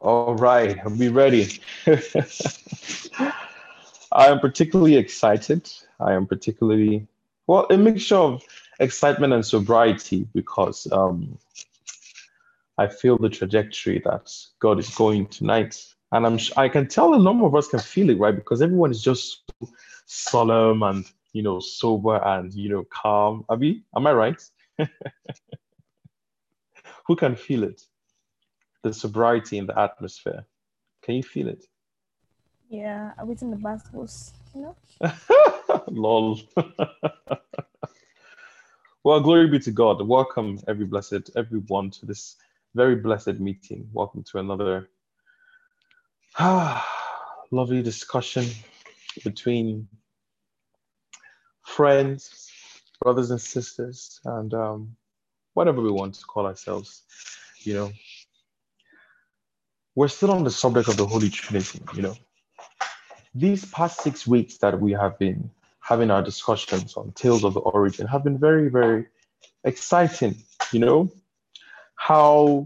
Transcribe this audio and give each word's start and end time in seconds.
All 0.00 0.36
right, 0.36 0.78
are 0.84 0.90
we 0.90 1.08
ready? 1.08 1.60
I 4.12 4.28
am 4.28 4.38
particularly 4.38 4.96
excited. 4.96 5.68
I 5.98 6.12
am 6.12 6.24
particularly, 6.24 7.08
well, 7.48 7.66
a 7.68 7.76
mixture 7.76 8.14
of 8.14 8.44
excitement 8.78 9.32
and 9.32 9.44
sobriety 9.44 10.28
because 10.34 10.86
um, 10.92 11.36
I 12.78 12.86
feel 12.86 13.18
the 13.18 13.28
trajectory 13.28 14.00
that 14.04 14.32
God 14.60 14.78
is 14.78 14.88
going 14.90 15.26
tonight. 15.26 15.84
And 16.12 16.24
I'm 16.24 16.38
I 16.56 16.68
can 16.68 16.86
tell 16.86 17.14
a 17.14 17.18
number 17.18 17.44
of 17.44 17.56
us 17.56 17.66
can 17.66 17.80
feel 17.80 18.08
it, 18.10 18.20
right? 18.20 18.36
Because 18.36 18.62
everyone 18.62 18.92
is 18.92 19.02
just 19.02 19.42
so 19.60 19.68
solemn 20.06 20.84
and 20.84 21.04
you 21.32 21.42
know 21.42 21.58
sober 21.58 22.24
and 22.24 22.54
you 22.54 22.68
know 22.68 22.84
calm. 22.84 23.44
Abi, 23.48 23.82
am 23.96 24.06
I 24.06 24.12
right? 24.12 24.42
Who 27.06 27.16
can 27.16 27.34
feel 27.34 27.64
it? 27.64 27.82
The 28.82 28.92
sobriety 28.92 29.58
in 29.58 29.66
the 29.66 29.78
atmosphere. 29.78 30.44
Can 31.02 31.16
you 31.16 31.22
feel 31.22 31.48
it? 31.48 31.64
Yeah, 32.68 33.12
I 33.18 33.24
was 33.24 33.42
in 33.42 33.50
the 33.50 33.56
battles, 33.56 34.34
you 34.54 34.62
know. 34.62 34.76
Lol. 35.88 36.38
well, 39.04 39.20
glory 39.20 39.48
be 39.48 39.58
to 39.60 39.70
God. 39.70 40.06
Welcome, 40.06 40.60
every 40.68 40.84
blessed, 40.84 41.30
everyone, 41.34 41.90
to 41.92 42.06
this 42.06 42.36
very 42.74 42.96
blessed 42.96 43.40
meeting. 43.40 43.88
Welcome 43.92 44.22
to 44.24 44.38
another 44.38 44.90
lovely 47.50 47.82
discussion 47.82 48.46
between 49.24 49.88
friends, 51.64 52.50
brothers 53.00 53.30
and 53.30 53.40
sisters, 53.40 54.20
and 54.24 54.54
um, 54.54 54.96
whatever 55.54 55.80
we 55.80 55.90
want 55.90 56.14
to 56.14 56.24
call 56.24 56.46
ourselves. 56.46 57.02
You 57.60 57.74
know, 57.74 57.92
we're 59.98 60.06
still 60.06 60.30
on 60.30 60.44
the 60.44 60.50
subject 60.50 60.86
of 60.88 60.96
the 60.96 61.04
Holy 61.04 61.28
Trinity. 61.28 61.80
You 61.96 62.02
know, 62.02 62.16
these 63.34 63.64
past 63.64 64.00
six 64.00 64.28
weeks 64.28 64.58
that 64.58 64.80
we 64.80 64.92
have 64.92 65.18
been 65.18 65.50
having 65.80 66.12
our 66.12 66.22
discussions 66.22 66.96
on 66.96 67.10
Tales 67.16 67.42
of 67.42 67.54
the 67.54 67.60
Origin 67.60 68.06
have 68.06 68.22
been 68.22 68.38
very, 68.38 68.68
very 68.68 69.06
exciting. 69.64 70.36
You 70.70 70.78
know, 70.78 71.12
how 71.96 72.64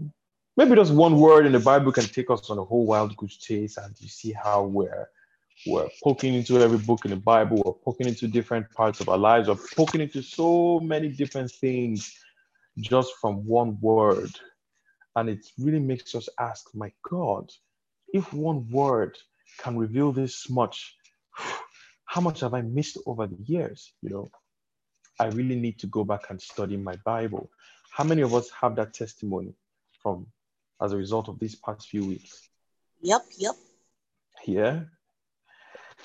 maybe 0.57 0.75
just 0.75 0.93
one 0.93 1.19
word 1.19 1.47
in 1.47 1.53
the 1.53 1.59
Bible 1.59 1.91
can 1.91 2.03
take 2.03 2.29
us 2.29 2.51
on 2.51 2.59
a 2.59 2.63
whole 2.63 2.85
wild 2.85 3.17
goose 3.17 3.37
chase, 3.37 3.77
and 3.77 3.95
you 3.99 4.09
see 4.09 4.31
how 4.31 4.65
we're 4.65 5.09
we're 5.65 5.89
poking 6.03 6.35
into 6.35 6.59
every 6.59 6.77
book 6.77 7.03
in 7.03 7.09
the 7.09 7.17
Bible, 7.17 7.63
we're 7.65 7.73
poking 7.73 8.07
into 8.07 8.27
different 8.27 8.69
parts 8.73 8.99
of 8.99 9.09
our 9.09 9.17
lives, 9.17 9.49
we're 9.49 9.67
poking 9.75 10.01
into 10.01 10.21
so 10.21 10.79
many 10.81 11.09
different 11.09 11.49
things 11.49 12.13
just 12.79 13.11
from 13.19 13.43
one 13.47 13.79
word. 13.81 14.29
And 15.15 15.29
it 15.29 15.45
really 15.59 15.79
makes 15.79 16.15
us 16.15 16.27
ask, 16.39 16.73
my 16.73 16.91
God, 17.07 17.51
if 18.13 18.33
one 18.33 18.69
word 18.69 19.17
can 19.59 19.77
reveal 19.77 20.11
this 20.11 20.49
much, 20.49 20.95
how 22.05 22.21
much 22.21 22.39
have 22.41 22.53
I 22.53 22.61
missed 22.61 22.97
over 23.05 23.27
the 23.27 23.37
years? 23.45 23.93
You 24.01 24.09
know, 24.09 24.31
I 25.19 25.27
really 25.27 25.55
need 25.55 25.79
to 25.79 25.87
go 25.87 26.03
back 26.03 26.29
and 26.29 26.41
study 26.41 26.77
my 26.77 26.95
Bible. 27.05 27.49
How 27.91 28.03
many 28.03 28.21
of 28.21 28.33
us 28.33 28.49
have 28.59 28.75
that 28.75 28.93
testimony 28.93 29.53
from 30.01 30.25
as 30.81 30.93
a 30.93 30.97
result 30.97 31.29
of 31.29 31.39
these 31.39 31.55
past 31.55 31.87
few 31.87 32.05
weeks? 32.05 32.49
Yep, 33.01 33.21
yep. 33.37 33.55
Yeah. 34.45 34.79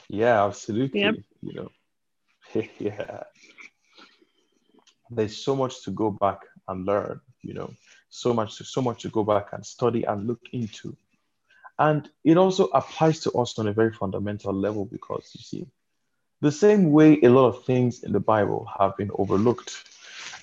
Yeah, 0.08 0.44
absolutely. 0.44 1.00
Yep. 1.00 1.14
You 1.42 1.54
know, 1.54 1.68
yeah. 2.78 3.22
There's 5.10 5.36
so 5.36 5.56
much 5.56 5.82
to 5.84 5.90
go 5.90 6.10
back 6.10 6.40
and 6.66 6.84
learn, 6.84 7.20
you 7.42 7.54
know, 7.54 7.72
so 8.10 8.32
much 8.32 8.52
so 8.52 8.82
much 8.82 9.02
to 9.02 9.08
go 9.08 9.24
back 9.24 9.52
and 9.52 9.64
study 9.64 10.04
and 10.04 10.26
look 10.26 10.40
into. 10.52 10.96
And 11.78 12.08
it 12.24 12.36
also 12.36 12.66
applies 12.66 13.20
to 13.20 13.32
us 13.32 13.58
on 13.58 13.68
a 13.68 13.72
very 13.72 13.92
fundamental 13.92 14.52
level 14.52 14.84
because 14.84 15.30
you 15.34 15.42
see, 15.42 15.66
the 16.40 16.52
same 16.52 16.92
way 16.92 17.20
a 17.22 17.28
lot 17.28 17.48
of 17.48 17.64
things 17.64 18.02
in 18.02 18.12
the 18.12 18.20
Bible 18.20 18.68
have 18.78 18.96
been 18.96 19.10
overlooked 19.14 19.84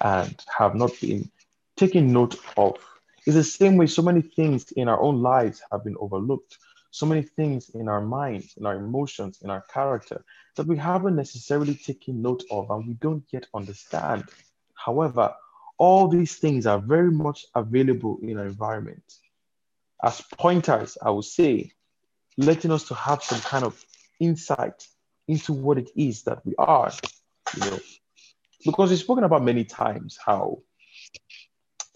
and 0.02 0.36
have 0.58 0.76
not 0.76 0.92
been 1.02 1.30
taken 1.76 2.14
note 2.14 2.38
of 2.58 2.78
is 3.26 3.36
the 3.36 3.44
same 3.44 3.76
way 3.76 3.88
so 3.88 4.02
many 4.02 4.22
things 4.22 4.72
in 4.74 4.88
our 4.88 5.02
own 5.02 5.22
lives 5.22 5.62
have 5.72 5.84
been 5.84 5.98
overlooked. 6.00 6.58
So 6.92 7.06
many 7.06 7.24
things 7.24 7.70
in 7.70 7.90
our 7.90 8.02
minds, 8.02 8.54
in 8.56 8.66
our 8.66 8.76
emotions, 8.76 9.40
in 9.42 9.50
our 9.50 9.62
character 9.62 10.24
that 10.56 10.68
we 10.68 10.78
haven't 10.78 11.16
necessarily 11.16 11.76
taken 11.76 12.22
note 12.22 12.44
of 12.50 12.70
and 12.70 12.88
we 12.88 12.94
don't 12.94 13.26
yet 13.32 13.48
understand. 13.54 14.24
However, 14.76 15.34
all 15.78 16.08
these 16.08 16.36
things 16.36 16.66
are 16.66 16.80
very 16.80 17.12
much 17.12 17.46
available 17.54 18.20
in 18.22 18.38
our 18.38 18.46
environment. 18.46 19.04
As 20.04 20.22
pointers, 20.38 20.98
I 21.02 21.10
would 21.10 21.26
say, 21.26 21.72
letting 22.38 22.72
us 22.72 22.88
to 22.90 22.96
have 22.96 23.24
some 23.24 23.40
kind 23.42 23.66
of 23.66 23.84
insight 24.20 24.88
into 25.28 25.54
what 25.54 25.78
it 25.78 25.90
is 25.96 26.24
that 26.24 26.46
we 26.46 26.56
are, 26.58 26.92
you 27.56 27.72
know. 27.72 27.80
Because 28.64 28.90
we've 28.90 29.00
spoken 29.00 29.24
about 29.24 29.44
many 29.44 29.64
times 29.64 30.18
how 30.24 30.60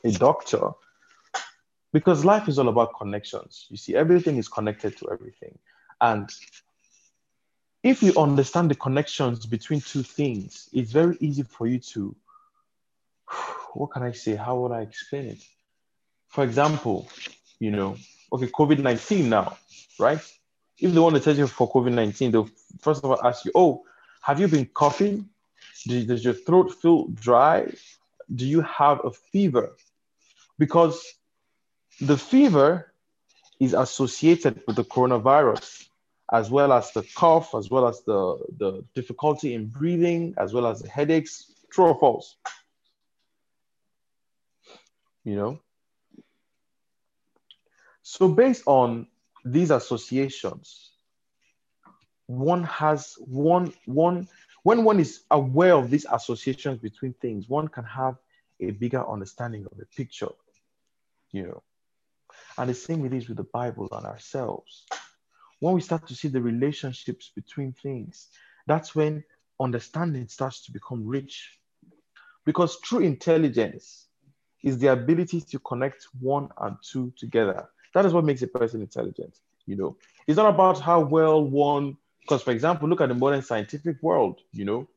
a 0.03 0.11
doctor 0.11 0.71
because 1.91 2.23
life 2.23 2.47
is 2.47 2.59
all 2.59 2.69
about 2.69 2.97
connections. 2.97 3.65
You 3.69 3.77
see, 3.77 3.95
everything 3.95 4.37
is 4.37 4.47
connected 4.47 4.97
to 4.97 5.09
everything. 5.11 5.57
And 6.01 6.29
if 7.83 8.03
you 8.03 8.13
understand 8.17 8.69
the 8.69 8.75
connections 8.75 9.45
between 9.45 9.81
two 9.81 10.03
things, 10.03 10.69
it's 10.71 10.91
very 10.91 11.17
easy 11.19 11.43
for 11.43 11.67
you 11.67 11.79
to, 11.79 12.15
what 13.73 13.91
can 13.91 14.03
I 14.03 14.11
say? 14.11 14.35
How 14.35 14.57
would 14.59 14.71
I 14.71 14.81
explain 14.81 15.25
it? 15.25 15.43
For 16.27 16.43
example, 16.43 17.09
you 17.59 17.71
know, 17.71 17.97
okay, 18.31 18.47
COVID 18.47 18.79
19 18.79 19.29
now, 19.29 19.57
right? 19.99 20.21
If 20.77 20.93
they 20.93 20.99
want 20.99 21.15
to 21.15 21.21
test 21.21 21.37
you 21.37 21.47
for 21.47 21.71
COVID 21.71 21.93
19, 21.93 22.31
they'll 22.31 22.49
first 22.81 23.03
of 23.03 23.11
all 23.11 23.19
ask 23.25 23.45
you, 23.45 23.51
oh, 23.55 23.83
have 24.21 24.39
you 24.39 24.47
been 24.47 24.65
coughing? 24.65 25.29
Does 25.87 26.23
your 26.23 26.33
throat 26.33 26.73
feel 26.81 27.07
dry? 27.07 27.71
Do 28.33 28.45
you 28.45 28.61
have 28.61 29.03
a 29.03 29.11
fever? 29.11 29.75
Because 30.57 31.01
the 32.01 32.17
fever 32.17 32.93
is 33.59 33.73
associated 33.73 34.61
with 34.67 34.75
the 34.75 34.83
coronavirus, 34.83 35.87
as 36.31 36.49
well 36.49 36.71
as 36.71 36.91
the 36.91 37.03
cough, 37.15 37.55
as 37.55 37.69
well 37.69 37.87
as 37.87 38.01
the, 38.03 38.37
the 38.57 38.85
difficulty 38.93 39.53
in 39.53 39.67
breathing, 39.67 40.33
as 40.37 40.53
well 40.53 40.67
as 40.67 40.81
the 40.81 40.89
headaches, 40.89 41.51
true 41.71 41.85
or 41.85 41.99
false? 41.99 42.35
You 45.29 45.35
know? 45.35 45.59
So, 48.01 48.27
based 48.27 48.63
on 48.65 49.05
these 49.45 49.69
associations, 49.69 50.89
one 52.25 52.63
has 52.63 53.13
one, 53.19 53.71
one, 53.85 54.27
when 54.63 54.83
one 54.83 54.99
is 54.99 55.21
aware 55.29 55.75
of 55.75 55.91
these 55.91 56.07
associations 56.11 56.79
between 56.79 57.13
things, 57.13 57.47
one 57.47 57.67
can 57.67 57.83
have 57.83 58.15
a 58.59 58.71
bigger 58.71 59.07
understanding 59.07 59.67
of 59.71 59.77
the 59.77 59.85
picture, 59.85 60.33
you 61.31 61.43
know. 61.43 61.61
And 62.57 62.67
the 62.67 62.73
same 62.73 63.05
it 63.05 63.13
is 63.13 63.27
with 63.27 63.37
the 63.37 63.49
Bible 63.53 63.87
and 63.91 64.07
ourselves. 64.07 64.87
When 65.59 65.75
we 65.75 65.81
start 65.81 66.07
to 66.07 66.15
see 66.15 66.29
the 66.29 66.41
relationships 66.41 67.31
between 67.35 67.73
things, 67.73 68.29
that's 68.65 68.95
when 68.95 69.23
understanding 69.59 70.27
starts 70.27 70.65
to 70.65 70.71
become 70.71 71.05
rich. 71.05 71.59
Because 72.45 72.79
true 72.81 73.01
intelligence 73.01 74.08
is 74.63 74.77
the 74.77 74.87
ability 74.87 75.41
to 75.41 75.59
connect 75.59 76.07
one 76.19 76.49
and 76.61 76.75
two 76.83 77.13
together. 77.17 77.69
That 77.93 78.05
is 78.05 78.13
what 78.13 78.25
makes 78.25 78.41
a 78.41 78.47
person 78.47 78.81
intelligent. 78.81 79.35
You 79.65 79.75
know, 79.75 79.97
it's 80.27 80.37
not 80.37 80.49
about 80.53 80.79
how 80.79 81.01
well 81.01 81.43
one, 81.43 81.97
because 82.21 82.43
for 82.43 82.51
example, 82.51 82.89
look 82.89 83.01
at 83.01 83.09
the 83.09 83.15
modern 83.15 83.41
scientific 83.41 84.01
world, 84.01 84.41
you 84.51 84.65
know, 84.65 84.87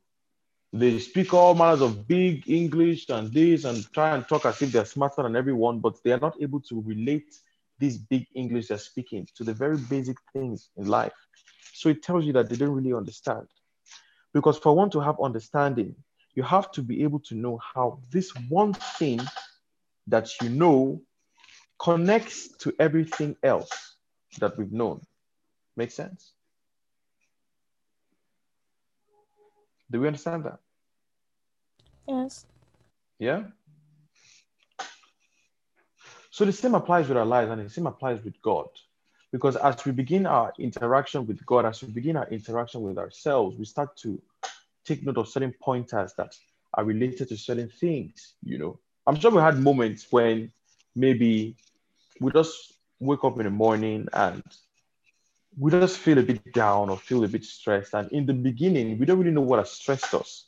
they 0.73 0.99
speak 0.99 1.35
all 1.35 1.55
manners 1.55 1.83
of 1.83 2.09
big 2.09 2.49
English 2.49 3.11
and 3.11 3.31
this 3.31 3.65
and 3.65 3.91
try 3.93 4.15
and 4.15 4.27
talk 4.27 4.47
as 4.47 4.61
if 4.63 4.73
they're 4.73 4.87
smarter 4.87 5.23
than 5.23 5.37
everyone, 5.37 5.81
but 5.81 6.03
they 6.03 6.13
are 6.13 6.21
not 6.21 6.41
able 6.41 6.61
to 6.61 6.83
relate 6.87 7.35
this 7.79 7.99
big 7.99 8.27
English 8.35 8.69
they're 8.69 8.79
speaking 8.79 9.29
to 9.35 9.45
the 9.45 9.53
very 9.53 9.77
basic 9.77 10.17
things 10.33 10.71
in 10.77 10.87
life. 10.87 11.13
So 11.75 11.91
it 11.91 12.03
tells 12.03 12.25
you 12.25 12.33
that 12.35 12.49
they 12.49 12.57
don't 12.57 12.71
really 12.71 12.95
understand. 12.95 13.49
Because 14.33 14.59
for 14.59 14.75
one 14.75 14.89
to 14.91 15.01
have 15.01 15.17
understanding, 15.21 15.95
you 16.35 16.43
have 16.43 16.71
to 16.73 16.83
be 16.83 17.03
able 17.03 17.21
to 17.21 17.35
know 17.35 17.59
how 17.75 18.01
this 18.11 18.31
one 18.49 18.73
thing 18.73 19.21
that 20.09 20.41
you 20.41 20.49
know 20.49 21.01
connects 21.79 22.49
to 22.59 22.75
everything 22.79 23.37
else 23.43 23.71
that 24.39 24.57
we've 24.57 24.73
known. 24.73 25.01
Make 25.77 25.91
sense? 25.91 26.33
Do 29.91 30.01
we 30.01 30.07
understand 30.07 30.45
that? 30.45 30.59
Yes. 32.09 32.47
Yeah? 33.19 33.45
So 36.31 36.47
the 36.47 36.53
same 36.53 36.75
applies 36.75 37.09
with 37.09 37.19
our 37.19 37.27
lives 37.27 37.51
and 37.51 37.65
the 37.65 37.69
same 37.69 37.87
applies 37.87 38.25
with 38.25 38.41
God. 38.41 38.69
Because 39.33 39.57
as 39.57 39.85
we 39.85 39.93
begin 39.93 40.27
our 40.27 40.53
interaction 40.59 41.27
with 41.27 41.45
God, 41.45 41.67
as 41.67 41.83
we 41.83 41.89
begin 41.91 42.17
our 42.17 42.29
interaction 42.29 42.83
with 42.83 42.99
ourselves, 42.99 43.57
we 43.59 43.65
start 43.65 43.97
to 43.99 44.21
take 44.85 45.05
note 45.05 45.19
of 45.19 45.29
certain 45.29 45.55
pointers 45.63 46.13
that 46.17 46.35
are 46.75 46.85
related 46.85 47.29
to 47.29 47.37
certain 47.37 47.69
things, 47.69 48.35
you 48.43 48.59
know. 48.59 48.79
I'm 49.07 49.19
sure 49.19 49.31
we 49.31 49.41
had 49.41 49.59
moments 49.59 50.07
when 50.11 50.53
maybe 50.95 51.57
we 52.21 52.33
just 52.33 52.75
wake 53.01 53.25
up 53.25 53.39
in 53.39 53.45
the 53.45 53.51
morning 53.51 54.09
and 54.13 54.43
we 55.59 55.71
just 55.71 55.99
feel 55.99 56.19
a 56.19 56.23
bit 56.23 56.53
down 56.53 56.89
or 56.89 56.97
feel 56.97 57.25
a 57.25 57.29
bit 57.29 57.45
stressed. 57.45 57.95
And 57.95 58.11
in 58.13 58.27
the 58.27 58.35
beginning, 58.35 58.99
we 58.99 59.07
don't 59.07 59.19
really 59.19 59.33
know 59.33 59.41
what 59.41 59.59
has 59.59 59.73
stressed 59.73 60.15
us. 60.15 60.47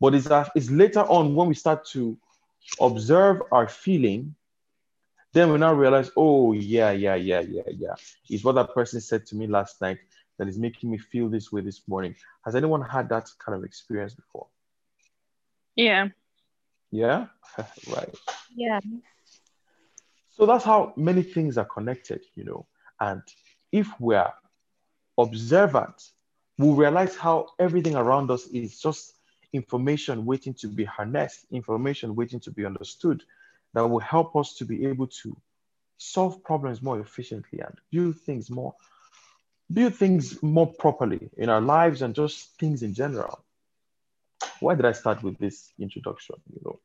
But 0.00 0.14
it's, 0.14 0.28
that, 0.28 0.50
it's 0.54 0.70
later 0.70 1.00
on 1.00 1.34
when 1.34 1.48
we 1.48 1.54
start 1.54 1.86
to 1.90 2.16
observe 2.80 3.42
our 3.52 3.68
feeling, 3.68 4.34
then 5.32 5.50
we 5.50 5.58
now 5.58 5.72
realize, 5.72 6.10
oh, 6.16 6.52
yeah, 6.52 6.90
yeah, 6.90 7.14
yeah, 7.14 7.40
yeah, 7.40 7.62
yeah. 7.66 7.94
It's 8.28 8.44
what 8.44 8.56
that 8.56 8.74
person 8.74 9.00
said 9.00 9.26
to 9.26 9.36
me 9.36 9.46
last 9.46 9.80
night 9.80 9.98
that 10.38 10.48
is 10.48 10.58
making 10.58 10.90
me 10.90 10.98
feel 10.98 11.28
this 11.28 11.52
way 11.52 11.60
this 11.60 11.82
morning. 11.86 12.14
Has 12.44 12.54
anyone 12.54 12.82
had 12.82 13.08
that 13.08 13.30
kind 13.38 13.56
of 13.56 13.64
experience 13.64 14.14
before? 14.14 14.46
Yeah. 15.76 16.08
Yeah? 16.94 17.26
right. 17.88 18.14
Yeah. 18.54 18.78
So 20.30 20.46
that's 20.46 20.64
how 20.64 20.92
many 20.96 21.22
things 21.22 21.58
are 21.58 21.64
connected, 21.64 22.22
you 22.36 22.44
know. 22.44 22.66
And 23.00 23.22
if 23.72 23.88
we're 23.98 24.32
observant, 25.18 26.10
we'll 26.56 26.74
realize 26.74 27.16
how 27.16 27.48
everything 27.58 27.96
around 27.96 28.30
us 28.30 28.46
is 28.46 28.78
just 28.78 29.14
information 29.52 30.24
waiting 30.24 30.54
to 30.54 30.68
be 30.68 30.84
harnessed, 30.84 31.46
information 31.50 32.14
waiting 32.14 32.38
to 32.40 32.52
be 32.52 32.64
understood 32.64 33.24
that 33.72 33.86
will 33.86 33.98
help 33.98 34.36
us 34.36 34.54
to 34.54 34.64
be 34.64 34.86
able 34.86 35.08
to 35.08 35.36
solve 35.98 36.44
problems 36.44 36.80
more 36.80 37.00
efficiently 37.00 37.58
and 37.58 37.74
build 37.90 38.16
things 38.20 38.50
more 38.50 38.74
build 39.72 39.94
things 39.94 40.40
more 40.42 40.66
properly 40.66 41.30
in 41.36 41.48
our 41.48 41.60
lives 41.60 42.02
and 42.02 42.14
just 42.14 42.56
things 42.58 42.82
in 42.82 42.94
general. 42.94 43.44
Why 44.60 44.74
did 44.74 44.84
I 44.84 44.92
start 44.92 45.22
with 45.22 45.38
this 45.38 45.72
introduction? 45.78 46.36
You 46.52 46.60
know, 46.64 46.80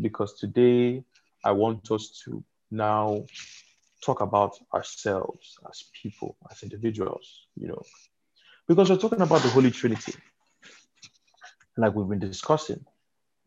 because 0.00 0.38
today 0.38 1.04
I 1.44 1.52
want 1.52 1.90
us 1.90 2.22
to 2.24 2.42
now 2.70 3.24
talk 4.04 4.20
about 4.20 4.56
ourselves 4.72 5.58
as 5.68 5.84
people, 6.02 6.36
as 6.50 6.62
individuals, 6.62 7.46
you 7.56 7.68
know, 7.68 7.82
because 8.66 8.90
we're 8.90 8.96
talking 8.96 9.20
about 9.20 9.42
the 9.42 9.48
Holy 9.48 9.70
Trinity. 9.70 10.14
Like 11.76 11.94
we've 11.94 12.08
been 12.08 12.18
discussing, 12.18 12.84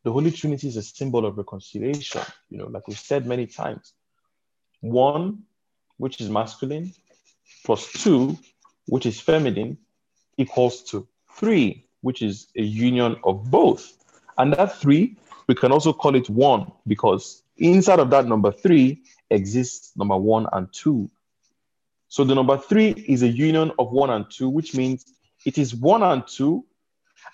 the 0.04 0.12
Holy 0.12 0.32
Trinity 0.32 0.68
is 0.68 0.78
a 0.78 0.82
symbol 0.82 1.26
of 1.26 1.38
reconciliation, 1.38 2.22
you 2.50 2.58
know, 2.58 2.68
like 2.68 2.88
we've 2.88 2.98
said 2.98 3.26
many 3.26 3.46
times. 3.46 3.94
One, 4.80 5.44
which 5.98 6.20
is 6.22 6.30
masculine, 6.30 6.94
plus 7.66 7.92
two, 7.92 8.38
which 8.88 9.06
is 9.06 9.20
feminine, 9.20 9.78
equals 10.38 10.84
to 10.84 11.08
three, 11.36 11.86
which 12.02 12.22
is 12.22 12.48
a 12.56 12.62
union 12.62 13.16
of 13.24 13.50
both. 13.50 13.94
And 14.38 14.54
that 14.54 14.80
three, 14.80 15.18
we 15.48 15.56
can 15.56 15.72
also 15.72 15.94
call 15.94 16.16
it 16.16 16.30
one 16.30 16.72
because 16.88 17.44
inside 17.58 18.00
of 18.00 18.10
that 18.12 18.26
number 18.28 18.52
three 18.52 19.04
exists 19.30 19.92
number 19.96 20.18
one 20.18 20.48
and 20.52 20.72
two. 20.74 21.10
So 22.08 22.24
the 22.24 22.36
number 22.36 22.58
three 22.58 22.92
is 22.92 23.24
a 23.24 23.28
union 23.28 23.72
of 23.80 23.92
one 23.92 24.10
and 24.10 24.30
two, 24.30 24.50
which 24.50 24.76
means 24.76 25.06
it 25.46 25.58
is 25.58 25.74
one 25.74 26.04
and 26.04 26.28
two. 26.28 26.66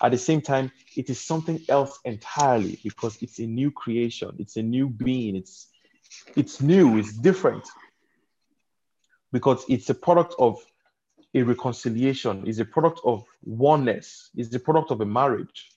At 0.02 0.12
the 0.12 0.18
same 0.18 0.42
time, 0.42 0.72
it 0.96 1.10
is 1.10 1.20
something 1.20 1.62
else 1.70 2.00
entirely 2.06 2.80
because 2.84 3.18
it's 3.22 3.40
a 3.40 3.48
new 3.48 3.72
creation, 3.72 4.36
it's 4.38 4.58
a 4.58 4.62
new 4.62 4.90
being, 4.90 5.36
it's 5.36 5.68
it's 6.36 6.62
new, 6.62 6.98
it's 6.98 7.14
different 7.14 7.68
because 9.32 9.66
it's 9.68 9.90
a 9.90 9.96
product 9.96 10.36
of 10.40 10.64
a 11.34 11.44
reconciliation, 11.44 12.46
is 12.48 12.60
a 12.60 12.66
product 12.66 13.02
of 13.04 13.24
oneness, 13.44 14.30
is 14.36 14.50
the 14.50 14.60
product 14.60 14.92
of 14.92 15.02
a 15.02 15.06
marriage. 15.06 15.70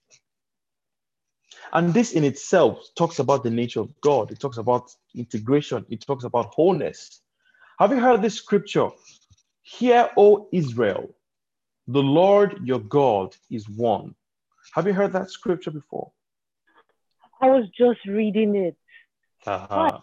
And 1.73 1.93
this 1.95 2.13
in 2.13 2.25
itself 2.25 2.89
talks 2.97 3.19
about 3.19 3.43
the 3.43 3.51
nature 3.51 3.81
of 3.81 3.93
God. 4.01 4.31
It 4.31 4.41
talks 4.41 4.57
about 4.57 4.91
integration. 5.15 5.85
It 5.89 6.01
talks 6.01 6.25
about 6.25 6.47
wholeness. 6.55 7.21
Have 7.79 7.93
you 7.93 8.01
heard 8.01 8.23
this 8.23 8.35
scripture? 8.35 8.91
Hear, 9.63 10.11
O 10.17 10.49
Israel, 10.53 11.15
the 11.87 12.03
Lord 12.03 12.61
your 12.65 12.81
God 12.81 13.37
is 13.51 13.69
one. 13.69 14.15
Have 14.75 14.87
you 14.87 14.93
heard 14.93 15.13
that 15.13 15.31
scripture 15.31 15.71
before? 15.71 16.13
I 17.41 17.51
was 17.51 17.69
just 17.77 18.05
reading 18.07 18.57
it. 18.57 18.77
Uh-huh. 19.47 20.01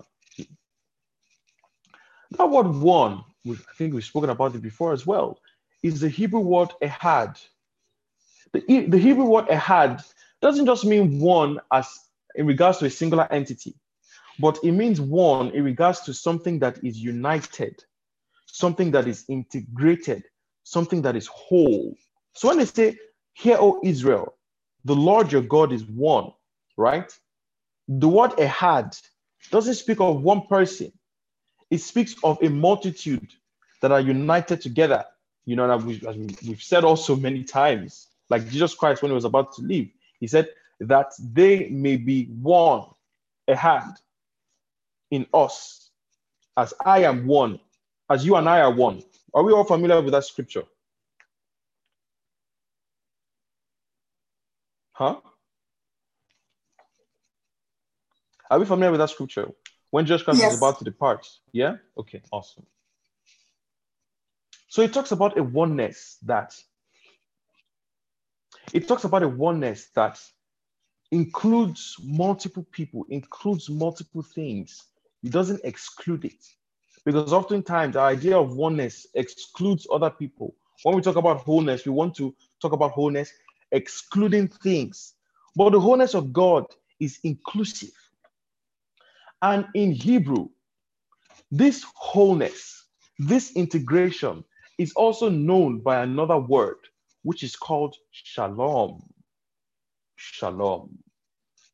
That 2.32 2.50
word 2.50 2.68
one 2.76 3.24
I 3.56 3.74
think 3.78 3.94
we've 3.94 4.04
spoken 4.04 4.30
about 4.30 4.56
it 4.56 4.62
before 4.62 4.94
as 4.94 5.06
well, 5.06 5.40
is 5.84 6.00
the 6.00 6.10
Hebrew 6.10 6.40
word 6.42 6.70
ehad. 6.82 7.40
The, 8.54 8.88
the 8.88 8.98
Hebrew 8.98 9.26
word 9.26 9.48
ehad 9.48 10.04
doesn't 10.42 10.66
just 10.66 10.86
mean 10.86 11.20
one 11.20 11.60
as 11.72 11.88
in 12.36 12.48
regards 12.48 12.80
to 12.80 12.86
a 12.86 12.90
singular 12.90 13.28
entity, 13.32 13.76
but 14.40 14.60
it 14.64 14.72
means 14.72 15.02
one 15.02 15.52
in 15.52 15.64
regards 15.64 16.02
to 16.02 16.14
something 16.14 16.60
that 16.60 16.84
is 16.84 16.98
united, 16.98 17.84
something 18.46 18.92
that 18.92 19.08
is 19.08 19.26
integrated, 19.30 20.24
something 20.64 21.02
that 21.04 21.16
is 21.16 21.28
whole. 21.28 21.96
So 22.34 22.50
when 22.50 22.58
they 22.60 22.66
say, 22.66 22.98
Hear, 23.34 23.58
O 23.60 23.80
Israel, 23.84 24.36
the 24.86 24.96
Lord 24.96 25.32
your 25.32 25.42
God 25.42 25.72
is 25.72 25.84
one, 25.86 26.32
right? 26.78 27.12
The 27.88 28.08
word 28.08 28.32
ehad 28.32 29.00
doesn't 29.52 29.76
speak 29.76 30.02
of 30.02 30.22
one 30.22 30.48
person, 30.48 30.92
it 31.70 31.80
speaks 31.80 32.16
of 32.24 32.42
a 32.42 32.50
multitude 32.50 33.28
that 33.82 33.92
are 33.92 34.00
united 34.00 34.62
together. 34.62 35.06
You 35.46 35.56
know, 35.56 35.70
as 35.72 35.84
we've, 35.84 36.06
we've 36.48 36.64
said 36.64 36.84
also 36.84 37.16
many 37.16 37.44
times, 37.44 38.08
like 38.30 38.50
Jesus 38.50 38.74
Christ 38.74 39.02
when 39.02 39.12
he 39.12 39.16
was 39.16 39.26
about 39.26 39.54
to 39.56 39.62
leave, 39.62 39.92
he 40.20 40.28
said 40.28 40.50
that 40.82 41.14
they 41.20 41.70
may 41.70 41.98
be 41.98 42.26
one, 42.26 42.86
a 43.48 43.56
hand 43.56 43.96
in 45.12 45.26
us, 45.34 45.90
as 46.56 46.74
I 46.84 47.04
am 47.04 47.28
one, 47.28 47.60
as 48.10 48.26
you 48.26 48.36
and 48.36 48.48
I 48.48 48.62
are 48.62 48.74
one. 48.74 49.04
Are 49.34 49.44
we 49.44 49.54
all 49.54 49.64
familiar 49.64 50.02
with 50.02 50.14
that 50.14 50.26
scripture? 50.26 50.64
Huh? 54.94 55.18
Are 58.50 58.60
we 58.60 58.66
familiar 58.66 58.92
with 58.92 59.00
that 59.00 59.10
scripture? 59.10 59.52
When 59.98 60.06
Christ 60.06 60.28
yes. 60.28 60.52
was 60.52 60.58
about 60.60 60.78
to 60.78 60.86
depart. 60.86 61.28
Yeah? 61.54 61.78
Okay, 61.98 62.22
awesome. 62.32 62.68
So 64.70 64.84
it 64.84 64.94
talks 64.94 65.12
about 65.12 65.40
a 65.40 65.42
oneness 65.42 66.18
that 66.22 66.54
it 68.74 68.88
talks 68.88 69.06
about 69.06 69.24
a 69.24 69.28
oneness 69.28 69.88
that 69.96 70.22
includes 71.10 71.96
multiple 72.04 72.64
people, 72.72 73.08
includes 73.10 73.72
multiple 73.72 74.22
things. 74.22 74.84
It 75.24 75.32
doesn't 75.32 75.62
exclude 75.64 76.26
it. 76.26 76.46
Because 77.04 77.34
oftentimes 77.34 77.96
the 77.96 78.02
idea 78.02 78.38
of 78.38 78.56
oneness 78.56 79.08
excludes 79.16 79.88
other 79.92 80.12
people. 80.12 80.54
When 80.84 80.96
we 80.96 81.02
talk 81.02 81.16
about 81.16 81.38
wholeness, 81.38 81.88
we 81.88 81.92
want 81.92 82.14
to 82.18 82.36
talk 82.62 82.74
about 82.74 82.92
wholeness 82.92 83.34
excluding 83.72 84.50
things. 84.50 85.16
But 85.56 85.72
the 85.72 85.80
wholeness 85.80 86.14
of 86.14 86.32
God 86.32 86.68
is 87.00 87.18
inclusive. 87.24 87.98
And 89.42 89.68
in 89.76 89.92
Hebrew, 89.92 90.50
this 91.52 91.86
wholeness, 91.96 92.86
this 93.20 93.54
integration 93.56 94.44
is 94.78 94.94
also 94.94 95.30
known 95.30 95.80
by 95.80 96.04
another 96.04 96.38
word, 96.38 96.78
which 97.24 97.44
is 97.44 97.56
called 97.56 97.96
shalom. 98.12 99.02
Shalom. 100.16 101.00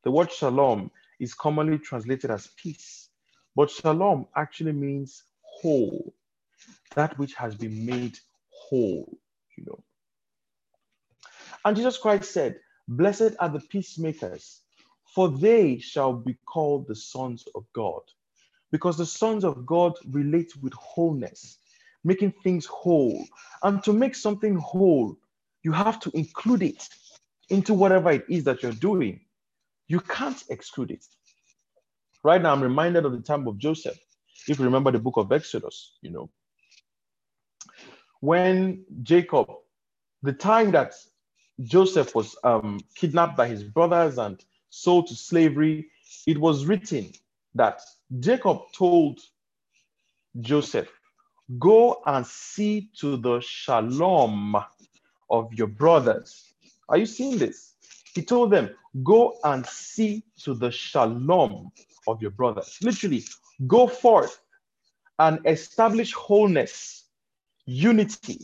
The 0.03 0.11
word 0.11 0.31
shalom 0.31 0.91
is 1.19 1.33
commonly 1.33 1.79
translated 1.79 2.31
as 2.31 2.47
peace, 2.57 3.09
but 3.55 3.71
shalom 3.71 4.27
actually 4.35 4.73
means 4.73 5.23
whole, 5.41 6.13
that 6.95 7.17
which 7.19 7.35
has 7.35 7.55
been 7.55 7.85
made 7.85 8.19
whole, 8.49 9.17
you 9.57 9.65
know. 9.65 9.83
And 11.65 11.77
Jesus 11.77 11.97
Christ 11.97 12.31
said, 12.33 12.59
Blessed 12.89 13.35
are 13.39 13.49
the 13.49 13.61
peacemakers, 13.61 14.62
for 15.13 15.29
they 15.29 15.77
shall 15.77 16.13
be 16.13 16.35
called 16.45 16.87
the 16.87 16.95
sons 16.95 17.45
of 17.55 17.65
God. 17.73 18.01
Because 18.71 18.97
the 18.97 19.05
sons 19.05 19.43
of 19.43 19.65
God 19.65 19.93
relate 20.09 20.51
with 20.61 20.73
wholeness, 20.73 21.59
making 22.03 22.33
things 22.43 22.65
whole. 22.65 23.23
And 23.61 23.83
to 23.83 23.93
make 23.93 24.15
something 24.15 24.55
whole, 24.55 25.15
you 25.61 25.71
have 25.71 25.99
to 26.01 26.11
include 26.17 26.63
it 26.63 26.89
into 27.49 27.73
whatever 27.73 28.11
it 28.11 28.25
is 28.27 28.43
that 28.45 28.63
you're 28.63 28.71
doing. 28.71 29.21
You 29.87 29.99
can't 29.99 30.43
exclude 30.49 30.89
it. 30.89 31.05
Right 32.23 32.41
now, 32.41 32.53
I'm 32.53 32.63
reminded 32.63 33.05
of 33.05 33.11
the 33.11 33.21
time 33.21 33.47
of 33.47 33.57
Joseph. 33.59 33.99
If 34.47 34.57
you 34.57 34.65
remember 34.65 34.91
the 34.91 34.99
book 34.99 35.17
of 35.17 35.31
Exodus, 35.31 35.97
you 36.01 36.09
know, 36.09 36.29
when 38.21 38.85
Jacob, 39.03 39.47
the 40.23 40.33
time 40.33 40.71
that 40.71 40.93
Joseph 41.61 42.15
was 42.15 42.35
um, 42.43 42.79
kidnapped 42.95 43.37
by 43.37 43.47
his 43.47 43.63
brothers 43.63 44.17
and 44.17 44.43
sold 44.73 45.05
to 45.07 45.15
slavery, 45.15 45.87
it 46.25 46.37
was 46.37 46.65
written 46.65 47.11
that 47.53 47.79
Jacob 48.19 48.59
told 48.73 49.19
Joseph, 50.41 50.89
Go 51.59 52.01
and 52.07 52.25
see 52.25 52.89
to 52.97 53.17
the 53.17 53.39
shalom 53.41 54.55
of 55.29 55.53
your 55.53 55.67
brothers. 55.67 56.55
Are 56.89 56.97
you 56.97 57.05
seeing 57.05 57.37
this? 57.37 57.75
He 58.15 58.23
told 58.23 58.51
them, 58.51 58.71
Go 59.03 59.37
and 59.43 59.63
see 59.67 60.23
to 60.43 60.55
the 60.55 60.71
shalom 60.71 61.71
of 62.07 62.21
your 62.21 62.31
brothers. 62.31 62.79
Literally, 62.81 63.23
go 63.67 63.85
forth 63.87 64.39
and 65.19 65.39
establish 65.45 66.13
wholeness, 66.13 67.05
unity, 67.65 68.39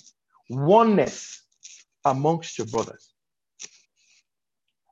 oneness 0.50 1.42
amongst 2.06 2.60
your 2.60 2.68
brothers. 2.68 3.14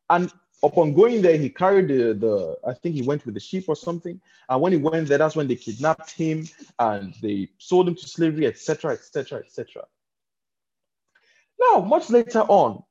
And 0.09 0.31
upon 0.63 0.93
going 0.93 1.21
there, 1.21 1.37
he 1.37 1.49
carried 1.49 1.87
the, 1.87 2.13
the 2.13 2.57
I 2.67 2.73
think 2.73 2.95
he 2.95 3.01
went 3.01 3.25
with 3.25 3.35
the 3.35 3.39
sheep 3.39 3.65
or 3.67 3.75
something. 3.75 4.19
And 4.49 4.61
when 4.61 4.71
he 4.71 4.77
went 4.77 5.07
there, 5.07 5.17
that's 5.17 5.35
when 5.35 5.47
they 5.47 5.55
kidnapped 5.55 6.11
him 6.11 6.47
and 6.79 7.13
they 7.21 7.49
sold 7.57 7.87
him 7.87 7.95
to 7.95 8.07
slavery, 8.07 8.47
etc., 8.47 8.93
etc., 8.93 9.39
etc. 9.39 9.85
Now, 11.59 11.79
much 11.79 12.09
later 12.09 12.41
on, 12.41 12.83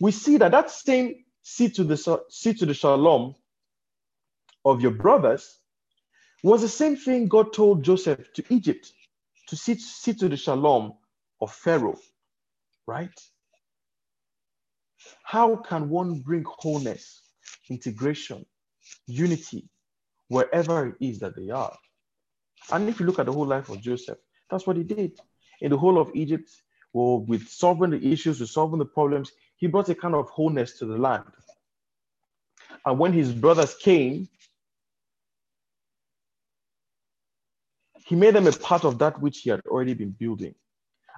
we 0.00 0.12
see 0.12 0.36
that 0.38 0.52
that 0.52 0.70
same 0.70 1.24
see 1.42 1.68
to 1.70 1.84
the 1.84 2.22
see 2.28 2.54
to 2.54 2.66
the 2.66 2.74
shalom 2.74 3.34
of 4.64 4.80
your 4.80 4.90
brothers 4.90 5.58
was 6.42 6.62
the 6.62 6.68
same 6.68 6.96
thing 6.96 7.28
God 7.28 7.52
told 7.52 7.82
Joseph 7.82 8.32
to 8.34 8.44
Egypt 8.50 8.92
to 9.48 9.56
see 9.56 10.14
to 10.14 10.28
the 10.28 10.36
shalom 10.36 10.94
of 11.40 11.52
Pharaoh, 11.52 11.98
right? 12.86 13.18
How 15.26 15.56
can 15.56 15.88
one 15.88 16.20
bring 16.20 16.44
wholeness, 16.46 17.20
integration, 17.68 18.46
unity 19.08 19.68
wherever 20.28 20.86
it 20.86 20.94
is 21.00 21.18
that 21.18 21.34
they 21.34 21.50
are? 21.50 21.76
And 22.70 22.88
if 22.88 23.00
you 23.00 23.06
look 23.06 23.18
at 23.18 23.26
the 23.26 23.32
whole 23.32 23.44
life 23.44 23.68
of 23.68 23.80
Joseph, 23.80 24.18
that's 24.48 24.68
what 24.68 24.76
he 24.76 24.84
did. 24.84 25.18
In 25.60 25.72
the 25.72 25.78
whole 25.78 25.98
of 26.00 26.12
Egypt, 26.14 26.48
well, 26.92 27.24
with 27.24 27.48
solving 27.48 27.90
the 27.90 28.12
issues, 28.12 28.38
with 28.38 28.50
solving 28.50 28.78
the 28.78 28.84
problems, 28.84 29.32
he 29.56 29.66
brought 29.66 29.88
a 29.88 29.96
kind 29.96 30.14
of 30.14 30.30
wholeness 30.30 30.78
to 30.78 30.86
the 30.86 30.96
land. 30.96 31.24
And 32.84 32.96
when 32.96 33.12
his 33.12 33.32
brothers 33.32 33.74
came, 33.74 34.28
he 38.06 38.14
made 38.14 38.36
them 38.36 38.46
a 38.46 38.52
part 38.52 38.84
of 38.84 39.00
that 39.00 39.20
which 39.20 39.38
he 39.40 39.50
had 39.50 39.60
already 39.66 39.94
been 39.94 40.12
building. 40.12 40.54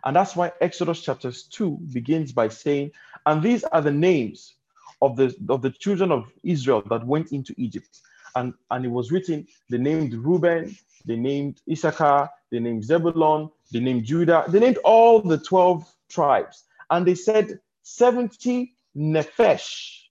And 0.05 0.17
that's 0.17 0.37
why 0.37 0.53
Exodus 0.61 1.03
chapters 1.03 1.45
2 1.45 1.79
begins 1.93 2.33
by 2.33 2.49
saying, 2.49 2.93
And 3.27 3.43
these 3.43 3.65
are 3.65 3.83
the 3.83 3.93
names 3.93 4.55
of 5.03 5.17
the, 5.17 5.35
of 5.49 5.63
the 5.63 5.71
children 5.71 6.13
of 6.13 6.31
Israel 6.45 6.83
that 6.91 7.07
went 7.07 7.33
into 7.33 7.55
Egypt. 7.57 8.01
And, 8.37 8.55
and 8.71 8.85
it 8.85 8.91
was 8.91 9.13
written, 9.13 9.47
they 9.71 9.79
named 9.79 10.15
Reuben, 10.15 10.77
they 11.07 11.17
named 11.17 11.61
Issachar, 11.71 12.31
they 12.51 12.61
named 12.61 12.85
Zebulon, 12.85 13.51
they 13.73 13.81
named 13.81 14.05
Judah, 14.05 14.45
they 14.49 14.61
named 14.61 14.79
all 14.85 15.21
the 15.21 15.39
12 15.39 15.87
tribes. 16.09 16.65
And 16.91 17.07
they 17.07 17.15
said, 17.15 17.61
70 17.83 18.73
Nephesh 18.97 20.03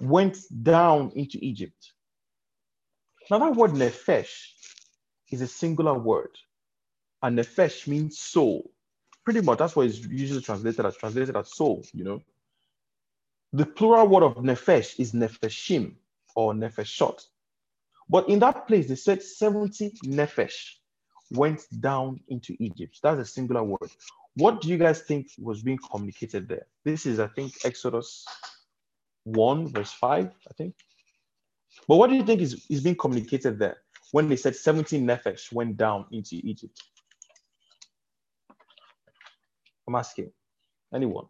went 0.00 0.38
down 0.62 1.12
into 1.14 1.38
Egypt. 1.44 1.92
Now, 3.30 3.38
that 3.40 3.56
word 3.56 3.72
Nephesh 3.72 4.52
is 5.30 5.42
a 5.42 5.46
singular 5.48 5.94
word, 5.98 6.30
and 7.22 7.38
Nephesh 7.38 7.86
means 7.86 8.18
soul. 8.18 8.70
Pretty 9.28 9.42
much 9.42 9.58
that's 9.58 9.76
what 9.76 9.84
is 9.84 10.06
usually 10.06 10.40
translated 10.40 10.86
as 10.86 10.96
translated 10.96 11.36
as 11.36 11.54
soul, 11.54 11.84
you 11.92 12.02
know. 12.02 12.22
The 13.52 13.66
plural 13.66 14.08
word 14.08 14.22
of 14.22 14.36
nefesh 14.36 14.98
is 14.98 15.12
Nefeshim 15.12 15.96
or 16.34 16.54
Nefeshot. 16.54 17.26
But 18.08 18.30
in 18.30 18.38
that 18.38 18.66
place, 18.66 18.88
they 18.88 18.94
said 18.94 19.22
70 19.22 19.90
nefesh 20.06 20.76
went 21.30 21.60
down 21.78 22.20
into 22.28 22.56
Egypt. 22.58 23.00
That's 23.02 23.20
a 23.20 23.24
singular 23.26 23.62
word. 23.62 23.90
What 24.36 24.62
do 24.62 24.70
you 24.70 24.78
guys 24.78 25.02
think 25.02 25.26
was 25.38 25.62
being 25.62 25.78
communicated 25.92 26.48
there? 26.48 26.64
This 26.86 27.04
is, 27.04 27.20
I 27.20 27.26
think, 27.26 27.52
Exodus 27.66 28.24
1, 29.24 29.74
verse 29.74 29.92
5, 29.92 30.24
I 30.24 30.52
think. 30.54 30.74
But 31.86 31.96
what 31.96 32.08
do 32.08 32.16
you 32.16 32.24
think 32.24 32.40
is, 32.40 32.64
is 32.70 32.80
being 32.80 32.96
communicated 32.96 33.58
there 33.58 33.76
when 34.12 34.26
they 34.26 34.36
said 34.36 34.56
17 34.56 35.06
nefesh 35.06 35.52
went 35.52 35.76
down 35.76 36.06
into 36.12 36.36
Egypt? 36.36 36.82
I'm 39.88 39.94
asking 39.94 40.30
anyone. 40.94 41.24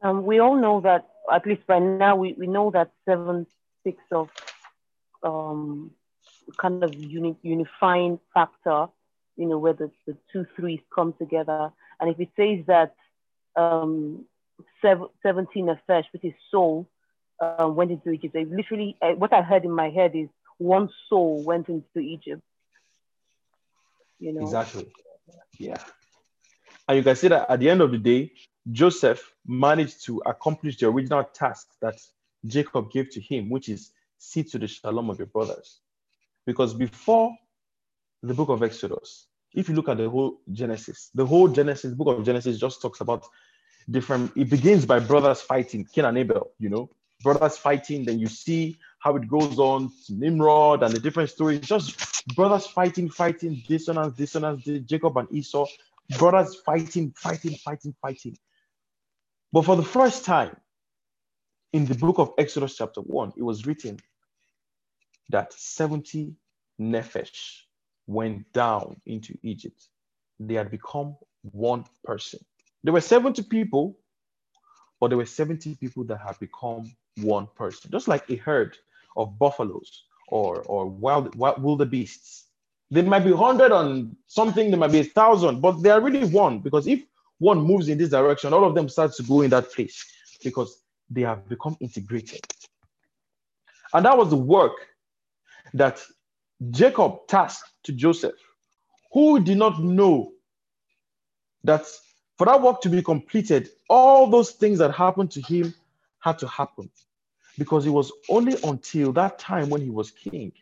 Um, 0.00 0.24
we 0.24 0.38
all 0.38 0.54
know 0.54 0.80
that, 0.82 1.08
at 1.32 1.44
least 1.44 1.66
by 1.66 1.80
now, 1.80 2.14
we, 2.14 2.34
we 2.38 2.46
know 2.46 2.70
that 2.70 2.92
seven 3.04 3.44
six 3.82 3.98
of 4.12 4.28
um, 5.24 5.90
kind 6.56 6.84
of 6.84 6.94
uni- 6.94 7.36
unifying 7.42 8.20
factor, 8.32 8.86
you 9.36 9.46
know, 9.46 9.58
where 9.58 9.72
the, 9.72 9.90
the 10.06 10.16
two 10.32 10.46
threes 10.54 10.78
come 10.94 11.12
together. 11.18 11.72
And 12.00 12.08
if 12.08 12.20
it 12.20 12.30
says 12.36 12.64
that 12.68 12.94
um, 13.56 14.24
sev- 14.80 15.10
17 15.24 15.66
Nefesh, 15.66 16.04
which 16.12 16.24
is 16.24 16.34
soul, 16.52 16.88
uh, 17.40 17.66
went 17.66 17.90
into 17.90 18.10
Egypt, 18.10 18.32
they 18.32 18.44
literally, 18.44 18.96
uh, 19.02 19.10
what 19.14 19.32
I 19.32 19.42
heard 19.42 19.64
in 19.64 19.72
my 19.72 19.90
head 19.90 20.12
is 20.14 20.28
one 20.58 20.88
soul 21.08 21.42
went 21.42 21.68
into 21.68 21.98
Egypt. 21.98 22.42
You 24.20 24.34
know? 24.34 24.42
Exactly. 24.42 24.92
Yeah. 25.58 25.82
And 26.88 26.96
you 26.96 27.02
can 27.04 27.16
see 27.16 27.28
that 27.28 27.50
at 27.50 27.60
the 27.60 27.68
end 27.68 27.82
of 27.82 27.90
the 27.90 27.98
day, 27.98 28.32
Joseph 28.72 29.32
managed 29.46 30.04
to 30.06 30.22
accomplish 30.24 30.78
the 30.78 30.88
original 30.88 31.22
task 31.22 31.68
that 31.80 32.00
Jacob 32.46 32.90
gave 32.90 33.10
to 33.10 33.20
him, 33.20 33.50
which 33.50 33.68
is 33.68 33.92
see 34.16 34.42
to 34.44 34.58
the 34.58 34.66
shalom 34.66 35.10
of 35.10 35.18
your 35.18 35.26
brothers. 35.26 35.80
Because 36.46 36.72
before 36.74 37.36
the 38.22 38.34
book 38.34 38.48
of 38.48 38.62
Exodus, 38.62 39.26
if 39.54 39.68
you 39.68 39.74
look 39.74 39.88
at 39.88 39.98
the 39.98 40.08
whole 40.08 40.40
Genesis, 40.50 41.10
the 41.14 41.26
whole 41.26 41.48
Genesis, 41.48 41.94
book 41.94 42.08
of 42.08 42.24
Genesis 42.24 42.58
just 42.58 42.80
talks 42.80 43.00
about 43.00 43.24
different, 43.90 44.32
it 44.36 44.48
begins 44.48 44.86
by 44.86 44.98
brothers 44.98 45.40
fighting, 45.40 45.86
Cain 45.92 46.06
and 46.06 46.18
Abel, 46.18 46.52
you 46.58 46.68
know, 46.68 46.90
brothers 47.22 47.56
fighting, 47.58 48.04
then 48.04 48.18
you 48.18 48.28
see 48.28 48.78
how 48.98 49.16
it 49.16 49.28
goes 49.28 49.58
on 49.58 49.90
to 50.06 50.14
Nimrod 50.14 50.82
and 50.82 50.92
the 50.94 51.00
different 51.00 51.30
stories, 51.30 51.60
just 51.60 52.26
brothers 52.34 52.66
fighting, 52.66 53.08
fighting, 53.08 53.62
dissonance, 53.66 54.16
dissonance, 54.16 54.64
Jacob 54.86 55.16
and 55.16 55.28
Esau, 55.32 55.66
brothers 56.16 56.56
fighting, 56.64 57.12
fighting, 57.16 57.56
fighting, 57.56 57.94
fighting. 58.00 58.36
But 59.52 59.64
for 59.64 59.76
the 59.76 59.82
first 59.82 60.24
time 60.24 60.56
in 61.72 61.86
the 61.86 61.94
book 61.94 62.18
of 62.18 62.32
Exodus, 62.38 62.76
chapter 62.76 63.00
1, 63.00 63.34
it 63.36 63.42
was 63.42 63.66
written 63.66 63.98
that 65.30 65.52
70 65.52 66.34
Nephesh 66.80 67.62
went 68.06 68.50
down 68.52 69.00
into 69.06 69.36
Egypt. 69.42 69.88
They 70.40 70.54
had 70.54 70.70
become 70.70 71.16
one 71.42 71.84
person. 72.04 72.40
There 72.84 72.92
were 72.92 73.00
70 73.00 73.42
people, 73.44 73.98
but 75.00 75.08
there 75.08 75.18
were 75.18 75.26
70 75.26 75.76
people 75.76 76.04
that 76.04 76.20
had 76.20 76.38
become 76.38 76.90
one 77.16 77.48
person, 77.56 77.90
just 77.90 78.08
like 78.08 78.28
a 78.30 78.36
herd 78.36 78.76
of 79.16 79.38
buffaloes 79.38 80.04
or, 80.28 80.62
or 80.62 80.86
wild, 80.86 81.34
wild 81.34 81.62
wildebeests. 81.62 82.47
There 82.90 83.02
might 83.02 83.24
be 83.24 83.32
100 83.32 83.70
on 83.70 84.16
something, 84.26 84.70
there 84.70 84.78
might 84.78 84.92
be 84.92 85.00
a 85.00 85.04
thousand, 85.04 85.60
but 85.60 85.82
they 85.82 85.90
are 85.90 86.00
really 86.00 86.26
one 86.26 86.60
because 86.60 86.86
if 86.86 87.02
one 87.38 87.60
moves 87.60 87.88
in 87.88 87.98
this 87.98 88.10
direction, 88.10 88.52
all 88.52 88.64
of 88.64 88.74
them 88.74 88.88
start 88.88 89.12
to 89.14 89.22
go 89.22 89.42
in 89.42 89.50
that 89.50 89.72
place 89.72 90.04
because 90.42 90.82
they 91.10 91.22
have 91.22 91.48
become 91.48 91.76
integrated. 91.80 92.40
And 93.92 94.04
that 94.04 94.16
was 94.16 94.30
the 94.30 94.36
work 94.36 94.72
that 95.74 96.02
Jacob 96.70 97.26
tasked 97.28 97.70
to 97.84 97.92
Joseph, 97.92 98.34
who 99.12 99.40
did 99.40 99.58
not 99.58 99.82
know 99.82 100.32
that 101.64 101.86
for 102.36 102.46
that 102.46 102.62
work 102.62 102.80
to 102.82 102.88
be 102.88 103.02
completed, 103.02 103.70
all 103.88 104.28
those 104.28 104.52
things 104.52 104.78
that 104.78 104.92
happened 104.92 105.30
to 105.32 105.42
him 105.42 105.74
had 106.20 106.38
to 106.38 106.48
happen. 106.48 106.90
Because 107.58 107.86
it 107.86 107.90
was 107.90 108.12
only 108.28 108.56
until 108.62 109.12
that 109.12 109.38
time 109.38 109.68
when 109.68 109.80
he 109.80 109.90
was 109.90 110.12
king, 110.12 110.52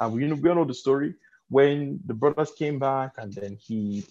and 0.00 0.12
we, 0.12 0.32
we 0.32 0.48
all 0.48 0.56
know 0.56 0.64
the 0.64 0.74
story, 0.74 1.14
when 1.50 2.00
the 2.06 2.14
brothers 2.14 2.52
came 2.52 2.78
back 2.78 3.12
and 3.18 3.32
then 3.32 3.56
he 3.60 4.04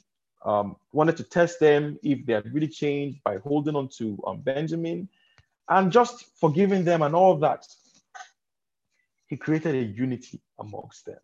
um, 0.46 0.75
wanted 0.94 1.17
to 1.17 1.24
test 1.24 1.60
them 1.60 2.00
if 2.03 2.25
they 2.25 2.34
had 2.34 2.53
really 2.53 2.67
changed 2.67 3.24
by 3.24 3.38
holding 3.38 3.75
on 3.75 3.89
to 3.98 4.20
um, 4.25 4.39
Benjamin 4.41 5.10
and 5.70 5.91
just 5.91 6.25
forgiving 6.39 6.84
them 6.84 7.01
and 7.01 7.15
all 7.15 7.38
that. 7.38 7.65
He 9.27 9.36
created 9.38 9.75
a 9.75 9.84
unity 9.84 10.41
amongst 10.60 11.06
them. 11.06 11.20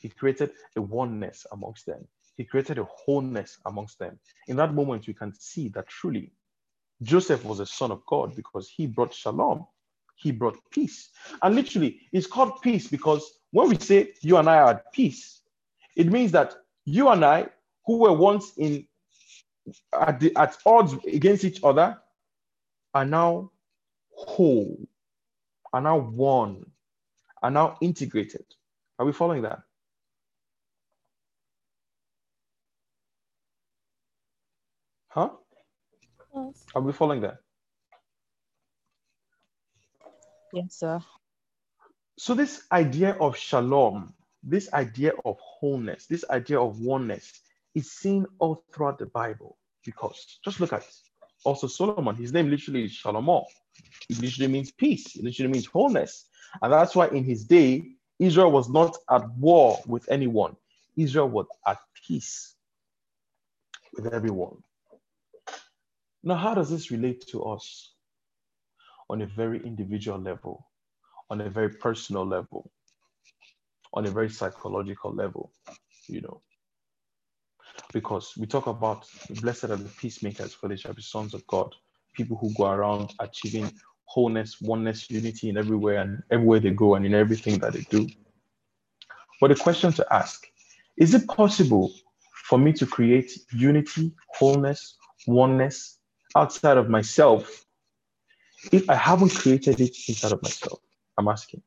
He 0.00 0.08
created 0.08 0.50
a 0.76 0.82
oneness 0.82 1.46
amongst 1.52 1.86
them. 1.86 2.06
He 2.36 2.44
created 2.44 2.78
a 2.78 2.84
wholeness 2.84 3.58
amongst 3.64 3.98
them. 3.98 4.18
In 4.48 4.56
that 4.56 4.74
moment, 4.74 5.06
you 5.06 5.14
can 5.14 5.32
see 5.34 5.68
that 5.70 5.88
truly 5.88 6.32
Joseph 7.02 7.44
was 7.44 7.60
a 7.60 7.66
son 7.66 7.90
of 7.92 8.04
God 8.06 8.34
because 8.34 8.68
he 8.68 8.86
brought 8.86 9.14
shalom. 9.14 9.66
He 10.16 10.32
brought 10.32 10.58
peace. 10.70 11.10
And 11.42 11.54
literally, 11.54 12.00
it's 12.12 12.26
called 12.26 12.60
peace 12.62 12.88
because 12.88 13.38
when 13.50 13.68
we 13.68 13.78
say 13.78 14.14
you 14.22 14.36
and 14.36 14.48
I 14.48 14.58
are 14.58 14.70
at 14.70 14.92
peace, 14.92 15.42
it 15.96 16.10
means 16.10 16.32
that 16.32 16.54
you 16.84 17.08
and 17.08 17.24
I, 17.24 17.46
who 17.86 17.98
were 17.98 18.12
once 18.12 18.52
in 18.56 18.86
at, 19.98 20.20
the, 20.20 20.34
at 20.36 20.56
odds 20.66 20.94
against 21.06 21.44
each 21.44 21.60
other, 21.62 21.98
are 22.92 23.04
now 23.04 23.50
whole, 24.14 24.78
are 25.72 25.80
now 25.80 25.98
one, 25.98 26.64
are 27.42 27.50
now 27.50 27.76
integrated. 27.80 28.44
Are 28.98 29.06
we 29.06 29.12
following 29.12 29.42
that? 29.42 29.60
Huh? 35.08 35.30
Yes. 36.34 36.64
Are 36.74 36.82
we 36.82 36.92
following 36.92 37.20
that? 37.22 37.36
Yes, 40.52 40.76
sir. 40.76 41.00
So, 42.18 42.34
this 42.34 42.62
idea 42.70 43.12
of 43.20 43.36
shalom, 43.36 44.14
this 44.46 44.72
idea 44.72 45.12
of 45.24 45.38
wholeness, 45.40 46.06
this 46.06 46.24
idea 46.30 46.60
of 46.60 46.80
oneness 46.80 47.32
is 47.74 47.90
seen 47.90 48.26
all 48.38 48.62
throughout 48.72 48.98
the 48.98 49.06
Bible 49.06 49.56
because 49.84 50.38
just 50.44 50.60
look 50.60 50.72
at 50.72 50.82
it. 50.82 50.94
Also, 51.44 51.66
Solomon, 51.66 52.16
his 52.16 52.32
name 52.32 52.50
literally 52.50 52.84
is 52.84 52.92
Shalom. 52.92 53.44
It 54.08 54.20
literally 54.20 54.50
means 54.52 54.70
peace, 54.70 55.16
it 55.16 55.24
literally 55.24 55.52
means 55.52 55.66
wholeness. 55.66 56.26
And 56.62 56.72
that's 56.72 56.94
why 56.94 57.08
in 57.08 57.24
his 57.24 57.44
day, 57.44 57.84
Israel 58.18 58.52
was 58.52 58.68
not 58.68 58.96
at 59.10 59.28
war 59.36 59.80
with 59.86 60.08
anyone, 60.10 60.56
Israel 60.96 61.28
was 61.28 61.46
at 61.66 61.78
peace 62.06 62.54
with 63.96 64.12
everyone. 64.12 64.62
Now, 66.22 66.36
how 66.36 66.54
does 66.54 66.70
this 66.70 66.90
relate 66.90 67.26
to 67.28 67.44
us 67.44 67.92
on 69.10 69.20
a 69.22 69.26
very 69.26 69.64
individual 69.64 70.18
level, 70.18 70.66
on 71.28 71.40
a 71.40 71.50
very 71.50 71.70
personal 71.70 72.26
level, 72.26 72.70
on 73.94 74.06
a 74.06 74.10
very 74.10 74.28
psychological 74.28 75.12
level, 75.12 75.52
you 76.08 76.20
know? 76.20 76.42
Because 77.92 78.34
we 78.36 78.46
talk 78.46 78.66
about 78.66 79.08
the 79.28 79.40
blessed 79.40 79.64
are 79.64 79.76
the 79.76 79.88
peacemakers, 79.88 80.52
for 80.52 80.68
they 80.68 80.76
shall 80.76 80.92
be 80.92 81.02
sons 81.02 81.32
of 81.32 81.46
God, 81.46 81.74
people 82.12 82.36
who 82.36 82.52
go 82.54 82.66
around 82.66 83.14
achieving 83.20 83.72
wholeness, 84.04 84.60
oneness, 84.60 85.10
unity 85.10 85.48
in 85.48 85.56
everywhere 85.56 85.98
and 86.00 86.22
everywhere 86.30 86.60
they 86.60 86.70
go 86.70 86.96
and 86.96 87.06
in 87.06 87.14
everything 87.14 87.58
that 87.60 87.72
they 87.72 87.82
do. 87.82 88.06
But 89.40 89.48
the 89.48 89.56
question 89.56 89.92
to 89.92 90.06
ask 90.12 90.46
is 90.96 91.14
it 91.14 91.26
possible 91.26 91.92
for 92.48 92.58
me 92.58 92.72
to 92.74 92.86
create 92.86 93.32
unity, 93.52 94.12
wholeness, 94.28 94.96
oneness 95.26 95.98
outside 96.36 96.76
of 96.76 96.88
myself 96.88 97.64
if 98.72 98.88
I 98.88 98.94
haven't 98.94 99.34
created 99.34 99.80
it 99.80 99.96
inside 100.08 100.32
of 100.32 100.42
myself? 100.42 100.80
I'm 101.18 101.28
asking. 101.28 101.62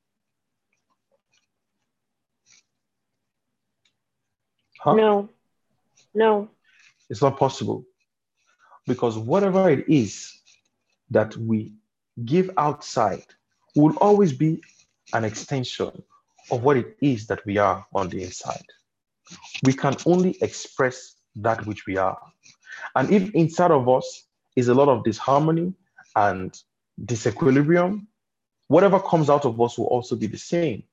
Huh? 4.80 4.94
No, 4.94 5.30
no. 6.14 6.50
It's 7.10 7.22
not 7.22 7.38
possible 7.38 7.86
because 8.86 9.18
whatever 9.18 9.70
it 9.70 9.88
is 9.88 10.34
that 11.12 11.36
we 11.38 11.74
give 12.26 12.50
outside 12.58 13.26
will 13.76 13.96
always 13.98 14.34
be 14.34 14.62
an 15.14 15.24
extension 15.24 15.92
of 16.52 16.64
what 16.64 16.78
it 16.78 16.98
is 17.02 17.28
that 17.28 17.46
we 17.46 17.58
are 17.58 17.86
on 17.94 18.10
the 18.10 18.24
inside. 18.24 18.66
We 19.64 19.74
can 19.74 19.96
only 20.06 20.38
express 20.42 21.16
that 21.36 21.66
which 21.66 21.86
we 21.86 21.98
are. 21.98 22.20
And 22.96 23.12
if 23.12 23.30
inside 23.32 23.72
of 23.72 23.88
us 23.90 24.26
is 24.56 24.70
a 24.70 24.74
lot 24.74 24.90
of 24.90 25.04
disharmony 25.04 25.74
and 26.16 26.58
disequilibrium, 27.06 28.08
whatever 28.68 29.00
comes 29.00 29.30
out 29.30 29.46
of 29.46 29.60
us 29.62 29.78
will 29.78 29.86
also 29.88 30.16
be 30.16 30.28
the 30.28 30.38
same. 30.38 30.84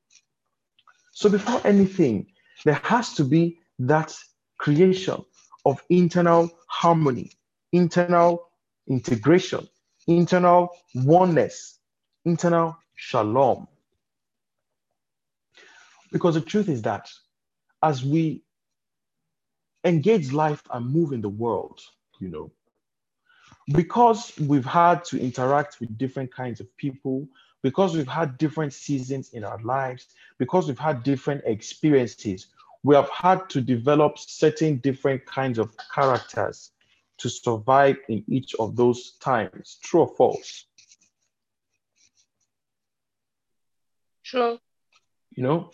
So, 1.12 1.30
before 1.30 1.60
anything, 1.64 2.26
there 2.64 2.80
has 2.82 3.14
to 3.14 3.24
be 3.24 3.58
that 3.78 4.14
creation 4.58 5.24
of 5.64 5.82
internal 5.88 6.50
harmony, 6.68 7.32
internal 7.72 8.48
integration, 8.88 9.66
internal 10.06 10.70
oneness, 10.94 11.78
internal 12.24 12.76
shalom. 12.94 13.66
Because 16.12 16.34
the 16.34 16.40
truth 16.40 16.68
is 16.68 16.82
that 16.82 17.10
as 17.82 18.04
we 18.04 18.42
engage 19.84 20.32
life 20.32 20.62
and 20.70 20.86
move 20.86 21.12
in 21.12 21.20
the 21.20 21.28
world, 21.28 21.80
you 22.20 22.28
know, 22.28 22.50
because 23.72 24.32
we've 24.38 24.64
had 24.64 25.04
to 25.04 25.20
interact 25.20 25.80
with 25.80 25.96
different 25.98 26.32
kinds 26.32 26.60
of 26.60 26.76
people, 26.76 27.26
because 27.62 27.96
we've 27.96 28.06
had 28.06 28.36
different 28.38 28.72
seasons 28.72 29.30
in 29.32 29.42
our 29.42 29.58
lives, 29.62 30.06
because 30.38 30.68
we've 30.68 30.78
had 30.78 31.02
different 31.02 31.42
experiences, 31.46 32.48
we 32.84 32.94
have 32.94 33.08
had 33.08 33.48
to 33.48 33.60
develop 33.60 34.18
certain 34.18 34.76
different 34.76 35.24
kinds 35.24 35.58
of 35.58 35.74
characters 35.92 36.70
to 37.16 37.30
survive 37.30 37.96
in 38.08 38.22
each 38.28 38.54
of 38.56 38.76
those 38.76 39.12
times. 39.20 39.78
True 39.82 40.02
or 40.02 40.14
false? 40.16 40.66
True. 44.22 44.58
You 45.34 45.42
know? 45.42 45.70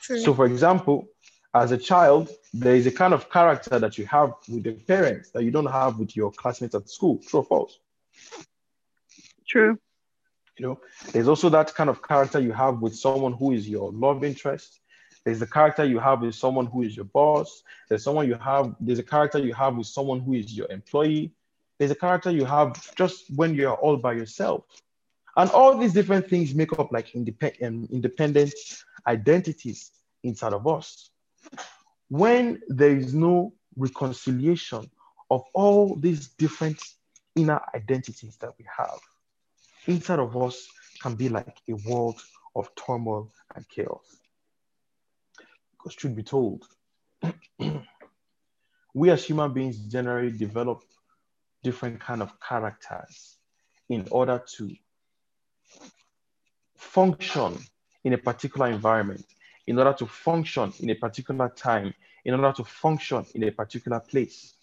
True. 0.00 0.20
So, 0.20 0.32
for 0.32 0.46
example, 0.46 1.08
as 1.52 1.72
a 1.72 1.76
child, 1.76 2.30
there 2.52 2.76
is 2.76 2.86
a 2.86 2.92
kind 2.92 3.14
of 3.14 3.28
character 3.28 3.78
that 3.80 3.98
you 3.98 4.06
have 4.06 4.34
with 4.48 4.64
your 4.64 4.74
parents 4.74 5.30
that 5.30 5.42
you 5.42 5.50
don't 5.50 5.66
have 5.66 5.98
with 5.98 6.16
your 6.16 6.30
classmates 6.30 6.76
at 6.76 6.88
school. 6.88 7.20
True 7.26 7.40
or 7.40 7.44
false? 7.44 7.78
True. 9.48 9.78
You 10.56 10.66
know, 10.66 10.80
there's 11.10 11.26
also 11.26 11.48
that 11.48 11.74
kind 11.74 11.90
of 11.90 12.00
character 12.00 12.38
you 12.38 12.52
have 12.52 12.80
with 12.80 12.94
someone 12.94 13.32
who 13.32 13.50
is 13.50 13.68
your 13.68 13.90
love 13.90 14.22
interest. 14.22 14.80
There's 15.24 15.40
the 15.40 15.46
character 15.46 15.84
you 15.84 15.98
have 15.98 16.20
with 16.20 16.34
someone 16.34 16.66
who 16.66 16.82
is 16.82 16.94
your 16.94 17.06
boss. 17.06 17.62
There's 17.88 18.04
someone 18.04 18.28
you 18.28 18.34
have, 18.34 18.74
there's 18.78 18.98
a 18.98 19.04
character 19.04 19.38
you 19.38 19.54
have 19.54 19.76
with 19.76 19.86
someone 19.86 20.20
who 20.20 20.34
is 20.34 20.54
your 20.56 20.70
employee. 20.70 21.32
There's 21.78 21.90
a 21.90 21.96
character 21.96 22.30
you 22.30 22.44
have 22.44 22.94
just 22.94 23.24
when 23.34 23.54
you're 23.54 23.74
all 23.74 23.96
by 23.96 24.12
yourself. 24.12 24.64
And 25.36 25.50
all 25.50 25.76
these 25.76 25.92
different 25.92 26.28
things 26.28 26.54
make 26.54 26.78
up 26.78 26.92
like 26.92 27.14
independent, 27.14 27.64
um, 27.64 27.88
independent 27.90 28.54
identities 29.06 29.90
inside 30.22 30.52
of 30.52 30.66
us. 30.66 31.10
When 32.08 32.60
there 32.68 32.94
is 32.96 33.14
no 33.14 33.54
reconciliation 33.76 34.90
of 35.30 35.42
all 35.54 35.96
these 35.96 36.28
different 36.28 36.80
inner 37.34 37.60
identities 37.74 38.36
that 38.36 38.52
we 38.58 38.66
have, 38.78 38.98
inside 39.86 40.20
of 40.20 40.36
us 40.36 40.68
can 41.00 41.14
be 41.14 41.28
like 41.28 41.60
a 41.68 41.74
world 41.88 42.20
of 42.54 42.68
turmoil 42.76 43.32
and 43.56 43.68
chaos. 43.68 44.20
Because 45.84 45.96
truth 45.96 46.16
be 46.16 46.22
told, 46.22 46.66
we 48.94 49.10
as 49.10 49.22
human 49.22 49.52
beings 49.52 49.76
generally 49.76 50.32
develop 50.32 50.82
different 51.62 52.00
kind 52.00 52.22
of 52.22 52.32
characters 52.40 53.36
in 53.90 54.08
order 54.10 54.42
to 54.56 54.74
function 56.74 57.58
in 58.02 58.14
a 58.14 58.18
particular 58.18 58.68
environment, 58.68 59.26
in 59.66 59.78
order 59.78 59.92
to 59.92 60.06
function 60.06 60.72
in 60.80 60.88
a 60.88 60.94
particular 60.94 61.50
time, 61.50 61.92
in 62.24 62.32
order 62.32 62.54
to 62.56 62.64
function 62.64 63.26
in 63.34 63.42
a 63.42 63.50
particular 63.50 64.00
place. 64.00 64.54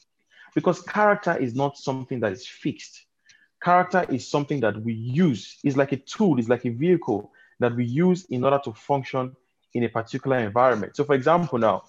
Because 0.56 0.82
character 0.82 1.38
is 1.38 1.54
not 1.54 1.78
something 1.78 2.20
that 2.22 2.32
is 2.32 2.48
fixed. 2.48 3.06
Character 3.62 4.08
is 4.10 4.28
something 4.28 4.60
that 4.62 4.82
we 4.82 4.94
use, 4.94 5.60
it's 5.64 5.78
like 5.78 5.92
a 5.92 5.98
tool, 5.98 6.40
it's 6.40 6.50
like 6.50 6.66
a 6.66 6.72
vehicle 6.72 7.32
that 7.60 7.76
we 7.76 7.86
use 7.86 8.26
in 8.32 8.44
order 8.44 8.60
to 8.64 8.74
function 8.74 9.36
in 9.74 9.84
a 9.84 9.90
particular 9.90 10.40
environment. 10.40 10.96
So, 10.96 11.04
for 11.04 11.16
example, 11.16 11.60
now 11.60 11.84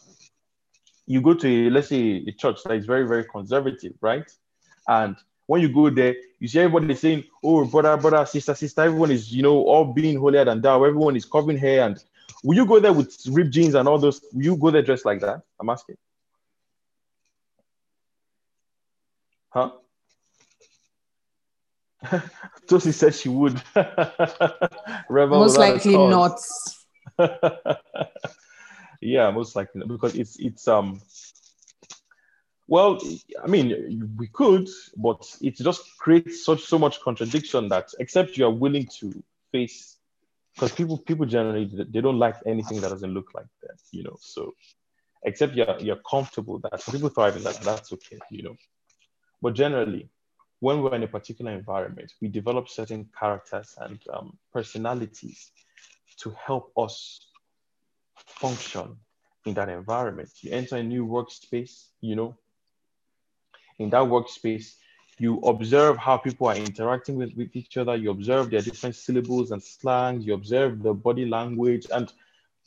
you 1.07 1.21
go 1.21 1.35
to, 1.35 1.49
a, 1.49 1.71
let's 1.71 1.89
say, 1.89 2.25
a 2.27 2.33
church 2.33 2.63
that 2.65 2.75
is 2.75 2.87
very, 2.87 3.07
very 3.07 3.25
conservative, 3.25 3.95
right? 4.01 4.31
And 4.89 5.17
when 5.47 5.61
you 5.61 5.69
go 5.69 5.91
there, 5.91 6.15
you 6.39 6.49
see 6.49 6.61
everybody 6.61 6.95
saying, 6.95 7.25
"Oh, 7.43 7.65
brother, 7.65 7.97
brother, 7.97 8.25
sister, 8.27 8.55
sister." 8.55 8.83
Everyone 8.83 9.11
is, 9.11 9.33
you 9.33 9.43
know, 9.43 9.63
all 9.65 9.93
being 9.93 10.19
holier 10.19 10.45
than 10.45 10.61
thou. 10.61 10.83
Everyone 10.85 11.17
is 11.17 11.25
covering 11.25 11.59
hair, 11.59 11.85
and 11.87 12.03
will 12.43 12.57
you 12.57 12.67
go 12.67 12.79
there 12.81 12.93
with 12.93 13.17
ripped 13.29 13.51
jeans 13.51 13.75
and 13.75 13.89
all 13.89 13.99
those? 13.99 14.21
Will 14.33 14.45
you 14.45 14.57
go 14.57 14.71
there 14.71 14.83
dressed 14.83 15.05
like 15.05 15.21
that? 15.21 15.43
I'm 15.61 15.69
asking. 15.69 15.97
Huh? 19.51 19.73
Tosi 22.67 22.93
said 22.93 23.15
she 23.15 23.29
would. 23.29 23.61
Most 25.11 25.59
likely 25.59 25.97
not. 25.97 26.41
yeah, 29.01 29.31
most 29.31 29.57
likely 29.57 29.83
because 29.87 30.15
it's 30.15 30.37
it's 30.39 30.69
um. 30.69 31.01
Well, 32.69 33.01
I 33.43 33.49
mean, 33.49 34.15
we 34.17 34.29
could, 34.29 34.69
but 34.97 35.27
it 35.43 35.57
just 35.57 35.83
creates 35.99 36.45
such 36.45 36.63
so 36.63 36.79
much 36.79 37.03
contradiction 37.03 37.69
that 37.69 37.91
except 37.99 38.39
you 38.39 38.47
are 38.47 38.51
willing 38.51 38.87
to 39.01 39.23
face, 39.51 39.99
because 40.55 40.73
people 40.73 40.99
people 40.99 41.27
generally 41.27 41.71
they 41.73 42.01
don't 42.01 42.19
like 42.19 42.37
anything 42.47 42.81
that 42.81 42.91
doesn't 42.91 43.13
look 43.13 43.35
like 43.35 43.47
that, 43.63 43.79
you 43.91 44.05
know. 44.05 44.17
So, 44.21 44.55
except 45.25 45.55
you're 45.55 45.77
you're 45.81 46.01
comfortable 46.09 46.61
that 46.61 46.83
people 46.91 47.09
thriving 47.11 47.43
that 47.43 47.61
that's 47.61 47.93
okay, 47.93 48.19
you 48.31 48.43
know. 48.43 48.57
But 49.43 49.55
generally, 49.55 50.09
when 50.61 50.81
we're 50.83 50.95
in 50.95 51.03
a 51.03 51.09
particular 51.09 51.53
environment, 51.53 52.13
we 52.23 52.29
develop 52.29 52.69
certain 52.69 53.11
characters 53.19 53.75
and 53.79 53.99
um, 54.15 54.39
personalities 54.53 55.51
to 56.23 56.35
help 56.45 56.73
us 56.77 57.27
function 58.27 58.97
in 59.47 59.55
that 59.55 59.69
environment. 59.69 60.31
You 60.41 60.53
enter 60.53 60.77
a 60.77 60.83
new 60.83 61.07
workspace, 61.07 61.87
you 62.01 62.17
know, 62.17 62.37
in 63.79 63.91
that 63.91 64.03
workspace, 64.03 64.75
you 65.19 65.39
observe 65.41 65.97
how 65.99 66.17
people 66.17 66.49
are 66.49 66.57
interacting 66.57 67.17
with, 67.17 67.35
with 67.37 67.55
each 67.55 67.77
other, 67.77 67.97
you 67.97 68.11
observe 68.11 68.51
their 68.51 68.61
different 68.61 68.95
syllables 68.95 69.51
and 69.51 69.63
slangs, 69.63 70.25
you 70.27 70.35
observe 70.35 70.83
the 70.83 70.95
body 70.95 71.27
language, 71.27 71.87
and 71.93 72.13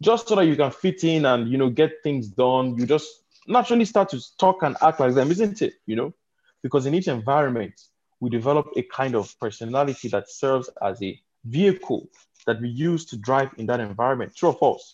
just 0.02 0.28
so 0.28 0.36
that 0.36 0.46
you 0.46 0.56
can 0.56 0.72
fit 0.72 1.04
in 1.04 1.26
and 1.26 1.50
you 1.50 1.58
know 1.58 1.70
get 1.70 2.04
things 2.04 2.28
done, 2.28 2.78
you 2.78 2.86
just 2.86 3.24
naturally 3.48 3.86
start 3.86 4.10
to 4.10 4.22
talk 4.38 4.64
and 4.64 4.76
act 4.82 5.00
like 5.00 5.14
them, 5.14 5.32
isn't 5.32 5.62
it? 5.62 5.76
You 5.86 5.96
know, 5.96 6.14
because 6.62 6.86
in 6.86 6.94
each 6.94 7.08
environment, 7.08 7.74
we 8.20 8.30
develop 8.30 8.68
a 8.76 8.84
kind 8.84 9.16
of 9.16 9.34
personality 9.40 10.08
that 10.10 10.30
serves 10.30 10.70
as 10.82 11.02
a 11.02 11.20
vehicle 11.46 12.10
that 12.46 12.62
we 12.62 12.70
use 12.70 13.06
to 13.06 13.18
drive 13.18 13.52
in 13.58 13.66
that 13.68 13.80
environment. 13.80 14.36
True 14.36 14.50
or 14.50 14.56
false? 14.56 14.94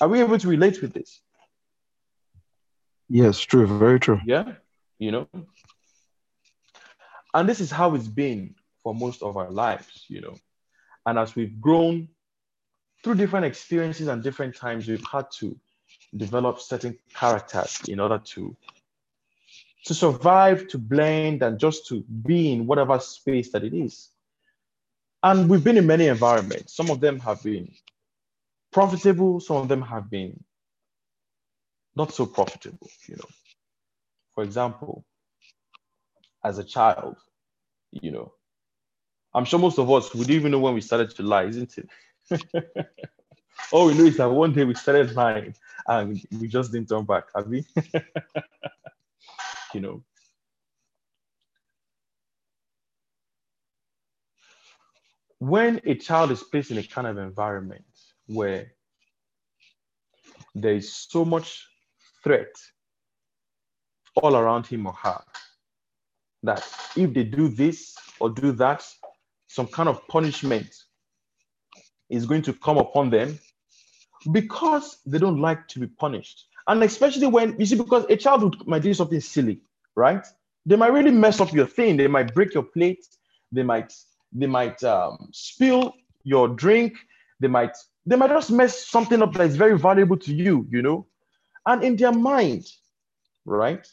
Are 0.00 0.08
we 0.08 0.20
able 0.20 0.38
to 0.38 0.48
relate 0.48 0.80
with 0.80 0.92
this? 0.92 1.20
Yes, 3.08 3.40
true, 3.40 3.66
very 3.66 4.00
true. 4.00 4.20
Yeah, 4.24 4.52
you 4.98 5.12
know. 5.12 5.28
And 7.34 7.48
this 7.48 7.60
is 7.60 7.70
how 7.70 7.94
it's 7.94 8.08
been 8.08 8.54
for 8.82 8.94
most 8.94 9.22
of 9.22 9.36
our 9.36 9.50
lives, 9.50 10.04
you 10.08 10.20
know. 10.20 10.34
And 11.04 11.18
as 11.18 11.34
we've 11.34 11.60
grown 11.60 12.08
through 13.02 13.16
different 13.16 13.46
experiences 13.46 14.08
and 14.08 14.22
different 14.22 14.56
times, 14.56 14.86
we've 14.86 15.04
had 15.10 15.26
to 15.38 15.58
develop 16.16 16.60
certain 16.60 16.96
characters 17.14 17.80
in 17.88 18.00
order 18.00 18.18
to 18.18 18.56
to 19.84 19.94
survive, 19.94 20.68
to 20.68 20.78
blend, 20.78 21.42
and 21.42 21.58
just 21.58 21.88
to 21.88 22.02
be 22.02 22.52
in 22.52 22.66
whatever 22.66 23.00
space 23.00 23.50
that 23.50 23.64
it 23.64 23.74
is. 23.74 24.11
And 25.22 25.48
we've 25.48 25.62
been 25.62 25.76
in 25.76 25.86
many 25.86 26.08
environments. 26.08 26.74
Some 26.74 26.90
of 26.90 27.00
them 27.00 27.20
have 27.20 27.42
been 27.42 27.70
profitable, 28.72 29.40
some 29.40 29.56
of 29.56 29.68
them 29.68 29.82
have 29.82 30.10
been 30.10 30.42
not 31.94 32.12
so 32.12 32.26
profitable, 32.26 32.88
you 33.06 33.16
know. 33.16 33.28
For 34.34 34.42
example, 34.44 35.04
as 36.44 36.58
a 36.58 36.64
child, 36.64 37.16
you 37.92 38.10
know, 38.10 38.32
I'm 39.34 39.44
sure 39.44 39.58
most 39.58 39.78
of 39.78 39.90
us 39.90 40.14
would 40.14 40.30
even 40.30 40.52
know 40.52 40.58
when 40.58 40.74
we 40.74 40.80
started 40.80 41.10
to 41.16 41.22
lie, 41.22 41.44
isn't 41.44 41.78
it? 41.78 41.88
All 43.72 43.86
we 43.86 43.94
know 43.94 44.04
is 44.04 44.16
that 44.16 44.30
one 44.30 44.52
day 44.52 44.64
we 44.64 44.74
started 44.74 45.14
lying 45.14 45.54
and 45.86 46.20
we 46.40 46.48
just 46.48 46.72
didn't 46.72 46.88
turn 46.88 47.04
back, 47.04 47.24
have 47.34 47.46
we? 47.46 47.64
you 49.74 49.80
know. 49.80 50.02
When 55.42 55.80
a 55.84 55.96
child 55.96 56.30
is 56.30 56.40
placed 56.40 56.70
in 56.70 56.78
a 56.78 56.84
kind 56.84 57.04
of 57.04 57.18
environment 57.18 57.82
where 58.26 58.74
there 60.54 60.74
is 60.74 60.94
so 60.94 61.24
much 61.24 61.66
threat 62.22 62.54
all 64.14 64.36
around 64.36 64.68
him 64.68 64.86
or 64.86 64.92
her 64.92 65.20
that 66.44 66.64
if 66.94 67.12
they 67.12 67.24
do 67.24 67.48
this 67.48 67.96
or 68.20 68.30
do 68.30 68.52
that, 68.52 68.86
some 69.48 69.66
kind 69.66 69.88
of 69.88 70.06
punishment 70.06 70.72
is 72.08 72.24
going 72.24 72.42
to 72.42 72.52
come 72.52 72.78
upon 72.78 73.10
them 73.10 73.36
because 74.30 74.98
they 75.04 75.18
don't 75.18 75.40
like 75.40 75.66
to 75.66 75.80
be 75.80 75.88
punished. 75.88 76.46
And 76.68 76.84
especially 76.84 77.26
when 77.26 77.58
you 77.58 77.66
see, 77.66 77.74
because 77.74 78.04
a 78.08 78.16
child 78.16 78.64
might 78.68 78.82
do 78.82 78.94
something 78.94 79.18
silly, 79.18 79.60
right? 79.96 80.24
They 80.66 80.76
might 80.76 80.92
really 80.92 81.10
mess 81.10 81.40
up 81.40 81.52
your 81.52 81.66
thing. 81.66 81.96
They 81.96 82.06
might 82.06 82.32
break 82.32 82.54
your 82.54 82.62
plate. 82.62 83.04
They 83.50 83.64
might 83.64 83.92
they 84.32 84.46
might 84.46 84.82
um, 84.84 85.28
spill 85.32 85.94
your 86.24 86.48
drink. 86.48 86.96
They 87.40 87.48
might 87.48 87.76
they 88.06 88.16
might 88.16 88.30
just 88.30 88.50
mess 88.50 88.86
something 88.86 89.22
up 89.22 89.32
that 89.34 89.46
is 89.46 89.56
very 89.56 89.78
valuable 89.78 90.16
to 90.18 90.34
you, 90.34 90.66
you 90.70 90.82
know. 90.82 91.06
And 91.66 91.84
in 91.84 91.96
their 91.96 92.12
mind, 92.12 92.66
right? 93.44 93.86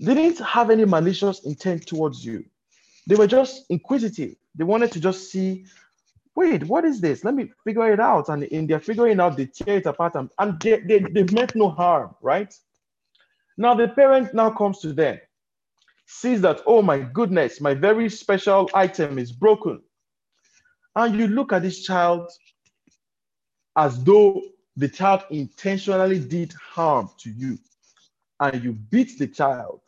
They 0.00 0.14
didn't 0.14 0.38
have 0.44 0.70
any 0.70 0.84
malicious 0.84 1.44
intent 1.44 1.86
towards 1.86 2.24
you. 2.24 2.44
They 3.06 3.14
were 3.14 3.26
just 3.26 3.64
inquisitive. 3.70 4.34
They 4.54 4.64
wanted 4.64 4.92
to 4.92 5.00
just 5.00 5.30
see 5.30 5.66
wait, 6.36 6.64
what 6.64 6.84
is 6.84 7.00
this? 7.00 7.24
Let 7.24 7.34
me 7.34 7.50
figure 7.64 7.90
it 7.92 7.98
out. 7.98 8.28
And 8.28 8.44
in 8.44 8.66
their 8.66 8.78
figuring 8.78 9.18
out, 9.18 9.36
they 9.36 9.46
tear 9.46 9.78
it 9.78 9.86
apart 9.86 10.14
and, 10.14 10.30
and 10.38 10.60
they, 10.60 10.80
they, 10.80 10.98
they 10.98 11.24
meant 11.32 11.56
no 11.56 11.70
harm, 11.70 12.14
right? 12.20 12.54
Now 13.56 13.74
the 13.74 13.88
parent 13.88 14.34
now 14.34 14.50
comes 14.50 14.80
to 14.80 14.92
them, 14.92 15.18
sees 16.06 16.40
that, 16.42 16.62
oh 16.66 16.82
my 16.82 16.98
goodness, 17.00 17.60
my 17.60 17.74
very 17.74 18.08
special 18.08 18.70
item 18.74 19.18
is 19.18 19.32
broken. 19.32 19.82
And 20.94 21.16
you 21.18 21.28
look 21.28 21.52
at 21.52 21.62
this 21.62 21.82
child 21.82 22.30
as 23.76 24.02
though 24.02 24.40
the 24.76 24.88
child 24.88 25.24
intentionally 25.30 26.18
did 26.18 26.52
harm 26.54 27.10
to 27.18 27.30
you. 27.30 27.58
And 28.40 28.62
you 28.62 28.72
beat 28.72 29.18
the 29.18 29.26
child, 29.26 29.80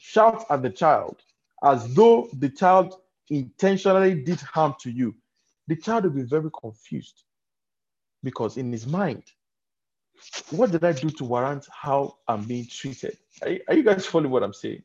shout 0.00 0.44
at 0.50 0.62
the 0.62 0.70
child 0.70 1.22
as 1.64 1.92
though 1.94 2.28
the 2.38 2.48
child 2.48 2.94
intentionally 3.30 4.14
did 4.22 4.40
harm 4.40 4.74
to 4.80 4.90
you 4.90 5.14
the 5.68 5.76
child 5.76 6.04
will 6.04 6.10
be 6.10 6.22
very 6.22 6.50
confused 6.60 7.24
because 8.22 8.56
in 8.56 8.72
his 8.72 8.86
mind, 8.86 9.22
what 10.50 10.70
did 10.70 10.84
I 10.84 10.92
do 10.92 11.10
to 11.10 11.24
warrant 11.24 11.66
how 11.70 12.16
I'm 12.26 12.44
being 12.44 12.66
treated? 12.66 13.16
Are, 13.42 13.74
you 13.74 13.82
guys 13.82 14.06
following 14.06 14.30
what 14.30 14.42
I'm 14.42 14.54
saying? 14.54 14.82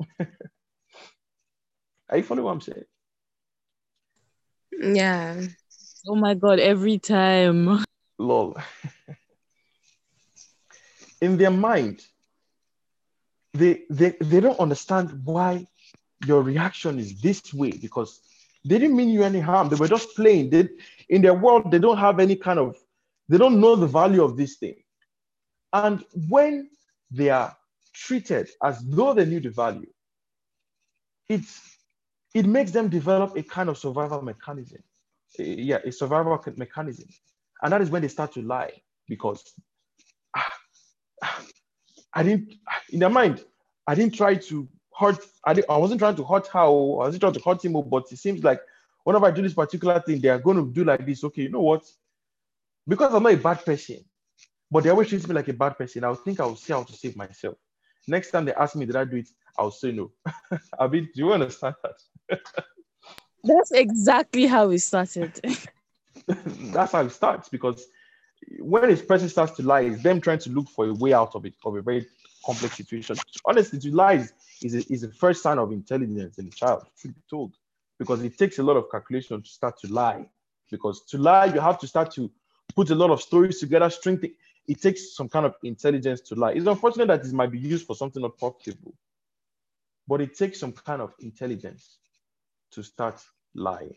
are 2.08 2.16
you 2.16 2.22
following 2.22 2.44
what 2.44 2.52
I'm 2.52 2.60
saying? 2.60 2.84
Yeah. 4.72 5.42
Oh 6.06 6.14
my 6.14 6.34
God, 6.34 6.60
every 6.60 6.98
time. 6.98 7.84
Lol. 8.18 8.56
in 11.20 11.36
their 11.36 11.50
mind, 11.50 12.04
they, 13.54 13.82
they, 13.90 14.14
they 14.20 14.40
don't 14.40 14.60
understand 14.60 15.22
why 15.24 15.66
your 16.26 16.42
reaction 16.42 16.98
is 16.98 17.20
this 17.20 17.52
way 17.52 17.70
because 17.70 18.20
they 18.64 18.78
didn't 18.78 18.96
mean 18.96 19.08
you 19.08 19.22
any 19.22 19.40
harm. 19.40 19.68
They 19.68 19.76
were 19.76 19.88
just 19.88 20.14
playing. 20.16 20.50
They, 20.50 20.68
in 21.08 21.22
their 21.22 21.34
world, 21.34 21.70
they 21.70 21.78
don't 21.78 21.98
have 21.98 22.20
any 22.20 22.36
kind 22.36 22.58
of, 22.58 22.76
they 23.28 23.38
don't 23.38 23.60
know 23.60 23.76
the 23.76 23.86
value 23.86 24.22
of 24.22 24.36
this 24.36 24.56
thing. 24.56 24.76
And 25.72 26.04
when 26.28 26.70
they 27.10 27.30
are 27.30 27.56
treated 27.96 28.50
as 28.62 28.82
though 28.84 29.14
they 29.14 29.24
knew 29.24 29.40
the 29.40 29.50
value, 29.50 29.90
it's, 31.28 31.60
it 32.34 32.46
makes 32.46 32.70
them 32.70 32.88
develop 32.88 33.36
a 33.36 33.42
kind 33.42 33.68
of 33.68 33.78
survival 33.78 34.22
mechanism. 34.22 34.82
Yeah, 35.38 35.78
a 35.84 35.90
survival 35.90 36.40
mechanism. 36.56 37.08
And 37.62 37.72
that 37.72 37.80
is 37.80 37.90
when 37.90 38.02
they 38.02 38.08
start 38.08 38.32
to 38.34 38.42
lie 38.42 38.72
because 39.08 39.42
ah, 40.36 40.52
ah, 41.22 41.44
I 42.12 42.22
didn't, 42.22 42.54
in 42.90 43.00
their 43.00 43.10
mind, 43.10 43.44
I 43.86 43.94
didn't 43.94 44.14
try 44.14 44.34
to 44.34 44.68
hurt. 44.98 45.18
I, 45.46 45.62
I 45.68 45.76
wasn't 45.76 46.00
trying 46.00 46.16
to 46.16 46.24
hurt 46.24 46.46
her. 46.48 46.60
I 46.60 46.68
wasn't 46.68 47.20
trying 47.20 47.32
to 47.32 47.40
hurt 47.40 47.64
him, 47.64 47.72
but 47.88 48.04
it 48.10 48.18
seems 48.18 48.44
like 48.44 48.60
whenever 49.04 49.26
I 49.26 49.30
do 49.30 49.42
this 49.42 49.54
particular 49.54 50.00
thing, 50.00 50.20
they 50.20 50.28
are 50.28 50.38
going 50.38 50.56
to 50.56 50.70
do 50.70 50.84
like 50.84 51.06
this. 51.06 51.24
Okay, 51.24 51.42
you 51.42 51.50
know 51.50 51.62
what? 51.62 51.84
Because 52.86 53.14
I'm 53.14 53.22
not 53.22 53.32
a 53.32 53.38
bad 53.38 53.64
person, 53.64 54.04
but 54.70 54.84
they 54.84 54.90
always 54.90 55.08
treat 55.08 55.26
me 55.26 55.34
like 55.34 55.48
a 55.48 55.52
bad 55.52 55.78
person. 55.78 56.04
I 56.04 56.14
think 56.14 56.40
I 56.40 56.46
will 56.46 56.56
see 56.56 56.72
how 56.72 56.82
to 56.82 56.92
save 56.92 57.16
myself. 57.16 57.56
Next 58.08 58.30
time 58.30 58.44
they 58.44 58.54
ask 58.54 58.76
me, 58.76 58.86
did 58.86 58.96
I 58.96 59.04
do 59.04 59.16
it? 59.16 59.28
I'll 59.58 59.70
say 59.70 59.92
no. 59.92 60.12
I 60.78 60.86
mean, 60.86 61.08
do 61.14 61.22
you 61.22 61.32
understand 61.32 61.74
that? 61.82 62.40
That's 63.44 63.70
exactly 63.72 64.46
how 64.46 64.70
it 64.70 64.80
started. 64.80 65.40
That's 66.26 66.92
how 66.92 67.04
it 67.04 67.10
starts 67.10 67.48
because 67.48 67.86
when 68.58 68.90
a 68.90 68.96
person 68.96 69.28
starts 69.28 69.52
to 69.52 69.62
lie, 69.62 69.82
it's 69.82 70.02
them 70.02 70.20
trying 70.20 70.38
to 70.40 70.50
look 70.50 70.68
for 70.68 70.86
a 70.86 70.94
way 70.94 71.12
out 71.12 71.34
of 71.34 71.46
it, 71.46 71.54
of 71.64 71.76
a 71.76 71.82
very 71.82 72.06
complex 72.44 72.76
situation. 72.76 73.16
Honestly, 73.44 73.78
to 73.78 73.94
lie 73.94 74.14
is, 74.14 74.32
is, 74.62 74.74
a, 74.74 74.92
is 74.92 75.00
the 75.02 75.12
first 75.12 75.42
sign 75.42 75.58
of 75.58 75.72
intelligence 75.72 76.38
in 76.38 76.46
a 76.46 76.50
child, 76.50 76.86
should 76.96 77.14
be 77.14 77.22
told, 77.28 77.54
because 77.98 78.22
it 78.22 78.36
takes 78.38 78.58
a 78.58 78.62
lot 78.62 78.76
of 78.76 78.90
calculation 78.90 79.42
to 79.42 79.48
start 79.48 79.78
to 79.80 79.92
lie. 79.92 80.26
Because 80.70 81.04
to 81.06 81.18
lie, 81.18 81.46
you 81.46 81.60
have 81.60 81.78
to 81.78 81.86
start 81.86 82.10
to 82.12 82.30
put 82.74 82.90
a 82.90 82.94
lot 82.94 83.10
of 83.10 83.22
stories 83.22 83.60
together, 83.60 83.88
string 83.90 84.18
it. 84.22 84.32
It 84.68 84.82
takes 84.82 85.14
some 85.14 85.28
kind 85.28 85.46
of 85.46 85.54
intelligence 85.62 86.20
to 86.22 86.34
lie. 86.34 86.52
It's 86.52 86.66
unfortunate 86.66 87.06
that 87.08 87.24
it 87.24 87.32
might 87.32 87.52
be 87.52 87.58
used 87.58 87.86
for 87.86 87.94
something 87.94 88.22
not 88.22 88.36
profitable, 88.38 88.94
but 90.08 90.20
it 90.20 90.36
takes 90.36 90.58
some 90.60 90.72
kind 90.72 91.00
of 91.00 91.14
intelligence 91.20 91.98
to 92.72 92.82
start 92.82 93.20
lying. 93.54 93.96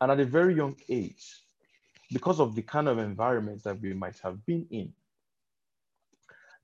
And 0.00 0.10
at 0.12 0.20
a 0.20 0.24
very 0.24 0.54
young 0.54 0.76
age, 0.88 1.42
because 2.12 2.40
of 2.40 2.54
the 2.54 2.62
kind 2.62 2.88
of 2.88 2.98
environments 2.98 3.64
that 3.64 3.80
we 3.80 3.92
might 3.92 4.18
have 4.20 4.44
been 4.46 4.66
in, 4.70 4.92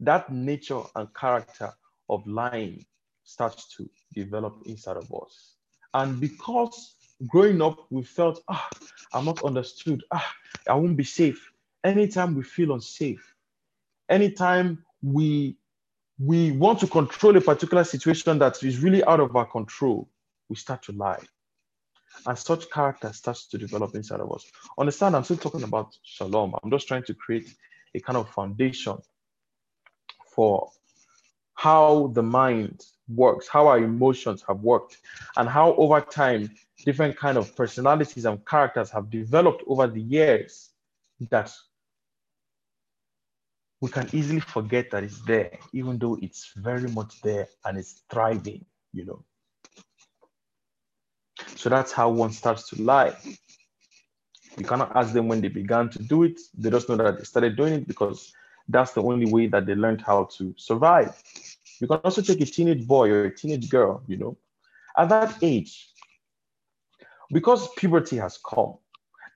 that 0.01 0.33
nature 0.33 0.83
and 0.95 1.13
character 1.15 1.73
of 2.09 2.27
lying 2.27 2.85
starts 3.25 3.77
to 3.77 3.89
develop 4.15 4.63
inside 4.67 4.97
of 4.97 5.13
us. 5.13 5.55
And 5.95 6.21
because 6.21 6.95
growing 7.27 7.63
up, 7.63 7.87
we 7.91 8.03
felt, 8.03 8.43
ah, 8.49 8.69
I'm 9.13 9.25
not 9.25 9.43
understood. 9.45 10.03
Ah, 10.13 10.33
I 10.69 10.75
won't 10.75 10.97
be 10.97 11.05
safe. 11.05 11.53
Anytime 11.85 12.35
we 12.35 12.43
feel 12.43 12.73
unsafe, 12.73 13.35
anytime 14.09 14.85
we 15.03 15.57
we 16.19 16.51
want 16.53 16.81
to 16.81 16.87
control 16.87 17.37
a 17.37 17.41
particular 17.41 17.85
situation 17.85 18.39
that 18.39 18.62
is 18.62 18.79
really 18.79 19.05
out 19.05 19.21
of 19.21 19.37
our 19.37 19.45
control, 19.45 20.09
we 20.49 20.57
start 20.57 20.83
to 20.85 20.93
lie. 20.93 21.23
And 22.27 22.39
such 22.39 22.71
character 22.71 23.12
starts 23.12 23.47
to 23.49 23.59
develop 23.59 23.95
inside 23.95 24.21
of 24.21 24.33
us. 24.33 24.47
Understand, 24.79 25.15
I'm 25.15 25.25
still 25.25 25.37
talking 25.37 25.62
about 25.62 25.97
shalom. 26.03 26.55
I'm 26.62 26.71
just 26.71 26.89
trying 26.89 27.05
to 27.05 27.15
create 27.15 27.55
a 27.95 28.01
kind 28.01 28.17
of 28.17 28.31
foundation 28.31 28.97
for 30.35 30.71
how 31.55 32.11
the 32.15 32.23
mind 32.23 32.85
works, 33.09 33.49
how 33.49 33.67
our 33.67 33.79
emotions 33.79 34.43
have 34.49 34.61
worked, 34.61 34.99
and 35.37 35.49
how 35.49 35.75
over 35.75 36.01
time 36.01 36.51
different 36.85 37.17
kind 37.17 37.37
of 37.37 37.55
personalities 37.55 38.25
and 38.25 38.45
characters 38.47 38.91
have 38.91 39.11
developed 39.11 39.62
over 39.67 39.87
the 39.87 40.01
years 40.01 40.71
that 41.31 41.53
we 43.81 43.91
can 43.91 44.09
easily 44.13 44.41
forget 44.41 44.91
that 44.91 45.05
it's 45.05 45.21
there, 45.23 45.59
even 45.73 45.99
though 45.99 46.19
it's 46.23 46.53
very 46.57 46.89
much 46.89 47.21
there 47.23 47.49
and 47.65 47.79
it's 47.79 48.03
thriving, 48.11 48.65
you 48.93 49.05
know. 49.05 49.25
So 51.57 51.69
that's 51.69 51.93
how 51.93 52.11
one 52.11 52.33
starts 52.33 52.69
to 52.71 52.83
lie. 52.83 53.15
You 54.57 54.65
cannot 54.65 54.97
ask 54.97 55.13
them 55.13 55.29
when 55.29 55.41
they 55.41 55.49
began 55.49 55.91
to 55.91 56.03
do 56.03 56.23
it. 56.23 56.41
They 56.57 56.71
just 56.71 56.89
know 56.89 56.97
that 56.97 57.19
they 57.19 57.25
started 57.25 57.57
doing 57.57 57.75
it 57.75 57.87
because 57.87 58.33
that's 58.69 58.93
the 58.93 59.03
only 59.03 59.31
way 59.31 59.47
that 59.49 59.67
they 59.67 59.75
learned 59.75 60.01
how 60.01 60.25
to 60.39 60.55
survive. 60.57 61.23
You 61.81 61.87
can 61.87 61.99
also 61.99 62.23
take 62.23 62.41
a 62.41 62.47
teenage 62.47 62.87
boy 62.87 63.11
or 63.11 63.25
a 63.27 63.37
teenage 63.37 63.69
girl, 63.69 64.03
you 64.07 64.17
know, 64.17 64.37
at 64.97 65.11
that 65.11 65.37
age, 65.43 65.91
because 67.31 67.69
puberty 67.75 68.17
has 68.17 68.39
come 68.39 68.79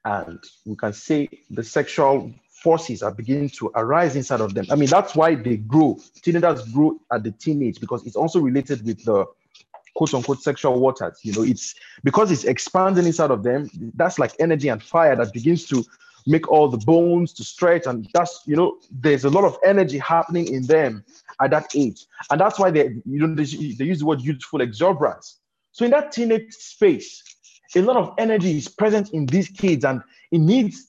and 0.04 0.38
we 0.64 0.76
can 0.76 0.92
say 0.92 1.28
the 1.50 1.62
sexual 1.62 2.32
forces 2.62 3.02
are 3.02 3.12
beginning 3.12 3.48
to 3.48 3.70
arise 3.74 4.16
inside 4.16 4.40
of 4.40 4.54
them. 4.54 4.66
I 4.70 4.74
mean, 4.74 4.88
that's 4.88 5.14
why 5.14 5.34
they 5.34 5.56
grow. 5.56 5.98
Teenagers 6.22 6.68
grow 6.72 6.98
at 7.12 7.22
the 7.22 7.32
teenage 7.32 7.80
because 7.80 8.06
it's 8.06 8.16
also 8.16 8.40
related 8.40 8.84
with 8.84 9.02
the 9.04 9.26
quote 9.94 10.14
unquote 10.14 10.42
sexual 10.42 10.78
waters. 10.78 11.18
You 11.22 11.32
know, 11.32 11.42
it's 11.42 11.74
because 12.04 12.30
it's 12.30 12.44
expanding 12.44 13.06
inside 13.06 13.30
of 13.30 13.42
them. 13.42 13.70
That's 13.94 14.18
like 14.18 14.32
energy 14.38 14.68
and 14.68 14.82
fire 14.82 15.16
that 15.16 15.32
begins 15.32 15.66
to 15.68 15.84
make 16.26 16.48
all 16.48 16.68
the 16.68 16.78
bones 16.78 17.32
to 17.34 17.44
stretch. 17.44 17.86
And 17.86 18.08
that's, 18.12 18.42
you 18.46 18.56
know, 18.56 18.78
there's 18.90 19.24
a 19.24 19.30
lot 19.30 19.44
of 19.44 19.56
energy 19.64 19.98
happening 19.98 20.52
in 20.52 20.66
them 20.66 21.04
at 21.40 21.50
that 21.50 21.74
age. 21.74 22.06
And 22.30 22.40
that's 22.40 22.58
why 22.58 22.70
they, 22.70 22.96
you 23.04 23.26
know, 23.26 23.34
they, 23.34 23.44
they 23.44 23.84
use 23.84 24.00
the 24.00 24.06
word 24.06 24.20
youthful 24.20 24.60
exuberance. 24.60 25.38
So 25.72 25.84
in 25.84 25.90
that 25.92 26.12
teenage 26.12 26.52
space, 26.52 27.22
a 27.76 27.82
lot 27.82 27.96
of 27.96 28.14
energy 28.18 28.56
is 28.56 28.68
present 28.68 29.10
in 29.10 29.26
these 29.26 29.48
kids 29.48 29.84
and 29.84 30.02
it 30.30 30.38
needs 30.38 30.88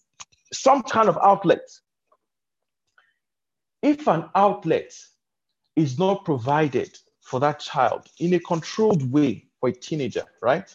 some 0.53 0.83
kind 0.83 1.09
of 1.09 1.17
outlet. 1.23 1.67
If 3.81 4.07
an 4.07 4.25
outlet 4.35 4.93
is 5.75 5.97
not 5.97 6.25
provided 6.25 6.97
for 7.21 7.39
that 7.39 7.59
child 7.59 8.07
in 8.19 8.33
a 8.33 8.39
controlled 8.39 9.11
way 9.11 9.47
for 9.59 9.69
a 9.69 9.71
teenager, 9.71 10.23
right? 10.41 10.73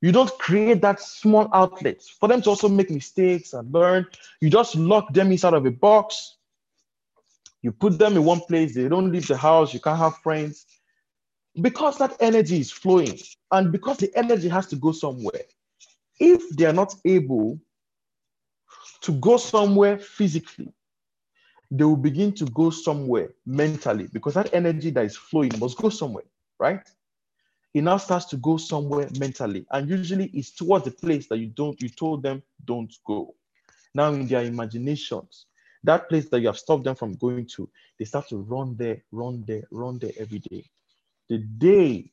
You 0.00 0.12
don't 0.12 0.30
create 0.38 0.80
that 0.80 1.00
small 1.00 1.48
outlet 1.52 2.02
for 2.02 2.28
them 2.28 2.40
to 2.42 2.50
also 2.50 2.68
make 2.68 2.90
mistakes 2.90 3.52
and 3.52 3.70
learn. 3.72 4.06
You 4.40 4.48
just 4.48 4.74
lock 4.74 5.12
them 5.12 5.30
inside 5.30 5.54
of 5.54 5.66
a 5.66 5.70
box. 5.70 6.36
You 7.62 7.72
put 7.72 7.98
them 7.98 8.14
in 8.16 8.24
one 8.24 8.40
place, 8.40 8.74
they 8.74 8.88
don't 8.88 9.12
leave 9.12 9.28
the 9.28 9.36
house, 9.36 9.74
you 9.74 9.80
can't 9.80 9.98
have 9.98 10.16
friends. 10.18 10.64
Because 11.60 11.98
that 11.98 12.16
energy 12.20 12.60
is 12.60 12.70
flowing 12.70 13.18
and 13.50 13.72
because 13.72 13.98
the 13.98 14.10
energy 14.16 14.48
has 14.48 14.66
to 14.68 14.76
go 14.76 14.92
somewhere, 14.92 15.42
if 16.18 16.48
they 16.50 16.66
are 16.66 16.72
not 16.72 16.94
able 17.04 17.58
to 19.00 19.12
go 19.12 19.36
somewhere 19.36 19.98
physically, 19.98 20.72
they 21.70 21.84
will 21.84 21.96
begin 21.96 22.32
to 22.34 22.44
go 22.46 22.70
somewhere 22.70 23.30
mentally 23.46 24.08
because 24.12 24.34
that 24.34 24.52
energy 24.52 24.90
that 24.90 25.04
is 25.04 25.16
flowing 25.16 25.52
must 25.58 25.78
go 25.78 25.88
somewhere, 25.88 26.24
right? 26.58 26.88
It 27.72 27.82
now 27.82 27.98
starts 27.98 28.26
to 28.26 28.36
go 28.36 28.56
somewhere 28.56 29.08
mentally, 29.18 29.64
and 29.70 29.88
usually 29.88 30.26
it's 30.34 30.50
towards 30.50 30.84
the 30.84 30.90
place 30.90 31.28
that 31.28 31.38
you 31.38 31.46
don't 31.46 31.80
you 31.80 31.88
told 31.88 32.22
them 32.22 32.42
don't 32.64 32.92
go. 33.06 33.34
Now 33.94 34.12
in 34.12 34.26
their 34.26 34.44
imaginations, 34.44 35.46
that 35.84 36.08
place 36.08 36.28
that 36.30 36.40
you 36.40 36.48
have 36.48 36.58
stopped 36.58 36.84
them 36.84 36.96
from 36.96 37.14
going 37.14 37.46
to, 37.54 37.68
they 37.98 38.04
start 38.04 38.28
to 38.28 38.38
run 38.38 38.76
there, 38.76 39.02
run 39.12 39.44
there, 39.46 39.62
run 39.70 39.98
there 39.98 40.12
every 40.18 40.40
day. 40.40 40.64
The 41.30 41.38
day 41.38 42.10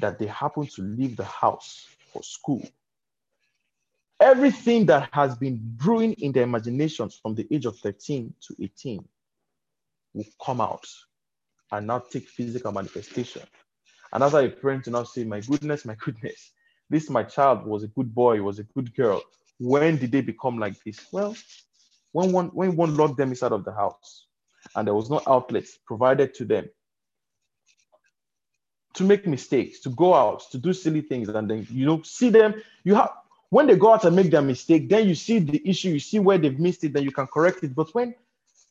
that 0.00 0.18
they 0.18 0.26
happen 0.26 0.66
to 0.66 0.82
leave 0.82 1.16
the 1.16 1.24
house 1.24 1.86
for 2.12 2.24
school, 2.24 2.60
everything 4.18 4.86
that 4.86 5.08
has 5.12 5.36
been 5.36 5.60
brewing 5.62 6.14
in 6.14 6.32
their 6.32 6.42
imaginations 6.42 7.20
from 7.22 7.36
the 7.36 7.46
age 7.52 7.66
of 7.66 7.78
13 7.78 8.34
to 8.48 8.56
18 8.60 9.08
will 10.12 10.24
come 10.44 10.60
out 10.60 10.84
and 11.70 11.86
now 11.86 12.00
take 12.00 12.28
physical 12.28 12.72
manifestation. 12.72 13.42
And 14.12 14.24
as 14.24 14.34
a 14.34 14.48
parent 14.48 14.86
to 14.86 14.90
now 14.90 15.04
say, 15.04 15.22
my 15.22 15.40
goodness, 15.40 15.84
my 15.84 15.94
goodness, 15.94 16.50
this 16.90 17.08
my 17.08 17.22
child 17.22 17.64
was 17.64 17.84
a 17.84 17.88
good 17.88 18.12
boy, 18.12 18.42
was 18.42 18.58
a 18.58 18.64
good 18.64 18.92
girl. 18.96 19.22
When 19.60 19.98
did 19.98 20.10
they 20.10 20.20
become 20.20 20.58
like 20.58 20.82
this? 20.82 21.06
Well, 21.12 21.36
when 22.10 22.32
one 22.32 22.48
when 22.48 22.74
one 22.74 22.96
locked 22.96 23.18
them 23.18 23.28
inside 23.28 23.52
of 23.52 23.64
the 23.64 23.72
house 23.72 24.26
and 24.74 24.84
there 24.84 24.94
was 24.94 25.10
no 25.10 25.20
outlets 25.28 25.78
provided 25.86 26.34
to 26.34 26.44
them 26.44 26.68
to 28.98 29.04
make 29.04 29.26
mistakes, 29.26 29.80
to 29.80 29.90
go 29.90 30.14
out, 30.14 30.50
to 30.50 30.58
do 30.58 30.72
silly 30.72 31.00
things, 31.00 31.28
and 31.28 31.50
then 31.50 31.66
you 31.70 31.86
know, 31.86 32.02
see 32.02 32.28
them, 32.28 32.54
you 32.84 32.94
have 32.94 33.10
when 33.50 33.66
they 33.66 33.76
go 33.76 33.94
out 33.94 34.04
and 34.04 34.14
make 34.14 34.30
their 34.30 34.42
mistake, 34.42 34.88
then 34.88 35.08
you 35.08 35.14
see 35.14 35.38
the 35.38 35.62
issue, 35.66 35.88
you 35.88 36.00
see 36.00 36.18
where 36.18 36.38
they've 36.38 36.58
missed 36.58 36.84
it, 36.84 36.92
then 36.92 37.02
you 37.02 37.12
can 37.12 37.26
correct 37.26 37.64
it. 37.64 37.74
But 37.74 37.94
when 37.94 38.14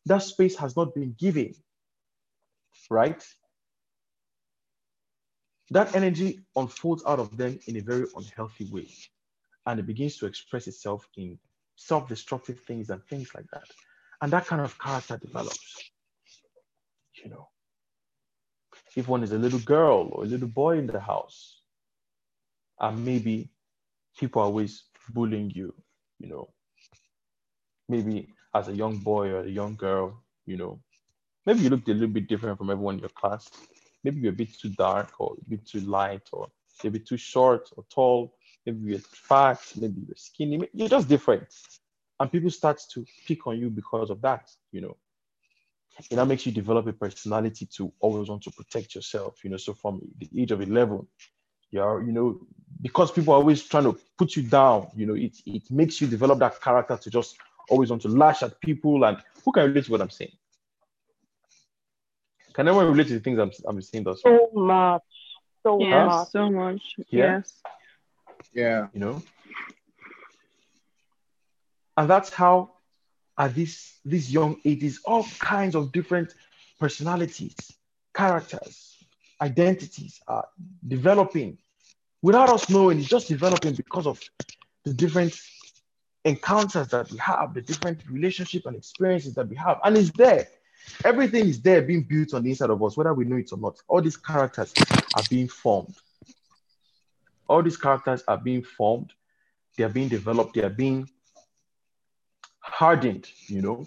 that 0.06 0.20
space 0.20 0.56
has 0.58 0.76
not 0.76 0.94
been 0.94 1.16
given, 1.18 1.56
right? 2.90 3.24
That 5.72 5.96
energy 5.96 6.42
unfolds 6.56 7.04
out 7.06 7.20
of 7.20 7.36
them 7.36 7.60
in 7.66 7.78
a 7.78 7.82
very 7.82 8.06
unhealthy 8.16 8.66
way. 8.66 8.88
And 9.66 9.80
it 9.80 9.88
begins 9.88 10.18
to 10.18 10.28
express 10.28 10.68
itself 10.68 11.08
in 11.18 11.40
self 11.76 12.08
destructive 12.08 12.60
things 12.62 12.90
and 12.90 13.04
things 13.06 13.34
like 13.36 13.46
that. 13.52 13.66
And 14.22 14.32
that 14.32 14.46
kind 14.46 14.62
of 14.62 14.80
character 14.80 15.18
develops. 15.18 15.92
You 17.24 17.32
know, 17.32 17.50
if 18.98 19.08
one 19.08 19.22
is 19.22 19.32
a 19.32 19.38
little 19.38 19.60
girl 19.60 20.10
or 20.12 20.24
a 20.24 20.28
little 20.28 20.48
boy 20.48 20.80
in 20.80 20.88
the 20.88 21.00
house, 21.00 21.62
and 22.80 23.06
maybe 23.06 23.48
people 24.18 24.42
are 24.42 24.46
always 24.46 24.86
bullying 25.14 25.52
you, 25.54 25.72
you 26.18 26.28
know. 26.28 26.50
Maybe 27.88 28.28
as 28.56 28.70
a 28.70 28.74
young 28.74 28.98
boy 28.98 29.30
or 29.30 29.42
a 29.42 29.50
young 29.50 29.76
girl, 29.76 30.24
you 30.48 30.58
know, 30.58 30.80
maybe 31.46 31.60
you 31.60 31.70
looked 31.70 31.88
a 31.90 31.94
little 31.94 32.08
bit 32.08 32.28
different 32.28 32.58
from 32.58 32.72
everyone 32.72 32.96
in 32.96 33.02
your 33.02 33.10
class. 33.10 33.48
Maybe 34.04 34.20
you're 34.22 34.34
a 34.34 34.36
bit 34.36 34.58
too 34.60 34.70
dark 34.70 35.12
or 35.20 35.36
a 35.40 35.50
bit 35.50 35.68
too 35.68 35.82
light 35.82 36.28
or 36.34 36.48
maybe 36.84 37.00
too 37.00 37.18
short 37.18 37.70
or 37.78 37.86
tall. 37.94 38.34
Maybe 38.66 38.80
you're 38.92 39.00
fat, 39.00 39.62
maybe 39.80 40.02
you're 40.08 40.16
skinny. 40.18 40.60
You're 40.74 40.90
just 40.90 41.08
different. 41.08 41.48
And 42.20 42.32
people 42.32 42.50
start 42.50 42.82
to 42.94 43.06
pick 43.28 43.46
on 43.46 43.60
you 43.60 43.70
because 43.70 44.10
of 44.10 44.22
that, 44.22 44.50
you 44.72 44.82
know. 44.82 44.98
It 46.12 46.16
that 46.16 46.28
makes 46.28 46.46
you 46.46 46.52
develop 46.52 46.88
a 46.88 46.94
personality 46.94 47.66
to 47.78 47.92
always 48.00 48.30
want 48.30 48.44
to 48.44 48.52
protect 48.52 48.94
yourself, 48.96 49.44
you 49.44 49.50
know. 49.50 49.58
So 49.58 49.74
from 49.74 50.02
the 50.20 50.30
age 50.40 50.52
of 50.52 50.62
11, 50.62 51.06
you're, 51.72 52.04
you 52.04 52.12
know, 52.12 52.40
because 52.82 53.12
people 53.12 53.34
are 53.34 53.38
always 53.38 53.64
trying 53.64 53.86
to 53.86 53.98
put 54.18 54.36
you 54.36 54.44
down, 54.44 54.88
you 54.96 55.06
know, 55.06 55.16
it, 55.16 55.36
it 55.46 55.70
makes 55.72 56.00
you 56.00 56.08
develop 56.08 56.40
that 56.40 56.62
character 56.62 56.98
to 56.98 57.10
just 57.10 57.38
always 57.70 57.90
want 57.90 58.02
to 58.04 58.10
lash 58.10 58.44
at 58.44 58.60
people. 58.62 59.04
And 59.04 59.18
who 59.44 59.52
can 59.52 59.64
relate 59.64 59.86
to 59.86 59.92
what 59.92 60.02
I'm 60.02 60.10
saying? 60.10 60.32
Can 62.54 62.68
anyone 62.68 62.88
relate 62.88 63.08
to 63.08 63.14
the 63.14 63.20
things 63.20 63.40
I'm, 63.40 63.52
I'm 63.68 63.82
saying? 63.82 64.04
Thus 64.04 64.22
so 64.22 64.50
much. 64.54 65.02
So 65.64 65.80
yes, 65.82 66.08
much. 66.08 66.28
so 66.30 66.50
much. 66.50 66.82
Yeah. 67.10 67.38
Yes. 67.38 67.62
Yeah. 68.54 68.88
You 68.94 69.00
know? 69.00 69.24
And 71.98 72.10
that's 72.10 72.32
how 72.32 72.77
at 73.38 73.56
this 73.56 74.00
these 74.06 74.32
young 74.32 74.60
ages, 74.66 75.00
all 75.06 75.26
kinds 75.40 75.76
of 75.76 75.92
different 75.92 76.34
personalities, 76.80 77.56
characters, 78.14 78.98
identities 79.42 80.20
are 80.28 80.48
developing 80.88 81.58
without 82.22 82.50
us 82.50 82.70
knowing. 82.70 83.00
It's 83.00 83.08
just 83.08 83.28
developing 83.28 83.74
because 83.74 84.08
of 84.08 84.20
the 84.84 84.94
different 84.94 85.40
encounters 86.26 86.88
that 86.90 87.12
we 87.12 87.18
have, 87.18 87.54
the 87.54 87.62
different 87.62 88.02
relationship 88.10 88.66
and 88.66 88.76
experiences 88.76 89.34
that 89.36 89.48
we 89.48 89.56
have. 89.56 89.80
And 89.84 89.98
it's 89.98 90.12
there. 90.12 90.48
Everything 91.04 91.48
is 91.48 91.62
there 91.62 91.82
being 91.82 92.04
built 92.04 92.34
on 92.34 92.44
the 92.44 92.50
inside 92.50 92.70
of 92.70 92.82
us, 92.82 92.96
whether 92.96 93.14
we 93.14 93.26
know 93.26 93.38
it 93.38 93.52
or 93.52 93.58
not. 93.58 93.78
All 93.88 94.02
these 94.02 94.18
characters 94.18 94.74
are 95.16 95.24
being 95.30 95.48
formed. 95.48 95.96
All 97.48 97.62
these 97.62 97.78
characters 97.78 98.24
are 98.28 98.38
being 98.38 98.64
formed. 98.64 99.14
They 99.78 99.84
are 99.84 99.90
being 99.90 100.08
developed. 100.08 100.56
They 100.56 100.64
are 100.64 100.70
being 100.70 101.10
hardened, 102.70 103.28
you 103.48 103.62
know, 103.62 103.86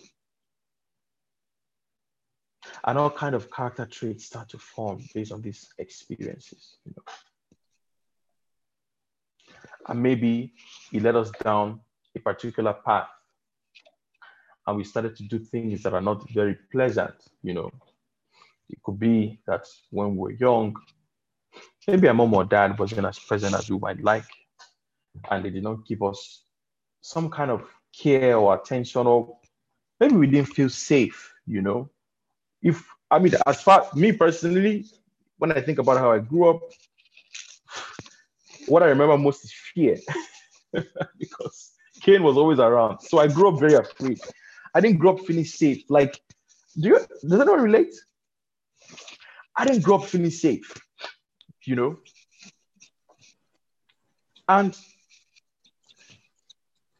and 2.84 2.98
all 2.98 3.10
kind 3.10 3.34
of 3.34 3.50
character 3.50 3.86
traits 3.86 4.26
start 4.26 4.48
to 4.50 4.58
form 4.58 5.00
based 5.14 5.32
on 5.32 5.42
these 5.42 5.68
experiences 5.78 6.76
you 6.84 6.92
know? 6.96 7.02
And 9.88 10.02
maybe 10.02 10.52
he 10.90 11.00
led 11.00 11.16
us 11.16 11.30
down 11.42 11.80
a 12.16 12.20
particular 12.20 12.74
path 12.84 13.08
and 14.66 14.76
we 14.76 14.84
started 14.84 15.16
to 15.16 15.22
do 15.24 15.38
things 15.38 15.82
that 15.82 15.94
are 15.94 16.00
not 16.00 16.28
very 16.30 16.56
pleasant 16.72 17.14
you 17.42 17.54
know? 17.54 17.70
It 18.68 18.82
could 18.82 18.98
be 18.98 19.40
that 19.46 19.66
when 19.90 20.16
we're 20.16 20.32
young 20.32 20.76
maybe 21.86 22.08
our 22.08 22.14
mom 22.14 22.34
or 22.34 22.44
dad 22.44 22.78
wasn't 22.78 23.06
as 23.06 23.18
present 23.18 23.54
as 23.54 23.70
we 23.70 23.78
might 23.78 24.02
like 24.02 24.24
and 25.30 25.44
they 25.44 25.50
did 25.50 25.64
not 25.64 25.86
give 25.86 26.02
us 26.02 26.44
some 27.00 27.28
kind 27.30 27.50
of 27.50 27.66
care 28.02 28.36
or 28.36 28.54
attention 28.54 29.06
or 29.06 29.36
maybe 30.00 30.16
we 30.16 30.26
didn't 30.26 30.48
feel 30.48 30.68
safe 30.70 31.34
you 31.46 31.62
know 31.62 31.88
if 32.62 32.84
I 33.10 33.18
mean, 33.18 33.32
as 33.46 33.60
far 33.62 33.88
me 33.94 34.12
personally, 34.12 34.86
when 35.38 35.52
I 35.52 35.60
think 35.60 35.78
about 35.78 35.98
how 35.98 36.12
I 36.12 36.18
grew 36.20 36.48
up, 36.50 36.60
what 38.68 38.82
I 38.82 38.86
remember 38.86 39.18
most 39.18 39.44
is 39.44 39.52
fear 39.52 39.96
because 41.18 41.72
cane 42.02 42.22
was 42.22 42.36
always 42.36 42.58
around. 42.60 43.00
So 43.00 43.18
I 43.18 43.26
grew 43.26 43.48
up 43.48 43.58
very 43.58 43.74
afraid. 43.74 44.20
I 44.74 44.80
didn't 44.80 44.98
grow 44.98 45.14
up 45.14 45.20
feeling 45.20 45.44
safe. 45.44 45.82
Like, 45.88 46.20
do 46.78 46.88
you 46.88 46.98
does 47.28 47.40
anyone 47.40 47.62
relate? 47.62 47.94
I 49.56 49.64
didn't 49.64 49.82
grow 49.82 49.96
up 49.96 50.04
feeling 50.04 50.30
safe, 50.30 50.72
you 51.64 51.74
know. 51.74 51.98
And 54.48 54.76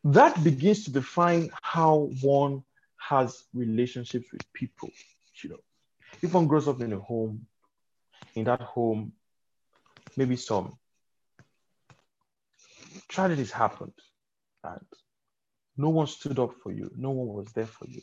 that 0.04 0.42
begins 0.42 0.84
to 0.84 0.92
define 0.92 1.50
how 1.62 2.10
one 2.22 2.62
has 2.98 3.44
relationships 3.52 4.26
with 4.32 4.52
people. 4.52 4.90
You 5.42 5.50
know, 5.50 5.60
if 6.22 6.32
one 6.34 6.46
grows 6.46 6.68
up 6.68 6.80
in 6.80 6.92
a 6.92 6.98
home, 6.98 7.46
in 8.34 8.44
that 8.44 8.60
home, 8.60 9.12
maybe 10.16 10.36
some 10.36 10.78
tragedies 13.08 13.50
happened 13.50 13.92
and 14.64 14.84
no 15.76 15.88
one 15.88 16.06
stood 16.06 16.38
up 16.38 16.54
for 16.62 16.72
you, 16.72 16.90
no 16.96 17.10
one 17.10 17.28
was 17.28 17.52
there 17.52 17.66
for 17.66 17.86
you. 17.86 18.00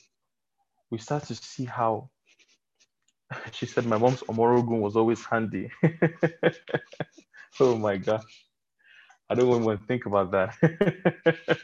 We 0.89 0.97
start 0.97 1.23
to 1.25 1.35
see 1.35 1.65
how 1.65 2.09
she 3.51 3.65
said 3.65 3.85
my 3.85 3.97
mom's 3.97 4.21
omorogun 4.23 4.79
was 4.79 4.95
always 4.95 5.23
handy. 5.25 5.69
oh 7.59 7.77
my 7.77 7.97
gosh. 7.97 8.46
I 9.29 9.35
don't 9.35 9.49
even 9.49 9.63
want 9.63 9.81
to 9.81 9.85
think 9.87 10.05
about 10.05 10.31
that. 10.31 10.55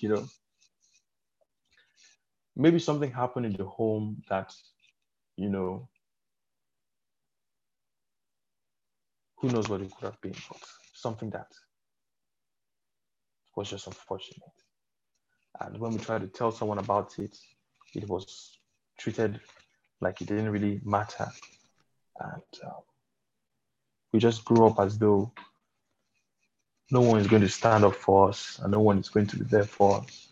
you 0.00 0.08
know, 0.10 0.26
maybe 2.54 2.78
something 2.78 3.10
happened 3.10 3.46
in 3.46 3.52
the 3.52 3.64
home 3.64 4.22
that, 4.28 4.52
you 5.36 5.48
know, 5.48 5.88
who 9.36 9.48
knows 9.48 9.68
what 9.68 9.80
it 9.80 9.90
could 9.94 10.04
have 10.04 10.20
been, 10.20 10.34
but 10.48 10.60
something 10.92 11.30
that 11.30 11.48
was 13.54 13.70
just 13.70 13.86
unfortunate. 13.86 14.42
And 15.60 15.78
when 15.78 15.92
we 15.92 15.98
tried 15.98 16.20
to 16.20 16.26
tell 16.26 16.52
someone 16.52 16.78
about 16.78 17.18
it, 17.18 17.36
it 17.94 18.08
was 18.08 18.58
treated 18.98 19.40
like 20.00 20.20
it 20.20 20.28
didn't 20.28 20.50
really 20.50 20.80
matter. 20.84 21.28
And 22.20 22.42
um, 22.64 22.82
we 24.12 24.18
just 24.18 24.44
grew 24.44 24.66
up 24.66 24.78
as 24.80 24.98
though 24.98 25.32
no 26.90 27.00
one 27.00 27.20
is 27.20 27.26
going 27.26 27.42
to 27.42 27.48
stand 27.48 27.84
up 27.84 27.94
for 27.94 28.28
us 28.28 28.60
and 28.62 28.72
no 28.72 28.80
one 28.80 28.98
is 28.98 29.08
going 29.08 29.26
to 29.26 29.36
be 29.36 29.44
there 29.44 29.64
for 29.64 29.98
us. 29.98 30.28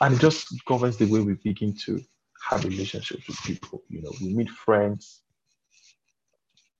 And 0.00 0.14
it 0.14 0.20
just 0.20 0.64
governs 0.64 0.96
the 0.96 1.06
way 1.06 1.20
we 1.20 1.34
begin 1.34 1.74
to 1.84 2.02
have 2.50 2.64
relationships 2.64 3.26
with 3.26 3.42
people. 3.42 3.82
You 3.88 4.02
know, 4.02 4.12
we 4.20 4.34
meet 4.34 4.50
friends 4.50 5.22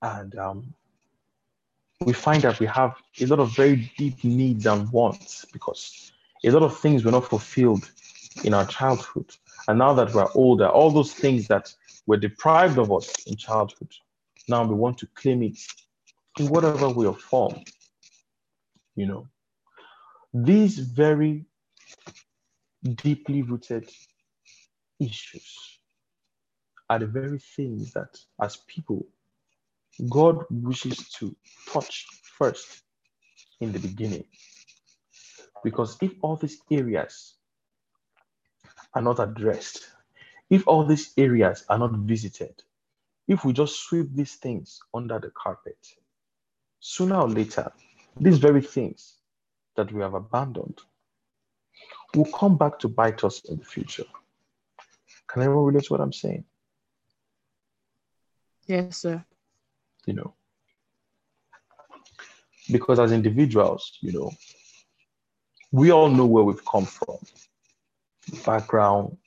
and 0.01 0.37
um, 0.37 0.73
we 2.01 2.13
find 2.13 2.41
that 2.43 2.59
we 2.59 2.65
have 2.67 2.95
a 3.21 3.25
lot 3.25 3.39
of 3.39 3.55
very 3.55 3.91
deep 3.97 4.23
needs 4.23 4.65
and 4.65 4.91
wants 4.91 5.45
because 5.45 6.11
a 6.43 6.51
lot 6.51 6.63
of 6.63 6.77
things 6.77 7.05
were 7.05 7.11
not 7.11 7.29
fulfilled 7.29 7.89
in 8.43 8.53
our 8.53 8.65
childhood. 8.65 9.29
And 9.67 9.79
now 9.79 9.93
that 9.93 10.13
we're 10.13 10.27
older, 10.35 10.67
all 10.67 10.91
those 10.91 11.13
things 11.13 11.47
that 11.47 11.73
were 12.05 12.17
deprived 12.17 12.77
of 12.77 12.91
us 12.91 13.23
in 13.25 13.37
childhood, 13.37 13.93
now 14.49 14.65
we 14.65 14.75
want 14.75 14.97
to 14.99 15.07
claim 15.15 15.43
it 15.43 15.57
in 16.39 16.47
whatever 16.47 16.89
way 16.89 17.05
or 17.05 17.15
form. 17.15 17.63
You 18.95 19.07
know, 19.07 19.27
these 20.33 20.79
very 20.79 21.45
deeply 22.83 23.43
rooted 23.43 23.89
issues 24.99 25.79
are 26.89 26.99
the 26.99 27.07
very 27.07 27.39
things 27.39 27.93
that, 27.93 28.17
as 28.41 28.57
people, 28.67 29.05
God 30.09 30.45
wishes 30.49 31.09
to 31.19 31.35
touch 31.71 32.07
first 32.37 32.83
in 33.61 33.71
the 33.73 33.79
beginning. 33.79 34.25
Because 35.63 35.97
if 36.01 36.13
all 36.21 36.37
these 36.37 36.59
areas 36.71 37.35
are 38.95 39.01
not 39.01 39.19
addressed, 39.19 39.87
if 40.49 40.67
all 40.67 40.85
these 40.85 41.13
areas 41.17 41.65
are 41.69 41.79
not 41.79 41.93
visited, 41.93 42.63
if 43.27 43.45
we 43.45 43.53
just 43.53 43.79
sweep 43.83 44.09
these 44.13 44.35
things 44.35 44.79
under 44.93 45.19
the 45.19 45.31
carpet, 45.31 45.77
sooner 46.79 47.17
or 47.21 47.29
later, 47.29 47.71
these 48.19 48.37
very 48.37 48.61
things 48.61 49.17
that 49.75 49.91
we 49.91 50.01
have 50.01 50.13
abandoned 50.13 50.79
will 52.15 52.31
come 52.31 52.57
back 52.57 52.79
to 52.79 52.87
bite 52.87 53.23
us 53.23 53.41
in 53.45 53.57
the 53.57 53.65
future. 53.65 54.05
Can 55.27 55.41
everyone 55.41 55.65
relate 55.65 55.85
to 55.85 55.93
what 55.93 56.01
I'm 56.01 56.13
saying? 56.13 56.43
Yes, 58.67 58.97
sir. 58.97 59.23
You 60.05 60.13
know, 60.13 60.33
because 62.71 62.99
as 62.99 63.11
individuals, 63.11 63.97
you 64.01 64.11
know, 64.11 64.31
we 65.71 65.91
all 65.91 66.09
know 66.09 66.25
where 66.25 66.43
we've 66.43 66.65
come 66.65 66.85
from 66.85 67.17
the 68.29 68.39
background, 68.45 69.17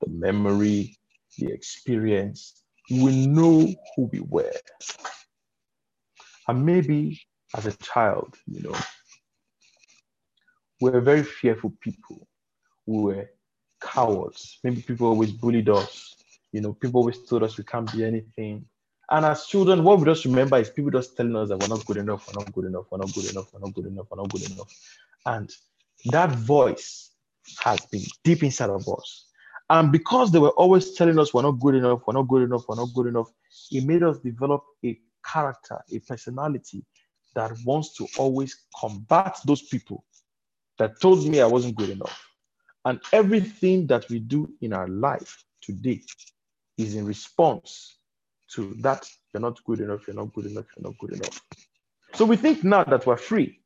the 0.00 0.10
memory, 0.10 0.96
the 1.38 1.46
experience. 1.52 2.62
We 2.90 3.26
know 3.26 3.66
who 3.94 4.10
we 4.12 4.20
were. 4.20 4.52
And 6.46 6.64
maybe 6.64 7.20
as 7.54 7.66
a 7.66 7.72
child, 7.78 8.36
you 8.46 8.62
know, 8.62 8.76
we 10.80 10.90
were 10.90 11.00
very 11.00 11.22
fearful 11.22 11.72
people. 11.80 12.26
We 12.86 13.02
were 13.02 13.30
cowards. 13.80 14.58
Maybe 14.62 14.82
people 14.82 15.08
always 15.08 15.32
bullied 15.32 15.68
us. 15.68 16.16
You 16.52 16.60
know, 16.60 16.72
people 16.72 17.00
always 17.00 17.22
told 17.26 17.42
us 17.42 17.58
we 17.58 17.64
can't 17.64 17.90
be 17.92 18.04
anything. 18.04 18.66
And 19.10 19.24
as 19.24 19.46
children, 19.46 19.84
what 19.84 19.98
we 19.98 20.04
just 20.04 20.24
remember 20.24 20.58
is 20.58 20.70
people 20.70 20.90
just 20.90 21.16
telling 21.16 21.36
us 21.36 21.48
that 21.48 21.58
we're 21.58 21.68
not 21.68 21.86
good 21.86 21.96
enough, 21.96 22.26
we're 22.26 22.42
not 22.42 22.52
good 22.52 22.64
enough, 22.64 22.86
we're 22.90 22.98
not 22.98 23.12
good 23.14 23.30
enough, 23.30 23.52
we're 23.52 23.60
not 23.60 23.74
good 23.74 23.86
enough, 23.86 24.06
we're 24.10 24.16
not 24.16 24.30
good 24.30 24.50
enough. 24.50 24.68
And 25.26 25.50
that 26.06 26.30
voice 26.32 27.12
has 27.60 27.80
been 27.86 28.02
deep 28.24 28.42
inside 28.42 28.70
of 28.70 28.88
us. 28.88 29.26
And 29.70 29.92
because 29.92 30.32
they 30.32 30.38
were 30.38 30.50
always 30.50 30.94
telling 30.94 31.18
us 31.18 31.32
we're 31.32 31.42
not 31.42 31.60
good 31.60 31.76
enough, 31.76 32.02
we're 32.06 32.14
not 32.14 32.28
good 32.28 32.42
enough, 32.42 32.64
we're 32.68 32.76
not 32.76 32.92
good 32.94 33.06
enough, 33.06 33.30
it 33.70 33.84
made 33.84 34.02
us 34.02 34.18
develop 34.18 34.64
a 34.84 34.98
character, 35.24 35.80
a 35.92 35.98
personality 36.00 36.84
that 37.36 37.52
wants 37.64 37.94
to 37.94 38.08
always 38.18 38.64
combat 38.74 39.38
those 39.44 39.62
people 39.62 40.04
that 40.78 41.00
told 41.00 41.26
me 41.28 41.40
I 41.40 41.46
wasn't 41.46 41.76
good 41.76 41.90
enough. 41.90 42.26
And 42.84 42.98
everything 43.12 43.86
that 43.88 44.08
we 44.08 44.18
do 44.18 44.50
in 44.62 44.72
our 44.72 44.88
life 44.88 45.44
today 45.60 46.02
is 46.78 46.96
in 46.96 47.04
response 47.04 47.98
to 48.52 48.74
that 48.80 49.08
you're 49.32 49.40
not 49.40 49.62
good 49.64 49.80
enough, 49.80 50.06
you're 50.06 50.16
not 50.16 50.32
good 50.32 50.46
enough, 50.46 50.64
you're 50.76 50.90
not 50.90 50.98
good 50.98 51.12
enough. 51.12 51.40
So 52.14 52.24
we 52.24 52.36
think 52.36 52.64
now 52.64 52.84
that 52.84 53.06
we're 53.06 53.16
free. 53.16 53.60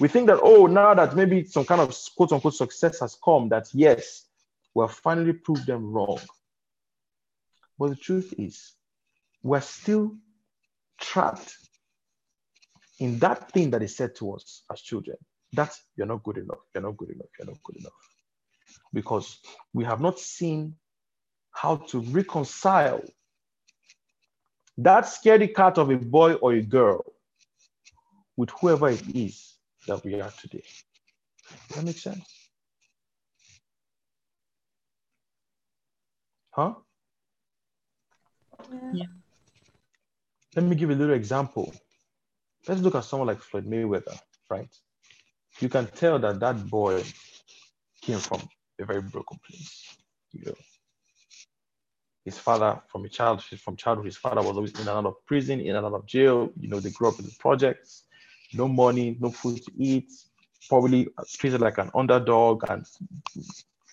We 0.00 0.08
think 0.08 0.26
that, 0.26 0.40
oh, 0.42 0.66
now 0.66 0.94
that 0.94 1.14
maybe 1.16 1.44
some 1.44 1.64
kind 1.64 1.80
of 1.80 1.96
quote 2.16 2.32
unquote 2.32 2.54
success 2.54 3.00
has 3.00 3.16
come, 3.22 3.48
that 3.50 3.68
yes, 3.72 4.26
we 4.74 4.82
have 4.82 4.92
finally 4.92 5.32
proved 5.32 5.66
them 5.66 5.92
wrong. 5.92 6.18
But 7.78 7.90
the 7.90 7.96
truth 7.96 8.34
is, 8.38 8.72
we're 9.42 9.60
still 9.60 10.16
trapped 10.98 11.56
in 12.98 13.18
that 13.18 13.50
thing 13.52 13.70
that 13.70 13.82
is 13.82 13.96
said 13.96 14.14
to 14.16 14.34
us 14.34 14.62
as 14.70 14.80
children 14.80 15.16
that 15.52 15.76
you're 15.96 16.06
not 16.06 16.22
good 16.22 16.38
enough, 16.38 16.60
you're 16.74 16.82
not 16.82 16.96
good 16.96 17.10
enough, 17.10 17.28
you're 17.38 17.48
not 17.48 17.62
good 17.62 17.76
enough. 17.76 17.92
Because 18.92 19.38
we 19.72 19.84
have 19.84 20.00
not 20.00 20.18
seen 20.18 20.76
how 21.50 21.76
to 21.76 22.00
reconcile 22.00 23.02
that 24.78 25.04
scaredy 25.04 25.54
cat 25.54 25.78
of 25.78 25.90
a 25.90 25.96
boy 25.96 26.34
or 26.34 26.54
a 26.54 26.62
girl 26.62 27.04
with 28.36 28.50
whoever 28.60 28.88
it 28.88 29.02
is 29.14 29.54
that 29.86 30.02
we 30.04 30.20
are 30.20 30.30
today. 30.30 30.64
Does 31.68 31.76
that 31.76 31.84
make 31.84 31.98
sense? 31.98 32.24
Huh? 36.50 36.74
Yeah. 38.92 39.06
Let 40.54 40.64
me 40.64 40.76
give 40.76 40.90
a 40.90 40.94
little 40.94 41.14
example. 41.14 41.72
Let's 42.68 42.80
look 42.80 42.94
at 42.94 43.04
someone 43.04 43.28
like 43.28 43.40
Floyd 43.40 43.66
Mayweather, 43.66 44.18
right? 44.48 44.68
You 45.60 45.68
can 45.68 45.86
tell 45.86 46.18
that 46.20 46.40
that 46.40 46.68
boy 46.68 47.02
came 48.00 48.18
from 48.18 48.40
a 48.80 48.84
very 48.84 49.02
broken 49.02 49.38
place. 49.46 49.96
You 50.32 50.46
know, 50.46 50.54
his 52.24 52.38
father 52.38 52.80
from 52.88 53.04
a 53.04 53.08
child 53.08 53.42
from 53.42 53.76
childhood, 53.76 54.06
his 54.06 54.16
father 54.16 54.42
was 54.42 54.56
always 54.56 54.72
in 54.72 54.80
and 54.80 54.90
out 54.90 55.06
of 55.06 55.26
prison, 55.26 55.60
in 55.60 55.76
and 55.76 55.84
out 55.84 55.94
of 55.94 56.06
jail. 56.06 56.50
You 56.58 56.68
know, 56.68 56.80
they 56.80 56.90
grew 56.90 57.08
up 57.08 57.18
in 57.18 57.24
the 57.24 57.34
projects, 57.38 58.04
no 58.54 58.68
money, 58.68 59.16
no 59.20 59.30
food 59.30 59.62
to 59.64 59.72
eat, 59.76 60.10
probably 60.68 61.08
treated 61.34 61.60
like 61.60 61.78
an 61.78 61.90
underdog, 61.94 62.64
and 62.70 62.86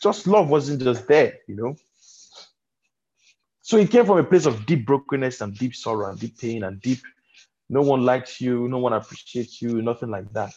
just 0.01 0.27
love 0.27 0.49
wasn't 0.49 0.81
just 0.81 1.07
there, 1.07 1.39
you 1.47 1.55
know. 1.55 1.75
So 3.61 3.77
he 3.77 3.87
came 3.87 4.05
from 4.05 4.17
a 4.17 4.23
place 4.23 4.45
of 4.45 4.65
deep 4.65 4.85
brokenness 4.85 5.41
and 5.41 5.55
deep 5.57 5.75
sorrow 5.75 6.09
and 6.09 6.19
deep 6.19 6.39
pain 6.39 6.63
and 6.63 6.81
deep, 6.81 7.01
no 7.69 7.81
one 7.81 8.03
likes 8.03 8.41
you, 8.41 8.67
no 8.67 8.79
one 8.79 8.93
appreciates 8.93 9.61
you, 9.61 9.81
nothing 9.81 10.09
like 10.09 10.31
that. 10.33 10.53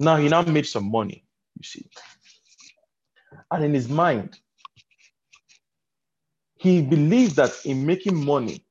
Now 0.00 0.16
he 0.16 0.28
now 0.28 0.42
made 0.42 0.66
some 0.66 0.90
money, 0.90 1.24
you 1.58 1.64
see. 1.64 1.88
And 3.50 3.64
in 3.64 3.74
his 3.74 3.88
mind, 3.88 4.38
he 6.56 6.82
believes 6.82 7.34
that 7.34 7.52
in 7.64 7.86
making 7.86 8.24
money, 8.24 8.64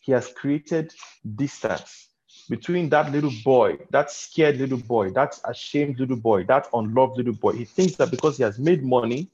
he 0.00 0.12
has 0.12 0.32
created 0.32 0.92
distance 1.36 2.08
between 2.48 2.88
that 2.88 3.12
little 3.12 3.32
boy, 3.44 3.78
that 3.90 4.10
scared 4.10 4.56
little 4.56 4.78
boy, 4.78 5.10
that 5.10 5.38
ashamed 5.44 6.00
little 6.00 6.16
boy, 6.16 6.44
that 6.44 6.66
unloved 6.72 7.16
little 7.16 7.34
boy. 7.34 7.52
He 7.52 7.64
thinks 7.64 7.94
that 7.96 8.10
because 8.10 8.36
he 8.36 8.42
has 8.42 8.58
made 8.58 8.82
money, 8.84 9.30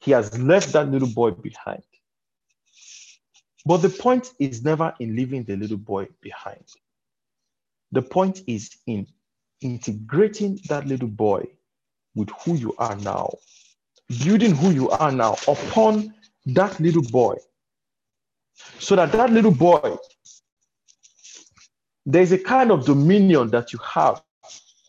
he 0.00 0.12
has 0.12 0.38
left 0.38 0.72
that 0.72 0.90
little 0.90 1.08
boy 1.08 1.32
behind. 1.32 1.82
But 3.66 3.78
the 3.78 3.88
point 3.88 4.32
is 4.38 4.62
never 4.64 4.94
in 5.00 5.16
leaving 5.16 5.44
the 5.44 5.56
little 5.56 5.76
boy 5.76 6.08
behind. 6.20 6.64
The 7.92 8.02
point 8.02 8.42
is 8.46 8.76
in 8.86 9.06
integrating 9.60 10.60
that 10.68 10.86
little 10.86 11.08
boy 11.08 11.46
with 12.14 12.30
who 12.44 12.54
you 12.54 12.74
are 12.78 12.96
now, 12.96 13.30
building 14.24 14.54
who 14.54 14.70
you 14.70 14.90
are 14.90 15.12
now 15.12 15.36
upon 15.46 16.14
that 16.46 16.78
little 16.80 17.02
boy, 17.02 17.36
so 18.78 18.96
that 18.96 19.12
that 19.12 19.30
little 19.30 19.54
boy, 19.54 19.96
there's 22.06 22.32
a 22.32 22.38
kind 22.38 22.70
of 22.70 22.84
dominion 22.84 23.50
that 23.50 23.72
you 23.72 23.78
have 23.80 24.22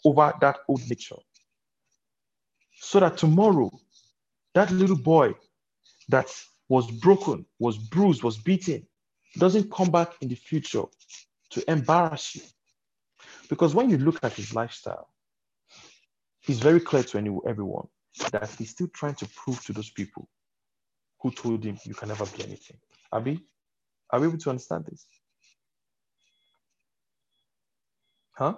over 0.06 0.34
that 0.42 0.60
old 0.68 0.88
nature. 0.90 1.18
So 2.76 3.00
that 3.00 3.18
tomorrow, 3.18 3.72
that 4.54 4.72
little 4.72 4.98
boy 4.98 5.34
that 6.08 6.34
was 6.70 6.90
broken, 6.90 7.46
was 7.58 7.78
bruised, 7.78 8.24
was 8.24 8.38
beaten, 8.38 8.88
doesn't 9.38 9.72
come 9.72 9.92
back 9.92 10.14
in 10.22 10.30
the 10.30 10.36
future 10.36 10.84
to 11.50 11.70
embarrass 11.70 12.36
you. 12.36 12.44
Because 13.50 13.74
when 13.74 13.90
you 13.90 13.98
look 13.98 14.20
at 14.24 14.34
his 14.34 14.54
lifestyle, 14.54 15.10
he's 16.42 16.60
very 16.60 16.80
clear 16.80 17.04
to 17.04 17.18
any, 17.18 17.36
everyone 17.48 17.88
that 18.32 18.50
he's 18.58 18.70
still 18.70 18.88
trying 18.94 19.16
to 19.16 19.28
prove 19.36 19.64
to 19.66 19.74
those 19.74 19.90
people 19.90 20.30
who 21.22 21.32
told 21.32 21.64
him 21.64 21.78
you 21.84 21.94
can 21.94 22.08
never 22.08 22.26
be 22.26 22.44
anything. 22.44 22.78
Abby, 23.14 23.44
are 24.12 24.20
we 24.20 24.28
able 24.28 24.38
to 24.38 24.50
understand 24.50 24.86
this? 24.86 25.06
Huh? 28.34 28.56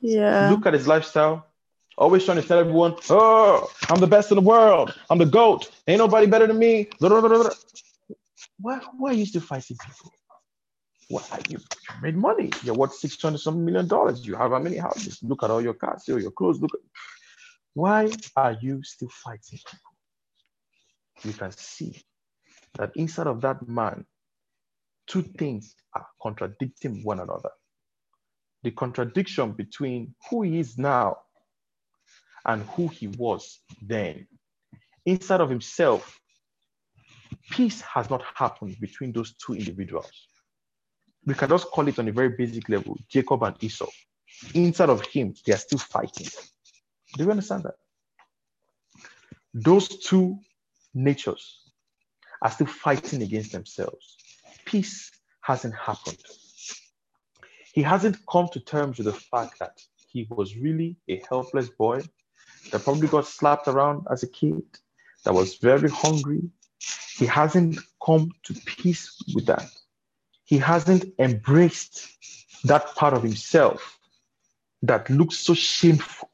Yeah. 0.00 0.50
Look 0.50 0.66
at 0.66 0.74
his 0.74 0.86
lifestyle. 0.86 1.49
Always 1.98 2.24
trying 2.24 2.40
to 2.40 2.46
tell 2.46 2.58
everyone, 2.58 2.96
oh, 3.10 3.70
I'm 3.88 4.00
the 4.00 4.06
best 4.06 4.30
in 4.30 4.36
the 4.36 4.42
world. 4.42 4.94
I'm 5.10 5.18
the 5.18 5.26
GOAT. 5.26 5.70
Ain't 5.86 5.98
nobody 5.98 6.26
better 6.26 6.46
than 6.46 6.58
me. 6.58 6.88
Why, 7.00 8.80
why 8.98 9.10
are 9.10 9.14
you 9.14 9.26
still 9.26 9.42
fighting 9.42 9.76
people? 9.84 10.12
Why 11.08 11.22
you, 11.48 11.58
made 12.02 12.16
money? 12.16 12.50
You're 12.62 12.74
worth 12.74 12.94
600 12.94 13.38
something 13.38 13.64
million 13.64 13.88
dollars. 13.88 14.26
You 14.26 14.36
have 14.36 14.52
how 14.52 14.58
many 14.60 14.76
houses? 14.76 15.18
Look 15.22 15.42
at 15.42 15.50
all 15.50 15.60
your 15.60 15.74
cars, 15.74 16.04
all 16.08 16.20
your 16.20 16.30
clothes. 16.30 16.60
Look 16.60 16.72
at 16.74 16.80
why 17.74 18.10
are 18.36 18.56
you 18.60 18.82
still 18.82 19.08
fighting 19.10 19.58
people? 19.58 19.90
You 21.24 21.32
can 21.32 21.52
see 21.52 22.02
that 22.78 22.92
inside 22.96 23.26
of 23.26 23.40
that 23.42 23.68
man, 23.68 24.06
two 25.06 25.22
things 25.22 25.74
are 25.94 26.06
contradicting 26.22 27.04
one 27.04 27.20
another. 27.20 27.50
The 28.62 28.70
contradiction 28.70 29.52
between 29.52 30.14
who 30.30 30.42
he 30.42 30.60
is 30.60 30.78
now 30.78 31.18
and 32.46 32.62
who 32.62 32.88
he 32.88 33.08
was 33.08 33.60
then. 33.82 34.26
Inside 35.06 35.40
of 35.40 35.50
himself, 35.50 36.20
peace 37.50 37.80
has 37.82 38.10
not 38.10 38.22
happened 38.34 38.76
between 38.80 39.12
those 39.12 39.34
two 39.34 39.54
individuals. 39.54 40.10
We 41.26 41.34
can 41.34 41.48
just 41.48 41.66
call 41.66 41.88
it 41.88 41.98
on 41.98 42.08
a 42.08 42.12
very 42.12 42.30
basic 42.30 42.68
level 42.68 42.96
Jacob 43.08 43.42
and 43.42 43.56
Esau. 43.62 43.90
Inside 44.54 44.90
of 44.90 45.04
him, 45.06 45.34
they 45.46 45.52
are 45.52 45.58
still 45.58 45.78
fighting. 45.78 46.28
Do 47.16 47.24
you 47.24 47.30
understand 47.30 47.64
that? 47.64 47.74
Those 49.52 49.88
two 49.88 50.38
natures 50.94 51.72
are 52.42 52.50
still 52.50 52.68
fighting 52.68 53.22
against 53.22 53.52
themselves. 53.52 54.16
Peace 54.64 55.10
hasn't 55.42 55.74
happened. 55.74 56.22
He 57.72 57.82
hasn't 57.82 58.18
come 58.26 58.48
to 58.52 58.60
terms 58.60 58.98
with 58.98 59.06
the 59.06 59.12
fact 59.12 59.58
that 59.58 59.78
he 60.08 60.26
was 60.30 60.56
really 60.56 60.96
a 61.08 61.22
helpless 61.28 61.68
boy 61.68 62.02
that 62.70 62.84
probably 62.84 63.08
got 63.08 63.26
slapped 63.26 63.68
around 63.68 64.06
as 64.10 64.22
a 64.22 64.28
kid, 64.28 64.62
that 65.24 65.34
was 65.34 65.56
very 65.56 65.90
hungry. 65.90 66.42
He 67.16 67.26
hasn't 67.26 67.78
come 68.04 68.30
to 68.44 68.54
peace 68.66 69.16
with 69.34 69.46
that. 69.46 69.68
He 70.44 70.58
hasn't 70.58 71.04
embraced 71.18 72.08
that 72.64 72.94
part 72.94 73.14
of 73.14 73.22
himself 73.22 73.98
that 74.82 75.08
looks 75.10 75.38
so 75.38 75.54
shameful. 75.54 76.30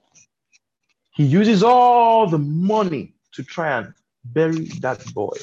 He 1.13 1.25
uses 1.25 1.63
all 1.63 2.29
the 2.29 2.39
money 2.39 3.15
to 3.33 3.43
try 3.43 3.79
and 3.79 3.95
bury 4.25 4.67
that 4.81 5.05
boy. 5.15 5.37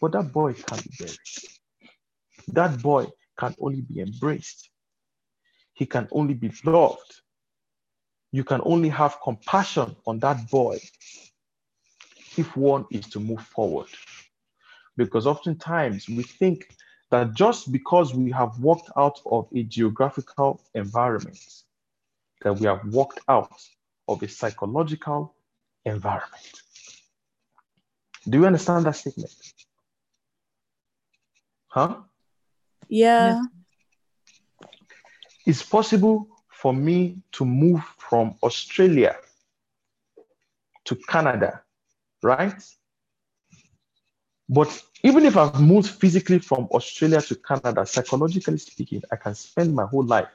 But 0.00 0.12
that 0.12 0.32
boy 0.32 0.54
can't 0.54 0.82
be 0.82 0.90
buried. 0.98 1.18
That 2.48 2.82
boy 2.82 3.06
can 3.38 3.54
only 3.60 3.82
be 3.82 4.00
embraced. 4.00 4.70
He 5.74 5.86
can 5.86 6.08
only 6.10 6.34
be 6.34 6.52
loved 6.64 7.20
you 8.32 8.44
can 8.44 8.60
only 8.64 8.88
have 8.88 9.20
compassion 9.22 9.96
on 10.06 10.18
that 10.20 10.50
boy 10.50 10.78
if 12.36 12.56
one 12.56 12.86
is 12.90 13.06
to 13.08 13.20
move 13.20 13.42
forward. 13.42 13.88
Because 14.96 15.26
oftentimes 15.26 16.08
we 16.08 16.22
think 16.22 16.68
that 17.10 17.34
just 17.34 17.72
because 17.72 18.14
we 18.14 18.30
have 18.30 18.58
walked 18.60 18.90
out 18.96 19.20
of 19.26 19.48
a 19.54 19.62
geographical 19.64 20.60
environment, 20.74 21.38
that 22.42 22.54
we 22.58 22.66
have 22.66 22.80
walked 22.86 23.20
out 23.28 23.52
of 24.08 24.22
a 24.22 24.28
psychological 24.28 25.34
environment. 25.84 26.62
Do 28.28 28.38
you 28.38 28.46
understand 28.46 28.86
that 28.86 28.96
statement? 28.96 29.34
Huh? 31.68 31.96
Yeah. 32.88 33.42
It's 35.46 35.62
possible 35.62 36.28
for 36.60 36.74
me 36.74 37.16
to 37.32 37.46
move 37.46 37.82
from 37.96 38.34
Australia 38.42 39.16
to 40.84 40.94
Canada, 40.94 41.62
right? 42.22 42.62
But 44.46 44.82
even 45.02 45.24
if 45.24 45.38
I've 45.38 45.58
moved 45.58 45.88
physically 45.88 46.38
from 46.38 46.68
Australia 46.72 47.22
to 47.22 47.34
Canada, 47.36 47.86
psychologically 47.86 48.58
speaking, 48.58 49.02
I 49.10 49.16
can 49.16 49.34
spend 49.34 49.74
my 49.74 49.86
whole 49.86 50.04
life 50.04 50.28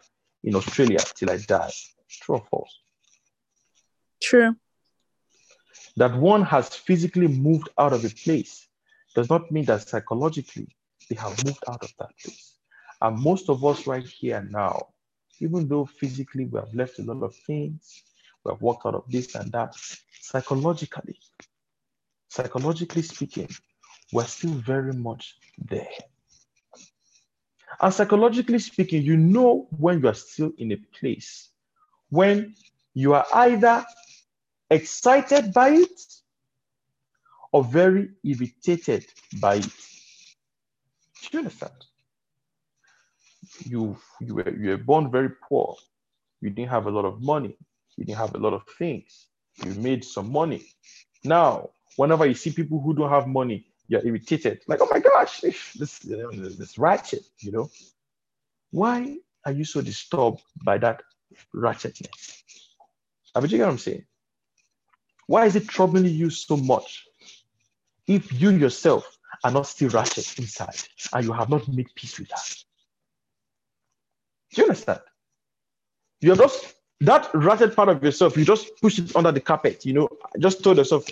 in 0.43 0.55
Australia 0.55 0.97
till 1.15 1.29
I 1.29 1.37
die. 1.37 1.71
True 2.09 2.37
or 2.37 2.43
false? 2.49 2.79
True. 4.19 4.55
That 5.97 6.15
one 6.15 6.41
has 6.41 6.69
physically 6.69 7.27
moved 7.27 7.69
out 7.77 7.93
of 7.93 8.03
a 8.03 8.09
place 8.09 8.67
does 9.13 9.29
not 9.29 9.51
mean 9.51 9.65
that 9.65 9.87
psychologically 9.87 10.75
they 11.07 11.15
have 11.17 11.45
moved 11.45 11.63
out 11.69 11.83
of 11.83 11.93
that 11.99 12.09
place. 12.19 12.57
And 12.99 13.19
most 13.19 13.47
of 13.49 13.63
us 13.63 13.85
right 13.85 14.05
here 14.05 14.41
now, 14.49 14.87
even 15.39 15.67
though 15.67 15.85
physically 15.85 16.45
we 16.45 16.59
have 16.59 16.73
left 16.73 16.99
a 16.99 17.03
lot 17.03 17.23
of 17.23 17.35
things, 17.35 18.03
we 18.43 18.51
have 18.51 18.61
walked 18.61 18.85
out 18.85 18.95
of 18.95 19.03
this 19.09 19.35
and 19.35 19.51
that, 19.51 19.75
psychologically, 20.21 21.19
psychologically 22.29 23.01
speaking, 23.01 23.49
we're 24.13 24.25
still 24.25 24.53
very 24.53 24.93
much 24.93 25.35
there. 25.57 25.87
And 27.81 27.93
psychologically 27.93 28.59
speaking, 28.59 29.03
you 29.03 29.17
know 29.17 29.67
when 29.77 30.01
you 30.01 30.07
are 30.07 30.13
still 30.13 30.51
in 30.57 30.71
a 30.71 30.77
place 30.97 31.49
when 32.09 32.55
you 32.93 33.13
are 33.13 33.25
either 33.33 33.85
excited 34.69 35.53
by 35.53 35.69
it 35.69 36.01
or 37.51 37.63
very 37.63 38.09
irritated 38.23 39.05
by 39.39 39.55
it. 39.55 39.63
Do 39.63 41.29
you 41.31 41.39
understand? 41.39 41.73
You 43.63 43.97
you 44.19 44.35
were 44.35 44.49
you 44.49 44.69
were 44.69 44.77
born 44.77 45.11
very 45.11 45.29
poor. 45.47 45.75
You 46.41 46.49
didn't 46.49 46.69
have 46.69 46.87
a 46.87 46.91
lot 46.91 47.05
of 47.05 47.21
money. 47.21 47.57
You 47.97 48.05
didn't 48.05 48.19
have 48.19 48.35
a 48.35 48.37
lot 48.37 48.53
of 48.53 48.63
things. 48.77 49.27
You 49.63 49.73
made 49.75 50.03
some 50.03 50.31
money. 50.31 50.65
Now, 51.23 51.69
whenever 51.95 52.25
you 52.25 52.33
see 52.33 52.51
people 52.51 52.81
who 52.81 52.93
don't 52.93 53.09
have 53.09 53.27
money, 53.27 53.67
you're 53.87 54.05
irritated. 54.05 54.61
Like, 54.67 54.79
oh 54.81 54.87
my 54.91 54.99
gosh, 54.99 55.41
this 55.41 55.73
this 55.73 56.77
ratchet, 56.77 57.23
you 57.39 57.51
know. 57.51 57.69
Why 58.71 59.17
are 59.45 59.51
you 59.51 59.63
so 59.63 59.81
disturbed 59.81 60.41
by 60.63 60.77
that 60.79 61.01
ratchetness? 61.55 62.43
I 63.33 63.41
you 63.41 63.47
get 63.47 63.59
what 63.59 63.69
I'm 63.69 63.77
saying? 63.77 64.05
Why 65.27 65.45
is 65.45 65.55
it 65.55 65.67
troubling 65.67 66.05
you 66.05 66.29
so 66.29 66.57
much 66.57 67.05
if 68.07 68.31
you 68.41 68.51
yourself 68.51 69.17
are 69.43 69.51
not 69.51 69.67
still 69.67 69.89
ratchet 69.89 70.37
inside 70.39 70.81
and 71.13 71.25
you 71.25 71.33
have 71.33 71.49
not 71.49 71.67
made 71.67 71.87
peace 71.95 72.17
with 72.19 72.29
that? 72.29 72.64
Do 74.55 74.61
you 74.61 74.67
understand? 74.67 75.01
You're 76.21 76.37
just 76.37 76.75
that 77.01 77.29
ratted 77.33 77.75
part 77.75 77.89
of 77.89 78.01
yourself, 78.01 78.37
you 78.37 78.45
just 78.45 78.81
push 78.81 78.99
it 78.99 79.13
under 79.15 79.31
the 79.31 79.41
carpet. 79.41 79.85
You 79.85 79.93
know, 79.93 80.09
I 80.33 80.37
just 80.39 80.63
told 80.63 80.77
yourself, 80.77 81.05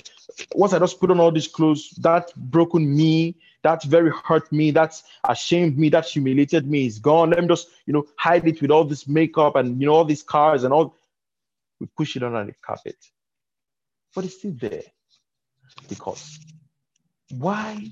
once 0.55 0.73
I 0.73 0.79
just 0.79 0.99
put 0.99 1.11
on 1.11 1.19
all 1.19 1.31
these 1.31 1.49
clothes, 1.49 1.89
that 2.01 2.33
broken 2.35 2.95
me, 2.95 3.35
that 3.63 3.83
very 3.83 4.11
hurt 4.11 4.49
me, 4.51 4.71
that's 4.71 5.03
ashamed 5.27 5.77
me, 5.77 5.89
that 5.89 6.05
humiliated 6.05 6.67
me 6.67 6.85
is 6.85 6.99
gone. 6.99 7.31
Let 7.31 7.41
me 7.41 7.47
just, 7.49 7.67
you 7.85 7.91
know, 7.93 8.05
hide 8.17 8.47
it 8.47 8.61
with 8.61 8.71
all 8.71 8.85
this 8.85 9.07
makeup 9.09 9.57
and 9.57 9.79
you 9.81 9.87
know, 9.87 9.93
all 9.93 10.05
these 10.05 10.23
cars 10.23 10.63
and 10.63 10.73
all. 10.73 10.95
We 11.81 11.87
push 11.97 12.15
it 12.15 12.23
under 12.23 12.45
the 12.45 12.55
carpet. 12.65 12.95
But 14.15 14.23
it's 14.23 14.37
still 14.37 14.53
there. 14.57 14.83
Because 15.89 16.39
why? 17.29 17.91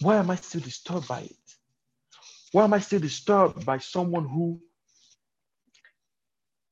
Why 0.00 0.16
am 0.16 0.30
I 0.30 0.36
still 0.36 0.60
disturbed 0.60 1.08
by 1.08 1.20
it? 1.20 1.37
Why 2.52 2.64
am 2.64 2.72
I 2.72 2.80
still 2.80 3.00
disturbed 3.00 3.64
by 3.64 3.78
someone 3.78 4.26
who 4.26 4.60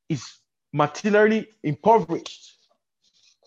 is 0.09 0.25
materially 0.73 1.49
impoverished? 1.63 2.53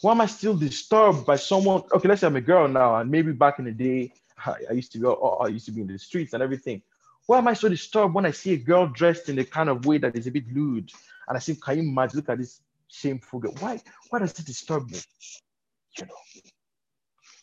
Why 0.01 0.11
am 0.11 0.21
I 0.21 0.27
still 0.27 0.55
disturbed 0.55 1.25
by 1.25 1.35
someone? 1.35 1.83
Okay, 1.93 2.07
let's 2.07 2.21
say 2.21 2.27
I'm 2.27 2.35
a 2.35 2.41
girl 2.41 2.67
now, 2.67 2.97
and 2.97 3.09
maybe 3.09 3.31
back 3.31 3.59
in 3.59 3.65
the 3.65 3.71
day, 3.71 4.13
I, 4.45 4.55
I 4.69 4.73
used 4.73 4.91
to 4.93 4.99
go, 4.99 5.11
oh, 5.11 5.37
oh, 5.39 5.45
I 5.45 5.47
used 5.47 5.65
to 5.65 5.71
be 5.71 5.81
in 5.81 5.87
the 5.87 5.97
streets 5.97 6.33
and 6.33 6.43
everything. 6.43 6.81
Why 7.25 7.37
am 7.37 7.47
I 7.47 7.53
so 7.53 7.69
disturbed 7.69 8.13
when 8.13 8.25
I 8.25 8.31
see 8.31 8.53
a 8.53 8.57
girl 8.57 8.87
dressed 8.87 9.29
in 9.29 9.37
a 9.39 9.45
kind 9.45 9.69
of 9.69 9.85
way 9.85 9.97
that 9.99 10.15
is 10.15 10.25
a 10.25 10.31
bit 10.31 10.51
lewd? 10.51 10.91
And 11.27 11.37
I 11.37 11.39
say, 11.39 11.55
can 11.55 11.77
you 11.77 11.83
imagine? 11.83 12.17
Look 12.17 12.29
at 12.29 12.39
this 12.39 12.61
shameful 12.87 13.39
girl. 13.39 13.53
Why? 13.59 13.79
Why 14.09 14.19
does 14.19 14.39
it 14.39 14.45
disturb 14.45 14.89
me? 14.89 14.99
You 15.97 16.05
know. 16.05 16.15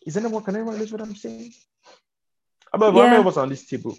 Is 0.07 0.16
anyone 0.16 0.43
can 0.43 0.57
anyone 0.57 0.78
listen 0.78 0.99
what 0.99 1.07
I'm 1.07 1.14
saying? 1.14 1.53
About 2.72 2.95
yeah. 2.95 3.03
how 3.03 3.07
many 3.09 3.20
of 3.20 3.26
us 3.26 3.37
on 3.37 3.49
this 3.49 3.66
table? 3.66 3.97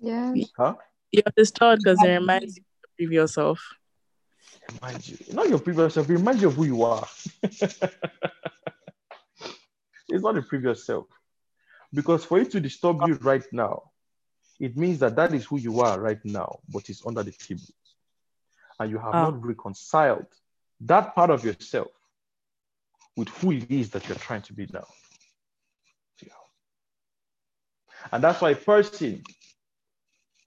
Yeah. 0.00 0.34
Huh? 0.56 0.74
You're 1.10 1.22
disturbed 1.36 1.82
because 1.84 2.02
it 2.02 2.08
reminds 2.08 2.56
you 2.56 2.62
of 2.62 2.76
your 2.98 3.08
previous 3.08 3.34
self. 3.34 3.60
Remind 4.74 5.08
you, 5.08 5.16
not 5.32 5.48
your 5.48 5.58
previous 5.58 5.94
self, 5.94 6.08
it 6.10 6.12
reminds 6.12 6.42
you 6.42 6.48
of 6.48 6.54
who 6.54 6.64
you 6.64 6.82
are. 6.82 7.06
it's 7.42 7.80
not 10.10 10.34
the 10.34 10.42
previous 10.42 10.84
self. 10.84 11.06
Because 11.92 12.24
for 12.24 12.38
it 12.38 12.50
to 12.50 12.60
disturb 12.60 13.00
you 13.06 13.14
right 13.22 13.44
now, 13.50 13.84
it 14.60 14.76
means 14.76 14.98
that 14.98 15.16
that 15.16 15.32
is 15.32 15.44
who 15.46 15.58
you 15.58 15.80
are 15.80 15.98
right 16.00 16.22
now, 16.24 16.58
but 16.68 16.90
it's 16.90 17.06
under 17.06 17.22
the 17.22 17.32
table. 17.32 17.62
And 18.78 18.90
you 18.90 18.98
have 18.98 19.14
oh. 19.14 19.30
not 19.30 19.44
reconciled 19.44 20.26
that 20.80 21.14
part 21.14 21.30
of 21.30 21.44
yourself 21.44 21.88
with 23.16 23.28
who 23.28 23.52
it 23.52 23.70
is 23.70 23.90
that 23.90 24.08
you're 24.08 24.18
trying 24.18 24.42
to 24.42 24.52
be 24.52 24.68
now. 24.72 24.86
Yeah. 26.22 26.32
And 28.12 28.22
that's 28.22 28.40
why 28.40 28.50
a 28.50 28.56
person, 28.56 29.22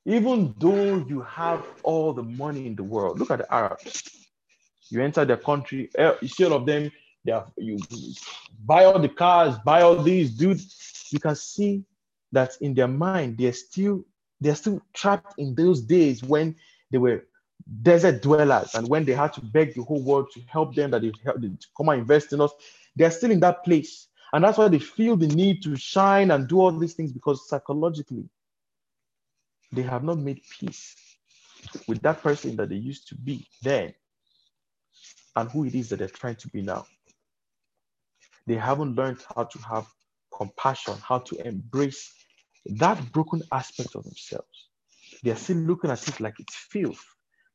even 0.06 0.54
though 0.58 0.98
you 1.08 1.22
have 1.22 1.64
all 1.84 2.14
the 2.14 2.24
money 2.24 2.66
in 2.68 2.76
the 2.76 2.84
world, 2.84 3.20
look 3.20 3.32
at 3.32 3.40
the 3.40 3.54
Arabs. 3.54 4.04
You 4.90 5.02
enter 5.02 5.24
their 5.24 5.38
country, 5.38 5.90
eh, 5.98 6.14
you 6.22 6.28
see 6.28 6.46
all 6.46 6.54
of 6.54 6.66
them, 6.66 6.92
they 7.24 7.32
are, 7.32 7.46
you 7.58 7.78
buy 8.66 8.86
all 8.86 9.00
the 9.00 9.10
cars, 9.10 9.56
buy 9.64 9.82
all 9.82 10.02
these, 10.02 10.32
dude. 10.32 10.60
You 11.12 11.20
can 11.20 11.36
see 11.36 11.84
that 12.32 12.52
in 12.62 12.74
their 12.74 12.88
mind 12.88 13.38
they're 13.38 13.54
still 13.54 14.04
they're 14.40 14.56
still 14.56 14.82
trapped 14.94 15.38
in 15.38 15.54
those 15.56 15.82
days 15.82 16.24
when 16.24 16.56
they 16.92 16.98
were 16.98 17.26
desert 17.84 18.22
dwellers 18.22 18.74
and 18.76 18.88
when 18.88 19.06
they 19.06 19.14
had 19.14 19.32
to 19.34 19.42
beg 19.42 19.74
the 19.76 19.84
whole 19.84 20.02
world 20.02 20.28
to 20.34 20.42
help 20.48 20.74
them 20.76 20.92
that 20.92 21.02
they 21.02 21.12
help 21.24 21.40
to 21.42 21.68
come 21.78 21.90
and 21.90 22.02
invest 22.02 22.34
in 22.34 22.42
us 22.42 22.52
they're 22.96 23.12
still 23.12 23.32
in 23.32 23.40
that 23.40 23.64
place 23.64 24.08
and 24.34 24.44
that's 24.44 24.58
why 24.58 24.68
they 24.68 24.80
feel 24.80 25.16
the 25.16 25.28
need 25.28 25.62
to 25.62 25.76
shine 25.76 26.32
and 26.32 26.48
do 26.48 26.60
all 26.60 26.72
these 26.72 26.94
things 26.94 27.12
because 27.12 27.48
psychologically 27.48 28.28
they 29.72 29.82
have 29.82 30.04
not 30.04 30.20
made 30.20 30.42
peace 30.60 30.96
with 31.88 32.02
that 32.02 32.22
person 32.22 32.56
that 32.56 32.70
they 32.70 32.76
used 32.76 33.08
to 33.08 33.16
be 33.16 33.48
then 33.62 33.94
and 35.36 35.50
who 35.52 35.66
it 35.66 35.76
is 35.76 35.90
that 35.90 36.00
they're 36.00 36.08
trying 36.10 36.36
to 36.36 36.48
be 36.50 36.62
now 36.62 36.86
they 38.48 38.56
haven't 38.56 38.96
learned 38.96 39.24
how 39.36 39.44
to 39.44 39.60
have 39.60 39.88
compassion, 40.36 40.96
how 41.08 41.20
to 41.20 41.48
embrace 41.48 42.12
that 42.66 43.12
broken 43.12 43.42
aspect 43.52 43.96
of 43.96 44.04
themselves. 44.04 44.70
They 45.24 45.32
are 45.32 45.36
still 45.36 45.58
looking 45.58 45.92
at 45.92 46.08
it 46.08 46.20
like 46.20 46.40
it's 46.40 46.56
filth, 46.56 47.04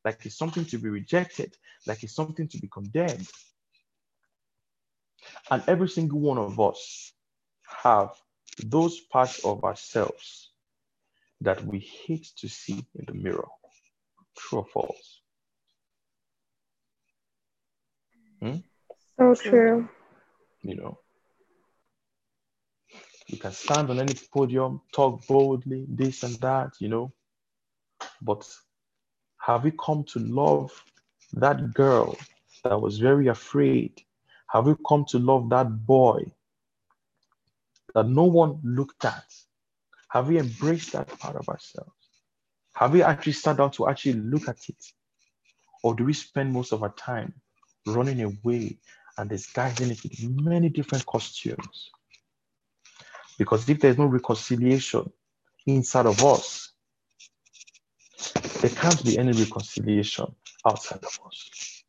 like 0.04 0.24
it's 0.24 0.38
something 0.38 0.64
to 0.66 0.78
be 0.78 0.88
rejected, 0.88 1.54
like 1.86 2.02
it's 2.02 2.14
something 2.14 2.48
to 2.48 2.58
be 2.58 2.68
condemned. 2.68 3.28
And 5.50 5.62
every 5.66 5.88
single 5.88 6.20
one 6.20 6.38
of 6.38 6.58
us 6.60 7.12
have 7.82 8.10
those 8.64 9.00
parts 9.00 9.44
of 9.44 9.64
ourselves 9.64 10.45
that 11.40 11.64
we 11.64 11.78
hate 11.78 12.26
to 12.38 12.48
see 12.48 12.86
in 12.94 13.04
the 13.06 13.14
mirror. 13.14 13.48
True 14.36 14.60
or 14.60 14.66
false? 14.66 15.20
Hmm? 18.40 18.56
So 19.18 19.34
true. 19.34 19.88
You 20.62 20.74
know, 20.76 20.98
you 23.28 23.38
can 23.38 23.52
stand 23.52 23.90
on 23.90 24.00
any 24.00 24.14
podium, 24.32 24.80
talk 24.92 25.26
boldly, 25.26 25.86
this 25.88 26.22
and 26.22 26.34
that, 26.36 26.72
you 26.80 26.88
know. 26.88 27.12
But 28.20 28.48
have 29.38 29.64
we 29.64 29.72
come 29.72 30.04
to 30.04 30.18
love 30.18 30.72
that 31.34 31.72
girl 31.74 32.16
that 32.64 32.80
was 32.80 32.98
very 32.98 33.28
afraid? 33.28 34.02
Have 34.48 34.66
we 34.66 34.74
come 34.88 35.04
to 35.06 35.18
love 35.18 35.50
that 35.50 35.86
boy 35.86 36.32
that 37.94 38.08
no 38.08 38.24
one 38.24 38.60
looked 38.64 39.04
at? 39.04 39.24
Have 40.08 40.28
we 40.28 40.38
embraced 40.38 40.92
that 40.92 41.08
part 41.18 41.36
of 41.36 41.48
ourselves? 41.48 41.90
Have 42.74 42.92
we 42.92 43.02
actually 43.02 43.32
sat 43.32 43.56
down 43.56 43.70
to 43.72 43.88
actually 43.88 44.14
look 44.14 44.48
at 44.48 44.68
it? 44.68 44.84
Or 45.82 45.94
do 45.94 46.04
we 46.04 46.12
spend 46.12 46.52
most 46.52 46.72
of 46.72 46.82
our 46.82 46.92
time 46.92 47.34
running 47.86 48.22
away 48.22 48.78
and 49.18 49.30
disguising 49.30 49.90
it 49.90 50.02
with 50.02 50.22
many 50.44 50.68
different 50.68 51.06
costumes? 51.06 51.90
Because 53.38 53.68
if 53.68 53.80
there's 53.80 53.98
no 53.98 54.06
reconciliation 54.06 55.10
inside 55.66 56.06
of 56.06 56.22
us, 56.24 56.72
there 58.60 58.70
can't 58.70 59.04
be 59.04 59.18
any 59.18 59.32
reconciliation 59.32 60.26
outside 60.66 61.02
of 61.04 61.18
us. 61.26 61.82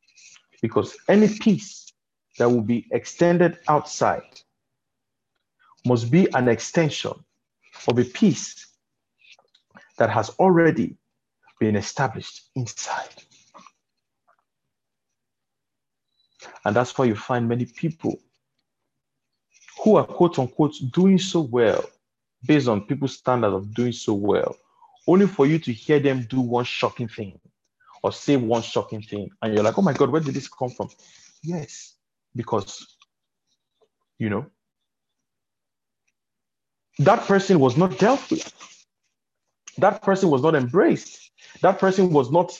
Because 0.61 0.97
any 1.07 1.28
peace 1.28 1.93
that 2.38 2.49
will 2.49 2.61
be 2.61 2.88
extended 2.91 3.59
outside 3.68 4.41
must 5.86 6.11
be 6.11 6.28
an 6.34 6.47
extension 6.47 7.13
of 7.88 7.97
a 7.99 8.03
peace 8.03 8.67
that 9.97 10.09
has 10.09 10.30
already 10.39 10.97
been 11.59 11.75
established 11.75 12.49
inside. 12.55 13.09
And 16.65 16.75
that's 16.75 16.97
why 16.97 17.05
you 17.05 17.15
find 17.15 17.47
many 17.47 17.65
people 17.65 18.19
who 19.84 19.95
are 19.95 20.05
quote 20.05 20.39
unquote 20.39 20.75
doing 20.91 21.17
so 21.17 21.41
well 21.41 21.84
based 22.45 22.67
on 22.67 22.82
people's 22.82 23.17
standard 23.17 23.53
of 23.53 23.73
doing 23.73 23.91
so 23.91 24.13
well, 24.13 24.55
only 25.07 25.28
for 25.28 25.45
you 25.45 25.59
to 25.59 25.73
hear 25.73 25.99
them 25.99 26.25
do 26.30 26.39
one 26.39 26.65
shocking 26.65 27.07
thing 27.07 27.39
or 28.03 28.11
say 28.11 28.36
one 28.36 28.61
shocking 28.61 29.01
thing. 29.01 29.30
And 29.41 29.53
you're 29.53 29.63
like, 29.63 29.78
oh 29.78 29.82
my 29.82 29.93
God, 29.93 30.09
where 30.09 30.21
did 30.21 30.34
this 30.34 30.47
come 30.47 30.69
from? 30.69 30.89
Yes, 31.43 31.95
because, 32.36 32.97
you 34.19 34.30
know, 34.30 34.45
that 36.99 37.27
person 37.27 37.59
was 37.59 37.77
not 37.77 37.97
dealt 37.99 38.29
with. 38.31 38.53
That 39.77 40.01
person 40.01 40.29
was 40.29 40.41
not 40.41 40.55
embraced. 40.55 41.31
That 41.61 41.79
person 41.79 42.11
was 42.11 42.31
not 42.31 42.57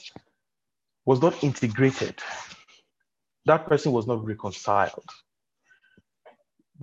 was 1.04 1.22
not 1.22 1.42
integrated. 1.42 2.16
That 3.46 3.66
person 3.66 3.92
was 3.92 4.06
not 4.06 4.24
reconciled 4.24 5.04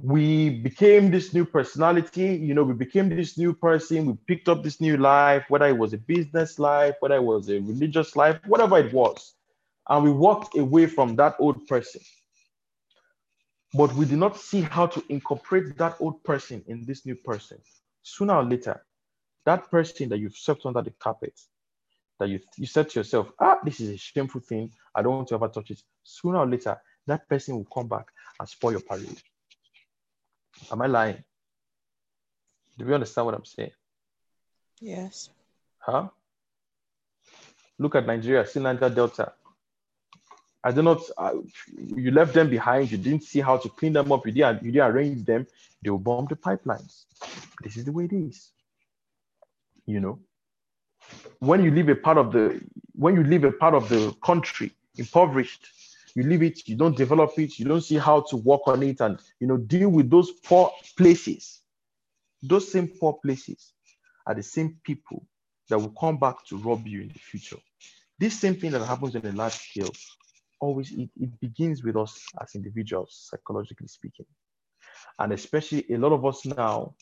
we 0.01 0.49
became 0.49 1.09
this 1.09 1.33
new 1.33 1.45
personality 1.45 2.35
you 2.35 2.53
know 2.53 2.63
we 2.63 2.73
became 2.73 3.07
this 3.09 3.37
new 3.37 3.53
person 3.53 4.05
we 4.05 4.13
picked 4.27 4.49
up 4.49 4.61
this 4.61 4.81
new 4.81 4.97
life 4.97 5.45
whether 5.47 5.67
it 5.67 5.77
was 5.77 5.93
a 5.93 5.97
business 5.97 6.59
life 6.59 6.95
whether 6.99 7.15
it 7.15 7.23
was 7.23 7.49
a 7.49 7.59
religious 7.61 8.15
life 8.15 8.37
whatever 8.47 8.77
it 8.77 8.93
was 8.93 9.35
and 9.89 10.03
we 10.03 10.11
walked 10.11 10.57
away 10.57 10.85
from 10.85 11.15
that 11.15 11.35
old 11.39 11.65
person 11.67 12.01
but 13.78 13.93
we 13.93 14.05
did 14.05 14.17
not 14.17 14.38
see 14.38 14.61
how 14.61 14.86
to 14.86 15.03
incorporate 15.09 15.78
that 15.78 15.95
old 15.99 16.23
person 16.23 16.63
in 16.67 16.86
this 16.86 17.05
new 17.05 17.15
person 17.15 17.57
sooner 18.03 18.36
or 18.36 18.43
later 18.43 18.84
that 19.45 19.69
person 19.69 20.09
that 20.09 20.17
you've 20.19 20.36
swept 20.36 20.65
under 20.65 20.82
the 20.82 20.91
carpet 20.99 21.39
that 22.19 22.30
you, 22.30 22.39
you 22.57 22.65
said 22.65 22.89
to 22.89 22.99
yourself 22.99 23.32
ah 23.39 23.57
this 23.63 23.80
is 23.80 23.89
a 23.89 23.97
shameful 23.97 24.41
thing 24.41 24.71
i 24.95 25.01
don't 25.01 25.13
want 25.13 25.28
to 25.28 25.36
ever 25.36 25.47
touch 25.47 25.71
it 25.71 25.82
sooner 26.03 26.39
or 26.39 26.47
later 26.47 26.78
that 27.07 27.28
person 27.30 27.55
will 27.55 27.67
come 27.73 27.88
back 27.88 28.05
and 28.39 28.47
spoil 28.49 28.71
your 28.71 28.82
parade 28.82 29.21
Am 30.71 30.82
I 30.82 30.88
lying? 30.88 31.23
Do 32.78 32.86
you 32.86 32.93
understand 32.93 33.26
what 33.26 33.36
I'm 33.36 33.45
saying? 33.45 33.71
Yes. 34.82 35.30
Huh? 35.80 36.09
Look 37.78 37.95
at 37.95 38.05
Nigeria, 38.05 38.45
see 38.45 38.59
Niger 38.59 38.89
Delta. 38.89 39.34
I 40.66 40.72
do 40.72 40.82
not. 40.82 40.99
You 41.95 42.09
left 42.09 42.34
them 42.34 42.49
behind. 42.49 42.91
You 42.91 42.97
didn't 42.97 43.24
see 43.24 43.39
how 43.39 43.57
to 43.57 43.70
clean 43.70 43.93
them 43.93 44.11
up. 44.11 44.26
You 44.26 44.32
didn't. 44.32 44.63
You 44.63 44.72
didn't 44.72 44.91
arrange 44.91 45.24
them. 45.24 45.45
They 45.84 45.91
will 45.91 45.99
bomb 45.99 46.26
the 46.26 46.36
pipelines. 46.36 47.05
This 47.61 47.78
is 47.78 47.86
the 47.86 47.91
way 47.91 48.05
it 48.05 48.13
is. 48.13 48.49
You 49.86 49.99
know, 49.99 50.20
when 51.38 51.63
you 51.63 51.70
leave 51.70 51.89
a 51.89 51.95
part 51.95 52.18
of 52.18 52.32
the 52.32 52.59
when 52.93 53.16
you 53.16 53.24
leave 53.24 53.43
a 53.43 53.51
part 53.51 53.76
of 53.76 53.88
the 53.89 54.16
country 54.24 54.72
impoverished, 54.97 55.68
you 56.16 56.24
leave 56.24 56.41
it, 56.41 56.68
you 56.68 56.76
don't 56.76 56.97
develop 56.97 57.38
it, 57.38 57.59
you 57.59 57.66
don't 57.66 57.82
see 57.82 57.99
how 57.99 58.22
to 58.22 58.38
work 58.38 58.61
on 58.68 58.82
it 58.82 59.01
and 59.01 59.20
you 59.39 59.45
know 59.45 59.57
deal 59.57 59.89
with 59.89 60.09
those 60.09 60.32
poor 60.32 60.72
places. 60.97 61.61
Those 62.41 62.72
same 62.72 62.88
poor 62.88 63.13
places 63.13 63.74
are 64.26 64.34
the 64.34 64.41
same 64.43 64.80
people 64.84 65.28
that 65.70 65.78
will 65.78 65.93
come 65.99 66.18
back 66.18 66.43
to 66.47 66.57
rob 66.57 66.88
you 66.88 67.01
in 67.01 67.09
the 67.09 67.20
future. 67.20 67.57
This 68.18 68.39
same 68.39 68.55
thing 68.55 68.72
that 68.72 68.84
happens 68.84 69.16
on 69.16 69.26
a 69.26 69.32
large 69.32 69.53
scale, 69.53 69.91
always 70.59 70.91
it, 70.91 71.09
it 71.19 71.39
begins 71.39 71.83
with 71.83 71.95
us 71.95 72.25
as 72.41 72.55
individuals, 72.55 73.29
psychologically 73.29 73.87
speaking. 73.87 74.25
And 75.19 75.33
especially 75.33 75.85
a 75.89 75.97
lot 75.97 76.11
of 76.11 76.25
us 76.25 76.45
now 76.45 76.95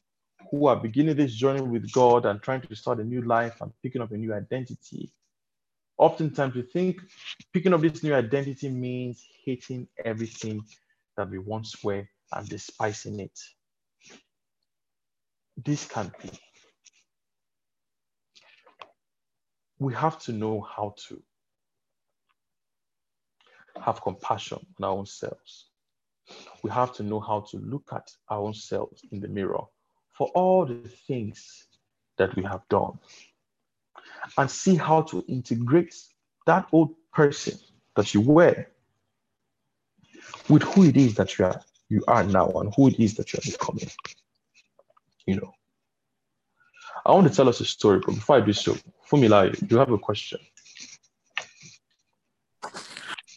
who 0.51 0.67
are 0.67 0.75
beginning 0.75 1.15
this 1.15 1.33
journey 1.33 1.61
with 1.61 1.91
God 1.91 2.25
and 2.25 2.41
trying 2.41 2.61
to 2.61 2.75
start 2.75 2.99
a 2.99 3.03
new 3.03 3.21
life 3.21 3.61
and 3.61 3.71
picking 3.81 4.01
up 4.01 4.11
a 4.11 4.17
new 4.17 4.33
identity, 4.33 5.11
oftentimes 5.97 6.55
we 6.55 6.63
think 6.63 7.01
picking 7.53 7.73
up 7.73 7.81
this 7.81 8.03
new 8.03 8.13
identity 8.13 8.69
means 8.69 9.25
hating 9.45 9.87
everything 10.03 10.63
that 11.17 11.29
we 11.29 11.39
once 11.39 11.83
were 11.83 12.07
and 12.33 12.49
despising 12.49 13.19
it. 13.19 13.39
This 15.63 15.85
can't 15.85 16.11
be. 16.19 16.29
we 19.83 19.93
have 19.93 20.17
to 20.17 20.31
know 20.31 20.61
how 20.61 20.95
to 21.07 21.21
have 23.82 24.01
compassion 24.01 24.65
on 24.80 24.86
our 24.86 24.97
own 24.97 25.05
selves. 25.05 25.65
We 26.63 26.69
have 26.71 26.93
to 26.93 27.03
know 27.03 27.19
how 27.19 27.41
to 27.51 27.57
look 27.57 27.89
at 27.91 28.09
our 28.30 28.39
own 28.39 28.53
selves 28.53 29.01
in 29.11 29.19
the 29.19 29.28
mirror 29.28 29.63
for 30.11 30.28
all 30.30 30.65
the 30.65 30.89
things 31.07 31.67
that 32.17 32.36
we 32.36 32.43
have 32.43 32.61
done 32.69 32.99
and 34.38 34.49
see 34.49 34.76
how 34.76 35.01
to 35.01 35.24
integrate 35.28 35.95
that 36.45 36.67
old 36.71 36.95
person 37.11 37.57
that 37.95 38.13
you 38.13 38.21
were 38.21 38.67
with 40.49 40.63
who 40.63 40.86
it 40.86 40.97
is 40.97 41.15
that 41.15 41.38
you 41.38 41.45
are 41.45 41.61
you 41.89 42.03
are 42.07 42.24
now 42.24 42.49
and 42.53 42.74
who 42.76 42.88
it 42.88 42.99
is 42.99 43.15
that 43.15 43.32
you 43.34 43.39
are 43.39 43.51
becoming. 43.51 43.89
You 45.26 45.36
know. 45.36 45.53
I 47.05 47.11
want 47.11 47.28
to 47.28 47.36
tell 47.36 47.49
us 47.49 47.59
a 47.59 47.65
story, 47.65 47.99
but 47.99 48.15
before 48.15 48.38
I 48.38 48.41
do 48.41 48.53
so, 48.53 48.76
Fumila, 49.09 49.69
you 49.69 49.78
have 49.78 49.91
a 49.91 49.97
question? 49.97 50.39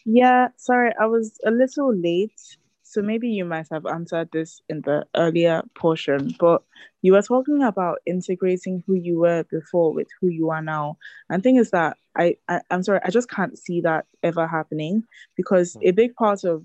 Yeah, 0.07 0.49
sorry, 0.57 0.93
I 1.01 1.07
was 1.07 1.39
a 1.45 1.51
little 1.51 1.95
late. 1.95 2.41
So 2.85 3.03
maybe 3.03 3.29
you 3.29 3.45
might 3.45 3.67
have 3.73 3.85
answered 3.85 4.31
this 4.33 4.63
in 4.69 4.83
the 4.83 5.05
earlier 5.17 5.63
portion, 5.75 6.35
but 6.39 6.63
you 7.03 7.13
were 7.13 7.23
talking 7.23 7.63
about 7.63 7.99
integrating 8.07 8.85
who 8.87 8.95
you 8.95 9.19
were 9.19 9.45
before 9.51 9.93
with 9.93 10.07
who 10.21 10.29
you 10.29 10.51
are 10.51 10.63
now. 10.63 10.97
And 11.29 11.43
thing 11.43 11.57
is 11.57 11.73
that 11.73 11.97
I, 12.17 12.37
I 12.49 12.61
I'm 12.71 12.85
sorry, 12.85 13.01
I 13.05 13.11
just 13.11 13.29
can't 13.29 13.59
see 13.59 13.81
that 13.83 14.07
ever 14.23 14.47
happening 14.47 15.03
because 15.37 15.77
a 15.83 15.91
big 15.91 16.15
part 16.15 16.45
of 16.45 16.63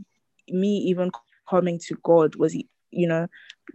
me 0.47 0.77
even 0.89 1.09
coming 1.49 1.79
to 1.87 1.95
God 2.03 2.35
was 2.35 2.55
you 2.91 3.07
know 3.07 3.27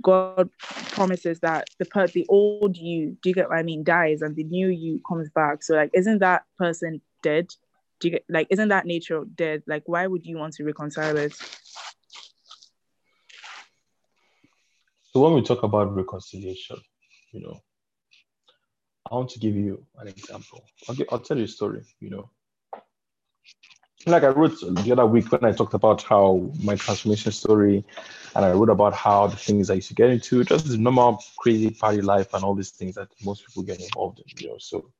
God 0.02 0.50
promises 0.92 1.40
that 1.40 1.66
the 1.80 1.84
per- 1.86 2.06
the 2.06 2.26
old 2.28 2.76
you, 2.76 3.16
do 3.22 3.30
you 3.30 3.34
get 3.34 3.48
what 3.48 3.58
I 3.58 3.64
mean, 3.64 3.82
dies 3.82 4.22
and 4.22 4.36
the 4.36 4.44
new 4.44 4.68
you 4.68 5.00
comes 5.08 5.30
back. 5.30 5.64
So 5.64 5.74
like 5.74 5.90
isn't 5.94 6.20
that 6.20 6.44
person 6.58 7.00
dead? 7.22 7.48
Do 8.00 8.08
you 8.08 8.12
get 8.12 8.24
like 8.28 8.48
isn't 8.50 8.68
that 8.68 8.86
nature 8.86 9.24
dead? 9.34 9.62
Like 9.66 9.84
why 9.86 10.06
would 10.06 10.26
you 10.26 10.36
want 10.38 10.54
to 10.54 10.64
reconcile 10.64 11.16
it? 11.16 11.34
So 15.12 15.20
when 15.20 15.34
we 15.34 15.42
talk 15.42 15.62
about 15.62 15.94
reconciliation, 15.94 16.76
you 17.32 17.40
know, 17.40 17.60
I 19.10 19.14
want 19.14 19.30
to 19.30 19.38
give 19.38 19.54
you 19.54 19.86
an 19.98 20.08
example. 20.08 20.64
I'll, 20.88 20.96
I'll 21.10 21.20
tell 21.20 21.38
you 21.38 21.44
a 21.44 21.48
story, 21.48 21.84
you 22.00 22.10
know 22.10 22.30
like 24.06 24.22
I 24.22 24.28
wrote 24.28 24.58
the 24.60 24.92
other 24.92 25.04
week 25.04 25.30
when 25.32 25.44
I 25.44 25.52
talked 25.52 25.74
about 25.74 26.02
how 26.02 26.50
my 26.62 26.76
transformation 26.76 27.32
story, 27.32 27.84
and 28.34 28.44
I 28.44 28.52
wrote 28.52 28.70
about 28.70 28.94
how 28.94 29.26
the 29.26 29.36
things 29.36 29.68
I 29.68 29.74
used 29.74 29.88
to 29.88 29.94
get 29.94 30.10
into, 30.10 30.44
just 30.44 30.68
the 30.68 30.78
normal 30.78 31.22
crazy 31.36 31.70
party 31.70 32.00
life 32.00 32.32
and 32.32 32.44
all 32.44 32.54
these 32.54 32.70
things 32.70 32.94
that 32.94 33.08
most 33.24 33.44
people 33.46 33.64
get 33.64 33.80
involved 33.80 34.20
in. 34.20 34.24
You 34.38 34.50
know, 34.50 34.58
so 34.58 34.90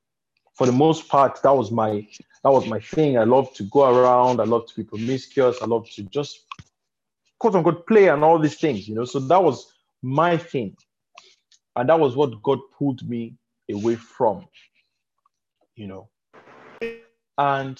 for 0.57 0.67
the 0.67 0.73
most 0.73 1.09
part, 1.09 1.41
that 1.43 1.53
was 1.53 1.71
my 1.71 2.07
that 2.43 2.51
was 2.51 2.67
my 2.67 2.81
thing. 2.81 3.19
I 3.19 3.25
love 3.25 3.53
to 3.55 3.65
go 3.65 3.85
around. 3.85 4.41
I 4.41 4.45
love 4.45 4.67
to 4.69 4.77
be 4.77 4.85
promiscuous. 4.85 5.61
I 5.61 5.67
love 5.67 5.89
to 5.91 6.03
just 6.05 6.47
quote 7.39 7.55
unquote 7.55 7.87
play 7.87 8.09
and 8.09 8.25
all 8.25 8.39
these 8.39 8.57
things. 8.57 8.89
You 8.89 8.95
know, 8.95 9.05
so 9.05 9.19
that 9.21 9.43
was 9.43 9.73
my 10.03 10.37
thing, 10.37 10.77
and 11.77 11.89
that 11.89 12.01
was 12.01 12.17
what 12.17 12.43
God 12.43 12.59
pulled 12.79 13.07
me 13.09 13.35
away 13.71 13.97
from. 13.97 14.47
You 15.75 15.89
know, 15.89 16.09
and 17.37 17.79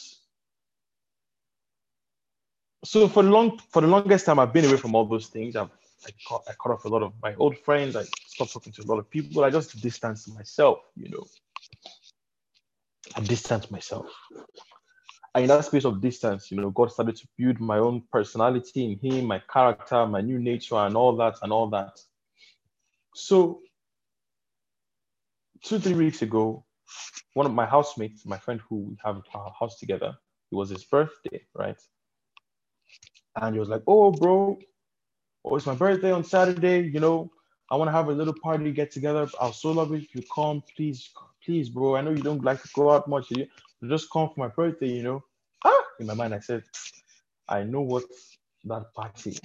so 2.85 3.09
for 3.09 3.23
the 3.23 3.31
long 3.31 3.59
for 3.71 3.81
the 3.81 3.89
longest 3.89 4.27
time, 4.27 4.39
I've 4.39 4.53
been 4.53 4.67
away 4.67 4.77
from 4.77 4.95
all 4.95 5.07
those 5.07 5.29
things. 5.29 5.57
I've 5.57 5.71
I 6.07 6.11
cut, 6.29 6.43
I 6.47 6.53
cut 6.63 6.73
off 6.73 6.85
a 6.85 6.89
lot 6.89 7.03
of 7.03 7.15
my 7.23 7.35
old 7.37 7.57
friends. 7.59 7.97
I 7.97 8.05
stopped 8.27 8.53
talking 8.53 8.73
to 8.75 8.83
a 8.83 8.85
lot 8.85 8.99
of 8.99 9.11
people. 9.11 9.45
I 9.45 9.51
just 9.51 9.81
distanced 9.81 10.33
myself, 10.35 10.81
you 10.95 11.09
know. 11.09 11.25
I 13.15 13.21
distanced 13.21 13.71
myself. 13.71 14.07
And 15.35 15.43
in 15.45 15.49
that 15.49 15.65
space 15.65 15.85
of 15.85 16.01
distance, 16.01 16.51
you 16.51 16.57
know, 16.57 16.71
God 16.71 16.91
started 16.91 17.17
to 17.17 17.29
build 17.37 17.61
my 17.61 17.79
own 17.79 18.03
personality 18.11 18.85
in 18.85 18.99
Him, 18.99 19.27
my 19.27 19.43
character, 19.53 20.07
my 20.07 20.23
new 20.23 20.39
nature, 20.39 20.77
and 20.77 20.97
all 20.97 21.15
that, 21.17 21.35
and 21.43 21.53
all 21.53 21.69
that. 21.71 21.99
So, 23.15 23.61
two, 25.63 25.79
three 25.79 25.95
weeks 25.95 26.23
ago, 26.23 26.65
one 27.35 27.47
of 27.47 27.53
my 27.53 27.67
housemates, 27.67 28.25
my 28.25 28.39
friend 28.39 28.61
who 28.69 28.77
we 28.77 28.97
have 29.05 29.23
our 29.35 29.53
house 29.59 29.79
together, 29.79 30.17
it 30.51 30.55
was 30.55 30.71
his 30.71 30.85
birthday, 30.85 31.45
right? 31.55 31.77
And 33.41 33.55
he 33.55 33.59
was 33.59 33.69
like, 33.69 33.83
oh, 33.87 34.11
bro, 34.11 34.59
oh, 35.45 35.57
it's 35.57 35.67
my 35.67 35.75
birthday 35.75 36.13
on 36.13 36.25
Saturday. 36.25 36.81
You 36.81 37.01
know, 37.01 37.31
I 37.71 37.77
want 37.77 37.89
to 37.89 37.93
have 37.93 38.09
a 38.09 38.13
little 38.13 38.35
party, 38.43 38.73
get 38.73 38.91
together. 38.91 39.29
I'll 39.41 39.53
so 39.53 39.73
love 39.73 39.93
it 39.93 40.03
if 40.03 40.15
you 40.15 40.23
come. 40.35 40.63
Please, 40.77 41.11
please, 41.47 41.71
bro. 41.71 41.97
I 41.97 42.03
know 42.03 42.11
you 42.11 42.23
don't 42.23 42.45
like 42.45 42.61
to 42.63 42.69
go 42.75 42.91
out 42.91 43.09
much. 43.09 43.31
You 43.31 43.47
just 43.89 44.11
come 44.13 44.29
for 44.29 44.41
my 44.41 44.49
birthday, 44.49 44.89
you 44.89 45.05
know. 45.05 45.23
Ah, 45.65 45.83
in 46.01 46.07
my 46.07 46.15
mind, 46.15 46.35
I 46.35 46.41
said, 46.41 46.65
I 47.49 47.63
know 47.63 47.83
what 47.83 48.05
that 48.65 48.93
party 48.95 49.39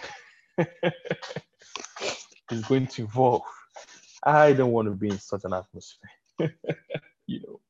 is 2.52 2.62
going 2.68 2.88
to 2.88 3.04
involve. 3.04 3.44
I 4.24 4.54
don't 4.54 4.72
want 4.72 4.88
to 4.88 4.96
be 4.96 5.10
in 5.10 5.20
such 5.20 5.42
an 5.46 5.54
atmosphere, 5.54 6.10
you 7.28 7.42
know. 7.42 7.62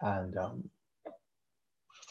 And 0.00 0.36
um, 0.38 0.70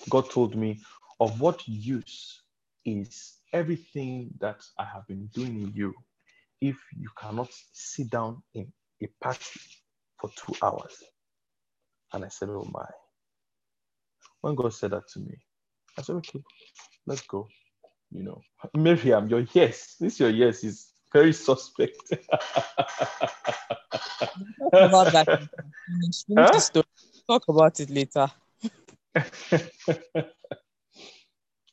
God 0.10 0.30
told 0.30 0.56
me, 0.56 0.82
of 1.22 1.40
what 1.40 1.68
use 1.68 2.42
is 2.86 3.38
everything 3.54 4.32
that 4.40 4.62
I 4.78 4.86
have 4.86 5.08
been 5.08 5.28
doing 5.34 5.62
in 5.62 5.74
you 5.74 5.94
if 6.62 6.78
you 6.98 7.10
cannot 7.18 7.50
sit 7.72 8.10
down 8.10 8.44
in 8.54 8.72
a 9.02 9.08
party 9.22 9.60
for 10.20 10.30
two 10.36 10.54
hours? 10.62 11.04
And 12.14 12.26
I 12.26 12.30
said, 12.30 12.50
Oh 12.50 12.68
my. 12.72 12.86
When 14.42 14.56
God 14.56 14.74
said 14.74 14.92
that 14.92 15.08
to 15.14 15.20
me, 15.20 15.36
I 15.98 16.02
said, 16.02 16.16
Okay, 16.18 16.42
let's 17.06 17.22
go. 17.22 17.48
You 18.12 18.24
know, 18.24 18.42
Miriam, 18.74 19.28
your 19.28 19.46
yes, 19.54 19.96
this 20.00 20.20
your 20.20 20.30
yes 20.30 20.64
is 20.64 20.92
very 21.12 21.34
suspect. 21.34 21.98
about 24.74 25.12
that. 25.12 25.28
Huh? 26.38 26.60
Talk 27.28 27.44
about 27.48 27.80
it 27.80 27.90
later. 27.90 28.28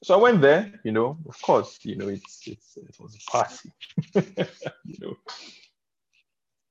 So 0.05 0.14
I 0.14 0.16
went 0.16 0.40
there, 0.40 0.80
you 0.82 0.90
know, 0.90 1.16
of 1.28 1.40
course, 1.43 1.78
you 1.84 1.95
know, 1.95 2.09
it's 2.09 2.43
it's 2.47 2.76
it 2.76 2.97
was 2.99 3.14
a 3.14 3.30
party, 3.30 3.70
you 4.84 4.97
know. 5.01 5.14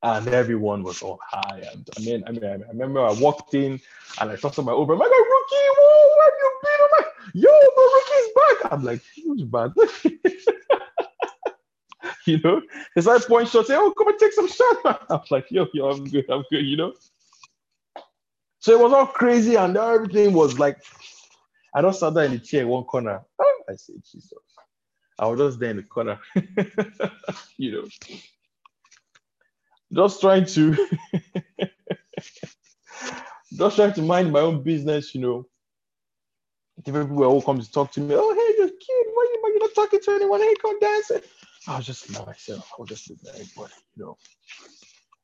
And 0.04 0.28
everyone 0.30 0.84
was 0.84 1.02
all 1.02 1.20
high. 1.28 1.64
And 1.72 1.88
I 1.98 2.00
mean, 2.02 2.24
I 2.28 2.32
mean, 2.32 2.44
I 2.44 2.56
remember 2.70 3.02
I 3.06 3.12
walked 3.14 3.54
in 3.54 3.80
and 4.20 4.32
I 4.32 4.36
to 4.36 4.62
my 4.62 4.72
over, 4.72 4.96
my 4.96 5.06
God, 5.06 5.12
rookie, 5.12 5.70
whoa, 5.78 6.16
where 6.18 6.26
have 6.26 6.34
you 6.40 6.52
been? 6.64 6.80
I'm 6.84 6.92
like, 6.98 7.10
yo, 7.36 7.52
the 7.76 7.84
rookie's 7.94 8.30
back. 8.36 8.72
I'm 8.74 8.84
like, 8.84 9.02
who's 9.24 9.44
bad? 9.44 9.74
you 12.26 12.40
know, 12.44 12.62
it's 12.96 13.08
like 13.08 13.28
point 13.28 13.50
shot, 13.50 13.68
say, 13.68 13.76
oh, 13.78 13.94
come 13.98 14.08
and 14.08 14.20
take 14.20 14.34
some 14.34 14.48
shots. 14.48 14.80
I'm 15.10 15.22
like, 15.30 15.52
yo, 15.52 15.68
yo, 15.74 15.92
I'm 15.92 16.06
good, 16.06 16.26
I'm 16.30 16.44
good, 16.52 16.66
you 16.66 16.78
know. 16.78 16.94
So 18.60 18.74
it 18.74 18.80
was 18.80 18.94
all 18.94 19.08
crazy, 19.08 19.56
and 19.56 19.76
everything 19.76 20.34
was 20.34 20.60
like 20.60 20.78
I 21.74 21.82
don't 21.82 21.96
sat 21.96 22.14
there 22.14 22.26
in 22.26 22.32
the 22.34 22.40
chair 22.40 22.68
one 22.68 22.84
corner. 22.84 23.22
Ah, 23.40 23.46
I 23.70 23.76
said, 23.76 23.96
Jesus. 24.12 24.34
I 25.18 25.28
was 25.28 25.40
just 25.40 25.60
there 25.60 25.70
in 25.70 25.78
the 25.78 25.84
corner, 25.84 26.20
you 27.58 27.72
know, 27.72 27.88
just 29.94 30.22
trying 30.22 30.46
to, 30.46 30.88
just 33.54 33.76
trying 33.76 33.94
to 33.94 34.02
mind 34.02 34.32
my 34.32 34.40
own 34.42 34.64
business, 34.64 35.16
you 35.16 35.22
know. 35.22 35.46
Different 36.84 37.10
people 37.10 37.26
all 37.26 37.42
come 37.42 37.60
to 37.60 37.72
talk 37.72 37.92
to 37.92 38.02
me. 38.02 38.16
Oh, 38.18 38.34
hey, 38.34 38.56
you're 38.58 38.68
cute. 38.68 39.08
Why 39.14 39.28
are 39.44 39.50
you, 39.54 39.60
not 39.60 39.76
talking 39.76 40.00
to 40.02 40.12
anyone? 40.12 40.42
Hey, 40.42 40.56
come 40.62 40.80
dance. 40.80 41.12
I 41.68 41.78
was 41.78 41.86
just 41.86 42.12
by 42.14 42.26
myself. 42.26 42.72
I 42.78 42.82
was 42.82 42.90
just 42.90 43.12
at 43.12 43.18
everybody, 43.28 43.74
you 43.96 44.06
know. 44.06 44.18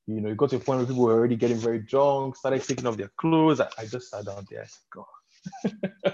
You 0.07 0.21
know, 0.21 0.29
it 0.29 0.37
got 0.37 0.51
to 0.51 0.57
a 0.57 0.59
point 0.59 0.79
where 0.79 0.87
people 0.87 1.03
were 1.03 1.13
already 1.13 1.35
getting 1.35 1.57
very 1.57 1.79
drunk, 1.79 2.35
started 2.37 2.63
taking 2.63 2.85
off 2.87 2.97
their 2.97 3.11
clothes. 3.17 3.59
I, 3.59 3.67
I 3.77 3.85
just 3.85 4.09
sat 4.09 4.25
down 4.25 4.45
there. 4.49 4.63
I 4.63 4.65
said, 4.65 4.83
God. 4.93 6.13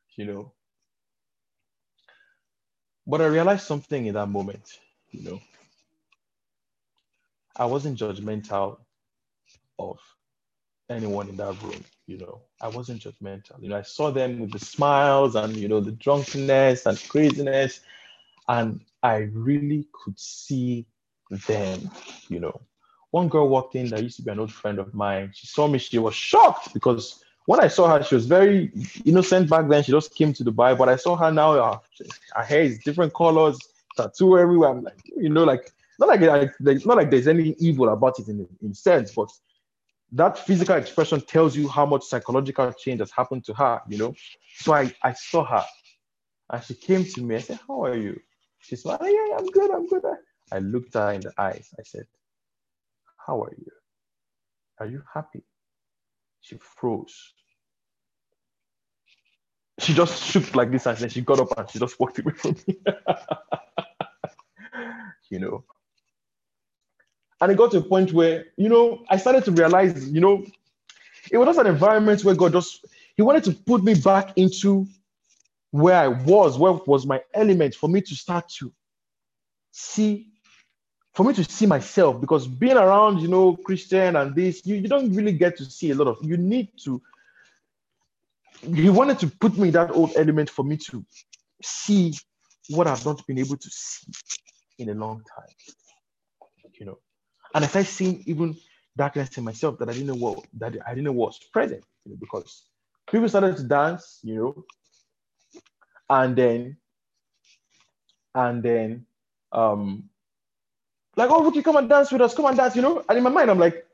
you 0.16 0.24
know. 0.26 0.52
But 3.06 3.20
I 3.20 3.26
realized 3.26 3.66
something 3.66 4.06
in 4.06 4.14
that 4.14 4.26
moment, 4.28 4.80
you 5.12 5.22
know. 5.22 5.40
I 7.58 7.64
wasn't 7.64 7.98
judgmental 7.98 8.78
of 9.78 9.98
anyone 10.90 11.28
in 11.28 11.36
that 11.36 11.60
room, 11.62 11.84
you 12.06 12.18
know. 12.18 12.42
I 12.60 12.68
wasn't 12.68 13.02
judgmental. 13.02 13.60
You 13.60 13.70
know, 13.70 13.76
I 13.76 13.82
saw 13.82 14.10
them 14.10 14.40
with 14.40 14.52
the 14.52 14.58
smiles 14.58 15.34
and, 15.36 15.56
you 15.56 15.68
know, 15.68 15.80
the 15.80 15.92
drunkenness 15.92 16.86
and 16.86 17.02
craziness. 17.08 17.80
And 18.48 18.80
I 19.02 19.28
really 19.32 19.88
could 19.92 20.18
see 20.18 20.86
them, 21.48 21.90
you 22.28 22.40
know. 22.40 22.60
One 23.10 23.28
girl 23.28 23.48
walked 23.48 23.74
in 23.74 23.88
that 23.88 24.02
used 24.02 24.16
to 24.16 24.22
be 24.22 24.30
an 24.30 24.38
old 24.38 24.52
friend 24.52 24.78
of 24.78 24.94
mine. 24.94 25.32
She 25.34 25.46
saw 25.46 25.66
me, 25.66 25.78
she 25.78 25.98
was 25.98 26.14
shocked 26.14 26.74
because 26.74 27.24
when 27.46 27.60
I 27.60 27.68
saw 27.68 27.88
her, 27.88 28.02
she 28.02 28.14
was 28.14 28.26
very 28.26 28.70
innocent 29.04 29.48
back 29.48 29.68
then. 29.68 29.82
She 29.82 29.92
just 29.92 30.14
came 30.14 30.32
to 30.34 30.44
Dubai, 30.44 30.76
but 30.76 30.88
I 30.88 30.96
saw 30.96 31.16
her 31.16 31.32
now. 31.32 31.52
Uh, 31.52 31.78
her 32.34 32.42
hair 32.42 32.62
is 32.62 32.78
different 32.80 33.14
colors, 33.14 33.58
tattoo 33.96 34.38
everywhere. 34.38 34.70
I'm 34.70 34.82
like, 34.82 35.00
you 35.16 35.28
know, 35.28 35.44
like 35.44 35.72
not 35.98 36.08
like, 36.08 36.20
like 36.60 36.86
not 36.86 36.96
like 36.96 37.10
there's 37.10 37.28
any 37.28 37.54
evil 37.58 37.88
about 37.88 38.18
it 38.18 38.28
in 38.28 38.46
in 38.62 38.74
sense, 38.74 39.12
but 39.12 39.30
that 40.12 40.38
physical 40.38 40.76
expression 40.76 41.20
tells 41.20 41.56
you 41.56 41.68
how 41.68 41.84
much 41.84 42.04
psychological 42.04 42.72
change 42.72 43.00
has 43.00 43.10
happened 43.10 43.44
to 43.44 43.54
her, 43.54 43.80
you 43.88 43.98
know. 43.98 44.14
So 44.58 44.72
I, 44.72 44.92
I 45.02 45.12
saw 45.12 45.44
her 45.44 45.64
and 46.50 46.62
she 46.62 46.74
came 46.74 47.04
to 47.04 47.22
me. 47.22 47.36
I 47.36 47.40
said, 47.40 47.58
How 47.66 47.84
are 47.84 47.96
you? 47.96 48.18
She 48.60 48.76
said, 48.76 48.98
oh, 49.00 49.06
Yeah, 49.06 49.38
I'm 49.38 49.46
good, 49.46 49.70
I'm 49.70 49.86
good. 49.86 50.04
I 50.52 50.58
looked 50.58 50.94
her 50.94 51.12
in 51.12 51.22
the 51.22 51.32
eyes. 51.38 51.68
I 51.78 51.82
said, 51.82 52.06
How 53.26 53.42
are 53.42 53.52
you? 53.56 53.72
Are 54.78 54.86
you 54.86 55.02
happy? 55.12 55.42
She 56.40 56.56
froze. 56.60 57.32
She 59.80 59.92
just 59.92 60.22
shook 60.22 60.54
like 60.54 60.70
this 60.70 60.86
and 60.86 60.96
then 60.96 61.08
she 61.08 61.20
got 61.20 61.40
up 61.40 61.58
and 61.58 61.68
she 61.68 61.78
just 61.78 61.98
walked 62.00 62.18
away 62.18 62.32
from 62.32 62.56
me. 62.66 62.76
you 65.30 65.40
know. 65.40 65.64
And 67.40 67.52
it 67.52 67.58
got 67.58 67.70
to 67.72 67.78
a 67.78 67.82
point 67.82 68.12
where, 68.12 68.46
you 68.56 68.68
know, 68.68 69.04
I 69.10 69.18
started 69.18 69.44
to 69.44 69.52
realize, 69.52 70.08
you 70.10 70.20
know, 70.20 70.44
it 71.30 71.36
was 71.36 71.46
just 71.46 71.58
an 71.58 71.66
environment 71.66 72.24
where 72.24 72.34
God 72.34 72.52
just, 72.52 72.86
He 73.16 73.22
wanted 73.22 73.44
to 73.44 73.52
put 73.52 73.82
me 73.84 73.94
back 73.94 74.32
into 74.36 74.86
where 75.70 75.96
I 75.96 76.08
was, 76.08 76.56
where 76.56 76.72
was 76.72 77.04
my 77.04 77.20
element 77.34 77.74
for 77.74 77.88
me 77.88 78.00
to 78.00 78.14
start 78.14 78.48
to 78.58 78.72
see, 79.70 80.28
for 81.12 81.24
me 81.24 81.34
to 81.34 81.44
see 81.44 81.66
myself. 81.66 82.20
Because 82.20 82.46
being 82.46 82.76
around, 82.76 83.20
you 83.20 83.28
know, 83.28 83.56
Christian 83.56 84.16
and 84.16 84.34
this, 84.34 84.64
you, 84.64 84.76
you 84.76 84.88
don't 84.88 85.12
really 85.14 85.32
get 85.32 85.58
to 85.58 85.64
see 85.64 85.90
a 85.90 85.94
lot 85.94 86.06
of, 86.06 86.18
you 86.22 86.38
need 86.38 86.68
to, 86.84 87.02
He 88.62 88.88
wanted 88.88 89.18
to 89.18 89.26
put 89.26 89.58
me 89.58 89.70
that 89.70 89.90
old 89.90 90.12
element 90.16 90.48
for 90.48 90.64
me 90.64 90.78
to 90.78 91.04
see 91.62 92.14
what 92.70 92.86
I've 92.86 93.04
not 93.04 93.26
been 93.26 93.38
able 93.38 93.56
to 93.58 93.70
see 93.70 94.06
in 94.78 94.88
a 94.88 94.94
long 94.94 95.22
time. 95.36 95.54
You 96.78 96.86
know, 96.86 96.98
and 97.56 97.64
I 97.64 97.68
started 97.68 97.90
seeing 97.90 98.22
even 98.26 98.56
darkness 98.98 99.38
in 99.38 99.44
myself 99.44 99.78
that 99.78 99.88
I 99.88 99.94
didn't 99.94 100.08
know 100.08 100.14
what 100.16 100.46
that 100.58 100.76
I 100.86 100.90
didn't 100.90 101.04
know 101.04 101.12
was 101.12 101.40
present, 101.52 101.84
you 102.04 102.12
know, 102.12 102.18
because 102.20 102.64
people 103.10 103.28
started 103.30 103.56
to 103.56 103.64
dance, 103.64 104.20
you 104.22 104.36
know, 104.36 104.64
and 106.10 106.36
then 106.36 106.76
and 108.34 108.62
then 108.62 109.06
um 109.52 110.10
like 111.16 111.30
oh 111.30 111.44
Rookie, 111.44 111.62
come 111.62 111.76
and 111.76 111.88
dance 111.88 112.12
with 112.12 112.20
us, 112.20 112.34
come 112.34 112.46
and 112.46 112.58
dance, 112.58 112.76
you 112.76 112.82
know. 112.82 113.02
And 113.08 113.16
in 113.18 113.24
my 113.24 113.30
mind, 113.30 113.50
I'm 113.50 113.58
like, 113.58 113.86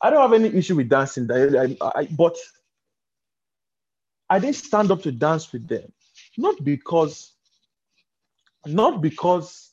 I 0.00 0.10
don't 0.10 0.22
have 0.22 0.32
any 0.32 0.56
issue 0.56 0.76
with 0.76 0.88
dancing, 0.88 1.30
I, 1.30 1.64
I, 1.64 1.76
I, 2.00 2.06
but 2.06 2.36
I 4.30 4.38
didn't 4.38 4.56
stand 4.56 4.90
up 4.90 5.02
to 5.02 5.12
dance 5.12 5.52
with 5.52 5.68
them, 5.68 5.92
not 6.38 6.64
because, 6.64 7.32
not 8.66 9.02
because, 9.02 9.70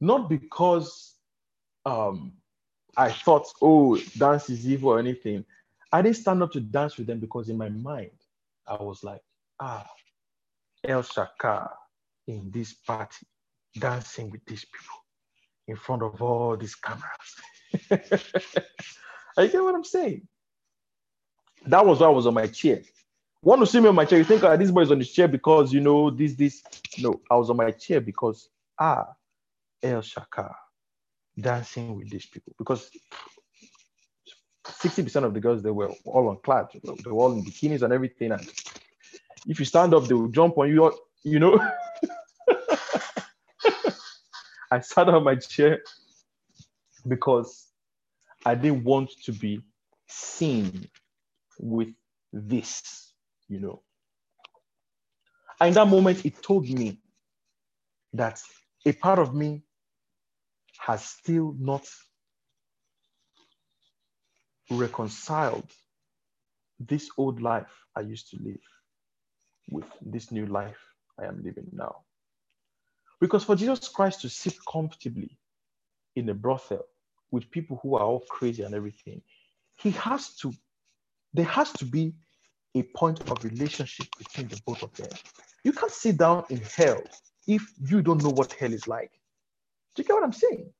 not 0.00 0.28
because 0.28 1.13
um, 1.84 2.32
I 2.96 3.10
thought, 3.10 3.46
oh, 3.60 3.98
dance 4.16 4.50
is 4.50 4.66
evil 4.66 4.90
or 4.90 4.98
anything. 4.98 5.44
I 5.92 6.02
didn't 6.02 6.16
stand 6.16 6.42
up 6.42 6.52
to 6.52 6.60
dance 6.60 6.96
with 6.96 7.06
them 7.06 7.20
because 7.20 7.48
in 7.48 7.56
my 7.56 7.68
mind, 7.68 8.10
I 8.66 8.74
was 8.82 9.04
like, 9.04 9.20
ah, 9.60 9.86
El 10.84 11.02
Shaka 11.02 11.70
in 12.26 12.50
this 12.50 12.72
party, 12.72 13.26
dancing 13.78 14.30
with 14.30 14.44
these 14.46 14.64
people 14.64 15.04
in 15.68 15.76
front 15.76 16.02
of 16.02 16.20
all 16.20 16.56
these 16.56 16.74
cameras. 16.74 17.04
you 19.38 19.48
get 19.48 19.62
what 19.62 19.74
I'm 19.74 19.84
saying? 19.84 20.26
That 21.66 21.84
was 21.84 22.00
why 22.00 22.06
I 22.06 22.10
was 22.10 22.26
on 22.26 22.34
my 22.34 22.46
chair. 22.46 22.82
Want 23.42 23.60
to 23.60 23.66
see 23.66 23.80
me 23.80 23.88
on 23.88 23.94
my 23.94 24.04
chair? 24.04 24.18
You 24.18 24.24
think 24.24 24.42
ah, 24.42 24.56
this 24.56 24.70
boy 24.70 24.82
is 24.82 24.90
on 24.90 24.98
his 24.98 25.10
chair 25.10 25.28
because 25.28 25.72
you 25.72 25.80
know 25.80 26.10
this, 26.10 26.34
this. 26.34 26.62
No, 26.98 27.20
I 27.30 27.36
was 27.36 27.50
on 27.50 27.56
my 27.56 27.70
chair 27.70 28.00
because 28.00 28.48
ah, 28.78 29.06
El 29.82 30.02
Shaka 30.02 30.54
dancing 31.38 31.96
with 31.96 32.10
these 32.10 32.26
people. 32.26 32.52
Because 32.58 32.90
60% 34.66 35.24
of 35.24 35.34
the 35.34 35.40
girls 35.40 35.62
they 35.62 35.70
were 35.70 35.90
all 36.04 36.28
on 36.28 36.38
clad. 36.44 36.66
They 36.72 37.10
were 37.10 37.18
all 37.18 37.32
in 37.32 37.44
bikinis 37.44 37.82
and 37.82 37.92
everything. 37.92 38.32
And 38.32 38.48
if 39.46 39.58
you 39.58 39.64
stand 39.64 39.94
up 39.94 40.04
they 40.04 40.14
will 40.14 40.28
jump 40.28 40.58
on 40.58 40.68
you 40.68 40.92
you 41.22 41.38
know? 41.38 41.58
I 44.70 44.80
sat 44.80 45.08
on 45.08 45.24
my 45.24 45.36
chair 45.36 45.80
because 47.06 47.68
i 48.46 48.54
didn't 48.54 48.84
want 48.84 49.10
to 49.24 49.32
be 49.32 49.60
seen 50.06 50.88
with 51.58 51.88
this 52.32 53.12
you 53.48 53.60
know? 53.60 53.82
And 55.60 55.68
in 55.68 55.74
that 55.74 55.86
moment 55.86 56.24
it 56.24 56.42
told 56.42 56.68
me 56.68 56.98
that 58.12 58.40
a 58.86 58.92
part 58.92 59.18
of 59.18 59.34
me 59.34 59.62
has 60.78 61.04
still 61.04 61.54
not 61.58 61.86
reconciled 64.70 65.70
this 66.80 67.10
old 67.16 67.40
life 67.40 67.72
I 67.96 68.00
used 68.00 68.30
to 68.30 68.38
live 68.42 68.60
with 69.70 69.84
this 70.00 70.30
new 70.30 70.46
life 70.46 70.78
I 71.18 71.26
am 71.26 71.42
living 71.44 71.68
now. 71.72 71.96
Because 73.20 73.44
for 73.44 73.56
Jesus 73.56 73.88
Christ 73.88 74.22
to 74.22 74.28
sit 74.28 74.54
comfortably 74.70 75.38
in 76.16 76.28
a 76.28 76.34
brothel 76.34 76.84
with 77.30 77.50
people 77.50 77.78
who 77.82 77.96
are 77.96 78.02
all 78.02 78.24
crazy 78.28 78.62
and 78.62 78.74
everything, 78.74 79.22
he 79.76 79.90
has 79.92 80.36
to, 80.36 80.52
there 81.32 81.44
has 81.44 81.72
to 81.74 81.84
be 81.84 82.14
a 82.74 82.82
point 82.82 83.20
of 83.30 83.44
relationship 83.44 84.06
between 84.18 84.48
the 84.48 84.60
both 84.66 84.82
of 84.82 84.92
them. 84.94 85.08
You 85.62 85.72
can't 85.72 85.92
sit 85.92 86.18
down 86.18 86.44
in 86.50 86.60
hell 86.76 87.02
if 87.46 87.62
you 87.80 88.02
don't 88.02 88.22
know 88.22 88.30
what 88.30 88.52
hell 88.52 88.72
is 88.72 88.86
like. 88.88 89.12
Do 89.94 90.02
you 90.02 90.06
get 90.06 90.14
what 90.14 90.24
I'm 90.24 90.32
saying? 90.32 90.72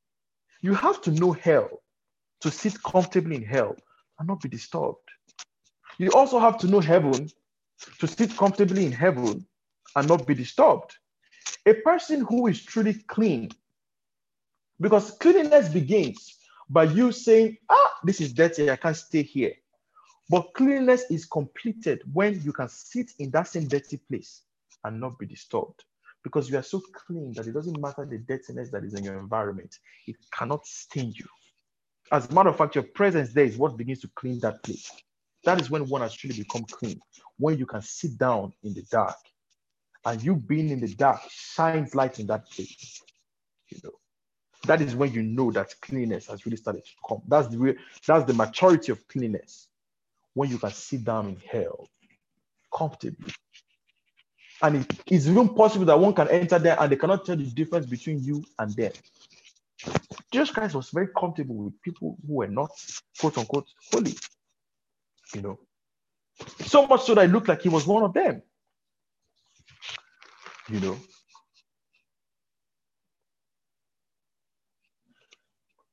You 0.61 0.75
have 0.75 1.01
to 1.03 1.11
know 1.13 1.33
hell 1.33 1.69
to 2.41 2.51
sit 2.51 2.83
comfortably 2.83 3.37
in 3.37 3.45
hell 3.45 3.77
and 4.19 4.29
not 4.29 4.41
be 4.41 4.49
disturbed. 4.49 5.09
You 5.99 6.11
also 6.13 6.39
have 6.41 6.59
to 6.59 6.67
know 6.67 6.81
heaven 6.81 7.31
to 8.01 8.07
sit 8.07 8.37
comfortably 8.37 8.87
in 8.87 8.93
heaven 8.93 9.47
and 9.95 10.09
not 10.09 10.27
be 10.27 10.35
disturbed. 10.35 10.97
A 11.67 11.75
person 11.75 12.23
who 12.23 12.49
is 12.49 12.63
truly 12.63 12.95
clean, 13.07 13.51
because 14.81 15.13
cleanliness 15.13 15.69
begins 15.69 16.37
by 16.69 16.85
you 16.85 17.13
saying, 17.13 17.57
ah, 17.71 17.91
this 18.03 18.21
is 18.21 18.33
dirty, 18.33 18.71
I 18.71 18.77
can't 18.77 18.97
stay 18.97 19.23
here. 19.23 19.53
But 20.29 20.55
cleanliness 20.55 21.05
is 21.11 21.27
completed 21.27 22.03
when 22.13 22.41
you 22.43 22.53
can 22.53 22.69
sit 22.69 23.13
in 23.19 23.31
that 23.31 23.49
same 23.49 23.69
dirty 23.69 23.99
place 23.99 24.43
and 24.83 25.01
not 25.01 25.19
be 25.19 25.27
disturbed 25.27 25.85
because 26.25 26.51
you 26.51 26.57
are 26.57 26.63
so 26.63 26.83
clean 26.93 27.33
that 27.35 27.47
it 27.47 27.53
doesn't 27.53 27.81
matter 27.81 28.05
the 28.05 28.19
dirtiness 28.19 28.71
that 28.71 28.83
is 28.83 28.95
in 28.95 29.05
your 29.05 29.19
environment, 29.19 29.79
it 30.07 30.17
cannot 30.33 30.67
stain 30.67 31.13
you. 31.15 31.27
As 32.11 32.29
a 32.29 32.33
matter 32.33 32.49
of 32.49 32.57
fact, 32.57 32.75
your 32.75 32.85
presence 32.85 33.33
there 33.33 33.45
is 33.45 33.57
what 33.57 33.77
begins 33.77 34.01
to 34.01 34.11
clean 34.17 34.41
that 34.41 34.63
place. 34.65 34.91
That 35.45 35.61
is 35.61 35.71
when 35.71 35.87
one 35.89 36.01
has 36.01 36.15
truly 36.15 36.37
become 36.37 36.65
clean, 36.65 36.99
when 37.39 37.59
you 37.59 37.67
can 37.67 37.83
sit 37.83 38.19
down 38.19 38.55
in 38.63 38.73
the 38.73 38.83
dark 38.91 39.17
and 40.07 40.23
you 40.23 40.35
being 40.35 40.71
in 40.71 40.81
the 40.81 40.95
dark 40.95 41.21
shines 41.29 41.95
light 41.95 42.19
in 42.19 42.27
that 42.29 42.51
place. 42.51 43.03
You 43.69 43.79
know, 43.85 43.93
that 44.67 44.81
is 44.81 44.97
when 44.97 45.13
you 45.13 45.23
know 45.23 45.53
that 45.53 45.75
cleanness 45.83 46.27
has 46.29 46.47
really 46.47 46.57
started 46.57 46.85
to 46.85 46.93
come. 47.07 47.23
That's 47.29 47.49
the 47.49 47.59
real, 47.59 47.75
that's 48.07 48.25
the 48.25 48.35
maturity 48.35 48.93
of 48.93 49.07
cleanness. 49.09 49.69
When 50.33 50.51
you 50.51 50.59
can 50.59 50.71
sit 50.71 51.05
down 51.05 51.29
in 51.29 51.37
hell 51.37 51.89
comfortably 52.75 53.33
and 54.63 54.77
it 54.77 54.87
is 55.11 55.29
even 55.29 55.49
possible 55.55 55.85
that 55.87 55.99
one 55.99 56.15
can 56.15 56.29
enter 56.29 56.59
there 56.59 56.81
and 56.81 56.91
they 56.91 56.97
cannot 56.97 57.25
tell 57.25 57.37
the 57.37 57.45
difference 57.45 57.87
between 57.87 58.23
you 58.23 58.45
and 58.59 58.75
them. 58.75 58.93
Jesus 60.33 60.51
Christ 60.51 60.75
was 60.75 60.91
very 60.91 61.09
comfortable 61.09 61.57
with 61.57 61.81
people 61.83 62.17
who 62.27 62.35
were 62.35 62.49
not 62.49 62.71
quote 63.19 63.39
unquote 63.39 63.69
holy. 63.93 64.15
You 65.35 65.43
know, 65.43 65.59
so 66.61 66.87
much 66.87 67.03
so 67.05 67.15
that 67.15 67.25
it 67.27 67.33
looked 67.33 67.49
like 67.49 67.63
he 67.63 67.69
was 67.69 67.87
one 67.87 68.03
of 68.03 68.13
them. 68.15 68.43
You 70.69 70.81
know, 70.81 70.97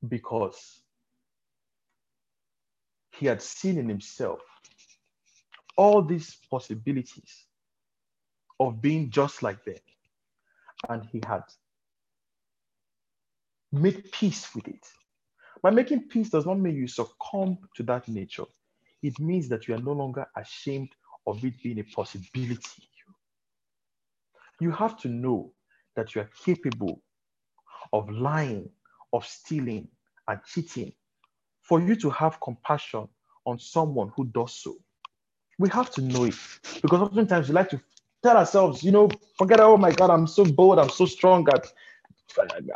because 0.08 0.80
he 3.12 3.26
had 3.26 3.42
seen 3.42 3.78
in 3.78 3.88
himself 3.88 4.40
all 5.76 6.02
these 6.02 6.36
possibilities 6.50 7.46
of 8.62 8.80
being 8.80 9.10
just 9.10 9.42
like 9.42 9.64
them. 9.64 9.76
And 10.88 11.04
he 11.10 11.20
had 11.26 11.42
made 13.72 14.10
peace 14.12 14.54
with 14.54 14.68
it. 14.68 14.86
By 15.62 15.70
making 15.70 16.08
peace 16.08 16.30
does 16.30 16.46
not 16.46 16.58
mean 16.58 16.76
you 16.76 16.86
succumb 16.86 17.58
to 17.76 17.82
that 17.84 18.08
nature. 18.08 18.44
It 19.02 19.18
means 19.18 19.48
that 19.48 19.66
you 19.66 19.74
are 19.74 19.80
no 19.80 19.92
longer 19.92 20.26
ashamed 20.36 20.90
of 21.26 21.44
it 21.44 21.54
being 21.62 21.80
a 21.80 21.84
possibility. 21.84 22.88
You 24.60 24.70
have 24.70 24.98
to 25.00 25.08
know 25.08 25.52
that 25.96 26.14
you 26.14 26.20
are 26.22 26.30
capable 26.44 27.00
of 27.92 28.10
lying, 28.10 28.70
of 29.12 29.26
stealing, 29.26 29.88
and 30.28 30.40
cheating 30.46 30.92
for 31.62 31.80
you 31.80 31.96
to 31.96 32.10
have 32.10 32.40
compassion 32.40 33.08
on 33.44 33.58
someone 33.58 34.12
who 34.16 34.26
does 34.26 34.54
so. 34.54 34.76
We 35.58 35.68
have 35.70 35.90
to 35.92 36.00
know 36.00 36.24
it 36.24 36.34
because 36.80 37.00
oftentimes 37.00 37.48
we 37.48 37.54
like 37.54 37.70
to 37.70 37.80
tell 38.22 38.36
ourselves, 38.36 38.82
you 38.82 38.92
know, 38.92 39.08
forget, 39.36 39.60
oh 39.60 39.76
my 39.76 39.92
God, 39.92 40.10
I'm 40.10 40.26
so 40.26 40.44
bold, 40.44 40.78
I'm 40.78 40.90
so 40.90 41.06
strong. 41.06 41.46
I've, 41.52 41.72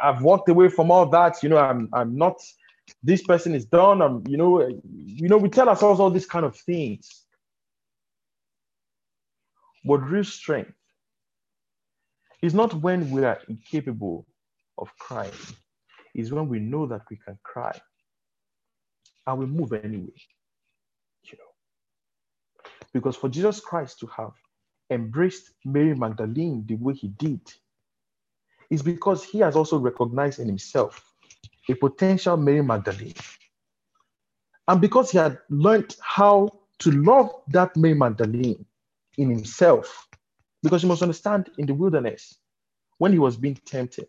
I've 0.03 0.23
walked 0.23 0.49
away 0.49 0.69
from 0.69 0.91
all 0.91 1.07
that. 1.07 1.43
You 1.43 1.49
know, 1.49 1.59
I'm, 1.59 1.89
I'm 1.93 2.17
not, 2.17 2.37
this 3.03 3.23
person 3.23 3.55
is 3.55 3.65
done. 3.65 4.03
And 4.03 4.29
you 4.29 4.37
know, 4.37 4.69
you 4.95 5.29
know, 5.29 5.39
we 5.39 5.49
tell 5.49 5.69
ourselves 5.69 6.01
all 6.01 6.11
these 6.11 6.27
kind 6.27 6.45
of 6.45 6.57
things. 6.57 7.23
But 9.85 9.99
real 9.99 10.25
strength 10.25 10.73
is 12.43 12.55
not 12.55 12.75
when 12.75 13.11
we 13.11 13.25
are 13.25 13.39
incapable 13.49 14.27
of 14.79 14.89
crying, 14.99 15.33
is 16.15 16.33
when 16.33 16.49
we 16.49 16.59
know 16.59 16.87
that 16.87 17.03
we 17.11 17.17
can 17.25 17.39
cry 17.45 17.79
and 19.27 19.39
we 19.39 19.47
move 19.47 19.73
anyway. 19.73 20.13
You 21.25 21.39
know. 21.39 21.53
Because 22.93 23.17
for 23.17 23.29
Jesus 23.29 23.61
Christ 23.61 24.01
to 24.01 24.07
have 24.09 24.33
embraced 24.91 25.51
Mary 25.65 25.95
Magdalene 25.95 26.65
the 26.67 26.77
way 26.77 26.95
he 26.95 27.09
did 27.09 27.41
is 28.71 28.83
because 28.83 29.25
he 29.25 29.39
has 29.41 29.57
also 29.57 29.79
recognized 29.79 30.39
in 30.39 30.47
himself 30.47 31.13
a 31.69 31.75
potential 31.75 32.37
Mary 32.37 32.63
Magdalene. 32.63 33.15
And 34.69 34.81
because 34.81 35.11
he 35.11 35.19
had 35.19 35.39
learned 35.49 35.97
how 36.01 36.49
to 36.81 36.91
love 36.91 37.31
that 37.49 37.77
Mary 37.77 37.95
Magdalene 37.95 38.65
in 39.17 39.31
himself, 39.31 40.09
because 40.63 40.83
you 40.83 40.89
must 40.89 41.03
understand 41.03 41.51
in 41.59 41.67
the 41.67 41.75
wilderness, 41.75 42.39
when 42.99 43.13
he 43.13 43.19
was 43.19 43.37
being 43.37 43.59
tempted, 43.65 44.09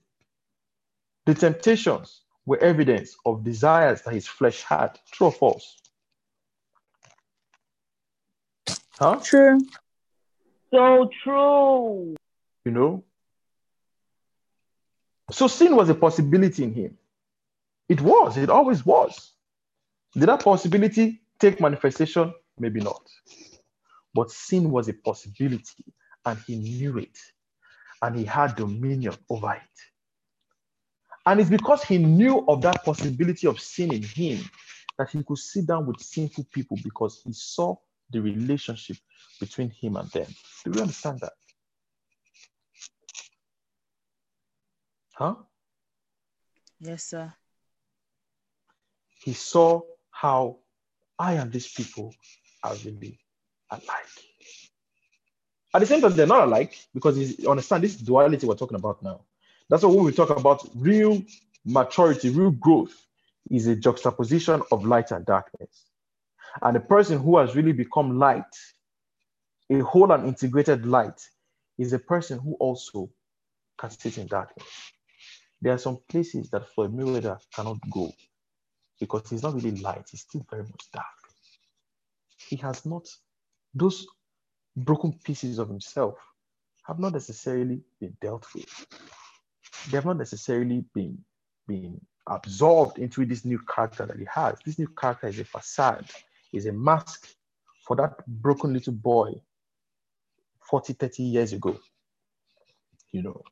the 1.26 1.34
temptations 1.34 2.22
were 2.46 2.58
evidence 2.60 3.16
of 3.26 3.44
desires 3.44 4.02
that 4.04 4.14
his 4.14 4.28
flesh 4.28 4.64
had. 4.64 4.98
True 5.12 5.28
or 5.28 5.34
false? 5.34 5.82
Huh? 8.98 9.20
True. 9.24 9.60
So 10.72 11.10
true. 11.24 12.16
You 12.66 12.72
know? 12.72 13.04
So 15.32 15.48
sin 15.48 15.76
was 15.76 15.90
a 15.90 15.96
possibility 15.96 16.64
in 16.64 16.74
him. 16.74 16.98
It 17.90 18.02
was, 18.02 18.38
it 18.38 18.50
always 18.50 18.86
was. 18.86 19.32
Did 20.14 20.30
that 20.30 20.44
possibility 20.44 21.22
take 21.40 21.62
manifestation? 21.62 22.34
Maybe 22.58 22.82
not. 22.82 23.02
But 24.14 24.32
sin 24.32 24.72
was 24.72 24.88
a 24.90 24.94
possibility, 24.94 25.86
and 26.26 26.40
he 26.48 26.56
knew 26.56 26.98
it, 26.98 27.18
and 28.02 28.18
he 28.18 28.26
had 28.26 28.56
dominion 28.56 29.14
over 29.30 29.54
it. 29.54 29.62
And 31.26 31.40
it's 31.40 31.50
because 31.50 31.84
he 31.84 31.98
knew 31.98 32.46
of 32.48 32.62
that 32.62 32.84
possibility 32.84 33.48
of 33.48 33.60
sin 33.60 33.94
in 33.94 34.02
him 34.02 34.40
that 34.98 35.10
he 35.10 35.24
could 35.24 35.38
sit 35.38 35.68
down 35.68 35.86
with 35.86 36.00
sinful 36.00 36.46
people 36.52 36.78
because 36.84 37.22
he 37.26 37.34
saw 37.34 37.76
the 38.10 38.22
relationship 38.22 38.98
between 39.40 39.70
him 39.70 39.98
and 39.98 40.10
them. 40.12 40.28
Do 40.66 40.72
you 40.72 40.82
understand 40.82 41.20
that? 41.22 41.34
Huh? 45.14 45.36
Yes, 46.80 47.04
sir. 47.04 47.34
He 49.24 49.34
saw 49.34 49.82
how 50.12 50.58
I 51.18 51.34
and 51.34 51.52
these 51.52 51.68
people 51.68 52.14
are 52.64 52.76
really 52.86 53.20
alike. 53.72 53.84
At 55.74 55.80
the 55.80 55.86
same 55.86 56.02
time, 56.02 56.14
they're 56.14 56.28
not 56.28 56.48
alike 56.48 56.78
because 56.94 57.18
you 57.40 57.50
understand 57.50 57.84
this 57.84 57.96
duality 57.96 58.48
we're 58.48 58.56
talking 58.56 58.78
about 58.78 59.04
now. 59.04 59.22
That's 59.70 59.84
why 59.84 59.90
when 59.90 60.06
we 60.06 60.12
talk 60.12 60.30
about 60.30 60.68
real 60.76 61.22
maturity, 61.66 62.30
real 62.30 62.52
growth, 62.52 62.96
is 63.50 63.68
a 63.68 63.76
juxtaposition 63.76 64.62
of 64.72 64.86
light 64.86 65.12
and 65.12 65.26
darkness. 65.26 65.86
And 66.62 66.76
the 66.76 66.80
person 66.82 67.20
who 67.20 67.38
has 67.38 67.56
really 67.56 67.74
become 67.74 68.18
light, 68.20 68.44
a 69.72 69.80
whole 69.80 70.12
and 70.12 70.28
integrated 70.28 70.86
light, 70.86 71.22
is 71.78 71.94
a 71.94 72.00
person 72.00 72.40
who 72.40 72.56
also 72.56 73.10
can 73.80 73.92
sit 73.92 74.18
in 74.18 74.28
darkness. 74.28 74.68
There 75.62 75.74
are 75.74 75.78
some 75.78 76.00
places 76.10 76.50
that 76.52 76.64
a 76.64 76.82
Mayweather 76.82 77.40
cannot 77.56 77.78
go 77.92 78.12
because 79.00 79.30
he's 79.30 79.44
not 79.44 79.56
really 79.56 79.72
light, 79.78 80.08
he's 80.12 80.22
still 80.22 80.46
very 80.50 80.64
much 80.64 80.92
dark. 80.92 81.06
He 82.50 82.56
has 82.58 82.86
not, 82.86 83.08
those 83.74 84.08
broken 84.76 85.14
pieces 85.24 85.60
of 85.60 85.70
himself 85.70 86.16
have 86.84 87.00
not 87.00 87.14
necessarily 87.14 87.82
been 88.00 88.16
dealt 88.22 88.48
with 88.56 88.88
they 89.90 89.98
have 89.98 90.06
not 90.06 90.18
necessarily 90.18 90.84
been 90.94 91.18
been 91.68 92.00
absorbed 92.28 93.00
into 93.00 93.26
this 93.26 93.46
new 93.46 93.60
character 93.60 94.06
that 94.06 94.18
he 94.18 94.26
has. 94.34 94.58
This 94.66 94.80
new 94.80 94.88
character 94.88 95.28
is 95.28 95.40
a 95.40 95.46
facade, 95.46 96.10
is 96.58 96.66
a 96.66 96.72
mask 96.72 97.28
for 97.86 97.96
that 97.96 98.26
broken 98.28 98.74
little 98.74 98.94
boy 98.94 99.34
40, 100.60 100.94
30 100.94 101.24
years 101.24 101.54
ago. 101.54 101.80
You 103.12 103.24
know. 103.24 103.44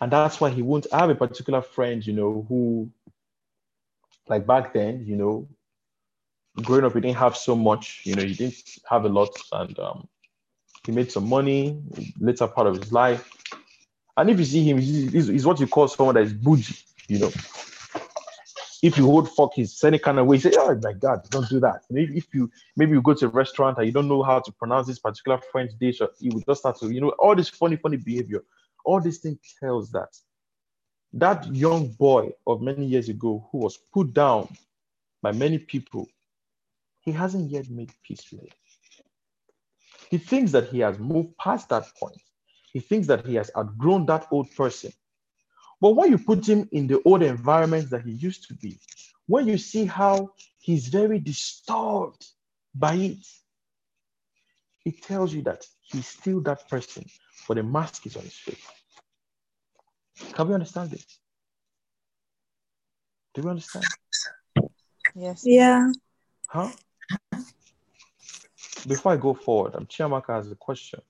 And 0.00 0.12
that's 0.12 0.40
why 0.40 0.50
he 0.50 0.62
won't 0.62 0.86
have 0.92 1.10
a 1.10 1.14
particular 1.14 1.62
friend, 1.62 2.06
you 2.06 2.12
know, 2.12 2.44
who 2.48 2.90
like 4.28 4.46
back 4.46 4.74
then, 4.74 5.04
you 5.06 5.16
know, 5.16 5.48
growing 6.56 6.84
up, 6.84 6.92
he 6.92 7.00
didn't 7.00 7.16
have 7.16 7.36
so 7.36 7.56
much, 7.56 8.02
you 8.04 8.14
know, 8.14 8.22
he 8.22 8.34
didn't 8.34 8.56
have 8.90 9.06
a 9.06 9.08
lot 9.08 9.34
and 9.52 9.78
um, 9.78 10.06
he 10.84 10.92
made 10.92 11.10
some 11.10 11.26
money 11.26 11.80
later 12.20 12.46
part 12.46 12.66
of 12.66 12.76
his 12.76 12.92
life 12.92 13.30
and 14.18 14.30
if 14.30 14.38
you 14.40 14.44
see 14.44 14.64
him, 14.64 14.78
he's, 14.78 15.28
he's 15.28 15.46
what 15.46 15.60
you 15.60 15.68
call 15.68 15.86
someone 15.86 16.16
that 16.16 16.24
is 16.24 16.32
bougie, 16.32 16.84
you 17.06 17.20
know. 17.20 17.30
If 18.80 18.96
you 18.96 19.06
hold 19.06 19.28
fuck 19.28 19.54
his 19.54 19.82
any 19.82 19.98
kind 19.98 20.18
of 20.18 20.26
way, 20.26 20.38
say, 20.38 20.52
oh 20.56 20.78
my 20.82 20.92
God, 20.92 21.28
don't 21.30 21.48
do 21.48 21.58
that. 21.60 21.82
And 21.90 21.98
if, 21.98 22.32
you 22.32 22.50
maybe 22.76 22.92
you 22.92 23.02
go 23.02 23.14
to 23.14 23.26
a 23.26 23.28
restaurant 23.28 23.76
and 23.78 23.86
you 23.86 23.92
don't 23.92 24.06
know 24.06 24.22
how 24.22 24.38
to 24.38 24.52
pronounce 24.52 24.86
this 24.86 25.00
particular 25.00 25.40
French 25.50 25.72
dish, 25.80 26.00
or 26.00 26.10
you 26.20 26.30
would 26.34 26.46
just 26.46 26.60
start 26.60 26.78
to, 26.78 26.90
you 26.92 27.00
know, 27.00 27.10
all 27.18 27.34
this 27.34 27.48
funny, 27.48 27.76
funny 27.76 27.96
behavior. 27.96 28.44
All 28.84 29.00
this 29.00 29.18
thing 29.18 29.38
tells 29.58 29.90
that 29.90 30.16
that 31.14 31.52
young 31.54 31.88
boy 31.88 32.32
of 32.46 32.62
many 32.62 32.86
years 32.86 33.08
ago 33.08 33.48
who 33.50 33.58
was 33.58 33.78
put 33.92 34.14
down 34.14 34.48
by 35.22 35.32
many 35.32 35.58
people, 35.58 36.06
he 37.00 37.10
hasn't 37.10 37.50
yet 37.50 37.68
made 37.70 37.90
peace 38.06 38.26
with 38.30 38.44
it. 38.44 38.54
He 40.10 40.18
thinks 40.18 40.52
that 40.52 40.68
he 40.68 40.80
has 40.80 40.98
moved 40.98 41.36
past 41.38 41.68
that 41.70 41.84
point. 41.98 42.20
He 42.72 42.80
thinks 42.80 43.06
that 43.08 43.26
he 43.26 43.34
has 43.34 43.50
outgrown 43.56 44.06
that 44.06 44.26
old 44.30 44.54
person. 44.54 44.92
But 45.80 45.90
when 45.90 46.10
you 46.10 46.18
put 46.18 46.48
him 46.48 46.68
in 46.72 46.86
the 46.86 47.00
old 47.04 47.22
environment 47.22 47.90
that 47.90 48.02
he 48.02 48.12
used 48.12 48.48
to 48.48 48.54
be, 48.54 48.78
when 49.26 49.46
you 49.46 49.58
see 49.58 49.84
how 49.84 50.30
he's 50.58 50.88
very 50.88 51.18
disturbed 51.18 52.26
by 52.74 52.94
it, 52.94 53.26
it 54.84 55.02
tells 55.02 55.32
you 55.32 55.42
that 55.42 55.64
he's 55.82 56.06
still 56.06 56.40
that 56.40 56.68
person, 56.68 57.04
but 57.46 57.54
the 57.54 57.62
mask 57.62 58.06
is 58.06 58.16
on 58.16 58.22
his 58.22 58.34
face. 58.34 58.66
Can 60.32 60.48
we 60.48 60.54
understand 60.54 60.90
this? 60.90 61.06
Do 63.34 63.42
we 63.42 63.50
understand? 63.50 63.84
Yes. 65.14 65.42
Yeah. 65.44 65.92
Huh? 66.46 66.70
Before 68.86 69.12
I 69.12 69.16
go 69.16 69.34
forward, 69.34 69.74
I'm 69.74 69.86
Chiamaka 69.86 70.34
has 70.34 70.50
a 70.50 70.56
question. 70.56 71.00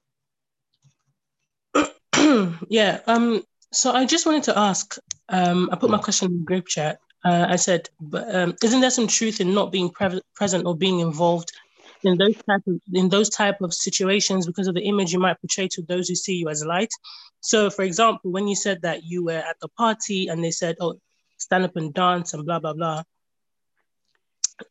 yeah. 2.69 3.01
Um. 3.07 3.43
So 3.73 3.93
I 3.93 4.07
just 4.07 4.27
wanted 4.27 4.45
to 4.45 4.59
ask. 4.59 4.97
Um. 5.29 5.69
I 5.73 5.77
put 5.77 5.91
my 5.91 5.99
question 5.99 6.31
in 6.31 6.39
the 6.39 6.45
group 6.45 6.67
chat. 6.67 7.01
Uh, 7.25 7.47
I 7.49 7.57
said, 7.57 7.89
but 8.01 8.35
um, 8.35 8.55
isn't 8.63 8.81
there 8.81 8.91
some 8.91 9.09
truth 9.09 9.41
in 9.41 9.53
not 9.53 9.73
being 9.73 9.91
pre- 9.91 10.23
present 10.35 10.67
or 10.67 10.77
being 10.77 11.01
involved 11.01 11.51
in 12.05 12.17
those 12.17 12.37
type 12.37 12.63
of 12.67 12.81
in 12.95 13.09
those 13.09 13.29
type 13.29 13.61
of 13.61 13.75
situations 13.75 14.47
because 14.47 14.69
of 14.69 14.75
the 14.75 14.83
image 14.83 15.13
you 15.13 15.19
might 15.19 15.41
portray 15.41 15.69
to 15.69 15.83
those 15.83 16.09
who 16.09 16.15
see 16.15 16.37
you 16.37 16.49
as 16.49 16.65
light? 16.65 16.91
So, 17.41 17.71
for 17.71 17.83
example, 17.83 18.31
when 18.31 18.49
you 18.49 18.57
said 18.57 18.83
that 18.83 19.05
you 19.05 19.25
were 19.25 19.33
at 19.51 19.57
the 19.61 19.69
party 19.69 20.29
and 20.29 20.43
they 20.43 20.51
said, 20.51 20.77
"Oh, 20.81 20.99
stand 21.39 21.65
up 21.65 21.77
and 21.77 21.93
dance" 21.93 22.35
and 22.35 22.47
blah 22.47 22.61
blah 22.61 22.75
blah, 22.75 23.03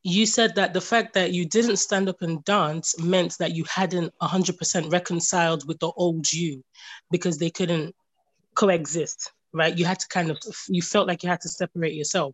you 0.04 0.26
said 0.26 0.56
that 0.56 0.74
the 0.74 0.82
fact 0.82 1.14
that 1.14 1.34
you 1.34 1.46
didn't 1.46 1.78
stand 1.78 2.10
up 2.10 2.22
and 2.22 2.44
dance 2.46 3.00
meant 3.00 3.38
that 3.40 3.56
you 3.56 3.64
hadn't 3.66 4.14
100% 4.22 4.92
reconciled 4.92 5.68
with 5.68 5.80
the 5.80 5.92
old 5.96 6.32
you 6.32 6.64
because 7.12 7.38
they 7.38 7.50
couldn't 7.50 7.96
coexist 8.58 9.32
right? 9.54 9.78
You 9.78 9.86
had 9.86 10.00
to 10.00 10.08
kind 10.08 10.30
of 10.30 10.38
you 10.68 10.82
felt 10.82 11.08
like 11.08 11.24
you 11.24 11.30
had 11.30 11.42
to 11.42 11.50
separate 11.50 11.94
yourself. 11.94 12.34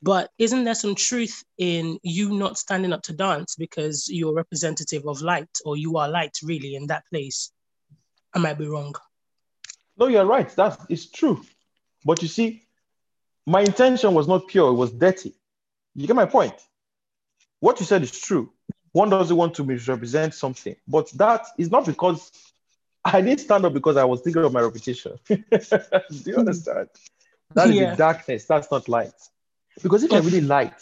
But 0.00 0.30
isn't 0.38 0.64
there 0.64 0.76
some 0.76 0.94
truth 0.94 1.42
in 1.58 1.98
you 2.02 2.30
not 2.30 2.56
standing 2.56 2.92
up 2.92 3.02
to 3.02 3.12
dance 3.12 3.56
because 3.56 4.08
you're 4.08 4.32
representative 4.32 5.06
of 5.08 5.20
light 5.22 5.50
or 5.64 5.76
you 5.76 5.96
are 5.96 6.08
light 6.08 6.36
really 6.42 6.76
in 6.76 6.86
that 6.86 7.02
place? 7.10 7.50
I 8.32 8.38
might 8.38 8.58
be 8.58 8.68
wrong. 8.68 8.94
No 9.96 10.06
you're 10.06 10.24
right. 10.24 10.48
That's 10.48 10.76
it's 10.88 11.06
true. 11.06 11.42
But 12.04 12.22
you 12.22 12.28
see 12.28 12.62
my 13.44 13.62
intention 13.62 14.14
was 14.14 14.28
not 14.28 14.46
pure. 14.46 14.70
It 14.70 14.74
was 14.74 14.92
dirty. 14.92 15.34
You 15.96 16.06
get 16.06 16.14
my 16.14 16.26
point? 16.26 16.54
What 17.58 17.80
you 17.80 17.86
said 17.86 18.02
is 18.02 18.12
true. 18.12 18.52
One 18.92 19.10
doesn't 19.10 19.36
want 19.36 19.54
to 19.54 19.64
misrepresent 19.64 20.32
something, 20.34 20.76
but 20.86 21.10
that 21.12 21.46
is 21.58 21.70
not 21.70 21.86
because 21.86 22.30
I 23.12 23.20
didn't 23.20 23.40
stand 23.40 23.64
up 23.64 23.72
because 23.72 23.96
I 23.96 24.04
was 24.04 24.20
thinking 24.20 24.44
of 24.44 24.52
my 24.52 24.60
reputation. 24.60 25.18
Do 25.28 25.36
you 25.38 26.34
hmm. 26.34 26.40
understand? 26.40 26.88
That 27.54 27.68
is 27.68 27.76
yeah. 27.76 27.90
the 27.90 27.96
darkness. 27.96 28.44
That's 28.44 28.70
not 28.70 28.88
light. 28.88 29.14
Because 29.82 30.02
if 30.04 30.12
you're 30.12 30.22
really 30.22 30.40
light, 30.40 30.80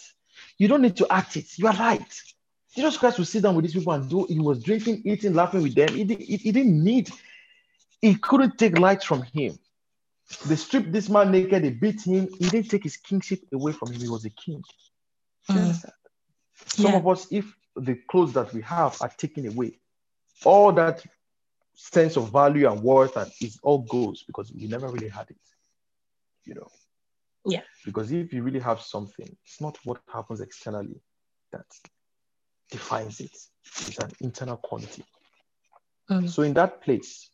you 0.58 0.68
don't 0.68 0.82
need 0.82 0.96
to 0.96 1.06
act 1.12 1.36
it. 1.36 1.58
You 1.58 1.66
are 1.68 1.74
light. 1.74 2.20
Jesus 2.74 2.96
Christ 2.96 3.18
would 3.18 3.28
sit 3.28 3.42
down 3.42 3.54
with 3.54 3.64
these 3.64 3.74
people 3.74 3.92
and 3.92 4.08
do. 4.08 4.26
He 4.28 4.38
was 4.38 4.62
drinking, 4.62 5.02
eating, 5.04 5.34
laughing 5.34 5.62
with 5.62 5.74
them. 5.74 5.88
He, 5.88 6.04
he, 6.04 6.36
he 6.36 6.52
didn't 6.52 6.82
need. 6.82 7.10
He 8.00 8.14
couldn't 8.16 8.58
take 8.58 8.78
light 8.78 9.02
from 9.02 9.22
him. 9.22 9.58
They 10.46 10.56
stripped 10.56 10.92
this 10.92 11.08
man 11.08 11.30
naked, 11.30 11.62
they 11.62 11.70
beat 11.70 12.02
him. 12.02 12.28
He 12.38 12.48
didn't 12.48 12.68
take 12.68 12.82
his 12.82 12.96
kingship 12.96 13.40
away 13.52 13.72
from 13.72 13.92
him. 13.92 14.00
He 14.00 14.08
was 14.08 14.24
a 14.24 14.30
king. 14.30 14.62
Mm. 15.48 15.90
Some 16.66 16.92
Yeah. 16.92 16.96
of 16.96 17.06
us, 17.06 17.28
if 17.30 17.46
the 17.76 17.94
clothes 17.94 18.32
that 18.32 18.52
we 18.52 18.62
have 18.62 19.00
are 19.00 19.12
taken 19.16 19.46
away, 19.46 19.78
all 20.44 20.72
that 20.72 21.04
sense 21.76 22.16
of 22.16 22.32
value 22.32 22.68
and 22.70 22.82
worth 22.82 23.16
and 23.16 23.30
it 23.40 23.52
all 23.62 23.82
goes 23.82 24.24
because 24.24 24.52
we 24.52 24.66
never 24.66 24.88
really 24.88 25.08
had 25.08 25.30
it. 25.30 25.36
You 26.44 26.54
know. 26.54 26.68
Yeah. 27.44 27.62
Because 27.84 28.10
if 28.10 28.32
you 28.32 28.42
really 28.42 28.60
have 28.60 28.80
something, 28.80 29.28
it's 29.44 29.60
not 29.60 29.78
what 29.84 30.00
happens 30.12 30.40
externally 30.40 31.00
that 31.52 31.66
defines 32.70 33.20
it. 33.20 33.36
It's 33.64 33.98
an 33.98 34.10
internal 34.20 34.56
quality. 34.56 35.04
Mm. 36.10 36.28
So 36.28 36.42
in 36.42 36.54
that 36.54 36.82
place, 36.82 37.30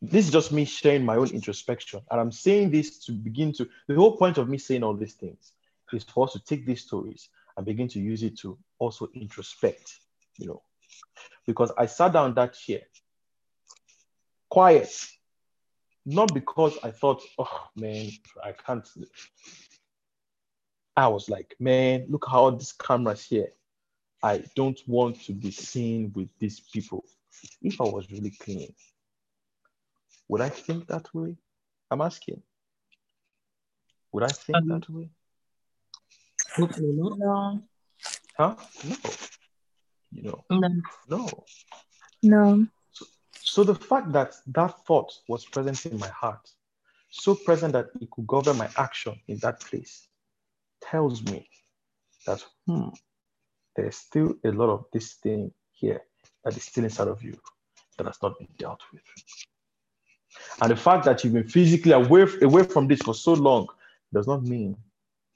this 0.00 0.26
is 0.26 0.32
just 0.32 0.52
me 0.52 0.64
sharing 0.64 1.04
my 1.04 1.16
own 1.16 1.30
introspection. 1.30 2.00
And 2.10 2.20
I'm 2.20 2.32
saying 2.32 2.70
this 2.70 2.98
to 3.06 3.12
begin 3.12 3.52
to, 3.54 3.68
the 3.88 3.94
whole 3.94 4.16
point 4.16 4.38
of 4.38 4.48
me 4.48 4.58
saying 4.58 4.82
all 4.82 4.94
these 4.94 5.14
things 5.14 5.52
is 5.92 6.04
for 6.04 6.26
us 6.26 6.32
to 6.32 6.40
take 6.44 6.66
these 6.66 6.82
stories 6.82 7.28
and 7.56 7.64
begin 7.64 7.88
to 7.88 8.00
use 8.00 8.22
it 8.22 8.38
to 8.38 8.58
also 8.78 9.08
introspect, 9.14 9.98
you 10.38 10.48
know. 10.48 10.62
Because 11.46 11.72
I 11.76 11.86
sat 11.86 12.12
down 12.12 12.34
that 12.34 12.54
chair, 12.54 12.82
quiet, 14.48 14.92
not 16.06 16.32
because 16.32 16.78
I 16.82 16.90
thought, 16.90 17.22
oh 17.38 17.68
man, 17.76 18.10
I 18.42 18.52
can't. 18.52 18.88
I 20.96 21.08
was 21.08 21.28
like, 21.28 21.56
man, 21.58 22.06
look 22.08 22.26
how 22.30 22.50
this 22.50 22.72
camera's 22.72 23.24
here. 23.24 23.48
I 24.22 24.44
don't 24.54 24.80
want 24.86 25.20
to 25.24 25.32
be 25.32 25.50
seen 25.50 26.12
with 26.14 26.28
these 26.38 26.60
people. 26.60 27.04
If 27.60 27.80
I 27.80 27.84
was 27.84 28.10
really 28.10 28.30
clean, 28.30 28.72
would 30.28 30.40
I 30.40 30.48
think 30.48 30.86
that 30.86 31.12
way? 31.14 31.36
I'm 31.90 32.00
asking. 32.00 32.42
Would 34.12 34.22
I 34.22 34.28
think 34.28 34.56
Um, 34.58 34.68
that 34.68 34.88
way? 34.88 35.10
No. 36.58 37.62
Huh? 38.36 38.56
No. 38.84 38.96
You 40.14 40.22
know, 40.22 40.44
No. 40.50 40.68
no. 41.08 41.44
No. 42.22 42.66
So 43.32 43.64
the 43.64 43.74
fact 43.74 44.12
that 44.12 44.34
that 44.46 44.84
thought 44.86 45.12
was 45.28 45.44
present 45.44 45.84
in 45.86 45.98
my 45.98 46.08
heart, 46.08 46.48
so 47.10 47.34
present 47.34 47.72
that 47.74 47.88
it 48.00 48.10
could 48.10 48.26
govern 48.26 48.56
my 48.56 48.68
action 48.76 49.20
in 49.28 49.38
that 49.38 49.60
place, 49.60 50.08
tells 50.80 51.22
me 51.24 51.48
that 52.26 52.42
hmm, 52.66 52.88
there's 53.76 53.96
still 53.96 54.34
a 54.44 54.50
lot 54.50 54.70
of 54.70 54.86
this 54.92 55.14
thing 55.14 55.52
here 55.72 56.00
that 56.44 56.56
is 56.56 56.62
still 56.62 56.84
inside 56.84 57.08
of 57.08 57.22
you 57.22 57.36
that 57.98 58.06
has 58.06 58.18
not 58.22 58.38
been 58.38 58.48
dealt 58.56 58.80
with. 58.92 59.02
And 60.62 60.70
the 60.70 60.76
fact 60.76 61.04
that 61.04 61.22
you've 61.22 61.34
been 61.34 61.48
physically 61.48 61.92
away, 61.92 62.26
away 62.42 62.64
from 62.64 62.88
this 62.88 63.00
for 63.02 63.14
so 63.14 63.34
long 63.34 63.68
does 64.12 64.26
not 64.26 64.42
mean 64.42 64.76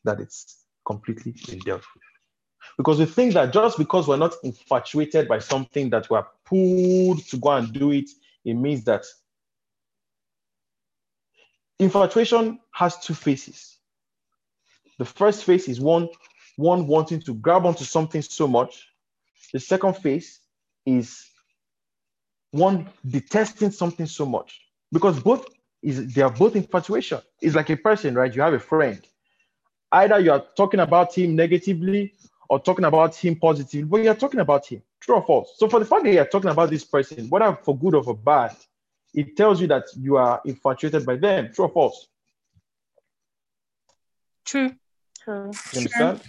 that 0.04 0.20
it's 0.20 0.64
completely 0.84 1.34
been 1.46 1.58
dealt 1.58 1.82
with. 1.94 2.07
Because 2.76 2.98
we 2.98 3.06
think 3.06 3.34
that 3.34 3.52
just 3.52 3.76
because 3.78 4.06
we're 4.06 4.16
not 4.16 4.34
infatuated 4.42 5.28
by 5.28 5.38
something 5.38 5.90
that 5.90 6.08
we're 6.08 6.24
pulled 6.44 7.24
to 7.26 7.36
go 7.36 7.50
and 7.50 7.72
do 7.72 7.90
it, 7.92 8.08
it 8.44 8.54
means 8.54 8.84
that 8.84 9.04
infatuation 11.78 12.60
has 12.72 12.98
two 12.98 13.14
faces. 13.14 13.78
The 14.98 15.04
first 15.04 15.44
face 15.44 15.68
is 15.68 15.80
one, 15.80 16.08
one 16.56 16.86
wanting 16.86 17.20
to 17.22 17.34
grab 17.34 17.66
onto 17.66 17.84
something 17.84 18.22
so 18.22 18.48
much. 18.48 18.88
The 19.52 19.60
second 19.60 19.96
face 19.96 20.40
is 20.84 21.24
one 22.50 22.88
detesting 23.06 23.70
something 23.70 24.06
so 24.06 24.26
much. 24.26 24.60
Because 24.90 25.20
both 25.20 25.46
is 25.82 26.12
they 26.12 26.22
are 26.22 26.30
both 26.30 26.56
infatuation. 26.56 27.20
It's 27.40 27.54
like 27.54 27.70
a 27.70 27.76
person, 27.76 28.14
right? 28.14 28.34
You 28.34 28.42
have 28.42 28.54
a 28.54 28.58
friend. 28.58 29.00
Either 29.92 30.18
you 30.18 30.32
are 30.32 30.44
talking 30.56 30.80
about 30.80 31.14
him 31.14 31.36
negatively 31.36 32.14
or 32.48 32.58
talking 32.58 32.84
about 32.84 33.14
him 33.14 33.36
positively, 33.36 33.84
but 33.84 34.02
you're 34.02 34.14
talking 34.14 34.40
about 34.40 34.66
him. 34.66 34.82
True 35.00 35.16
or 35.16 35.22
false? 35.22 35.54
So 35.56 35.68
for 35.68 35.78
the 35.78 35.86
fact 35.86 36.04
that 36.04 36.12
you're 36.12 36.26
talking 36.26 36.50
about 36.50 36.70
this 36.70 36.84
person, 36.84 37.28
whether 37.28 37.56
for 37.62 37.76
good 37.76 37.94
or 37.94 38.02
for 38.02 38.16
bad, 38.16 38.56
it 39.14 39.36
tells 39.36 39.60
you 39.60 39.66
that 39.68 39.84
you 39.96 40.16
are 40.16 40.40
infatuated 40.44 41.04
by 41.04 41.16
them. 41.16 41.52
True 41.52 41.66
or 41.66 41.70
false? 41.70 42.08
True. 44.44 44.74
True. 45.20 45.50
You 45.72 45.78
understand? 45.78 46.20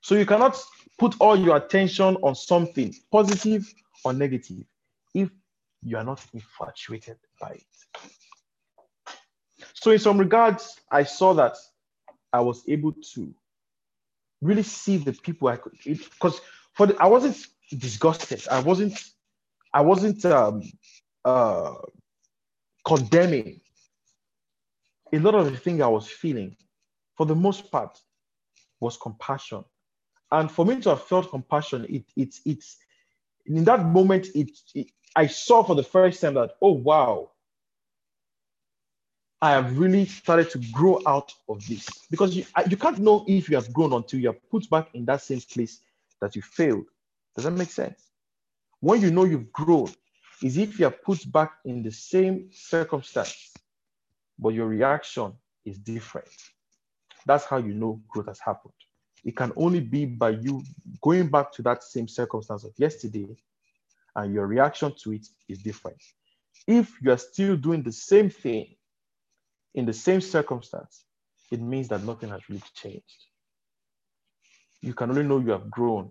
So 0.00 0.14
you 0.14 0.24
cannot 0.24 0.58
put 0.98 1.14
all 1.20 1.38
your 1.38 1.56
attention 1.56 2.16
on 2.22 2.34
something 2.34 2.94
positive 3.12 3.72
or 4.04 4.12
negative 4.12 4.64
if 5.14 5.30
you 5.82 5.96
are 5.96 6.04
not 6.04 6.24
infatuated 6.32 7.16
by 7.40 7.50
it. 7.50 7.64
So 9.74 9.90
in 9.90 9.98
some 9.98 10.18
regards, 10.18 10.80
I 10.90 11.04
saw 11.04 11.34
that 11.34 11.56
I 12.32 12.40
was 12.40 12.62
able 12.68 12.92
to 12.92 13.34
really 14.40 14.62
see 14.62 14.96
the 14.96 15.12
people 15.12 15.48
I 15.48 15.56
could 15.56 15.76
because 15.84 16.40
for 16.74 16.86
the, 16.86 16.96
I 16.96 17.06
wasn't 17.06 17.36
disgusted. 17.76 18.46
I 18.50 18.60
wasn't 18.60 19.02
I 19.72 19.80
wasn't 19.82 20.24
um, 20.24 20.62
uh, 21.24 21.74
condemning 22.84 23.60
a 25.12 25.18
lot 25.18 25.34
of 25.34 25.50
the 25.50 25.56
thing 25.56 25.82
I 25.82 25.88
was 25.88 26.08
feeling. 26.08 26.56
For 27.16 27.26
the 27.26 27.34
most 27.34 27.70
part, 27.70 28.00
was 28.80 28.96
compassion, 28.96 29.62
and 30.32 30.50
for 30.50 30.64
me 30.64 30.80
to 30.80 30.90
have 30.90 31.02
felt 31.02 31.30
compassion, 31.30 31.86
it 31.88 32.04
it's 32.16 32.40
it's 32.46 32.78
in 33.46 33.64
that 33.64 33.84
moment 33.84 34.28
it, 34.34 34.50
it 34.74 34.90
I 35.14 35.26
saw 35.26 35.62
for 35.62 35.74
the 35.74 35.82
first 35.82 36.20
time 36.22 36.34
that 36.34 36.52
oh 36.62 36.72
wow, 36.72 37.30
I 39.42 39.52
have 39.52 39.78
really 39.78 40.04
started 40.04 40.50
to 40.50 40.58
grow 40.70 41.00
out 41.06 41.32
of 41.48 41.66
this 41.66 41.88
because 42.10 42.36
you, 42.36 42.44
you 42.68 42.76
can't 42.76 42.98
know 42.98 43.24
if 43.26 43.48
you 43.48 43.56
have 43.56 43.72
grown 43.72 43.94
until 43.94 44.20
you 44.20 44.30
are 44.30 44.36
put 44.50 44.68
back 44.68 44.88
in 44.92 45.06
that 45.06 45.22
same 45.22 45.40
place 45.40 45.80
that 46.20 46.36
you 46.36 46.42
failed. 46.42 46.84
Does 47.34 47.44
that 47.44 47.52
make 47.52 47.70
sense? 47.70 48.10
When 48.80 49.00
you 49.00 49.10
know 49.10 49.24
you've 49.24 49.50
grown, 49.52 49.88
is 50.42 50.56
if 50.56 50.78
you 50.78 50.86
are 50.86 50.90
put 50.90 51.30
back 51.30 51.52
in 51.64 51.82
the 51.82 51.90
same 51.90 52.48
circumstance, 52.52 53.54
but 54.38 54.50
your 54.50 54.66
reaction 54.66 55.32
is 55.64 55.78
different. 55.78 56.28
That's 57.26 57.44
how 57.44 57.58
you 57.58 57.74
know 57.74 58.00
growth 58.08 58.26
has 58.26 58.40
happened. 58.40 58.72
It 59.24 59.36
can 59.36 59.52
only 59.56 59.80
be 59.80 60.06
by 60.06 60.30
you 60.30 60.62
going 61.02 61.28
back 61.28 61.52
to 61.52 61.62
that 61.62 61.82
same 61.84 62.08
circumstance 62.08 62.64
of 62.64 62.72
yesterday, 62.78 63.26
and 64.16 64.32
your 64.34 64.46
reaction 64.46 64.94
to 65.02 65.12
it 65.12 65.26
is 65.48 65.58
different. 65.58 65.98
If 66.66 66.90
you 67.02 67.10
are 67.12 67.18
still 67.18 67.56
doing 67.56 67.82
the 67.82 67.92
same 67.92 68.30
thing, 68.30 68.76
in 69.74 69.86
the 69.86 69.92
same 69.92 70.20
circumstance, 70.20 71.04
it 71.50 71.60
means 71.60 71.88
that 71.88 72.04
nothing 72.04 72.30
has 72.30 72.48
really 72.48 72.62
changed. 72.74 73.26
You 74.80 74.94
can 74.94 75.10
only 75.10 75.24
know 75.24 75.38
you 75.38 75.50
have 75.50 75.70
grown 75.70 76.10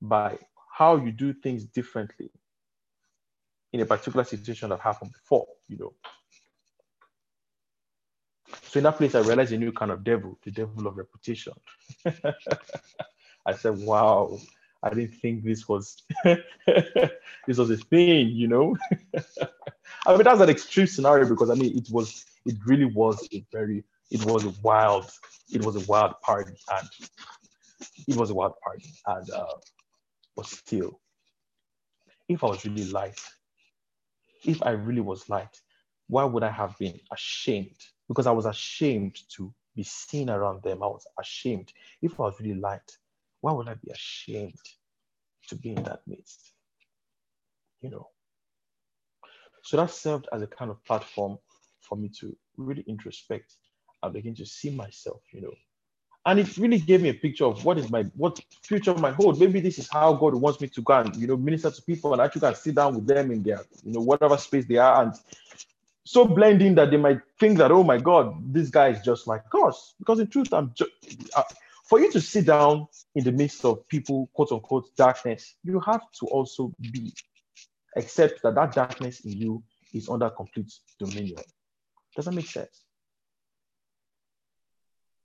by 0.00 0.38
how 0.76 0.96
you 0.96 1.12
do 1.12 1.32
things 1.32 1.64
differently 1.64 2.30
in 3.72 3.80
a 3.80 3.86
particular 3.86 4.24
situation 4.24 4.68
that 4.70 4.80
happened 4.80 5.12
before, 5.12 5.46
you 5.68 5.78
know. 5.78 5.92
So 8.64 8.78
in 8.78 8.84
that 8.84 8.96
place, 8.96 9.14
I 9.14 9.20
realized 9.20 9.52
a 9.52 9.58
new 9.58 9.72
kind 9.72 9.90
of 9.90 10.04
devil, 10.04 10.38
the 10.44 10.50
devil 10.50 10.86
of 10.86 10.96
reputation. 10.96 11.54
I 13.46 13.54
said, 13.54 13.78
wow, 13.78 14.38
I 14.82 14.90
didn't 14.90 15.14
think 15.14 15.44
this 15.44 15.68
was 15.68 16.02
this 16.24 17.58
was 17.58 17.70
a 17.70 17.76
thing, 17.76 18.28
you 18.28 18.48
know. 18.48 18.76
I 20.06 20.14
mean, 20.14 20.24
that's 20.24 20.40
an 20.40 20.50
extreme 20.50 20.86
scenario 20.86 21.28
because 21.28 21.50
I 21.50 21.54
mean, 21.54 21.76
it 21.76 21.88
was, 21.90 22.24
it 22.44 22.56
really 22.66 22.86
was 22.86 23.26
a 23.32 23.44
very, 23.52 23.84
it 24.10 24.24
was 24.24 24.44
a 24.44 24.52
wild, 24.62 25.10
it 25.52 25.64
was 25.64 25.76
a 25.76 25.86
wild 25.86 26.14
party, 26.20 26.54
and 26.70 26.88
it 28.08 28.16
was 28.16 28.30
a 28.30 28.34
wild 28.34 28.54
party, 28.62 28.90
and 29.06 29.30
uh, 29.30 29.54
but 30.36 30.46
still, 30.46 31.00
if 32.28 32.42
I 32.42 32.48
was 32.48 32.64
really 32.64 32.84
light, 32.90 33.20
if 34.44 34.62
I 34.62 34.70
really 34.70 35.00
was 35.00 35.28
light, 35.28 35.60
why 36.08 36.24
would 36.24 36.42
I 36.42 36.50
have 36.50 36.76
been 36.78 36.98
ashamed? 37.12 37.76
Because 38.08 38.26
I 38.26 38.32
was 38.32 38.46
ashamed 38.46 39.18
to 39.36 39.52
be 39.74 39.82
seen 39.82 40.28
around 40.28 40.62
them. 40.62 40.82
I 40.82 40.86
was 40.86 41.06
ashamed. 41.18 41.72
If 42.02 42.18
I 42.18 42.24
was 42.24 42.34
really 42.40 42.58
light, 42.60 42.98
why 43.40 43.52
would 43.52 43.68
I 43.68 43.74
be 43.74 43.90
ashamed 43.90 44.58
to 45.48 45.56
be 45.56 45.70
in 45.70 45.82
that 45.84 46.00
midst? 46.06 46.52
You 47.80 47.90
know. 47.90 48.08
So 49.64 49.76
that 49.76 49.90
served 49.90 50.28
as 50.32 50.42
a 50.42 50.46
kind 50.46 50.70
of 50.70 50.84
platform 50.84 51.38
for 51.92 51.98
me 51.98 52.08
to 52.08 52.34
really 52.56 52.82
introspect 52.88 53.56
and 54.02 54.14
begin 54.14 54.34
to 54.34 54.46
see 54.46 54.70
myself, 54.70 55.20
you 55.30 55.42
know. 55.42 55.52
And 56.24 56.38
it 56.40 56.56
really 56.56 56.78
gave 56.78 57.02
me 57.02 57.10
a 57.10 57.14
picture 57.14 57.44
of 57.44 57.62
what 57.66 57.76
is 57.76 57.90
my 57.90 58.04
what 58.16 58.40
future 58.62 58.94
might 58.94 59.12
hold. 59.12 59.38
Maybe 59.38 59.60
this 59.60 59.78
is 59.78 59.90
how 59.90 60.14
God 60.14 60.34
wants 60.34 60.58
me 60.62 60.68
to 60.68 60.80
go 60.80 60.94
and 60.94 61.14
you 61.16 61.26
know 61.26 61.36
minister 61.36 61.70
to 61.70 61.82
people 61.82 62.12
and 62.14 62.22
actually 62.22 62.40
can 62.40 62.54
sit 62.54 62.76
down 62.76 62.94
with 62.94 63.06
them 63.06 63.30
in 63.30 63.42
their 63.42 63.60
you 63.84 63.92
know 63.92 64.00
whatever 64.00 64.38
space 64.38 64.64
they 64.64 64.78
are 64.78 65.02
and 65.02 65.14
so 66.04 66.24
blending 66.24 66.74
that 66.76 66.90
they 66.90 66.96
might 66.96 67.20
think 67.38 67.58
that 67.58 67.70
oh 67.70 67.84
my 67.84 67.98
God, 67.98 68.54
this 68.54 68.70
guy 68.70 68.88
is 68.88 69.02
just 69.04 69.26
like 69.26 69.44
us. 69.66 69.94
Because 69.98 70.18
in 70.20 70.28
truth, 70.28 70.54
I'm 70.54 70.72
just 70.74 70.92
uh, 71.36 71.42
for 71.84 72.00
you 72.00 72.10
to 72.12 72.20
sit 72.22 72.46
down 72.46 72.86
in 73.16 73.24
the 73.24 73.32
midst 73.32 73.66
of 73.66 73.86
people 73.88 74.30
quote 74.32 74.50
unquote 74.50 74.96
darkness, 74.96 75.56
you 75.62 75.78
have 75.80 76.10
to 76.20 76.26
also 76.28 76.72
be 76.80 77.12
accept 77.96 78.42
that 78.44 78.54
that 78.54 78.72
darkness 78.72 79.20
in 79.26 79.32
you 79.32 79.62
is 79.92 80.08
under 80.08 80.30
complete 80.30 80.72
dominion. 80.98 81.42
Does 82.14 82.26
that 82.26 82.32
make 82.32 82.46
sense? 82.46 82.84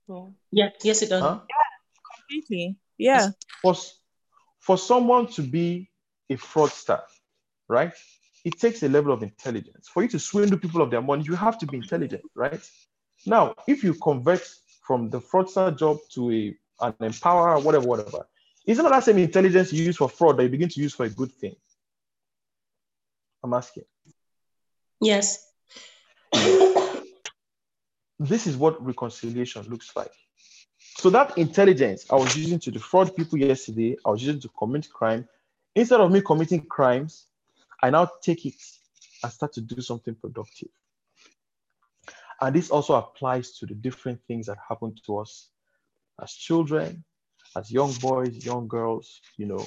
Yeah. 0.08 0.24
yeah. 0.50 0.68
Yes, 0.82 1.02
it 1.02 1.10
does. 1.10 1.22
Huh? 1.22 1.40
Yeah, 1.40 2.16
completely. 2.16 2.76
Yeah. 2.96 3.30
For, 3.62 3.74
for 4.60 4.78
someone 4.78 5.26
to 5.28 5.42
be 5.42 5.90
a 6.30 6.36
fraudster, 6.36 7.00
right? 7.68 7.92
It 8.44 8.58
takes 8.58 8.82
a 8.82 8.88
level 8.88 9.12
of 9.12 9.22
intelligence. 9.22 9.88
For 9.88 10.02
you 10.02 10.08
to 10.10 10.18
swindle 10.18 10.58
people 10.58 10.80
of 10.80 10.90
their 10.90 11.02
money, 11.02 11.24
you 11.24 11.34
have 11.34 11.58
to 11.58 11.66
be 11.66 11.76
intelligent, 11.76 12.22
right? 12.34 12.60
Now, 13.26 13.54
if 13.66 13.82
you 13.84 13.94
convert 13.94 14.48
from 14.86 15.10
the 15.10 15.20
fraudster 15.20 15.76
job 15.76 15.98
to 16.14 16.32
a 16.32 16.56
an 16.80 16.94
empower, 17.00 17.58
whatever, 17.58 17.86
whatever, 17.86 18.26
isn't 18.64 18.88
that 18.88 19.02
same 19.02 19.18
intelligence 19.18 19.72
you 19.72 19.84
use 19.84 19.96
for 19.96 20.08
fraud 20.08 20.36
that 20.36 20.44
you 20.44 20.48
begin 20.48 20.68
to 20.68 20.80
use 20.80 20.94
for 20.94 21.06
a 21.06 21.10
good 21.10 21.32
thing? 21.32 21.56
I'm 23.42 23.52
asking. 23.52 23.84
Yes. 25.00 25.44
this 28.18 28.46
is 28.46 28.56
what 28.56 28.84
reconciliation 28.84 29.62
looks 29.68 29.94
like. 29.94 30.12
So 30.98 31.10
that 31.10 31.38
intelligence 31.38 32.06
I 32.10 32.16
was 32.16 32.36
using 32.36 32.58
to 32.60 32.70
defraud 32.70 33.14
people 33.14 33.38
yesterday, 33.38 33.96
I 34.04 34.10
was 34.10 34.22
using 34.24 34.40
to 34.40 34.48
commit 34.58 34.90
crime. 34.90 35.28
Instead 35.74 36.00
of 36.00 36.10
me 36.10 36.20
committing 36.20 36.66
crimes, 36.66 37.26
I 37.82 37.90
now 37.90 38.10
take 38.22 38.46
it 38.46 38.54
and 39.22 39.32
start 39.32 39.52
to 39.52 39.60
do 39.60 39.80
something 39.80 40.14
productive. 40.16 40.70
And 42.40 42.54
this 42.54 42.70
also 42.70 42.94
applies 42.94 43.58
to 43.58 43.66
the 43.66 43.74
different 43.74 44.20
things 44.26 44.46
that 44.46 44.58
happen 44.68 44.94
to 45.06 45.18
us 45.18 45.50
as 46.20 46.32
children, 46.32 47.04
as 47.56 47.70
young 47.70 47.92
boys, 47.94 48.44
young 48.44 48.68
girls, 48.68 49.20
you 49.36 49.46
know, 49.46 49.64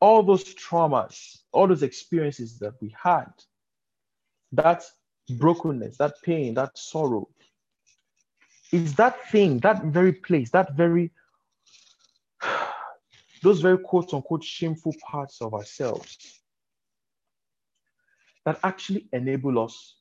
all 0.00 0.22
those 0.22 0.54
traumas, 0.54 1.38
all 1.52 1.68
those 1.68 1.82
experiences 1.82 2.58
that 2.58 2.74
we 2.80 2.94
had, 3.00 3.30
that 4.52 4.84
brokenness, 5.30 5.96
that 5.98 6.14
pain, 6.22 6.54
that 6.54 6.76
sorrow, 6.76 7.28
is 8.72 8.94
that 8.94 9.30
thing, 9.30 9.58
that 9.58 9.84
very 9.84 10.12
place, 10.12 10.50
that 10.50 10.74
very, 10.74 11.10
those 13.42 13.60
very 13.60 13.78
quote 13.78 14.12
unquote 14.14 14.44
shameful 14.44 14.94
parts 15.02 15.40
of 15.40 15.54
ourselves 15.54 16.40
that 18.44 18.58
actually 18.64 19.08
enable 19.12 19.58
us 19.62 19.96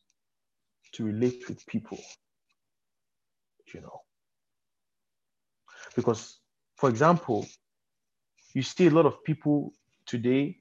to 0.93 1.05
relate 1.05 1.47
with 1.47 1.65
people, 1.67 1.99
you 3.73 3.81
know. 3.81 4.01
Because, 5.95 6.39
for 6.75 6.89
example, 6.89 7.45
you 8.53 8.63
see 8.63 8.87
a 8.87 8.91
lot 8.91 9.05
of 9.05 9.23
people 9.23 9.73
today, 10.05 10.57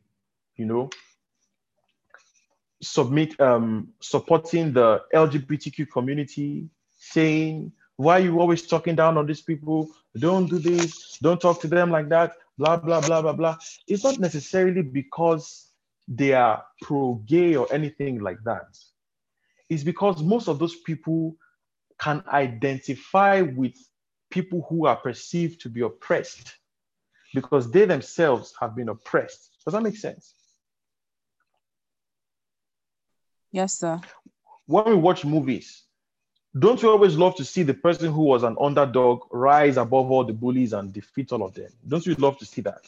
you 0.56 0.66
know, 0.66 0.90
submit 2.82 3.38
um, 3.40 3.88
supporting 4.00 4.72
the 4.72 5.02
LGBTQ 5.14 5.90
community, 5.90 6.68
saying, 6.98 7.72
why 7.96 8.18
are 8.18 8.24
you 8.24 8.40
always 8.40 8.66
talking 8.66 8.94
down 8.94 9.18
on 9.18 9.26
these 9.26 9.42
people? 9.42 9.88
Don't 10.18 10.48
do 10.48 10.58
this, 10.58 11.18
don't 11.22 11.40
talk 11.40 11.60
to 11.60 11.68
them 11.68 11.90
like 11.90 12.08
that, 12.08 12.32
blah, 12.58 12.76
blah, 12.76 13.00
blah, 13.00 13.22
blah, 13.22 13.32
blah. 13.32 13.56
It's 13.86 14.04
not 14.04 14.18
necessarily 14.18 14.82
because 14.82 15.68
they 16.08 16.32
are 16.32 16.64
pro-gay 16.82 17.56
or 17.56 17.72
anything 17.72 18.20
like 18.20 18.38
that. 18.44 18.76
It's 19.68 19.84
because 19.84 20.22
most 20.22 20.48
of 20.48 20.58
those 20.58 20.76
people 20.76 21.36
can 21.98 22.24
identify 22.32 23.42
with 23.42 23.74
people 24.30 24.66
who 24.68 24.86
are 24.86 24.96
perceived 24.96 25.60
to 25.60 25.68
be 25.68 25.82
oppressed 25.82 26.56
because 27.34 27.70
they 27.70 27.84
themselves 27.84 28.54
have 28.60 28.74
been 28.74 28.88
oppressed. 28.88 29.50
Does 29.64 29.74
that 29.74 29.82
make 29.82 29.96
sense? 29.96 30.34
Yes, 33.52 33.78
sir. 33.78 34.00
When 34.66 34.84
we 34.84 34.94
watch 34.94 35.24
movies, 35.24 35.82
don't 36.58 36.82
you 36.82 36.90
always 36.90 37.16
love 37.16 37.36
to 37.36 37.44
see 37.44 37.62
the 37.62 37.74
person 37.74 38.12
who 38.12 38.22
was 38.22 38.42
an 38.42 38.56
underdog 38.60 39.22
rise 39.30 39.76
above 39.76 40.10
all 40.10 40.24
the 40.24 40.32
bullies 40.32 40.72
and 40.72 40.92
defeat 40.92 41.32
all 41.32 41.42
of 41.42 41.54
them? 41.54 41.70
Don't 41.86 42.04
you 42.06 42.14
love 42.14 42.38
to 42.38 42.44
see 42.44 42.60
that? 42.62 42.82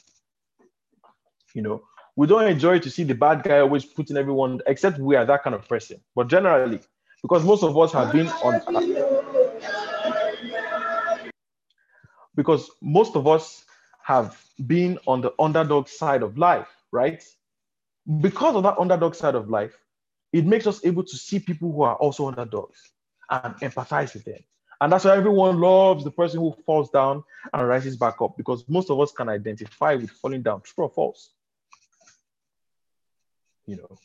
You 1.55 1.63
know, 1.63 1.83
we 2.17 2.27
don't 2.27 2.47
enjoy 2.47 2.79
to 2.81 2.91
see 2.91 3.05
the 3.05 3.15
bad 3.15 3.43
guy 3.43 3.61
always 3.61 3.85
putting 3.85 4.17
everyone, 4.17 4.61
except 4.67 4.99
we 4.99 5.17
are 5.17 5.25
that 5.25 5.43
kind 5.43 5.55
of 5.55 5.69
person. 5.69 6.01
But 6.15 6.29
generally, 6.29 6.81
because 7.23 7.45
most 7.45 7.63
of 7.63 7.77
us 7.79 7.93
have 7.93 8.13
been 8.13 8.29
on, 8.29 8.61
because 12.35 12.71
most 12.81 13.17
of 13.17 13.27
us 13.27 13.65
have 14.03 14.45
been 14.67 14.99
on 15.07 15.21
the 15.21 15.33
underdog 15.39 15.89
side 15.89 16.23
of 16.23 16.37
life, 16.37 16.69
right? 16.91 17.23
Because 18.21 18.57
of 18.57 18.65
that 18.65 18.79
underdog 18.79 19.15
side 19.15 19.35
of 19.35 19.49
life, 19.49 19.77
it 20.33 20.47
makes 20.47 20.67
us 20.67 20.85
able 20.85 21.05
to 21.05 21.17
see 21.17 21.39
people 21.39 21.73
who 21.73 21.83
are 21.83 21.97
also 21.97 22.29
underdogs 22.29 22.91
and 23.31 23.55
empathize 23.57 24.15
with 24.15 24.25
them. 24.25 24.41
And 24.81 24.93
that's 24.93 25.05
why 25.05 25.17
everyone 25.17 25.61
loves 25.61 26.03
the 26.03 26.11
person 26.11 26.41
who 26.41 26.57
falls 26.67 26.91
down 26.91 27.23
and 27.53 27.69
rises 27.69 27.97
back 27.97 28.21
up 28.21 28.37
because 28.37 28.69
most 28.69 28.91
of 28.91 28.99
us 28.99 29.13
can 29.13 29.29
identify 29.29 29.95
with 29.95 30.11
falling 30.11 30.43
down, 30.43 30.63
true 30.63 30.85
or 30.85 30.91
false. 30.91 31.31
You 33.67 33.77
know. 33.77 33.99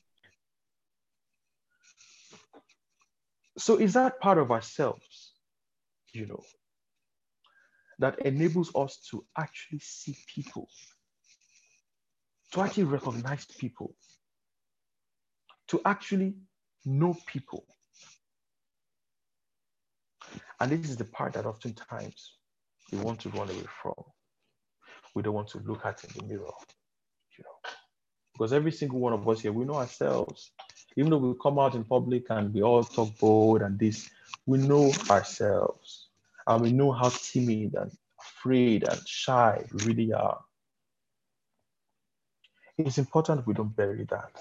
So 3.57 3.77
is 3.77 3.93
that 3.93 4.19
part 4.19 4.37
of 4.37 4.51
ourselves, 4.51 5.33
you 6.13 6.27
know, 6.27 6.43
that 7.97 8.19
enables 8.19 8.71
us 8.75 8.97
to 9.09 9.25
actually 9.35 9.79
see 9.79 10.15
people, 10.27 10.69
to 12.51 12.61
actually 12.61 12.83
recognize 12.83 13.45
people, 13.45 13.95
to 15.67 15.81
actually 15.85 16.35
know 16.85 17.15
people. 17.25 17.65
And 20.59 20.71
this 20.71 20.89
is 20.89 20.97
the 20.97 21.05
part 21.05 21.33
that 21.33 21.45
oftentimes 21.45 22.33
we 22.91 22.97
want 22.99 23.19
to 23.21 23.29
run 23.29 23.49
away 23.49 23.65
from. 23.81 23.93
We 25.13 25.21
don't 25.21 25.33
want 25.33 25.49
to 25.49 25.59
look 25.59 25.85
at 25.85 26.03
in 26.03 26.09
the 26.15 26.23
mirror, 26.23 26.51
you 27.37 27.43
know. 27.43 27.71
Because 28.33 28.53
every 28.53 28.71
single 28.71 28.99
one 28.99 29.13
of 29.13 29.27
us 29.27 29.41
here, 29.41 29.51
we 29.51 29.65
know 29.65 29.75
ourselves. 29.75 30.51
Even 30.95 31.11
though 31.11 31.17
we 31.17 31.33
come 31.41 31.59
out 31.59 31.75
in 31.75 31.83
public 31.83 32.25
and 32.29 32.53
we 32.53 32.63
all 32.63 32.83
talk 32.83 33.17
bold 33.19 33.61
and 33.61 33.77
this, 33.77 34.09
we 34.45 34.57
know 34.57 34.91
ourselves 35.09 36.07
and 36.47 36.61
we 36.61 36.71
know 36.71 36.91
how 36.91 37.09
timid 37.09 37.75
and 37.75 37.91
afraid 38.19 38.87
and 38.87 39.07
shy 39.07 39.63
we 39.73 39.85
really 39.85 40.13
are. 40.13 40.39
It's 42.77 42.97
important 42.97 43.45
we 43.47 43.53
don't 43.53 43.75
bury 43.75 44.05
that. 44.05 44.31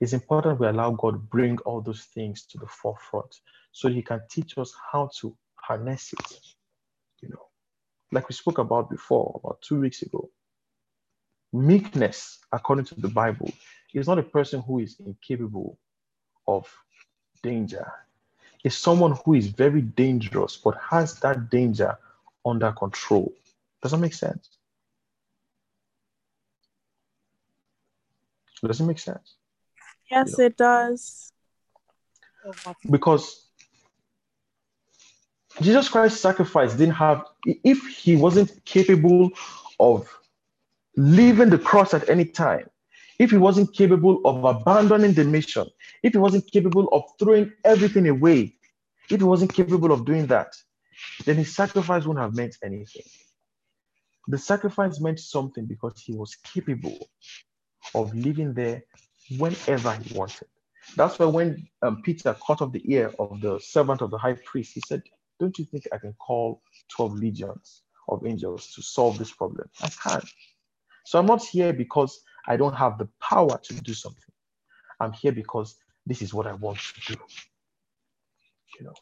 It's 0.00 0.12
important 0.12 0.60
we 0.60 0.66
allow 0.66 0.90
God 0.90 1.30
bring 1.30 1.58
all 1.60 1.80
those 1.80 2.02
things 2.02 2.44
to 2.46 2.58
the 2.58 2.66
forefront 2.66 3.40
so 3.72 3.88
he 3.88 4.02
can 4.02 4.20
teach 4.30 4.58
us 4.58 4.74
how 4.92 5.10
to 5.20 5.36
harness 5.54 6.12
it. 6.12 6.40
You 7.22 7.30
know, 7.30 7.46
like 8.12 8.28
we 8.28 8.34
spoke 8.34 8.58
about 8.58 8.90
before, 8.90 9.40
about 9.42 9.62
two 9.62 9.80
weeks 9.80 10.02
ago. 10.02 10.30
Meekness, 11.52 12.38
according 12.52 12.84
to 12.86 13.00
the 13.00 13.08
Bible, 13.08 13.52
is 13.94 14.06
not 14.06 14.18
a 14.18 14.22
person 14.22 14.60
who 14.60 14.80
is 14.80 14.96
incapable 15.00 15.78
of 16.46 16.70
danger. 17.42 17.90
It's 18.64 18.76
someone 18.76 19.16
who 19.24 19.34
is 19.34 19.46
very 19.46 19.80
dangerous 19.80 20.56
but 20.56 20.76
has 20.90 21.18
that 21.20 21.50
danger 21.50 21.96
under 22.44 22.72
control. 22.72 23.32
Does 23.82 23.92
that 23.92 23.98
make 23.98 24.14
sense? 24.14 24.50
Does 28.62 28.80
it 28.80 28.84
make 28.84 28.98
sense? 28.98 29.36
Yes, 30.10 30.38
it 30.38 30.56
does. 30.56 31.32
Because 32.90 33.48
Jesus 35.60 35.88
Christ's 35.88 36.20
sacrifice 36.20 36.74
didn't 36.74 36.94
have, 36.94 37.24
if 37.44 37.84
he 37.86 38.16
wasn't 38.16 38.64
capable 38.64 39.30
of 39.80 40.08
leaving 40.96 41.50
the 41.50 41.58
cross 41.58 41.94
at 41.94 42.08
any 42.08 42.24
time, 42.24 42.68
if 43.18 43.30
he 43.30 43.38
wasn't 43.38 43.72
capable 43.74 44.20
of 44.24 44.44
abandoning 44.44 45.14
the 45.14 45.24
mission, 45.24 45.66
if 46.02 46.12
he 46.12 46.18
wasn't 46.18 46.50
capable 46.50 46.88
of 46.92 47.04
throwing 47.18 47.52
everything 47.64 48.06
away, 48.08 48.54
if 49.10 49.20
he 49.20 49.24
wasn't 49.24 49.52
capable 49.52 49.92
of 49.92 50.04
doing 50.04 50.26
that, 50.26 50.54
then 51.24 51.36
his 51.36 51.54
sacrifice 51.54 52.04
wouldn't 52.04 52.24
have 52.24 52.34
meant 52.34 52.56
anything. 52.62 53.02
The 54.28 54.38
sacrifice 54.38 55.00
meant 55.00 55.20
something 55.20 55.66
because 55.66 56.00
he 56.00 56.12
was 56.12 56.34
capable 56.36 57.08
of 57.94 58.14
living 58.14 58.52
there 58.54 58.82
whenever 59.38 59.92
he 59.94 60.14
wanted. 60.14 60.48
That's 60.96 61.18
why 61.18 61.26
when 61.26 61.68
um, 61.82 62.02
Peter 62.02 62.36
cut 62.46 62.62
off 62.62 62.72
the 62.72 62.82
ear 62.92 63.12
of 63.18 63.40
the 63.40 63.58
servant 63.58 64.02
of 64.02 64.10
the 64.10 64.18
high 64.18 64.36
priest, 64.44 64.72
he 64.74 64.82
said, 64.86 65.02
Don't 65.40 65.58
you 65.58 65.64
think 65.64 65.86
I 65.92 65.98
can 65.98 66.14
call 66.14 66.62
12 66.90 67.14
legions 67.14 67.82
of 68.08 68.24
angels 68.26 68.72
to 68.74 68.82
solve 68.82 69.18
this 69.18 69.32
problem? 69.32 69.68
I 69.82 69.88
can. 69.88 70.22
So 71.04 71.18
I'm 71.18 71.26
not 71.26 71.42
here 71.44 71.72
because 71.72 72.20
I 72.46 72.56
don't 72.56 72.74
have 72.74 72.98
the 72.98 73.08
power 73.20 73.58
to 73.62 73.74
do 73.74 73.94
something. 73.94 74.22
I'm 75.00 75.12
here 75.12 75.32
because 75.32 75.76
this 76.06 76.22
is 76.22 76.32
what 76.32 76.46
I 76.46 76.52
want 76.54 76.78
to 76.78 77.14
do. 77.14 77.20
You 78.78 78.86
know. 78.86 78.94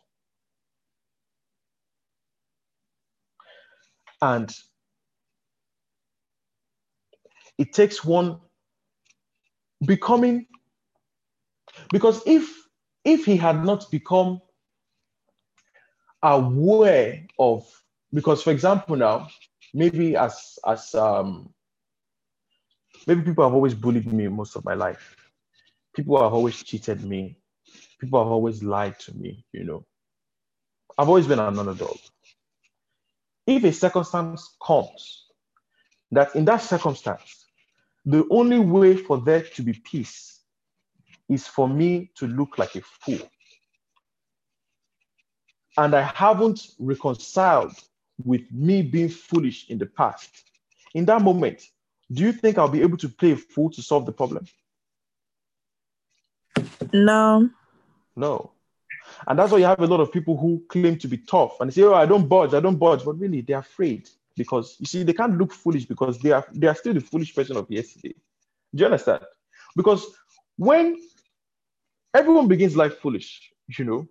And 4.22 4.55
it 7.59 7.72
takes 7.72 8.05
one 8.05 8.40
becoming, 9.86 10.47
because 11.90 12.23
if 12.27 12.51
if 13.05 13.24
he 13.24 13.36
had 13.36 13.65
not 13.65 13.90
become 13.90 14.40
aware 16.23 17.27
of, 17.39 17.66
because 18.12 18.43
for 18.43 18.51
example 18.51 18.97
now, 18.97 19.28
maybe 19.74 20.16
as 20.16 20.59
as 20.66 20.94
um 20.94 21.52
maybe 23.06 23.23
people 23.23 23.44
have 23.44 23.55
always 23.55 23.74
bullied 23.74 24.12
me 24.12 24.28
most 24.28 24.56
of 24.56 24.65
my 24.65 24.74
life. 24.74 25.16
People 25.94 26.23
have 26.23 26.32
always 26.35 26.62
cheated 26.62 27.05
me. 27.05 27.36
People 28.01 28.23
have 28.23 28.32
always 28.32 28.62
lied 28.62 28.98
to 29.01 29.15
me, 29.16 29.44
you 29.52 29.65
know. 29.65 29.85
I've 30.98 31.09
always 31.09 31.27
been 31.27 31.39
an 31.39 31.59
underdog. 31.59 31.97
If 33.47 33.65
a 33.65 33.73
circumstance 33.73 34.56
comes 34.65 35.27
that 36.12 36.35
in 36.36 36.44
that 36.47 36.59
circumstance, 36.62 37.44
the 38.05 38.26
only 38.31 38.59
way 38.59 38.97
for 38.97 39.18
there 39.18 39.43
to 39.43 39.62
be 39.62 39.72
peace 39.72 40.40
is 41.28 41.47
for 41.47 41.68
me 41.68 42.10
to 42.16 42.26
look 42.26 42.59
like 42.59 42.74
a 42.76 42.82
fool. 42.82 43.31
And 45.76 45.94
I 45.94 46.02
haven't 46.02 46.60
reconciled 46.78 47.72
with 48.22 48.43
me 48.52 48.82
being 48.82 49.09
foolish 49.09 49.70
in 49.70 49.78
the 49.78 49.86
past. 49.86 50.31
In 50.94 51.05
that 51.06 51.22
moment, 51.22 51.62
do 52.12 52.22
you 52.22 52.32
think 52.32 52.59
I'll 52.59 52.68
be 52.68 52.82
able 52.82 52.98
to 52.98 53.09
play 53.09 53.32
a 53.32 53.36
fool 53.36 53.70
to 53.70 53.82
solve 53.82 54.06
the 54.06 54.12
problem? 54.12 54.47
No. 56.93 57.48
No. 58.14 58.52
And 59.26 59.39
that's 59.39 59.51
why 59.51 59.59
you 59.59 59.64
have 59.64 59.81
a 59.81 59.86
lot 59.86 60.01
of 60.01 60.12
people 60.12 60.36
who 60.36 60.62
claim 60.68 60.98
to 60.98 61.09
be 61.09 61.18
tough 61.18 61.60
and 61.60 61.72
say, 61.72 61.82
Oh, 61.82 61.94
I 61.94 62.06
don't 62.06 62.28
budge, 62.28 62.55
I 62.55 62.60
don't 62.60 62.76
budge. 62.76 63.05
But 63.05 63.18
really, 63.18 63.40
they're 63.40 63.59
afraid 63.59 64.09
because 64.36 64.77
you 64.78 64.86
see, 64.86 65.02
they 65.02 65.12
can't 65.12 65.39
look 65.39 65.52
foolish 65.52 65.85
because 65.85 66.19
they 66.19 66.32
are 66.32 66.47
they 66.52 66.66
are 66.66 66.74
still 66.74 66.94
the 66.94 67.01
foolish 67.01 67.35
person 67.35 67.56
of 67.56 67.70
yesterday. 67.70 68.15
Do 68.74 68.81
you 68.81 68.86
understand? 68.86 69.23
Because 69.77 70.06
when 70.56 70.97
everyone 72.12 72.48
begins 72.48 72.77
life 72.77 72.98
foolish, 72.98 73.51
you 73.78 73.85
know, 73.85 74.09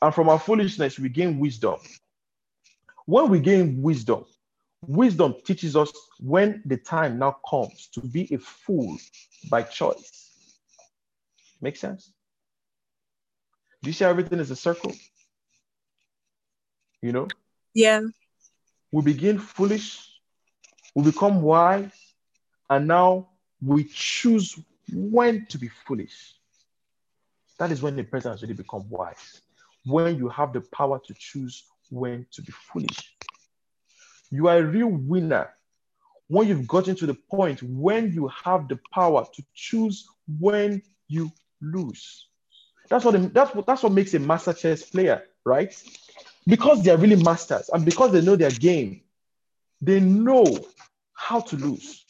and 0.00 0.14
from 0.14 0.28
our 0.28 0.38
foolishness, 0.38 0.98
we 0.98 1.08
gain 1.08 1.38
wisdom. 1.38 1.76
When 3.06 3.28
we 3.28 3.40
gain 3.40 3.82
wisdom, 3.82 4.24
wisdom 4.86 5.34
teaches 5.44 5.76
us 5.76 5.92
when 6.20 6.62
the 6.66 6.76
time 6.76 7.18
now 7.18 7.36
comes 7.48 7.88
to 7.94 8.00
be 8.00 8.32
a 8.34 8.38
fool 8.38 8.96
by 9.50 9.62
choice. 9.62 10.56
Make 11.60 11.76
sense? 11.76 12.12
Do 13.82 13.90
you 13.90 13.94
see 13.94 14.04
everything 14.04 14.38
is 14.38 14.50
a 14.50 14.56
circle? 14.56 14.92
You 17.00 17.12
know? 17.12 17.28
Yeah. 17.74 18.02
We 18.92 19.02
begin 19.02 19.38
foolish, 19.38 20.08
we 20.94 21.02
become 21.02 21.42
wise, 21.42 21.90
and 22.68 22.86
now 22.86 23.28
we 23.60 23.84
choose 23.84 24.58
when 24.92 25.46
to 25.46 25.58
be 25.58 25.68
foolish. 25.68 26.34
That 27.58 27.70
is 27.70 27.82
when 27.82 27.96
the 27.96 28.04
person 28.04 28.32
has 28.32 28.42
really 28.42 28.54
become 28.54 28.88
wise. 28.90 29.40
When 29.84 30.16
you 30.16 30.28
have 30.28 30.52
the 30.52 30.60
power 30.60 31.00
to 31.06 31.14
choose 31.14 31.64
when 31.90 32.26
to 32.32 32.42
be 32.42 32.52
foolish. 32.52 33.16
You 34.30 34.48
are 34.48 34.58
a 34.58 34.64
real 34.64 34.88
winner 34.88 35.50
when 36.28 36.48
you've 36.48 36.66
gotten 36.66 36.96
to 36.96 37.06
the 37.06 37.14
point 37.14 37.62
when 37.62 38.12
you 38.12 38.28
have 38.44 38.68
the 38.68 38.78
power 38.92 39.26
to 39.34 39.42
choose 39.54 40.08
when 40.40 40.82
you 41.08 41.30
lose. 41.60 42.26
That's 42.88 43.04
what, 43.04 43.34
that's 43.34 43.54
what 43.54 43.66
that's 43.66 43.82
what 43.82 43.92
makes 43.92 44.14
a 44.14 44.18
master 44.18 44.52
chess 44.52 44.82
player, 44.82 45.24
right? 45.44 45.74
Because 46.46 46.82
they're 46.82 46.98
really 46.98 47.22
masters 47.22 47.70
and 47.72 47.84
because 47.84 48.12
they 48.12 48.20
know 48.20 48.36
their 48.36 48.50
game, 48.50 49.02
they 49.80 50.00
know 50.00 50.44
how 51.12 51.40
to 51.40 51.56
lose. 51.56 52.04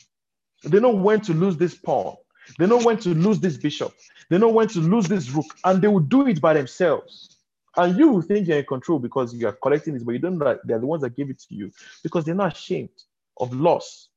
They 0.64 0.80
know 0.80 0.90
when 0.90 1.20
to 1.22 1.34
lose 1.34 1.56
this 1.56 1.74
pawn. 1.74 2.16
They 2.58 2.66
know 2.66 2.78
when 2.78 2.98
to 2.98 3.10
lose 3.10 3.40
this 3.40 3.56
bishop. 3.56 3.92
They 4.30 4.38
know 4.38 4.48
when 4.48 4.68
to 4.68 4.78
lose 4.80 5.08
this 5.08 5.30
rook, 5.30 5.46
and 5.64 5.82
they 5.82 5.88
will 5.88 6.00
do 6.00 6.26
it 6.26 6.40
by 6.40 6.54
themselves. 6.54 7.36
And 7.76 7.98
you 7.98 8.20
think 8.22 8.48
you're 8.48 8.58
in 8.58 8.64
control 8.64 8.98
because 8.98 9.34
you 9.34 9.46
are 9.48 9.52
collecting 9.52 9.94
this, 9.94 10.02
but 10.02 10.12
you 10.12 10.18
don't 10.18 10.38
know 10.38 10.46
that 10.46 10.66
they're 10.66 10.78
the 10.78 10.86
ones 10.86 11.02
that 11.02 11.16
give 11.16 11.30
it 11.30 11.38
to 11.40 11.54
you 11.54 11.70
because 12.02 12.24
they're 12.24 12.34
not 12.34 12.56
ashamed 12.56 12.90
of 13.38 13.54
loss. 13.54 14.08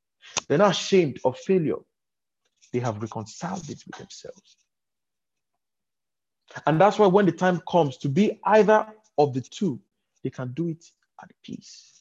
They're 0.48 0.58
not 0.58 0.72
ashamed 0.72 1.20
of 1.24 1.38
failure. 1.38 1.76
They 2.72 2.80
have 2.80 3.00
reconciled 3.00 3.68
it 3.70 3.82
with 3.86 3.96
themselves. 3.96 4.56
And 6.66 6.80
that's 6.80 6.98
why 6.98 7.06
when 7.06 7.26
the 7.26 7.32
time 7.32 7.62
comes 7.68 7.96
to 7.98 8.08
be 8.08 8.38
either 8.44 8.86
of 9.18 9.34
the 9.34 9.40
two, 9.40 9.80
they 10.26 10.30
can 10.30 10.52
do 10.54 10.66
it 10.68 10.84
at 11.22 11.30
peace. 11.44 11.92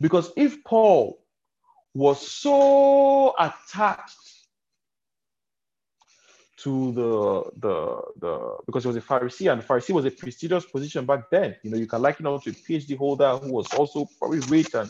Because 0.00 0.32
if 0.38 0.64
Paul 0.64 1.22
was 1.92 2.26
so 2.26 3.34
attached 3.38 4.16
to 6.62 6.92
the 6.92 7.50
the 7.64 7.76
the 8.20 8.56
because 8.64 8.84
he 8.84 8.88
was 8.88 8.96
a 8.96 9.02
Pharisee 9.02 9.52
and 9.52 9.62
Pharisee 9.62 9.92
was 9.92 10.06
a 10.06 10.10
prestigious 10.10 10.64
position 10.64 11.04
back 11.04 11.28
then. 11.30 11.56
You 11.62 11.70
know, 11.70 11.76
you 11.76 11.86
can 11.86 12.00
liken 12.00 12.24
him 12.24 12.40
to 12.40 12.50
a 12.50 12.52
PhD 12.52 12.96
holder 12.96 13.36
who 13.36 13.52
was 13.52 13.66
also 13.74 14.08
probably 14.18 14.40
rich. 14.40 14.72
And 14.74 14.88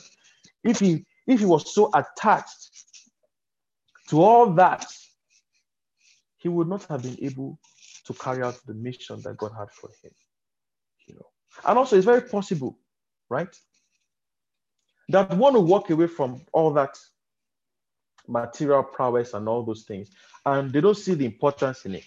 if 0.62 0.78
he 0.78 1.04
if 1.26 1.40
he 1.40 1.46
was 1.46 1.74
so 1.74 1.90
attached 1.92 2.70
to 4.10 4.22
all 4.22 4.52
that, 4.54 4.86
he 6.36 6.48
would 6.48 6.68
not 6.68 6.84
have 6.84 7.02
been 7.02 7.18
able 7.20 7.58
to 8.06 8.14
carry 8.14 8.42
out 8.44 8.60
the 8.66 8.74
mission 8.74 9.20
that 9.22 9.36
God 9.36 9.52
had 9.58 9.70
for 9.72 9.90
him. 10.02 10.12
You 11.56 11.68
and 11.68 11.78
also 11.78 11.96
it's 11.96 12.04
very 12.04 12.22
possible, 12.22 12.78
right? 13.28 13.54
That 15.08 15.36
one 15.36 15.54
will 15.54 15.64
walk 15.64 15.90
away 15.90 16.06
from 16.06 16.42
all 16.52 16.72
that 16.74 16.98
material 18.26 18.82
prowess 18.82 19.34
and 19.34 19.48
all 19.48 19.62
those 19.62 19.82
things, 19.82 20.10
and 20.46 20.72
they 20.72 20.80
don't 20.80 20.96
see 20.96 21.14
the 21.14 21.26
importance 21.26 21.84
in 21.84 21.96
it. 21.96 22.04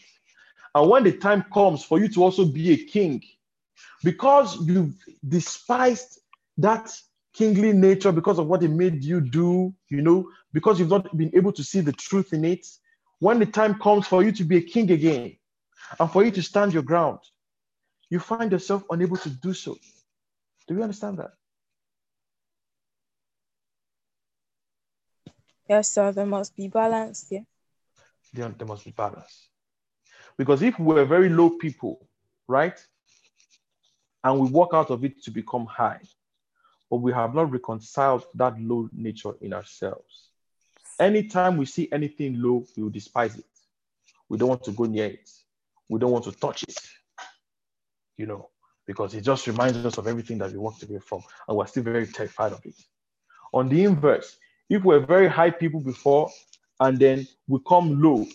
And 0.74 0.90
when 0.90 1.04
the 1.04 1.12
time 1.12 1.46
comes 1.54 1.84
for 1.84 2.00
you 2.00 2.08
to 2.10 2.24
also 2.24 2.46
be 2.46 2.74
a 2.74 2.78
king, 2.78 3.24
because 4.04 4.66
you've 4.68 4.96
despised 5.28 6.20
that 6.58 6.92
kingly 7.34 7.74
nature 7.74 8.12
because 8.12 8.40
of 8.40 8.48
what 8.48 8.64
it 8.64 8.70
made 8.70 9.04
you 9.04 9.20
do, 9.22 9.74
you 9.90 10.02
know, 10.02 10.30
because 10.54 10.80
you've 10.80 10.90
not 10.90 11.16
been 11.18 11.32
able 11.34 11.52
to 11.52 11.64
see 11.64 11.82
the 11.82 11.92
truth 11.92 12.34
in 12.34 12.46
it, 12.46 12.66
when 13.20 13.40
the 13.40 13.46
time 13.46 13.78
comes 13.80 14.08
for 14.08 14.24
you 14.24 14.32
to 14.32 14.44
be 14.44 14.58
a 14.58 14.62
king 14.62 14.92
again 14.92 15.36
and 16.00 16.12
for 16.12 16.24
you 16.24 16.32
to 16.32 16.42
stand 16.42 16.74
your 16.74 16.84
ground, 16.84 17.20
you 18.10 18.20
find 18.20 18.52
yourself 18.52 18.84
unable 18.90 19.18
to 19.18 19.30
do 19.30 19.54
so. 19.54 19.78
Do 20.68 20.76
you 20.76 20.84
understand 20.84 21.18
that? 21.20 21.32
Yes, 25.70 25.92
sir. 25.92 26.12
There 26.12 26.26
must 26.26 26.56
be 26.56 26.68
balance. 26.68 27.28
Yeah. 27.30 27.42
There, 28.34 28.50
there 28.50 28.68
must 28.68 28.86
be 28.86 28.92
balance. 28.92 29.50
Because 30.38 30.62
if 30.62 30.78
we're 30.80 31.06
very 31.06 31.30
low 31.30 31.52
people, 31.52 32.08
right, 32.48 32.80
and 34.24 34.40
we 34.40 34.50
walk 34.50 34.74
out 34.74 34.92
of 34.92 35.04
it 35.04 35.24
to 35.24 35.32
become 35.32 35.66
high, 35.66 36.02
but 36.90 36.98
we 36.98 37.12
have 37.14 37.34
not 37.34 37.52
reconciled 37.52 38.26
that 38.36 38.60
low 38.60 38.90
nature 38.94 39.34
in 39.42 39.54
ourselves, 39.54 40.30
Anytime 41.00 41.58
we 41.58 41.66
see 41.66 41.90
anything 41.92 42.42
low, 42.42 42.66
we 42.76 42.84
will 42.84 42.90
despise 42.90 43.38
it. 43.38 43.46
We 44.30 44.38
don't 44.38 44.50
want 44.50 44.64
to 44.64 44.72
go 44.72 44.86
near 44.86 45.08
it. 45.08 45.30
We 45.90 46.00
don't 46.00 46.12
want 46.12 46.24
to 46.26 46.32
touch 46.32 46.64
it. 46.64 46.80
You 48.18 48.28
know, 48.28 48.50
because 48.86 49.14
it 49.14 49.22
just 49.22 49.48
reminds 49.48 49.78
us 49.86 49.98
of 49.98 50.08
everything 50.08 50.38
that 50.40 50.52
we 50.52 50.58
walked 50.58 50.84
away 50.84 51.00
from, 51.00 51.24
and 51.48 51.58
we're 51.58 51.68
still 51.68 51.84
very 51.84 52.08
terrified 52.08 52.54
of 52.54 52.66
it. 52.66 52.76
On 53.54 53.68
the 53.70 53.84
inverse, 53.84 54.38
if 54.70 54.84
we're 54.84 55.00
very 55.00 55.28
high 55.28 55.52
people 55.52 55.80
before 55.80 56.30
and 56.80 57.00
then 57.00 57.28
we 57.48 57.60
come 57.68 58.02
low, 58.02 58.26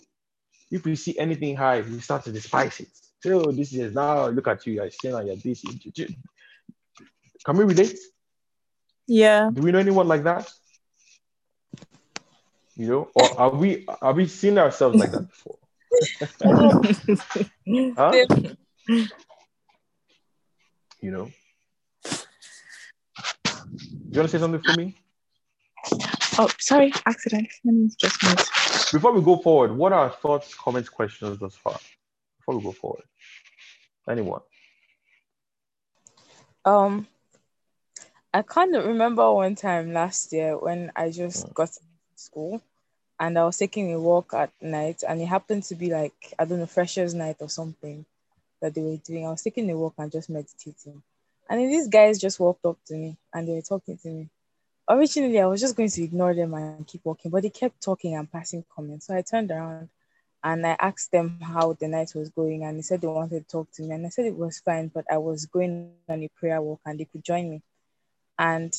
if 0.69 0.85
we 0.85 0.95
see 0.95 1.17
anything 1.17 1.55
high, 1.55 1.81
we 1.81 1.99
start 1.99 2.23
to 2.23 2.31
despise 2.31 2.79
it. 2.79 2.87
Say, 3.21 3.31
oh, 3.31 3.51
this 3.51 3.73
is 3.73 3.93
now 3.93 4.27
look 4.27 4.47
at 4.47 4.65
you, 4.65 4.73
you're 4.73 4.89
saying 4.89 5.27
you're 5.27 5.35
this. 5.35 5.63
Can 7.45 7.57
we 7.57 7.65
relate? 7.65 7.97
Yeah. 9.07 9.49
Do 9.53 9.61
we 9.61 9.71
know 9.71 9.79
anyone 9.79 10.07
like 10.07 10.23
that? 10.23 10.49
You 12.75 12.87
know, 12.87 13.09
or 13.13 13.39
are 13.39 13.49
we 13.49 13.85
are 14.01 14.13
we 14.13 14.27
seen 14.27 14.57
ourselves 14.57 14.97
like 14.97 15.11
that 15.11 15.27
before? 15.27 15.57
huh? 17.97 19.05
You 21.01 21.11
know. 21.11 21.31
Do 24.11 24.17
you 24.17 24.19
want 24.19 24.29
to 24.29 24.37
say 24.37 24.39
something 24.39 24.61
for 24.61 24.79
me? 24.79 24.95
Oh, 26.37 26.49
sorry, 26.59 26.93
accident. 27.05 27.49
Let 27.63 27.73
me 27.73 27.89
just 27.97 28.23
mute. 28.23 28.91
Before 28.91 29.11
we 29.11 29.21
go 29.21 29.37
forward, 29.37 29.75
what 29.75 29.93
are 29.93 30.09
thoughts, 30.09 30.53
comments, 30.53 30.89
questions 30.89 31.39
thus 31.39 31.55
far? 31.55 31.77
Before 32.39 32.57
we 32.57 32.63
go 32.63 32.71
forward, 32.71 33.03
anyone? 34.09 34.41
Um, 36.65 37.07
I 38.33 38.43
kind 38.43 38.75
of 38.75 38.85
remember 38.85 39.31
one 39.33 39.55
time 39.55 39.93
last 39.93 40.31
year 40.31 40.57
when 40.57 40.91
I 40.95 41.09
just 41.09 41.47
mm. 41.47 41.53
got 41.53 41.71
school 42.15 42.61
and 43.19 43.37
I 43.39 43.45
was 43.45 43.57
taking 43.57 43.93
a 43.93 43.99
walk 43.99 44.33
at 44.33 44.51
night 44.61 45.03
and 45.07 45.21
it 45.21 45.25
happened 45.25 45.63
to 45.63 45.75
be 45.75 45.89
like, 45.89 46.33
I 46.37 46.45
don't 46.45 46.59
know, 46.59 46.65
freshers 46.65 47.13
night 47.13 47.37
or 47.39 47.49
something 47.49 48.05
that 48.61 48.73
they 48.73 48.81
were 48.81 48.97
doing. 48.97 49.25
I 49.25 49.31
was 49.31 49.41
taking 49.41 49.69
a 49.69 49.77
walk 49.77 49.95
and 49.97 50.11
just 50.11 50.29
meditating. 50.29 51.01
And 51.49 51.59
then 51.59 51.69
these 51.69 51.87
guys 51.87 52.19
just 52.19 52.39
walked 52.39 52.65
up 52.65 52.77
to 52.87 52.95
me 52.95 53.17
and 53.33 53.47
they 53.47 53.53
were 53.53 53.61
talking 53.61 53.97
to 53.97 54.07
me. 54.09 54.29
Originally, 54.89 55.39
I 55.39 55.45
was 55.45 55.61
just 55.61 55.75
going 55.75 55.89
to 55.89 56.03
ignore 56.03 56.33
them 56.33 56.53
and 56.53 56.87
keep 56.87 57.01
walking, 57.03 57.31
but 57.31 57.43
they 57.43 57.49
kept 57.49 57.81
talking 57.81 58.15
and 58.15 58.31
passing 58.31 58.63
comments. 58.73 59.07
So 59.07 59.15
I 59.15 59.21
turned 59.21 59.51
around 59.51 59.89
and 60.43 60.65
I 60.65 60.75
asked 60.79 61.11
them 61.11 61.39
how 61.41 61.73
the 61.73 61.87
night 61.87 62.13
was 62.15 62.29
going, 62.29 62.63
and 62.63 62.77
they 62.77 62.81
said 62.81 63.01
they 63.01 63.07
wanted 63.07 63.43
to 63.43 63.51
talk 63.51 63.71
to 63.73 63.83
me, 63.83 63.93
and 63.93 64.05
I 64.05 64.09
said 64.09 64.25
it 64.25 64.35
was 64.35 64.59
fine, 64.59 64.87
but 64.87 65.05
I 65.11 65.17
was 65.17 65.45
going 65.45 65.91
on 66.09 66.23
a 66.23 66.29
prayer 66.29 66.61
walk, 66.61 66.79
and 66.85 66.99
they 66.99 67.05
could 67.05 67.23
join 67.23 67.49
me, 67.49 67.61
and 68.39 68.75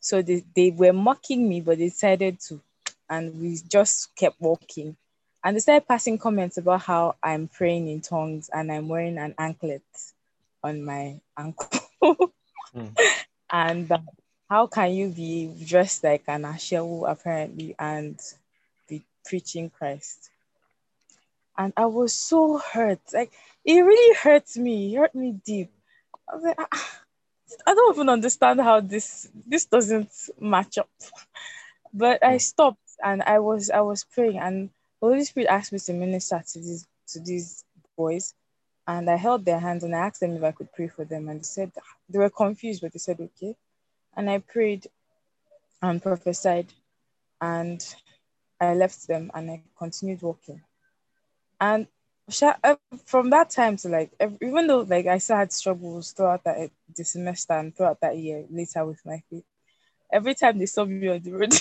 so 0.00 0.22
they, 0.22 0.44
they 0.54 0.70
were 0.70 0.92
mocking 0.92 1.48
me, 1.48 1.60
but 1.60 1.78
they 1.78 1.88
decided 1.88 2.40
to, 2.48 2.60
and 3.08 3.40
we 3.40 3.58
just 3.68 4.14
kept 4.16 4.40
walking, 4.40 4.96
and 5.44 5.56
they 5.56 5.60
started 5.60 5.86
passing 5.86 6.18
comments 6.18 6.58
about 6.58 6.82
how 6.82 7.16
I'm 7.22 7.48
praying 7.48 7.88
in 7.88 8.00
tongues 8.00 8.50
and 8.52 8.70
I'm 8.70 8.88
wearing 8.88 9.18
an 9.18 9.34
anklet 9.38 9.82
on 10.62 10.84
my 10.84 11.20
ankle, 11.38 11.80
mm. 12.74 12.96
and 13.50 13.90
uh, 13.90 13.98
how 14.50 14.66
can 14.66 14.92
you 14.92 15.08
be 15.08 15.54
dressed 15.66 16.04
like 16.04 16.24
an 16.28 16.42
ashawo 16.42 17.10
apparently 17.10 17.74
and 17.78 18.20
be 18.88 19.04
preaching 19.24 19.70
Christ? 19.70 20.30
and 21.58 21.72
I 21.76 21.86
was 21.86 22.14
so 22.14 22.58
hurt. 22.58 23.00
Like 23.12 23.32
it 23.64 23.80
really 23.80 24.14
hurt 24.16 24.56
me. 24.56 24.94
It 24.94 24.98
hurt 24.98 25.14
me 25.14 25.40
deep. 25.44 25.70
I 26.28 26.34
was 26.34 26.44
like, 26.44 26.56
ah, 26.58 27.00
I 27.66 27.74
don't 27.74 27.94
even 27.94 28.08
understand 28.08 28.60
how 28.60 28.80
this 28.80 29.28
this 29.46 29.66
doesn't 29.66 30.10
match 30.40 30.78
up. 30.78 30.88
But 31.94 32.22
I 32.22 32.36
stopped 32.36 32.90
and 33.02 33.22
I 33.22 33.38
was 33.38 33.70
I 33.70 33.80
was 33.80 34.04
praying 34.04 34.38
and 34.38 34.68
Holy 35.00 35.24
Spirit 35.24 35.48
asked 35.48 35.72
me 35.72 35.78
to 35.78 35.92
minister 35.92 36.42
to 36.52 36.58
these 36.58 36.86
to 37.08 37.20
these 37.20 37.64
boys. 37.96 38.34
And 38.88 39.10
I 39.10 39.16
held 39.16 39.44
their 39.44 39.58
hands 39.58 39.82
and 39.84 39.94
I 39.94 40.06
asked 40.06 40.20
them 40.20 40.36
if 40.36 40.44
I 40.44 40.52
could 40.52 40.72
pray 40.72 40.88
for 40.88 41.04
them. 41.04 41.28
And 41.28 41.40
they 41.40 41.44
said 41.44 41.72
they 42.08 42.18
were 42.18 42.30
confused, 42.30 42.82
but 42.82 42.92
they 42.92 42.98
said 43.00 43.20
okay. 43.20 43.56
And 44.16 44.30
I 44.30 44.38
prayed 44.38 44.86
and 45.82 46.02
prophesied 46.02 46.72
and 47.40 47.84
I 48.60 48.74
left 48.74 49.06
them 49.08 49.30
and 49.34 49.50
I 49.50 49.62
continued 49.78 50.22
walking 50.22 50.62
and 51.60 51.86
from 53.04 53.30
that 53.30 53.50
time 53.50 53.76
to 53.76 53.88
like 53.88 54.10
even 54.42 54.66
though 54.66 54.80
like 54.80 55.06
I 55.06 55.18
still 55.18 55.36
had 55.36 55.52
struggles 55.52 56.12
throughout 56.12 56.44
that 56.44 56.70
the 56.94 57.04
semester 57.04 57.52
and 57.52 57.74
throughout 57.74 58.00
that 58.00 58.18
year 58.18 58.44
later 58.50 58.84
with 58.84 59.04
my 59.06 59.22
faith, 59.30 59.44
every 60.12 60.34
time 60.34 60.58
they 60.58 60.66
saw 60.66 60.84
me 60.84 61.08
on 61.08 61.20
the 61.22 61.32
road, 61.32 61.54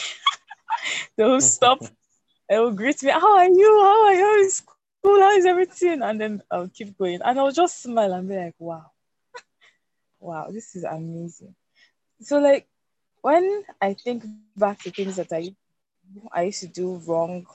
they 1.17 1.23
would 1.25 1.43
stop. 1.43 1.79
they 2.49 2.59
will 2.59 2.71
greet 2.73 3.01
me. 3.03 3.11
How 3.11 3.37
are 3.37 3.47
you? 3.49 3.81
How 3.83 4.05
are 4.05 4.13
you? 4.13 4.45
It's 4.45 4.61
cool. 4.61 5.19
How 5.21 5.31
is 5.31 5.45
everything? 5.45 6.01
And 6.01 6.19
then 6.21 6.41
I'll 6.51 6.69
keep 6.69 6.97
going, 6.97 7.19
and 7.23 7.39
I'll 7.39 7.51
just 7.51 7.81
smile 7.81 8.13
and 8.13 8.27
be 8.27 8.35
like, 8.37 8.55
"Wow, 8.59 8.91
wow, 10.19 10.47
this 10.51 10.75
is 10.75 10.83
amazing." 10.83 11.55
So 12.21 12.39
like 12.39 12.67
when 13.21 13.63
I 13.81 13.93
think 13.93 14.23
back 14.25 14.79
to 14.81 14.91
things 14.91 15.17
that 15.17 15.31
I 15.33 15.55
I 16.31 16.43
used 16.43 16.61
to 16.61 16.67
do 16.67 16.95
wrong, 17.07 17.45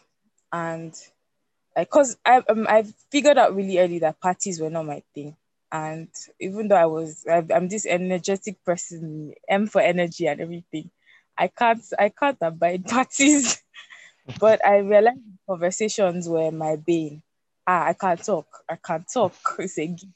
and 0.52 0.94
because 1.76 2.16
I 2.24 2.38
um, 2.48 2.66
I 2.68 2.84
figured 3.10 3.38
out 3.38 3.54
really 3.54 3.78
early 3.78 3.98
that 4.00 4.20
parties 4.20 4.60
were 4.60 4.70
not 4.70 4.86
my 4.86 5.02
thing. 5.14 5.36
And 5.72 6.08
even 6.40 6.68
though 6.68 6.76
I 6.76 6.86
was 6.86 7.24
I, 7.30 7.44
I'm 7.54 7.68
this 7.68 7.86
energetic 7.86 8.64
person, 8.64 9.34
M 9.48 9.66
for 9.66 9.80
energy 9.80 10.26
and 10.26 10.40
everything, 10.40 10.90
I 11.38 11.48
can't 11.48 11.82
I 11.98 12.10
can't 12.10 12.38
abide 12.42 12.86
parties. 12.88 13.62
But 14.38 14.64
I 14.64 14.78
realized 14.78 15.18
conversations 15.48 16.28
were 16.28 16.50
my 16.50 16.76
bane. 16.76 17.22
Ah, 17.66 17.86
I 17.86 17.92
can't 17.92 18.22
talk. 18.22 18.46
I 18.68 18.76
can't 18.76 19.06
talk. 19.12 19.34
It's 19.58 19.78
a 19.78 19.86
gift. 19.86 20.06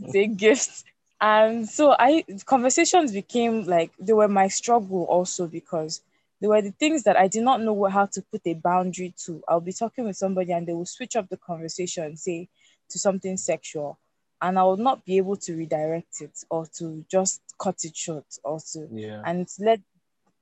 it's 0.00 0.14
a 0.14 0.26
gift. 0.26 0.84
And 1.20 1.68
so 1.68 1.94
I 1.98 2.24
conversations 2.46 3.12
became 3.12 3.64
like 3.64 3.92
they 3.98 4.12
were 4.12 4.28
my 4.28 4.48
struggle 4.48 5.04
also 5.04 5.46
because 5.46 6.00
they 6.40 6.48
were 6.48 6.60
the 6.60 6.72
things 6.72 7.04
that 7.04 7.16
I 7.16 7.28
did 7.28 7.44
not 7.44 7.60
know 7.60 7.84
how 7.84 8.06
to 8.06 8.22
put 8.32 8.40
a 8.46 8.54
boundary 8.54 9.14
to. 9.24 9.40
I'll 9.46 9.60
be 9.60 9.72
talking 9.72 10.04
with 10.04 10.16
somebody 10.16 10.52
and 10.52 10.66
they 10.66 10.72
will 10.72 10.86
switch 10.86 11.14
up 11.14 11.28
the 11.28 11.36
conversation, 11.36 12.16
say 12.16 12.48
to 12.90 12.98
something 12.98 13.36
sexual, 13.36 14.00
and 14.40 14.58
I 14.58 14.64
will 14.64 14.76
not 14.76 15.04
be 15.04 15.18
able 15.18 15.36
to 15.36 15.56
redirect 15.56 16.20
it 16.20 16.36
or 16.50 16.66
to 16.78 17.04
just 17.08 17.40
cut 17.60 17.84
it 17.84 17.96
short 17.96 18.26
or 18.42 18.58
to 18.72 18.88
yeah. 18.90 19.22
and 19.24 19.48
led 19.60 19.82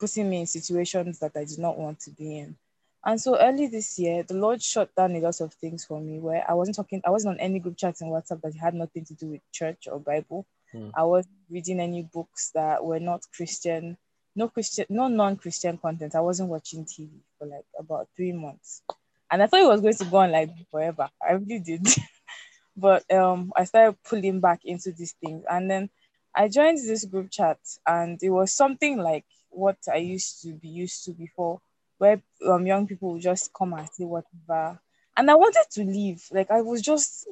putting 0.00 0.28
me 0.28 0.40
in 0.40 0.46
situations 0.46 1.18
that 1.20 1.36
I 1.36 1.44
did 1.44 1.58
not 1.58 1.78
want 1.78 2.00
to 2.00 2.10
be 2.10 2.38
in. 2.38 2.56
And 3.04 3.20
so 3.20 3.38
early 3.38 3.66
this 3.66 3.98
year, 3.98 4.22
the 4.22 4.34
Lord 4.34 4.62
shut 4.62 4.94
down 4.94 5.14
a 5.16 5.20
lot 5.20 5.40
of 5.40 5.54
things 5.54 5.84
for 5.84 6.00
me 6.00 6.18
where 6.18 6.44
I 6.48 6.54
wasn't 6.54 6.76
talking, 6.76 7.00
I 7.06 7.10
wasn't 7.10 7.34
on 7.34 7.40
any 7.40 7.58
group 7.58 7.76
chats 7.76 8.02
in 8.02 8.08
WhatsApp 8.08 8.42
that 8.42 8.54
had 8.54 8.74
nothing 8.74 9.04
to 9.06 9.14
do 9.14 9.28
with 9.28 9.40
church 9.52 9.88
or 9.90 9.98
Bible. 9.98 10.46
Hmm. 10.72 10.90
I 10.94 11.04
wasn't 11.04 11.34
reading 11.48 11.80
any 11.80 12.02
books 12.02 12.50
that 12.54 12.84
were 12.84 13.00
not 13.00 13.22
Christian 13.34 13.96
no 14.36 14.48
Christian, 14.48 14.86
no 14.88 15.08
non-Christian 15.08 15.78
content. 15.78 16.14
I 16.14 16.20
wasn't 16.20 16.50
watching 16.50 16.84
TV 16.84 17.10
for 17.38 17.46
like 17.46 17.66
about 17.78 18.08
three 18.16 18.32
months, 18.32 18.82
and 19.30 19.42
I 19.42 19.46
thought 19.46 19.60
it 19.60 19.68
was 19.68 19.80
going 19.80 19.94
to 19.94 20.04
go 20.04 20.16
on 20.18 20.32
like 20.32 20.50
forever. 20.70 21.08
I 21.26 21.32
really 21.32 21.58
did, 21.58 21.86
but 22.76 23.10
um, 23.12 23.52
I 23.56 23.64
started 23.64 23.98
pulling 24.04 24.40
back 24.40 24.60
into 24.64 24.92
these 24.92 25.14
things, 25.22 25.44
and 25.50 25.70
then 25.70 25.90
I 26.34 26.48
joined 26.48 26.78
this 26.78 27.04
group 27.04 27.30
chat, 27.30 27.58
and 27.86 28.22
it 28.22 28.30
was 28.30 28.52
something 28.52 28.98
like 28.98 29.24
what 29.50 29.78
I 29.92 29.96
used 29.96 30.42
to 30.42 30.52
be 30.54 30.68
used 30.68 31.04
to 31.04 31.12
before, 31.12 31.60
where 31.98 32.22
um 32.46 32.66
young 32.66 32.86
people 32.86 33.12
would 33.12 33.22
just 33.22 33.52
come 33.52 33.72
and 33.74 33.88
say 33.88 34.04
whatever, 34.04 34.80
and 35.16 35.30
I 35.30 35.34
wanted 35.34 35.64
to 35.72 35.84
leave. 35.84 36.22
Like 36.32 36.50
I 36.50 36.62
was 36.62 36.82
just, 36.82 37.28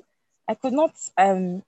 I 0.49 0.55
could 0.55 0.73
not 0.73 0.95
um, 1.17 1.63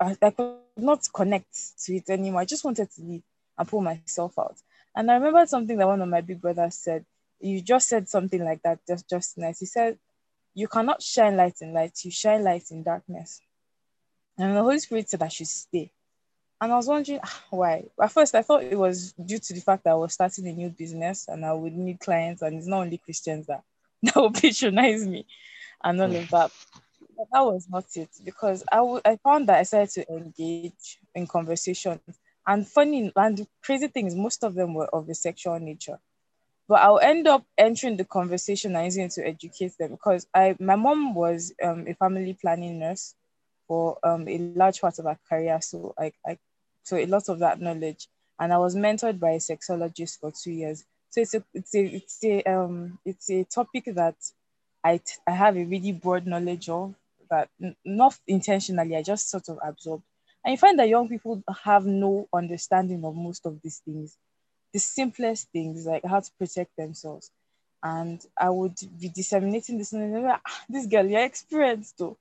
I, 0.00 0.16
I 0.22 0.30
could 0.30 0.56
not 0.76 1.06
connect 1.12 1.54
to 1.84 1.96
it 1.96 2.08
anymore. 2.10 2.40
I 2.42 2.44
just 2.44 2.64
wanted 2.64 2.90
to 2.92 3.02
leave 3.02 3.22
and 3.58 3.68
pull 3.68 3.80
myself 3.82 4.38
out. 4.38 4.56
And 4.94 5.10
I 5.10 5.14
remember 5.14 5.44
something 5.46 5.76
that 5.78 5.86
one 5.86 6.00
of 6.02 6.08
my 6.08 6.20
big 6.20 6.40
brothers 6.40 6.76
said. 6.76 7.04
You 7.38 7.60
just 7.60 7.88
said 7.88 8.08
something 8.08 8.42
like 8.42 8.62
that 8.62 8.78
just 8.88 9.08
just 9.10 9.36
nice. 9.36 9.60
He 9.60 9.66
said, 9.66 9.98
"You 10.54 10.68
cannot 10.68 11.02
shine 11.02 11.36
light 11.36 11.60
in 11.60 11.74
light. 11.74 11.92
You 12.02 12.10
shine 12.10 12.42
light 12.42 12.70
in 12.70 12.82
darkness." 12.82 13.42
And 14.38 14.56
the 14.56 14.62
Holy 14.62 14.78
Spirit 14.78 15.08
said 15.10 15.22
I 15.22 15.28
should 15.28 15.48
stay. 15.48 15.92
And 16.60 16.72
I 16.72 16.76
was 16.76 16.88
wondering 16.88 17.20
ah, 17.22 17.44
why. 17.50 17.84
At 18.02 18.12
first, 18.12 18.34
I 18.34 18.42
thought 18.42 18.64
it 18.64 18.76
was 18.76 19.12
due 19.12 19.38
to 19.38 19.54
the 19.54 19.60
fact 19.60 19.84
that 19.84 19.90
I 19.90 19.94
was 19.94 20.14
starting 20.14 20.46
a 20.48 20.52
new 20.52 20.70
business 20.70 21.26
and 21.28 21.44
I 21.44 21.52
would 21.52 21.74
need 21.74 22.00
clients, 22.00 22.42
and 22.42 22.56
it's 22.56 22.66
not 22.66 22.82
only 22.82 22.98
Christians 22.98 23.46
that 23.46 23.62
that 24.02 24.16
will 24.16 24.32
patronize 24.32 25.06
me 25.06 25.26
and 25.84 26.00
all 26.00 26.16
of 26.16 26.28
that. 26.30 26.50
But 27.16 27.28
that 27.32 27.44
was 27.44 27.68
not 27.70 27.84
it 27.96 28.10
because 28.24 28.64
I, 28.70 28.76
w- 28.76 29.00
I 29.04 29.16
found 29.16 29.48
that 29.48 29.58
I 29.58 29.62
started 29.64 29.90
to 29.90 30.12
engage 30.12 30.98
in 31.14 31.26
conversations 31.26 32.00
and 32.46 32.66
funny 32.66 33.12
and 33.16 33.46
crazy 33.62 33.88
thing 33.88 34.06
is, 34.06 34.14
most 34.14 34.44
of 34.44 34.54
them 34.54 34.74
were 34.74 34.86
of 34.86 35.08
a 35.08 35.14
sexual 35.14 35.58
nature. 35.58 35.98
But 36.68 36.80
I'll 36.82 37.00
end 37.00 37.26
up 37.28 37.44
entering 37.58 37.96
the 37.96 38.04
conversation 38.04 38.76
and 38.76 38.84
using 38.84 39.04
it 39.04 39.12
to 39.12 39.26
educate 39.26 39.72
them 39.78 39.92
because 39.92 40.26
I 40.34 40.56
my 40.60 40.76
mom 40.76 41.14
was 41.14 41.52
um, 41.62 41.86
a 41.88 41.94
family 41.94 42.34
planning 42.40 42.78
nurse 42.80 43.14
for 43.68 43.98
um, 44.04 44.28
a 44.28 44.38
large 44.38 44.80
part 44.80 44.98
of 44.98 45.06
her 45.06 45.18
career. 45.28 45.60
So 45.62 45.94
I, 45.98 46.12
I 46.26 46.38
so 46.82 46.96
a 46.96 47.06
lot 47.06 47.28
of 47.28 47.38
that 47.40 47.60
knowledge. 47.60 48.08
And 48.38 48.52
I 48.52 48.58
was 48.58 48.76
mentored 48.76 49.18
by 49.18 49.30
a 49.32 49.38
sexologist 49.38 50.20
for 50.20 50.32
two 50.32 50.52
years. 50.52 50.84
So 51.10 51.20
it's 51.22 51.34
a 51.34 51.44
it's 51.54 51.74
a 51.74 51.84
it's 51.84 52.24
a 52.24 52.42
um 52.44 52.98
it's 53.04 53.30
a 53.30 53.44
topic 53.44 53.84
that 53.94 54.16
I, 54.84 54.98
t- 54.98 55.14
I 55.26 55.32
have 55.32 55.56
a 55.56 55.64
really 55.64 55.92
broad 55.92 56.26
knowledge 56.26 56.68
of 56.68 56.94
that 57.30 57.48
n- 57.62 57.76
not 57.84 58.16
intentionally 58.26 58.96
I 58.96 59.02
just 59.02 59.30
sort 59.30 59.48
of 59.48 59.58
absorbed 59.62 60.04
and 60.44 60.52
you 60.52 60.58
find 60.58 60.78
that 60.78 60.88
young 60.88 61.08
people 61.08 61.42
have 61.64 61.86
no 61.86 62.28
understanding 62.32 63.04
of 63.04 63.16
most 63.16 63.46
of 63.46 63.60
these 63.62 63.80
things, 63.84 64.16
the 64.72 64.78
simplest 64.78 65.48
things 65.52 65.86
like 65.86 66.04
how 66.04 66.20
to 66.20 66.30
protect 66.38 66.76
themselves. 66.76 67.30
And 67.82 68.24
I 68.38 68.50
would 68.50 68.76
be 69.00 69.08
disseminating 69.08 69.78
this, 69.78 69.92
and 69.92 70.22
like, 70.22 70.40
ah, 70.46 70.64
this 70.68 70.86
girl, 70.86 71.06
you're 71.06 71.24
experienced 71.24 71.98
though. 71.98 72.16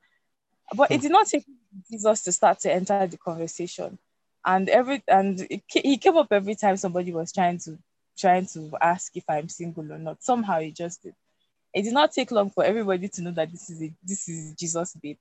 But 0.74 0.92
it 0.92 1.02
did 1.02 1.12
not 1.12 1.28
take 1.28 1.46
Jesus 1.90 2.24
to 2.24 2.32
start 2.32 2.60
to 2.60 2.74
enter 2.74 3.06
the 3.08 3.18
conversation. 3.18 3.98
And 4.46 4.70
every 4.70 5.04
and 5.08 5.40
it, 5.50 5.64
he 5.68 5.98
came 5.98 6.18
up 6.18 6.28
every 6.32 6.56
time 6.56 6.78
somebody 6.78 7.12
was 7.12 7.32
trying 7.32 7.60
to 7.60 7.78
trying 8.18 8.46
to 8.48 8.72
ask 8.82 9.16
if 9.16 9.24
I'm 9.30 9.50
single 9.50 9.92
or 9.92 9.98
not. 9.98 10.24
Somehow 10.24 10.60
he 10.60 10.72
just 10.72 11.04
did. 11.04 11.16
It 11.74 11.84
did 11.84 11.94
not 11.94 12.14
take 12.14 12.32
long 12.32 12.50
for 12.50 12.64
everybody 12.64 13.10
to 13.10 13.22
know 13.22 13.32
that 13.32 13.52
this 13.52 13.70
is 13.70 13.82
a, 13.82 13.94
this 14.04 14.30
is 14.30 14.54
Jesus' 14.54 14.94
babe, 15.02 15.18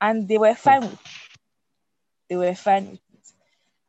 and 0.00 0.26
they 0.26 0.38
were 0.38 0.54
fine 0.54 0.82
with 0.82 0.98
they 2.28 2.36
were 2.36 2.54
fine 2.54 2.90
with 2.92 3.00
it. 3.12 3.32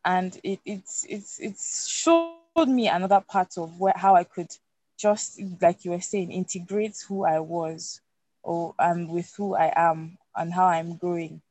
And 0.04 0.40
it 0.44 0.60
it's 0.66 1.06
it's 1.08 1.40
it's 1.40 1.88
showed 1.88 2.68
me 2.68 2.88
another 2.90 3.24
part 3.28 3.58
of 3.58 3.80
where 3.80 3.94
how 3.96 4.16
I 4.16 4.24
could 4.24 4.50
just 4.98 5.40
like 5.62 5.86
you 5.86 5.92
were 5.92 6.02
saying, 6.02 6.32
integrate 6.32 6.98
who 7.08 7.26
I 7.26 7.40
was 7.40 8.02
or 8.44 8.74
um 8.80 9.08
with 9.08 9.34
who 9.38 9.56
I 9.56 9.72
am 9.76 10.18
and 10.36 10.54
how 10.54 10.66
I'm 10.66 10.96
growing. 10.96 11.42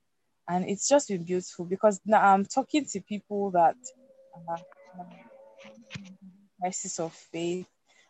And 0.49 0.69
it's 0.69 0.89
just 0.89 1.09
been 1.09 1.25
beautiful 1.25 1.65
because 1.65 2.01
now 2.05 2.21
I'm 2.23 2.45
talking 2.45 2.85
to 2.87 3.01
people 3.01 3.51
that 3.53 3.77
uh, 4.35 4.57
crisis 6.61 6.99
of 6.99 7.13
faith, 7.13 7.67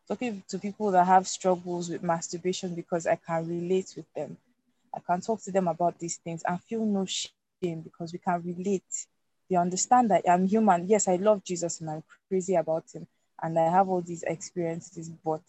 talking 0.08 0.42
to 0.48 0.58
people 0.58 0.90
that 0.92 1.06
have 1.06 1.28
struggles 1.28 1.90
with 1.90 2.02
masturbation 2.02 2.74
because 2.74 3.06
I 3.06 3.16
can 3.16 3.46
relate 3.48 3.92
with 3.96 4.06
them. 4.14 4.36
I 4.94 5.00
can 5.00 5.20
talk 5.20 5.42
to 5.44 5.52
them 5.52 5.68
about 5.68 5.98
these 5.98 6.16
things 6.18 6.42
and 6.46 6.60
feel 6.62 6.84
no 6.84 7.06
shame 7.06 7.80
because 7.82 8.12
we 8.12 8.18
can 8.18 8.42
relate. 8.42 9.06
We 9.50 9.56
understand 9.56 10.10
that 10.10 10.24
I'm 10.28 10.46
human. 10.46 10.88
Yes, 10.88 11.08
I 11.08 11.16
love 11.16 11.44
Jesus 11.44 11.80
and 11.80 11.90
I'm 11.90 12.02
crazy 12.28 12.54
about 12.54 12.84
him 12.92 13.06
and 13.42 13.58
I 13.58 13.70
have 13.70 13.88
all 13.88 14.00
these 14.00 14.22
experiences, 14.24 15.10
but 15.24 15.42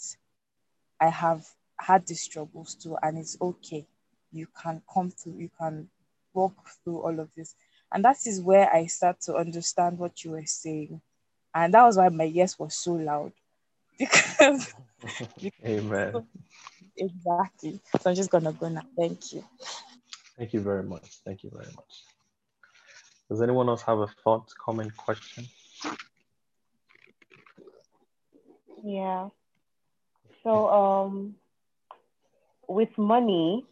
I 1.00 1.10
have 1.10 1.46
had 1.80 2.06
these 2.08 2.22
struggles 2.22 2.76
too, 2.76 2.98
and 3.02 3.18
it's 3.18 3.38
okay. 3.42 3.86
You 4.32 4.48
can 4.62 4.82
come 4.92 5.12
through, 5.12 5.38
you 5.38 5.50
can 5.60 5.88
walk 6.34 6.54
through 6.84 7.02
all 7.02 7.20
of 7.20 7.30
this. 7.36 7.56
And 7.92 8.06
that 8.06 8.18
is 8.26 8.42
where 8.42 8.74
I 8.74 8.86
start 8.86 9.20
to 9.22 9.36
understand 9.36 9.98
what 9.98 10.24
you 10.24 10.32
were 10.32 10.46
saying. 10.46 11.02
And 11.54 11.74
that 11.74 11.84
was 11.84 11.98
why 11.98 12.10
my 12.10 12.24
yes 12.24 12.58
was 12.58 12.76
so 12.76 12.94
loud. 12.94 13.34
Because, 14.00 14.74
Amen. 15.66 16.24
exactly. 16.98 17.80
So 18.00 18.10
I'm 18.10 18.16
just 18.16 18.30
gonna 18.30 18.54
go 18.54 18.70
now. 18.70 18.84
Thank 18.98 19.34
you. 19.34 19.44
Thank 20.38 20.54
you 20.54 20.62
very 20.62 20.84
much. 20.84 21.20
Thank 21.26 21.44
you 21.44 21.52
very 21.54 21.72
much. 21.76 22.04
Does 23.30 23.42
anyone 23.42 23.70
else 23.70 23.82
have 23.84 24.00
a 24.00 24.08
thought, 24.08 24.52
comment, 24.58 24.96
question? 24.98 25.46
Yeah. 28.84 29.30
So 30.44 30.70
um 30.70 31.36
with 32.68 32.98
money, 32.98 33.66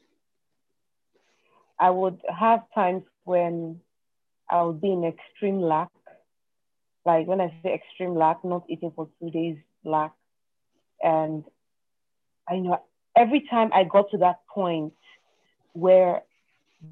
I 1.80 1.89
would 1.89 2.22
have 2.38 2.61
times 2.76 3.03
when 3.23 3.80
I 4.49 4.64
would 4.64 4.81
be 4.81 4.91
in 4.91 5.03
extreme 5.06 5.61
lack. 5.61 5.89
Like 7.06 7.27
when 7.27 7.39
I 7.39 7.53
say 7.64 7.73
extreme 7.73 8.15
lack, 8.15 8.43
not 8.43 8.65
eating 8.68 8.91
for 8.95 9.07
two 9.19 9.30
days 9.30 9.57
lack. 9.84 10.11
And 11.01 11.45
I 12.47 12.57
know 12.57 12.81
every 13.15 13.47
time 13.49 13.69
I 13.73 13.85
got 13.85 14.11
to 14.11 14.18
that 14.18 14.39
point 14.53 14.93
where 15.73 16.23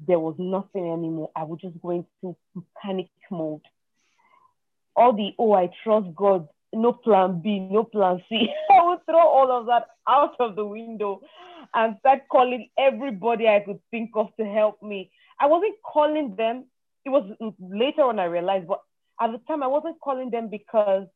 there 0.06 0.18
was 0.18 0.36
nothing 0.38 0.90
anymore, 0.90 1.30
I 1.36 1.44
would 1.44 1.60
just 1.60 1.80
go 1.82 1.90
into 1.90 2.36
panic 2.82 3.10
mode. 3.30 3.62
All 4.96 5.12
the, 5.12 5.32
oh, 5.38 5.52
I 5.52 5.70
trust 5.84 6.08
God, 6.16 6.48
no 6.72 6.92
plan 6.92 7.40
B, 7.40 7.60
no 7.60 7.84
plan 7.84 8.22
C. 8.28 8.48
I 8.70 8.86
would 8.86 9.04
throw 9.04 9.20
all 9.20 9.52
of 9.52 9.66
that 9.66 9.88
out 10.08 10.34
of 10.40 10.56
the 10.56 10.64
window 10.64 11.20
and 11.74 11.96
start 12.00 12.20
calling 12.30 12.68
everybody 12.78 13.48
I 13.48 13.60
could 13.60 13.80
think 13.90 14.10
of 14.14 14.28
to 14.38 14.44
help 14.44 14.82
me. 14.82 15.10
I 15.40 15.46
wasn't 15.46 15.76
calling 15.84 16.34
them. 16.36 16.64
It 17.04 17.10
was 17.10 17.30
later 17.60 18.02
on 18.02 18.18
I 18.18 18.24
realized, 18.24 18.66
but 18.66 18.80
at 19.20 19.32
the 19.32 19.38
time 19.46 19.62
I 19.62 19.66
wasn't 19.66 20.00
calling 20.00 20.30
them 20.30 20.48
because 20.48 21.06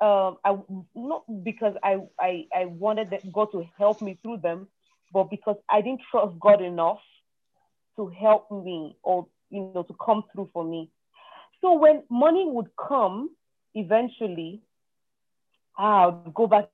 um, 0.00 0.38
I 0.44 0.56
not 0.94 1.22
because 1.44 1.74
I, 1.82 1.98
I 2.18 2.46
I 2.54 2.64
wanted 2.66 3.16
God 3.32 3.48
to 3.52 3.64
help 3.78 4.02
me 4.02 4.18
through 4.22 4.38
them, 4.38 4.68
but 5.12 5.30
because 5.30 5.56
I 5.70 5.80
didn't 5.80 6.00
trust 6.10 6.38
God 6.40 6.60
enough 6.60 6.98
to 7.96 8.08
help 8.08 8.50
me 8.50 8.96
or 9.02 9.28
you 9.50 9.70
know 9.74 9.82
to 9.84 9.94
come 10.04 10.24
through 10.32 10.50
for 10.52 10.64
me. 10.64 10.90
So 11.60 11.74
when 11.74 12.02
money 12.10 12.44
would 12.46 12.70
come 12.76 13.30
eventually, 13.74 14.62
I 15.78 16.06
would 16.06 16.34
go 16.34 16.46
back 16.48 16.68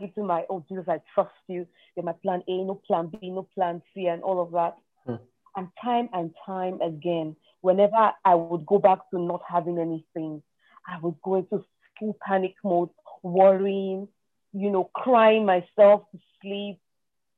into 0.00 0.22
my 0.22 0.44
oh 0.50 0.64
Jesus, 0.68 0.84
I 0.88 1.00
trust 1.14 1.34
you. 1.48 1.66
You're 1.96 2.04
my 2.04 2.12
plan 2.12 2.42
A, 2.48 2.64
no 2.64 2.80
plan 2.86 3.06
B, 3.06 3.30
no 3.30 3.46
plan 3.54 3.82
C, 3.94 4.06
and 4.06 4.22
all 4.22 4.40
of 4.40 4.52
that. 4.52 4.76
Hmm. 5.06 5.22
And 5.56 5.68
time 5.82 6.08
and 6.12 6.34
time 6.44 6.80
again, 6.80 7.36
whenever 7.60 8.12
I 8.24 8.34
would 8.34 8.66
go 8.66 8.78
back 8.78 8.98
to 9.10 9.20
not 9.20 9.42
having 9.48 9.78
anything, 9.78 10.42
I 10.86 10.98
would 11.00 11.16
go 11.22 11.36
into 11.36 11.64
full 11.98 12.16
panic 12.26 12.54
mode, 12.64 12.90
worrying, 13.22 14.08
you 14.52 14.70
know, 14.70 14.90
crying 14.94 15.46
myself 15.46 16.02
to 16.12 16.18
sleep, 16.42 16.78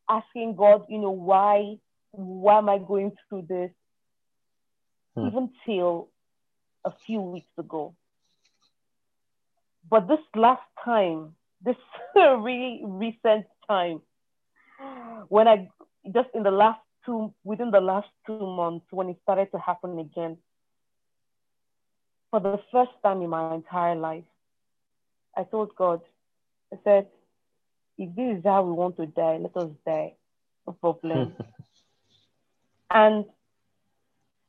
asking 0.08 0.56
God, 0.56 0.86
you 0.88 0.98
know, 0.98 1.10
why, 1.10 1.78
why 2.12 2.58
am 2.58 2.68
I 2.68 2.78
going 2.78 3.12
through 3.28 3.46
this? 3.48 3.70
Hmm. 5.14 5.26
Even 5.26 5.50
till 5.64 6.08
a 6.84 6.92
few 7.06 7.20
weeks 7.20 7.50
ago. 7.58 7.94
But 9.88 10.08
this 10.08 10.18
last 10.34 10.62
time, 10.84 11.34
this 11.66 11.76
really 12.16 12.80
recent 12.84 13.44
time, 13.68 14.00
when 15.28 15.48
I 15.48 15.68
just 16.14 16.28
in 16.34 16.44
the 16.44 16.50
last 16.50 16.80
two, 17.04 17.34
within 17.44 17.70
the 17.70 17.80
last 17.80 18.08
two 18.26 18.38
months, 18.38 18.86
when 18.90 19.08
it 19.08 19.18
started 19.22 19.50
to 19.50 19.58
happen 19.58 19.98
again, 19.98 20.38
for 22.30 22.40
the 22.40 22.60
first 22.72 22.92
time 23.02 23.20
in 23.20 23.30
my 23.30 23.54
entire 23.54 23.96
life, 23.96 24.24
I 25.36 25.44
told 25.44 25.74
God, 25.76 26.00
I 26.72 26.78
said, 26.84 27.08
if 27.98 28.14
this 28.14 28.38
is 28.38 28.44
how 28.44 28.62
we 28.62 28.72
want 28.72 28.96
to 28.96 29.06
die, 29.06 29.38
let 29.38 29.56
us 29.56 29.70
die. 29.84 30.14
No 30.66 30.72
problem. 30.74 31.34
and 32.90 33.24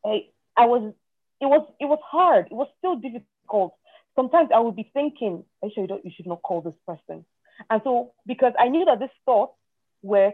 I, 0.05 0.27
I 0.55 0.65
was, 0.65 0.93
it 1.41 1.45
was, 1.45 1.67
it 1.79 1.85
was 1.85 1.99
hard. 2.05 2.47
It 2.47 2.53
was 2.53 2.67
still 2.77 2.95
difficult. 2.95 3.75
Sometimes 4.17 4.49
I 4.53 4.59
would 4.59 4.75
be 4.75 4.89
thinking, 4.93 5.43
are 5.61 5.67
you 5.67 5.71
sure 5.75 5.83
you, 5.83 5.87
don't, 5.87 6.03
you 6.03 6.11
should 6.15 6.25
not 6.25 6.41
call 6.41 6.61
this 6.61 6.73
person? 6.87 7.23
And 7.69 7.81
so, 7.83 8.13
because 8.25 8.53
I 8.59 8.67
knew 8.67 8.83
that 8.85 8.99
these 8.99 9.09
thoughts 9.25 9.53
were 10.01 10.31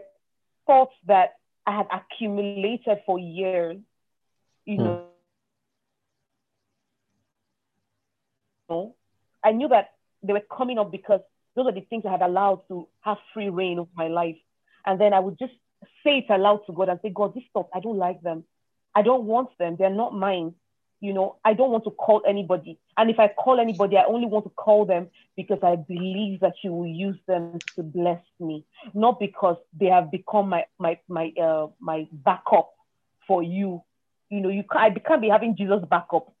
thoughts 0.66 0.94
that 1.06 1.34
I 1.66 1.76
had 1.76 1.86
accumulated 1.92 2.98
for 3.04 3.18
years, 3.18 3.76
you 4.64 4.76
hmm. 4.76 4.82
know, 8.70 8.94
I 9.44 9.52
knew 9.52 9.68
that 9.68 9.90
they 10.22 10.32
were 10.32 10.42
coming 10.56 10.78
up 10.78 10.90
because 10.90 11.20
those 11.54 11.66
are 11.66 11.72
the 11.72 11.82
things 11.82 12.04
I 12.06 12.10
had 12.12 12.22
allowed 12.22 12.62
to 12.68 12.88
have 13.02 13.18
free 13.32 13.50
rein 13.50 13.78
of 13.78 13.88
my 13.94 14.08
life. 14.08 14.36
And 14.86 15.00
then 15.00 15.12
I 15.12 15.20
would 15.20 15.38
just 15.38 15.52
say 16.02 16.18
it 16.18 16.30
aloud 16.30 16.60
to 16.66 16.72
God 16.72 16.88
and 16.88 16.98
say, 17.02 17.10
God, 17.14 17.34
this 17.34 17.44
stuff, 17.50 17.66
I 17.74 17.80
don't 17.80 17.98
like 17.98 18.22
them. 18.22 18.44
I 18.94 19.02
don't 19.02 19.24
want 19.24 19.50
them. 19.58 19.76
They're 19.78 19.90
not 19.90 20.14
mine. 20.14 20.54
You 21.04 21.12
know, 21.12 21.36
I 21.44 21.52
don't 21.52 21.70
want 21.70 21.84
to 21.84 21.90
call 21.90 22.22
anybody. 22.26 22.78
And 22.96 23.10
if 23.10 23.18
I 23.18 23.28
call 23.28 23.60
anybody, 23.60 23.98
I 23.98 24.04
only 24.04 24.26
want 24.26 24.46
to 24.46 24.50
call 24.50 24.86
them 24.86 25.08
because 25.36 25.58
I 25.62 25.76
believe 25.76 26.40
that 26.40 26.54
you 26.62 26.72
will 26.72 26.86
use 26.86 27.18
them 27.26 27.58
to 27.76 27.82
bless 27.82 28.22
me, 28.40 28.64
not 28.94 29.20
because 29.20 29.56
they 29.78 29.86
have 29.86 30.10
become 30.10 30.48
my 30.48 30.64
my 30.78 30.98
my 31.08 31.30
uh 31.38 31.66
my 31.78 32.08
backup 32.10 32.72
for 33.26 33.42
you. 33.42 33.82
You 34.30 34.40
know, 34.40 34.48
you 34.48 34.62
can't, 34.62 34.96
I 34.96 34.98
can't 34.98 35.20
be 35.20 35.28
having 35.28 35.56
Jesus 35.56 35.84
backup 35.90 36.32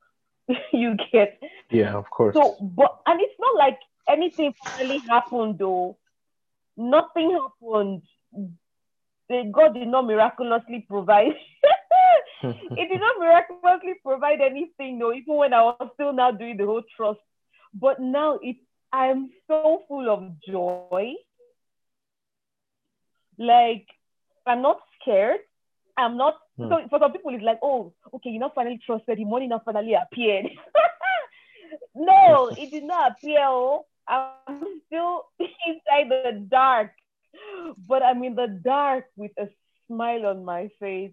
you 0.72 0.96
get. 1.12 1.38
Yeah, 1.70 1.94
of 1.94 2.08
course. 2.08 2.34
So, 2.34 2.56
but 2.60 3.00
and 3.04 3.20
it's 3.20 3.38
not 3.38 3.56
like 3.56 3.78
anything 4.08 4.54
really 4.78 5.02
happened 5.10 5.58
though. 5.58 5.98
Nothing 6.78 7.38
happened. 7.38 8.00
The 9.28 9.50
God 9.52 9.74
did 9.74 9.88
not 9.88 10.06
miraculously 10.06 10.86
provide. 10.88 11.32
it 12.70 12.88
did 12.88 13.00
not 13.00 13.18
miraculously 13.18 13.94
provide 14.04 14.40
anything 14.40 14.98
though, 14.98 15.12
even 15.12 15.36
when 15.36 15.52
I 15.54 15.62
was 15.62 15.90
still 15.94 16.12
now 16.12 16.30
doing 16.30 16.56
the 16.56 16.66
whole 16.66 16.82
trust. 16.96 17.20
But 17.74 18.00
now 18.00 18.38
it 18.42 18.56
I'm 18.92 19.30
so 19.48 19.82
full 19.88 20.08
of 20.08 20.40
joy. 20.46 21.14
Like 23.38 23.86
I'm 24.46 24.62
not 24.62 24.80
scared. 25.00 25.40
I'm 25.96 26.16
not. 26.16 26.34
Hmm. 26.56 26.68
So 26.68 26.78
for 26.90 26.98
some 27.00 27.12
people, 27.12 27.34
it's 27.34 27.42
like, 27.42 27.58
oh, 27.62 27.92
okay, 28.14 28.30
you 28.30 28.38
know, 28.38 28.52
finally 28.54 28.80
trusted 28.84 29.18
him. 29.18 29.30
Money 29.30 29.48
now 29.48 29.62
finally 29.64 29.94
appeared. 29.94 30.46
no, 31.94 32.48
it 32.58 32.70
did 32.70 32.84
not 32.84 33.12
appear. 33.12 33.40
Oh, 33.42 33.86
I'm 34.06 34.80
still 34.86 35.24
inside 35.40 36.10
the 36.10 36.46
dark, 36.48 36.92
but 37.88 38.02
I'm 38.02 38.22
in 38.22 38.34
the 38.34 38.60
dark 38.62 39.06
with 39.16 39.32
a 39.38 39.48
smile 39.88 40.26
on 40.26 40.44
my 40.44 40.68
face. 40.78 41.12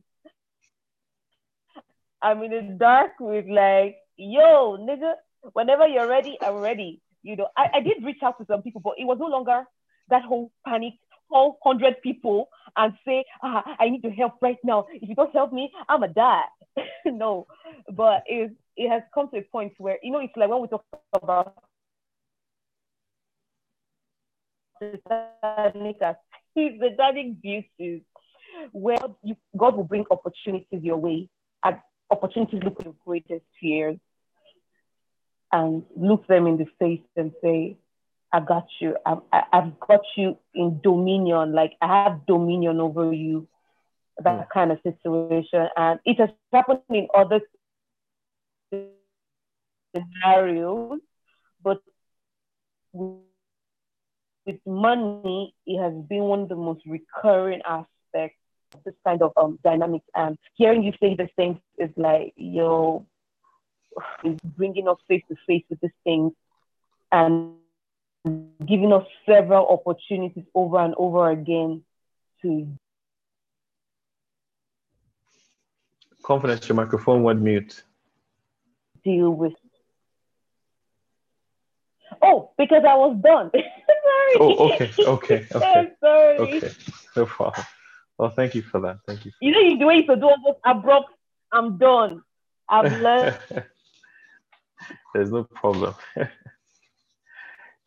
I'm 2.21 2.43
in 2.43 2.51
the 2.51 2.75
dark 2.77 3.11
with 3.19 3.45
like, 3.47 3.97
yo, 4.17 4.77
nigga, 4.77 5.13
whenever 5.53 5.87
you're 5.87 6.07
ready, 6.07 6.37
I'm 6.41 6.57
ready. 6.57 7.01
You 7.23 7.35
know, 7.35 7.47
I, 7.57 7.67
I 7.75 7.79
did 7.81 8.03
reach 8.03 8.21
out 8.23 8.37
to 8.39 8.45
some 8.45 8.61
people, 8.61 8.81
but 8.81 8.95
it 8.97 9.05
was 9.05 9.17
no 9.19 9.27
longer 9.27 9.63
that 10.09 10.23
whole 10.23 10.51
panic 10.65 10.93
call 11.29 11.57
100 11.61 12.01
people 12.01 12.49
and 12.77 12.93
say, 13.05 13.23
ah, 13.41 13.63
I 13.79 13.89
need 13.89 14.01
to 14.03 14.11
help 14.11 14.33
right 14.41 14.57
now. 14.63 14.87
If 14.93 15.09
you 15.09 15.15
don't 15.15 15.33
help 15.33 15.53
me, 15.53 15.71
I'm 15.87 16.03
a 16.03 16.07
die. 16.07 16.43
no, 17.05 17.47
but 17.95 18.23
it, 18.27 18.51
it 18.77 18.89
has 18.89 19.03
come 19.13 19.29
to 19.29 19.37
a 19.37 19.41
point 19.41 19.73
where, 19.77 19.97
you 20.03 20.11
know, 20.11 20.19
it's 20.19 20.33
like 20.35 20.49
when 20.49 20.61
we 20.61 20.67
talk 20.67 20.85
about 21.13 21.57
satanic, 24.79 25.97
beauties, 27.41 28.01
where 28.71 28.97
you, 29.23 29.35
God 29.57 29.75
will 29.75 29.83
bring 29.83 30.05
opportunities 30.11 30.83
your 30.83 30.97
way, 30.97 31.29
and 31.63 31.77
opportunities 32.11 32.61
look 32.63 32.83
your 32.83 32.95
greatest 33.05 33.45
fears, 33.59 33.97
and 35.51 35.83
look 35.95 36.27
them 36.27 36.47
in 36.47 36.57
the 36.57 36.67
face 36.79 37.01
and 37.15 37.31
say, 37.41 37.77
I 38.31 38.39
got 38.39 38.67
you. 38.79 38.95
I, 39.05 39.17
I, 39.33 39.43
I've 39.51 39.79
got 39.79 40.01
you 40.15 40.37
in 40.53 40.79
dominion. 40.81 41.53
Like 41.53 41.73
I 41.81 42.03
have 42.03 42.25
dominion 42.25 42.79
over 42.79 43.11
you. 43.11 43.47
That 44.23 44.47
mm. 44.47 44.47
kind 44.53 44.71
of 44.71 44.79
situation. 44.83 45.67
And 45.75 45.99
it 46.05 46.19
has 46.19 46.29
happened 46.53 46.81
in 46.89 47.07
other 47.13 47.41
scenarios, 49.93 50.99
but 51.63 51.81
with 52.93 54.59
money, 54.65 55.53
it 55.65 55.81
has 55.81 55.93
been 56.07 56.23
one 56.23 56.41
of 56.41 56.49
the 56.49 56.55
most 56.55 56.81
recurring 56.85 57.61
aspects 57.65 58.40
this 58.85 58.95
kind 59.05 59.21
of 59.21 59.31
um, 59.37 59.59
dynamics. 59.63 60.05
And 60.15 60.37
hearing 60.55 60.83
you 60.83 60.93
say 60.99 61.15
the 61.15 61.29
things 61.35 61.57
is 61.77 61.89
like, 61.97 62.33
yo, 62.35 63.05
is 64.23 64.37
bringing 64.57 64.87
us 64.87 64.97
face 65.07 65.23
to 65.29 65.35
face 65.47 65.63
with 65.69 65.79
these 65.81 65.91
things. 66.03 66.33
And 67.11 67.55
giving 68.65 68.93
us 68.93 69.05
several 69.25 69.67
opportunities 69.67 70.45
over 70.53 70.79
and 70.79 70.93
over 70.97 71.31
again 71.31 71.83
to 72.41 72.67
confidence 76.23 76.67
your 76.69 76.75
microphone 76.75 77.23
went 77.23 77.41
mute 77.41 77.83
deal 79.03 79.31
with 79.31 79.53
oh 82.21 82.51
because 82.57 82.83
i 82.87 82.93
was 82.93 83.17
done 83.23 83.49
sorry 83.53 84.35
oh 84.39 84.71
okay 84.71 84.91
okay 84.99 85.05
okay 85.07 85.47
I'm 85.79 85.91
sorry 85.99 86.37
okay 86.37 86.71
no 87.15 87.25
problem 87.25 87.65
well 88.21 88.29
thank 88.29 88.53
you 88.53 88.61
for 88.61 88.79
that 88.79 88.97
thank 89.07 89.25
you 89.25 89.31
you 89.41 89.51
know 89.51 89.79
the 89.79 89.85
way 89.85 89.95
you 89.95 90.05
do 90.05 90.29
almost 90.29 90.59
abrupt 90.63 91.11
i'm 91.51 91.77
done 91.79 92.21
i've 92.69 92.91
learned 93.01 93.37
there's 95.13 95.31
no 95.31 95.43
problem 95.43 95.95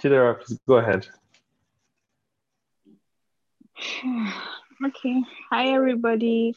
Chidera, 0.02 0.39
please 0.43 0.59
go 0.66 0.74
ahead 0.74 1.06
okay. 4.86 5.23
Hi, 5.51 5.69
everybody. 5.69 6.55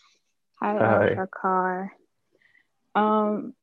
Hi, 0.62 0.78
Hi. 0.78 1.16
Alkakar. 1.16 1.90
Um, 2.94 3.54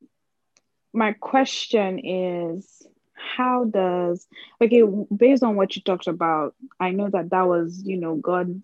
my 0.93 1.13
question 1.13 2.01
is, 2.05 2.87
how 3.15 3.65
does 3.65 4.27
okay 4.61 4.83
based 5.17 5.43
on 5.43 5.57
what 5.57 5.77
you 5.77 5.83
talked 5.83 6.09
about? 6.09 6.55
I 6.81 6.91
know 6.91 7.09
that 7.11 7.31
that 7.31 7.47
was 7.47 7.83
you 7.85 7.97
know 7.97 8.17
God 8.17 8.61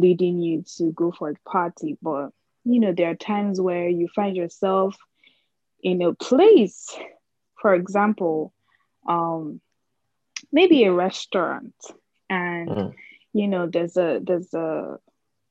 leading 0.00 0.38
you 0.38 0.62
to 0.76 0.92
go 0.92 1.12
for 1.12 1.30
a 1.30 1.50
party, 1.50 1.96
but 2.02 2.30
you 2.64 2.80
know 2.80 2.92
there 2.92 3.10
are 3.10 3.14
times 3.16 3.60
where 3.60 3.88
you 3.88 4.08
find 4.14 4.36
yourself 4.36 4.96
in 5.82 6.02
a 6.02 6.14
place, 6.14 6.96
for 7.60 7.74
example, 7.74 8.52
um, 9.08 9.60
maybe 10.52 10.84
a 10.84 10.92
restaurant, 10.92 11.74
and 12.30 12.78
Mm. 12.78 12.94
you 13.32 13.48
know 13.48 13.66
there's 13.66 13.96
a 13.96 14.20
there's 14.24 14.52
a 14.54 14.96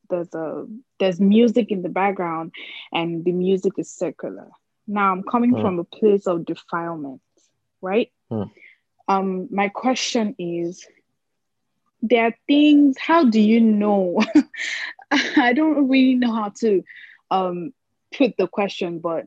there's 0.10 0.34
a 0.34 0.66
there's 1.00 1.20
music 1.20 1.72
in 1.72 1.82
the 1.82 1.90
background 1.90 2.52
and 2.94 3.24
the 3.26 3.32
music 3.32 3.74
is 3.78 3.92
secular 3.92 4.48
now 4.88 5.12
i'm 5.12 5.24
coming 5.24 5.56
Mm. 5.56 5.58
from 5.58 5.80
a 5.80 5.84
place 5.84 6.28
of 6.28 6.46
defilement 6.46 7.22
right 7.82 8.12
Mm. 8.32 8.50
um 9.08 9.48
my 9.52 9.68
question 9.70 10.36
is 10.40 10.86
there 12.02 12.26
are 12.28 12.36
things 12.48 12.98
how 13.00 13.26
do 13.30 13.40
you 13.40 13.60
know? 13.62 14.22
I 15.38 15.54
don't 15.54 15.88
really 15.90 16.16
know 16.16 16.34
how 16.34 16.50
to 16.60 16.84
um 17.32 17.72
put 18.18 18.34
the 18.38 18.48
question 18.48 19.00
but 19.00 19.26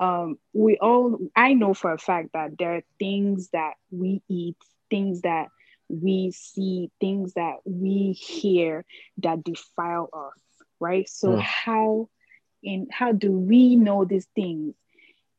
um 0.00 0.38
we 0.52 0.76
all 0.78 1.18
i 1.36 1.52
know 1.54 1.74
for 1.74 1.92
a 1.92 1.98
fact 1.98 2.30
that 2.34 2.52
there 2.58 2.76
are 2.76 2.82
things 2.98 3.50
that 3.50 3.74
we 3.90 4.22
eat 4.28 4.56
things 4.90 5.22
that 5.22 5.48
we 5.88 6.30
see 6.34 6.90
things 7.00 7.34
that 7.34 7.56
we 7.64 8.12
hear 8.12 8.84
that 9.18 9.44
defile 9.44 10.08
us 10.12 10.40
right? 10.80 11.08
So 11.08 11.36
Mm. 11.36 11.40
how 11.40 12.08
in 12.62 12.88
how 12.90 13.12
do 13.12 13.30
we 13.32 13.76
know 13.76 14.04
these 14.04 14.26
things? 14.34 14.74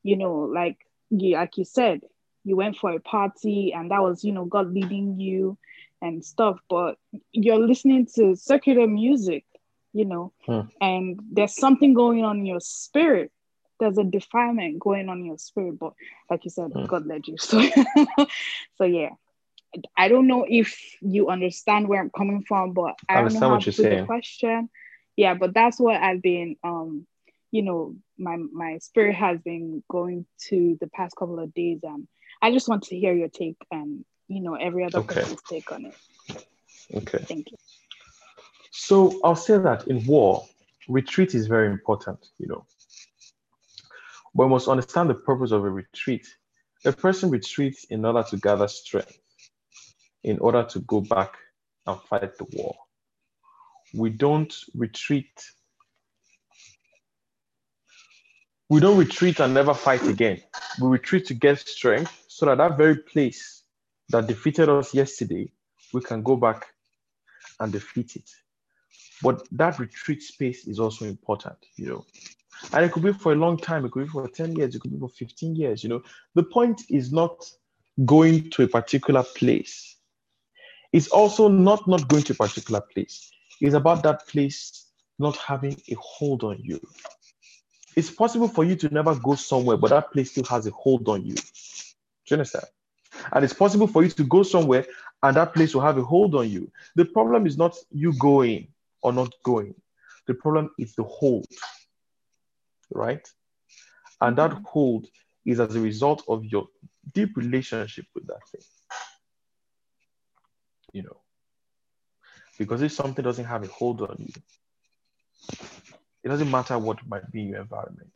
You 0.03 0.17
know 0.17 0.33
like 0.53 0.77
you 1.09 1.35
like 1.35 1.57
you 1.57 1.65
said 1.65 2.01
you 2.43 2.55
went 2.55 2.77
for 2.77 2.91
a 2.91 2.99
party 2.99 3.73
and 3.75 3.91
that 3.91 4.01
was 4.01 4.23
you 4.23 4.31
know 4.31 4.45
god 4.45 4.71
leading 4.73 5.19
you 5.19 5.57
and 6.05 6.23
stuff 6.25 6.57
but 6.69 6.95
you're 7.31 7.59
listening 7.59 8.07
to 8.15 8.35
secular 8.35 8.87
music 8.87 9.45
you 9.93 10.05
know 10.05 10.33
Hmm. 10.45 10.61
and 10.81 11.19
there's 11.31 11.55
something 11.57 11.93
going 11.93 12.23
on 12.23 12.39
in 12.39 12.45
your 12.45 12.59
spirit. 12.61 13.31
There's 13.79 13.97
a 13.97 14.03
defilement 14.03 14.79
going 14.79 15.09
on 15.09 15.19
in 15.19 15.25
your 15.25 15.37
spirit 15.37 15.79
but 15.79 15.93
like 16.29 16.45
you 16.45 16.51
said 16.51 16.71
Hmm. 16.73 16.85
god 16.87 17.05
led 17.07 17.27
you. 17.27 17.35
So 17.39 17.61
so 18.75 18.85
yeah. 18.85 19.09
I 19.97 20.07
don't 20.09 20.27
know 20.27 20.45
if 20.47 20.77
you 21.01 21.29
understand 21.29 21.87
where 21.87 22.01
i'm 22.01 22.11
coming 22.11 22.43
from 22.47 22.73
but 22.73 22.95
i 23.09 23.15
I 23.15 23.21
don't 23.21 23.33
know 23.33 23.41
how 23.41 23.49
what 23.49 23.65
to 23.65 23.71
you're 23.71 23.73
put 23.73 23.89
the 23.89 23.97
question. 23.97 24.69
Yeah 25.15 25.33
but 25.35 25.53
that's 25.53 25.79
what 25.79 26.01
i've 26.01 26.21
been 26.21 26.55
um 26.63 27.07
you 27.51 27.63
know 27.63 27.95
my 28.17 28.37
my 28.53 28.77
spirit 28.79 29.15
has 29.15 29.39
been 29.41 29.83
going 29.89 30.25
to 30.49 30.77
the 30.81 30.87
past 30.87 31.15
couple 31.15 31.39
of 31.39 31.53
days 31.53 31.79
and 31.83 32.07
i 32.41 32.51
just 32.51 32.67
want 32.69 32.83
to 32.83 32.97
hear 32.97 33.13
your 33.13 33.29
take 33.29 33.57
and 33.71 34.05
you 34.27 34.41
know 34.41 34.55
every 34.55 34.83
other 34.85 34.99
Okay. 34.99 35.23
person's 35.23 35.41
take 35.49 35.71
on 35.71 35.85
it 35.85 35.95
Okay. 36.95 37.25
thank 37.27 37.51
you 37.51 37.57
So 38.71 39.19
I'll 39.23 39.35
say 39.35 39.57
that 39.57 39.87
in 39.87 40.05
war, 40.05 40.45
retreat 40.87 41.33
is 41.33 41.47
very 41.47 41.69
important, 41.69 42.19
you 42.39 42.47
know. 42.47 42.65
But 44.35 44.45
we 44.45 44.51
must 44.51 44.67
understand 44.67 45.09
the 45.09 45.15
purpose 45.15 45.51
of 45.51 45.63
a 45.63 45.69
retreat. 45.69 46.27
A 46.85 46.91
person 46.91 47.29
retreats 47.29 47.85
in 47.89 48.05
order 48.05 48.23
to 48.29 48.37
gather 48.37 48.67
strength, 48.67 49.17
in 50.23 50.39
order 50.39 50.63
to 50.63 50.79
go 50.81 51.01
back 51.01 51.33
and 51.87 51.99
fight 52.01 52.37
the 52.37 52.45
war. 52.53 52.75
We 53.93 54.09
don't 54.09 54.53
retreat. 54.75 55.43
We 58.69 58.81
don't 58.81 58.97
retreat 58.97 59.39
and 59.39 59.53
never 59.53 59.73
fight 59.73 60.03
again. 60.07 60.41
We 60.81 60.89
retreat 60.89 61.25
to 61.27 61.33
get 61.33 61.59
strength 61.59 62.25
so 62.27 62.45
that 62.47 62.57
that 62.59 62.77
very 62.77 62.97
place 62.97 63.64
that 64.09 64.27
defeated 64.27 64.69
us 64.69 64.93
yesterday, 64.93 65.51
we 65.93 66.01
can 66.01 66.23
go 66.23 66.35
back 66.35 66.67
and 67.59 67.71
defeat 67.71 68.15
it. 68.15 68.29
But 69.21 69.47
that 69.51 69.79
retreat 69.79 70.21
space 70.21 70.67
is 70.67 70.79
also 70.79 71.05
important, 71.05 71.57
you 71.75 71.87
know. 71.87 72.05
And 72.73 72.85
it 72.85 72.91
could 72.91 73.03
be 73.03 73.13
for 73.13 73.33
a 73.33 73.35
long 73.35 73.57
time, 73.57 73.85
it 73.85 73.91
could 73.91 74.05
be 74.05 74.09
for 74.09 74.27
10 74.27 74.55
years, 74.55 74.75
it 74.75 74.81
could 74.81 74.91
be 74.91 74.99
for 74.99 75.09
15 75.09 75.55
years, 75.55 75.83
you 75.83 75.89
know. 75.89 76.01
The 76.35 76.43
point 76.43 76.81
is 76.89 77.11
not 77.11 77.45
going 78.03 78.49
to 78.51 78.63
a 78.63 78.67
particular 78.67 79.23
place. 79.23 79.97
It's 80.91 81.07
also 81.07 81.47
not 81.47 81.87
not 81.87 82.07
going 82.07 82.23
to 82.23 82.33
a 82.33 82.35
particular 82.35 82.81
place. 82.81 83.31
It's 83.61 83.75
about 83.75 84.03
that 84.03 84.27
place 84.27 84.85
not 85.19 85.37
having 85.37 85.81
a 85.89 85.95
hold 85.95 86.43
on 86.43 86.59
you. 86.61 86.79
It's 87.95 88.11
possible 88.11 88.49
for 88.49 88.65
you 88.65 88.75
to 88.77 88.93
never 88.93 89.15
go 89.15 89.35
somewhere, 89.35 89.77
but 89.77 89.89
that 89.91 90.11
place 90.11 90.31
still 90.31 90.43
has 90.45 90.67
a 90.67 90.71
hold 90.71 91.07
on 91.07 91.25
you. 91.25 91.35
Do 91.35 91.41
you 92.29 92.33
understand? 92.35 92.65
And 93.31 93.43
it's 93.43 93.53
possible 93.53 93.87
for 93.87 94.03
you 94.03 94.09
to 94.09 94.23
go 94.23 94.43
somewhere 94.43 94.85
and 95.23 95.35
that 95.35 95.53
place 95.53 95.73
will 95.73 95.81
have 95.81 95.97
a 95.97 96.03
hold 96.03 96.35
on 96.35 96.49
you. 96.49 96.71
The 96.95 97.05
problem 97.05 97.47
is 97.47 97.57
not 97.57 97.75
you 97.91 98.13
going 98.19 98.67
or 99.01 99.13
not 99.13 99.33
going. 99.43 99.75
The 100.27 100.33
problem 100.33 100.71
is 100.77 100.95
the 100.95 101.03
hold, 101.03 101.47
right? 102.91 103.27
And 104.21 104.37
that 104.37 104.51
mm-hmm. 104.51 104.63
hold 104.65 105.07
is 105.45 105.59
as 105.59 105.75
a 105.75 105.79
result 105.79 106.23
of 106.27 106.45
your 106.45 106.67
deep 107.13 107.37
relationship 107.37 108.05
with 108.15 108.27
that 108.27 108.47
thing. 108.49 108.61
You 110.93 111.03
know, 111.03 111.17
because 112.57 112.81
if 112.81 112.91
something 112.91 113.23
doesn't 113.23 113.45
have 113.45 113.63
a 113.63 113.67
hold 113.67 114.01
on 114.01 114.15
you, 114.19 114.33
it 116.23 116.29
doesn't 116.29 116.49
matter 116.49 116.77
what 116.79 117.05
might 117.07 117.31
be 117.31 117.41
in 117.41 117.49
your 117.49 117.61
environment. 117.61 118.11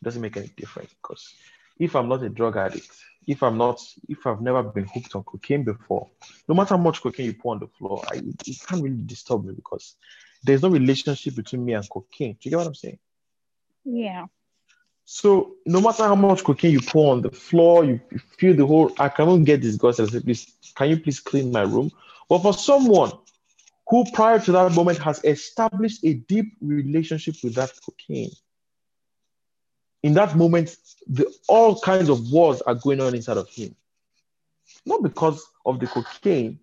It 0.00 0.04
doesn't 0.04 0.20
make 0.20 0.36
any 0.36 0.48
difference 0.56 0.92
because 1.02 1.32
if 1.78 1.94
I'm 1.96 2.08
not 2.08 2.22
a 2.22 2.28
drug 2.28 2.56
addict, 2.56 2.90
if 3.26 3.42
I'm 3.42 3.58
not, 3.58 3.80
if 4.08 4.26
I've 4.26 4.40
never 4.40 4.62
been 4.62 4.86
hooked 4.86 5.14
on 5.14 5.24
cocaine 5.24 5.64
before, 5.64 6.08
no 6.48 6.54
matter 6.54 6.76
how 6.76 6.82
much 6.82 7.02
cocaine 7.02 7.26
you 7.26 7.34
pour 7.34 7.54
on 7.54 7.60
the 7.60 7.68
floor, 7.68 8.02
I, 8.10 8.16
it, 8.16 8.48
it 8.48 8.56
can't 8.66 8.82
really 8.82 9.02
disturb 9.02 9.44
me 9.44 9.52
because 9.54 9.96
there's 10.42 10.62
no 10.62 10.70
relationship 10.70 11.34
between 11.34 11.64
me 11.64 11.74
and 11.74 11.88
cocaine. 11.88 12.32
Do 12.34 12.38
you 12.42 12.50
get 12.50 12.56
what 12.58 12.66
I'm 12.66 12.74
saying? 12.74 12.98
yeah 13.84 14.26
So 15.04 15.56
no 15.66 15.80
matter 15.80 16.04
how 16.04 16.14
much 16.14 16.44
cocaine 16.44 16.72
you 16.72 16.80
pour 16.80 17.12
on 17.12 17.22
the 17.22 17.30
floor, 17.30 17.84
you 17.84 18.00
you 18.10 18.18
feel 18.38 18.54
the 18.54 18.66
whole. 18.66 18.92
I 18.98 19.08
cannot 19.08 19.44
get 19.44 19.60
disgusted. 19.62 20.08
I 20.08 20.12
say, 20.12 20.20
please, 20.20 20.52
can 20.74 20.90
you 20.90 21.00
please 21.00 21.20
clean 21.20 21.50
my 21.50 21.62
room? 21.62 21.90
But 22.28 22.40
for 22.40 22.52
someone 22.52 23.12
who 23.88 24.04
prior 24.12 24.38
to 24.40 24.52
that 24.52 24.72
moment 24.72 24.98
has 24.98 25.24
established 25.24 26.04
a 26.04 26.14
deep 26.14 26.56
relationship 26.60 27.36
with 27.42 27.54
that 27.54 27.72
cocaine, 27.84 28.30
in 30.02 30.14
that 30.14 30.36
moment, 30.36 30.76
the, 31.06 31.32
all 31.48 31.80
kinds 31.80 32.08
of 32.08 32.30
wars 32.30 32.60
are 32.62 32.74
going 32.74 33.00
on 33.00 33.14
inside 33.14 33.36
of 33.36 33.48
him. 33.48 33.74
Not 34.86 35.02
because 35.02 35.44
of 35.66 35.80
the 35.80 35.86
cocaine, 35.86 36.60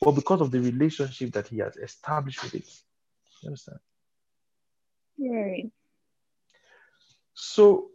but 0.00 0.12
because 0.12 0.40
of 0.40 0.50
the 0.50 0.60
relationship 0.60 1.32
that 1.32 1.48
he 1.48 1.58
has 1.58 1.76
established 1.76 2.42
with 2.42 2.54
it. 2.54 2.82
You 3.42 3.48
understand? 3.48 3.78
right 5.18 5.70
So 7.34 7.90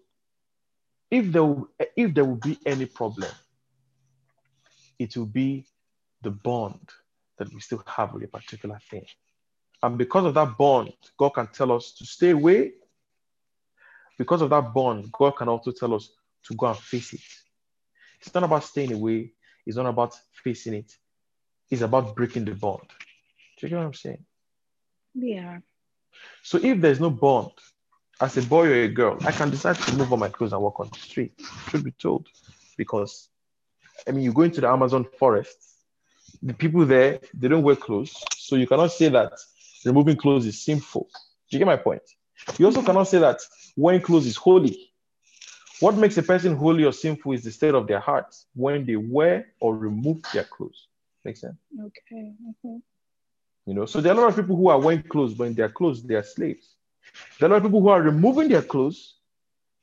if 1.10 1.32
there 1.32 1.56
if 1.96 2.14
there 2.14 2.26
will 2.26 2.36
be 2.36 2.60
any 2.66 2.86
problem, 2.86 3.32
it 5.00 5.16
will 5.18 5.26
be 5.26 5.66
the 6.22 6.32
bond 6.32 6.90
that 7.38 7.54
we 7.54 7.60
still 7.60 7.84
have 7.86 8.14
with 8.14 8.24
a 8.24 8.28
particular 8.28 8.80
thing. 8.90 9.06
And 9.84 9.98
because 9.98 10.26
of 10.26 10.34
that 10.36 10.58
bond, 10.58 10.94
God 11.18 11.30
can 11.30 11.48
tell 11.48 11.72
us 11.72 11.92
to 11.94 12.06
stay 12.06 12.32
away. 12.32 12.74
Because 14.18 14.42
of 14.42 14.50
that 14.52 14.74
bond, 14.74 15.12
God 15.12 15.32
can 15.32 15.50
also 15.50 15.72
tell 15.72 15.94
us 15.94 16.10
to 16.46 16.56
go 16.56 16.68
and 16.68 16.78
face 16.78 17.14
it. 17.14 17.22
It's 18.22 18.34
not 18.34 18.44
about 18.44 18.64
staying 18.64 18.94
away, 18.94 19.34
it's 19.66 19.78
not 19.78 19.88
about 19.88 20.16
facing 20.44 20.74
it, 20.76 20.92
it's 21.70 21.82
about 21.82 22.16
breaking 22.16 22.46
the 22.46 22.54
bond. 22.56 22.88
Do 23.58 23.68
you 23.68 23.70
get 23.70 23.78
what 23.78 23.86
I'm 23.86 23.94
saying? 23.94 24.26
yeah 25.14 25.60
So 26.44 26.58
if 26.62 26.80
there's 26.82 27.00
no 27.00 27.10
bond, 27.10 27.52
as 28.22 28.38
a 28.38 28.42
boy 28.44 28.68
or 28.68 28.74
a 28.84 28.88
girl, 28.88 29.18
I 29.26 29.32
can 29.32 29.50
decide 29.50 29.76
to 29.78 29.96
move 29.96 30.14
on 30.14 30.20
my 30.20 30.30
clothes 30.30 30.54
and 30.54 30.62
walk 30.62 30.80
on 30.80 30.90
the 30.92 31.00
street. 31.00 31.34
Should 31.70 31.84
be 31.84 31.92
told. 31.92 32.28
Because 32.78 33.30
I 34.08 34.12
mean 34.12 34.24
you 34.24 34.34
go 34.34 34.44
into 34.44 34.62
the 34.62 34.70
Amazon 34.70 35.06
forest, 35.20 35.58
the 36.42 36.54
people 36.54 36.86
there, 36.86 37.20
they 37.34 37.48
don't 37.48 37.64
wear 37.64 37.76
clothes. 37.76 38.16
So 38.38 38.56
you 38.56 38.68
cannot 38.68 38.92
say 38.92 39.10
that 39.10 39.34
removing 39.86 40.16
clothes 40.18 40.46
is 40.46 40.64
sinful. 40.64 41.08
Do 41.50 41.58
you 41.58 41.60
get 41.60 41.66
my 41.68 41.78
point? 41.78 42.02
You 42.58 42.66
also 42.66 42.82
cannot 42.82 43.08
say 43.08 43.20
that 43.20 43.40
wearing 43.76 44.02
clothes 44.02 44.26
is 44.26 44.36
holy. 44.36 44.92
What 45.80 45.96
makes 45.96 46.18
a 46.18 46.24
person 46.24 46.56
holy 46.56 46.86
or 46.86 46.94
sinful 46.94 47.34
is 47.34 47.44
the 47.44 47.52
state 47.52 47.76
of 47.76 47.88
their 47.88 48.00
hearts 48.00 48.46
when 48.56 48.86
they 48.86 48.96
wear 48.96 49.48
or 49.60 49.76
remove 49.76 50.22
their 50.34 50.46
clothes. 50.46 50.88
Make 51.24 51.38
sense? 51.38 51.58
Okay. 51.80 52.34
okay. 52.50 52.80
You 53.66 53.74
know, 53.74 53.86
so 53.86 54.00
there 54.00 54.14
are 54.14 54.18
a 54.18 54.22
lot 54.22 54.30
of 54.30 54.36
people 54.36 54.56
who 54.56 54.70
are 54.70 54.80
wearing 54.80 55.04
clothes, 55.04 55.34
but 55.34 55.46
in 55.46 55.56
their 55.56 55.70
clothes, 55.70 56.04
they 56.04 56.16
are 56.16 56.24
slaves. 56.24 56.76
There 57.40 57.50
are 57.50 57.52
a 57.52 57.56
lot 57.56 57.58
of 57.58 57.64
people 57.64 57.82
who 57.82 57.90
are 57.90 58.02
removing 58.02 58.48
their 58.48 58.62
clothes, 58.62 59.16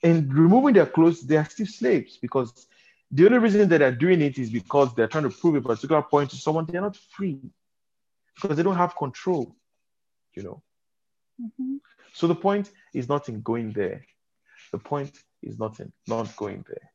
and 0.03 0.33
removing 0.33 0.75
their 0.75 0.87
clothes, 0.87 1.21
they 1.23 1.37
are 1.37 1.45
still 1.45 1.67
slaves 1.67 2.17
because 2.17 2.67
the 3.11 3.27
only 3.27 3.39
reason 3.39 3.69
that 3.69 3.79
they're 3.79 3.93
doing 3.93 4.21
it 4.21 4.39
is 4.39 4.51
because 4.51 4.95
they're 4.95 5.07
trying 5.07 5.25
to 5.25 5.31
prove 5.31 5.57
a 5.57 5.61
particular 5.61 6.03
point 6.03 6.31
to 6.31 6.37
someone. 6.37 6.67
They're 6.67 6.81
not 6.81 6.97
free 6.97 7.39
because 8.35 8.57
they 8.57 8.63
don't 8.63 8.77
have 8.77 8.97
control, 8.97 9.55
you 10.35 10.43
know. 10.43 10.63
Mm-hmm. 11.41 11.77
So 12.15 12.27
the 12.27 12.35
point 12.35 12.71
is 12.93 13.09
not 13.09 13.29
in 13.29 13.41
going 13.43 13.73
there. 13.73 14.05
The 14.71 14.79
point 14.79 15.13
is 15.43 15.59
not 15.59 15.81
in 15.81 15.93
not 16.07 16.35
going 16.37 16.65
there. 16.69 16.91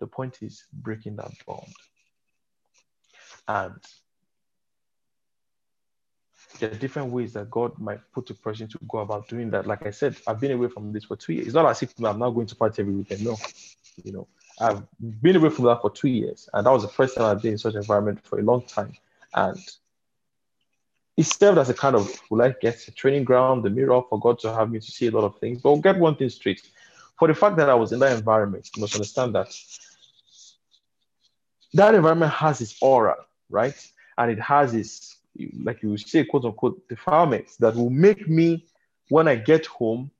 The 0.00 0.06
point 0.06 0.38
is 0.42 0.64
breaking 0.72 1.16
that 1.16 1.32
bond. 1.46 1.72
And 3.48 3.80
there 6.58 6.70
are 6.70 6.74
different 6.74 7.12
ways 7.12 7.32
that 7.34 7.50
God 7.50 7.78
might 7.78 8.00
put 8.12 8.30
a 8.30 8.34
person 8.34 8.68
to 8.68 8.78
go 8.88 8.98
about 8.98 9.28
doing 9.28 9.50
that. 9.50 9.66
Like 9.66 9.86
I 9.86 9.90
said, 9.90 10.16
I've 10.26 10.40
been 10.40 10.52
away 10.52 10.68
from 10.68 10.92
this 10.92 11.04
for 11.04 11.16
two 11.16 11.34
years. 11.34 11.46
It's 11.46 11.54
not 11.54 11.66
as 11.66 11.82
if 11.82 11.94
I'm 11.98 12.18
not 12.18 12.30
going 12.30 12.46
to 12.46 12.56
party 12.56 12.82
every 12.82 12.94
weekend. 12.94 13.24
No, 13.24 13.36
you 14.04 14.12
know, 14.12 14.28
I've 14.60 14.82
been 15.22 15.36
away 15.36 15.50
from 15.50 15.66
that 15.66 15.80
for 15.80 15.90
two 15.90 16.08
years, 16.08 16.48
and 16.52 16.66
that 16.66 16.70
was 16.70 16.82
the 16.82 16.88
first 16.88 17.16
time 17.16 17.24
I've 17.24 17.42
been 17.42 17.52
in 17.52 17.58
such 17.58 17.74
an 17.74 17.80
environment 17.80 18.24
for 18.24 18.38
a 18.38 18.42
long 18.42 18.62
time. 18.62 18.92
And 19.34 19.58
it 21.16 21.24
served 21.24 21.58
as 21.58 21.70
a 21.70 21.74
kind 21.74 21.96
of, 21.96 22.10
will 22.30 22.42
I 22.42 22.54
a 22.62 22.72
training 22.72 23.24
ground, 23.24 23.64
the 23.64 23.70
mirror 23.70 24.02
for 24.08 24.20
God 24.20 24.38
to 24.40 24.52
have 24.52 24.70
me 24.70 24.80
to 24.80 24.90
see 24.90 25.06
a 25.06 25.10
lot 25.10 25.24
of 25.24 25.38
things. 25.38 25.62
But 25.62 25.72
we'll 25.72 25.80
get 25.80 25.98
one 25.98 26.16
thing 26.16 26.28
straight. 26.28 26.62
For 27.18 27.26
the 27.26 27.34
fact 27.34 27.56
that 27.56 27.70
I 27.70 27.74
was 27.74 27.92
in 27.92 28.00
that 28.00 28.16
environment, 28.18 28.68
you 28.76 28.82
must 28.82 28.94
understand 28.94 29.34
that 29.34 29.56
that 31.72 31.94
environment 31.94 32.32
has 32.32 32.60
its 32.60 32.76
aura, 32.82 33.16
right? 33.48 33.74
And 34.18 34.30
it 34.30 34.40
has 34.40 34.74
its, 34.74 35.16
like 35.62 35.82
you 35.82 35.96
say, 35.96 36.24
quote 36.24 36.44
unquote, 36.44 36.86
defilements 36.88 37.56
that 37.56 37.74
will 37.74 37.90
make 37.90 38.28
me, 38.28 38.66
when 39.08 39.26
I 39.26 39.36
get 39.36 39.64
home, 39.66 40.10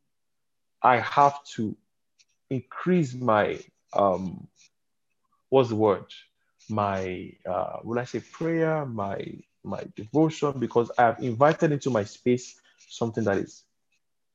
I 0.83 1.01
have 1.01 1.45
to 1.57 1.77
increase 2.49 3.13
my, 3.13 3.59
um, 3.93 4.47
what's 5.51 5.69
the 5.69 5.77
word? 5.77 6.07
My, 6.71 7.33
uh, 7.45 7.79
will 7.85 7.99
I 7.99 8.05
say 8.05 8.21
prayer, 8.21 8.87
my 8.87 9.19
my 9.67 9.85
devotion 9.95 10.53
because 10.59 10.91
I 10.99 11.03
have 11.03 11.21
invited 11.21 11.73
into 11.73 11.91
my 11.91 12.05
space 12.05 12.61
something 12.89 13.25
that 13.25 13.39
is 13.39 13.65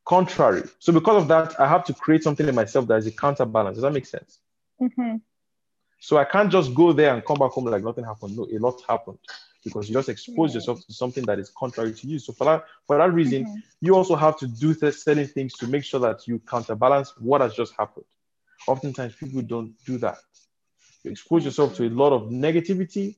contrary. 0.06 0.64
So 0.80 0.92
because 0.92 1.22
of 1.22 1.28
that, 1.30 1.60
I 1.60 1.68
have 1.68 1.86
to 1.86 1.94
create 1.94 2.24
something 2.24 2.48
in 2.48 2.56
myself 2.56 2.88
that 2.88 2.98
is 2.98 3.08
a 3.08 3.12
counterbalance. 3.12 3.76
Does 3.76 3.84
that 3.84 3.94
make 3.94 4.06
sense? 4.06 4.40
Mm-hmm. 4.82 5.18
So 6.00 6.18
I 6.18 6.26
can't 6.26 6.52
just 6.52 6.74
go 6.74 6.94
there 6.94 7.14
and 7.14 7.24
come 7.24 7.38
back 7.38 7.52
home 7.52 7.66
like 7.66 7.84
nothing 7.84 8.04
happened. 8.04 8.36
No, 8.36 8.48
a 8.52 8.58
lot 8.58 8.82
happened 8.88 9.20
because 9.64 9.88
you 9.88 9.94
just 9.94 10.10
expose 10.10 10.56
yourself 10.56 10.84
to 10.86 10.94
something 10.94 11.24
that 11.26 11.38
is 11.38 11.52
contrary 11.52 11.94
to 11.94 12.08
you. 12.08 12.18
So 12.18 12.34
for 12.34 12.46
that, 12.46 12.66
for 12.88 12.98
that 12.98 13.14
reason, 13.14 13.46
mm-hmm. 13.46 13.60
you 13.82 13.96
also 13.96 14.16
have 14.16 14.38
to 14.40 14.48
do 14.48 14.74
th- 14.74 14.96
certain 14.96 15.28
things 15.28 15.54
to 15.54 15.68
make 15.68 15.84
sure 15.84 16.00
that 16.00 16.28
you 16.28 16.40
counterbalance 16.40 17.14
what 17.20 17.42
has 17.42 17.54
just 17.54 17.74
happened. 17.78 18.06
Oftentimes, 18.68 19.16
people 19.16 19.42
don't 19.44 19.74
do 19.86 19.98
that. 20.00 20.18
You 21.04 21.12
expose 21.12 21.46
yourself 21.46 21.76
to 21.76 21.88
a 21.88 21.90
lot 21.90 22.14
of 22.14 22.30
negativity 22.30 23.16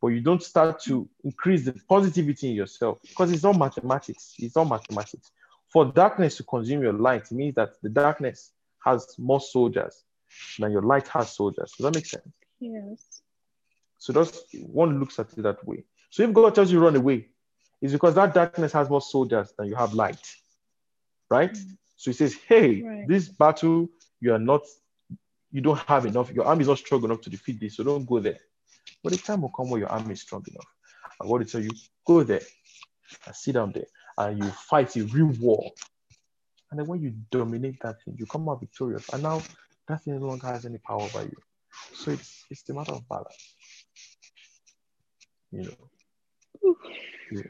but 0.00 0.08
you 0.08 0.20
don't 0.20 0.42
start 0.42 0.80
to 0.84 1.08
increase 1.24 1.64
the 1.64 1.72
positivity 1.88 2.50
in 2.50 2.54
yourself 2.54 2.98
because 3.02 3.30
it's 3.32 3.44
all 3.44 3.54
mathematics. 3.54 4.34
It's 4.38 4.56
all 4.56 4.64
mathematics. 4.64 5.30
For 5.68 5.84
darkness 5.84 6.36
to 6.38 6.42
consume 6.44 6.82
your 6.82 6.94
light 6.94 7.30
means 7.30 7.54
that 7.56 7.80
the 7.82 7.90
darkness 7.90 8.52
has 8.84 9.14
more 9.18 9.40
soldiers 9.40 10.04
than 10.58 10.72
your 10.72 10.82
light 10.82 11.06
has 11.08 11.34
soldiers. 11.34 11.72
Does 11.76 11.84
that 11.84 11.94
make 11.94 12.06
sense? 12.06 12.26
Yes. 12.58 13.22
So 13.98 14.12
that's 14.12 14.42
one 14.62 14.98
looks 14.98 15.18
at 15.18 15.32
it 15.36 15.42
that 15.42 15.66
way. 15.66 15.84
So 16.08 16.22
if 16.22 16.32
God 16.32 16.54
tells 16.54 16.72
you 16.72 16.80
run 16.80 16.96
away, 16.96 17.28
it's 17.82 17.92
because 17.92 18.14
that 18.14 18.34
darkness 18.34 18.72
has 18.72 18.88
more 18.88 19.02
soldiers 19.02 19.52
than 19.56 19.68
you 19.68 19.74
have 19.76 19.94
light. 19.94 20.20
Right? 21.28 21.52
Mm. 21.52 21.76
So 21.96 22.10
he 22.10 22.14
says, 22.14 22.34
Hey, 22.48 22.82
right. 22.82 23.06
this 23.06 23.28
battle, 23.28 23.88
you 24.20 24.32
are 24.32 24.38
not, 24.38 24.62
you 25.52 25.60
don't 25.60 25.78
have 25.80 26.06
enough, 26.06 26.32
your 26.32 26.46
army 26.46 26.62
is 26.62 26.68
not 26.68 26.78
strong 26.78 27.04
enough 27.04 27.20
to 27.22 27.30
defeat 27.30 27.60
this, 27.60 27.76
so 27.76 27.84
don't 27.84 28.06
go 28.06 28.18
there. 28.18 28.38
But 29.02 29.12
the 29.12 29.18
time 29.18 29.42
will 29.42 29.50
come 29.50 29.70
where 29.70 29.80
your 29.80 29.88
army 29.88 30.12
is 30.12 30.22
strong 30.22 30.44
enough. 30.48 30.66
I'm 31.20 31.28
going 31.28 31.44
to 31.44 31.50
tell 31.50 31.62
you, 31.62 31.70
go 32.06 32.22
there 32.22 32.42
and 33.26 33.34
sit 33.34 33.52
down 33.52 33.72
there 33.72 33.86
and 34.18 34.38
you 34.38 34.50
fight 34.50 34.96
a 34.96 35.04
real 35.04 35.32
war. 35.40 35.70
And 36.70 36.78
then 36.78 36.86
when 36.86 37.02
you 37.02 37.14
dominate 37.30 37.80
that 37.82 38.02
thing, 38.02 38.16
you 38.18 38.26
come 38.26 38.48
out 38.48 38.60
victorious. 38.60 39.08
And 39.12 39.22
now 39.22 39.42
that 39.88 40.02
thing 40.02 40.18
no 40.20 40.26
longer 40.26 40.46
has 40.46 40.64
any 40.66 40.78
power 40.78 41.02
over 41.02 41.22
you. 41.22 41.36
So 41.92 42.12
it's 42.12 42.44
it's 42.50 42.62
the 42.62 42.74
matter 42.74 42.92
of 42.92 43.08
balance. 43.08 43.54
You 45.50 45.62
know. 45.62 45.90
Yeah. 46.62 46.72
You 47.32 47.42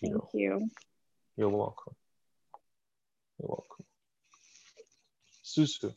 Thank 0.00 0.14
know. 0.14 0.28
you. 0.34 0.70
You're 1.36 1.48
welcome. 1.48 1.94
You're 3.38 3.48
welcome. 3.48 3.84
Susu. 5.44 5.94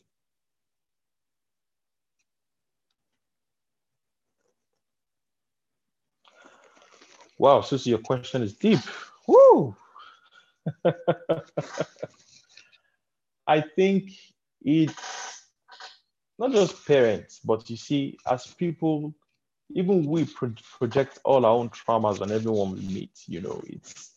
Wow, 7.38 7.60
Susie, 7.60 7.90
your 7.90 7.98
question 7.98 8.42
is 8.42 8.54
deep. 8.54 8.80
Woo! 9.26 9.76
I 13.46 13.60
think 13.60 14.10
it's 14.62 15.46
not 16.38 16.52
just 16.52 16.86
parents, 16.86 17.40
but 17.44 17.68
you 17.70 17.76
see, 17.76 18.18
as 18.30 18.46
people, 18.46 19.14
even 19.70 20.06
we 20.06 20.24
pro- 20.24 20.54
project 20.78 21.18
all 21.24 21.44
our 21.44 21.52
own 21.52 21.70
traumas 21.70 22.20
on 22.20 22.32
everyone 22.32 22.72
we 22.72 22.80
meet. 22.82 23.12
You 23.26 23.42
know, 23.42 23.62
it's 23.66 24.12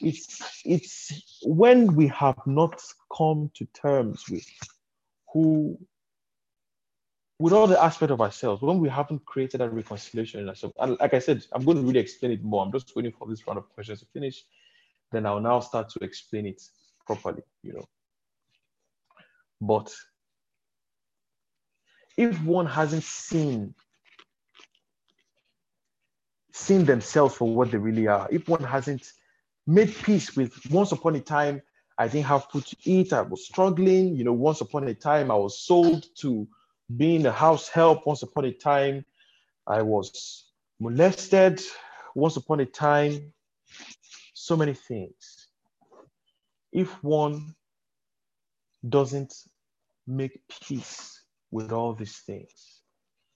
it's 0.00 0.62
it's 0.64 1.40
when 1.42 1.94
we 1.94 2.08
have 2.08 2.38
not 2.46 2.82
come 3.16 3.50
to 3.54 3.66
terms 3.66 4.24
with 4.30 4.46
who 5.32 5.78
with 7.38 7.52
all 7.52 7.66
the 7.66 7.82
aspect 7.82 8.12
of 8.12 8.20
ourselves, 8.20 8.62
when 8.62 8.78
we 8.78 8.88
haven't 8.88 9.24
created 9.24 9.58
that 9.60 9.72
reconciliation 9.72 10.40
in 10.40 10.48
ourselves, 10.48 10.74
and 10.78 10.96
like 11.00 11.14
I 11.14 11.18
said, 11.18 11.44
I'm 11.52 11.64
going 11.64 11.78
to 11.78 11.82
really 11.82 11.98
explain 11.98 12.32
it 12.32 12.44
more. 12.44 12.64
I'm 12.64 12.72
just 12.72 12.94
waiting 12.94 13.12
for 13.12 13.26
this 13.26 13.46
round 13.46 13.58
of 13.58 13.68
questions 13.70 14.00
to 14.00 14.06
finish. 14.06 14.44
Then 15.10 15.26
I'll 15.26 15.40
now 15.40 15.60
start 15.60 15.88
to 15.90 16.04
explain 16.04 16.46
it 16.46 16.62
properly, 17.06 17.42
you 17.62 17.74
know. 17.74 17.84
But 19.60 19.92
if 22.16 22.40
one 22.42 22.66
hasn't 22.66 23.04
seen 23.04 23.74
seen 26.52 26.84
themselves 26.84 27.34
for 27.34 27.52
what 27.52 27.72
they 27.72 27.78
really 27.78 28.06
are, 28.06 28.28
if 28.30 28.48
one 28.48 28.62
hasn't 28.62 29.12
made 29.66 29.92
peace 30.04 30.36
with 30.36 30.54
once 30.70 30.92
upon 30.92 31.16
a 31.16 31.20
time, 31.20 31.60
I 31.98 32.06
didn't 32.06 32.26
have 32.26 32.44
food 32.44 32.64
to 32.66 32.76
eat, 32.84 33.12
I 33.12 33.22
was 33.22 33.44
struggling, 33.44 34.14
you 34.14 34.22
know, 34.22 34.32
once 34.32 34.60
upon 34.60 34.86
a 34.86 34.94
time 34.94 35.32
I 35.32 35.34
was 35.34 35.58
sold 35.58 36.06
to 36.18 36.46
being 36.96 37.26
a 37.26 37.32
house 37.32 37.68
help 37.68 38.06
once 38.06 38.22
upon 38.22 38.44
a 38.44 38.52
time. 38.52 39.04
I 39.66 39.82
was 39.82 40.46
molested 40.80 41.60
once 42.14 42.36
upon 42.36 42.60
a 42.60 42.66
time. 42.66 43.32
So 44.34 44.56
many 44.56 44.74
things. 44.74 45.48
If 46.72 46.90
one 47.02 47.54
doesn't 48.88 49.32
make 50.06 50.40
peace 50.62 51.22
with 51.50 51.72
all 51.72 51.94
these 51.94 52.18
things, 52.18 52.82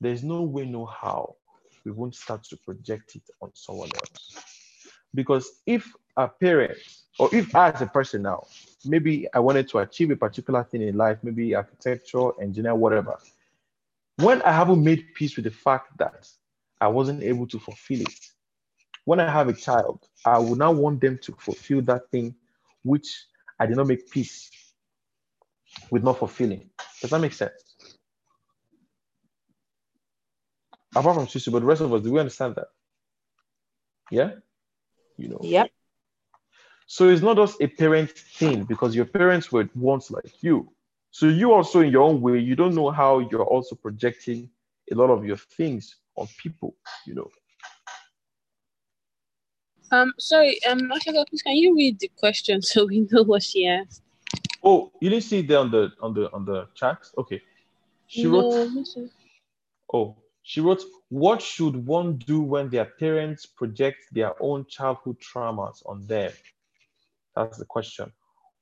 there's 0.00 0.22
no 0.22 0.42
way, 0.42 0.66
no 0.66 0.84
how 0.86 1.36
we 1.84 1.92
won't 1.92 2.14
start 2.14 2.44
to 2.44 2.56
project 2.58 3.16
it 3.16 3.22
on 3.40 3.50
someone 3.54 3.88
else. 3.94 4.36
Because 5.14 5.62
if 5.66 5.90
a 6.16 6.28
parent, 6.28 6.76
or 7.18 7.34
if 7.34 7.54
I 7.54 7.70
as 7.70 7.80
a 7.80 7.86
person 7.86 8.22
now, 8.22 8.46
maybe 8.84 9.26
I 9.32 9.38
wanted 9.38 9.68
to 9.70 9.78
achieve 9.78 10.10
a 10.10 10.16
particular 10.16 10.64
thing 10.64 10.82
in 10.82 10.96
life, 10.96 11.18
maybe 11.22 11.54
architecture, 11.54 12.30
engineer, 12.42 12.74
whatever, 12.74 13.18
when 14.18 14.42
I 14.42 14.52
haven't 14.52 14.82
made 14.82 15.14
peace 15.14 15.36
with 15.36 15.44
the 15.44 15.50
fact 15.50 15.96
that 15.98 16.28
I 16.80 16.88
wasn't 16.88 17.22
able 17.22 17.46
to 17.48 17.58
fulfill 17.58 18.00
it, 18.00 18.20
when 19.04 19.20
I 19.20 19.30
have 19.30 19.48
a 19.48 19.52
child, 19.52 20.06
I 20.24 20.38
will 20.38 20.56
now 20.56 20.72
want 20.72 21.00
them 21.00 21.18
to 21.22 21.32
fulfill 21.38 21.82
that 21.82 22.10
thing 22.10 22.34
which 22.82 23.26
I 23.58 23.66
did 23.66 23.76
not 23.76 23.86
make 23.86 24.10
peace 24.10 24.50
with 25.90 26.02
not 26.02 26.18
fulfilling. 26.18 26.68
Does 27.00 27.10
that 27.10 27.20
make 27.20 27.32
sense? 27.32 27.76
Apart 30.94 31.16
from 31.16 31.26
Susu, 31.26 31.52
but 31.52 31.60
the 31.60 31.66
rest 31.66 31.80
of 31.80 31.92
us, 31.92 32.02
do 32.02 32.12
we 32.12 32.18
understand 32.18 32.56
that? 32.56 32.68
Yeah? 34.10 34.32
You 35.16 35.28
know. 35.28 35.40
Yep. 35.42 35.70
So 36.86 37.08
it's 37.08 37.22
not 37.22 37.36
just 37.36 37.60
a 37.60 37.66
parent 37.66 38.10
thing 38.10 38.64
because 38.64 38.96
your 38.96 39.04
parents 39.04 39.52
were 39.52 39.68
once 39.74 40.10
like 40.10 40.42
you. 40.42 40.72
So 41.10 41.26
you 41.26 41.52
also, 41.52 41.80
in 41.80 41.90
your 41.90 42.02
own 42.02 42.20
way, 42.20 42.38
you 42.38 42.54
don't 42.54 42.74
know 42.74 42.90
how 42.90 43.18
you're 43.18 43.44
also 43.44 43.74
projecting 43.74 44.50
a 44.92 44.94
lot 44.94 45.10
of 45.10 45.24
your 45.24 45.36
things 45.36 45.96
on 46.16 46.26
people, 46.38 46.76
you 47.06 47.14
know. 47.14 47.28
Um, 49.90 50.12
sorry, 50.18 50.58
um, 50.68 50.80
Ashaka, 50.90 51.26
please 51.28 51.42
can 51.42 51.56
you 51.56 51.74
read 51.74 51.98
the 51.98 52.10
question 52.16 52.60
so 52.60 52.86
we 52.86 53.08
know 53.10 53.22
what 53.22 53.42
she 53.42 53.66
asked? 53.66 54.02
Oh, 54.62 54.92
you 55.00 55.08
didn't 55.08 55.24
see 55.24 55.38
it 55.38 55.48
there 55.48 55.60
on 55.60 55.70
the 55.70 55.92
on 56.02 56.12
the 56.12 56.30
on 56.32 56.44
the 56.44 56.68
chat? 56.74 56.98
Okay. 57.16 57.40
She 58.06 58.24
no, 58.24 58.30
wrote 58.30 59.10
oh, 59.92 60.16
she 60.48 60.62
wrote, 60.62 60.82
What 61.10 61.42
should 61.42 61.76
one 61.76 62.16
do 62.16 62.40
when 62.40 62.70
their 62.70 62.86
parents 62.86 63.44
project 63.44 63.98
their 64.12 64.32
own 64.42 64.64
childhood 64.66 65.18
traumas 65.20 65.82
on 65.84 66.06
them? 66.06 66.32
That's 67.36 67.58
the 67.58 67.66
question. 67.66 68.10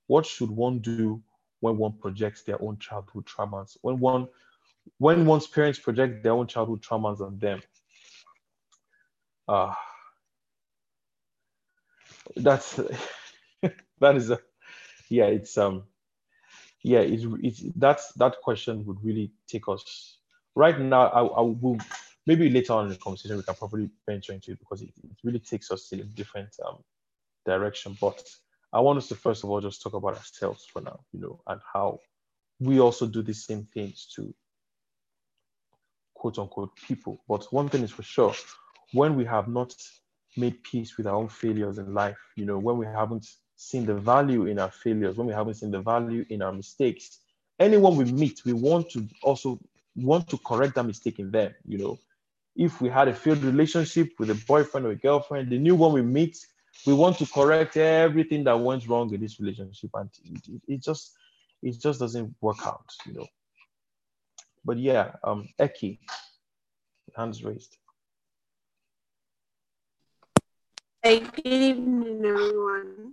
What 0.08 0.26
should 0.26 0.50
one 0.50 0.80
do 0.80 1.22
when 1.60 1.76
one 1.78 1.92
projects 1.92 2.42
their 2.42 2.60
own 2.62 2.78
childhood 2.78 3.26
traumas? 3.26 3.76
When 3.82 3.98
one 3.98 4.28
when 4.98 5.26
one's 5.26 5.46
parents 5.46 5.78
project 5.78 6.22
their 6.22 6.32
own 6.32 6.46
childhood 6.46 6.82
traumas 6.82 7.20
on 7.20 7.38
them? 7.38 7.60
Ah, 9.48 9.76
that's 12.36 12.76
that 14.00 14.16
is 14.16 14.30
a 14.30 14.38
yeah. 15.08 15.26
It's 15.26 15.56
um 15.58 15.84
yeah. 16.82 17.00
It's 17.00 17.24
it's 17.42 17.64
that's 17.76 18.12
that 18.14 18.36
question 18.42 18.84
would 18.86 19.02
really 19.04 19.32
take 19.48 19.68
us 19.68 20.18
right 20.54 20.78
now. 20.78 21.08
I, 21.08 21.20
I 21.22 21.40
will 21.42 21.78
maybe 22.26 22.50
later 22.50 22.74
on 22.74 22.86
in 22.86 22.92
the 22.92 22.98
conversation 22.98 23.36
we 23.36 23.42
can 23.42 23.54
probably 23.54 23.90
venture 24.06 24.32
into 24.32 24.52
it 24.52 24.58
because 24.58 24.82
it, 24.82 24.90
it 25.02 25.16
really 25.24 25.40
takes 25.40 25.70
us 25.70 25.92
in 25.92 26.00
a 26.00 26.04
different 26.04 26.50
um 26.66 26.78
direction. 27.44 27.96
But 28.00 28.22
I 28.76 28.80
want 28.80 28.98
us 28.98 29.08
to 29.08 29.14
first 29.14 29.42
of 29.42 29.48
all 29.48 29.62
just 29.62 29.80
talk 29.80 29.94
about 29.94 30.18
ourselves 30.18 30.66
for 30.70 30.82
now, 30.82 31.00
you 31.10 31.18
know, 31.18 31.40
and 31.46 31.58
how 31.72 32.00
we 32.60 32.78
also 32.78 33.06
do 33.06 33.22
the 33.22 33.32
same 33.32 33.64
things 33.72 34.06
to 34.16 34.34
quote 36.12 36.38
unquote 36.38 36.76
people. 36.76 37.18
But 37.26 37.50
one 37.50 37.70
thing 37.70 37.82
is 37.84 37.90
for 37.90 38.02
sure, 38.02 38.34
when 38.92 39.16
we 39.16 39.24
have 39.24 39.48
not 39.48 39.74
made 40.36 40.62
peace 40.62 40.98
with 40.98 41.06
our 41.06 41.14
own 41.14 41.30
failures 41.30 41.78
in 41.78 41.94
life, 41.94 42.18
you 42.36 42.44
know, 42.44 42.58
when 42.58 42.76
we 42.76 42.84
haven't 42.84 43.26
seen 43.56 43.86
the 43.86 43.94
value 43.94 44.44
in 44.44 44.58
our 44.58 44.70
failures, 44.70 45.16
when 45.16 45.26
we 45.26 45.32
haven't 45.32 45.54
seen 45.54 45.70
the 45.70 45.80
value 45.80 46.26
in 46.28 46.42
our 46.42 46.52
mistakes, 46.52 47.20
anyone 47.58 47.96
we 47.96 48.04
meet, 48.04 48.44
we 48.44 48.52
want 48.52 48.90
to 48.90 49.08
also 49.22 49.58
want 49.94 50.28
to 50.28 50.36
correct 50.36 50.74
that 50.74 50.84
mistake 50.84 51.18
in 51.18 51.30
them, 51.30 51.54
you 51.66 51.78
know. 51.78 51.98
If 52.54 52.82
we 52.82 52.90
had 52.90 53.08
a 53.08 53.14
failed 53.14 53.42
relationship 53.42 54.10
with 54.18 54.28
a 54.28 54.34
boyfriend 54.46 54.86
or 54.86 54.90
a 54.90 54.96
girlfriend, 54.96 55.48
the 55.48 55.58
new 55.58 55.74
one 55.74 55.94
we 55.94 56.02
meet, 56.02 56.36
we 56.84 56.94
want 56.94 57.18
to 57.18 57.26
correct 57.26 57.76
everything 57.76 58.44
that 58.44 58.58
went 58.58 58.86
wrong 58.88 59.12
in 59.14 59.20
this 59.20 59.40
relationship, 59.40 59.90
and 59.94 60.10
it, 60.24 60.60
it, 60.68 60.82
just 60.82 61.12
it 61.62 61.80
just 61.80 62.00
doesn't 62.00 62.34
work 62.40 62.58
out, 62.66 62.86
you 63.06 63.14
know. 63.14 63.26
But 64.64 64.78
yeah, 64.78 65.12
um, 65.24 65.48
Eki, 65.60 65.98
hands 67.16 67.44
raised. 67.44 67.76
Hey, 71.02 71.20
good 71.20 71.46
evening, 71.46 72.24
everyone. 72.24 73.12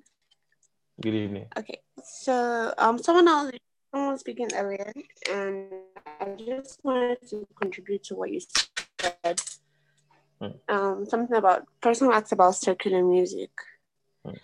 Good 0.99 1.14
evening. 1.14 1.45
Okay, 1.57 1.80
so 2.03 2.73
um, 2.77 2.98
someone 2.98 3.27
else, 3.27 3.52
someone 3.91 4.11
was 4.14 4.19
speaking 4.22 4.49
earlier, 4.56 4.91
and 5.31 5.68
I 6.19 6.35
just 6.38 6.80
wanted 6.84 7.27
to 7.30 7.48
contribute 7.60 8.03
to 8.06 8.15
what 8.15 8.31
you 8.31 8.41
said. 8.99 9.41
Hmm. 10.39 10.47
Um, 10.68 11.05
something 11.05 11.35
about 11.35 11.68
person 11.81 12.11
asked 12.11 12.31
about 12.31 12.55
secular 12.55 13.03
music, 13.03 13.51
Hmm. 14.26 14.38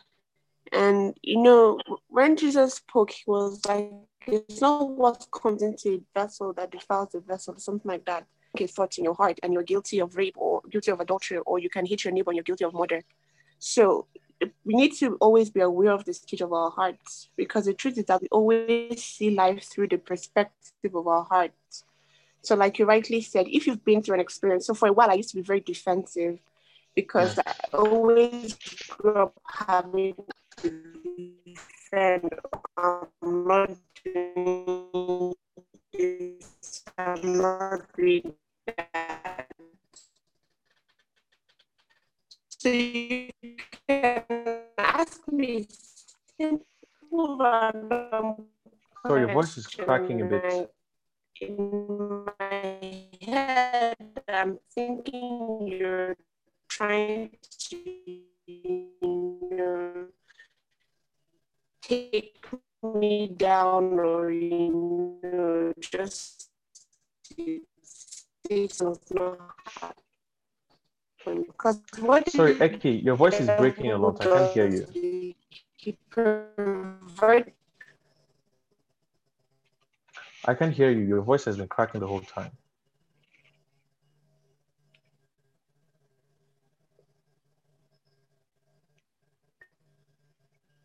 and 0.72 1.18
you 1.22 1.42
know 1.42 1.80
when 2.08 2.36
Jesus 2.36 2.76
spoke, 2.76 3.12
he 3.12 3.24
was 3.28 3.66
like, 3.66 3.92
"It's 4.28 4.62
not 4.62 4.90
what 4.90 5.28
comes 5.32 5.62
into 5.62 5.90
a 5.96 6.20
vessel 6.20 6.54
that 6.54 6.72
defiles 6.72 7.10
the 7.10 7.22
vessel," 7.22 7.58
something 7.58 7.90
like 7.90 8.06
that. 8.06 8.28
Okay, 8.56 8.68
thoughts 8.68 8.98
in 8.98 9.04
your 9.04 9.14
heart, 9.14 9.40
and 9.44 9.54
you're 9.54 9.64
guilty 9.64 10.00
of 10.00 10.16
rape 10.16 10.36
or 10.38 10.62
guilty 10.70 10.92
of 10.92 11.00
adultery, 11.00 11.38
or 11.46 11.60
you 11.60 11.70
can 11.70 11.86
hit 11.86 12.04
your 12.04 12.14
neighbor 12.14 12.32
and 12.32 12.38
you're 12.38 12.44
guilty 12.44 12.66
of 12.66 12.74
murder. 12.74 13.04
So 13.60 14.08
we 14.64 14.74
need 14.74 14.94
to 14.96 15.16
always 15.18 15.50
be 15.50 15.60
aware 15.60 15.92
of 15.92 16.06
the 16.06 16.14
state 16.14 16.42
of 16.42 16.54
our 16.54 16.72
hearts 16.72 17.30
because 17.36 17.66
the 17.66 17.74
truth 17.74 17.98
is 17.98 18.06
that 18.06 18.22
we 18.22 18.28
always 18.32 19.04
see 19.04 19.30
life 19.32 19.64
through 19.64 19.90
the 19.90 19.98
perspective 19.98 20.96
of 20.96 21.08
our 21.08 21.26
hearts. 21.26 21.84
So, 22.42 22.56
like 22.56 22.80
you 22.80 22.86
rightly 22.86 23.22
said, 23.22 23.48
if 23.48 23.68
you've 23.68 23.84
been 23.84 24.02
through 24.02 24.16
an 24.16 24.22
experience, 24.22 24.66
so 24.68 24.74
for 24.74 24.88
a 24.88 24.94
while 24.94 25.12
I 25.12 25.16
used 25.16 25.30
to 25.32 25.36
be 25.36 25.42
very 25.42 25.60
defensive 25.60 26.40
because 26.96 27.38
I 27.40 27.54
always 27.74 28.56
grew 28.90 29.14
up 29.14 29.34
having 29.48 30.16
to 30.58 30.84
defend. 31.46 32.30
I'm 32.78 33.48
not 33.48 33.72
doing 34.04 35.34
this, 35.94 36.84
I'm 36.98 37.38
not 37.38 37.82
doing 37.96 38.34
that. 38.68 39.48
So 42.50 42.70
you 42.70 43.30
can 43.88 44.24
ask 44.78 45.22
me 45.32 45.68
simple 46.38 46.66
Sorry, 49.08 49.22
your 49.22 49.34
voice 49.34 49.58
is 49.58 49.68
cracking 49.68 50.22
a 50.22 50.26
bit. 50.26 50.74
In 51.42 52.26
my 52.40 53.08
head, 53.22 53.96
I'm 54.28 54.60
thinking 54.76 55.68
you're 55.68 56.18
trying 56.68 57.32
to 57.70 57.78
you 58.46 59.40
know, 59.50 60.08
take 61.82 62.46
me 62.84 63.28
down 63.28 64.00
or 64.00 64.32
you 64.32 65.18
know 65.24 65.74
just 65.80 66.50
to 67.30 67.62
say 67.96 68.68
something 68.68 69.18
not 69.18 69.40
happen. 69.80 71.44
Because 71.48 71.82
what 72.00 72.30
Sorry, 72.30 72.56
Eki, 72.56 73.04
your 73.04 73.16
voice 73.16 73.40
is 73.40 73.48
breaking 73.58 73.92
a 73.92 73.98
lot. 73.98 74.20
I 74.20 74.26
can't 74.26 74.52
hear 74.52 74.68
you. 74.68 74.88
He 74.94 75.98
I 80.50 80.56
can't 80.56 80.74
hear 80.74 80.90
you. 80.90 81.06
Your 81.06 81.22
voice 81.22 81.46
has 81.46 81.58
been 81.58 81.68
cracking 81.68 82.02
the 82.02 82.08
whole 82.08 82.22
time. 82.22 82.52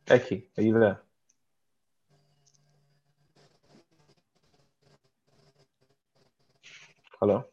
Eki, 0.06 0.42
are 0.58 0.62
you 0.62 0.78
there? 0.78 1.00
Hello? 7.18 7.46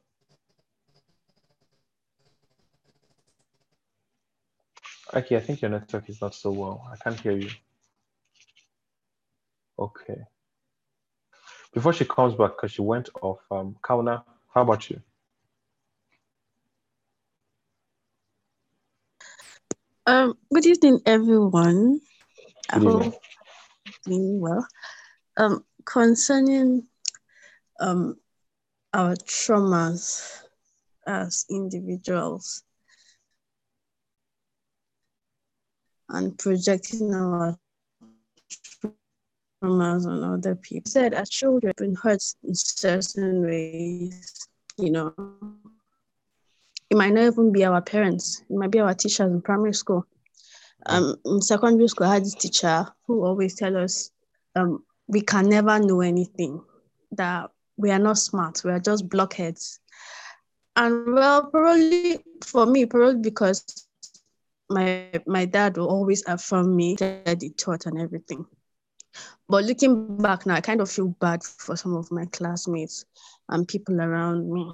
Eki, 5.13 5.37
I 5.37 5.39
think 5.39 5.61
your 5.61 5.71
network 5.71 6.09
is 6.09 6.19
not 6.19 6.35
so 6.35 6.51
well. 6.51 6.85
I 6.91 6.97
can't 6.97 7.17
hear 7.21 7.37
you. 7.37 7.49
Okay. 9.79 10.21
Before 11.73 11.93
she 11.93 12.05
comes 12.05 12.35
back, 12.35 12.51
because 12.57 12.71
she 12.71 12.81
went 12.81 13.09
off, 13.21 13.39
um, 13.49 13.75
Kauna, 13.81 14.23
how 14.53 14.61
about 14.63 14.89
you? 14.89 15.01
Um, 20.05 20.37
good 20.53 20.65
evening, 20.65 20.99
everyone. 21.05 22.01
I 22.69 22.79
Good 22.79 22.91
hope 22.91 23.13
you're 23.85 23.93
doing 24.05 24.39
well. 24.41 24.67
Um, 25.37 25.63
concerning 25.85 26.87
um 27.79 28.17
our 28.93 29.15
traumas 29.15 30.41
as 31.07 31.45
individuals 31.49 32.63
and 36.09 36.37
projecting 36.37 37.13
our 37.13 37.57
traumas 39.61 40.05
on 40.05 40.23
other 40.23 40.55
people. 40.55 40.89
Said 40.89 41.13
as 41.13 41.29
children, 41.29 41.73
been 41.77 41.95
hurt 41.95 42.23
in 42.43 42.55
certain 42.55 43.43
ways, 43.43 44.47
you 44.77 44.91
know. 44.91 45.13
It 46.89 46.97
might 46.97 47.13
not 47.13 47.23
even 47.23 47.51
be 47.51 47.63
our 47.63 47.81
parents, 47.81 48.43
it 48.49 48.55
might 48.55 48.71
be 48.71 48.79
our 48.79 48.93
teachers 48.93 49.31
in 49.31 49.41
primary 49.41 49.73
school. 49.73 50.05
Um, 50.87 51.15
in 51.25 51.41
secondary 51.41 51.87
school, 51.87 52.07
I 52.07 52.15
had 52.15 52.25
this 52.25 52.35
teacher 52.35 52.87
who 53.07 53.23
always 53.23 53.55
tell 53.55 53.77
us, 53.77 54.11
um, 54.55 54.83
we 55.07 55.21
can 55.21 55.47
never 55.47 55.79
know 55.79 56.01
anything, 56.01 56.61
that 57.11 57.51
we 57.77 57.91
are 57.91 57.99
not 57.99 58.17
smart, 58.17 58.61
we 58.63 58.71
are 58.71 58.79
just 58.79 59.07
blockheads. 59.07 59.79
And 60.75 61.13
well, 61.13 61.45
probably 61.45 62.23
for 62.43 62.65
me, 62.65 62.85
probably 62.85 63.21
because 63.21 63.87
my 64.69 65.09
my 65.27 65.45
dad 65.45 65.77
will 65.77 65.89
always 65.89 66.23
affirm 66.27 66.75
me 66.75 66.95
that 66.95 67.41
he 67.41 67.49
taught 67.49 67.85
and 67.85 67.99
everything. 67.99 68.45
But 69.47 69.65
looking 69.65 70.17
back 70.17 70.45
now, 70.45 70.55
I 70.55 70.61
kind 70.61 70.81
of 70.81 70.89
feel 70.89 71.09
bad 71.19 71.43
for 71.43 71.75
some 71.75 71.95
of 71.95 72.11
my 72.11 72.25
classmates 72.27 73.05
and 73.49 73.67
people 73.67 73.99
around 73.99 74.51
me. 74.51 74.73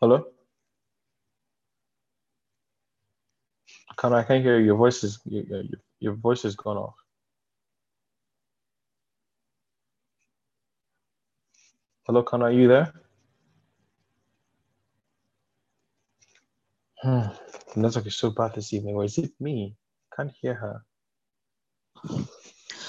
Hello? 0.00 0.24
Kauna, 3.96 4.14
I 4.14 4.22
can't 4.22 4.42
hear 4.42 4.58
you. 4.58 4.64
Your 4.64 4.76
voice 4.76 5.04
is 5.04 5.20
your, 5.26 5.62
your, 5.98 6.14
voice 6.14 6.42
has 6.44 6.56
gone 6.56 6.78
off. 6.78 6.94
Hello, 12.06 12.22
Kauna, 12.22 12.44
are 12.44 12.50
you 12.50 12.66
there? 12.66 12.94
Hmm. 17.02 17.28
The 17.74 17.80
network 17.80 18.06
is 18.06 18.16
so 18.16 18.30
bad 18.30 18.54
this 18.54 18.72
evening. 18.72 18.96
Or 18.96 19.04
is 19.04 19.18
it 19.18 19.32
me? 19.40 19.76
Can't 20.16 20.32
hear 20.40 20.54
her. 20.54 20.82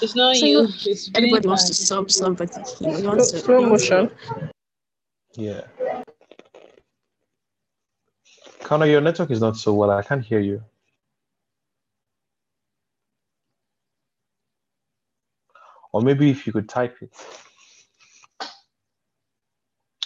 It's 0.00 0.16
not 0.16 0.36
So 0.36 0.46
you. 0.46 0.62
you- 0.62 0.92
It's 0.92 1.10
Everybody 1.14 1.46
wants 1.48 1.66
to 1.68 1.74
sub 1.74 2.10
somebody. 2.10 2.52
You 2.80 3.06
want 3.08 3.20
to- 3.20 3.24
Slow 3.38 3.66
motion. 3.66 4.10
Yeah. 5.36 5.62
Kauna, 8.62 8.90
your 8.90 9.00
network 9.00 9.30
is 9.30 9.40
not 9.40 9.56
so 9.56 9.74
well. 9.74 9.90
I 9.90 10.02
can't 10.02 10.24
hear 10.24 10.40
you. 10.40 10.62
Or 15.92 16.00
maybe 16.00 16.30
if 16.30 16.46
you 16.46 16.52
could 16.52 16.68
type 16.68 16.96
it. 17.02 17.12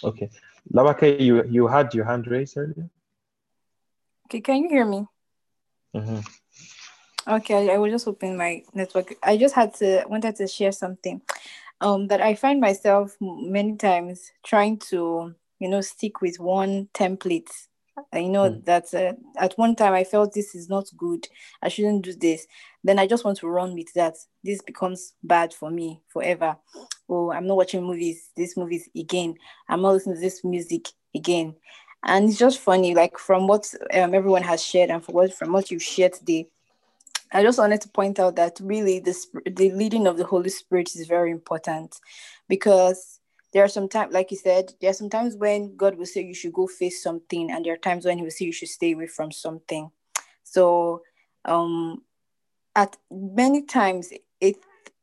Okay. 0.03 0.29
Labake, 0.73 1.19
you, 1.19 1.43
you 1.45 1.67
had 1.67 1.93
your 1.93 2.05
hand 2.05 2.27
raised 2.27 2.57
earlier? 2.57 2.89
Okay, 4.27 4.41
can 4.41 4.57
you 4.63 4.69
hear 4.69 4.85
me? 4.85 5.05
hmm 5.93 6.19
Okay, 7.29 7.71
I, 7.73 7.77
was 7.77 7.91
just 7.91 8.05
hoping 8.05 8.35
my 8.37 8.61
network. 8.73 9.15
I 9.23 9.37
just 9.37 9.55
had 9.55 9.73
to 9.75 10.03
wanted 10.07 10.35
to 10.37 10.47
share 10.47 10.71
something, 10.73 11.21
um, 11.79 12.07
that 12.07 12.21
I 12.21 12.35
find 12.35 12.59
myself 12.59 13.15
many 13.21 13.75
times 13.77 14.31
trying 14.45 14.79
to, 14.89 15.33
you 15.59 15.69
know, 15.69 15.79
stick 15.81 16.21
with 16.21 16.39
one 16.41 16.89
template. 16.93 17.49
I 18.13 18.27
know 18.27 18.49
Hmm. 18.49 18.59
that 18.65 18.93
uh, 18.93 19.13
at 19.37 19.53
one 19.57 19.75
time 19.75 19.93
I 19.93 20.03
felt 20.03 20.33
this 20.33 20.55
is 20.55 20.67
not 20.69 20.85
good. 20.97 21.25
I 21.61 21.69
shouldn't 21.69 22.03
do 22.03 22.13
this. 22.13 22.47
Then 22.83 22.99
I 22.99 23.07
just 23.07 23.23
want 23.23 23.37
to 23.39 23.47
run 23.47 23.73
with 23.75 23.91
that. 23.93 24.15
This 24.43 24.61
becomes 24.61 25.13
bad 25.23 25.53
for 25.53 25.69
me 25.71 26.01
forever. 26.09 26.57
Oh, 27.09 27.31
I'm 27.31 27.47
not 27.47 27.57
watching 27.57 27.83
movies. 27.83 28.29
This 28.35 28.57
movies 28.57 28.89
again. 28.95 29.35
I'm 29.69 29.81
not 29.81 29.93
listening 29.93 30.15
to 30.15 30.21
this 30.21 30.43
music 30.43 30.87
again. 31.15 31.55
And 32.07 32.29
it's 32.29 32.39
just 32.39 32.59
funny, 32.59 32.95
like 32.95 33.17
from 33.17 33.47
what 33.47 33.71
um, 33.93 34.13
everyone 34.13 34.43
has 34.43 34.63
shared 34.63 34.89
and 34.89 35.03
from 35.03 35.13
what 35.13 35.33
from 35.33 35.51
what 35.51 35.69
you've 35.69 35.83
shared 35.83 36.13
today. 36.13 36.47
I 37.33 37.43
just 37.43 37.59
wanted 37.59 37.81
to 37.81 37.89
point 37.89 38.17
out 38.17 38.37
that 38.37 38.57
really 38.61 38.99
the 38.99 39.13
the 39.45 39.71
leading 39.71 40.07
of 40.07 40.17
the 40.17 40.23
Holy 40.23 40.49
Spirit 40.49 40.95
is 40.95 41.05
very 41.05 41.31
important 41.31 41.99
because 42.47 43.19
there 43.51 43.63
are 43.63 43.67
some 43.67 43.89
times, 43.89 44.13
like 44.13 44.31
you 44.31 44.37
said, 44.37 44.73
there 44.79 44.89
are 44.89 44.93
some 44.93 45.09
times 45.09 45.35
when 45.35 45.75
God 45.75 45.97
will 45.97 46.05
say 46.05 46.21
you 46.23 46.33
should 46.33 46.53
go 46.53 46.65
face 46.65 47.03
something, 47.03 47.51
and 47.51 47.65
there 47.65 47.73
are 47.73 47.77
times 47.77 48.05
when 48.05 48.17
He 48.17 48.23
will 48.23 48.31
say 48.31 48.45
you 48.45 48.53
should 48.53 48.69
stay 48.69 48.93
away 48.93 49.07
from 49.07 49.31
something. 49.33 49.91
So, 50.43 51.01
um, 51.43 52.03
at 52.73 52.95
many 53.11 53.63
times, 53.63 54.13
it 54.39 54.55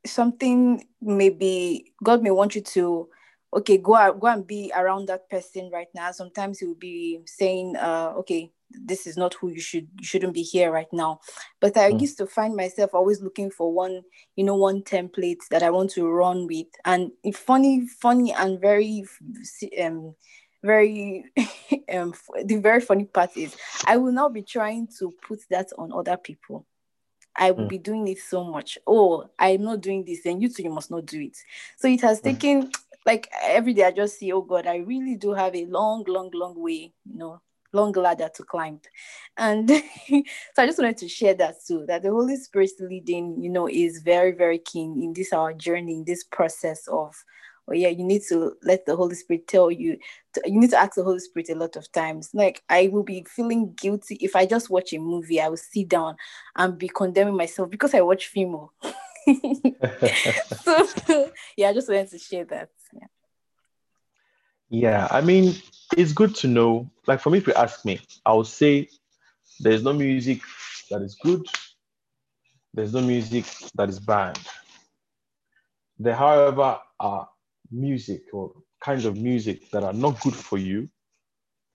something 0.06 0.86
may 1.02 1.28
be 1.28 1.93
God 2.02 2.22
may 2.22 2.31
want 2.31 2.55
you 2.55 2.62
to 2.62 3.09
okay 3.55 3.78
go 3.78 3.94
out 3.94 4.18
go 4.20 4.26
and 4.26 4.47
be 4.47 4.72
around 4.74 5.06
that 5.06 5.28
person 5.31 5.70
right 5.72 5.89
now 5.94 6.10
sometimes 6.10 6.59
he 6.59 6.66
will 6.66 6.74
be 6.74 7.20
saying 7.26 7.76
uh 7.76 8.12
okay 8.16 8.51
this 8.70 9.06
is 9.06 9.16
not 9.16 9.35
who 9.35 9.48
you 9.48 9.60
should 9.60 9.86
you 9.98 10.05
shouldn't 10.05 10.35
be 10.35 10.43
here 10.43 10.72
right 10.72 10.93
now 10.93 11.20
but 11.60 11.76
i 11.76 11.90
Mm. 11.90 12.01
used 12.01 12.18
to 12.18 12.26
find 12.26 12.56
myself 12.56 12.93
always 12.94 13.22
looking 13.22 13.51
for 13.51 13.72
one 13.72 14.02
you 14.36 14.44
know 14.44 14.56
one 14.56 14.82
template 14.82 15.39
that 15.51 15.62
i 15.62 15.70
want 15.70 15.90
to 15.90 16.06
run 16.09 16.47
with 16.47 16.66
and 16.85 17.12
funny 17.35 17.86
funny 17.86 18.32
and 18.32 18.60
very 18.60 19.05
um 19.82 20.14
very 20.64 21.24
um 21.93 22.12
the 22.44 22.56
very 22.56 22.81
funny 22.81 23.05
part 23.05 23.36
is 23.36 23.55
i 23.86 23.97
will 23.97 24.12
now 24.12 24.28
be 24.28 24.43
trying 24.43 24.89
to 24.98 25.12
put 25.26 25.40
that 25.51 25.68
on 25.78 25.93
other 25.93 26.16
people 26.16 26.66
I 27.36 27.51
will 27.51 27.64
Mm. 27.64 27.68
be 27.68 27.78
doing 27.78 28.06
it 28.09 28.18
so 28.18 28.44
much. 28.44 28.78
Oh, 28.86 29.28
I'm 29.39 29.62
not 29.62 29.81
doing 29.81 30.05
this, 30.05 30.22
then 30.22 30.40
you 30.40 30.48
too, 30.48 30.62
you 30.62 30.70
must 30.70 30.90
not 30.90 31.05
do 31.06 31.20
it. 31.20 31.36
So 31.76 31.89
it 31.89 32.01
has 32.02 32.20
Mm. 32.20 32.24
taken 32.24 32.70
like 33.06 33.28
every 33.43 33.74
day 33.74 33.85
I 33.85 33.90
just 33.90 34.18
see, 34.18 34.32
oh 34.32 34.43
God, 34.43 34.66
I 34.66 34.76
really 34.76 35.16
do 35.16 35.32
have 35.32 35.55
a 35.55 35.66
long, 35.66 36.05
long, 36.06 36.31
long 36.32 36.55
way, 36.56 36.93
you 37.05 37.18
know, 37.18 37.40
long 37.72 37.93
ladder 37.93 38.31
to 38.35 38.44
climb. 38.44 38.81
And 39.36 39.68
so 40.09 40.22
I 40.59 40.66
just 40.66 40.78
wanted 40.78 40.98
to 40.98 41.09
share 41.09 41.35
that 41.35 41.56
too, 41.66 41.85
that 41.86 42.02
the 42.02 42.10
Holy 42.10 42.36
Spirit's 42.36 42.74
leading, 42.81 43.40
you 43.40 43.51
know, 43.51 43.68
is 43.68 44.01
very, 44.02 44.32
very 44.32 44.59
keen 44.59 45.01
in 45.02 45.12
this 45.12 45.32
our 45.32 45.52
journey, 45.52 45.98
in 45.98 46.05
this 46.05 46.24
process 46.24 46.86
of 46.89 47.14
oh 47.68 47.72
yeah, 47.72 47.89
you 47.89 48.05
need 48.05 48.22
to 48.28 48.55
let 48.62 48.86
the 48.86 48.97
Holy 48.97 49.14
Spirit 49.14 49.48
tell 49.48 49.70
you. 49.70 49.98
To, 50.35 50.43
you 50.44 50.59
need 50.60 50.70
to 50.70 50.78
ask 50.78 50.94
the 50.94 51.05
Holy 51.05 51.18
Spirit 51.18 51.51
a 51.51 51.55
lot 51.55 51.76
of 51.76 51.90
times. 51.93 52.31
Like 52.35 52.62
I 52.68 52.89
will 52.89 53.02
be 53.02 53.26
feeling 53.28 53.74
guilty 53.74 54.16
if 54.20 54.36
I 54.36 54.47
just 54.47 54.70
watch 54.70 54.93
a 54.93 54.98
movie. 54.98 55.40
I 55.40 55.48
will 55.48 55.56
sit 55.56 55.89
down 55.89 56.16
and 56.56 56.78
be 56.78 56.89
condemning 56.89 57.36
myself 57.36 57.70
because 57.70 57.94
I 57.94 58.01
watch 58.01 58.26
film. 58.26 58.68
so 60.62 60.86
yeah, 61.56 61.68
I 61.68 61.72
just 61.72 61.89
wanted 61.89 62.10
to 62.10 62.18
share 62.18 62.44
that. 62.47 62.70
Yeah. 64.75 65.07
I 65.11 65.21
mean, 65.21 65.55
it's 65.97 66.13
good 66.13 66.35
to 66.37 66.49
know. 66.49 66.91
Like 67.07 67.21
for 67.21 67.31
me, 67.31 67.39
if 67.39 67.47
you 67.47 67.55
ask 67.55 67.85
me, 67.85 68.01
I 68.27 68.33
would 68.33 68.49
say 68.49 68.89
there's 69.61 69.85
no 69.85 69.93
music 69.93 70.41
that 70.91 71.01
is 71.01 71.15
good, 71.23 71.47
there's 72.73 72.93
no 72.93 73.01
music 73.01 73.45
that 73.77 73.89
is 73.89 74.01
bad. 74.01 74.39
There, 75.99 76.15
however, 76.15 76.81
are 76.99 77.29
music 77.71 78.25
or 78.33 78.53
kinds 78.81 79.05
of 79.05 79.17
music 79.17 79.71
that 79.71 79.85
are 79.85 79.93
not 79.93 80.21
good 80.21 80.35
for 80.35 80.59
you, 80.59 80.89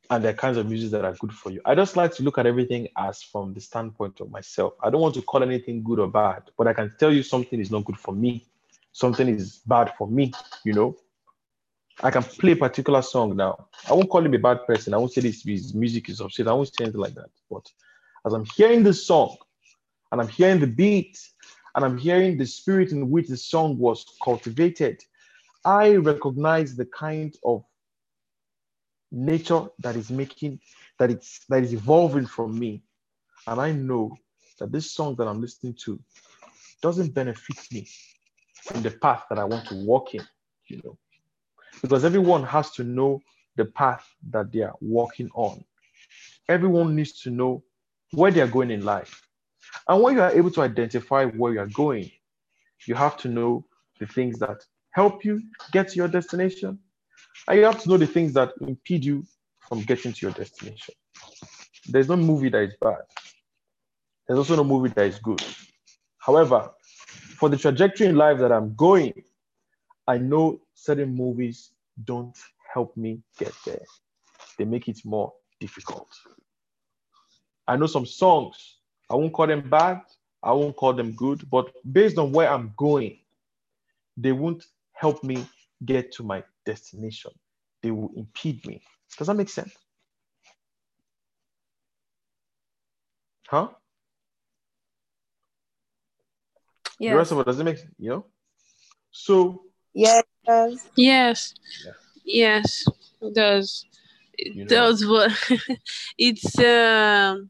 and 0.10 0.22
there 0.22 0.32
are 0.32 0.36
kinds 0.36 0.58
of 0.58 0.68
music 0.68 0.92
that 0.92 1.06
are 1.06 1.16
good 1.16 1.32
for 1.32 1.52
you. 1.52 1.62
I 1.64 1.76
just 1.76 1.96
like 1.96 2.14
to 2.16 2.24
look 2.24 2.38
at 2.38 2.46
everything 2.46 2.90
as 2.98 3.24
from 3.24 3.54
the 3.54 3.62
standpoint 3.62 4.20
of 4.20 4.30
myself. 4.30 4.74
I 4.84 4.90
don't 4.90 5.00
want 5.00 5.16
to 5.16 5.22
call 5.22 5.42
anything 5.42 5.84
good 5.84 6.00
or 6.00 6.10
bad, 6.10 6.52
but 6.58 6.68
I 6.68 6.74
can 6.74 6.94
tell 7.00 7.14
you 7.14 7.24
something 7.24 7.62
is 7.62 7.72
not 7.72 7.86
good 7.86 7.98
for 7.98 8.14
me, 8.14 8.46
something 8.92 9.30
is 9.30 9.60
bad 9.66 9.94
for 9.98 10.08
me, 10.08 10.34
you 10.66 10.74
know. 10.74 10.98
I 12.02 12.12
can 12.12 12.24
play 12.24 12.54
a 12.54 12.56
particular 12.56 13.02
song 13.02 13.36
now. 13.36 13.68
I 13.90 13.94
won't 13.94 14.10
call 14.10 14.26
him 14.26 14.34
a 14.34 14.40
bad 14.40 14.66
person. 14.66 14.94
I 14.94 14.98
won't 14.98 15.12
say 15.12 15.22
this 15.22 15.44
his 15.44 15.74
music 15.74 16.08
is 16.08 16.22
upset. 16.22 16.48
I 16.48 16.54
won't 16.54 16.70
say 16.70 16.86
anything 16.86 17.02
like 17.02 17.16
that. 17.16 17.30
But 17.52 17.70
as 18.26 18.34
I'm 18.34 18.46
hearing 18.46 18.84
the 18.84 18.94
song 18.94 19.36
and 20.12 20.22
I'm 20.22 20.30
hearing 20.30 20.62
the 20.62 20.68
beat 20.68 21.20
and 21.76 21.84
I'm 21.84 21.98
hearing 21.98 22.38
the 22.38 22.46
spirit 22.46 22.94
in 22.94 23.10
which 23.10 23.28
the 23.28 23.36
song 23.36 23.78
was 23.78 24.06
cultivated, 24.24 25.04
I 25.66 25.96
recognize 25.98 26.76
the 26.76 26.86
kind 26.86 27.36
of 27.44 27.66
nature 29.12 29.68
that 29.80 29.98
is 29.98 30.10
making 30.10 30.62
that 31.00 31.12
it's 31.12 31.46
that 31.50 31.64
is 31.64 31.74
evolving 31.74 32.28
from 32.28 32.58
me. 32.58 32.82
And 33.46 33.60
I 33.60 33.74
know 33.74 34.16
that 34.60 34.72
this 34.72 34.90
song 34.92 35.16
that 35.16 35.28
I'm 35.28 35.42
listening 35.42 35.74
to 35.86 36.00
doesn't 36.82 37.14
benefit 37.14 37.58
me 37.74 37.90
in 38.74 38.84
the 38.84 38.92
path 38.92 39.24
that 39.30 39.38
I 39.38 39.44
want 39.44 39.68
to 39.68 39.76
walk 39.76 40.16
in, 40.16 40.26
you 40.68 40.82
know 40.86 40.98
because 41.82 42.06
everyone 42.06 42.44
has 42.44 42.72
to 42.72 42.84
know 42.84 43.22
the 43.56 43.66
path 43.66 44.06
that 44.32 44.52
they 44.52 44.62
are 44.62 44.76
walking 44.82 45.30
on. 45.34 45.64
Everyone 46.48 46.96
needs 46.96 47.22
to 47.22 47.30
know 47.30 47.64
where 48.12 48.32
they 48.32 48.42
are 48.42 48.48
going 48.48 48.72
in 48.72 48.84
life. 48.84 49.22
And 49.88 50.02
when 50.02 50.16
you 50.16 50.22
are 50.22 50.32
able 50.32 50.52
to 50.52 50.62
identify 50.62 51.26
where 51.26 51.54
you 51.54 51.60
are 51.60 51.68
going, 51.68 52.12
you 52.88 52.96
have 52.96 53.18
to 53.18 53.28
know 53.28 53.66
the 54.00 54.08
things 54.08 54.40
that 54.40 54.64
help 54.92 55.26
you 55.26 55.42
get 55.72 55.90
to 55.90 55.96
your 55.96 56.08
destination. 56.08 56.80
And 57.48 57.60
you 57.60 57.66
have 57.66 57.82
to 57.84 57.90
know 57.90 57.98
the 57.98 58.08
things 58.08 58.34
that 58.34 58.54
impede 58.62 59.06
you 59.06 59.24
from 59.68 59.82
getting 59.82 60.14
to 60.14 60.26
your 60.26 60.34
destination. 60.34 60.96
There's 61.88 62.10
no 62.10 62.16
movie 62.18 62.50
that 62.50 62.64
is 62.64 62.74
bad. 62.82 63.02
There's 64.28 64.40
also 64.40 64.56
no 64.56 64.64
movie 64.64 64.90
that 64.96 65.06
is 65.06 65.20
good. 65.20 65.44
However, 66.18 66.72
for 67.38 67.50
the 67.50 67.58
trajectory 67.58 68.08
in 68.08 68.16
life 68.16 68.40
that 68.40 68.52
I'm 68.52 68.76
going, 68.76 69.24
I 70.08 70.18
know 70.18 70.60
certain 70.80 71.14
movies 71.14 71.72
don't 72.06 72.38
help 72.74 72.96
me 72.96 73.22
get 73.38 73.54
there. 73.66 73.84
They 74.58 74.66
make 74.66 74.88
it 74.88 75.00
more 75.04 75.34
difficult. 75.60 76.10
I 77.68 77.76
know 77.76 77.88
some 77.88 78.06
songs, 78.06 78.78
I 79.10 79.16
won't 79.16 79.34
call 79.34 79.48
them 79.48 79.70
bad, 79.70 80.02
I 80.42 80.52
won't 80.54 80.76
call 80.76 80.94
them 80.94 81.12
good, 81.12 81.50
but 81.50 81.72
based 81.92 82.18
on 82.18 82.32
where 82.32 82.50
I'm 82.50 82.74
going, 82.78 83.20
they 84.16 84.32
won't 84.32 84.64
help 84.94 85.24
me 85.24 85.46
get 85.86 86.12
to 86.14 86.24
my 86.24 86.44
destination. 86.66 87.32
They 87.82 87.92
will 87.92 88.12
impede 88.16 88.66
me. 88.66 88.82
Does 89.18 89.28
that 89.28 89.36
make 89.36 89.50
sense? 89.50 89.74
Huh? 93.48 93.70
The 97.12 97.18
rest 97.18 97.32
of 97.32 97.40
it 97.40 97.46
does 97.46 97.60
it 97.60 97.64
make 97.64 97.78
sense? 97.78 97.92
You 97.98 98.10
know? 98.10 98.26
So 99.12 99.69
Yes. 100.00 100.24
Yes. 100.96 101.54
Yeah. 101.84 101.92
Yes. 102.24 102.86
It 103.22 103.34
does. 103.36 103.86
It 104.38 104.56
You 104.56 104.64
know. 104.64 104.70
does 104.70 105.06
what 105.06 105.32
it's 106.18 106.58
um 106.60 107.50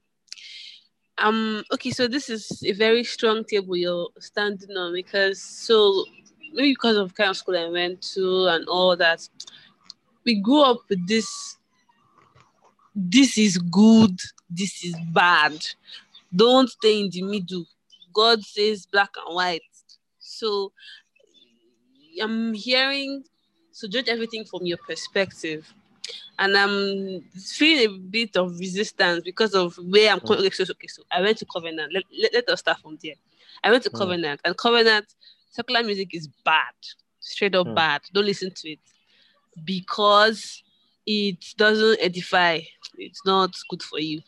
um 1.19 1.63
okay, 1.71 1.91
so 1.91 2.07
this 2.07 2.29
is 2.29 2.63
a 2.65 2.71
very 2.73 3.03
strong 3.03 3.43
table 3.43 3.75
you're 3.75 4.09
standing 4.19 4.75
on 4.75 4.93
because 4.93 5.39
so 5.41 6.05
maybe 6.53 6.71
because 6.71 6.97
of 6.97 7.13
kind 7.13 7.29
of 7.29 7.37
school 7.37 7.57
I 7.57 7.69
went 7.69 8.01
to 8.13 8.47
and 8.47 8.67
all 8.67 8.95
that, 8.97 9.27
we 10.25 10.41
grew 10.41 10.61
up 10.63 10.79
with 10.89 11.07
this 11.07 11.57
this 12.95 13.37
is 13.37 13.57
good, 13.57 14.19
this 14.49 14.83
is 14.83 14.95
bad. 15.13 15.53
Don't 16.35 16.69
stay 16.69 16.99
in 17.01 17.09
the 17.11 17.21
middle. 17.21 17.65
God 18.13 18.43
says 18.43 18.87
black 18.91 19.09
and 19.25 19.35
white. 19.35 19.61
So 20.19 20.71
I'm 22.21 22.53
hearing 22.53 23.23
so 23.71 23.87
judge 23.87 24.09
everything 24.09 24.45
from 24.45 24.65
your 24.65 24.77
perspective. 24.77 25.73
and 26.39 26.57
I'm 26.57 27.21
feeling 27.35 27.95
a 27.95 27.99
bit 27.99 28.37
of 28.37 28.57
resistance 28.57 29.21
because 29.23 29.53
of 29.53 29.75
where 29.77 30.11
I'm. 30.11 30.19
Okay, 30.23 30.49
so, 30.49 30.63
okay, 30.71 30.87
so 30.87 31.03
I 31.11 31.21
went 31.21 31.37
to 31.39 31.45
Covenant. 31.45 31.93
Let, 31.93 32.03
let, 32.17 32.33
let 32.33 32.49
us 32.49 32.59
start 32.59 32.79
from 32.79 32.97
there. 33.03 33.15
I 33.63 33.71
went 33.71 33.83
to 33.83 33.89
mm. 33.89 33.97
Covenant, 33.97 34.41
and 34.43 34.57
Covenant 34.57 35.05
secular 35.49 35.83
music 35.83 36.15
is 36.15 36.27
bad, 36.45 36.73
straight 37.19 37.55
up 37.55 37.67
mm. 37.67 37.75
bad. 37.75 38.01
Don't 38.13 38.25
listen 38.25 38.51
to 38.51 38.71
it 38.71 38.79
because 39.63 40.63
it 41.05 41.43
doesn't 41.57 41.99
edify. 42.01 42.61
It's 42.97 43.21
not 43.25 43.51
good 43.69 43.83
for 43.83 43.99
you. 43.99 44.21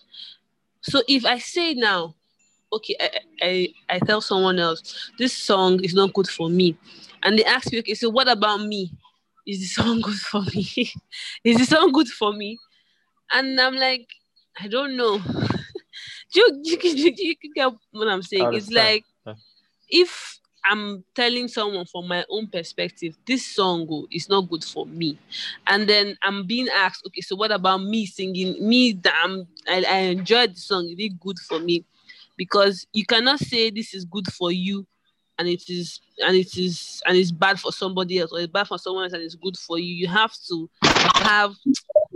So 0.82 1.02
if 1.08 1.26
I 1.26 1.38
say 1.38 1.74
now, 1.74 2.16
okay, 2.74 2.96
I, 3.00 3.10
I, 3.42 3.74
I 3.90 4.00
tell 4.00 4.22
someone 4.22 4.60
else 4.60 5.12
this 5.18 5.34
song 5.34 5.84
is 5.84 5.94
not 5.94 6.14
good 6.14 6.28
for 6.28 6.50
me, 6.50 6.78
and 7.24 7.38
they 7.38 7.46
ask 7.46 7.72
me, 7.72 7.80
okay, 7.80 7.94
so 7.94 8.10
what 8.10 8.28
about 8.28 8.62
me? 8.62 8.92
is 9.46 9.60
the 9.60 9.66
song 9.66 10.02
good 10.02 10.20
for 10.20 10.42
me? 10.42 10.68
is 11.44 11.58
the 11.58 11.66
song 11.66 11.92
good 11.92 12.08
for 12.08 12.34
me? 12.34 12.58
And 13.32 13.60
I'm 13.60 13.76
like, 13.76 14.08
I 14.60 14.68
don't 14.68 14.96
know. 14.96 15.20
do, 16.34 16.40
you, 16.40 16.78
do, 16.78 16.90
you, 16.90 17.16
do, 17.16 17.28
you, 17.28 17.36
get 17.56 17.72
what 17.92 18.08
I'm 18.08 18.22
saying? 18.22 18.54
It's 18.54 18.70
like 18.70 19.06
if 19.90 20.40
I'm 20.64 21.04
telling 21.16 21.48
someone 21.48 21.86
from 21.86 22.08
my 22.08 22.24
own 22.30 22.48
perspective, 22.48 23.18
this 23.26 23.46
song 23.46 23.88
oh, 23.90 24.08
is 24.12 24.30
not 24.30 24.50
good 24.50 24.64
for 24.64 24.86
me. 24.86 25.18
And 25.68 25.88
then 25.88 26.18
I'm 26.22 26.46
being 26.46 26.70
asked, 26.70 27.06
okay, 27.08 27.22
so 27.22 27.36
what 27.36 27.52
about 27.52 27.82
me 27.82 28.06
singing? 28.06 28.68
Me 28.68 29.00
I'm, 29.24 29.48
I, 29.68 29.84
I 29.90 29.98
enjoyed 29.98 30.56
the 30.56 30.60
song, 30.60 30.86
is 30.86 30.96
it 31.00 31.20
good 31.20 31.40
for 31.40 31.60
me? 31.60 31.84
Because 32.38 32.86
you 32.94 33.06
cannot 33.06 33.40
say 33.40 33.70
this 33.70 33.94
is 33.94 34.06
good 34.06 34.32
for 34.32 34.52
you 34.52 34.86
and 35.38 35.48
it 35.48 35.64
is 35.70 36.00
and 36.20 36.36
it 36.36 36.58
is 36.58 37.02
and 37.06 37.18
it's 37.18 37.32
bad 37.32 37.60
for 37.60 37.72
somebody 37.72 38.20
else 38.20 38.32
or 38.32 38.40
it's 38.40 38.52
bad 38.52 38.68
for 38.68 38.78
someone 38.78 39.06
else 39.06 39.14
and 39.14 39.24
it's 39.24 39.36
good 39.36 39.58
for 39.58 39.80
you 39.80 39.96
you 39.96 40.08
have 40.08 40.34
to 40.48 40.70
have 41.16 41.56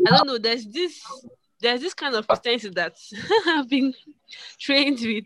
i 0.05 0.09
don't 0.09 0.27
know 0.27 0.37
there's 0.37 0.65
this 0.67 1.01
there's 1.61 1.81
this 1.81 1.93
kind 1.93 2.15
of 2.15 2.27
Christianity 2.27 2.69
that 2.69 2.95
I've 3.47 3.69
been 3.69 3.93
trained 4.59 4.99
with. 4.99 5.25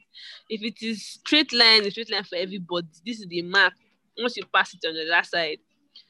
If 0.50 0.64
it 0.64 0.82
is 0.82 1.06
straight 1.06 1.52
line, 1.54 1.86
a 1.86 1.92
straight 1.92 2.12
line 2.12 2.24
for 2.24 2.36
everybody, 2.38 2.88
this 3.06 3.20
is 3.20 3.28
the 3.28 3.42
mark. 3.42 3.74
Once 4.18 4.38
you 4.38 4.44
pass 4.54 4.74
it 4.74 4.88
on 4.88 4.94
the 4.94 5.12
other 5.12 5.24
side. 5.24 5.58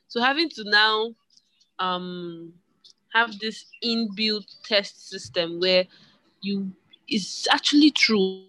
So 0.08 0.22
having 0.22 0.50
to 0.50 0.64
now 0.66 1.14
um 1.80 2.54
have 3.14 3.40
this 3.40 3.66
inbuilt 3.84 4.46
test 4.64 5.10
system 5.10 5.60
where 5.60 5.86
you 6.42 6.72
it's 7.08 7.48
actually 7.50 7.92
true. 7.92 8.49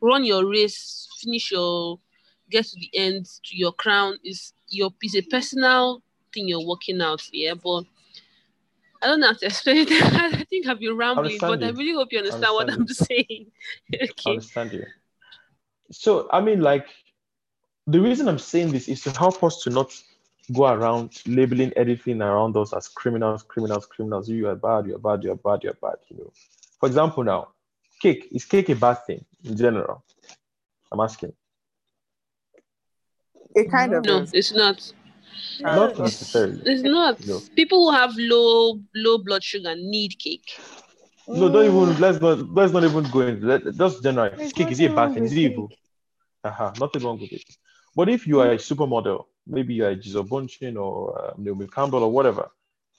Run 0.00 0.24
your 0.24 0.48
race, 0.48 1.08
finish 1.20 1.50
your 1.50 1.98
get 2.50 2.64
to 2.64 2.76
the 2.78 2.90
end 2.94 3.26
to 3.44 3.56
your 3.56 3.72
crown 3.72 4.16
is 4.24 4.52
your 4.68 4.90
is 5.02 5.16
a 5.16 5.22
personal 5.22 6.02
thing 6.32 6.48
you're 6.48 6.66
working 6.66 7.00
out 7.00 7.20
here, 7.32 7.54
but 7.54 7.84
I 9.02 9.06
don't 9.06 9.20
know 9.20 9.28
how 9.28 9.32
to 9.34 9.46
explain 9.46 9.86
it. 9.88 9.88
I 10.14 10.44
think 10.44 10.66
I've 10.66 10.80
been 10.80 10.96
rambling, 10.96 11.38
but 11.40 11.60
you. 11.60 11.66
I 11.66 11.70
really 11.70 11.92
hope 11.92 12.12
you 12.12 12.18
understand, 12.18 12.54
what 12.54 12.72
I'm 12.72 12.88
saying. 12.88 13.46
okay. 13.94 14.10
I 14.26 14.30
understand 14.30 14.72
you. 14.72 14.84
So 15.90 16.28
I 16.32 16.40
mean, 16.40 16.60
like 16.60 16.86
the 17.86 18.00
reason 18.00 18.28
I'm 18.28 18.38
saying 18.38 18.72
this 18.72 18.88
is 18.88 19.02
to 19.02 19.10
help 19.10 19.42
us 19.44 19.62
to 19.62 19.70
not 19.70 19.92
go 20.52 20.66
around 20.66 21.22
labeling 21.26 21.72
everything 21.76 22.22
around 22.22 22.56
us 22.56 22.72
as 22.72 22.88
criminals, 22.88 23.42
criminals, 23.42 23.86
criminals. 23.86 24.28
You 24.28 24.48
are 24.48 24.56
bad, 24.56 24.86
you're 24.86 24.98
bad, 24.98 25.22
you're 25.22 25.36
bad, 25.36 25.62
you're 25.62 25.74
bad. 25.74 25.96
You 26.08 26.18
know. 26.18 26.32
For 26.80 26.86
example, 26.86 27.24
now, 27.24 27.48
cake 28.00 28.28
is 28.32 28.44
cake 28.44 28.68
a 28.68 28.76
bad 28.76 28.98
thing 29.06 29.24
in 29.44 29.56
general? 29.56 30.04
I'm 30.92 31.00
asking. 31.00 31.32
It 33.54 33.70
kind 33.70 33.94
of 33.94 34.04
no, 34.04 34.18
is. 34.18 34.32
it's 34.34 34.52
not. 34.52 34.92
Not 35.60 35.98
necessarily. 35.98 36.60
It's 36.64 36.82
not. 36.82 37.26
No. 37.26 37.40
People 37.54 37.90
who 37.90 37.96
have 37.96 38.12
low 38.16 38.78
low 38.94 39.18
blood 39.18 39.42
sugar 39.42 39.74
need 39.74 40.18
cake. 40.18 40.58
No, 41.28 41.48
don't 41.48 41.64
even 41.64 42.00
let's 42.00 42.20
not 42.20 42.38
let's 42.52 42.72
not 42.72 42.84
even 42.84 43.04
go 43.10 43.20
into 43.22 43.46
that. 43.46 43.76
Just 43.76 44.02
general. 44.02 44.30
Cake 44.30 44.70
is 44.70 44.80
it 44.80 44.90
a 44.90 44.94
bad 44.94 45.14
thing? 45.14 45.24
Is 45.24 45.32
it 45.32 45.38
evil? 45.38 45.70
Uh-huh. 46.44 46.72
Nothing 46.78 47.02
wrong 47.02 47.20
with 47.20 47.32
it. 47.32 47.42
But 47.96 48.08
if 48.08 48.26
you 48.26 48.40
are 48.40 48.52
a 48.52 48.56
supermodel, 48.56 49.24
maybe 49.46 49.74
you 49.74 49.84
are 49.84 49.90
a 49.90 49.96
Gisele 49.96 50.24
Bündchen 50.24 50.80
or 50.80 51.18
uh, 51.18 51.32
Naomi 51.38 51.66
Campbell 51.66 52.04
or 52.04 52.12
whatever, 52.12 52.50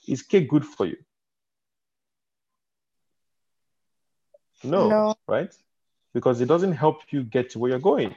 is 0.06 0.22
cake 0.22 0.48
good 0.48 0.64
for 0.64 0.86
you? 0.86 0.96
No, 4.64 4.88
no, 4.88 5.14
right? 5.26 5.54
Because 6.14 6.40
it 6.40 6.46
doesn't 6.46 6.72
help 6.72 7.02
you 7.10 7.22
get 7.22 7.50
to 7.50 7.58
where 7.58 7.70
you're 7.70 7.78
going. 7.78 8.14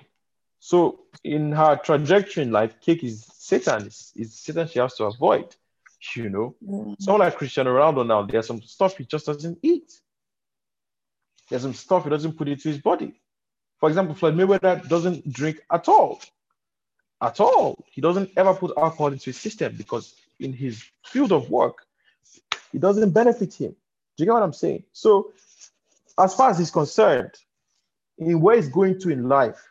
So 0.59 1.01
in 1.23 1.51
her 1.51 1.75
trajectory 1.75 2.43
in 2.43 2.51
life, 2.51 2.79
cake 2.81 3.03
is 3.03 3.25
Satan. 3.33 3.87
Is, 3.87 4.13
is 4.15 4.33
Satan 4.33 4.67
she 4.67 4.79
has 4.79 4.93
to 4.95 5.05
avoid. 5.05 5.55
You 6.15 6.29
know, 6.29 6.55
mm-hmm. 6.67 6.93
someone 6.99 7.21
like 7.21 7.35
Cristiano 7.35 7.71
Ronaldo 7.75 8.07
now, 8.07 8.23
there's 8.23 8.47
some 8.47 8.61
stuff 8.61 8.97
he 8.97 9.05
just 9.05 9.25
doesn't 9.27 9.59
eat. 9.61 9.91
There's 11.49 11.61
some 11.61 11.73
stuff 11.73 12.05
he 12.05 12.09
doesn't 12.09 12.37
put 12.37 12.47
into 12.47 12.69
his 12.69 12.79
body. 12.79 13.19
For 13.79 13.89
example, 13.89 14.15
Floyd 14.15 14.35
Mayweather 14.35 14.87
doesn't 14.87 15.31
drink 15.31 15.61
at 15.69 15.87
all. 15.89 16.21
At 17.21 17.39
all. 17.39 17.83
He 17.91 17.99
doesn't 18.01 18.31
ever 18.37 18.53
put 18.53 18.77
alcohol 18.77 19.07
into 19.07 19.25
his 19.25 19.37
system 19.37 19.75
because 19.75 20.15
in 20.39 20.53
his 20.53 20.83
field 21.05 21.31
of 21.31 21.49
work, 21.49 21.85
it 22.73 22.79
doesn't 22.79 23.11
benefit 23.11 23.53
him. 23.53 23.71
Do 23.71 24.23
you 24.23 24.25
get 24.25 24.33
what 24.33 24.43
I'm 24.43 24.53
saying? 24.53 24.83
So, 24.93 25.33
as 26.19 26.35
far 26.35 26.49
as 26.49 26.59
he's 26.59 26.71
concerned, 26.71 27.31
in 28.17 28.39
where 28.39 28.55
he's 28.55 28.69
going 28.69 28.99
to 28.99 29.09
in 29.09 29.27
life, 29.27 29.61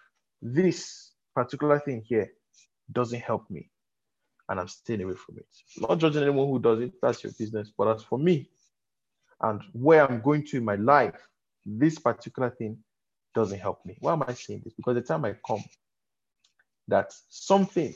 this 0.42 1.12
particular 1.34 1.78
thing 1.80 2.02
here 2.04 2.30
doesn't 2.92 3.20
help 3.20 3.48
me 3.50 3.70
and 4.48 4.58
I'm 4.58 4.68
staying 4.68 5.02
away 5.02 5.14
from 5.14 5.38
it. 5.38 5.46
Not 5.78 5.98
judging 5.98 6.22
anyone 6.22 6.48
who 6.48 6.58
does 6.58 6.80
it, 6.80 6.92
that's 7.00 7.22
your 7.22 7.32
business. 7.38 7.72
But 7.76 7.94
as 7.94 8.02
for 8.02 8.18
me 8.18 8.50
and 9.40 9.62
where 9.72 10.06
I'm 10.06 10.20
going 10.20 10.44
to 10.46 10.56
in 10.58 10.64
my 10.64 10.74
life, 10.74 11.14
this 11.64 11.98
particular 11.98 12.50
thing 12.50 12.78
doesn't 13.32 13.60
help 13.60 13.86
me. 13.86 13.96
Why 14.00 14.12
am 14.12 14.24
I 14.26 14.34
saying 14.34 14.62
this? 14.64 14.74
Because 14.74 14.96
the 14.96 15.02
time 15.02 15.24
I 15.24 15.36
come, 15.46 15.62
that 16.88 17.12
something 17.28 17.94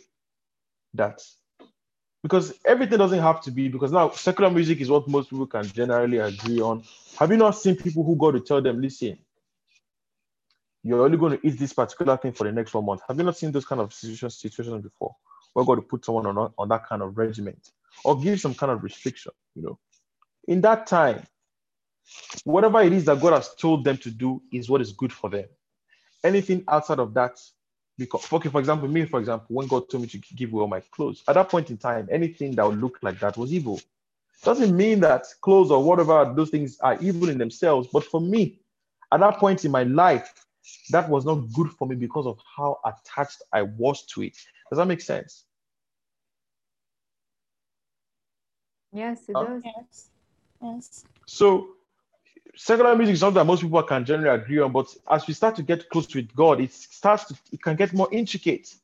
that 0.94 1.20
because 2.24 2.54
everything 2.64 2.96
doesn't 2.96 3.18
have 3.18 3.42
to 3.42 3.50
be 3.50 3.68
because 3.68 3.92
now 3.92 4.08
secular 4.08 4.50
music 4.50 4.80
is 4.80 4.88
what 4.88 5.06
most 5.06 5.28
people 5.28 5.46
can 5.46 5.64
generally 5.64 6.16
agree 6.16 6.58
on. 6.58 6.82
Have 7.18 7.30
you 7.30 7.36
not 7.36 7.50
seen 7.50 7.76
people 7.76 8.02
who 8.02 8.16
go 8.16 8.32
to 8.32 8.40
tell 8.40 8.62
them, 8.62 8.80
listen, 8.80 9.18
you're 10.82 11.04
only 11.04 11.18
going 11.18 11.38
to 11.38 11.46
eat 11.46 11.58
this 11.58 11.74
particular 11.74 12.16
thing 12.16 12.32
for 12.32 12.44
the 12.44 12.52
next 12.52 12.72
one 12.72 12.86
month. 12.86 13.02
Have 13.06 13.18
you 13.18 13.24
not 13.24 13.36
seen 13.36 13.52
those 13.52 13.66
kind 13.66 13.82
of 13.82 13.92
situations, 13.92 14.38
situations 14.38 14.82
before? 14.82 15.14
We're 15.54 15.64
going 15.64 15.82
to 15.82 15.86
put 15.86 16.02
someone 16.02 16.26
on, 16.26 16.50
on 16.56 16.68
that 16.70 16.88
kind 16.88 17.02
of 17.02 17.18
regiment 17.18 17.72
or 18.06 18.18
give 18.18 18.40
some 18.40 18.54
kind 18.54 18.72
of 18.72 18.82
restriction, 18.82 19.32
you 19.54 19.62
know. 19.62 19.78
In 20.48 20.62
that 20.62 20.86
time, 20.86 21.22
whatever 22.44 22.80
it 22.80 22.94
is 22.94 23.04
that 23.04 23.20
God 23.20 23.34
has 23.34 23.54
told 23.54 23.84
them 23.84 23.98
to 23.98 24.10
do 24.10 24.40
is 24.50 24.70
what 24.70 24.80
is 24.80 24.92
good 24.92 25.12
for 25.12 25.28
them. 25.28 25.44
Anything 26.24 26.64
outside 26.68 27.00
of 27.00 27.12
that, 27.14 27.38
because 27.96 28.32
okay, 28.32 28.48
for 28.48 28.60
example, 28.60 28.88
me, 28.88 29.04
for 29.04 29.20
example, 29.20 29.46
when 29.48 29.66
God 29.66 29.88
told 29.88 30.02
me 30.02 30.08
to 30.08 30.18
give 30.18 30.52
away 30.52 30.62
all 30.62 30.68
my 30.68 30.80
clothes, 30.80 31.22
at 31.28 31.34
that 31.34 31.48
point 31.48 31.70
in 31.70 31.76
time, 31.76 32.08
anything 32.10 32.54
that 32.56 32.66
would 32.66 32.80
look 32.80 32.98
like 33.02 33.20
that 33.20 33.36
was 33.36 33.52
evil. 33.52 33.80
Doesn't 34.42 34.76
mean 34.76 35.00
that 35.00 35.26
clothes 35.40 35.70
or 35.70 35.82
whatever 35.82 36.32
those 36.36 36.50
things 36.50 36.78
are 36.80 36.98
evil 37.00 37.28
in 37.28 37.38
themselves, 37.38 37.88
but 37.92 38.04
for 38.04 38.20
me, 38.20 38.58
at 39.12 39.20
that 39.20 39.38
point 39.38 39.64
in 39.64 39.70
my 39.70 39.84
life, 39.84 40.46
that 40.90 41.08
was 41.08 41.24
not 41.24 41.36
good 41.54 41.70
for 41.70 41.86
me 41.86 41.94
because 41.94 42.26
of 42.26 42.38
how 42.56 42.78
attached 42.84 43.42
I 43.52 43.62
was 43.62 44.04
to 44.06 44.22
it. 44.22 44.36
Does 44.70 44.78
that 44.78 44.86
make 44.86 45.00
sense? 45.00 45.44
Yes, 48.92 49.28
it 49.28 49.34
does. 49.34 49.62
Yes. 49.64 50.10
Yes. 50.62 51.04
So 51.26 51.73
secular 52.56 52.96
music 52.96 53.14
is 53.14 53.20
something 53.20 53.40
that 53.40 53.44
most 53.44 53.62
people 53.62 53.82
can 53.82 54.04
generally 54.04 54.42
agree 54.42 54.58
on, 54.58 54.72
but 54.72 54.86
as 55.10 55.26
we 55.26 55.34
start 55.34 55.56
to 55.56 55.62
get 55.62 55.88
close 55.88 56.12
with 56.14 56.34
God, 56.34 56.60
it 56.60 56.72
starts 56.72 57.24
to 57.26 57.34
it 57.52 57.62
can 57.62 57.76
get 57.76 57.92
more 57.92 58.08
intricate. 58.12 58.74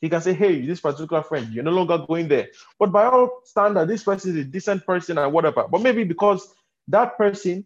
He 0.00 0.08
can 0.08 0.20
say, 0.20 0.32
Hey, 0.32 0.64
this 0.64 0.80
particular 0.80 1.22
friend, 1.22 1.52
you're 1.52 1.64
no 1.64 1.72
longer 1.72 1.98
going 1.98 2.28
there. 2.28 2.48
But 2.78 2.92
by 2.92 3.04
all 3.04 3.42
standard, 3.44 3.86
this 3.86 4.04
person 4.04 4.30
is 4.30 4.36
a 4.36 4.44
decent 4.44 4.86
person 4.86 5.18
and 5.18 5.32
whatever. 5.32 5.66
But 5.68 5.82
maybe 5.82 6.04
because 6.04 6.54
that 6.88 7.16
person 7.18 7.64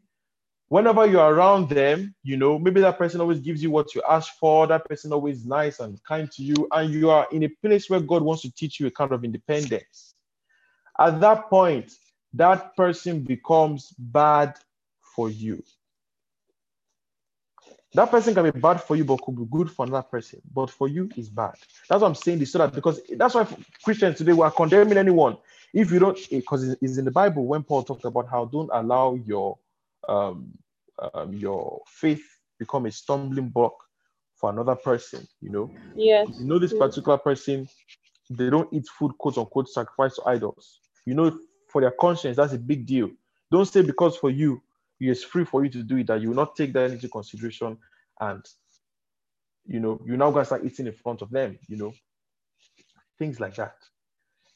whenever 0.68 1.06
you're 1.06 1.32
around 1.32 1.68
them, 1.68 2.14
you 2.22 2.36
know, 2.36 2.58
maybe 2.58 2.80
that 2.80 2.98
person 2.98 3.20
always 3.20 3.40
gives 3.40 3.62
you 3.62 3.70
what 3.70 3.94
you 3.94 4.02
ask 4.08 4.34
for, 4.38 4.66
that 4.66 4.84
person 4.88 5.12
always 5.12 5.44
nice 5.46 5.80
and 5.80 6.02
kind 6.04 6.30
to 6.32 6.42
you, 6.42 6.68
and 6.72 6.92
you 6.92 7.10
are 7.10 7.28
in 7.32 7.44
a 7.44 7.48
place 7.48 7.88
where 7.88 8.00
God 8.00 8.22
wants 8.22 8.42
to 8.42 8.52
teach 8.52 8.80
you 8.80 8.86
a 8.86 8.90
kind 8.90 9.12
of 9.12 9.24
independence. 9.24 10.14
At 10.98 11.20
that 11.20 11.48
point, 11.48 11.92
that 12.32 12.74
person 12.76 13.20
becomes 13.20 13.94
bad 13.98 14.56
for 15.14 15.30
you. 15.30 15.62
That 17.94 18.10
person 18.10 18.34
can 18.34 18.50
be 18.50 18.58
bad 18.58 18.82
for 18.82 18.96
you, 18.96 19.04
but 19.04 19.22
could 19.22 19.36
be 19.36 19.44
good 19.48 19.70
for 19.70 19.86
another 19.86 20.02
person. 20.02 20.42
But 20.52 20.68
for 20.68 20.88
you, 20.88 21.08
is 21.16 21.28
bad. 21.28 21.54
That's 21.88 22.02
what 22.02 22.08
I'm 22.08 22.14
saying 22.16 22.40
this 22.40 22.50
so 22.52 22.58
that 22.58 22.74
because 22.74 23.00
that's 23.16 23.34
why 23.34 23.46
Christians 23.84 24.18
today 24.18 24.32
we 24.32 24.42
are 24.42 24.50
condemning 24.50 24.98
anyone. 24.98 25.36
If 25.72 25.92
you 25.92 26.00
don't, 26.00 26.18
because 26.30 26.76
it's 26.80 26.98
in 26.98 27.04
the 27.04 27.10
Bible 27.12 27.46
when 27.46 27.62
Paul 27.62 27.84
talked 27.84 28.04
about 28.04 28.28
how 28.28 28.46
don't 28.46 28.70
allow 28.72 29.14
your 29.14 29.58
um, 30.08 30.52
um, 31.14 31.32
your 31.32 31.82
faith 31.86 32.24
become 32.58 32.86
a 32.86 32.90
stumbling 32.92 33.48
block 33.48 33.74
for 34.34 34.50
another 34.50 34.74
person. 34.74 35.26
You 35.40 35.50
know, 35.50 35.70
yes. 35.94 36.28
You 36.38 36.46
know 36.46 36.58
this 36.58 36.72
particular 36.72 37.18
person, 37.18 37.68
they 38.30 38.50
don't 38.50 38.72
eat 38.72 38.86
food, 38.98 39.12
quote 39.18 39.38
unquote, 39.38 39.68
sacrifice 39.68 40.16
to 40.16 40.22
idols. 40.26 40.80
You 41.06 41.14
know, 41.14 41.38
for 41.68 41.80
their 41.80 41.92
conscience, 41.92 42.36
that's 42.36 42.52
a 42.52 42.58
big 42.58 42.86
deal. 42.86 43.10
Don't 43.52 43.66
say 43.66 43.82
because 43.82 44.16
for 44.16 44.30
you, 44.30 44.62
it's 45.00 45.24
free 45.24 45.44
for 45.44 45.64
you 45.64 45.70
to 45.70 45.82
do 45.82 45.96
it 45.96 46.06
that 46.06 46.20
you 46.20 46.28
will 46.28 46.36
not 46.36 46.56
take 46.56 46.72
that 46.72 46.90
into 46.90 47.08
consideration 47.08 47.76
and 48.20 48.44
you 49.66 49.80
know 49.80 50.00
you're 50.04 50.16
now 50.16 50.30
gonna 50.30 50.44
start 50.44 50.64
eating 50.64 50.86
in 50.86 50.92
front 50.92 51.22
of 51.22 51.30
them, 51.30 51.58
you 51.68 51.76
know, 51.76 51.92
things 53.18 53.40
like 53.40 53.54
that. 53.56 53.76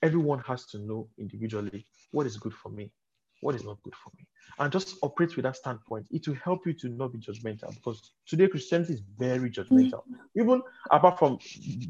Everyone 0.02 0.40
has 0.40 0.66
to 0.66 0.78
know 0.78 1.09
individually 1.19 1.85
what 2.12 2.27
is 2.27 2.36
good 2.36 2.55
for 2.55 2.69
me, 2.69 2.90
what 3.40 3.55
is 3.55 3.65
not 3.65 3.82
good 3.82 3.94
for 3.94 4.10
me, 4.16 4.27
and 4.59 4.73
just 4.73 4.97
operate 5.02 5.35
with 5.35 5.44
that 5.44 5.56
standpoint. 5.56 6.06
It 6.10 6.28
will 6.28 6.36
help 6.36 6.66
you 6.66 6.73
to 6.74 6.89
not 6.89 7.12
be 7.12 7.19
judgmental 7.19 7.74
because 7.74 8.12
today 8.27 8.48
Christianity 8.48 8.94
is 8.94 9.02
very 9.19 9.51
judgmental. 9.51 10.02
Mm. 10.09 10.19
Even 10.36 10.62
apart 10.90 11.19
from 11.19 11.39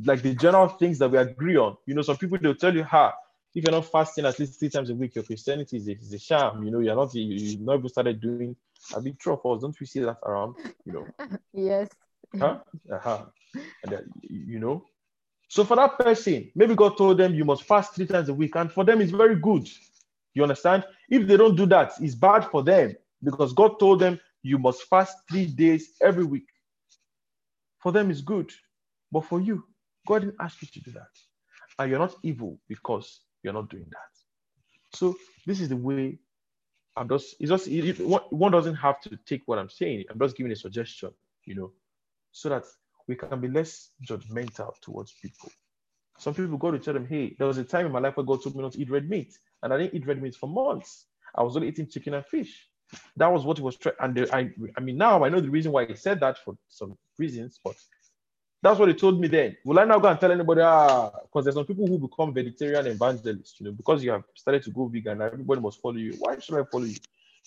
like 0.04 0.22
the 0.22 0.34
general 0.34 0.68
things 0.68 0.98
that 0.98 1.10
we 1.10 1.18
agree 1.18 1.56
on, 1.56 1.76
you 1.86 1.94
know, 1.94 2.02
some 2.02 2.16
people 2.16 2.38
they'll 2.40 2.54
tell 2.54 2.74
you, 2.74 2.84
"Ha, 2.84 3.14
if 3.54 3.64
you're 3.64 3.72
not 3.72 3.86
fasting 3.86 4.26
at 4.26 4.38
least 4.38 4.58
three 4.58 4.68
times 4.68 4.90
a 4.90 4.94
week, 4.94 5.14
your 5.14 5.24
Christianity 5.24 5.78
is 5.78 5.88
a, 5.88 5.92
is 5.92 6.12
a 6.12 6.18
sham. 6.18 6.62
You 6.64 6.70
know, 6.70 6.80
you're 6.80 6.94
not 6.94 7.14
you, 7.14 7.22
you've 7.22 7.60
not 7.60 7.78
even 7.78 7.88
started 7.88 8.20
doing 8.20 8.54
a 8.94 9.00
big 9.00 9.18
true 9.18 9.34
of 9.34 9.46
us. 9.46 9.62
Don't 9.62 9.78
we 9.78 9.86
see 9.86 10.00
that 10.00 10.18
around? 10.24 10.56
You 10.84 10.92
know. 10.92 11.06
yes. 11.52 11.88
Huh? 12.38 12.58
Uh-huh. 12.92 13.24
And 13.54 13.92
then, 13.92 14.12
you 14.22 14.58
know. 14.58 14.84
So 15.48 15.64
for 15.64 15.76
that 15.76 15.98
person, 15.98 16.50
maybe 16.54 16.74
God 16.74 16.98
told 16.98 17.18
them 17.18 17.34
you 17.34 17.44
must 17.44 17.64
fast 17.64 17.94
three 17.94 18.06
times 18.06 18.28
a 18.28 18.34
week, 18.34 18.54
and 18.54 18.70
for 18.70 18.84
them 18.84 19.00
it's 19.00 19.12
very 19.12 19.36
good. 19.36 19.68
You 20.34 20.42
understand? 20.42 20.84
If 21.08 21.26
they 21.26 21.36
don't 21.36 21.56
do 21.56 21.66
that, 21.66 21.92
it's 22.00 22.14
bad 22.14 22.44
for 22.44 22.62
them 22.62 22.94
because 23.22 23.52
God 23.54 23.80
told 23.80 24.00
them 24.00 24.20
you 24.42 24.58
must 24.58 24.82
fast 24.84 25.16
three 25.28 25.46
days 25.46 25.94
every 26.00 26.24
week. 26.24 26.46
For 27.78 27.92
them, 27.92 28.10
it's 28.10 28.20
good. 28.20 28.52
But 29.10 29.24
for 29.24 29.40
you, 29.40 29.64
God 30.06 30.20
didn't 30.20 30.36
ask 30.40 30.60
you 30.62 30.68
to 30.68 30.80
do 30.80 30.90
that. 30.92 31.08
And 31.78 31.90
you're 31.90 31.98
not 31.98 32.16
evil 32.22 32.58
because 32.68 33.20
you're 33.42 33.52
not 33.52 33.70
doing 33.70 33.86
that. 33.90 34.96
So 34.98 35.16
this 35.46 35.60
is 35.60 35.68
the 35.68 35.76
way 35.76 36.18
I'm 36.96 37.08
just, 37.08 37.36
it's 37.38 37.50
just, 37.50 37.68
it, 37.68 38.00
one 38.00 38.52
doesn't 38.52 38.74
have 38.74 39.00
to 39.02 39.16
take 39.24 39.42
what 39.46 39.58
I'm 39.58 39.70
saying. 39.70 40.04
I'm 40.10 40.18
just 40.18 40.36
giving 40.36 40.52
a 40.52 40.56
suggestion, 40.56 41.10
you 41.44 41.54
know, 41.54 41.72
so 42.32 42.48
that 42.48 42.64
we 43.06 43.14
can 43.14 43.40
be 43.40 43.48
less 43.48 43.90
judgmental 44.06 44.72
towards 44.82 45.12
people. 45.22 45.50
Some 46.18 46.34
people 46.34 46.58
go 46.58 46.72
to 46.72 46.78
tell 46.78 46.94
them, 46.94 47.06
hey, 47.06 47.36
there 47.38 47.46
was 47.46 47.58
a 47.58 47.64
time 47.64 47.86
in 47.86 47.92
my 47.92 48.00
life 48.00 48.16
where 48.16 48.26
God 48.26 48.42
told 48.42 48.56
me 48.56 48.62
not 48.62 48.72
to 48.72 48.80
eat 48.80 48.90
red 48.90 49.08
meat, 49.08 49.38
and 49.62 49.72
I 49.72 49.78
didn't 49.78 49.94
eat 49.94 50.06
red 50.06 50.20
meat 50.20 50.34
for 50.34 50.48
months. 50.48 51.06
I 51.34 51.42
was 51.42 51.54
only 51.54 51.68
eating 51.68 51.86
chicken 51.86 52.14
and 52.14 52.26
fish. 52.26 52.68
That 53.16 53.32
was 53.32 53.44
what 53.44 53.58
he 53.58 53.62
was 53.62 53.76
trying. 53.76 53.94
And 54.00 54.16
the, 54.16 54.34
I, 54.34 54.50
I 54.76 54.80
mean, 54.80 54.96
now 54.96 55.24
I 55.24 55.28
know 55.28 55.40
the 55.40 55.50
reason 55.50 55.70
why 55.70 55.86
he 55.86 55.94
said 55.94 56.20
that 56.20 56.38
for 56.38 56.56
some 56.68 56.98
reasons, 57.18 57.60
but 57.62 57.76
that's 58.62 58.78
what 58.78 58.88
he 58.88 58.94
told 58.94 59.20
me 59.20 59.28
then. 59.28 59.56
Will 59.64 59.78
I 59.78 59.84
now 59.84 59.98
go 59.98 60.08
and 60.08 60.18
tell 60.18 60.32
anybody? 60.32 60.62
Ah, 60.62 61.10
because 61.22 61.44
there's 61.44 61.54
some 61.54 61.66
people 61.66 61.86
who 61.86 61.98
become 61.98 62.34
vegetarian 62.34 62.86
evangelists, 62.86 63.60
you 63.60 63.66
know, 63.66 63.72
because 63.72 64.02
you 64.02 64.10
have 64.10 64.24
started 64.34 64.62
to 64.64 64.70
go 64.70 64.86
vegan, 64.86 65.22
everybody 65.22 65.60
must 65.60 65.80
follow 65.80 65.96
you. 65.96 66.14
Why 66.18 66.38
should 66.38 66.58
I 66.60 66.64
follow 66.70 66.84
you? 66.84 66.96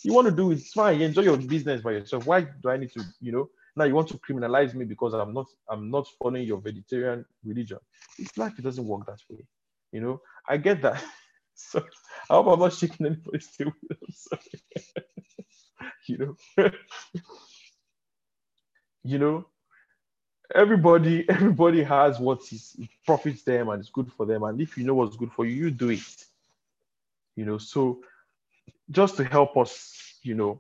You 0.04 0.14
want 0.14 0.28
to 0.28 0.34
do 0.34 0.52
it, 0.52 0.56
it's 0.56 0.72
fine. 0.72 1.00
You 1.00 1.06
enjoy 1.06 1.24
your 1.24 1.38
business 1.38 1.82
by 1.82 1.92
yourself. 1.92 2.26
Why 2.26 2.42
do 2.42 2.70
I 2.70 2.78
need 2.78 2.92
to, 2.94 3.04
you 3.20 3.32
know? 3.32 3.50
Now 3.76 3.86
you 3.86 3.94
want 3.94 4.08
to 4.10 4.18
criminalize 4.18 4.74
me 4.74 4.86
because 4.86 5.14
I'm 5.14 5.34
not, 5.34 5.48
I'm 5.70 5.92
not 5.92 6.08
following 6.20 6.46
your 6.46 6.60
vegetarian 6.60 7.26
religion. 7.44 7.80
It's 8.18 8.38
life, 8.38 8.54
it 8.58 8.64
doesn't 8.64 8.86
work 8.86 9.06
that 9.06 9.20
way. 9.30 9.46
You 9.92 10.02
know, 10.02 10.22
I 10.48 10.58
get 10.58 10.82
that. 10.82 11.04
so 11.56 11.84
I 12.30 12.34
hope 12.34 12.48
I'm 12.48 12.60
not 12.60 12.74
shaking 12.74 13.06
anybody's 13.06 13.50
sorry. 14.14 14.42
you 16.08 16.18
know. 16.18 16.72
you 19.04 19.20
know, 19.20 19.46
everybody 20.56 21.26
everybody 21.30 21.84
has 21.84 22.20
what 22.20 22.42
is 22.52 22.76
profits 23.06 23.44
them 23.44 23.70
and 23.70 23.80
it's 23.80 23.90
good 23.90 24.12
for 24.12 24.26
them. 24.26 24.44
And 24.44 24.62
if 24.62 24.78
you 24.78 24.84
know 24.84 24.96
what's 24.96 25.16
good 25.16 25.32
for 25.32 25.46
you 25.46 25.66
you 25.66 25.72
do 25.72 25.90
it. 25.90 26.26
You 27.36 27.46
know 27.46 27.58
so 27.58 28.02
just 28.90 29.18
to 29.18 29.24
help 29.24 29.58
us 29.58 30.20
you 30.24 30.36
know 30.36 30.60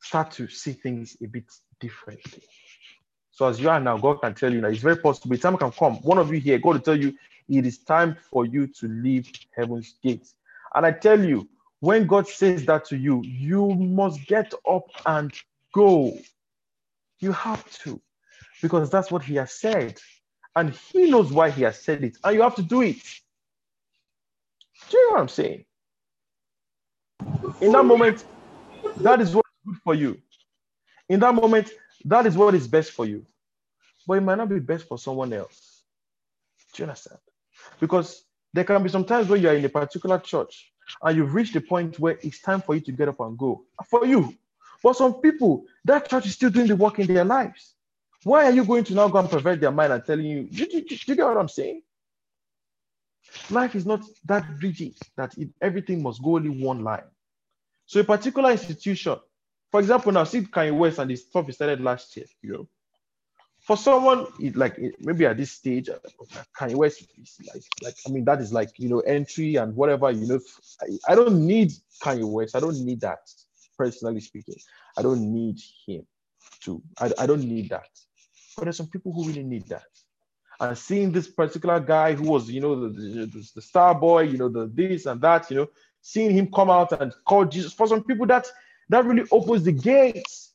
start 0.00 0.30
to 0.32 0.48
see 0.48 0.72
things 0.72 1.16
a 1.22 1.26
bit 1.26 1.44
differently. 1.80 2.42
So 3.30 3.46
as 3.46 3.60
you 3.60 3.70
are 3.70 3.80
now 3.80 3.98
god 3.98 4.20
can 4.20 4.34
tell 4.34 4.52
you 4.52 4.60
now 4.60 4.68
it's 4.68 4.82
very 4.82 4.96
possible. 4.96 5.36
Time 5.36 5.56
can 5.56 5.72
come. 5.72 5.96
One 6.02 6.18
of 6.18 6.32
you 6.32 6.40
here 6.40 6.58
god 6.58 6.74
will 6.74 6.80
tell 6.80 6.98
you 6.98 7.14
it 7.48 7.66
is 7.66 7.78
time 7.78 8.16
for 8.30 8.46
you 8.46 8.66
to 8.66 8.88
leave 8.88 9.30
heaven's 9.54 9.94
gates. 10.02 10.34
And 10.74 10.86
i 10.86 10.92
tell 10.92 11.22
you 11.22 11.48
when 11.80 12.06
god 12.06 12.28
says 12.28 12.64
that 12.66 12.84
to 12.86 12.96
you 12.96 13.22
you 13.24 13.74
must 13.74 14.24
get 14.26 14.54
up 14.68 14.88
and 15.06 15.32
go 15.72 16.16
you 17.22 17.32
have 17.32 17.70
to, 17.84 18.00
because 18.60 18.90
that's 18.90 19.10
what 19.10 19.22
he 19.22 19.36
has 19.36 19.52
said. 19.52 19.98
And 20.54 20.70
he 20.70 21.10
knows 21.10 21.32
why 21.32 21.50
he 21.50 21.62
has 21.62 21.80
said 21.80 22.04
it. 22.04 22.18
And 22.22 22.34
you 22.34 22.42
have 22.42 22.56
to 22.56 22.62
do 22.62 22.82
it. 22.82 23.02
Do 24.90 24.96
you 24.98 25.08
know 25.08 25.12
what 25.14 25.20
I'm 25.22 25.28
saying? 25.28 25.64
In 27.60 27.72
that 27.72 27.84
moment, 27.84 28.24
that 28.96 29.20
is 29.20 29.34
what 29.34 29.46
is 29.46 29.72
good 29.72 29.80
for 29.82 29.94
you. 29.94 30.20
In 31.08 31.20
that 31.20 31.34
moment, 31.34 31.70
that 32.04 32.26
is 32.26 32.36
what 32.36 32.54
is 32.54 32.66
best 32.66 32.90
for 32.90 33.06
you. 33.06 33.24
But 34.06 34.14
it 34.14 34.22
might 34.22 34.36
not 34.38 34.48
be 34.48 34.58
best 34.58 34.88
for 34.88 34.98
someone 34.98 35.32
else. 35.32 35.84
Do 36.74 36.82
you 36.82 36.88
understand? 36.88 37.20
Because 37.80 38.24
there 38.52 38.64
can 38.64 38.82
be 38.82 38.88
some 38.88 39.04
times 39.04 39.28
when 39.28 39.40
you're 39.40 39.54
in 39.54 39.64
a 39.64 39.68
particular 39.68 40.18
church 40.18 40.72
and 41.02 41.16
you've 41.16 41.34
reached 41.34 41.54
the 41.54 41.60
point 41.60 41.98
where 42.00 42.18
it's 42.22 42.40
time 42.40 42.60
for 42.60 42.74
you 42.74 42.80
to 42.82 42.92
get 42.92 43.08
up 43.08 43.20
and 43.20 43.38
go. 43.38 43.64
For 43.88 44.04
you, 44.04 44.34
but 44.82 44.96
some 44.96 45.14
people, 45.14 45.64
that 45.84 46.08
church 46.08 46.26
is 46.26 46.32
still 46.34 46.50
doing 46.50 46.66
the 46.66 46.76
work 46.76 46.98
in 46.98 47.06
their 47.06 47.24
lives. 47.24 47.74
Why 48.24 48.44
are 48.44 48.52
you 48.52 48.64
going 48.64 48.84
to 48.84 48.94
now 48.94 49.08
go 49.08 49.18
and 49.18 49.30
pervert 49.30 49.60
their 49.60 49.70
mind 49.70 49.92
and 49.92 50.04
telling 50.04 50.26
you, 50.26 50.44
do, 50.44 50.66
you 50.70 50.82
get 50.82 51.18
what 51.18 51.36
I'm 51.36 51.48
saying? 51.48 51.82
Life 53.50 53.74
is 53.74 53.86
not 53.86 54.02
that 54.26 54.44
rigid 54.60 54.94
that 55.16 55.36
it, 55.38 55.48
everything 55.60 56.02
must 56.02 56.22
go 56.22 56.36
only 56.36 56.50
one 56.50 56.84
line. 56.84 57.04
So 57.86 58.00
a 58.00 58.04
particular 58.04 58.50
institution, 58.50 59.16
for 59.70 59.80
example, 59.80 60.12
now 60.12 60.24
see 60.24 60.42
Kanye 60.42 60.76
West 60.76 60.98
and 60.98 61.10
this 61.10 61.22
stuff 61.22 61.46
he 61.46 61.52
started 61.52 61.80
last 61.80 62.16
year, 62.16 62.26
you 62.42 62.52
know. 62.52 62.68
For 63.60 63.76
someone 63.76 64.26
like 64.54 64.78
maybe 64.98 65.24
at 65.24 65.36
this 65.36 65.52
stage, 65.52 65.88
Kanye 66.56 66.74
West 66.74 67.06
is 67.20 67.38
like, 67.54 67.62
like 67.82 67.94
I 68.06 68.10
mean, 68.10 68.24
that 68.24 68.40
is 68.40 68.52
like 68.52 68.70
you 68.76 68.88
know 68.88 69.00
entry 69.00 69.54
and 69.54 69.74
whatever 69.76 70.10
you 70.10 70.26
know. 70.26 70.40
I, 70.80 71.12
I 71.12 71.14
don't 71.14 71.46
need 71.46 71.72
Kanye 72.02 72.28
West. 72.28 72.56
I 72.56 72.60
don't 72.60 72.84
need 72.84 73.00
that 73.02 73.20
personally 73.76 74.20
speaking. 74.20 74.56
I 74.96 75.02
don't 75.02 75.32
need 75.32 75.60
him 75.86 76.06
to, 76.62 76.82
I, 76.98 77.12
I 77.18 77.26
don't 77.26 77.44
need 77.44 77.70
that. 77.70 77.88
But 78.56 78.64
there's 78.64 78.76
some 78.76 78.88
people 78.88 79.12
who 79.12 79.26
really 79.26 79.42
need 79.42 79.66
that. 79.68 79.84
And 80.60 80.76
seeing 80.76 81.10
this 81.10 81.28
particular 81.28 81.80
guy 81.80 82.14
who 82.14 82.30
was, 82.30 82.50
you 82.50 82.60
know, 82.60 82.88
the, 82.88 83.26
the, 83.26 83.50
the 83.54 83.62
star 83.62 83.94
boy, 83.94 84.22
you 84.22 84.38
know, 84.38 84.48
the 84.48 84.70
this 84.72 85.06
and 85.06 85.20
that, 85.20 85.50
you 85.50 85.56
know, 85.56 85.68
seeing 86.02 86.30
him 86.30 86.50
come 86.52 86.70
out 86.70 86.92
and 87.00 87.12
call 87.24 87.44
Jesus, 87.44 87.72
for 87.72 87.86
some 87.86 88.04
people 88.04 88.26
that 88.26 88.46
that 88.88 89.04
really 89.04 89.26
opens 89.32 89.64
the 89.64 89.72
gates 89.72 90.52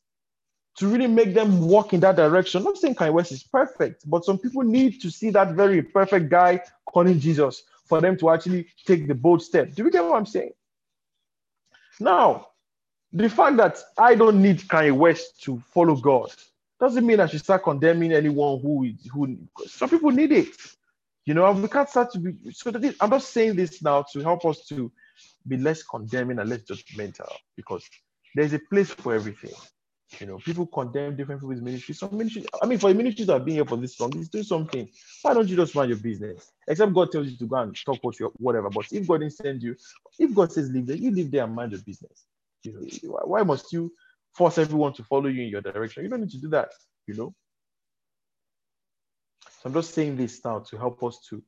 to 0.76 0.86
really 0.86 1.08
make 1.08 1.34
them 1.34 1.60
walk 1.60 1.92
in 1.92 2.00
that 2.00 2.16
direction. 2.16 2.62
Not 2.62 2.78
saying 2.78 2.94
Kanye 2.94 3.12
West 3.12 3.32
is 3.32 3.42
perfect, 3.42 4.08
but 4.08 4.24
some 4.24 4.38
people 4.38 4.62
need 4.62 5.00
to 5.00 5.10
see 5.10 5.30
that 5.30 5.54
very 5.54 5.82
perfect 5.82 6.30
guy 6.30 6.62
calling 6.86 7.18
Jesus 7.18 7.64
for 7.84 8.00
them 8.00 8.16
to 8.18 8.30
actually 8.30 8.68
take 8.86 9.08
the 9.08 9.14
bold 9.14 9.42
step. 9.42 9.74
Do 9.74 9.84
you 9.84 9.90
get 9.90 10.04
what 10.04 10.16
I'm 10.16 10.26
saying? 10.26 10.52
Now, 11.98 12.48
the 13.12 13.28
fact 13.28 13.56
that 13.56 13.78
I 13.96 14.14
don't 14.14 14.42
need 14.42 14.60
Kanye 14.60 14.92
West 14.92 15.42
to 15.44 15.62
follow 15.72 15.96
God 15.96 16.30
doesn't 16.80 17.06
mean 17.06 17.20
I 17.20 17.26
should 17.26 17.40
start 17.40 17.64
condemning 17.64 18.12
anyone 18.12 18.60
who 18.60 18.90
who 19.12 19.38
some 19.66 19.88
people 19.88 20.10
need 20.10 20.32
it. 20.32 20.48
You 21.24 21.34
know, 21.34 21.50
we 21.52 21.68
can't 21.68 21.88
start 21.88 22.10
to 22.12 22.18
be 22.18 22.52
so 22.52 22.70
that 22.70 22.94
I'm 23.00 23.10
not 23.10 23.22
saying 23.22 23.56
this 23.56 23.82
now 23.82 24.02
to 24.12 24.20
help 24.20 24.44
us 24.44 24.66
to 24.68 24.90
be 25.46 25.56
less 25.56 25.82
condemning 25.82 26.38
and 26.38 26.48
less 26.48 26.60
judgmental 26.60 27.30
because 27.56 27.84
there's 28.34 28.52
a 28.52 28.58
place 28.58 28.90
for 28.90 29.14
everything. 29.14 29.52
You 30.20 30.26
know, 30.26 30.38
people 30.38 30.66
condemn 30.66 31.16
different 31.16 31.42
people's 31.42 31.60
ministries. 31.60 31.98
Some 31.98 32.16
ministries, 32.16 32.46
I 32.62 32.66
mean, 32.66 32.78
for 32.78 32.92
ministries 32.94 33.26
that 33.26 33.34
are 33.34 33.40
being 33.40 33.56
here 33.56 33.66
for 33.66 33.76
this 33.76 34.00
long, 34.00 34.16
it's 34.16 34.28
doing 34.28 34.44
something. 34.44 34.88
Why 35.20 35.34
don't 35.34 35.48
you 35.48 35.56
just 35.56 35.74
mind 35.74 35.90
your 35.90 35.98
business? 35.98 36.50
Except 36.66 36.94
God 36.94 37.12
tells 37.12 37.28
you 37.28 37.36
to 37.36 37.46
go 37.46 37.56
and 37.56 37.76
talk 37.84 37.98
what 38.00 38.18
you 38.18 38.32
whatever. 38.38 38.70
But 38.70 38.86
if 38.90 39.06
God 39.06 39.18
didn't 39.18 39.34
send 39.34 39.62
you, 39.62 39.76
if 40.18 40.34
God 40.34 40.50
says 40.50 40.70
live 40.70 40.86
there, 40.86 40.96
you 40.96 41.10
live 41.10 41.30
there 41.30 41.44
and 41.44 41.54
mind 41.54 41.72
your 41.72 41.82
business. 41.82 42.24
You 42.64 42.88
why 43.24 43.42
must 43.42 43.72
you 43.72 43.92
force 44.34 44.58
everyone 44.58 44.92
to 44.94 45.04
follow 45.04 45.26
you 45.28 45.42
in 45.42 45.48
your 45.48 45.60
direction? 45.60 46.02
You 46.02 46.08
don't 46.10 46.20
need 46.20 46.30
to 46.30 46.40
do 46.40 46.48
that, 46.50 46.70
you 47.06 47.14
know. 47.14 47.34
So 49.44 49.66
I'm 49.66 49.74
just 49.74 49.94
saying 49.94 50.16
this 50.16 50.44
now 50.44 50.60
to 50.60 50.76
help 50.76 51.02
us 51.02 51.20
to 51.30 51.42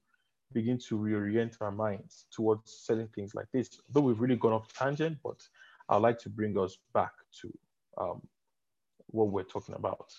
begin 0.52 0.78
to 0.88 0.96
reorient 0.96 1.56
our 1.60 1.70
minds 1.70 2.26
towards 2.32 2.72
certain 2.84 3.08
things 3.14 3.34
like 3.34 3.46
this. 3.52 3.68
Though 3.88 4.00
we've 4.00 4.20
really 4.20 4.36
gone 4.36 4.52
off 4.52 4.72
tangent, 4.72 5.18
but 5.22 5.40
I'd 5.88 6.02
like 6.02 6.18
to 6.20 6.28
bring 6.28 6.58
us 6.58 6.76
back 6.92 7.12
to 7.42 7.52
um, 7.98 8.22
what 9.08 9.28
we're 9.28 9.44
talking 9.44 9.74
about. 9.74 10.12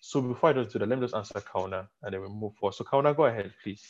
So 0.00 0.20
before 0.20 0.50
I 0.50 0.52
just 0.54 0.72
do 0.72 0.78
that, 0.78 0.88
let 0.88 0.98
me 0.98 1.04
just 1.04 1.14
answer 1.14 1.40
Kauna 1.40 1.86
and 2.02 2.12
then 2.12 2.20
we 2.22 2.28
move 2.28 2.54
forward. 2.54 2.74
So 2.74 2.84
Kauna, 2.84 3.16
go 3.16 3.26
ahead, 3.26 3.52
please. 3.62 3.84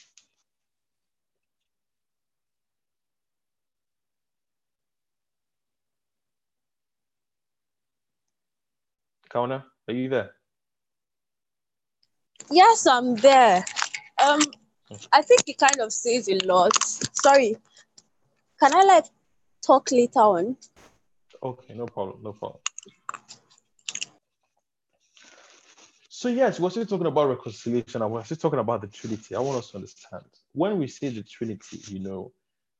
Kauna, 9.32 9.64
are 9.88 9.94
you 9.94 10.08
there? 10.08 10.32
Yes, 12.50 12.86
I'm 12.86 13.14
there. 13.16 13.64
Um, 14.22 14.40
I 15.12 15.22
think 15.22 15.42
it 15.46 15.56
kind 15.56 15.80
of 15.80 15.92
says 15.92 16.28
a 16.28 16.38
lot. 16.44 16.72
Sorry. 17.14 17.56
Can 18.60 18.74
I 18.74 18.82
like 18.82 19.06
talk 19.66 19.90
later 19.90 20.20
on? 20.20 20.56
Okay, 21.42 21.74
no 21.74 21.86
problem, 21.86 22.22
no 22.22 22.32
problem. 22.32 22.60
So 26.10 26.28
yes, 26.28 26.60
we're 26.60 26.70
still 26.70 26.86
talking 26.86 27.06
about 27.06 27.30
reconciliation 27.30 28.02
and 28.02 28.12
we're 28.12 28.22
still 28.24 28.36
talking 28.36 28.60
about 28.60 28.82
the 28.82 28.86
Trinity. 28.86 29.34
I 29.34 29.40
want 29.40 29.58
us 29.58 29.70
to 29.70 29.78
understand. 29.78 30.24
When 30.52 30.78
we 30.78 30.86
say 30.86 31.08
the 31.08 31.22
Trinity, 31.22 31.80
you 31.88 32.00
know, 32.00 32.32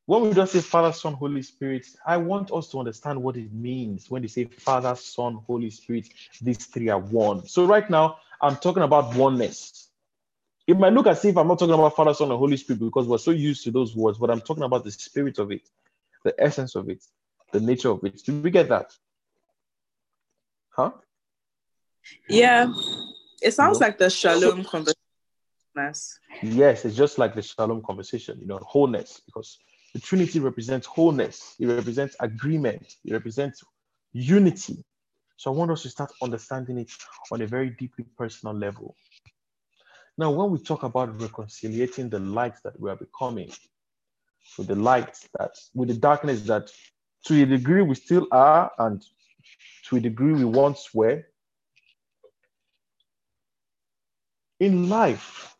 when 0.06 0.22
we 0.22 0.34
just 0.34 0.52
say 0.52 0.60
Father, 0.60 0.92
Son, 0.92 1.14
Holy 1.14 1.42
Spirit, 1.42 1.86
I 2.04 2.16
want 2.16 2.50
us 2.52 2.68
to 2.70 2.78
understand 2.78 3.22
what 3.22 3.36
it 3.36 3.52
means 3.52 4.10
when 4.10 4.22
they 4.22 4.28
say 4.28 4.44
Father, 4.44 4.94
Son, 4.96 5.38
Holy 5.46 5.70
Spirit, 5.70 6.08
these 6.40 6.66
three 6.66 6.88
are 6.88 6.98
one. 6.98 7.46
So 7.46 7.66
right 7.66 7.88
now, 7.88 8.18
I'm 8.40 8.56
talking 8.56 8.82
about 8.82 9.14
oneness. 9.14 9.88
It 10.66 10.78
might 10.78 10.92
look 10.92 11.06
as 11.06 11.24
if 11.24 11.36
I'm 11.36 11.48
not 11.48 11.58
talking 11.58 11.74
about 11.74 11.94
Father, 11.94 12.14
Son, 12.14 12.30
and 12.30 12.38
Holy 12.38 12.56
Spirit 12.56 12.80
because 12.80 13.06
we're 13.06 13.18
so 13.18 13.30
used 13.30 13.64
to 13.64 13.70
those 13.70 13.94
words, 13.94 14.18
but 14.18 14.30
I'm 14.30 14.40
talking 14.40 14.64
about 14.64 14.84
the 14.84 14.90
spirit 14.90 15.38
of 15.38 15.52
it, 15.52 15.62
the 16.24 16.34
essence 16.38 16.74
of 16.74 16.88
it, 16.88 17.04
the 17.52 17.60
nature 17.60 17.90
of 17.90 18.02
it. 18.04 18.22
Did 18.24 18.42
we 18.42 18.50
get 18.50 18.68
that? 18.68 18.92
Huh? 20.70 20.92
Yeah. 22.28 22.72
It 23.40 23.52
sounds 23.52 23.80
like 23.80 23.98
the 23.98 24.10
shalom 24.10 24.64
conversation. 24.64 24.98
Yes, 26.42 26.84
it's 26.84 26.96
just 26.96 27.18
like 27.18 27.34
the 27.34 27.42
shalom 27.42 27.82
conversation, 27.82 28.38
you 28.40 28.46
know, 28.46 28.58
wholeness, 28.58 29.20
because 29.26 29.58
the 29.94 30.00
Trinity 30.00 30.40
represents 30.40 30.86
wholeness, 30.86 31.54
it 31.58 31.66
represents 31.66 32.16
agreement, 32.20 32.96
it 33.04 33.12
represents 33.12 33.62
unity. 34.12 34.84
So 35.36 35.52
I 35.52 35.56
want 35.56 35.70
us 35.70 35.82
to 35.82 35.90
start 35.90 36.12
understanding 36.22 36.78
it 36.78 36.90
on 37.30 37.42
a 37.42 37.46
very 37.46 37.70
deeply 37.70 38.04
personal 38.16 38.54
level. 38.54 38.94
Now, 40.16 40.30
when 40.30 40.50
we 40.50 40.58
talk 40.58 40.82
about 40.82 41.20
reconciliating 41.20 42.10
the 42.10 42.20
light 42.20 42.54
that 42.64 42.78
we 42.78 42.90
are 42.90 42.96
becoming, 42.96 43.50
with 44.58 44.66
the 44.66 44.74
light 44.74 45.16
that, 45.38 45.52
with 45.74 45.88
the 45.88 45.94
darkness 45.94 46.42
that 46.42 46.70
to 47.26 47.42
a 47.42 47.46
degree 47.46 47.82
we 47.82 47.94
still 47.94 48.26
are, 48.30 48.70
and 48.78 49.02
to 49.86 49.96
a 49.96 50.00
degree 50.00 50.32
we 50.32 50.44
once 50.44 50.90
were, 50.94 51.24
in 54.60 54.88
life, 54.88 55.56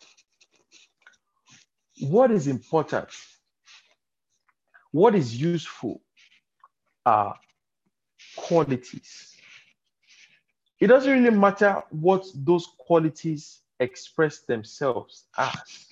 what 2.01 2.31
is 2.31 2.47
important, 2.47 3.09
what 4.93 5.15
is 5.15 5.39
useful 5.41 6.01
are 7.05 7.35
qualities. 8.37 9.35
It 10.81 10.87
doesn't 10.87 11.11
really 11.11 11.37
matter 11.37 11.83
what 11.91 12.25
those 12.35 12.67
qualities 12.79 13.61
express 13.81 14.41
themselves 14.41 15.27
as. 15.37 15.87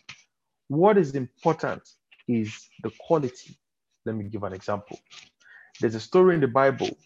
What 0.69 0.99
is 0.99 1.15
important 1.15 1.83
is 2.29 2.69
the 2.83 2.91
quality. 3.01 3.57
Let 4.05 4.15
me 4.15 4.25
give 4.25 4.45
an 4.45 4.53
example. 4.53 4.99
There's 5.81 5.95
a 5.95 6.01
story 6.01 6.35
in 6.35 6.41
the 6.41 6.49
Bible 6.49 6.97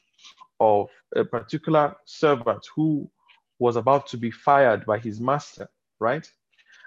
of 0.61 0.89
a 1.17 1.25
particular 1.25 1.97
servant 2.05 2.67
who 2.75 3.11
was 3.59 3.77
about 3.77 4.07
to 4.09 4.17
be 4.17 4.31
fired 4.31 4.85
by 4.85 4.99
his 4.99 5.21
master 5.21 5.69
right? 6.01 6.31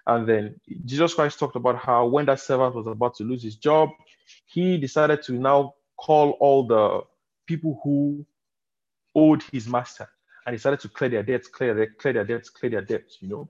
And 0.08 0.28
then 0.28 0.60
Jesus 0.86 1.14
Christ 1.14 1.38
talked 1.38 1.58
about 1.58 1.78
how 1.78 2.08
when 2.08 2.26
that 2.28 2.40
servant 2.40 2.74
was 2.74 2.88
about 2.88 3.16
to 3.16 3.24
lose 3.26 3.44
his 3.44 3.58
job, 3.58 3.90
he 4.46 4.78
decided 4.78 5.22
to 5.24 5.34
now 5.34 5.76
call 5.98 6.32
all 6.40 6.66
the 6.66 7.02
people 7.46 7.80
who 7.84 8.26
owed 9.14 9.44
his 9.52 9.68
master 9.68 10.08
and 10.46 10.54
he 10.54 10.58
started 10.58 10.80
to 10.80 10.90
clear 10.90 11.10
their 11.10 11.24
debts, 11.24 11.50
clear 11.50 11.74
their, 11.74 11.88
clear 11.88 12.14
their 12.14 12.24
debts, 12.24 12.50
clear 12.50 12.70
their 12.70 12.82
debts, 12.82 13.18
you 13.20 13.28
know. 13.28 13.50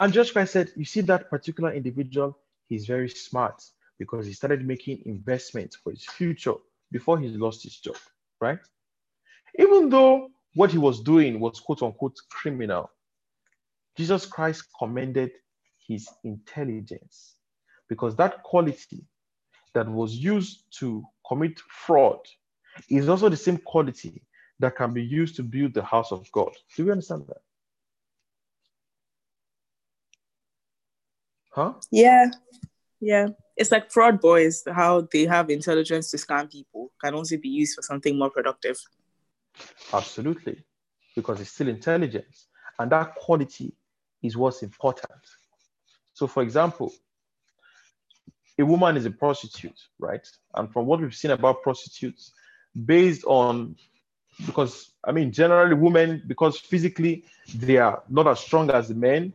And 0.00 0.10
Jesus 0.10 0.32
Christ 0.32 0.54
said, 0.54 0.72
You 0.74 0.86
see 0.86 1.02
that 1.02 1.28
particular 1.28 1.72
individual, 1.74 2.38
he's 2.66 2.86
very 2.86 3.10
smart 3.10 3.62
because 3.98 4.24
he 4.26 4.32
started 4.32 4.66
making 4.66 5.02
investments 5.04 5.76
for 5.76 5.90
his 5.90 6.06
future 6.06 6.54
before 6.90 7.18
he 7.18 7.28
lost 7.28 7.62
his 7.62 7.76
job, 7.76 7.96
right? 8.40 8.58
Even 9.58 9.90
though 9.90 10.30
what 10.54 10.70
he 10.70 10.78
was 10.78 11.00
doing 11.00 11.40
was 11.40 11.60
quote 11.60 11.82
unquote 11.82 12.16
criminal, 12.30 12.90
Jesus 13.96 14.26
Christ 14.26 14.64
commended 14.78 15.30
his 15.86 16.08
intelligence 16.24 17.36
because 17.88 18.16
that 18.16 18.42
quality 18.42 19.04
that 19.74 19.88
was 19.88 20.14
used 20.14 20.64
to 20.78 21.04
commit 21.26 21.60
fraud 21.68 22.18
is 22.88 23.08
also 23.08 23.28
the 23.28 23.36
same 23.36 23.58
quality 23.58 24.22
that 24.58 24.76
can 24.76 24.92
be 24.92 25.02
used 25.02 25.36
to 25.36 25.42
build 25.42 25.74
the 25.74 25.82
house 25.82 26.12
of 26.12 26.30
God. 26.32 26.52
Do 26.74 26.84
you 26.84 26.92
understand 26.92 27.24
that? 27.28 27.42
Huh? 31.50 31.72
Yeah. 31.90 32.30
Yeah. 33.00 33.28
It's 33.56 33.70
like 33.72 33.90
fraud 33.90 34.20
boys, 34.20 34.62
how 34.66 35.08
they 35.12 35.24
have 35.24 35.48
intelligence 35.50 36.10
to 36.10 36.18
scam 36.18 36.50
people 36.50 36.92
can 37.02 37.14
also 37.14 37.36
be 37.38 37.48
used 37.48 37.74
for 37.74 37.82
something 37.82 38.18
more 38.18 38.30
productive. 38.30 38.78
Absolutely. 39.92 40.62
Because 41.14 41.40
it's 41.40 41.50
still 41.50 41.68
intelligence. 41.68 42.48
And 42.78 42.92
that 42.92 43.14
quality 43.14 43.72
is 44.26 44.36
what's 44.36 44.62
important. 44.62 45.22
So, 46.12 46.26
for 46.26 46.42
example, 46.42 46.92
a 48.58 48.64
woman 48.64 48.96
is 48.96 49.06
a 49.06 49.10
prostitute, 49.10 49.78
right? 49.98 50.26
And 50.54 50.72
from 50.72 50.86
what 50.86 51.00
we've 51.00 51.14
seen 51.14 51.30
about 51.30 51.62
prostitutes, 51.62 52.32
based 52.84 53.24
on 53.24 53.76
because 54.44 54.90
I 55.04 55.12
mean, 55.12 55.32
generally, 55.32 55.74
women, 55.74 56.22
because 56.26 56.58
physically 56.58 57.24
they 57.54 57.78
are 57.78 58.02
not 58.08 58.26
as 58.26 58.40
strong 58.40 58.70
as 58.70 58.88
the 58.88 58.94
men, 58.94 59.32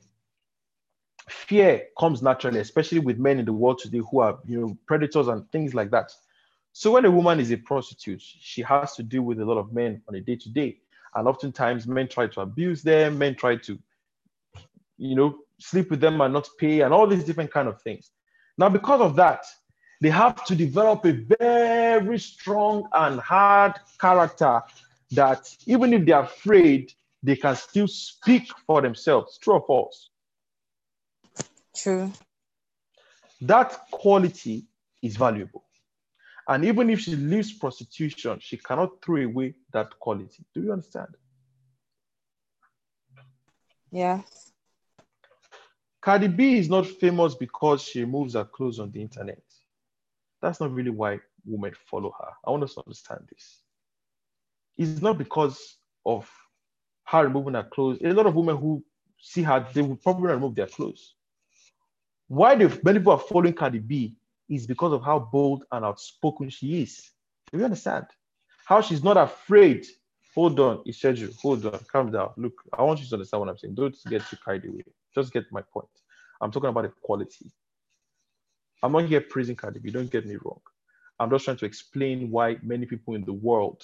fear 1.30 1.88
comes 1.98 2.22
naturally, 2.22 2.60
especially 2.60 3.00
with 3.00 3.18
men 3.18 3.40
in 3.40 3.46
the 3.46 3.54
world 3.54 3.80
today 3.80 4.02
who 4.12 4.20
are, 4.20 4.38
you 4.46 4.60
know, 4.60 4.78
predators 4.86 5.28
and 5.28 5.50
things 5.52 5.74
like 5.74 5.92
that. 5.92 6.12
So 6.74 6.92
when 6.92 7.06
a 7.06 7.12
woman 7.12 7.40
is 7.40 7.52
a 7.52 7.58
prostitute, 7.58 8.22
she 8.22 8.62
has 8.62 8.96
to 8.96 9.04
deal 9.04 9.24
with 9.24 9.40
a 9.40 9.46
lot 9.46 9.58
of 9.58 9.74
men 9.74 10.02
on 10.08 10.16
a 10.16 10.22
day 10.22 10.36
to 10.36 10.50
day. 10.50 10.78
And 11.16 11.28
oftentimes 11.28 11.88
men 11.88 12.08
try 12.08 12.28
to 12.28 12.42
abuse 12.42 12.84
them, 12.84 13.18
men 13.18 13.36
try 13.36 13.58
to 13.58 13.80
you 15.02 15.16
know, 15.16 15.40
sleep 15.58 15.90
with 15.90 16.00
them 16.00 16.22
and 16.22 16.34
not 16.34 16.48
pay, 16.60 16.82
and 16.82 16.94
all 16.94 17.08
these 17.08 17.24
different 17.24 17.52
kind 17.52 17.68
of 17.68 17.82
things. 17.82 18.12
Now, 18.58 18.70
because 18.70 19.02
of 19.02 19.16
that, 19.16 19.44
they 20.00 20.10
have 20.10 20.46
to 20.46 20.56
develop 20.56 21.06
a 21.06 21.12
very 21.12 22.20
strong 22.20 22.88
and 22.94 23.20
hard 23.20 23.74
character 24.00 24.62
that 25.12 25.50
even 25.66 25.94
if 25.94 26.06
they're 26.06 26.22
afraid, 26.22 26.94
they 27.24 27.36
can 27.36 27.56
still 27.56 27.88
speak 27.88 28.52
for 28.68 28.82
themselves. 28.82 29.38
True 29.40 29.56
or 29.56 29.64
false? 29.66 30.10
True. 31.76 32.12
That 33.42 33.90
quality 33.92 34.66
is 35.02 35.18
valuable. 35.18 35.64
And 36.48 36.66
even 36.66 36.90
if 36.90 37.00
she 37.00 37.16
leaves 37.16 37.54
prostitution, 37.54 38.38
she 38.40 38.58
cannot 38.58 39.04
throw 39.04 39.24
away 39.24 39.56
that 39.74 40.00
quality. 40.00 40.44
Do 40.54 40.62
you 40.62 40.72
understand? 40.72 41.10
Yeah. 43.92 44.22
Cardi 46.02 46.28
B 46.28 46.58
is 46.58 46.68
not 46.68 46.88
famous 46.88 47.36
because 47.36 47.84
she 47.84 48.02
removes 48.02 48.34
her 48.34 48.44
clothes 48.44 48.80
on 48.80 48.92
the 48.92 49.02
internet. 49.02 49.42
That's 50.42 50.60
not 50.60 50.74
really 50.74 50.90
why 50.90 51.20
women 51.46 51.74
follow 51.86 52.14
her. 52.20 52.30
I 52.46 52.50
want 52.50 52.64
us 52.64 52.74
to 52.74 52.84
understand 52.86 53.28
this. 53.32 53.62
It's 54.78 55.02
not 55.02 55.20
because 55.20 55.78
of 56.06 56.30
her 57.06 57.24
removing 57.24 57.54
her 57.54 57.68
clothes. 57.72 58.00
A 58.04 58.14
lot 58.14 58.26
of 58.26 58.36
women 58.36 58.58
who 58.58 58.84
see 59.22 59.44
her, 59.44 59.68
they 59.74 59.84
will 59.84 59.96
probably 59.96 60.32
remove 60.32 60.56
their 60.56 60.66
clothes. 60.66 61.14
Why 62.28 62.56
the 62.56 62.80
many 62.84 62.98
people 63.00 63.14
are 63.14 63.20
following 63.20 63.54
Cardi 63.54 63.80
B 63.80 64.16
is 64.50 64.66
because 64.66 64.94
of 64.94 65.04
how 65.04 65.20
bold 65.20 65.66
and 65.72 65.86
outspoken 65.86 66.50
she 66.50 66.82
is. 66.82 67.12
Do 67.52 67.60
you 67.60 67.66
understand? 67.66 68.06
How 68.66 68.82
she's 68.82 69.04
not 69.04 69.18
afraid. 69.18 69.86
Hold 70.34 70.60
on, 70.60 70.82
it's 70.86 70.98
schedule. 70.98 71.30
Hold 71.42 71.66
on, 71.66 71.80
calm 71.92 72.12
down. 72.12 72.32
Look, 72.38 72.54
I 72.74 72.82
want 72.84 73.02
you 73.02 73.08
to 73.08 73.16
understand 73.16 73.42
what 73.42 73.50
I'm 73.50 73.58
saying. 73.58 73.76
Don't 73.76 73.96
get 74.10 74.26
too 74.26 74.38
carried 74.44 74.66
away. 74.66 74.84
Just 75.14 75.34
get 75.34 75.52
my 75.52 75.62
point. 75.62 75.88
I'm 76.40 76.52
talking 76.52 76.70
about 76.70 76.86
equality. 76.86 77.52
I'm 78.84 78.94
not 78.94 79.06
here 79.06 79.22
praising 79.22 79.56
Cardi 79.56 79.80
B, 79.80 79.92
don't 79.92 80.10
get 80.10 80.26
me 80.26 80.38
wrong. 80.44 80.60
I'm 81.20 81.30
just 81.30 81.46
trying 81.46 81.58
to 81.58 81.66
explain 81.66 82.32
why 82.32 82.58
many 82.64 82.86
people 82.86 83.14
in 83.14 83.24
the 83.24 83.34
world 83.34 83.84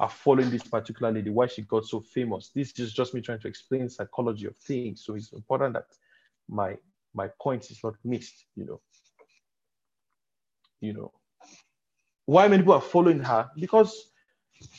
are 0.00 0.08
following 0.08 0.50
this 0.50 0.62
particular 0.62 1.12
lady, 1.12 1.30
why 1.30 1.46
she 1.46 1.62
got 1.62 1.84
so 1.84 2.00
famous. 2.00 2.50
This 2.54 2.72
is 2.78 2.92
just 2.92 3.14
me 3.14 3.20
trying 3.20 3.40
to 3.40 3.48
explain 3.48 3.88
psychology 3.88 4.46
of 4.46 4.56
things. 4.56 5.04
So 5.04 5.14
it's 5.14 5.32
important 5.32 5.74
that 5.74 5.86
my 6.48 6.76
my 7.14 7.28
point 7.40 7.70
is 7.70 7.80
not 7.82 7.94
missed, 8.04 8.46
you 8.56 8.64
know. 8.64 8.80
You 10.80 10.92
know. 10.94 11.12
Why 12.26 12.48
many 12.48 12.62
people 12.62 12.74
are 12.74 12.80
following 12.80 13.20
her? 13.20 13.50
Because 13.58 14.09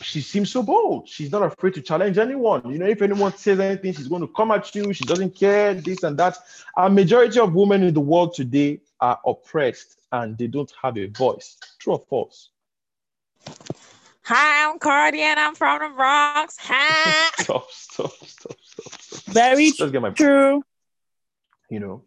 she 0.01 0.21
seems 0.21 0.51
so 0.51 0.63
bold. 0.63 1.07
She's 1.07 1.31
not 1.31 1.43
afraid 1.43 1.73
to 1.75 1.81
challenge 1.81 2.17
anyone. 2.17 2.69
You 2.69 2.77
know, 2.77 2.87
if 2.87 3.01
anyone 3.01 3.35
says 3.35 3.59
anything, 3.59 3.93
she's 3.93 4.07
going 4.07 4.21
to 4.21 4.27
come 4.27 4.51
at 4.51 4.73
you. 4.75 4.93
She 4.93 5.05
doesn't 5.05 5.35
care, 5.35 5.73
this 5.73 6.03
and 6.03 6.17
that. 6.17 6.37
A 6.77 6.89
majority 6.89 7.39
of 7.39 7.53
women 7.53 7.83
in 7.83 7.93
the 7.93 7.99
world 7.99 8.33
today 8.33 8.81
are 8.99 9.19
oppressed 9.25 9.99
and 10.11 10.37
they 10.37 10.47
don't 10.47 10.71
have 10.81 10.97
a 10.97 11.07
voice. 11.07 11.57
True 11.79 11.93
or 11.93 11.99
false? 12.09 12.49
Hi, 14.23 14.69
I'm 14.69 14.79
Cardi 14.79 15.21
and 15.21 15.39
I'm 15.39 15.55
from 15.55 15.79
the 15.79 15.89
Bronx. 15.95 16.57
Hi. 16.59 17.29
stop, 17.43 17.69
stop, 17.71 18.11
stop, 18.11 18.57
stop, 18.61 18.93
stop. 19.01 19.33
Very 19.33 19.71
Let's 19.79 19.91
get 19.91 20.01
my 20.01 20.11
true. 20.11 20.63
You 21.69 21.79
know, 21.79 22.03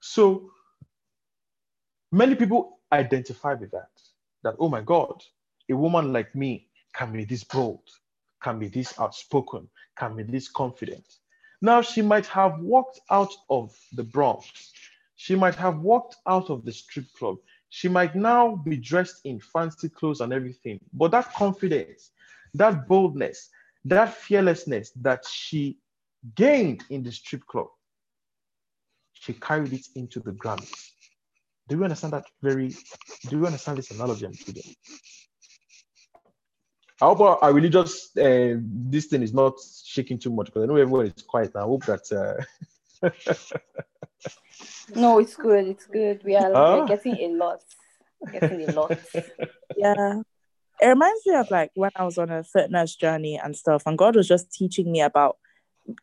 So 0.00 0.50
many 2.12 2.34
people 2.34 2.78
identify 2.92 3.54
with 3.54 3.70
that. 3.72 3.88
That, 4.42 4.54
oh 4.58 4.68
my 4.68 4.80
God, 4.80 5.22
a 5.68 5.76
woman 5.76 6.12
like 6.12 6.34
me 6.34 6.69
can 6.94 7.12
be 7.12 7.24
this 7.24 7.44
bold, 7.44 7.82
can 8.42 8.58
be 8.58 8.68
this 8.68 8.98
outspoken, 8.98 9.68
can 9.96 10.16
be 10.16 10.22
this 10.22 10.48
confident. 10.48 11.04
Now 11.62 11.82
she 11.82 12.02
might 12.02 12.26
have 12.26 12.60
walked 12.60 13.00
out 13.10 13.32
of 13.48 13.76
the 13.92 14.04
Bronx. 14.04 14.72
She 15.16 15.34
might 15.36 15.54
have 15.56 15.80
walked 15.80 16.16
out 16.26 16.48
of 16.48 16.64
the 16.64 16.72
strip 16.72 17.06
club. 17.18 17.36
She 17.68 17.88
might 17.88 18.16
now 18.16 18.56
be 18.56 18.76
dressed 18.76 19.20
in 19.24 19.40
fancy 19.40 19.88
clothes 19.88 20.20
and 20.20 20.32
everything. 20.32 20.80
But 20.92 21.10
that 21.12 21.32
confidence, 21.34 22.10
that 22.54 22.88
boldness, 22.88 23.50
that 23.84 24.14
fearlessness 24.14 24.90
that 25.02 25.24
she 25.26 25.78
gained 26.34 26.84
in 26.90 27.02
the 27.02 27.12
strip 27.12 27.46
club, 27.46 27.68
she 29.12 29.34
carried 29.34 29.72
it 29.72 29.86
into 29.94 30.20
the 30.20 30.32
Grammys. 30.32 30.90
Do 31.68 31.76
you 31.76 31.84
understand 31.84 32.14
that 32.14 32.24
very? 32.42 32.70
Do 33.28 33.38
you 33.38 33.46
understand 33.46 33.78
this 33.78 33.90
analogy 33.90 34.26
I'm 34.26 34.32
giving? 34.32 34.74
I 37.02 37.06
hope 37.06 37.38
I 37.42 37.48
really 37.48 37.70
just 37.70 38.16
uh, 38.18 38.56
this 38.60 39.06
thing 39.06 39.22
is 39.22 39.32
not 39.32 39.54
shaking 39.84 40.18
too 40.18 40.30
much 40.30 40.46
because 40.46 40.64
I 40.64 40.66
know 40.66 40.76
everyone 40.76 41.06
is 41.06 41.22
quiet. 41.22 41.56
I 41.56 41.62
hope 41.62 41.86
that. 41.86 42.12
Uh... 42.12 43.08
no, 44.94 45.18
it's 45.18 45.34
good. 45.34 45.66
It's 45.66 45.86
good. 45.86 46.22
We 46.24 46.36
are 46.36 46.52
huh? 46.52 46.84
getting 46.84 47.14
a 47.14 47.28
lot. 47.28 47.62
Getting 48.30 48.68
a 48.68 48.72
lot. 48.72 48.98
yeah. 49.76 50.20
It 50.82 50.86
reminds 50.86 51.26
me 51.26 51.36
of 51.36 51.50
like 51.50 51.70
when 51.74 51.90
I 51.96 52.04
was 52.04 52.18
on 52.18 52.30
a 52.30 52.44
fitness 52.44 52.96
journey 52.96 53.40
and 53.42 53.56
stuff, 53.56 53.84
and 53.86 53.96
God 53.96 54.16
was 54.16 54.28
just 54.28 54.52
teaching 54.52 54.92
me 54.92 55.00
about 55.00 55.38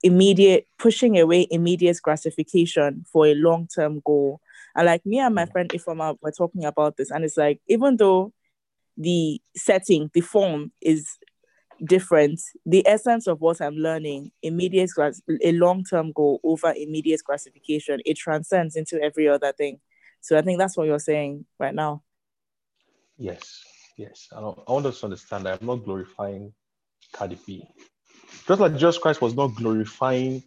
immediate 0.02 0.68
pushing 0.80 1.20
away 1.20 1.48
immediate 1.52 1.98
gratification 2.02 3.06
for 3.12 3.28
a 3.28 3.36
long-term 3.36 4.02
goal. 4.04 4.42
And 4.76 4.88
like 4.88 5.06
me 5.06 5.20
and 5.20 5.34
my 5.36 5.46
friend 5.46 5.70
Ifeoma 5.70 6.18
were 6.22 6.32
talking 6.32 6.66
about 6.66 6.98
this, 6.98 7.12
and 7.12 7.24
it's 7.24 7.38
like 7.38 7.62
even 7.68 7.98
though 7.98 8.34
the 8.98 9.40
setting, 9.56 10.10
the 10.14 10.22
form 10.22 10.72
is 10.82 11.08
different, 11.86 12.42
the 12.66 12.86
essence 12.88 13.28
of 13.28 13.40
what 13.40 13.62
I'm 13.62 13.76
learning, 13.76 14.32
immediate 14.42 14.90
a 15.44 15.52
long-term 15.52 16.12
goal 16.14 16.40
over 16.44 16.74
immediate 16.76 17.22
gratification, 17.24 18.00
it 18.06 18.18
transcends 18.18 18.76
into 18.76 19.02
every 19.02 19.28
other 19.28 19.54
thing. 19.54 19.80
So 20.22 20.38
I 20.38 20.42
think 20.42 20.60
that's 20.60 20.76
what 20.76 20.88
you're 20.88 21.00
saying 21.00 21.46
right 21.60 21.76
now. 21.76 22.04
Yes, 23.18 23.64
yes. 23.98 24.28
I, 24.32 24.40
I 24.40 24.72
want 24.72 24.86
us 24.88 25.00
to 25.00 25.06
understand 25.06 25.46
that 25.46 25.60
I'm 25.62 25.68
not 25.68 25.86
glorifying 25.86 26.54
Cardi 27.14 27.38
B. 27.46 27.68
Just 28.48 28.60
like 28.60 28.74
Jesus 28.74 28.98
Christ 28.98 29.22
was 29.22 29.36
not 29.36 29.56
glorifying 29.56 30.44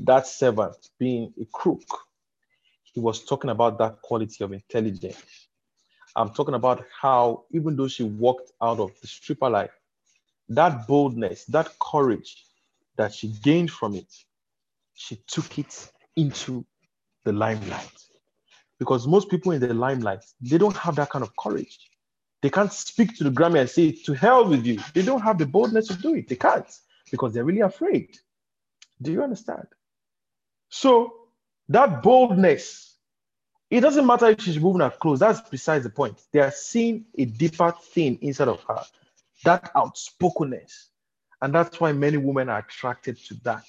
that 0.00 0.26
servant 0.26 0.76
being 0.98 1.32
a 1.40 1.44
crook, 1.52 1.82
he 2.84 3.00
was 3.00 3.24
talking 3.24 3.50
about 3.50 3.78
that 3.78 4.00
quality 4.02 4.42
of 4.42 4.52
intelligence. 4.52 5.48
I'm 6.16 6.30
talking 6.30 6.54
about 6.54 6.84
how, 7.00 7.44
even 7.52 7.76
though 7.76 7.88
she 7.88 8.02
walked 8.02 8.52
out 8.62 8.80
of 8.80 8.92
the 9.00 9.06
stripper 9.06 9.48
life, 9.48 9.70
that 10.48 10.86
boldness, 10.86 11.44
that 11.46 11.78
courage 11.78 12.44
that 12.96 13.14
she 13.14 13.28
gained 13.42 13.70
from 13.70 13.94
it, 13.94 14.12
she 14.94 15.16
took 15.26 15.58
it 15.58 15.90
into 16.16 16.64
the 17.24 17.32
limelight. 17.32 17.92
Because 18.78 19.06
most 19.06 19.30
people 19.30 19.52
in 19.52 19.60
the 19.60 19.72
limelight, 19.72 20.24
they 20.40 20.58
don't 20.58 20.76
have 20.76 20.96
that 20.96 21.10
kind 21.10 21.22
of 21.22 21.36
courage. 21.36 21.90
They 22.42 22.50
can't 22.50 22.72
speak 22.72 23.16
to 23.18 23.24
the 23.24 23.30
Grammy 23.30 23.60
and 23.60 23.68
say, 23.68 23.92
to 23.92 24.14
hell 24.14 24.48
with 24.48 24.64
you. 24.66 24.80
They 24.94 25.02
don't 25.02 25.20
have 25.20 25.38
the 25.38 25.46
boldness 25.46 25.88
to 25.88 25.94
do 25.94 26.14
it. 26.14 26.28
They 26.28 26.36
can't 26.36 26.66
because 27.10 27.34
they're 27.34 27.44
really 27.44 27.60
afraid. 27.60 28.16
Do 29.02 29.12
you 29.12 29.22
understand? 29.22 29.66
So 30.70 31.14
that 31.68 32.02
boldness, 32.02 32.89
it 33.70 33.80
doesn't 33.80 34.06
matter 34.06 34.26
if 34.26 34.40
she's 34.40 34.58
moving 34.58 34.80
her 34.80 34.90
clothes. 34.90 35.20
That's 35.20 35.48
besides 35.48 35.84
the 35.84 35.90
point. 35.90 36.20
They 36.32 36.40
are 36.40 36.50
seeing 36.50 37.04
a 37.16 37.24
deeper 37.24 37.72
thing 37.92 38.18
inside 38.20 38.48
of 38.48 38.62
her, 38.64 38.82
that 39.44 39.70
outspokenness. 39.76 40.88
And 41.40 41.54
that's 41.54 41.80
why 41.80 41.92
many 41.92 42.16
women 42.16 42.48
are 42.48 42.58
attracted 42.58 43.16
to 43.26 43.34
that 43.44 43.64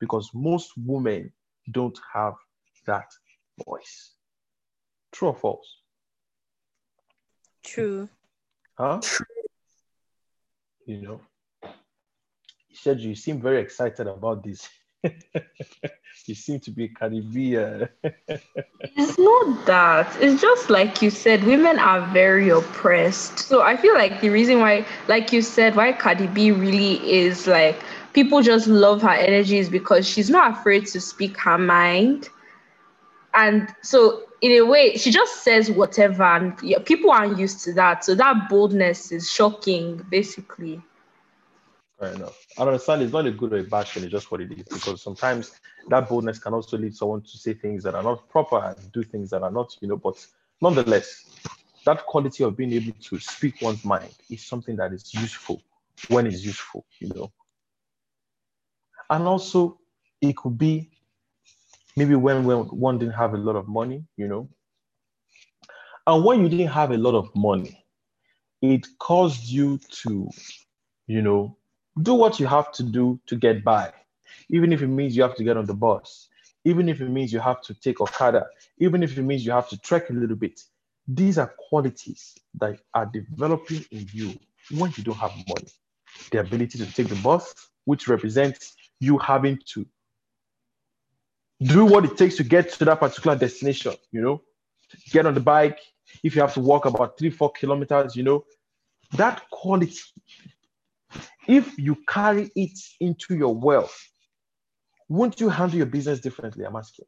because 0.00 0.30
most 0.34 0.72
women 0.76 1.32
don't 1.70 1.98
have 2.12 2.34
that 2.86 3.12
voice. 3.64 4.12
True 5.12 5.28
or 5.28 5.34
false? 5.34 5.80
True. 7.64 8.08
Huh? 8.76 9.00
True. 9.02 9.26
You 10.86 11.02
know, 11.02 11.20
said 12.72 13.00
you 13.00 13.14
seem 13.14 13.40
very 13.40 13.60
excited 13.60 14.06
about 14.06 14.44
this. 14.44 14.68
you 16.26 16.34
seem 16.34 16.60
to 16.60 16.70
be. 16.70 16.90
Uh... 17.56 17.86
it's 18.80 19.18
not 19.18 19.66
that. 19.66 20.16
It's 20.20 20.40
just 20.40 20.70
like 20.70 21.02
you 21.02 21.10
said, 21.10 21.44
women 21.44 21.78
are 21.78 22.06
very 22.12 22.48
oppressed. 22.48 23.38
So 23.38 23.62
I 23.62 23.76
feel 23.76 23.94
like 23.94 24.20
the 24.20 24.30
reason 24.30 24.60
why, 24.60 24.86
like 25.08 25.32
you 25.32 25.42
said, 25.42 25.76
why 25.76 25.92
Cardi 25.92 26.26
B 26.26 26.50
really 26.52 26.94
is 27.10 27.46
like 27.46 27.78
people 28.12 28.40
just 28.40 28.66
love 28.66 29.02
her 29.02 29.10
energy 29.10 29.58
is 29.58 29.68
because 29.68 30.08
she's 30.08 30.30
not 30.30 30.52
afraid 30.52 30.86
to 30.86 31.00
speak 31.00 31.38
her 31.38 31.58
mind. 31.58 32.28
And 33.34 33.68
so 33.82 34.22
in 34.40 34.52
a 34.52 34.62
way, 34.62 34.96
she 34.96 35.10
just 35.10 35.44
says 35.44 35.70
whatever, 35.70 36.22
and 36.22 36.56
people 36.86 37.10
aren't 37.10 37.38
used 37.38 37.60
to 37.64 37.72
that. 37.74 38.04
So 38.04 38.14
that 38.14 38.48
boldness 38.48 39.12
is 39.12 39.30
shocking, 39.30 40.04
basically. 40.10 40.80
Fair 41.98 42.12
enough. 42.12 42.46
I 42.58 42.62
understand 42.62 43.02
it's 43.02 43.12
not 43.12 43.26
a 43.26 43.30
good 43.30 43.54
or 43.54 43.58
a 43.58 43.62
bad 43.64 43.86
thing, 43.88 44.04
it's 44.04 44.12
just 44.12 44.30
what 44.30 44.42
it 44.42 44.52
is. 44.52 44.64
Because 44.68 45.00
sometimes 45.00 45.58
that 45.88 46.08
boldness 46.08 46.38
can 46.38 46.52
also 46.52 46.76
lead 46.76 46.94
someone 46.94 47.22
to 47.22 47.38
say 47.38 47.54
things 47.54 47.82
that 47.84 47.94
are 47.94 48.02
not 48.02 48.28
proper 48.28 48.58
and 48.58 48.92
do 48.92 49.02
things 49.02 49.30
that 49.30 49.42
are 49.42 49.50
not, 49.50 49.74
you 49.80 49.88
know, 49.88 49.96
but 49.96 50.24
nonetheless, 50.60 51.24
that 51.86 52.04
quality 52.04 52.44
of 52.44 52.56
being 52.56 52.72
able 52.72 52.92
to 53.00 53.18
speak 53.18 53.62
one's 53.62 53.84
mind 53.84 54.14
is 54.30 54.44
something 54.44 54.76
that 54.76 54.92
is 54.92 55.14
useful 55.14 55.62
when 56.08 56.26
it's 56.26 56.44
useful, 56.44 56.84
you 56.98 57.08
know. 57.14 57.32
And 59.08 59.24
also, 59.24 59.78
it 60.20 60.36
could 60.36 60.58
be 60.58 60.90
maybe 61.96 62.14
when, 62.14 62.44
when 62.44 62.58
one 62.64 62.98
didn't 62.98 63.14
have 63.14 63.32
a 63.32 63.38
lot 63.38 63.56
of 63.56 63.68
money, 63.68 64.04
you 64.16 64.28
know. 64.28 64.48
And 66.06 66.24
when 66.24 66.42
you 66.42 66.48
didn't 66.48 66.68
have 66.68 66.90
a 66.90 66.98
lot 66.98 67.14
of 67.14 67.34
money, 67.34 67.84
it 68.60 68.86
caused 68.98 69.44
you 69.44 69.78
to, 70.02 70.28
you 71.06 71.22
know, 71.22 71.56
do 72.02 72.14
what 72.14 72.38
you 72.38 72.46
have 72.46 72.72
to 72.72 72.82
do 72.82 73.18
to 73.26 73.36
get 73.36 73.64
by, 73.64 73.92
even 74.50 74.72
if 74.72 74.82
it 74.82 74.88
means 74.88 75.16
you 75.16 75.22
have 75.22 75.36
to 75.36 75.44
get 75.44 75.56
on 75.56 75.66
the 75.66 75.74
bus, 75.74 76.28
even 76.64 76.88
if 76.88 77.00
it 77.00 77.08
means 77.08 77.32
you 77.32 77.40
have 77.40 77.60
to 77.62 77.74
take 77.74 78.00
Okada, 78.00 78.46
even 78.78 79.02
if 79.02 79.16
it 79.16 79.22
means 79.22 79.46
you 79.46 79.52
have 79.52 79.68
to 79.68 79.78
trek 79.78 80.10
a 80.10 80.12
little 80.12 80.36
bit. 80.36 80.60
These 81.08 81.38
are 81.38 81.54
qualities 81.68 82.36
that 82.58 82.80
are 82.92 83.06
developing 83.06 83.84
in 83.92 84.08
you 84.12 84.34
when 84.72 84.92
you 84.96 85.04
don't 85.04 85.16
have 85.16 85.32
money. 85.48 85.68
The 86.32 86.40
ability 86.40 86.78
to 86.78 86.92
take 86.92 87.08
the 87.08 87.14
bus, 87.16 87.54
which 87.84 88.08
represents 88.08 88.74
you 88.98 89.18
having 89.18 89.58
to 89.66 89.86
do 91.62 91.84
what 91.84 92.04
it 92.04 92.18
takes 92.18 92.36
to 92.36 92.44
get 92.44 92.72
to 92.72 92.84
that 92.84 93.00
particular 93.00 93.36
destination, 93.36 93.94
you 94.10 94.20
know, 94.20 94.42
get 95.10 95.26
on 95.26 95.34
the 95.34 95.40
bike. 95.40 95.78
If 96.22 96.34
you 96.34 96.40
have 96.40 96.54
to 96.54 96.60
walk 96.60 96.84
about 96.84 97.18
three, 97.18 97.30
four 97.30 97.52
kilometers, 97.52 98.16
you 98.16 98.22
know, 98.22 98.44
that 99.12 99.48
quality 99.50 100.00
if 101.46 101.78
you 101.78 101.96
carry 102.08 102.50
it 102.54 102.78
into 103.00 103.34
your 103.34 103.54
wealth, 103.54 103.96
won't 105.08 105.40
you 105.40 105.48
handle 105.48 105.76
your 105.76 105.86
business 105.86 106.20
differently? 106.20 106.64
I'm 106.64 106.76
asking. 106.76 107.06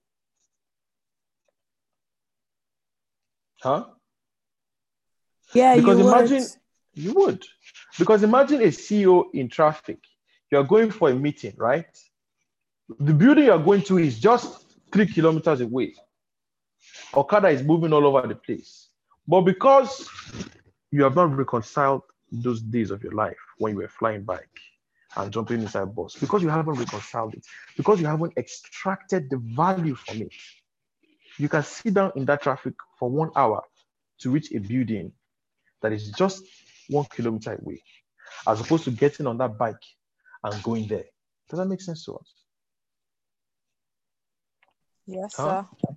Huh? 3.60 3.86
Yeah, 5.52 5.76
because 5.76 5.98
you 5.98 6.08
imagine 6.08 6.42
would. 6.42 6.50
you 6.94 7.12
would. 7.14 7.44
Because 7.98 8.22
imagine 8.22 8.60
a 8.62 8.66
CEO 8.68 9.24
in 9.34 9.48
traffic. 9.48 9.98
You're 10.50 10.64
going 10.64 10.90
for 10.90 11.10
a 11.10 11.14
meeting, 11.14 11.54
right? 11.56 11.86
The 13.00 13.12
building 13.12 13.44
you're 13.44 13.58
going 13.58 13.82
to 13.82 13.98
is 13.98 14.18
just 14.18 14.64
three 14.92 15.06
kilometers 15.06 15.60
away. 15.60 15.94
Okada 17.14 17.48
is 17.48 17.62
moving 17.62 17.92
all 17.92 18.06
over 18.06 18.26
the 18.26 18.34
place. 18.34 18.88
But 19.26 19.42
because 19.42 20.08
you 20.90 21.02
have 21.02 21.16
not 21.16 21.36
reconciled 21.36 22.02
those 22.30 22.60
days 22.60 22.90
of 22.90 23.02
your 23.02 23.12
life 23.12 23.36
when 23.58 23.72
you 23.72 23.78
were 23.78 23.88
flying 23.88 24.22
bike 24.22 24.60
and 25.16 25.32
jumping 25.32 25.60
inside 25.60 25.94
bus 25.94 26.16
because 26.16 26.42
you 26.42 26.48
haven't 26.48 26.74
reconciled 26.74 27.34
it, 27.34 27.44
because 27.76 28.00
you 28.00 28.06
haven't 28.06 28.36
extracted 28.36 29.30
the 29.30 29.38
value 29.38 29.94
from 29.94 30.22
it. 30.22 30.32
You 31.38 31.48
can 31.48 31.62
sit 31.62 31.94
down 31.94 32.12
in 32.16 32.24
that 32.26 32.42
traffic 32.42 32.74
for 32.98 33.08
one 33.08 33.30
hour 33.36 33.62
to 34.20 34.30
reach 34.30 34.52
a 34.52 34.58
building 34.58 35.12
that 35.82 35.92
is 35.92 36.10
just 36.10 36.42
one 36.88 37.06
kilometer 37.06 37.58
away, 37.60 37.82
as 38.46 38.60
opposed 38.60 38.84
to 38.84 38.90
getting 38.90 39.26
on 39.26 39.38
that 39.38 39.56
bike 39.56 39.76
and 40.42 40.62
going 40.62 40.86
there. 40.86 41.04
Does 41.48 41.58
that 41.58 41.66
make 41.66 41.80
sense 41.80 42.04
to 42.04 42.16
us? 42.16 42.34
Yes, 45.06 45.34
huh? 45.36 45.62
sir. 45.62 45.96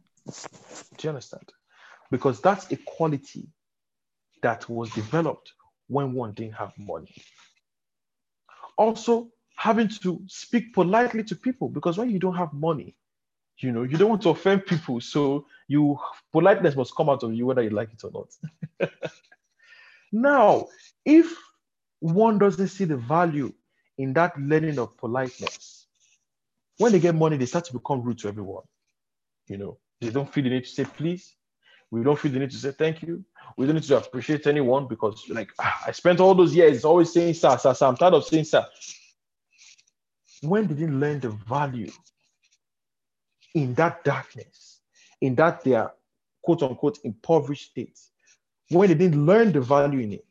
Do 0.98 1.08
you 1.08 1.10
understand? 1.10 1.50
Because 2.10 2.40
that's 2.42 2.72
a 2.72 2.78
quality 2.78 3.48
that 4.42 4.70
was 4.70 4.90
developed 4.92 5.52
when 5.92 6.14
one 6.14 6.34
didn't 6.34 6.56
have 6.56 6.74
money. 6.80 7.16
Also, 8.78 9.32
having 9.58 9.90
to 9.90 10.22
speak 10.28 10.74
politely 10.74 11.24
to 11.26 11.36
people 11.36 11.70
because 11.70 11.98
when 11.98 12.10
you 12.12 12.20
don't 12.20 12.36
have 12.38 12.54
money, 12.54 12.96
You 13.60 13.72
know, 13.72 13.84
you 13.84 13.98
don't 13.98 14.10
want 14.10 14.24
to 14.24 14.30
offend 14.32 14.66
people, 14.68 15.02
so 15.02 15.48
you 15.70 16.00
politeness 16.34 16.76
must 16.76 16.96
come 16.96 17.10
out 17.10 17.24
of 17.24 17.34
you 17.34 17.48
whether 17.48 17.64
you 17.64 17.72
like 17.72 17.94
it 17.94 18.04
or 18.04 18.12
not. 18.12 18.92
now, 20.12 20.68
if 21.06 21.36
one 22.00 22.40
doesn't 22.40 22.70
see 22.70 22.86
the 22.86 22.98
value 22.98 23.54
in 23.98 24.14
that 24.14 24.40
learning 24.40 24.80
of 24.80 24.98
politeness, 24.98 25.88
when 26.78 26.94
they 26.94 27.00
get 27.00 27.16
money, 27.16 27.38
they 27.38 27.48
start 27.48 27.66
to 27.66 27.74
become 27.74 28.04
rude 28.04 28.20
to 28.20 28.30
everyone. 28.30 28.64
You 29.48 29.58
know, 29.58 29.80
they 30.02 30.12
don't 30.12 30.32
feel 30.34 30.44
the 30.46 30.52
need 30.52 30.66
to 30.66 30.72
say 30.72 30.86
please. 30.86 31.36
We 31.92 32.04
don't 32.04 32.18
feel 32.18 32.32
the 32.32 32.40
need 32.40 32.52
to 32.52 32.58
say 32.58 32.72
thank 32.72 33.02
you. 33.02 33.24
We 33.58 33.66
don't 33.66 33.76
need 33.76 33.84
to 33.84 33.98
appreciate 33.98 34.48
anyone 34.48 34.88
because, 34.88 35.26
like, 35.30 35.52
I 35.60 35.92
spent 35.92 36.20
all 36.22 36.34
those 36.34 36.56
years 36.56 36.86
always 36.86 37.12
saying 37.12 37.34
sir, 37.34 37.58
sir, 37.58 37.74
sir. 37.74 37.86
I'm 37.86 37.98
tired 37.98 38.14
of 38.14 38.26
saying 38.26 38.46
sir. 38.46 38.66
When 40.42 40.68
they 40.68 40.74
didn't 40.74 41.00
learn 41.00 41.20
the 41.20 41.30
value 41.30 41.92
in 43.54 43.74
that 43.76 44.04
darkness, 44.04 44.80
in 45.20 45.36
that 45.36 45.64
their 45.64 45.92
quote 46.42 46.64
unquote 46.64 47.00
impoverished 47.04 47.72
state, 47.72 48.00
when 48.70 48.88
they 48.88 48.96
didn't 48.96 49.26
learn 49.26 49.52
the 49.52 49.62
value 49.62 50.00
in 50.00 50.14
it, 50.14 50.26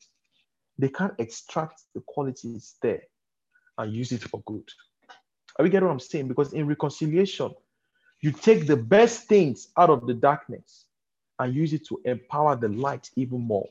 they 0.78 0.88
can't 0.88 1.14
extract 1.18 1.82
the 1.94 2.00
qualities 2.06 2.76
there 2.80 3.02
and 3.76 3.92
use 3.92 4.12
it 4.12 4.22
for 4.22 4.40
good. 4.46 4.64
Are 5.58 5.62
we 5.62 5.68
getting 5.68 5.86
what 5.86 5.92
I'm 5.92 6.00
saying? 6.00 6.28
Because 6.28 6.54
in 6.54 6.66
reconciliation, 6.66 7.54
you 8.22 8.32
take 8.32 8.66
the 8.66 8.76
best 8.76 9.24
things 9.28 9.68
out 9.76 9.90
of 9.90 10.06
the 10.06 10.14
darkness 10.14 10.86
and 11.40 11.54
use 11.54 11.72
it 11.72 11.86
to 11.86 12.00
empower 12.04 12.54
the 12.54 12.68
light 12.68 13.10
even 13.16 13.40
more. 13.40 13.68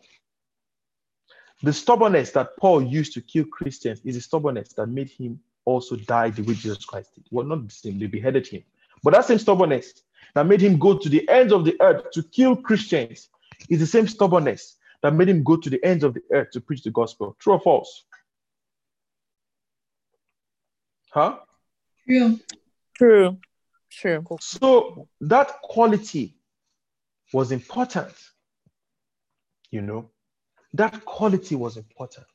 The 1.62 1.72
stubbornness 1.72 2.32
that 2.32 2.58
Paul 2.58 2.82
used 2.82 3.14
to 3.14 3.22
kill 3.22 3.46
Christians 3.46 4.02
is 4.04 4.16
the 4.16 4.22
stubbornness 4.22 4.74
that 4.74 4.88
made 4.88 5.10
him 5.10 5.40
also 5.66 5.96
die 5.96 6.32
the 6.32 6.42
way 6.42 6.56
Jesus 6.56 6.84
Christ 6.84 7.14
did. 7.14 7.26
Well, 7.30 7.46
not 7.46 7.68
the 7.68 7.72
same, 7.72 8.00
they 8.00 8.08
beheaded 8.08 8.48
him. 8.48 8.64
But 9.04 9.14
that 9.14 9.26
same 9.26 9.38
stubbornness 9.38 9.94
that 10.34 10.48
made 10.48 10.62
him 10.62 10.80
go 10.80 10.98
to 10.98 11.10
the 11.10 11.30
ends 11.30 11.54
of 11.54 11.64
the 11.64 11.80
earth 11.80 12.10
to 12.12 12.24
kill 12.24 12.56
Christians 12.56 13.30
is 13.70 13.80
the 13.80 13.86
same 13.86 14.08
stubbornness 14.08 14.78
that 15.04 15.14
made 15.14 15.30
him 15.30 15.44
go 15.44 15.56
to 15.56 15.70
the 15.70 15.84
ends 15.86 16.04
of 16.04 16.16
the 16.16 16.24
earth 16.32 16.50
to 16.52 16.62
preach 16.62 16.82
the 16.84 16.92
gospel. 16.92 17.36
True 17.40 17.54
or 17.54 17.60
false? 17.60 18.06
Huh? 21.12 21.38
True. 22.08 22.40
True. 22.96 23.38
True. 23.92 24.26
So 24.40 25.08
that 25.22 25.62
quality 25.62 26.36
was 27.34 27.52
important. 27.52 28.14
You 29.72 29.82
know, 29.82 30.10
that 30.74 31.06
quality 31.06 31.56
was 31.56 31.78
important. 31.78 32.28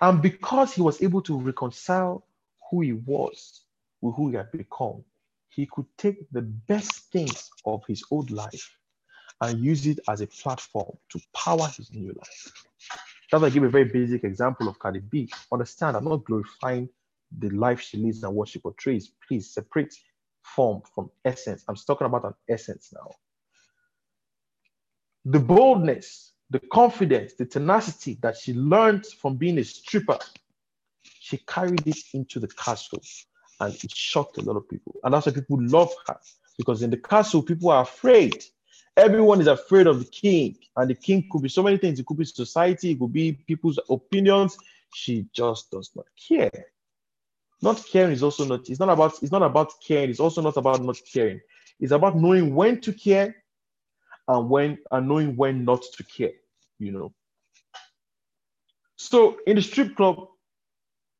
And 0.00 0.22
because 0.22 0.72
he 0.72 0.82
was 0.82 1.02
able 1.02 1.22
to 1.22 1.38
reconcile 1.40 2.24
who 2.70 2.80
he 2.82 2.92
was 2.92 3.62
with 4.00 4.14
who 4.16 4.30
he 4.30 4.36
had 4.36 4.50
become, 4.52 5.04
he 5.48 5.66
could 5.66 5.86
take 5.98 6.30
the 6.32 6.42
best 6.42 7.10
things 7.12 7.50
of 7.64 7.84
his 7.86 8.02
old 8.10 8.30
life 8.30 8.76
and 9.40 9.64
use 9.64 9.86
it 9.86 9.98
as 10.08 10.20
a 10.20 10.26
platform 10.26 10.96
to 11.10 11.20
power 11.34 11.66
his 11.76 11.92
new 11.92 12.08
life. 12.08 12.52
That's 13.30 13.40
why 13.42 13.48
I 13.48 13.50
give 13.50 13.64
a 13.64 13.68
very 13.68 13.84
basic 13.84 14.24
example 14.24 14.68
of 14.68 14.78
Cardi 14.78 15.00
B. 15.00 15.28
Understand, 15.52 15.96
I'm 15.96 16.04
not 16.04 16.24
glorifying 16.24 16.88
the 17.38 17.50
life 17.50 17.80
she 17.80 17.96
lives 17.96 18.22
and 18.24 18.34
what 18.34 18.48
she 18.48 18.58
portrays. 18.58 19.12
Please 19.26 19.50
separate 19.50 19.94
form 20.42 20.82
from 20.94 21.10
essence. 21.24 21.64
I'm 21.68 21.76
talking 21.76 22.06
about 22.06 22.24
an 22.24 22.34
essence 22.48 22.92
now. 22.94 23.10
The 25.24 25.38
boldness, 25.38 26.32
the 26.50 26.60
confidence, 26.60 27.34
the 27.34 27.46
tenacity 27.46 28.18
that 28.22 28.36
she 28.36 28.54
learned 28.54 29.06
from 29.06 29.36
being 29.36 29.58
a 29.58 29.64
stripper, 29.64 30.18
she 31.02 31.38
carried 31.38 31.86
it 31.86 31.98
into 32.12 32.40
the 32.40 32.48
castle 32.48 33.02
and 33.60 33.74
it 33.74 33.90
shocked 33.92 34.38
a 34.38 34.42
lot 34.42 34.56
of 34.56 34.68
people. 34.68 34.96
And 35.04 35.14
that's 35.14 35.26
why 35.26 35.32
people 35.32 35.58
love 35.60 35.92
her 36.08 36.18
because 36.58 36.82
in 36.82 36.90
the 36.90 36.96
castle, 36.96 37.42
people 37.42 37.70
are 37.70 37.82
afraid. 37.82 38.44
Everyone 38.96 39.40
is 39.40 39.46
afraid 39.46 39.86
of 39.86 39.98
the 39.98 40.04
king, 40.04 40.56
and 40.76 40.90
the 40.90 40.94
king 40.94 41.26
could 41.30 41.42
be 41.42 41.48
so 41.48 41.62
many 41.62 41.78
things. 41.78 41.98
It 41.98 42.06
could 42.06 42.18
be 42.18 42.24
society, 42.24 42.92
it 42.92 42.98
could 42.98 43.12
be 43.12 43.32
people's 43.32 43.78
opinions. 43.88 44.56
She 44.94 45.26
just 45.32 45.70
does 45.70 45.90
not 45.96 46.06
care. 46.28 46.66
Not 47.62 47.82
caring 47.90 48.12
is 48.12 48.22
also 48.22 48.44
not, 48.44 48.68
it's 48.68 48.80
not 48.80 48.90
about, 48.90 49.22
it's 49.22 49.32
not 49.32 49.42
about 49.42 49.72
caring, 49.82 50.10
it's 50.10 50.20
also 50.20 50.42
not 50.42 50.56
about 50.56 50.82
not 50.82 50.98
caring. 51.10 51.40
It's 51.80 51.92
about 51.92 52.16
knowing 52.16 52.54
when 52.54 52.80
to 52.82 52.92
care 52.92 53.41
and 54.32 54.48
when 54.48 54.78
and 54.90 55.08
knowing 55.08 55.36
when 55.36 55.64
not 55.64 55.82
to 55.96 56.04
care, 56.04 56.32
you 56.78 56.92
know. 56.92 57.12
So 58.96 59.38
in 59.46 59.56
the 59.56 59.62
strip 59.62 59.96
club, 59.96 60.28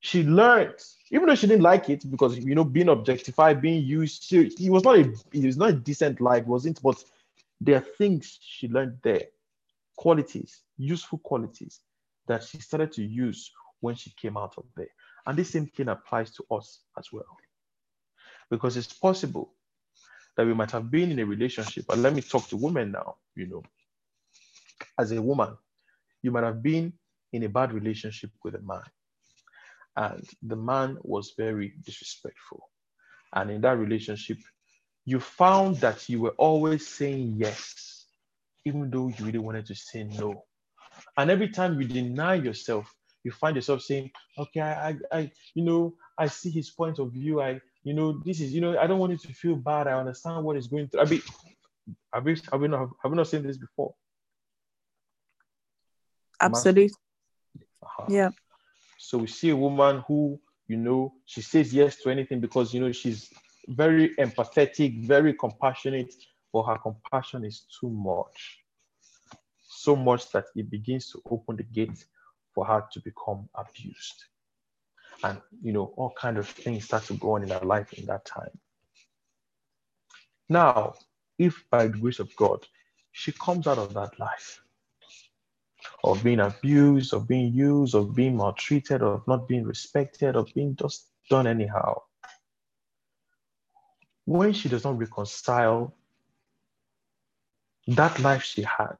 she 0.00 0.24
learned, 0.24 0.74
even 1.10 1.28
though 1.28 1.34
she 1.34 1.46
didn't 1.46 1.62
like 1.62 1.88
it 1.90 2.10
because 2.10 2.38
you 2.38 2.54
know, 2.54 2.64
being 2.64 2.88
objectified, 2.88 3.62
being 3.62 3.84
used, 3.84 4.24
she, 4.24 4.46
it 4.46 4.70
was 4.70 4.84
not 4.84 4.96
a 4.96 5.12
it 5.32 5.44
was 5.44 5.56
not 5.56 5.70
a 5.70 5.74
decent 5.74 6.20
life, 6.20 6.44
wasn't, 6.46 6.82
but 6.82 7.02
there 7.60 7.76
are 7.76 7.86
things 7.98 8.38
she 8.40 8.68
learned 8.68 8.98
there, 9.02 9.22
qualities, 9.96 10.62
useful 10.76 11.18
qualities 11.18 11.80
that 12.26 12.42
she 12.42 12.58
started 12.58 12.92
to 12.92 13.04
use 13.04 13.52
when 13.80 13.94
she 13.94 14.10
came 14.10 14.36
out 14.36 14.54
of 14.56 14.64
there. 14.76 14.90
And 15.26 15.38
this 15.38 15.50
same 15.50 15.66
thing 15.66 15.88
applies 15.88 16.32
to 16.32 16.44
us 16.50 16.80
as 16.98 17.12
well. 17.12 17.36
Because 18.50 18.76
it's 18.76 18.92
possible 18.92 19.52
that 20.36 20.46
we 20.46 20.54
might 20.54 20.70
have 20.70 20.90
been 20.90 21.10
in 21.10 21.18
a 21.18 21.26
relationship, 21.26 21.84
and 21.90 22.02
let 22.02 22.14
me 22.14 22.22
talk 22.22 22.48
to 22.48 22.56
women 22.56 22.92
now, 22.92 23.16
you 23.34 23.46
know. 23.46 23.62
As 24.98 25.12
a 25.12 25.20
woman, 25.22 25.56
you 26.22 26.30
might 26.30 26.44
have 26.44 26.62
been 26.62 26.92
in 27.32 27.42
a 27.44 27.48
bad 27.48 27.72
relationship 27.72 28.30
with 28.44 28.54
a 28.54 28.60
man, 28.60 28.82
and 29.96 30.28
the 30.42 30.56
man 30.56 30.98
was 31.02 31.34
very 31.36 31.74
disrespectful. 31.84 32.68
And 33.34 33.50
in 33.50 33.60
that 33.62 33.78
relationship, 33.78 34.38
you 35.04 35.18
found 35.20 35.76
that 35.76 36.08
you 36.08 36.20
were 36.20 36.34
always 36.36 36.86
saying 36.86 37.34
yes, 37.36 38.06
even 38.64 38.90
though 38.90 39.08
you 39.08 39.24
really 39.24 39.38
wanted 39.38 39.66
to 39.66 39.74
say 39.74 40.04
no. 40.04 40.44
And 41.16 41.30
every 41.30 41.48
time 41.48 41.80
you 41.80 41.88
deny 41.88 42.34
yourself, 42.34 42.92
you 43.24 43.32
find 43.32 43.56
yourself 43.56 43.82
saying, 43.82 44.10
okay, 44.38 44.60
I, 44.60 44.88
I, 44.88 44.96
I, 45.12 45.32
you 45.54 45.64
know, 45.64 45.94
I 46.18 46.26
see 46.26 46.50
his 46.50 46.70
point 46.70 46.98
of 46.98 47.12
view. 47.12 47.40
I, 47.40 47.60
you 47.84 47.94
know, 47.94 48.20
this 48.24 48.40
is, 48.40 48.52
you 48.52 48.60
know, 48.60 48.78
I 48.78 48.86
don't 48.86 48.98
want 48.98 49.12
you 49.12 49.18
to 49.18 49.34
feel 49.34 49.56
bad. 49.56 49.88
I 49.88 49.98
understand 49.98 50.44
what 50.44 50.56
is 50.56 50.66
going 50.66 50.88
through. 50.88 51.00
I 51.00 51.04
mean, 51.04 51.22
have 52.12 52.24
we, 52.24 52.36
have 52.50 52.60
we 52.60 52.68
not, 52.68 52.90
have 53.02 53.10
we 53.10 53.16
not 53.16 53.26
seen 53.26 53.42
this 53.42 53.58
before? 53.58 53.94
Absolutely. 56.40 56.90
Uh-huh. 57.82 58.06
Yeah. 58.08 58.30
So 58.98 59.18
we 59.18 59.26
see 59.26 59.50
a 59.50 59.56
woman 59.56 60.04
who, 60.06 60.40
you 60.68 60.76
know, 60.76 61.12
she 61.26 61.42
says 61.42 61.74
yes 61.74 61.96
to 61.96 62.10
anything 62.10 62.40
because, 62.40 62.72
you 62.72 62.80
know, 62.80 62.92
she's 62.92 63.32
very 63.68 64.14
empathetic, 64.16 65.04
very 65.04 65.34
compassionate, 65.34 66.14
but 66.52 66.64
her 66.64 66.78
compassion 66.78 67.44
is 67.44 67.66
too 67.80 67.90
much. 67.90 68.60
So 69.68 69.96
much 69.96 70.30
that 70.30 70.46
it 70.54 70.70
begins 70.70 71.10
to 71.10 71.22
open 71.30 71.56
the 71.56 71.64
gate 71.64 72.04
for 72.54 72.64
her 72.64 72.84
to 72.92 73.00
become 73.00 73.48
abused. 73.54 74.24
And 75.22 75.40
you 75.62 75.72
know, 75.72 75.92
all 75.96 76.12
kind 76.18 76.38
of 76.38 76.48
things 76.48 76.84
start 76.84 77.04
to 77.04 77.14
go 77.14 77.32
on 77.32 77.42
in 77.42 77.50
her 77.50 77.64
life 77.64 77.92
in 77.92 78.06
that 78.06 78.24
time. 78.24 78.50
Now, 80.48 80.94
if 81.38 81.64
by 81.70 81.86
the 81.86 81.98
grace 81.98 82.18
of 82.18 82.34
God, 82.36 82.66
she 83.12 83.32
comes 83.32 83.66
out 83.66 83.78
of 83.78 83.94
that 83.94 84.18
life 84.18 84.62
of 86.04 86.22
being 86.22 86.40
abused, 86.40 87.12
of 87.12 87.28
being 87.28 87.52
used, 87.52 87.94
of 87.94 88.14
being 88.14 88.36
maltreated, 88.36 89.02
of 89.02 89.26
not 89.26 89.48
being 89.48 89.64
respected, 89.64 90.36
of 90.36 90.52
being 90.54 90.76
just 90.76 91.08
done 91.30 91.46
anyhow. 91.46 92.00
When 94.24 94.52
she 94.52 94.68
does 94.68 94.84
not 94.84 94.98
reconcile 94.98 95.94
that 97.88 98.18
life 98.20 98.42
she 98.42 98.62
had 98.62 98.96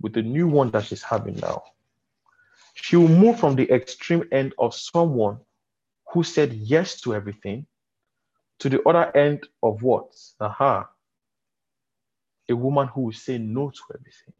with 0.00 0.12
the 0.12 0.22
new 0.22 0.46
one 0.46 0.70
that 0.70 0.84
she's 0.84 1.02
having 1.02 1.36
now, 1.36 1.62
she 2.82 2.96
will 2.96 3.08
move 3.08 3.38
from 3.38 3.56
the 3.56 3.70
extreme 3.72 4.24
end 4.32 4.54
of 4.58 4.74
someone 4.74 5.38
who 6.12 6.22
said 6.22 6.52
yes 6.52 7.00
to 7.02 7.14
everything 7.14 7.66
to 8.60 8.68
the 8.68 8.82
other 8.88 9.14
end 9.16 9.46
of 9.62 9.82
what? 9.82 10.14
Aha. 10.40 10.88
A 12.48 12.56
woman 12.56 12.88
who 12.88 13.02
will 13.02 13.12
say 13.12 13.38
no 13.38 13.70
to 13.70 13.80
everything. 13.94 14.34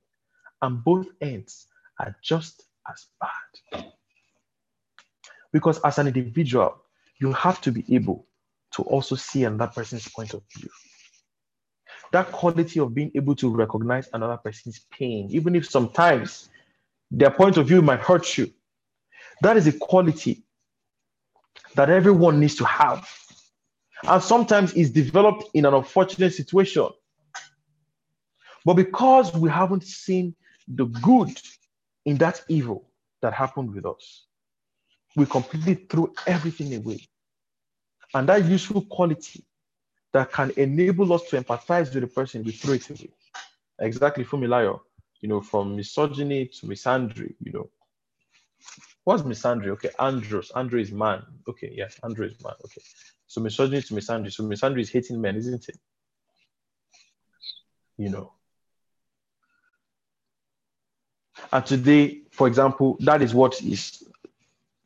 And 0.63 0.83
both 0.83 1.07
ends 1.21 1.67
are 2.01 2.17
just 2.23 2.65
as 2.91 3.07
bad. 3.21 3.85
Because 5.53 5.79
as 5.81 5.99
an 5.99 6.07
individual, 6.07 6.83
you 7.21 7.33
have 7.33 7.61
to 7.63 7.73
be 7.73 7.85
able 7.95 8.27
to 8.73 8.83
also 8.83 9.15
see 9.15 9.45
another 9.45 9.73
person's 9.73 10.09
point 10.09 10.35
of 10.35 10.43
view. 10.57 10.69
That 12.13 12.33
quality 12.33 12.81
of 12.81 12.95
being 12.95 13.11
able 13.15 13.35
to 13.37 13.55
recognize 13.55 14.09
another 14.13 14.39
person's 14.39 14.81
pain, 14.91 15.29
even 15.31 15.55
if 15.55 15.69
sometimes 15.69 16.49
their 17.11 17.31
point 17.31 17.57
of 17.57 17.67
view 17.67 17.83
might 17.83 18.01
hurt 18.01 18.37
you. 18.37 18.53
That 19.43 19.57
is 19.57 19.67
a 19.67 19.73
quality 19.73 20.45
that 21.75 21.91
everyone 21.91 22.41
needs 22.41 22.57
to 22.57 22.65
have. 22.65 23.09
And 24.05 24.23
sometimes 24.23 24.75
it's 24.75 24.91
developed 24.91 25.45
in 25.55 25.65
an 25.67 25.75
unfortunate 25.75 26.35
situation. 26.35 26.89
But 28.65 28.75
because 28.75 29.35
we 29.35 29.49
haven't 29.49 29.85
seen 29.85 30.35
the 30.67 30.85
good 30.87 31.31
in 32.05 32.17
that 32.19 32.43
evil 32.49 32.91
that 33.23 33.33
happened 33.33 33.75
with 33.75 33.87
us, 33.87 34.27
we 35.17 35.27
completely 35.27 35.75
threw 35.75 36.13
everything 36.27 36.75
away. 36.75 37.01
And 38.15 38.29
that 38.29 38.45
useful 38.45 38.83
quality 38.83 39.45
that 40.13 40.33
can 40.33 40.51
enable 40.57 41.13
us 41.13 41.23
to 41.31 41.41
empathize 41.41 41.93
with 41.93 42.03
the 42.03 42.07
person, 42.07 42.43
we 42.43 42.53
throw 42.53 42.75
it 42.75 42.89
away. 42.91 43.11
Exactly, 43.81 44.25
Funmilayo, 44.25 44.81
you 45.21 45.29
know, 45.29 45.41
from 45.41 45.77
misogyny 45.77 46.47
to 46.47 46.67
misandry, 46.67 47.35
you 47.41 47.53
know. 47.53 47.71
What's 49.05 49.23
misandry? 49.23 49.69
Okay, 49.69 49.91
andros. 49.99 50.53
Andro 50.55 50.81
is 50.81 50.93
man. 50.93 51.23
Okay, 51.49 51.73
yes, 51.75 51.99
andro 52.03 52.27
is 52.27 52.43
man. 52.45 52.55
Okay. 52.65 52.83
So 53.27 53.41
misogyny 53.41 53.83
to 53.83 53.95
misandry. 53.95 54.33
So 54.33 54.45
misandry 54.45 54.81
is 54.81 54.91
hating 54.91 55.21
men, 55.21 55.37
isn't 55.37 55.69
it? 55.69 55.79
You 57.97 58.11
know. 58.11 58.33
And 61.53 61.65
today, 61.65 62.23
for 62.31 62.47
example, 62.47 62.97
that 63.01 63.23
is 63.23 63.35
what 63.35 63.61
is 63.63 64.03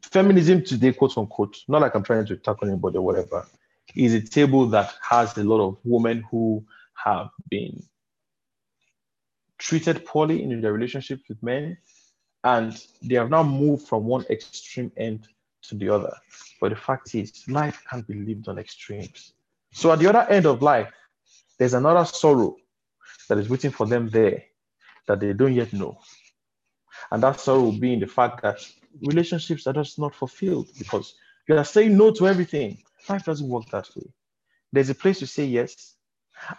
feminism 0.03 0.63
today, 0.63 0.93
quote 0.93 1.17
unquote, 1.17 1.57
not 1.69 1.81
like 1.81 1.95
I'm 1.95 2.05
trying 2.05 2.27
to 2.27 2.37
tackle 2.37 2.69
anybody 2.69 2.99
or 2.99 3.03
whatever, 3.03 3.47
is 3.95 4.15
a 4.15 4.21
table 4.21 4.67
that 4.69 4.93
has 5.03 5.37
a 5.37 5.45
lot 5.45 5.67
of 5.67 5.79
women 5.85 6.25
who 6.31 6.65
have 6.95 7.31
been 7.49 7.83
treated 9.63 10.05
poorly 10.05 10.43
in 10.43 10.61
their 10.61 10.73
relationships 10.73 11.23
with 11.29 11.41
men, 11.43 11.79
and 12.43 12.85
they 13.01 13.15
have 13.15 13.31
now 13.31 13.45
moved 13.45 13.87
from 13.87 14.05
one 14.05 14.25
extreme 14.29 14.91
end 14.97 15.29
to 15.63 15.77
the 15.77 15.89
other. 15.89 16.13
But 16.61 16.71
the 16.71 16.77
fact 16.77 17.15
is, 17.15 17.45
life 17.49 17.83
can't 17.89 18.07
be 18.07 18.15
lived 18.15 18.49
on 18.49 18.59
extremes. 18.59 19.33
So 19.73 19.93
at 19.93 20.01
the 20.01 20.09
other 20.09 20.27
end 20.29 20.47
of 20.47 20.63
life, 20.63 20.93
there's 21.59 21.75
another 21.75 22.05
sorrow 22.05 22.57
that 23.29 23.39
is 23.39 23.49
waiting 23.49 23.71
for 23.71 23.87
them 23.87 24.09
there 24.09 24.43
that 25.07 25.21
they 25.21 25.33
don't 25.33 25.55
yet 25.55 25.73
know. 25.73 25.99
And 27.13 27.23
that 27.23 27.39
sorrow 27.39 27.61
will 27.61 27.79
be 27.79 27.93
in 27.93 28.01
the 28.01 28.07
fact 28.09 28.43
that 28.43 28.59
relationships 29.01 29.67
are 29.69 29.73
just 29.73 29.99
not 29.99 30.15
fulfilled 30.15 30.69
because 30.77 31.15
you 31.49 31.57
are 31.57 31.65
saying 31.65 31.97
no 31.97 32.11
to 32.11 32.27
everything. 32.27 32.79
Life 33.09 33.25
doesn't 33.25 33.49
work 33.49 33.69
that 33.71 33.89
way. 33.95 34.11
There's 34.73 34.91
a 34.91 34.95
place 34.95 35.21
to 35.21 35.27
say 35.27 35.45
yes, 35.45 35.95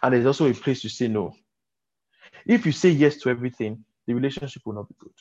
and 0.02 0.14
there's 0.14 0.26
also 0.26 0.50
a 0.50 0.54
place 0.54 0.82
to 0.84 0.90
say 0.90 1.10
no. 1.10 1.36
If 2.45 2.65
you 2.65 2.72
say 2.72 2.89
yes 2.89 3.18
to 3.18 3.30
everything, 3.30 3.84
the 4.07 4.14
relationship 4.14 4.64
will 4.65 4.73
not 4.73 4.89
be 4.89 4.95
good. 4.99 5.14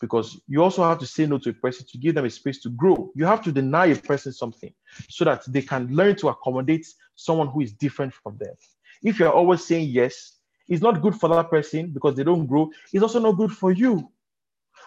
Because 0.00 0.40
you 0.48 0.62
also 0.62 0.82
have 0.82 0.98
to 1.00 1.06
say 1.06 1.26
no 1.26 1.38
to 1.38 1.50
a 1.50 1.52
person 1.52 1.86
to 1.90 1.98
give 1.98 2.14
them 2.14 2.24
a 2.24 2.30
space 2.30 2.60
to 2.62 2.70
grow. 2.70 3.10
You 3.14 3.26
have 3.26 3.42
to 3.44 3.52
deny 3.52 3.86
a 3.86 3.96
person 3.96 4.32
something 4.32 4.72
so 5.10 5.24
that 5.26 5.42
they 5.46 5.60
can 5.60 5.94
learn 5.94 6.16
to 6.16 6.28
accommodate 6.28 6.86
someone 7.16 7.48
who 7.48 7.60
is 7.60 7.72
different 7.72 8.14
from 8.14 8.38
them. 8.38 8.54
If 9.02 9.18
you're 9.18 9.32
always 9.32 9.64
saying 9.64 9.88
yes, 9.90 10.36
it's 10.68 10.82
not 10.82 11.02
good 11.02 11.14
for 11.14 11.28
that 11.30 11.50
person 11.50 11.90
because 11.90 12.14
they 12.14 12.24
don't 12.24 12.46
grow. 12.46 12.70
It's 12.92 13.02
also 13.02 13.20
not 13.20 13.32
good 13.32 13.52
for 13.52 13.72
you. 13.72 14.10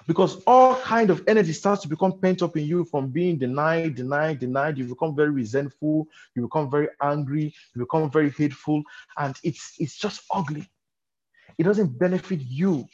Because 0.07 0.41
all 0.47 0.75
kind 0.81 1.09
of 1.11 1.23
energy 1.27 1.53
starts 1.53 1.83
to 1.83 1.87
become 1.87 2.19
pent 2.19 2.41
up 2.41 2.57
in 2.57 2.65
you 2.65 2.83
from 2.85 3.09
being 3.09 3.37
denied 3.37 3.95
denied 3.95 4.39
denied. 4.39 4.77
You 4.77 4.85
become 4.85 5.15
very 5.15 5.29
resentful. 5.29 6.07
You 6.35 6.43
become 6.43 6.71
very 6.71 6.87
angry. 7.01 7.53
You 7.75 7.81
become 7.81 8.09
very 8.09 8.31
hateful. 8.31 8.81
And 9.17 9.35
it's 9.43 9.75
it's 9.79 9.97
just 9.97 10.23
ugly 10.33 10.67
it 11.57 11.63
doesn't 11.63 11.97
benefit 11.97 12.41
you 12.41 12.85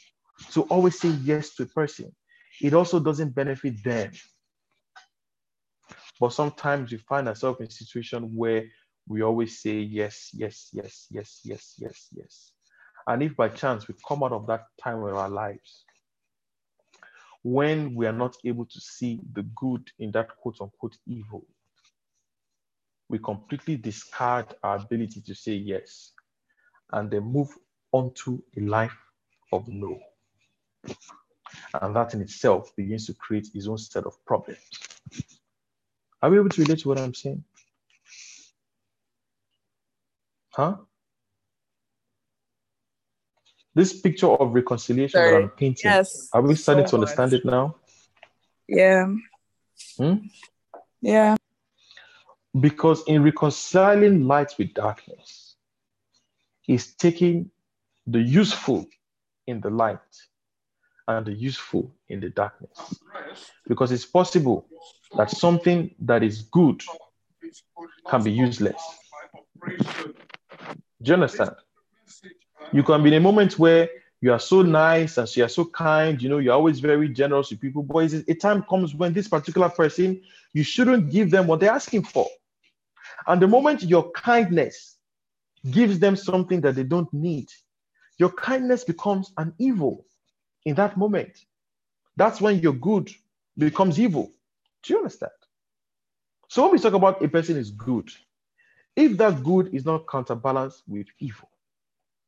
to 0.52 0.62
always 0.62 0.98
say 0.98 1.08
yes 1.08 1.54
to 1.54 1.64
a 1.64 1.66
person. 1.66 2.14
It 2.60 2.74
also 2.74 3.00
doesn't 3.00 3.34
benefit 3.34 3.82
them. 3.82 4.12
But 6.18 6.32
sometimes 6.32 6.92
we 6.92 6.98
find 6.98 7.28
ourselves 7.28 7.60
in 7.60 7.66
a 7.66 7.70
situation 7.70 8.34
where 8.34 8.64
we 9.08 9.22
always 9.22 9.60
say 9.62 9.78
yes 9.78 10.30
yes 10.34 10.68
yes 10.72 11.06
yes 11.10 11.40
yes 11.44 11.74
yes 11.78 12.08
yes. 12.12 12.52
And 13.06 13.22
if 13.22 13.34
by 13.36 13.48
chance 13.48 13.88
we 13.88 13.94
come 14.06 14.22
out 14.22 14.32
of 14.32 14.46
that 14.46 14.66
time 14.82 15.02
of 15.02 15.14
our 15.14 15.30
lives 15.30 15.84
when 17.42 17.94
we 17.94 18.06
are 18.06 18.12
not 18.12 18.36
able 18.44 18.66
to 18.66 18.80
see 18.80 19.20
the 19.32 19.42
good 19.56 19.90
in 19.98 20.10
that 20.12 20.28
quote 20.36 20.58
unquote 20.60 20.96
evil, 21.06 21.46
we 23.08 23.18
completely 23.18 23.76
discard 23.76 24.54
our 24.62 24.76
ability 24.76 25.20
to 25.22 25.34
say 25.34 25.54
yes 25.54 26.12
and 26.92 27.10
then 27.10 27.22
move 27.22 27.48
onto 27.92 28.40
a 28.56 28.60
life 28.60 28.96
of 29.52 29.66
no. 29.68 29.98
And 31.80 31.94
that 31.96 32.14
in 32.14 32.20
itself 32.20 32.74
begins 32.76 33.06
to 33.06 33.14
create 33.14 33.48
its 33.54 33.66
own 33.66 33.78
set 33.78 34.04
of 34.04 34.24
problems. 34.24 34.60
Are 36.22 36.30
we 36.30 36.38
able 36.38 36.48
to 36.50 36.62
relate 36.62 36.80
to 36.80 36.88
what 36.88 36.98
I'm 36.98 37.14
saying? 37.14 37.42
Huh? 40.50 40.76
this 43.74 43.98
picture 44.00 44.26
of 44.26 44.54
reconciliation 44.54 45.18
Sorry. 45.18 45.30
that 45.30 45.36
I'm 45.36 45.48
painting, 45.50 45.90
yes, 45.90 46.28
are 46.32 46.42
we 46.42 46.54
starting 46.54 46.86
so 46.86 46.90
to 46.90 46.96
understand 46.96 47.32
much. 47.32 47.40
it 47.40 47.46
now? 47.46 47.76
Yeah. 48.68 49.06
Hmm? 49.96 50.14
Yeah. 51.00 51.36
Because 52.58 53.04
in 53.06 53.22
reconciling 53.22 54.26
light 54.26 54.52
with 54.58 54.74
darkness, 54.74 55.54
he's 56.62 56.94
taking 56.94 57.50
the 58.12 58.20
useful 58.20 58.86
in 59.46 59.60
the 59.60 59.70
light 59.70 59.98
and 61.08 61.26
the 61.26 61.32
useful 61.32 61.92
in 62.08 62.20
the 62.20 62.30
darkness. 62.30 63.00
Because 63.66 63.92
it's 63.92 64.04
possible 64.04 64.66
that 65.16 65.30
something 65.30 65.94
that 66.00 66.22
is 66.22 66.42
good 66.42 66.82
can 68.08 68.22
be 68.22 68.32
useless. 68.32 68.80
Do 71.02 71.08
you 71.08 71.14
understand? 71.14 71.52
You 72.72 72.82
can 72.82 73.02
be 73.02 73.08
in 73.08 73.14
a 73.14 73.20
moment 73.20 73.58
where 73.58 73.88
you 74.20 74.32
are 74.32 74.38
so 74.38 74.62
nice 74.62 75.16
and 75.16 75.36
you 75.36 75.44
are 75.44 75.48
so 75.48 75.64
kind, 75.64 76.20
you 76.20 76.28
know, 76.28 76.38
you're 76.38 76.54
always 76.54 76.78
very 76.78 77.08
generous 77.08 77.48
to 77.48 77.56
people. 77.56 77.82
But 77.82 78.12
a 78.12 78.34
time 78.34 78.62
comes 78.68 78.94
when 78.94 79.12
this 79.12 79.28
particular 79.28 79.68
person, 79.68 80.22
you 80.52 80.62
shouldn't 80.62 81.10
give 81.10 81.30
them 81.30 81.46
what 81.46 81.60
they're 81.60 81.72
asking 81.72 82.04
for. 82.04 82.28
And 83.26 83.40
the 83.40 83.48
moment 83.48 83.82
your 83.82 84.10
kindness 84.10 84.96
gives 85.70 85.98
them 85.98 86.16
something 86.16 86.60
that 86.62 86.74
they 86.74 86.84
don't 86.84 87.12
need, 87.12 87.48
your 88.20 88.30
kindness 88.32 88.84
becomes 88.84 89.32
an 89.38 89.54
evil 89.58 90.04
in 90.66 90.74
that 90.74 90.98
moment. 90.98 91.46
That's 92.18 92.38
when 92.38 92.60
your 92.60 92.74
good 92.74 93.10
becomes 93.56 93.98
evil. 93.98 94.30
Do 94.82 94.92
you 94.92 94.98
understand? 94.98 95.32
So 96.48 96.62
when 96.62 96.72
we 96.72 96.78
talk 96.78 96.92
about 96.92 97.24
a 97.24 97.28
person 97.28 97.56
is 97.56 97.70
good, 97.70 98.10
if 98.94 99.16
that 99.16 99.42
good 99.42 99.74
is 99.74 99.86
not 99.86 100.06
counterbalanced 100.06 100.82
with 100.86 101.06
evil, 101.18 101.48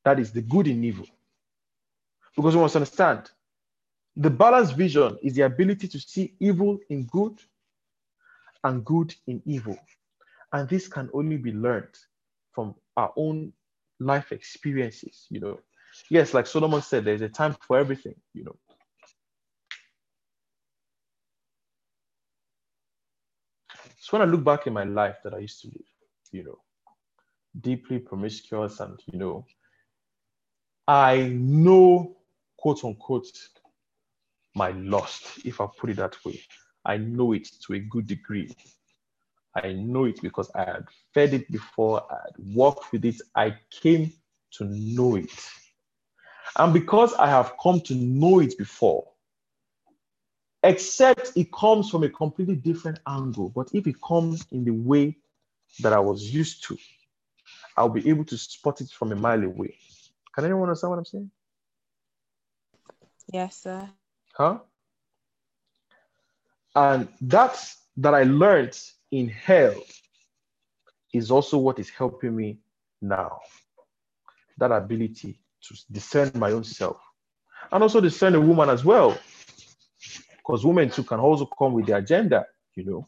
that 0.06 0.18
is 0.18 0.32
the 0.32 0.40
good 0.40 0.66
in 0.66 0.82
evil. 0.82 1.06
Because 2.34 2.56
we 2.56 2.62
must 2.62 2.76
understand 2.76 3.30
the 4.16 4.30
balanced 4.30 4.74
vision 4.74 5.18
is 5.22 5.34
the 5.34 5.42
ability 5.42 5.88
to 5.88 6.00
see 6.00 6.32
evil 6.40 6.78
in 6.88 7.04
good 7.04 7.38
and 8.64 8.82
good 8.82 9.14
in 9.26 9.42
evil. 9.44 9.78
And 10.54 10.66
this 10.70 10.88
can 10.88 11.10
only 11.12 11.36
be 11.36 11.52
learned 11.52 11.98
from 12.50 12.76
our 12.96 13.12
own 13.14 13.52
life 14.00 14.32
experiences, 14.32 15.26
you 15.28 15.40
know. 15.40 15.60
Yes, 16.10 16.34
like 16.34 16.46
Solomon 16.46 16.82
said, 16.82 17.04
there's 17.04 17.22
a 17.22 17.28
time 17.28 17.56
for 17.66 17.78
everything, 17.78 18.14
you 18.34 18.44
know. 18.44 18.56
So 24.00 24.18
when 24.18 24.28
I 24.28 24.30
look 24.30 24.44
back 24.44 24.66
in 24.66 24.72
my 24.72 24.84
life 24.84 25.16
that 25.24 25.34
I 25.34 25.38
used 25.38 25.60
to 25.62 25.68
live, 25.68 25.86
you 26.32 26.44
know, 26.44 26.58
deeply 27.60 27.98
promiscuous 27.98 28.80
and, 28.80 28.98
you 29.12 29.18
know, 29.18 29.46
I 30.88 31.28
know, 31.32 32.16
quote 32.58 32.84
unquote, 32.84 33.28
my 34.54 34.70
lost, 34.72 35.46
if 35.46 35.60
I 35.60 35.66
put 35.78 35.90
it 35.90 35.96
that 35.96 36.22
way. 36.24 36.40
I 36.84 36.96
know 36.96 37.32
it 37.32 37.48
to 37.66 37.74
a 37.74 37.78
good 37.78 38.06
degree. 38.06 38.54
I 39.54 39.72
know 39.72 40.04
it 40.04 40.20
because 40.20 40.50
I 40.54 40.64
had 40.64 40.84
fed 41.14 41.34
it 41.34 41.50
before, 41.50 42.02
I 42.10 42.16
had 42.26 42.54
worked 42.56 42.92
with 42.92 43.04
it, 43.04 43.16
I 43.34 43.56
came 43.70 44.12
to 44.52 44.64
know 44.64 45.16
it. 45.16 45.30
And 46.56 46.72
because 46.72 47.14
I 47.14 47.28
have 47.28 47.54
come 47.62 47.80
to 47.82 47.94
know 47.94 48.40
it 48.40 48.58
before, 48.58 49.08
except 50.62 51.32
it 51.34 51.52
comes 51.52 51.90
from 51.90 52.04
a 52.04 52.10
completely 52.10 52.56
different 52.56 53.00
angle, 53.06 53.48
but 53.48 53.70
if 53.72 53.86
it 53.86 53.96
comes 54.02 54.46
in 54.50 54.64
the 54.64 54.70
way 54.72 55.16
that 55.80 55.92
I 55.92 55.98
was 55.98 56.32
used 56.32 56.64
to, 56.64 56.76
I'll 57.76 57.88
be 57.88 58.08
able 58.08 58.24
to 58.26 58.36
spot 58.36 58.80
it 58.80 58.90
from 58.90 59.12
a 59.12 59.16
mile 59.16 59.42
away. 59.42 59.76
Can 60.34 60.44
anyone 60.44 60.64
understand 60.64 60.90
what 60.90 60.98
I'm 60.98 61.04
saying? 61.04 61.30
Yes, 63.32 63.56
sir. 63.56 63.88
Huh? 64.34 64.58
And 66.74 67.08
that 67.22 67.74
that 67.98 68.14
I 68.14 68.22
learned 68.24 68.78
in 69.10 69.28
hell 69.28 69.74
is 71.12 71.30
also 71.30 71.58
what 71.58 71.78
is 71.78 71.90
helping 71.90 72.34
me 72.34 72.58
now. 73.00 73.40
That 74.58 74.72
ability 74.72 75.38
to 75.62 75.74
discern 75.90 76.30
my 76.34 76.52
own 76.52 76.64
self 76.64 77.00
and 77.70 77.82
also 77.82 78.00
discern 78.00 78.34
a 78.34 78.40
woman 78.40 78.68
as 78.68 78.84
well. 78.84 79.16
Because 80.36 80.64
women 80.64 80.90
too 80.90 81.04
can 81.04 81.20
also 81.20 81.46
come 81.46 81.72
with 81.72 81.86
their 81.86 81.98
agenda, 81.98 82.46
you 82.74 82.84
know. 82.84 83.06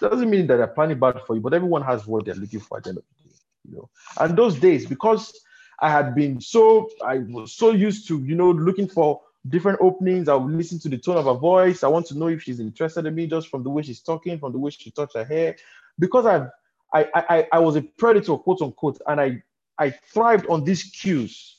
It 0.00 0.10
doesn't 0.10 0.30
mean 0.30 0.46
that 0.46 0.56
they're 0.56 0.66
planning 0.68 0.98
bad 0.98 1.20
for 1.26 1.34
you, 1.34 1.40
but 1.40 1.54
everyone 1.54 1.82
has 1.82 2.06
what 2.06 2.24
they're 2.24 2.34
looking 2.34 2.60
for 2.60 2.78
at 2.78 2.84
the 2.84 2.90
end 2.90 2.98
of 2.98 3.04
the 3.04 3.28
day, 3.28 3.36
you 3.68 3.76
know. 3.76 3.90
And 4.20 4.36
those 4.36 4.56
days, 4.56 4.86
because 4.86 5.38
I 5.80 5.90
had 5.90 6.14
been 6.14 6.40
so 6.40 6.88
I 7.04 7.18
was 7.18 7.54
so 7.54 7.70
used 7.72 8.08
to 8.08 8.24
you 8.24 8.34
know 8.34 8.50
looking 8.50 8.88
for 8.88 9.20
different 9.48 9.78
openings. 9.82 10.28
I 10.28 10.34
would 10.34 10.52
listen 10.52 10.78
to 10.80 10.88
the 10.88 10.98
tone 10.98 11.16
of 11.16 11.26
her 11.26 11.34
voice. 11.34 11.82
I 11.82 11.88
want 11.88 12.06
to 12.06 12.18
know 12.18 12.28
if 12.28 12.42
she's 12.42 12.60
interested 12.60 13.04
in 13.04 13.14
me 13.14 13.26
just 13.26 13.48
from 13.48 13.62
the 13.62 13.70
way 13.70 13.82
she's 13.82 14.00
talking, 14.00 14.38
from 14.38 14.52
the 14.52 14.58
way 14.58 14.70
she 14.70 14.90
touched 14.90 15.14
her 15.16 15.24
hair, 15.24 15.56
because 15.98 16.24
I've 16.24 16.48
I, 16.94 17.08
I, 17.14 17.48
I 17.52 17.58
was 17.58 17.76
a 17.76 17.82
predator, 17.82 18.36
quote 18.36 18.62
unquote, 18.62 19.00
and 19.06 19.20
I, 19.20 19.42
I 19.78 19.90
thrived 19.90 20.46
on 20.46 20.64
these 20.64 20.84
cues. 20.84 21.55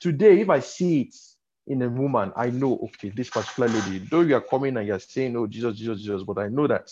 Today, 0.00 0.40
if 0.40 0.48
I 0.50 0.60
see 0.60 1.02
it 1.02 1.14
in 1.66 1.82
a 1.82 1.88
woman, 1.90 2.32
I 2.36 2.50
know, 2.50 2.78
okay, 2.84 3.08
this 3.10 3.30
particular 3.30 3.68
lady, 3.68 3.98
though 4.10 4.20
you 4.22 4.36
are 4.36 4.40
coming 4.42 4.76
and 4.76 4.86
you're 4.86 4.98
saying, 5.00 5.36
oh, 5.36 5.46
Jesus, 5.48 5.76
Jesus, 5.78 6.00
Jesus, 6.02 6.22
but 6.24 6.38
I 6.38 6.48
know 6.48 6.66
that 6.68 6.90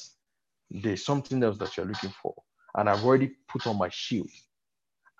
there's 0.70 1.04
something 1.04 1.42
else 1.42 1.56
that 1.58 1.76
you're 1.76 1.86
looking 1.86 2.12
for. 2.22 2.34
And 2.76 2.88
I've 2.90 3.04
already 3.04 3.32
put 3.48 3.66
on 3.66 3.78
my 3.78 3.88
shield. 3.90 4.30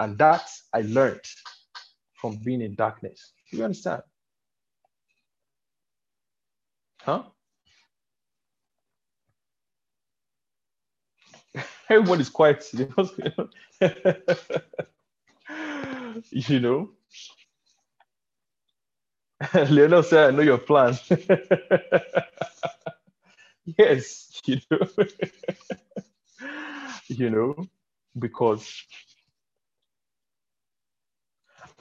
And 0.01 0.19
that 0.19 0.49
I 0.75 0.83
learned 0.83 1.23
from 2.15 2.39
being 2.45 2.63
in 2.63 2.77
darkness. 2.77 3.35
You 3.53 3.65
understand? 3.65 4.03
Huh? 7.03 7.25
Everyone 11.91 12.21
is 12.21 12.31
quiet. 12.31 12.65
you 16.33 16.61
know? 16.61 16.91
Leonel 19.71 20.03
said, 20.03 20.33
I 20.33 20.37
know 20.37 20.43
your 20.43 20.59
plan. 20.59 20.97
yes, 23.79 24.41
you 24.47 24.59
know. 24.71 24.89
you 27.09 27.31
know, 27.31 27.55
because 28.19 28.85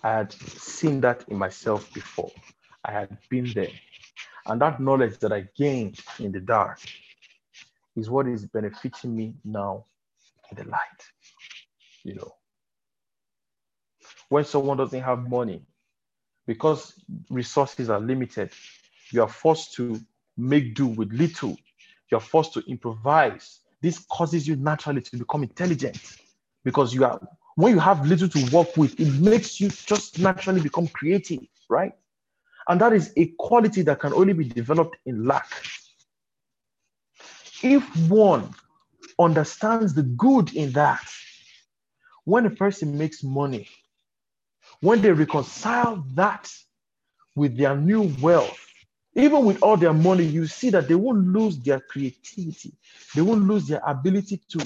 I 0.03 0.11
had 0.11 0.33
seen 0.33 1.01
that 1.01 1.25
in 1.29 1.37
myself 1.37 1.93
before. 1.93 2.31
I 2.85 2.93
had 2.93 3.17
been 3.29 3.51
there. 3.53 3.71
And 4.47 4.61
that 4.61 4.79
knowledge 4.79 5.17
that 5.19 5.31
I 5.33 5.47
gained 5.55 5.99
in 6.19 6.31
the 6.31 6.39
dark 6.39 6.79
is 7.95 8.09
what 8.09 8.27
is 8.27 8.45
benefiting 8.45 9.15
me 9.15 9.33
now 9.43 9.85
in 10.51 10.57
the 10.57 10.69
light. 10.69 11.01
You 12.03 12.15
know, 12.15 12.33
when 14.29 14.45
someone 14.45 14.77
doesn't 14.77 15.01
have 15.01 15.29
money, 15.29 15.61
because 16.47 16.93
resources 17.29 17.89
are 17.89 17.99
limited, 17.99 18.51
you 19.11 19.21
are 19.21 19.27
forced 19.27 19.73
to 19.75 19.99
make 20.37 20.75
do 20.75 20.87
with 20.87 21.11
little. 21.11 21.57
You're 22.11 22.19
forced 22.19 22.53
to 22.53 22.63
improvise. 22.67 23.59
This 23.81 23.99
causes 24.11 24.47
you 24.47 24.55
naturally 24.55 25.01
to 25.01 25.17
become 25.17 25.43
intelligent 25.43 26.17
because 26.63 26.93
you 26.93 27.05
are 27.05 27.19
when 27.55 27.73
you 27.73 27.79
have 27.79 28.05
little 28.05 28.27
to 28.27 28.55
work 28.55 28.75
with, 28.75 28.99
it 28.99 29.13
makes 29.21 29.61
you 29.61 29.69
just 29.69 30.19
naturally 30.19 30.59
become 30.59 30.87
creative, 30.89 31.39
right? 31.69 31.93
And 32.67 32.81
that 32.81 32.93
is 32.93 33.13
a 33.15 33.27
quality 33.39 33.81
that 33.83 33.99
can 33.99 34.13
only 34.13 34.33
be 34.33 34.43
developed 34.43 34.97
in 35.05 35.25
lack. 35.25 35.47
If 37.63 37.83
one 38.09 38.53
understands 39.17 39.93
the 39.93 40.03
good 40.03 40.53
in 40.53 40.73
that, 40.73 41.07
when 42.25 42.45
a 42.45 42.49
person 42.49 42.97
makes 42.97 43.23
money, 43.23 43.69
when 44.85 45.01
they 45.01 45.11
reconcile 45.11 46.05
that 46.13 46.53
with 47.35 47.57
their 47.57 47.75
new 47.75 48.13
wealth, 48.21 48.59
even 49.15 49.43
with 49.43 49.63
all 49.63 49.77
their 49.77 49.93
money, 49.93 50.23
you 50.23 50.45
see 50.45 50.69
that 50.69 50.87
they 50.87 50.93
won't 50.93 51.27
lose 51.27 51.57
their 51.57 51.79
creativity. 51.79 52.71
They 53.15 53.21
won't 53.21 53.47
lose 53.47 53.67
their 53.67 53.81
ability 53.85 54.41
to 54.49 54.63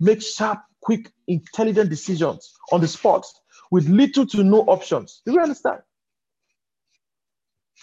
make 0.00 0.22
sharp, 0.22 0.62
quick, 0.80 1.10
intelligent 1.26 1.90
decisions 1.90 2.54
on 2.72 2.80
the 2.80 2.88
spot 2.88 3.26
with 3.70 3.88
little 3.88 4.24
to 4.26 4.42
no 4.42 4.60
options. 4.62 5.20
Do 5.26 5.32
you 5.32 5.40
understand? 5.40 5.80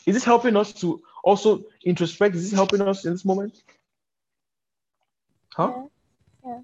Is 0.08 0.16
this 0.16 0.24
helping 0.24 0.56
us 0.56 0.74
to 0.82 1.00
also 1.24 1.66
introspect? 1.86 2.34
Is 2.34 2.50
this 2.50 2.58
helping 2.58 2.82
us 2.82 3.06
in 3.06 3.12
this 3.12 3.26
moment? 3.26 3.62
Huh? 5.54 5.84
Yes. 6.44 6.64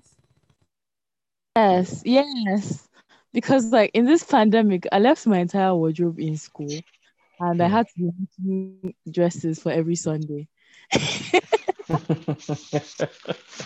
Yes, 1.55 2.01
yes. 2.05 2.87
Because 3.35 3.65
like 3.65 3.91
in 3.93 4.05
this 4.05 4.23
pandemic, 4.23 4.87
I 4.93 4.99
left 4.99 5.27
my 5.27 5.39
entire 5.39 5.75
wardrobe 5.75 6.21
in 6.21 6.37
school 6.37 6.79
and 7.41 7.61
I 7.61 7.67
had 7.67 7.85
to 7.89 8.13
be 8.41 8.95
dresses 9.11 9.61
for 9.61 9.73
every 9.73 9.97
Sunday. 9.97 10.47
I 10.93 11.01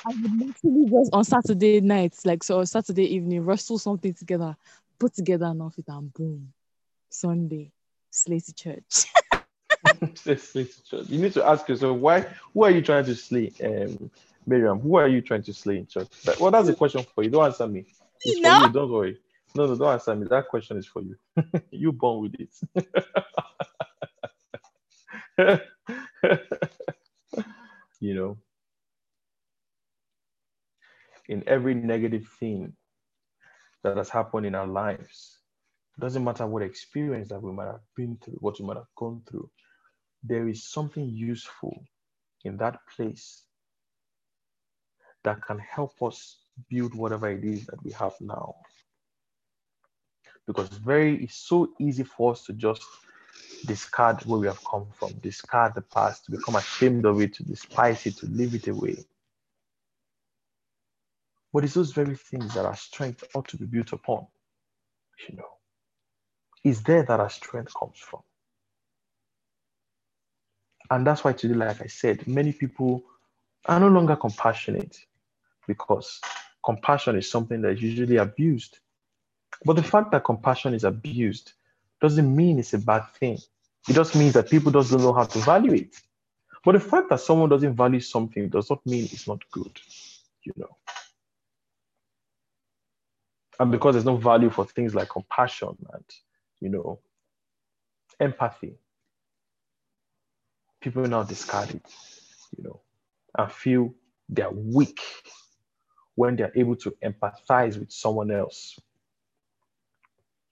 would 0.07 0.39
literally 0.39 0.89
just 0.89 1.13
on 1.13 1.23
Saturday 1.23 1.81
nights, 1.81 2.25
like 2.25 2.43
so 2.43 2.63
Saturday 2.63 3.13
evening, 3.13 3.45
wrestle 3.45 3.77
something 3.77 4.11
together, 4.11 4.57
put 4.97 5.13
together 5.13 5.45
an 5.45 5.61
outfit, 5.61 5.85
and 5.87 6.11
boom, 6.15 6.51
Sunday, 7.11 7.71
slay 8.09 8.39
to 8.39 8.53
church. 8.55 9.05
you 11.07 11.21
need 11.21 11.33
to 11.33 11.45
ask 11.45 11.69
yourself 11.69 11.95
why 11.99 12.25
who 12.55 12.63
are 12.63 12.71
you 12.71 12.81
trying 12.81 13.05
to 13.05 13.15
slay 13.15 13.51
um 13.63 14.09
miriam? 14.47 14.79
Who 14.79 14.95
are 14.95 15.07
you 15.07 15.21
trying 15.21 15.43
to 15.43 15.53
slay 15.53 15.77
in 15.77 15.85
church? 15.85 16.07
Well 16.39 16.49
that's 16.49 16.69
a 16.69 16.73
question 16.73 17.05
for 17.13 17.23
you. 17.23 17.29
Don't 17.29 17.45
answer 17.45 17.67
me. 17.67 17.85
It's 18.25 18.41
no. 18.41 18.61
for 18.61 18.65
you. 18.65 18.73
Don't 18.73 18.91
worry 18.91 19.19
no 19.55 19.67
no 19.67 19.75
don't 19.77 19.93
answer 19.93 20.15
me. 20.15 20.27
That 20.29 20.47
question 20.49 20.77
is 20.77 20.87
for 20.87 21.01
you. 21.01 21.15
You 21.71 21.91
born 21.93 22.21
with 22.23 22.35
it. 22.39 22.53
You 28.01 28.15
know 28.15 28.37
in 31.29 31.43
every 31.47 31.75
negative 31.75 32.27
thing 32.39 32.73
that 33.83 33.97
has 33.97 34.09
happened 34.09 34.45
in 34.45 34.55
our 34.55 34.67
lives 34.67 35.37
doesn't 35.99 36.23
matter 36.23 36.47
what 36.47 36.63
experience 36.63 37.29
that 37.29 37.41
we 37.41 37.51
might 37.51 37.65
have 37.67 37.81
been 37.95 38.17
through 38.23 38.37
what 38.41 38.59
we 38.59 38.65
might 38.65 38.77
have 38.77 38.93
gone 38.97 39.21
through 39.29 39.49
there 40.23 40.47
is 40.47 40.67
something 40.69 41.09
useful 41.09 41.83
in 42.45 42.57
that 42.57 42.79
place 42.95 43.43
that 45.23 45.41
can 45.45 45.59
help 45.59 45.91
us 46.01 46.39
build 46.69 46.93
whatever 46.95 47.29
it 47.29 47.43
is 47.43 47.65
that 47.67 47.83
we 47.83 47.91
have 47.91 48.13
now. 48.21 48.55
Because 50.49 50.69
very 50.69 51.25
it's 51.25 51.35
so 51.35 51.69
easy 51.79 52.03
for 52.03 52.31
us 52.31 52.43
to 52.45 52.53
just 52.53 52.81
discard 53.67 54.25
where 54.25 54.39
we 54.39 54.47
have 54.47 54.63
come 54.65 54.87
from, 54.97 55.13
discard 55.21 55.75
the 55.75 55.81
past, 55.81 56.25
to 56.25 56.31
become 56.31 56.55
ashamed 56.55 57.05
of 57.05 57.21
it, 57.21 57.35
to 57.35 57.43
despise 57.43 58.03
it, 58.07 58.17
to 58.17 58.25
leave 58.25 58.55
it 58.55 58.67
away. 58.67 58.97
But 61.53 61.65
it's 61.65 61.75
those 61.75 61.91
very 61.91 62.15
things 62.15 62.55
that 62.55 62.65
our 62.65 62.75
strength 62.75 63.25
ought 63.35 63.47
to 63.49 63.57
be 63.57 63.65
built 63.65 63.93
upon. 63.93 64.25
You 65.29 65.37
know, 65.37 65.49
it's 66.63 66.81
there 66.81 67.03
that 67.03 67.19
our 67.19 67.29
strength 67.29 67.71
comes 67.79 67.99
from. 67.99 68.21
And 70.89 71.05
that's 71.05 71.23
why 71.23 71.33
today, 71.33 71.53
like 71.53 71.79
I 71.79 71.87
said, 71.87 72.27
many 72.27 72.53
people 72.53 73.03
are 73.67 73.79
no 73.79 73.89
longer 73.89 74.15
compassionate 74.15 74.97
because 75.67 76.19
compassion 76.65 77.17
is 77.17 77.29
something 77.29 77.61
that 77.61 77.73
is 77.73 77.83
usually 77.83 78.17
abused. 78.17 78.79
But 79.65 79.75
the 79.75 79.83
fact 79.83 80.11
that 80.11 80.23
compassion 80.23 80.73
is 80.73 80.83
abused 80.83 81.53
doesn't 82.01 82.35
mean 82.35 82.59
it's 82.59 82.73
a 82.73 82.79
bad 82.79 83.03
thing. 83.19 83.37
It 83.87 83.93
just 83.93 84.15
means 84.15 84.33
that 84.33 84.49
people 84.49 84.71
just 84.71 84.91
don't 84.91 85.01
know 85.01 85.13
how 85.13 85.25
to 85.25 85.39
value 85.39 85.73
it. 85.73 85.95
But 86.63 86.73
the 86.73 86.79
fact 86.79 87.09
that 87.09 87.21
someone 87.21 87.49
doesn't 87.49 87.75
value 87.75 87.99
something 87.99 88.49
does 88.49 88.69
not 88.69 88.85
mean 88.85 89.05
it's 89.05 89.27
not 89.27 89.39
good, 89.51 89.79
you 90.43 90.53
know. 90.57 90.77
And 93.59 93.71
because 93.71 93.95
there's 93.95 94.05
no 94.05 94.15
value 94.15 94.49
for 94.49 94.65
things 94.65 94.95
like 94.95 95.09
compassion 95.09 95.75
and, 95.93 96.03
you 96.61 96.69
know, 96.69 96.99
empathy, 98.19 98.75
people 100.81 101.03
now 101.03 101.23
discard 101.23 101.71
it, 101.71 101.85
you 102.57 102.63
know, 102.63 102.79
and 103.37 103.51
feel 103.51 103.93
they're 104.29 104.51
weak 104.51 105.01
when 106.15 106.35
they're 106.35 106.51
able 106.55 106.75
to 106.77 106.95
empathize 107.03 107.77
with 107.77 107.91
someone 107.91 108.31
else, 108.31 108.79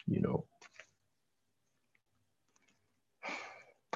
you 0.08 0.22
know. 0.22 0.46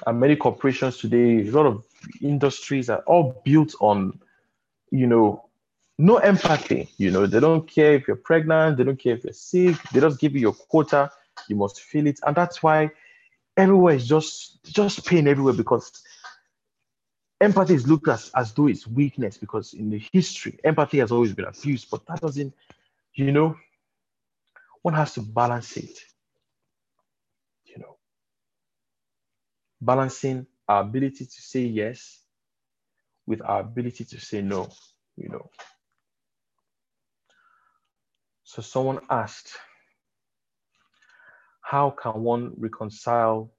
And 0.06 0.18
many 0.18 0.36
corporations 0.36 0.98
today, 0.98 1.46
a 1.46 1.50
lot 1.50 1.66
of 1.66 1.84
industries 2.20 2.90
are 2.90 3.02
all 3.06 3.40
built 3.44 3.74
on, 3.80 4.18
you 4.90 5.06
know, 5.06 5.48
no 5.98 6.16
empathy. 6.16 6.88
You 6.96 7.10
know, 7.10 7.26
they 7.26 7.40
don't 7.40 7.68
care 7.68 7.94
if 7.94 8.08
you're 8.08 8.16
pregnant, 8.16 8.76
they 8.76 8.84
don't 8.84 8.98
care 8.98 9.14
if 9.14 9.24
you're 9.24 9.32
sick, 9.32 9.76
they 9.92 10.00
just 10.00 10.18
give 10.18 10.34
you 10.34 10.40
your 10.40 10.54
quota, 10.54 11.10
you 11.48 11.56
must 11.56 11.80
feel 11.80 12.06
it. 12.06 12.18
And 12.26 12.34
that's 12.34 12.62
why 12.62 12.90
everywhere 13.56 13.94
is 13.94 14.06
just 14.08 14.64
just 14.64 15.06
pain 15.06 15.28
everywhere 15.28 15.54
because 15.54 16.02
empathy 17.40 17.74
is 17.74 17.86
looked 17.86 18.08
as, 18.08 18.30
as 18.34 18.52
though 18.52 18.68
it's 18.68 18.86
weakness 18.86 19.36
because 19.36 19.74
in 19.74 19.90
the 19.90 20.02
history, 20.12 20.58
empathy 20.64 20.98
has 20.98 21.12
always 21.12 21.32
been 21.34 21.44
abused, 21.44 21.90
but 21.90 22.06
that 22.06 22.20
doesn't, 22.20 22.54
you 23.14 23.32
know, 23.32 23.56
one 24.82 24.94
has 24.94 25.14
to 25.14 25.22
balance 25.22 25.76
it. 25.76 25.98
You 27.64 27.78
know, 27.78 27.96
balancing 29.80 30.46
our 30.68 30.82
ability 30.82 31.24
to 31.24 31.42
say 31.42 31.62
yes 31.62 32.20
with 33.26 33.40
our 33.42 33.60
ability 33.60 34.04
to 34.04 34.20
say 34.20 34.42
no, 34.42 34.68
you 35.16 35.28
know. 35.28 35.50
So 38.44 38.60
someone 38.62 39.00
asked, 39.08 39.50
how 41.62 41.90
can 41.90 42.22
one 42.22 42.52
reconcile 42.58 43.52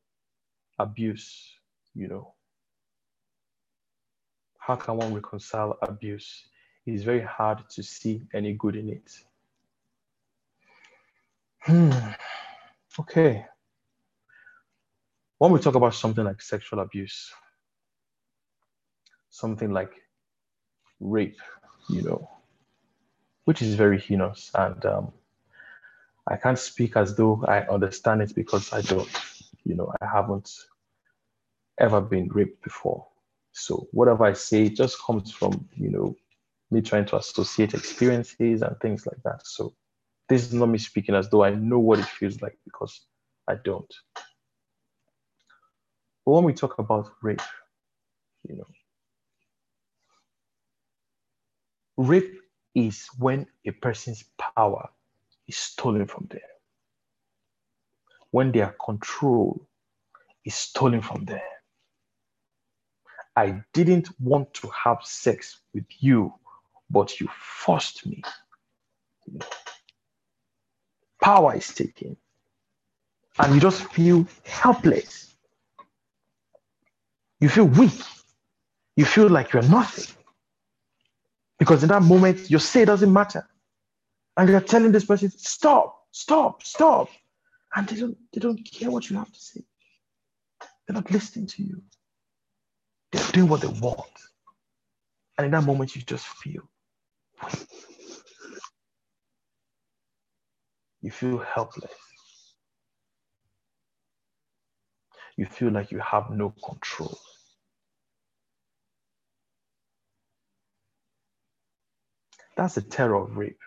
abuse, 0.78 1.50
you 1.96 2.08
know? 2.08 2.34
how 4.66 4.76
can 4.76 4.96
one 4.96 5.14
reconcile 5.14 5.78
abuse 5.82 6.46
it's 6.86 7.04
very 7.04 7.22
hard 7.22 7.60
to 7.70 7.84
see 7.84 8.22
any 8.34 8.54
good 8.54 8.76
in 8.76 8.90
it. 8.90 9.10
Hmm. 11.66 11.92
Okay. 13.00 13.46
When 15.38 15.52
we 15.52 15.60
talk 15.60 15.76
about 15.76 15.96
something 15.96 16.24
like 16.26 16.42
sexual 16.42 16.80
abuse, 16.80 17.32
something 19.30 19.72
like 19.72 19.92
rape, 21.00 21.40
you 21.90 22.02
know, 22.02 22.30
which 23.46 23.62
is 23.62 23.76
very 23.76 24.00
heinous. 24.00 24.52
And 24.54 24.86
um, 24.86 25.14
I 26.28 26.36
can't 26.36 26.60
speak 26.60 26.98
as 26.98 27.16
though 27.16 27.44
I 27.48 27.62
understand 27.62 28.22
it 28.22 28.36
because 28.36 28.74
I 28.74 28.82
don't, 28.82 29.10
you 29.64 29.76
know, 29.76 29.92
I 30.02 30.06
haven't 30.06 30.52
ever 31.80 32.02
been 32.02 32.28
raped 32.30 32.62
before. 32.62 33.08
So 33.54 33.88
whatever 33.92 34.26
I 34.26 34.34
say 34.34 34.68
just 34.68 35.02
comes 35.02 35.32
from, 35.32 35.68
you 35.78 35.90
know, 35.90 36.16
me 36.72 36.82
trying 36.82 37.06
to 37.06 37.18
associate 37.18 37.74
experiences 37.74 38.62
and 38.62 38.78
things 38.82 39.06
like 39.06 39.22
that. 39.24 39.46
So 39.46 39.74
this 40.30 40.44
is 40.48 40.54
not 40.54 40.68
me 40.68 40.78
speaking 40.78 41.16
as 41.16 41.30
though 41.30 41.44
I 41.44 41.52
know 41.52 41.80
what 41.80 42.00
it 42.00 42.06
feels 42.06 42.42
like 42.42 42.58
because 42.66 43.02
I 43.48 43.56
don't. 43.56 43.94
But 46.26 46.32
when 46.34 46.44
we 46.46 46.54
talk 46.54 46.80
about 46.80 47.12
rape, 47.22 47.42
you 48.48 48.56
know, 48.58 48.68
rape 51.98 52.40
is 52.76 53.08
when 53.20 53.48
a 53.66 53.72
person's 53.72 54.24
power 54.56 54.90
is 55.48 55.58
stolen 55.58 56.08
from 56.08 56.28
them. 56.30 56.42
When 58.32 58.52
their 58.52 58.76
control 58.84 59.68
is 60.46 60.56
stolen 60.56 61.02
from 61.02 61.26
them. 61.26 61.42
I 63.36 63.64
didn't 63.74 64.10
want 64.20 64.54
to 64.56 64.70
have 64.70 65.00
sex 65.04 65.60
with 65.74 65.86
you, 66.00 66.34
but 66.90 67.20
you 67.20 67.28
forced 67.40 68.06
me. 68.06 68.22
Power 71.24 71.56
is 71.56 71.74
taken, 71.74 72.18
and 73.40 73.56
you 73.56 73.62
just 73.62 73.82
feel 73.94 74.28
helpless. 74.44 75.34
You 77.40 77.48
feel 77.48 77.66
weak. 77.66 78.02
You 78.98 79.06
feel 79.06 79.30
like 79.30 79.54
you're 79.54 79.64
nothing. 79.64 80.14
Because 81.58 81.82
in 81.82 81.90
that 81.90 82.04
moment, 82.04 82.50
your 82.50 82.60
say 82.60 82.84
doesn't 82.84 83.12
matter. 83.12 83.48
And 84.36 84.50
you're 84.50 84.60
telling 84.60 84.92
this 84.92 85.06
person, 85.06 85.32
stop, 85.32 86.08
stop, 86.12 86.62
stop. 86.64 87.08
And 87.74 87.88
they 87.88 87.96
don't, 88.02 88.18
they 88.34 88.42
don't 88.42 88.58
care 88.70 88.92
what 88.92 89.10
you 89.10 89.16
have 89.16 89.32
to 89.32 89.40
say. 89.40 89.62
They're 90.86 90.96
not 90.96 91.10
listening 91.10 91.48
to 91.48 91.64
you. 91.64 91.82
They're 93.14 93.32
doing 93.32 93.48
what 93.48 93.62
they 93.62 93.68
want. 93.68 94.12
And 95.38 95.46
in 95.46 95.52
that 95.52 95.64
moment, 95.64 95.96
you 95.96 96.02
just 96.02 96.26
feel 96.28 96.64
you 101.04 101.12
feel 101.12 101.38
helpless. 101.38 101.92
You 105.36 105.46
feel 105.46 105.72
like 105.72 105.92
you 105.92 106.00
have 106.00 106.32
no 106.32 106.54
control. 106.64 107.18
That's 112.56 112.76
the 112.76 112.82
terror 112.82 113.16
of 113.16 113.36
rape. 113.36 113.60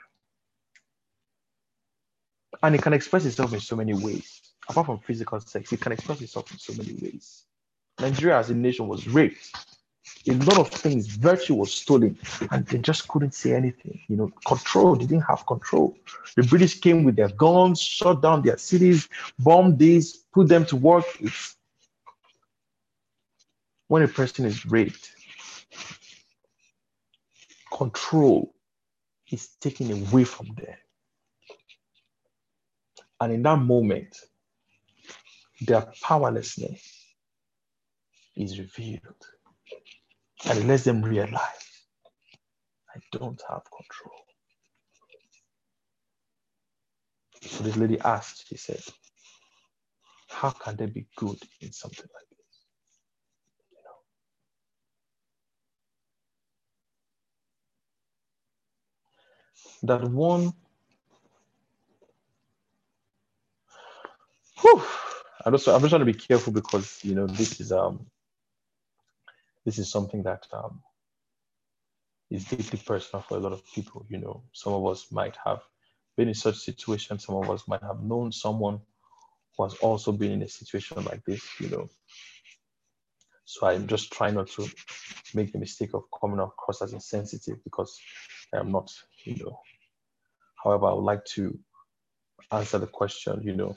And 2.62 2.74
it 2.74 2.82
can 2.82 2.94
express 2.94 3.26
itself 3.26 3.52
in 3.52 3.60
so 3.60 3.76
many 3.76 3.92
ways. 3.92 4.40
Apart 4.68 4.86
from 4.86 4.98
physical 5.00 5.38
sex, 5.40 5.72
it 5.72 5.80
can 5.80 5.92
express 5.92 6.22
itself 6.22 6.50
in 6.50 6.58
so 6.58 6.72
many 6.74 6.94
ways. 6.94 7.44
Nigeria 8.00 8.38
as 8.38 8.50
a 8.50 8.54
nation 8.54 8.88
was 8.88 9.06
raped. 9.06 9.50
A 10.28 10.32
lot 10.32 10.58
of 10.58 10.68
things, 10.70 11.06
virtue 11.06 11.54
was 11.54 11.72
stolen, 11.72 12.18
and 12.50 12.66
they 12.66 12.78
just 12.78 13.06
couldn't 13.06 13.34
say 13.34 13.54
anything. 13.54 14.00
You 14.08 14.16
know, 14.16 14.30
control, 14.44 14.96
they 14.96 15.06
didn't 15.06 15.24
have 15.24 15.46
control. 15.46 15.96
The 16.36 16.42
British 16.42 16.80
came 16.80 17.04
with 17.04 17.16
their 17.16 17.28
guns, 17.28 17.80
shut 17.80 18.22
down 18.22 18.42
their 18.42 18.58
cities, 18.58 19.08
bombed 19.38 19.78
these, 19.78 20.16
put 20.34 20.48
them 20.48 20.66
to 20.66 20.76
work. 20.76 21.04
When 23.88 24.02
a 24.02 24.08
person 24.08 24.44
is 24.46 24.66
raped, 24.66 25.12
control 27.72 28.52
is 29.30 29.48
taken 29.60 29.92
away 29.92 30.24
from 30.24 30.46
them. 30.56 30.76
And 33.20 33.32
in 33.32 33.42
that 33.44 33.58
moment, 33.58 34.16
their 35.60 35.86
powerlessness 36.02 36.82
is 38.34 38.58
revealed. 38.58 39.16
And 40.44 40.58
it 40.58 40.66
lets 40.66 40.84
them 40.84 41.02
realize 41.02 41.68
I 42.94 42.98
don't 43.12 43.40
have 43.48 43.62
control. 43.70 44.20
So 47.42 47.64
this 47.64 47.76
lady 47.76 47.98
asked, 48.00 48.46
she 48.48 48.56
said, 48.56 48.80
How 50.28 50.50
can 50.50 50.76
they 50.76 50.86
be 50.86 51.06
good 51.16 51.38
in 51.60 51.72
something 51.72 52.06
like 52.14 52.28
this? 52.30 52.60
You 53.72 53.78
know? 59.96 60.00
That 60.00 60.10
one 60.10 60.52
Whew. 64.62 64.82
I'm 65.44 65.52
just 65.54 65.68
I'm 65.68 65.80
just 65.80 65.90
trying 65.90 66.00
to 66.00 66.06
be 66.06 66.14
careful 66.14 66.52
because 66.52 67.00
you 67.04 67.14
know 67.14 67.26
this 67.26 67.60
is 67.60 67.72
um 67.72 68.06
this 69.66 69.78
is 69.78 69.90
something 69.90 70.22
that 70.22 70.46
um 70.52 70.80
is 72.30 72.44
deeply 72.46 72.80
personal 72.84 73.22
for 73.22 73.36
a 73.36 73.40
lot 73.40 73.52
of 73.52 73.62
people. 73.74 74.06
You 74.08 74.18
know, 74.18 74.42
some 74.52 74.72
of 74.72 74.86
us 74.86 75.12
might 75.12 75.36
have 75.44 75.60
been 76.16 76.28
in 76.28 76.34
such 76.34 76.56
situations. 76.56 77.26
Some 77.26 77.36
of 77.36 77.50
us 77.50 77.68
might 77.68 77.82
have 77.82 78.02
known 78.02 78.32
someone 78.32 78.80
who 79.56 79.64
has 79.64 79.74
also 79.74 80.12
been 80.12 80.32
in 80.32 80.42
a 80.42 80.48
situation 80.48 81.04
like 81.04 81.24
this. 81.24 81.42
You 81.60 81.68
know, 81.68 81.88
so 83.44 83.66
I'm 83.66 83.86
just 83.86 84.12
trying 84.12 84.34
not 84.34 84.48
to 84.50 84.68
make 85.34 85.52
the 85.52 85.58
mistake 85.58 85.94
of 85.94 86.04
coming 86.20 86.40
across 86.40 86.82
as 86.82 86.92
insensitive 86.92 87.62
because 87.64 88.00
I 88.54 88.58
am 88.58 88.72
not. 88.72 88.90
You 89.24 89.36
know, 89.44 89.60
however, 90.62 90.86
I 90.86 90.92
would 90.92 91.04
like 91.04 91.24
to 91.36 91.58
answer 92.52 92.78
the 92.78 92.86
question. 92.86 93.42
You 93.42 93.56
know, 93.56 93.76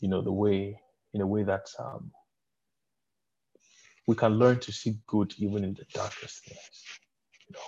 you 0.00 0.08
know, 0.08 0.22
the 0.22 0.32
way, 0.32 0.80
in 1.12 1.20
a 1.20 1.26
way 1.26 1.42
that 1.42 1.66
um, 1.78 2.10
we 4.06 4.14
can 4.14 4.38
learn 4.38 4.60
to 4.60 4.72
see 4.72 4.98
good 5.06 5.34
even 5.38 5.64
in 5.64 5.74
the 5.74 5.84
darkest 5.92 6.44
things. 6.44 6.82
You 7.48 7.54
know. 7.54 7.60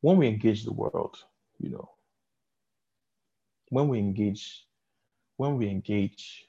When 0.00 0.16
we 0.18 0.28
engage 0.28 0.64
the 0.64 0.72
world, 0.72 1.16
you 1.58 1.70
know, 1.70 1.90
when 3.70 3.88
we 3.88 3.98
engage, 3.98 4.64
when 5.36 5.56
we 5.56 5.68
engage, 5.68 6.46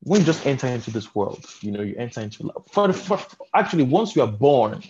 when 0.00 0.20
you 0.20 0.26
just 0.26 0.46
enter 0.46 0.68
into 0.68 0.90
this 0.90 1.14
world, 1.14 1.44
you 1.60 1.72
know, 1.72 1.82
you 1.82 1.96
enter 1.96 2.20
into 2.20 2.44
love. 2.44 2.64
For, 2.70 2.88
the, 2.88 2.92
for, 2.92 3.18
actually, 3.54 3.84
once 3.84 4.14
you 4.14 4.22
are 4.22 4.30
born, 4.30 4.82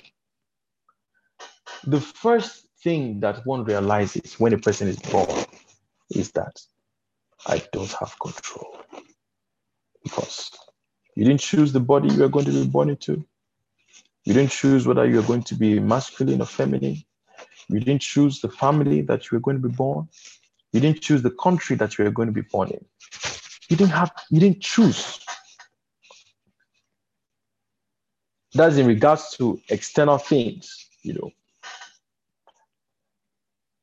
the 1.85 2.01
first 2.01 2.67
thing 2.83 3.21
that 3.21 3.47
one 3.47 3.65
realizes 3.65 4.39
when 4.39 4.53
a 4.53 4.59
person 4.59 4.89
is 4.89 4.99
born 4.99 5.45
is 6.11 6.33
that 6.33 6.61
I 7.47 7.63
don't 7.73 7.93
have 7.93 8.15
control. 8.21 8.79
Because 10.03 10.51
you 11.17 11.25
didn't 11.25 11.41
choose 11.41 11.73
the 11.73 11.81
body 11.81 12.13
you 12.13 12.25
are 12.25 12.29
going 12.29 12.47
to 12.47 12.53
be 12.53 12.67
born 12.67 12.91
into. 12.91 13.25
You 14.25 14.33
didn't 14.33 14.51
choose 14.51 14.87
whether 14.87 15.07
you 15.07 15.19
are 15.19 15.25
going 15.25 15.43
to 15.45 15.55
be 15.55 15.79
masculine 15.79 16.41
or 16.41 16.47
feminine. 16.47 17.03
You 17.69 17.81
didn't 17.81 18.03
choose 18.03 18.41
the 18.41 18.49
family 18.49 19.03
that 19.03 19.31
you 19.31 19.37
are 19.37 19.41
going 19.41 19.61
to 19.61 19.69
be 19.69 19.75
born. 19.75 20.09
You 20.73 20.81
didn't 20.81 21.03
choose 21.03 21.23
the 21.23 21.31
country 21.31 21.77
that 21.77 21.99
you 21.99 22.07
are 22.07 22.11
going 22.11 22.29
to 22.29 22.33
be 22.33 22.43
born 22.43 22.71
in. 22.71 22.85
You 23.69 23.77
didn't 23.77 23.93
have, 23.93 24.13
you 24.31 24.41
didn't 24.41 24.61
choose. 24.61 25.21
That's 28.55 28.77
in 28.77 28.87
regards 28.87 29.37
to 29.37 29.61
external 29.69 30.19
things, 30.19 30.89
you 31.03 31.15
know, 31.15 31.31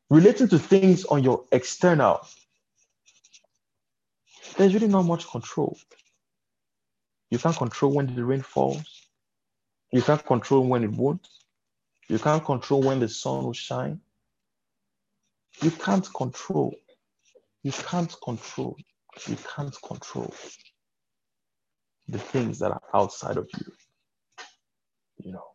relating 0.10 0.48
to 0.50 0.60
things 0.60 1.06
on 1.06 1.24
your 1.24 1.46
external, 1.52 2.26
there's 4.58 4.74
really 4.74 4.88
not 4.88 5.04
much 5.04 5.28
control. 5.30 5.78
You 7.30 7.40
can't 7.40 7.56
control 7.56 7.94
when 7.94 8.14
the 8.14 8.24
rain 8.24 8.42
falls. 8.42 9.08
You 9.92 10.02
can't 10.02 10.26
control 10.26 10.68
when 10.68 10.84
it 10.84 10.92
won't. 10.92 11.28
You 12.08 12.20
can't 12.20 12.44
control 12.44 12.82
when 12.82 13.00
the 13.00 13.08
sun 13.08 13.44
will 13.44 13.54
shine. 13.54 14.02
You 15.62 15.72
can't 15.72 16.08
control. 16.14 16.76
You 17.64 17.72
can't 17.72 18.14
control. 18.24 18.78
You 19.28 19.38
can't 19.56 19.76
control 19.82 20.34
the 22.08 22.18
things 22.18 22.60
that 22.60 22.72
are 22.72 22.82
outside 22.94 23.38
of 23.38 23.48
you. 23.58 23.72
You 25.24 25.34
know, 25.34 25.48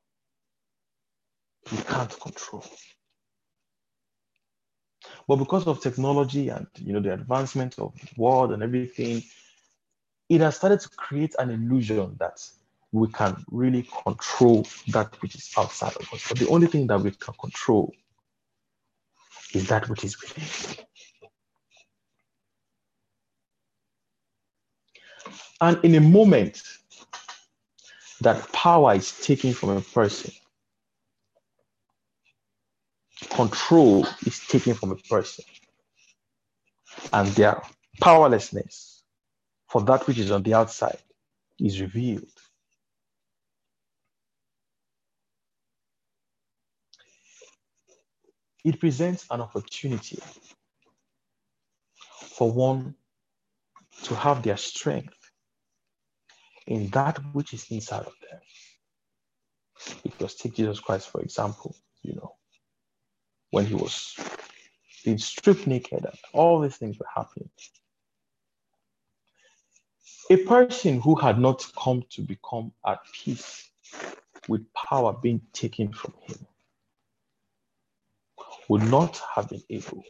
you 1.70 1.78
can't 1.78 2.20
control. 2.20 2.64
But 5.28 5.36
because 5.36 5.66
of 5.66 5.80
technology 5.80 6.48
and 6.48 6.66
you 6.76 6.92
know 6.92 7.00
the 7.00 7.12
advancement 7.12 7.78
of 7.78 7.94
the 7.94 8.08
world 8.16 8.52
and 8.52 8.62
everything, 8.62 9.22
it 10.28 10.40
has 10.40 10.56
started 10.56 10.80
to 10.80 10.88
create 10.90 11.34
an 11.38 11.50
illusion 11.50 12.16
that 12.18 12.40
we 12.92 13.08
can 13.08 13.44
really 13.50 13.88
control 14.04 14.66
that 14.88 15.20
which 15.20 15.34
is 15.34 15.52
outside 15.58 15.96
of 15.96 16.12
us. 16.12 16.28
But 16.28 16.38
the 16.38 16.48
only 16.48 16.66
thing 16.66 16.86
that 16.86 17.00
we 17.00 17.10
can 17.10 17.34
control 17.40 17.92
is 19.52 19.66
that 19.68 19.88
which 19.88 20.04
is 20.04 20.20
within. 20.20 20.86
And 25.60 25.84
in 25.84 25.94
a 25.94 26.00
moment 26.00 26.62
that 28.20 28.50
power 28.52 28.94
is 28.94 29.18
taken 29.20 29.52
from 29.52 29.70
a 29.70 29.80
person, 29.80 30.32
control 33.30 34.06
is 34.26 34.40
taken 34.46 34.74
from 34.74 34.92
a 34.92 34.96
person, 34.96 35.44
and 37.12 37.28
their 37.28 37.62
powerlessness 38.00 39.02
for 39.68 39.82
that 39.82 40.06
which 40.06 40.18
is 40.18 40.30
on 40.30 40.42
the 40.42 40.54
outside 40.54 40.98
is 41.58 41.80
revealed. 41.80 42.28
It 48.64 48.80
presents 48.80 49.26
an 49.30 49.40
opportunity 49.40 50.20
for 52.36 52.50
one 52.52 52.94
to 54.04 54.14
have 54.14 54.42
their 54.42 54.56
strength 54.56 55.14
in 56.66 56.88
that 56.90 57.18
which 57.32 57.54
is 57.54 57.66
inside 57.70 58.06
of 58.06 58.14
them. 58.30 58.40
Because 60.02 60.34
take 60.34 60.54
Jesus 60.54 60.80
Christ, 60.80 61.10
for 61.10 61.20
example, 61.20 61.76
you 62.02 62.14
know, 62.14 62.34
when 63.56 63.64
he 63.64 63.74
was 63.74 64.14
being 65.02 65.16
stripped 65.16 65.66
naked 65.66 66.04
and 66.04 66.18
all 66.34 66.60
these 66.60 66.76
things 66.76 66.98
were 66.98 67.06
happening. 67.14 67.48
A 70.30 70.36
person 70.36 71.00
who 71.00 71.14
had 71.14 71.38
not 71.38 71.64
come 71.74 72.04
to 72.10 72.20
become 72.20 72.70
at 72.86 72.98
peace 73.14 73.70
with 74.46 74.70
power 74.74 75.14
being 75.14 75.40
taken 75.54 75.90
from 75.90 76.12
him 76.20 76.36
would 78.68 78.82
not 78.82 79.22
have 79.34 79.48
been 79.48 79.62
able 79.70 80.04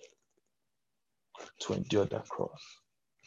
to 1.60 1.74
endure 1.74 2.06
that 2.06 2.28
cross. 2.28 2.62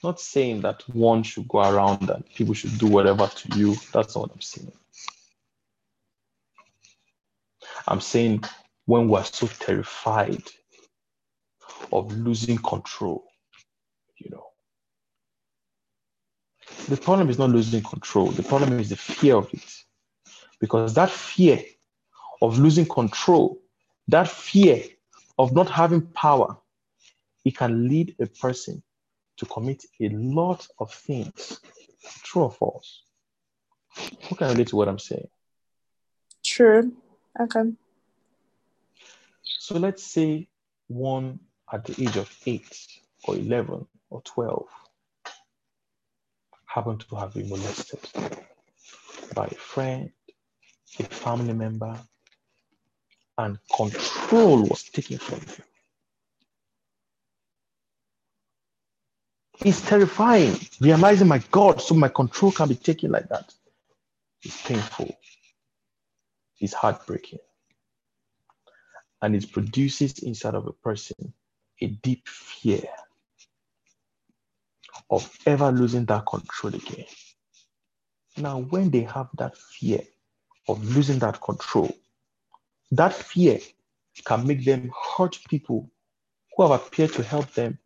Not 0.04 0.20
saying 0.20 0.60
that 0.62 0.84
one 0.90 1.24
should 1.24 1.48
go 1.48 1.60
around 1.60 2.10
and 2.10 2.26
people 2.36 2.56
should 2.56 2.78
do 2.78 2.88
whatever 2.88 3.26
to 3.28 3.58
you. 3.58 3.78
That's 3.94 4.16
not 4.16 4.24
what 4.24 4.32
I'm 4.34 4.42
saying. 4.42 4.74
I'm 7.88 8.02
saying 8.02 8.44
when 8.90 9.08
we're 9.08 9.24
so 9.24 9.46
terrified 9.46 10.42
of 11.92 12.12
losing 12.12 12.58
control, 12.58 13.24
you 14.18 14.32
know. 14.32 14.48
The 16.88 16.98
problem 16.98 17.30
is 17.30 17.38
not 17.38 17.52
losing 17.52 17.84
control, 17.84 18.32
the 18.32 18.42
problem 18.42 18.80
is 18.80 18.90
the 18.90 18.96
fear 18.96 19.36
of 19.36 19.54
it. 19.54 19.72
Because 20.60 20.96
that 20.96 21.12
fear 21.12 21.62
of 22.42 22.58
losing 22.58 22.88
control, 22.88 23.62
that 24.08 24.28
fear 24.28 24.82
of 25.38 25.54
not 25.54 25.70
having 25.70 26.02
power, 26.02 26.58
it 27.46 27.56
can 27.56 27.88
lead 27.88 28.16
a 28.20 28.26
person 28.26 28.82
to 29.38 29.46
commit 29.46 29.86
a 30.02 30.10
lot 30.10 30.68
of 30.80 30.92
things. 30.92 31.62
True 32.24 32.42
or 32.42 32.52
false? 32.52 33.04
Who 34.30 34.36
can 34.36 34.50
relate 34.50 34.70
to 34.70 34.78
what 34.78 34.90
I'm 34.90 34.98
saying? 34.98 35.30
True. 36.44 36.92
Okay. 37.40 37.74
So 39.70 39.78
let's 39.78 40.02
say 40.04 40.48
one 40.88 41.42
at 41.72 41.86
the 41.86 42.02
age 42.02 42.18
of 42.18 42.36
eight 42.48 42.76
or 43.26 43.36
11 43.36 43.86
or 44.10 44.22
12 44.24 44.66
happened 46.66 47.06
to 47.08 47.16
have 47.18 47.36
been 47.36 47.48
molested 47.50 48.00
by 49.36 49.46
a 49.46 49.54
friend, 49.54 50.10
a 50.98 51.04
family 51.04 51.54
member, 51.54 51.96
and 53.38 53.60
control 53.72 54.64
was 54.64 54.86
taken 54.86 55.20
from 55.20 55.38
you. 55.38 55.64
It's 59.70 59.82
terrifying, 59.82 60.58
realizing, 60.82 61.28
my 61.28 61.44
God, 61.52 61.80
so 61.80 61.94
my 61.94 62.10
control 62.10 62.52
can 62.52 62.70
be 62.70 62.76
taken 62.76 63.12
like 63.12 63.30
that. 63.30 63.54
It's 64.42 64.60
painful. 64.64 65.16
It's 66.60 66.74
heartbreaking. 66.74 67.38
And 69.22 69.36
it 69.36 69.52
produces 69.52 70.20
inside 70.20 70.56
of 70.56 70.68
a 70.68 70.74
person 70.74 71.34
a 71.82 71.88
deep 71.88 72.28
fear 72.28 72.84
of 75.10 75.30
ever 75.46 75.72
losing 75.72 76.06
that 76.06 76.26
control 76.26 76.76
again. 76.76 77.06
Now, 78.38 78.60
when 78.60 78.90
they 78.90 79.02
have 79.02 79.28
that 79.38 79.58
fear 79.58 80.02
of 80.68 80.84
losing 80.96 81.20
that 81.20 81.42
control, 81.42 81.94
that 82.92 83.14
fear 83.14 83.60
can 84.26 84.46
make 84.48 84.64
them 84.66 84.92
hurt 85.18 85.40
people 85.50 85.90
who 86.56 86.64
have 86.64 86.72
appeared 86.72 87.14
to 87.14 87.24
help 87.24 87.52
them 87.54 87.78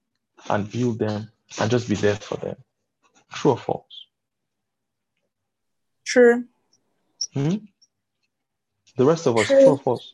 and 0.50 0.70
build 0.72 1.00
them 1.00 1.32
and 1.60 1.72
just 1.72 1.90
be 1.90 1.95
there 1.95 2.16
for 2.16 2.38
them. 2.38 2.56
True 3.32 3.52
or 3.52 3.58
false? 3.58 4.08
True. 6.06 6.45
Hmm? 7.34 7.56
The 8.98 9.06
rest 9.06 9.26
of 9.26 9.38
us, 9.38 9.48
True. 9.48 9.64
true 9.64 9.72
or 9.74 9.78
false? 9.80 10.14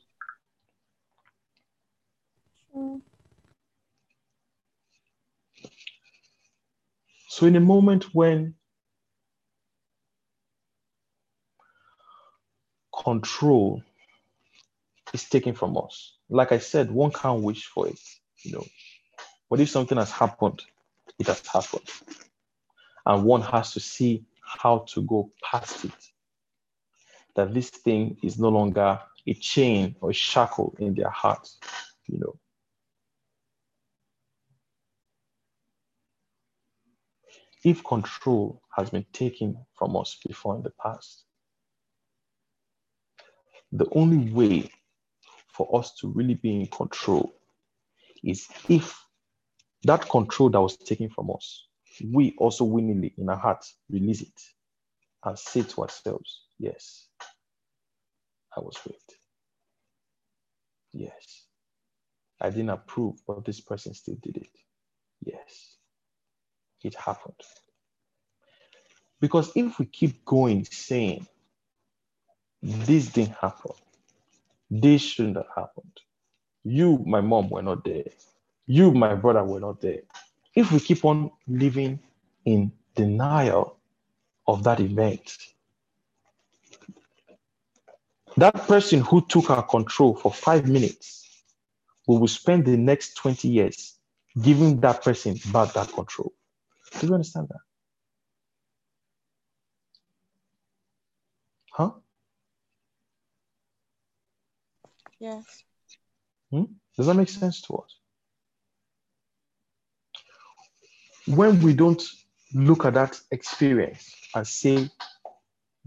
So, 7.29 7.45
in 7.45 7.55
a 7.55 7.61
moment 7.61 8.13
when 8.13 8.55
control 13.03 13.81
is 15.13 15.29
taken 15.29 15.53
from 15.55 15.77
us, 15.77 16.15
like 16.29 16.51
I 16.51 16.59
said, 16.59 16.91
one 16.91 17.11
can't 17.11 17.43
wish 17.43 17.65
for 17.65 17.87
it, 17.87 17.99
you 18.43 18.53
know. 18.53 18.65
But 19.49 19.59
if 19.59 19.69
something 19.69 19.97
has 19.97 20.11
happened, 20.11 20.61
it 21.17 21.27
has 21.27 21.45
happened. 21.47 21.89
And 23.05 23.23
one 23.23 23.41
has 23.41 23.73
to 23.73 23.79
see 23.79 24.25
how 24.41 24.85
to 24.89 25.01
go 25.03 25.31
past 25.43 25.85
it. 25.85 25.91
That 27.35 27.53
this 27.53 27.69
thing 27.69 28.17
is 28.23 28.39
no 28.39 28.49
longer 28.49 28.99
a 29.25 29.33
chain 29.33 29.95
or 30.01 30.11
a 30.11 30.13
shackle 30.13 30.75
in 30.79 30.93
their 30.93 31.09
heart, 31.09 31.47
you 32.07 32.19
know. 32.19 32.35
If 37.63 37.83
control 37.83 38.61
has 38.75 38.89
been 38.89 39.05
taken 39.11 39.57
from 39.77 39.97
us 39.97 40.17
before 40.25 40.55
in 40.55 40.63
the 40.63 40.71
past, 40.81 41.25
the 43.71 43.87
only 43.91 44.31
way 44.31 44.71
for 45.51 45.77
us 45.77 45.93
to 45.95 46.07
really 46.07 46.35
be 46.35 46.61
in 46.61 46.67
control 46.67 47.33
is 48.23 48.47
if 48.69 48.97
that 49.83 50.09
control 50.09 50.49
that 50.49 50.61
was 50.61 50.77
taken 50.77 51.09
from 51.09 51.31
us, 51.31 51.67
we 52.05 52.35
also 52.37 52.63
willingly 52.63 53.13
in 53.17 53.29
our 53.29 53.37
hearts 53.37 53.75
release 53.89 54.21
it 54.21 54.41
and 55.25 55.37
say 55.37 55.63
to 55.63 55.81
ourselves, 55.81 56.45
Yes, 56.59 57.07
I 58.55 58.61
was 58.61 58.77
raped. 58.85 59.15
Yes, 60.93 61.45
I 62.41 62.49
didn't 62.49 62.69
approve, 62.69 63.15
but 63.27 63.45
this 63.45 63.61
person 63.61 63.93
still 63.93 64.15
did 64.21 64.37
it. 64.37 64.49
Yes, 65.25 65.77
it 66.83 66.95
happened. 66.95 67.41
Because 69.21 69.51
if 69.55 69.79
we 69.79 69.85
keep 69.85 70.25
going 70.25 70.65
saying, 70.65 71.25
This 72.61 73.07
didn't 73.07 73.35
happen, 73.41 73.71
this 74.71 75.01
shouldn't 75.01 75.37
have 75.37 75.47
happened, 75.55 75.99
you, 76.63 76.99
my 77.05 77.21
mom, 77.21 77.49
were 77.49 77.61
not 77.63 77.85
there, 77.85 78.05
you, 78.67 78.91
my 78.91 79.15
brother, 79.15 79.43
were 79.43 79.59
not 79.61 79.81
there. 79.81 80.01
If 80.55 80.71
we 80.71 80.79
keep 80.79 81.05
on 81.05 81.31
living 81.47 81.99
in 82.45 82.71
denial 82.95 83.77
of 84.47 84.63
that 84.65 84.79
event, 84.81 85.37
that 88.37 88.55
person 88.67 89.01
who 89.01 89.25
took 89.27 89.49
our 89.51 89.63
control 89.63 90.15
for 90.15 90.33
five 90.33 90.67
minutes, 90.69 91.27
we 92.07 92.17
will 92.17 92.27
spend 92.29 92.65
the 92.65 92.77
next 92.77 93.15
20 93.15 93.47
years 93.49 93.95
giving 94.41 94.81
that 94.81 95.03
person 95.03 95.37
back 95.53 95.73
that 95.73 95.91
control. 95.93 96.33
Do 96.99 97.07
you 97.07 97.13
understand 97.13 97.47
that? 97.49 97.59
Huh? 101.71 101.91
Yes. 105.19 105.63
Hmm? 106.51 106.63
Does 106.97 107.05
that 107.07 107.13
make 107.13 107.29
sense 107.29 107.61
to 107.63 107.75
us? 107.75 107.95
When 111.27 111.61
we 111.61 111.73
don't 111.73 112.01
look 112.53 112.85
at 112.85 112.95
that 112.95 113.19
experience 113.31 114.13
and 114.33 114.47
say, 114.47 114.89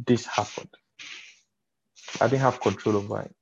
this 0.06 0.24
happened, 0.26 0.70
I 2.20 2.28
didn't 2.28 2.42
have 2.42 2.60
control 2.60 2.96
over 2.96 3.22
it. 3.22 3.34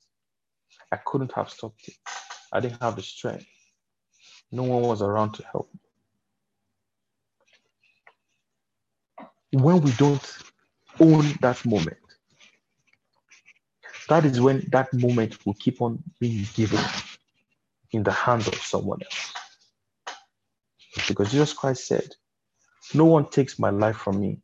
I 0.90 0.96
couldn't 0.96 1.32
have 1.34 1.50
stopped 1.50 1.86
it. 1.86 1.94
I 2.52 2.60
didn't 2.60 2.82
have 2.82 2.96
the 2.96 3.02
strength. 3.02 3.46
No 4.50 4.64
one 4.64 4.82
was 4.82 5.02
around 5.02 5.34
to 5.34 5.44
help 5.44 5.68
me. 5.72 5.80
When 9.52 9.80
we 9.80 9.90
don't 9.92 10.38
own 11.00 11.26
that 11.40 11.64
moment, 11.64 11.96
that 14.08 14.24
is 14.24 14.40
when 14.40 14.66
that 14.72 14.92
moment 14.92 15.44
will 15.44 15.54
keep 15.54 15.80
on 15.82 16.02
being 16.18 16.46
given 16.54 16.80
in 17.92 18.02
the 18.02 18.12
hands 18.12 18.48
of 18.48 18.54
someone 18.56 19.00
else. 19.02 19.34
Because 21.08 21.30
Jesus 21.30 21.52
Christ 21.52 21.86
said, 21.86 22.08
No 22.94 23.04
one 23.04 23.28
takes 23.28 23.58
my 23.58 23.70
life 23.70 23.96
from 23.96 24.20
me, 24.20 24.40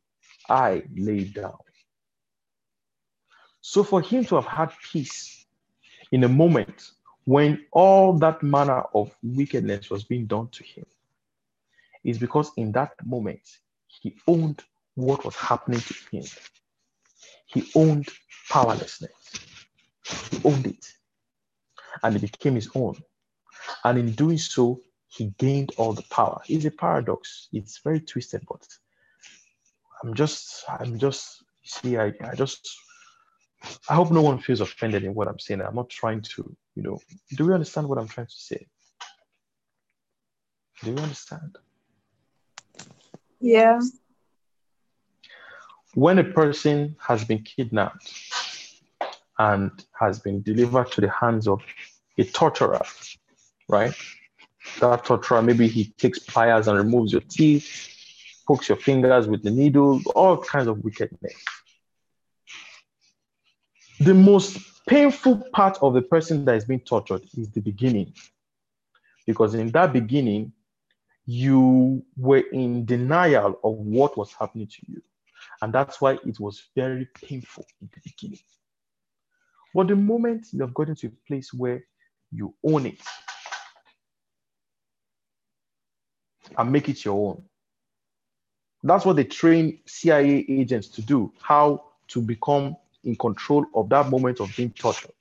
I 0.49 0.83
lay 0.97 1.19
it 1.19 1.35
down. 1.35 1.59
So 3.61 3.83
for 3.83 4.01
him 4.01 4.25
to 4.27 4.37
have 4.37 4.47
had 4.47 4.71
peace 4.93 5.45
in 6.13 6.25
a 6.25 6.29
moment 6.29 6.91
when 7.25 7.65
all 7.73 8.13
that 8.19 8.43
manner 8.43 8.85
of 8.95 9.15
wickedness 9.23 9.91
was 9.91 10.05
being 10.05 10.27
done 10.27 10.49
to 10.53 10.63
him 10.63 10.87
is 12.05 12.19
because 12.19 12.53
in 12.57 12.71
that 12.73 12.93
moment 13.05 13.41
he 13.89 14.17
owned 14.29 14.63
what 14.97 15.25
was 15.25 15.37
happening 15.37 15.81
to 15.81 15.95
him. 16.11 16.25
He 17.47 17.71
owned 17.75 18.09
powerlessness. 18.51 19.13
He 20.31 20.41
owned 20.45 20.67
it. 20.67 20.85
And 22.03 22.17
it 22.17 22.23
became 22.23 22.57
his 22.57 22.71
own. 22.75 22.97
And 23.85 23.99
in 23.99 24.13
doing 24.13 24.39
so, 24.39 24.81
he 25.07 25.33
gained 25.39 25.73
all 25.77 25.93
the 25.93 26.05
power. 26.11 26.41
It's 26.49 26.65
a 26.65 26.71
paradox. 26.71 27.49
It's 27.53 27.79
very 27.79 28.01
twisted, 28.01 28.43
but 28.49 28.67
I'm 30.03 30.15
just, 30.15 30.65
I'm 30.69 30.99
just, 30.99 31.45
see, 31.65 31.97
I, 31.97 32.13
I 32.21 32.35
just, 32.35 32.69
I 33.89 33.95
hope 33.95 34.11
no 34.11 34.23
one 34.23 34.39
feels 34.39 34.61
offended 34.61 35.05
in 35.05 35.15
what 35.15 35.29
I'm 35.29 35.39
saying. 35.39 35.63
I'm 35.63 35.75
not 35.75 35.89
trying 35.89 36.23
to, 36.23 36.57
you 36.75 36.83
know, 36.83 36.99
do 37.37 37.47
we 37.47 37.55
understand 37.55 37.89
what 37.89 37.99
I'm 37.99 38.09
trying 38.09 38.27
to 38.27 38.37
say? 38.37 38.67
Do 40.83 40.91
you 40.91 40.99
understand? 40.99 41.57
Yeah. 43.41 43.81
When 45.97 46.19
a 46.19 46.25
person 46.25 46.95
has 47.01 47.25
been 47.25 47.43
kidnapped 47.43 48.13
and 49.39 49.71
has 49.99 50.19
been 50.19 50.43
delivered 50.43 50.93
to 50.93 51.01
the 51.01 51.09
hands 51.09 51.49
of 51.49 51.63
a 52.19 52.25
torturer, 52.25 52.83
right? 53.67 53.95
That 54.81 55.07
torturer, 55.07 55.41
maybe 55.41 55.67
he 55.69 55.85
takes 55.97 56.19
pliers 56.19 56.69
and 56.69 56.77
removes 56.77 57.13
your 57.13 57.23
teeth, 57.23 57.89
pokes 58.47 58.69
your 58.69 58.77
fingers 58.77 59.27
with 59.27 59.43
the 59.43 59.51
needle, 59.51 60.03
all 60.15 60.37
kinds 60.37 60.67
of 60.67 60.85
wickedness. 60.85 61.33
The 63.99 64.13
most 64.13 64.59
painful 64.87 65.49
part 65.55 65.79
of 65.81 65.95
the 65.95 66.03
person 66.03 66.45
that 66.45 66.57
is 66.57 66.67
being 66.67 66.81
tortured 66.81 67.23
is 67.39 67.49
the 67.49 67.63
beginning. 67.63 68.13
Because 69.27 69.55
in 69.55 69.71
that 69.71 69.95
beginning, 69.95 70.53
you 71.25 72.05
were 72.19 72.45
in 72.53 72.85
denial 72.85 73.59
of 73.65 73.73
what 73.77 74.19
was 74.19 74.31
happening 74.39 74.67
to 74.67 74.83
you. 74.89 75.03
And 75.63 75.73
that's 75.73 76.01
why 76.01 76.19
it 76.27 76.39
was 76.39 76.63
very 76.75 77.09
painful 77.15 77.67
in 77.81 77.89
the 77.93 78.01
beginning. 78.05 78.41
But 79.75 79.89
the 79.89 79.97
moment 79.97 80.47
you 80.53 80.61
have 80.61 80.75
gotten 80.75 80.95
to 80.97 81.09
a 81.09 81.27
place 81.27 81.53
where 81.53 81.85
you 82.33 82.55
own 82.65 82.87
it 82.87 83.01
and 86.57 86.73
make 86.73 86.89
it 86.89 87.05
your 87.05 87.31
own, 87.31 87.43
that's 88.83 89.05
what 89.05 89.17
they 89.17 89.25
train 89.25 89.81
CIA 89.87 90.45
agents 90.49 90.89
to 90.89 91.03
do 91.03 91.33
how 91.41 91.85
to 92.09 92.23
become 92.23 92.77
in 93.05 93.17
control 93.17 93.67
of 93.75 93.89
that 93.89 94.11
moment 94.11 94.41
of 94.41 94.55
being 94.57 94.71
tortured, 94.71 95.13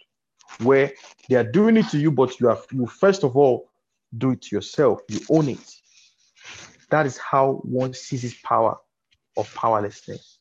where 0.62 0.94
they 1.30 1.36
are 1.36 1.44
doing 1.44 1.78
it 1.78 1.88
to 1.90 1.98
you, 1.98 2.12
but 2.12 2.40
you 2.40 2.48
have 2.48 2.66
you 2.72 2.86
first 2.88 3.24
of 3.24 3.36
all 3.36 3.70
do 4.18 4.32
it 4.32 4.52
yourself, 4.52 5.02
you 5.10 5.20
own 5.30 5.50
it. 5.50 5.76
That 6.90 7.06
is 7.06 7.18
how 7.18 7.54
one 7.64 7.94
seizes 7.94 8.34
power 8.36 8.78
of 9.38 9.54
powerlessness. 9.54 10.40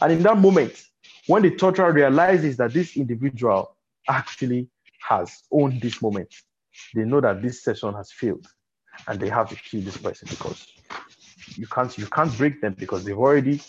And 0.00 0.12
in 0.12 0.22
that 0.22 0.38
moment, 0.38 0.82
when 1.26 1.42
the 1.42 1.50
torturer 1.50 1.92
realizes 1.92 2.56
that 2.58 2.72
this 2.72 2.96
individual 2.96 3.76
actually 4.08 4.68
has 5.08 5.42
owned 5.50 5.80
this 5.80 6.02
moment, 6.02 6.34
they 6.94 7.04
know 7.04 7.20
that 7.20 7.42
this 7.42 7.62
session 7.62 7.94
has 7.94 8.12
failed 8.12 8.46
and 9.08 9.20
they 9.20 9.28
have 9.28 9.48
to 9.48 9.56
kill 9.56 9.80
this 9.82 9.96
person 9.96 10.28
because 10.30 10.66
you 11.56 11.66
can't 11.66 11.96
you 11.96 12.06
can't 12.06 12.36
break 12.36 12.60
them 12.60 12.74
because 12.78 13.04
they've 13.04 13.18
already 13.18 13.60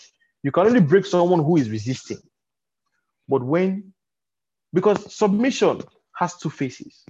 you 0.42 0.50
can 0.50 0.66
only 0.66 0.80
break 0.80 1.06
someone 1.06 1.42
who 1.42 1.56
is 1.56 1.70
resisting. 1.70 2.18
But 3.28 3.42
when 3.42 3.92
because 4.72 5.14
submission 5.14 5.82
has 6.14 6.36
two 6.36 6.50
faces. 6.50 7.04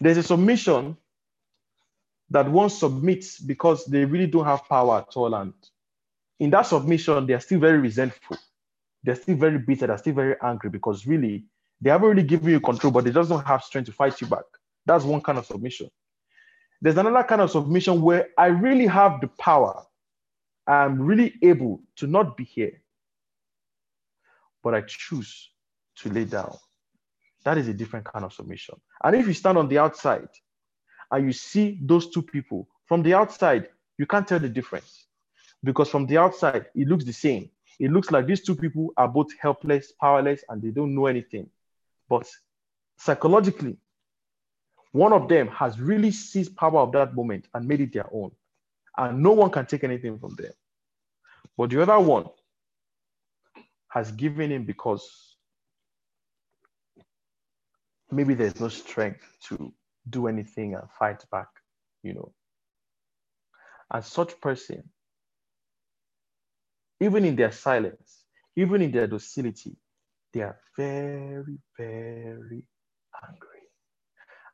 There's 0.00 0.18
a 0.18 0.22
submission 0.22 0.96
that 2.30 2.50
one 2.50 2.70
submits 2.70 3.40
because 3.40 3.86
they 3.86 4.04
really 4.04 4.26
don't 4.26 4.44
have 4.44 4.68
power 4.68 4.98
at 4.98 5.16
all. 5.16 5.34
And 5.34 5.54
in 6.40 6.50
that 6.50 6.66
submission, 6.66 7.26
they're 7.26 7.40
still 7.40 7.60
very 7.60 7.78
resentful. 7.78 8.36
They're 9.02 9.14
still 9.14 9.36
very 9.36 9.58
bitter. 9.58 9.86
They're 9.86 9.98
still 9.98 10.14
very 10.14 10.36
angry 10.42 10.70
because 10.70 11.06
really, 11.06 11.44
they 11.80 11.90
haven't 11.90 12.08
really 12.08 12.22
given 12.22 12.50
you 12.50 12.60
control, 12.60 12.92
but 12.92 13.04
they 13.04 13.12
just 13.12 13.28
don't 13.28 13.46
have 13.46 13.62
strength 13.62 13.86
to 13.86 13.92
fight 13.92 14.20
you 14.20 14.26
back. 14.26 14.44
That's 14.86 15.04
one 15.04 15.20
kind 15.20 15.38
of 15.38 15.46
submission. 15.46 15.90
There's 16.80 16.96
another 16.96 17.24
kind 17.24 17.40
of 17.40 17.50
submission 17.50 18.00
where 18.02 18.28
I 18.36 18.46
really 18.46 18.86
have 18.86 19.20
the 19.20 19.28
power. 19.28 19.84
I'm 20.66 21.00
really 21.00 21.34
able 21.42 21.82
to 21.96 22.06
not 22.06 22.36
be 22.36 22.44
here, 22.44 22.82
but 24.62 24.74
I 24.74 24.82
choose 24.82 25.50
to 25.96 26.10
lay 26.10 26.24
down. 26.24 26.56
That 27.44 27.58
is 27.58 27.68
a 27.68 27.74
different 27.74 28.04
kind 28.04 28.24
of 28.24 28.32
submission. 28.32 28.76
And 29.02 29.16
if 29.16 29.26
you 29.26 29.34
stand 29.34 29.58
on 29.58 29.68
the 29.68 29.78
outside 29.78 30.28
and 31.10 31.26
you 31.26 31.32
see 31.32 31.78
those 31.82 32.10
two 32.10 32.22
people 32.22 32.68
from 32.86 33.02
the 33.02 33.14
outside, 33.14 33.68
you 33.96 34.06
can't 34.06 34.28
tell 34.28 34.38
the 34.38 34.48
difference 34.48 35.07
because 35.62 35.88
from 35.88 36.06
the 36.06 36.18
outside, 36.18 36.66
it 36.74 36.88
looks 36.88 37.04
the 37.04 37.12
same. 37.12 37.50
It 37.78 37.90
looks 37.90 38.10
like 38.10 38.26
these 38.26 38.42
two 38.42 38.54
people 38.54 38.92
are 38.96 39.08
both 39.08 39.28
helpless, 39.40 39.92
powerless, 39.92 40.42
and 40.48 40.60
they 40.60 40.70
don't 40.70 40.94
know 40.94 41.06
anything. 41.06 41.48
But 42.08 42.28
psychologically, 42.96 43.76
one 44.92 45.12
of 45.12 45.28
them 45.28 45.48
has 45.48 45.80
really 45.80 46.10
seized 46.10 46.56
power 46.56 46.80
of 46.80 46.92
that 46.92 47.14
moment 47.14 47.46
and 47.54 47.68
made 47.68 47.80
it 47.80 47.92
their 47.92 48.08
own. 48.12 48.32
And 48.96 49.22
no 49.22 49.32
one 49.32 49.50
can 49.50 49.66
take 49.66 49.84
anything 49.84 50.18
from 50.18 50.34
them. 50.34 50.52
But 51.56 51.70
the 51.70 51.82
other 51.82 51.98
one 52.00 52.26
has 53.88 54.10
given 54.12 54.50
in 54.50 54.64
because 54.64 55.36
maybe 58.10 58.34
there's 58.34 58.58
no 58.60 58.68
strength 58.68 59.24
to 59.48 59.72
do 60.08 60.26
anything 60.26 60.74
and 60.74 60.90
fight 60.98 61.24
back, 61.30 61.48
you 62.02 62.14
know. 62.14 62.32
And 63.90 64.04
such 64.04 64.40
person, 64.40 64.88
even 67.00 67.24
in 67.24 67.36
their 67.36 67.52
silence, 67.52 68.24
even 68.56 68.82
in 68.82 68.92
their 68.92 69.06
docility, 69.06 69.76
they 70.32 70.42
are 70.42 70.58
very, 70.76 71.58
very 71.78 72.64
angry. 73.28 73.62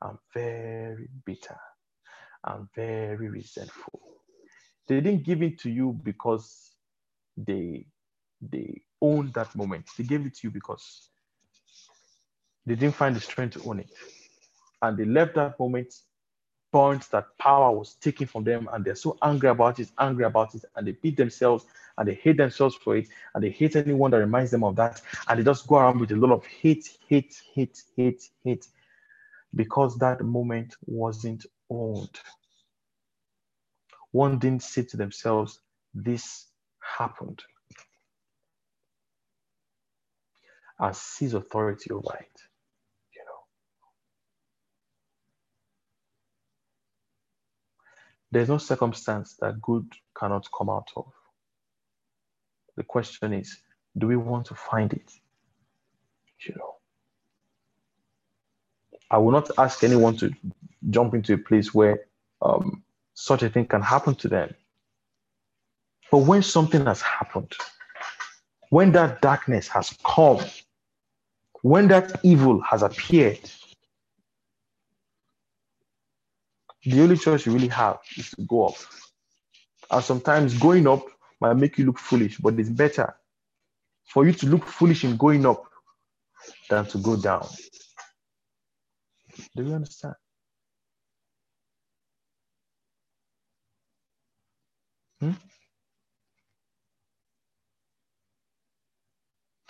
I'm 0.03 0.19
very 0.35 1.09
bitter. 1.27 1.59
I'm 2.45 2.69
very 2.77 3.29
resentful. 3.29 4.01
They 4.89 5.01
didn't 5.01 5.25
give 5.25 5.43
it 5.43 5.59
to 5.61 5.71
you 5.71 5.99
because 6.05 6.73
they 7.37 7.87
they 8.43 8.83
owned 9.03 9.35
that 9.35 9.55
moment. 9.57 9.87
They 9.99 10.05
gave 10.05 10.27
it 10.27 10.35
to 10.37 10.49
you 10.49 10.51
because 10.51 11.11
they 12.67 12.75
didn't 12.75 12.97
find 12.97 13.17
the 13.17 13.21
strength 13.21 13.55
to 13.63 13.71
own 13.71 13.81
it 13.81 13.91
and 14.83 14.97
they 14.99 15.05
left 15.05 15.35
that 15.35 15.59
moment 15.59 15.95
burnt 16.75 17.11
that 17.11 17.27
power 17.39 17.71
was 17.71 17.95
taken 17.95 18.27
from 18.27 18.45
them 18.45 18.69
and 18.73 18.85
they're 18.85 18.97
so 18.97 19.17
angry 19.23 19.49
about 19.49 19.79
it 19.79 19.91
angry 19.99 20.25
about 20.25 20.55
it 20.55 20.65
and 20.77 20.87
they 20.87 20.93
beat 20.93 21.17
themselves 21.17 21.67
and 21.99 22.09
they 22.09 22.15
hate 22.15 22.37
themselves 22.37 22.75
for 22.75 22.97
it 22.97 23.07
and 23.35 23.45
they 23.45 23.51
hate 23.51 23.77
anyone 23.77 24.11
that 24.11 24.19
reminds 24.19 24.51
them 24.51 24.65
of 24.65 24.75
that 24.77 25.01
and 25.29 25.39
they 25.39 25.45
just 25.45 25.67
go 25.69 25.77
around 25.77 26.01
with 26.01 26.11
a 26.11 26.17
lot 26.17 26.33
of 26.33 26.45
hate 26.47 26.99
hate 27.09 27.41
hate 27.55 27.83
hate 27.97 28.29
hate 28.45 28.67
because 29.55 29.97
that 29.99 30.21
moment 30.23 30.75
wasn't 30.87 31.47
owned 31.71 32.19
one 34.15 34.39
didn't 34.39 34.63
say 34.63 34.83
to 34.83 34.97
themselves 34.97 35.61
this 35.93 36.47
happened. 36.81 37.43
And 40.79 40.95
seize 40.95 41.35
authority 41.35 41.91
over 41.91 42.17
it 42.21 42.41
There's 48.35 48.49
no 48.49 48.59
circumstance 48.59 49.37
that 49.41 49.63
good 49.63 49.87
cannot 50.19 50.49
come 50.51 50.69
out 50.69 50.91
of. 50.97 51.07
The 52.77 52.83
question 52.83 53.33
is, 53.33 53.59
do 53.97 54.09
we 54.09 54.17
want 54.17 54.47
to 54.47 54.57
find 54.57 54.93
it? 54.93 55.13
You 56.41 56.57
know. 56.57 56.75
I 59.09 59.19
will 59.19 59.31
not 59.31 59.57
ask 59.57 59.85
anyone 59.85 60.17
to 60.17 60.33
jump 60.91 61.15
into 61.15 61.35
a 61.35 61.39
place 61.39 61.73
where 61.73 62.07
um, 62.43 62.83
such 63.15 63.45
a 63.45 63.49
thing 63.49 63.67
can 63.67 63.83
happen 63.83 64.17
to 64.17 64.27
them. 64.27 64.53
But 66.11 66.19
when 66.19 66.43
something 66.43 66.85
has 66.87 67.03
happened, 67.03 67.55
when 68.71 68.91
that 68.93 69.23
darkness 69.23 69.69
has 69.69 69.97
come, 70.05 70.41
when 71.63 71.87
that 71.87 72.19
evil 72.25 72.61
has 72.63 72.83
appeared, 72.83 73.49
the 76.85 77.01
only 77.03 77.17
choice 77.17 77.47
you 77.47 77.53
really 77.53 77.69
have 77.69 77.99
is 78.17 78.31
to 78.31 78.43
go 78.43 78.69
up. 78.69 78.75
And 79.91 80.05
sometimes 80.05 80.59
going 80.59 80.87
up 80.87 81.05
might 81.41 81.55
make 81.55 81.79
you 81.79 81.87
look 81.87 81.99
foolish, 81.99 82.39
but 82.39 82.59
it's 82.59 82.69
better 82.69 83.15
for 84.07 84.27
you 84.27 84.33
to 84.33 84.47
look 84.47 84.65
foolish 84.65 85.05
in 85.05 85.17
going 85.17 85.47
up 85.47 85.65
than 86.69 86.87
to 86.87 86.99
go 86.99 87.17
down. 87.17 87.47
Do 89.57 89.65
you 89.65 89.75
understand? 89.75 90.15
Hmm? 95.21 95.33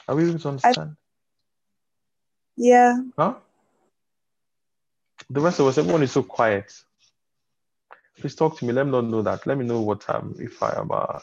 Are 0.06 0.14
we 0.16 0.28
able 0.28 0.38
to 0.38 0.48
understand? 0.48 0.96
Yeah. 2.56 3.00
Huh? 3.16 3.34
The 5.30 5.40
rest 5.40 5.60
of 5.60 5.66
us, 5.66 5.78
everyone 5.78 6.02
is 6.02 6.12
so 6.12 6.22
quiet. 6.22 6.72
Please 8.20 8.34
talk 8.34 8.58
to 8.58 8.64
me. 8.64 8.72
Let 8.72 8.86
me 8.86 8.92
not 8.92 9.04
know 9.04 9.22
that. 9.22 9.46
Let 9.46 9.58
me 9.58 9.64
know 9.64 9.80
what 9.80 10.00
time 10.00 10.34
if 10.38 10.62
I 10.62 10.78
am. 10.78 10.90
Uh, 10.90 11.18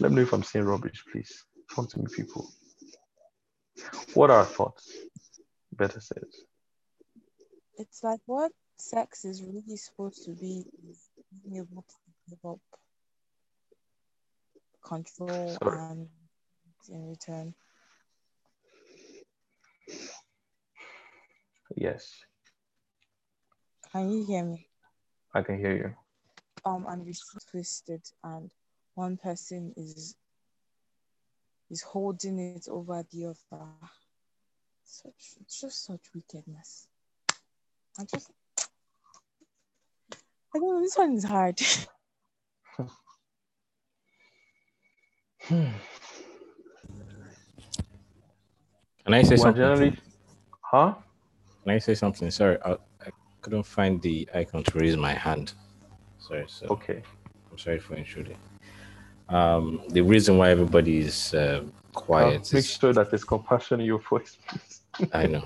let 0.00 0.10
me 0.10 0.16
know 0.16 0.22
if 0.22 0.32
I'm 0.32 0.42
saying 0.42 0.64
rubbish, 0.64 1.04
please. 1.10 1.44
Talk 1.74 1.90
to 1.90 1.98
me, 1.98 2.06
people. 2.14 2.48
What 4.14 4.30
are 4.30 4.44
thoughts? 4.44 4.92
Better 5.72 6.00
said. 6.00 6.24
It's 7.78 8.02
like 8.02 8.20
what 8.26 8.52
sex 8.78 9.24
is 9.24 9.42
really 9.42 9.76
supposed 9.76 10.24
to 10.24 10.32
be 10.32 10.64
being 11.42 11.56
able 11.56 11.82
to 11.82 11.94
give 12.28 12.38
up 12.44 12.58
control 14.84 15.56
Sorry. 15.62 15.78
and 15.78 16.08
in 16.88 17.08
return. 17.08 17.54
Yes, 21.76 22.12
Can 23.94 24.10
you 24.10 24.24
hear 24.26 24.44
me? 24.44 24.66
I 25.32 25.42
can 25.42 25.56
hear 25.56 25.76
you. 25.76 25.94
Um, 26.64 26.84
and 26.88 27.06
it's 27.06 27.22
twisted, 27.48 28.02
and 28.24 28.50
one 28.94 29.16
person 29.16 29.72
is 29.76 30.16
is 31.70 31.82
holding 31.82 32.40
it 32.40 32.66
over 32.68 33.04
the 33.12 33.26
other. 33.26 33.66
Such 34.84 35.36
it's 35.40 35.60
just 35.60 35.84
such 35.84 36.00
wickedness. 36.12 36.88
I 37.96 38.04
just 38.12 38.32
I 40.52 40.58
don't 40.58 40.74
know. 40.74 40.80
This 40.80 40.96
one 40.98 41.12
is 41.12 41.24
hard. 41.24 41.60
Can 45.46 45.72
I 49.06 49.22
say 49.22 49.36
We're 49.36 49.36
something? 49.36 49.54
generally, 49.54 49.96
huh? 50.62 50.94
Can 51.62 51.72
I 51.74 51.78
say 51.78 51.94
something? 51.94 52.28
Sorry, 52.32 52.58
I, 52.64 52.72
I 52.72 52.76
couldn't 53.44 53.64
find 53.64 54.00
the 54.00 54.26
icon 54.34 54.62
to 54.64 54.78
raise 54.78 54.96
my 54.96 55.12
hand. 55.12 55.52
Sorry, 56.18 56.46
so 56.48 56.66
Okay. 56.70 57.02
I'm 57.50 57.58
sorry 57.58 57.78
for 57.78 57.94
intruding. 57.94 58.38
Um, 59.28 59.82
the 59.88 60.00
reason 60.00 60.38
why 60.38 60.48
everybody 60.50 60.98
is 61.00 61.34
uh, 61.34 61.40
Uh, 61.40 62.00
quiet 62.06 62.42
make 62.52 62.64
is 62.64 62.70
sure 62.70 62.92
that 62.94 63.10
there's 63.10 63.24
compassion 63.24 63.80
in 63.80 63.86
your 63.86 64.00
voice, 64.10 64.38
please. 64.48 64.80
I 65.12 65.26
know. 65.26 65.44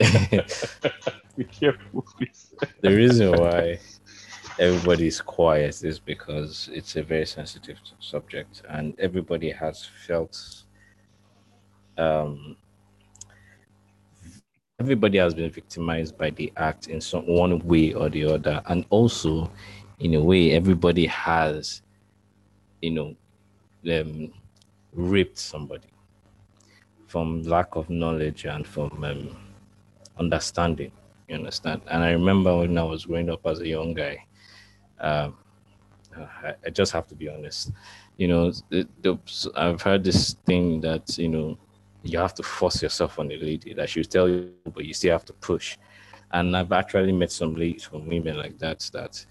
Be 1.36 1.44
careful, 1.60 2.02
please. 2.16 2.40
the 2.80 2.92
reason 3.02 3.32
why 3.32 3.78
everybody 4.58 5.06
is 5.06 5.20
quiet 5.20 5.76
is 5.84 5.98
because 5.98 6.70
it's 6.72 6.96
a 6.96 7.02
very 7.02 7.26
sensitive 7.26 7.78
subject, 8.12 8.62
and 8.68 8.98
everybody 8.98 9.50
has 9.50 9.76
felt. 10.06 10.34
Um, 11.98 12.56
everybody 14.80 15.18
has 15.18 15.34
been 15.34 15.50
victimized 15.50 16.16
by 16.16 16.30
the 16.30 16.50
act 16.56 16.88
in 16.88 17.00
some 17.00 17.26
one 17.26 17.58
way 17.60 17.92
or 17.92 18.08
the 18.08 18.24
other, 18.24 18.62
and 18.66 18.86
also, 18.88 19.50
in 19.98 20.14
a 20.14 20.20
way, 20.20 20.52
everybody 20.52 21.06
has, 21.06 21.82
you 22.80 22.90
know, 22.90 23.14
um, 23.92 24.32
raped 24.94 25.38
somebody 25.38 25.88
from 27.06 27.42
lack 27.42 27.76
of 27.76 27.90
knowledge 27.90 28.46
and 28.46 28.66
from 28.66 29.04
um, 29.04 29.36
understanding. 30.18 30.90
You 31.28 31.36
understand? 31.36 31.82
And 31.88 32.02
I 32.02 32.12
remember 32.12 32.56
when 32.56 32.78
I 32.78 32.82
was 32.82 33.04
growing 33.04 33.28
up 33.28 33.46
as 33.46 33.60
a 33.60 33.68
young 33.68 33.92
guy, 33.92 34.24
um, 34.98 35.36
I, 36.16 36.54
I 36.64 36.70
just 36.70 36.92
have 36.92 37.06
to 37.08 37.14
be 37.14 37.28
honest. 37.28 37.70
You 38.16 38.28
know, 38.28 38.52
I've 39.56 39.82
heard 39.82 40.04
this 40.04 40.34
thing 40.46 40.80
that 40.80 41.18
you 41.18 41.28
know 41.28 41.58
you 42.02 42.18
have 42.18 42.34
to 42.34 42.42
force 42.42 42.82
yourself 42.82 43.18
on 43.18 43.30
a 43.30 43.36
lady 43.36 43.74
that 43.74 43.88
she'll 43.88 44.04
tell 44.04 44.28
you, 44.28 44.52
but 44.72 44.84
you 44.84 44.94
still 44.94 45.12
have 45.12 45.24
to 45.26 45.32
push. 45.34 45.76
And 46.32 46.56
I've 46.56 46.72
actually 46.72 47.12
met 47.12 47.32
some 47.32 47.54
ladies, 47.54 47.88
some 47.90 48.06
women 48.06 48.36
like 48.36 48.58
that. 48.58 48.88
That 48.92 49.24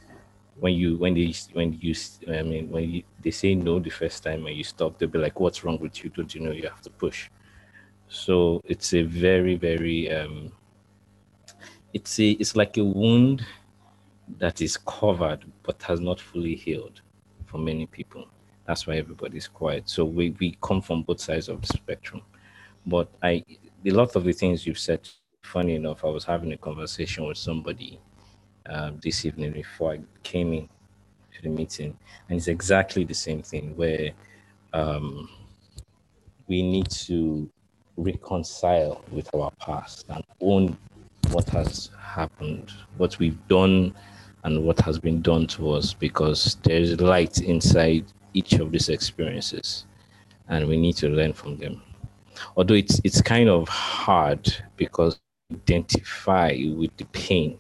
when 0.59 0.73
you 0.73 0.97
when 0.97 1.13
they 1.13 1.33
when 1.53 1.77
you 1.81 1.95
I 2.27 2.43
mean 2.43 2.69
when 2.69 2.89
you, 2.89 3.03
they 3.21 3.31
say 3.31 3.55
no 3.55 3.79
the 3.79 3.89
first 3.89 4.23
time 4.23 4.45
and 4.45 4.55
you 4.55 4.63
stop, 4.63 4.97
they'll 4.97 5.09
be 5.09 5.19
like, 5.19 5.39
"What's 5.39 5.63
wrong 5.63 5.79
with 5.79 6.03
you? 6.03 6.09
Don't 6.09 6.33
you 6.35 6.41
know 6.41 6.51
you 6.51 6.63
have 6.63 6.81
to 6.81 6.89
push?" 6.89 7.29
So 8.09 8.61
it's 8.65 8.93
a 8.93 9.03
very 9.03 9.55
very 9.55 10.11
um, 10.11 10.51
it's 11.93 12.19
a 12.19 12.31
it's 12.31 12.55
like 12.55 12.77
a 12.77 12.83
wound 12.83 13.45
that 14.37 14.61
is 14.61 14.77
covered 14.77 15.45
but 15.63 15.81
has 15.83 15.99
not 15.99 16.19
fully 16.19 16.55
healed 16.55 17.01
for 17.45 17.57
many 17.57 17.87
people. 17.87 18.27
That's 18.65 18.85
why 18.85 18.97
everybody's 18.97 19.47
quiet. 19.47 19.89
So 19.89 20.05
we, 20.05 20.29
we 20.39 20.55
come 20.61 20.81
from 20.81 21.01
both 21.01 21.19
sides 21.19 21.49
of 21.49 21.61
the 21.61 21.67
spectrum. 21.67 22.21
But 22.85 23.09
I 23.21 23.43
a 23.85 23.91
lot 23.91 24.15
of 24.15 24.23
the 24.23 24.33
things 24.33 24.65
you've 24.65 24.79
said, 24.79 25.07
funny 25.41 25.75
enough, 25.75 26.03
I 26.03 26.09
was 26.09 26.25
having 26.25 26.51
a 26.53 26.57
conversation 26.57 27.25
with 27.25 27.37
somebody 27.37 27.99
um, 28.67 28.99
this 29.01 29.25
evening 29.25 29.53
before 29.53 29.93
I 29.93 29.99
came 30.23 30.53
in 30.53 30.69
to 31.35 31.41
the 31.41 31.49
meeting, 31.49 31.97
and 32.27 32.37
it's 32.37 32.47
exactly 32.47 33.03
the 33.03 33.13
same 33.13 33.41
thing 33.41 33.75
where 33.75 34.11
um, 34.73 35.29
we 36.47 36.61
need 36.61 36.89
to 36.89 37.49
reconcile 37.95 39.03
with 39.11 39.33
our 39.35 39.51
past 39.59 40.05
and 40.09 40.23
own 40.41 40.77
what 41.31 41.47
has 41.49 41.91
happened, 41.99 42.71
what 42.97 43.17
we've 43.19 43.47
done, 43.47 43.93
and 44.43 44.63
what 44.63 44.79
has 44.81 44.97
been 44.99 45.21
done 45.21 45.47
to 45.47 45.71
us 45.71 45.93
because 45.93 46.57
there's 46.63 46.99
light 47.01 47.41
inside 47.41 48.05
each 48.33 48.53
of 48.53 48.71
these 48.71 48.89
experiences 48.89 49.85
and 50.47 50.67
we 50.67 50.77
need 50.79 50.95
to 50.95 51.09
learn 51.09 51.33
from 51.33 51.57
them. 51.57 51.81
Although 52.57 52.75
it's 52.75 53.01
it's 53.03 53.21
kind 53.21 53.49
of 53.49 53.67
hard 53.69 54.53
because 54.77 55.19
identify 55.53 56.55
with 56.75 56.95
the 56.97 57.05
pain 57.05 57.57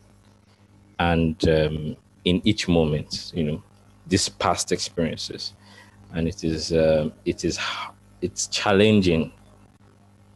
and 0.99 1.47
um, 1.49 1.95
in 2.25 2.41
each 2.45 2.67
moment, 2.67 3.31
you 3.35 3.43
know, 3.43 3.63
these 4.07 4.29
past 4.29 4.71
experiences, 4.71 5.53
and 6.13 6.27
it 6.27 6.43
is 6.43 6.71
um 6.73 7.13
it 7.25 7.45
is 7.45 7.59
it's 8.21 8.47
challenging. 8.47 9.31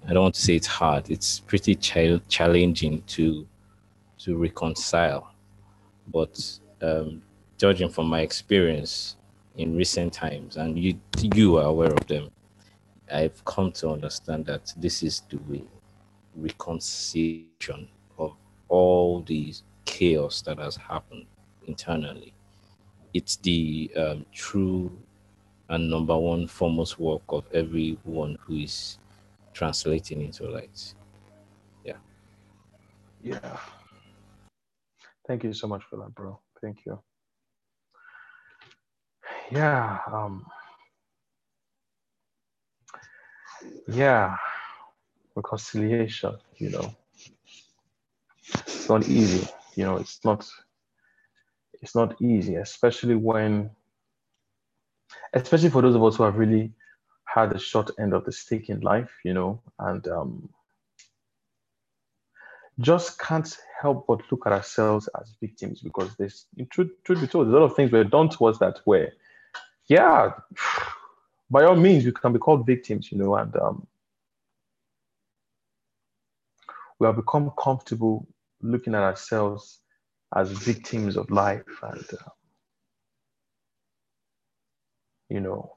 I 0.08 0.14
don't 0.14 0.24
want 0.24 0.36
to 0.36 0.42
say 0.42 0.56
it's 0.56 0.68
hard. 0.68 1.10
It's 1.10 1.40
pretty 1.42 1.76
ch- 1.76 2.22
challenging 2.28 3.04
to 3.08 3.48
to 4.20 4.38
reconcile 4.38 5.34
but 6.12 6.60
um, 6.82 7.22
judging 7.58 7.90
from 7.90 8.08
my 8.08 8.22
experience 8.22 9.18
in 9.58 9.76
recent 9.76 10.14
times, 10.14 10.58
and 10.58 10.78
you 10.78 11.00
you 11.22 11.58
are 11.58 11.66
aware 11.66 11.92
of 11.94 12.06
them, 12.08 12.30
I've 13.14 13.44
come 13.46 13.72
to 13.74 13.90
understand 13.90 14.48
that 14.48 14.74
this 14.76 15.04
is 15.04 15.22
the 15.30 15.38
way 15.48 15.64
reconciliation 16.36 17.88
of 18.18 18.36
all 18.68 19.22
these 19.22 19.64
chaos 19.86 20.42
that 20.42 20.58
has 20.58 20.76
happened 20.76 21.26
internally. 21.68 22.34
It's 23.14 23.36
the 23.38 23.92
um, 23.96 24.26
true 24.34 24.92
and 25.70 25.90
number 25.90 26.18
one 26.18 26.48
foremost 26.48 27.00
work 27.00 27.22
of 27.30 27.46
everyone 27.54 28.38
who 28.42 28.56
is 28.58 28.98
translating 29.54 30.22
into 30.22 30.50
light. 30.50 30.96
Yeah. 31.86 31.98
Yeah. 33.22 33.58
Thank 35.28 35.44
you 35.44 35.54
so 35.54 35.68
much 35.68 35.84
for 35.90 35.98
that, 35.98 36.14
bro. 36.16 36.40
Thank 36.62 36.80
you. 36.86 37.00
Yeah. 39.52 40.00
Um, 40.12 40.46
yeah. 43.88 44.36
Reconciliation, 45.36 46.36
you 46.58 46.70
know. 46.70 46.96
It's 48.60 48.90
not 48.90 49.08
easy. 49.08 49.48
You 49.76 49.86
know, 49.86 49.98
it's 49.98 50.24
not 50.24 50.48
it's 51.82 51.96
not 51.96 52.22
easy, 52.22 52.56
especially 52.56 53.16
when 53.16 53.72
especially 55.34 55.70
for 55.70 55.82
those 55.82 55.96
of 55.96 56.04
us 56.04 56.16
who 56.16 56.24
have 56.24 56.38
really 56.38 56.72
had 57.26 57.52
the 57.52 57.60
short 57.60 57.90
end 58.00 58.14
of 58.14 58.26
the 58.26 58.32
stick 58.32 58.70
in 58.70 58.82
life, 58.82 59.12
you 59.24 59.34
know, 59.34 59.62
and 59.80 60.08
um 60.08 60.50
just 62.80 63.20
can't 63.20 63.58
help 63.82 64.06
but 64.08 64.22
look 64.32 64.46
at 64.46 64.54
ourselves 64.54 65.08
as 65.20 65.36
victims 65.40 65.82
because 65.82 66.16
there's 66.18 66.46
truth, 66.72 66.92
truth 67.04 67.22
be 67.22 67.28
told, 67.28 67.48
a 67.48 67.52
lot 67.52 67.64
of 67.64 67.76
things 67.76 67.92
were 67.92 68.04
done 68.04 68.30
to 68.30 68.46
us 68.46 68.58
that 68.60 68.80
way. 68.86 69.12
Yeah, 69.88 70.32
by 71.54 71.66
all 71.66 71.78
means, 71.78 72.06
we 72.06 72.14
can 72.14 72.34
be 72.34 72.40
called 72.40 72.68
victims, 72.68 73.12
you 73.14 73.20
know, 73.20 73.36
and 73.38 73.56
um, 73.58 73.88
we 77.00 77.08
have 77.08 77.18
become 77.18 77.52
comfortable 77.58 78.28
looking 78.62 78.96
at 78.96 79.04
ourselves 79.04 79.82
as 80.36 80.52
victims 80.52 81.18
of 81.18 81.32
life. 81.32 81.64
And 81.84 82.06
uh, 82.14 82.32
you 85.30 85.42
know, 85.42 85.74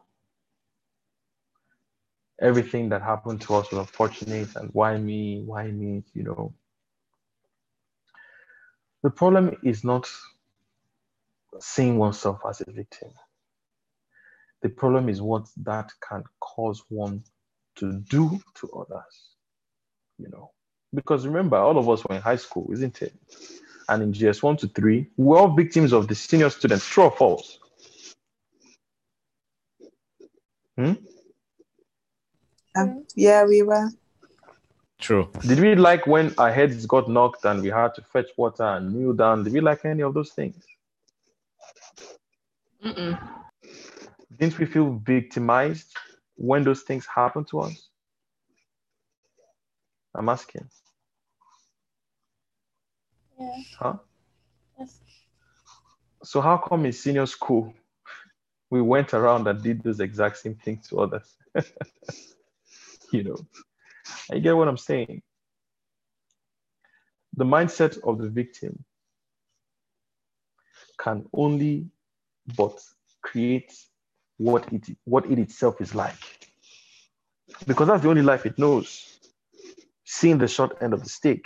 everything 2.40 2.90
that 2.90 3.02
happened 3.02 3.42
to 3.42 3.54
us 3.56 3.70
was 3.72 3.80
unfortunate 3.80 4.56
and 4.56 4.70
why 4.72 4.98
me, 4.98 5.42
why 5.46 5.68
me, 5.70 6.04
you 6.14 6.24
know. 6.24 6.54
The 9.02 9.10
problem 9.10 9.56
is 9.64 9.84
not 9.84 10.10
seeing 11.60 11.98
oneself 11.98 12.40
as 12.48 12.62
a 12.62 12.70
victim. 12.70 13.10
The 14.66 14.72
problem 14.72 15.08
is 15.08 15.22
what 15.22 15.46
that 15.58 15.92
can 16.00 16.24
cause 16.40 16.82
one 16.88 17.22
to 17.76 18.00
do 18.10 18.40
to 18.56 18.68
others, 18.72 19.36
you 20.18 20.28
know. 20.28 20.50
Because 20.92 21.24
remember, 21.24 21.56
all 21.56 21.78
of 21.78 21.88
us 21.88 22.04
were 22.04 22.16
in 22.16 22.20
high 22.20 22.34
school, 22.34 22.68
isn't 22.72 23.00
it? 23.00 23.14
And 23.88 24.02
in 24.02 24.12
JS 24.12 24.42
1 24.42 24.56
to 24.56 24.66
3, 24.66 25.06
we're 25.18 25.38
all 25.38 25.54
victims 25.54 25.92
of 25.92 26.08
the 26.08 26.16
senior 26.16 26.50
students, 26.50 26.84
true 26.84 27.04
or 27.04 27.12
false? 27.12 27.60
Hmm? 30.76 30.94
Um, 32.74 33.06
yeah, 33.14 33.44
we 33.44 33.62
were. 33.62 33.88
True. 34.98 35.30
Did 35.46 35.60
we 35.60 35.76
like 35.76 36.08
when 36.08 36.34
our 36.38 36.52
heads 36.52 36.86
got 36.86 37.08
knocked 37.08 37.44
and 37.44 37.62
we 37.62 37.68
had 37.68 37.94
to 37.94 38.02
fetch 38.02 38.30
water 38.36 38.64
and 38.64 38.92
kneel 38.92 39.12
down? 39.12 39.44
Did 39.44 39.52
we 39.52 39.60
like 39.60 39.84
any 39.84 40.02
of 40.02 40.12
those 40.12 40.32
things? 40.32 40.66
Mm-mm. 42.84 43.36
Didn't 44.38 44.58
we 44.58 44.66
feel 44.66 45.00
victimized 45.04 45.96
when 46.34 46.64
those 46.64 46.82
things 46.82 47.06
happen 47.06 47.44
to 47.46 47.60
us? 47.60 47.88
I'm 50.14 50.28
asking. 50.28 50.68
Yeah. 53.38 53.50
Huh? 53.78 53.94
Yes. 54.78 55.00
So 56.22 56.40
how 56.40 56.56
come 56.58 56.86
in 56.86 56.92
senior 56.92 57.26
school 57.26 57.72
we 58.70 58.82
went 58.82 59.14
around 59.14 59.46
and 59.46 59.62
did 59.62 59.82
those 59.82 60.00
exact 60.00 60.38
same 60.38 60.56
things 60.56 60.88
to 60.88 61.00
others? 61.00 61.34
you 63.12 63.22
know, 63.22 63.36
you 64.32 64.40
get 64.40 64.56
what 64.56 64.68
I'm 64.68 64.76
saying? 64.76 65.22
The 67.36 67.44
mindset 67.44 67.98
of 68.02 68.18
the 68.18 68.28
victim 68.28 68.84
can 70.98 71.26
only 71.32 71.86
but 72.56 72.80
create 73.22 73.72
what 74.38 74.70
it 74.72 74.86
what 75.04 75.26
it 75.30 75.38
itself 75.38 75.80
is 75.80 75.94
like. 75.94 76.16
Because 77.66 77.88
that's 77.88 78.02
the 78.02 78.08
only 78.08 78.22
life 78.22 78.46
it 78.46 78.58
knows. 78.58 79.18
Seeing 80.04 80.38
the 80.38 80.48
short 80.48 80.76
end 80.82 80.92
of 80.92 81.02
the 81.02 81.08
stick, 81.08 81.44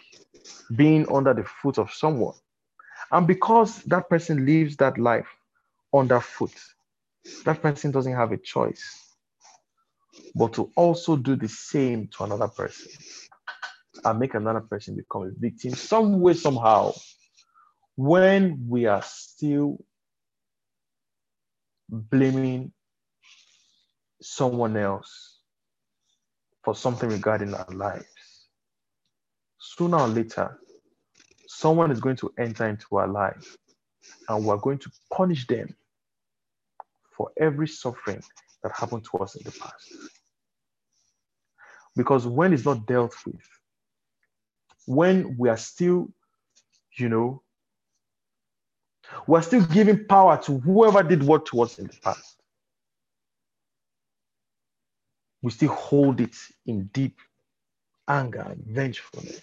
being 0.74 1.06
under 1.12 1.34
the 1.34 1.44
foot 1.44 1.78
of 1.78 1.92
someone. 1.92 2.34
And 3.12 3.26
because 3.26 3.82
that 3.84 4.08
person 4.08 4.44
lives 4.46 4.76
that 4.76 4.98
life 4.98 5.28
underfoot, 5.94 6.52
that 7.44 7.62
person 7.62 7.90
doesn't 7.90 8.14
have 8.14 8.32
a 8.32 8.36
choice 8.38 9.10
but 10.34 10.52
to 10.54 10.70
also 10.76 11.16
do 11.16 11.36
the 11.36 11.48
same 11.48 12.08
to 12.08 12.24
another 12.24 12.48
person 12.48 12.90
and 14.04 14.18
make 14.18 14.34
another 14.34 14.60
person 14.60 14.96
become 14.96 15.22
a 15.22 15.30
victim 15.38 15.74
some 15.74 16.20
way, 16.20 16.34
somehow, 16.34 16.92
when 17.96 18.66
we 18.68 18.86
are 18.86 19.02
still 19.02 19.84
blaming 21.88 22.72
someone 24.20 24.76
else 24.76 25.39
for 26.62 26.74
something 26.74 27.08
regarding 27.08 27.55
our 27.55 27.70
lives, 27.73 28.49
sooner 29.58 29.99
or 29.99 30.08
later, 30.08 30.58
someone 31.47 31.90
is 31.90 32.00
going 32.00 32.16
to 32.16 32.32
enter 32.39 32.66
into 32.66 32.97
our 32.97 33.08
life 33.08 33.57
and 34.28 34.44
we're 34.44 34.57
going 34.57 34.78
to 34.78 34.90
punish 35.12 35.47
them 35.47 35.74
for 37.16 37.31
every 37.39 37.68
suffering 37.68 38.23
that 38.62 38.73
happened 38.73 39.05
to 39.05 39.18
us 39.18 39.34
in 39.34 39.42
the 39.44 39.52
past. 39.52 39.92
Because 41.97 42.26
when 42.26 42.52
it's 42.52 42.65
not 42.65 42.86
dealt 42.86 43.15
with, 43.26 43.40
when 44.86 45.36
we 45.39 45.49
are 45.49 45.57
still, 45.57 46.08
you 46.97 47.08
know, 47.08 47.42
we're 49.26 49.42
still 49.42 49.65
giving 49.66 50.05
power 50.07 50.40
to 50.42 50.58
whoever 50.60 51.02
did 51.02 51.23
what 51.23 51.47
to 51.47 51.62
us 51.62 51.78
in 51.78 51.86
the 51.86 51.97
past. 52.02 52.39
We 55.42 55.50
still 55.50 55.72
hold 55.72 56.20
it 56.20 56.36
in 56.66 56.86
deep 56.92 57.18
anger 58.08 58.40
and 58.40 58.62
vengefulness. 58.66 59.42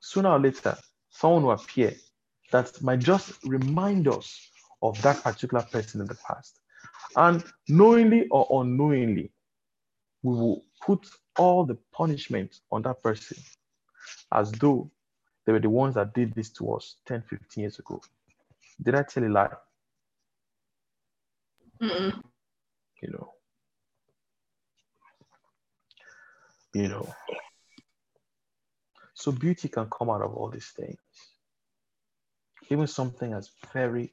Sooner 0.00 0.30
or 0.30 0.40
later, 0.40 0.76
someone 1.10 1.44
will 1.44 1.52
appear 1.52 1.94
that 2.52 2.80
might 2.82 3.00
just 3.00 3.32
remind 3.44 4.08
us 4.08 4.50
of 4.82 5.00
that 5.02 5.22
particular 5.22 5.64
person 5.64 6.00
in 6.00 6.06
the 6.06 6.16
past. 6.26 6.60
And 7.16 7.44
knowingly 7.68 8.28
or 8.30 8.62
unknowingly, 8.62 9.30
we 10.22 10.34
will 10.34 10.64
put 10.84 11.06
all 11.38 11.64
the 11.64 11.76
punishment 11.92 12.60
on 12.70 12.82
that 12.82 13.02
person 13.02 13.38
as 14.32 14.52
though 14.52 14.90
they 15.44 15.52
were 15.52 15.60
the 15.60 15.70
ones 15.70 15.94
that 15.94 16.14
did 16.14 16.34
this 16.34 16.50
to 16.50 16.72
us 16.74 16.96
10, 17.06 17.22
15 17.22 17.62
years 17.62 17.78
ago. 17.78 18.00
Did 18.82 18.94
I 18.94 19.02
tell 19.02 19.24
a 19.24 19.28
lie? 19.28 19.48
Mm-mm. 21.82 22.22
You 23.02 23.10
know. 23.10 23.35
You 26.76 26.88
know. 26.88 27.08
So 29.14 29.32
beauty 29.32 29.68
can 29.68 29.88
come 29.88 30.10
out 30.10 30.20
of 30.20 30.34
all 30.34 30.50
these 30.50 30.72
things. 30.76 30.98
Even 32.68 32.86
something 32.86 33.32
as 33.32 33.50
very 33.72 34.12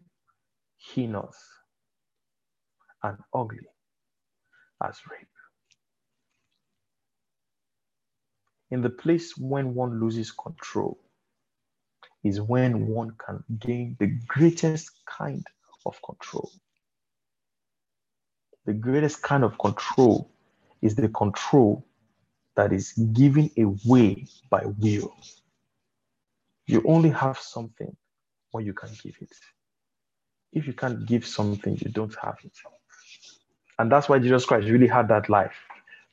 heinous 0.77 1.35
and 3.03 3.17
ugly 3.33 3.67
as 4.82 4.98
rape. 5.11 5.27
In 8.72 8.82
the 8.82 8.90
place 8.90 9.38
when 9.38 9.74
one 9.74 10.00
loses 10.00 10.32
control 10.32 10.98
is 12.24 12.40
when 12.40 12.88
one 12.88 13.11
can 13.17 13.43
gain 13.59 13.98
the 14.00 14.17
greatest 14.25 14.90
kind 15.06 15.45
of 15.85 16.01
control. 16.01 16.50
The 18.66 18.74
greatest 18.74 19.22
kind 19.22 19.43
of 19.43 19.59
control 19.59 20.32
is 20.82 20.95
the 20.95 21.09
control 21.09 21.85
that 22.56 22.72
is 22.72 22.94
given 22.94 23.50
away 23.58 24.28
by 24.50 24.66
will. 24.66 25.14
You 26.68 26.84
only 26.86 27.10
have 27.10 27.38
something 27.38 27.96
when 28.52 28.66
you 28.66 28.74
can 28.74 28.90
give 29.02 29.16
it. 29.22 29.34
If 30.52 30.68
you 30.68 30.74
can't 30.74 31.06
give 31.06 31.26
something, 31.26 31.78
you 31.82 31.92
don't 31.92 32.16
have 32.22 32.38
it. 32.44 32.54
And 33.80 33.92
that's 33.92 34.08
why 34.08 34.20
Jesus 34.20 34.46
Christ 34.46 34.68
really 34.68 34.88
had 34.88 35.08
that 35.08 35.30
life. 35.30 35.56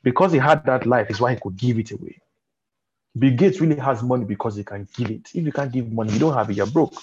Because 0.02 0.33
he 0.33 0.39
had 0.39 0.65
that 0.65 0.86
life 0.86 1.10
is 1.10 1.20
why 1.20 1.35
he 1.35 1.41
could 1.41 1.57
give 1.57 1.78
it 1.78 1.91
away. 1.91 2.20
Bill 3.19 3.36
Gates 3.36 3.60
really 3.60 3.77
has 3.77 4.02
money 4.02 4.25
because 4.25 4.57
he 4.57 4.65
can 4.65 4.89
give 4.97 5.10
it. 5.10 5.28
If 5.35 5.44
you 5.44 5.52
can't 5.52 5.70
give 5.70 5.93
money, 5.93 6.12
you 6.12 6.19
don't 6.19 6.35
have 6.35 6.49
it, 6.49 6.57
you're 6.57 6.67
broke. 6.67 6.94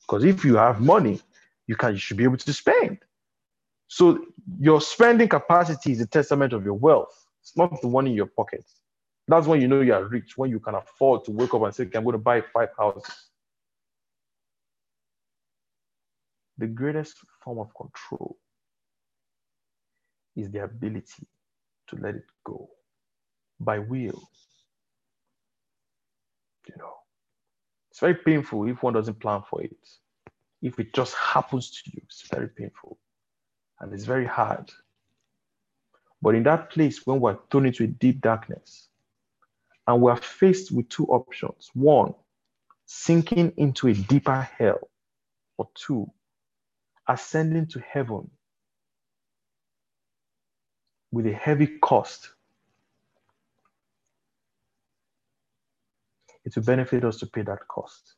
Because 0.00 0.24
if 0.24 0.44
you 0.44 0.56
have 0.56 0.80
money, 0.80 1.20
you 1.66 1.76
can 1.76 1.92
you 1.92 1.98
should 1.98 2.16
be 2.16 2.24
able 2.24 2.38
to 2.38 2.52
spend. 2.52 2.98
So 3.88 4.24
your 4.58 4.80
spending 4.80 5.28
capacity 5.28 5.92
is 5.92 6.00
a 6.00 6.06
testament 6.06 6.52
of 6.52 6.64
your 6.64 6.74
wealth. 6.74 7.19
It's 7.42 7.56
not 7.56 7.80
the 7.80 7.88
one 7.88 8.06
in 8.06 8.14
your 8.14 8.26
pocket. 8.26 8.64
That's 9.28 9.46
when 9.46 9.60
you 9.60 9.68
know 9.68 9.80
you 9.80 9.94
are 9.94 10.04
rich, 10.04 10.36
when 10.36 10.50
you 10.50 10.60
can 10.60 10.74
afford 10.74 11.24
to 11.24 11.30
wake 11.30 11.54
up 11.54 11.62
and 11.62 11.74
say, 11.74 11.84
okay, 11.84 11.98
I'm 11.98 12.04
going 12.04 12.14
to 12.14 12.18
buy 12.18 12.40
five 12.40 12.70
houses. 12.76 13.28
The 16.58 16.66
greatest 16.66 17.16
form 17.42 17.58
of 17.58 17.72
control 17.74 18.36
is 20.36 20.50
the 20.50 20.64
ability 20.64 21.26
to 21.88 21.96
let 21.96 22.16
it 22.16 22.26
go 22.44 22.68
by 23.58 23.78
will. 23.78 24.28
You 26.68 26.74
know, 26.76 26.94
it's 27.90 28.00
very 28.00 28.14
painful 28.14 28.68
if 28.68 28.82
one 28.82 28.94
doesn't 28.94 29.20
plan 29.20 29.42
for 29.48 29.62
it. 29.62 29.76
If 30.62 30.78
it 30.78 30.92
just 30.92 31.14
happens 31.14 31.70
to 31.70 31.90
you, 31.92 32.02
it's 32.04 32.28
very 32.28 32.48
painful 32.48 32.98
and 33.80 33.92
it's 33.94 34.04
very 34.04 34.26
hard. 34.26 34.70
But 36.22 36.34
in 36.34 36.42
that 36.44 36.70
place, 36.70 37.06
when 37.06 37.20
we're 37.20 37.38
thrown 37.50 37.66
into 37.66 37.84
a 37.84 37.86
deep 37.86 38.20
darkness 38.20 38.88
and 39.86 40.02
we're 40.02 40.16
faced 40.16 40.70
with 40.70 40.88
two 40.88 41.06
options 41.06 41.70
one, 41.74 42.14
sinking 42.86 43.52
into 43.56 43.88
a 43.88 43.94
deeper 43.94 44.40
hell, 44.58 44.90
or 45.56 45.68
two, 45.74 46.10
ascending 47.08 47.66
to 47.68 47.80
heaven 47.80 48.30
with 51.12 51.26
a 51.26 51.32
heavy 51.32 51.66
cost, 51.78 52.30
it 56.44 56.54
will 56.56 56.62
benefit 56.62 57.04
us 57.04 57.18
to 57.18 57.26
pay 57.26 57.42
that 57.42 57.66
cost. 57.68 58.14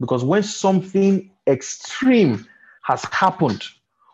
Because 0.00 0.24
when 0.24 0.42
something 0.42 1.30
extreme 1.46 2.46
has 2.82 3.04
happened, 3.04 3.62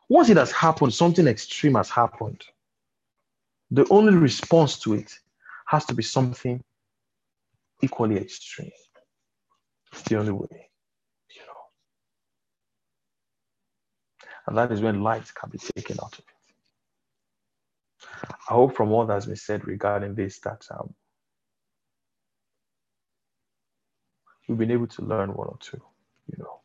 once 0.08 0.28
it 0.28 0.36
has 0.36 0.50
happened, 0.52 0.94
something 0.94 1.26
extreme 1.26 1.74
has 1.74 1.90
happened. 1.90 2.44
The 3.74 3.86
only 3.90 4.14
response 4.14 4.78
to 4.80 4.94
it 4.94 5.18
has 5.66 5.84
to 5.86 5.94
be 5.94 6.02
something 6.04 6.62
equally 7.82 8.16
extreme. 8.18 8.70
It's 9.92 10.02
the 10.02 10.16
only 10.16 10.30
way, 10.30 10.70
you 11.34 11.40
know. 11.42 11.60
And 14.46 14.56
that 14.56 14.70
is 14.70 14.80
when 14.80 15.02
light 15.02 15.24
can 15.34 15.50
be 15.50 15.58
taken 15.58 15.96
out 16.00 16.16
of 16.16 16.20
it. 16.20 16.26
I 18.48 18.54
hope 18.54 18.76
from 18.76 18.92
all 18.92 19.06
that's 19.06 19.26
been 19.26 19.34
said 19.34 19.66
regarding 19.66 20.14
this 20.14 20.38
that 20.40 20.64
um, 20.70 20.94
we've 24.46 24.56
been 24.56 24.70
able 24.70 24.86
to 24.86 25.02
learn 25.02 25.34
one 25.34 25.48
or 25.48 25.58
two, 25.58 25.82
you 26.28 26.36
know. 26.38 26.60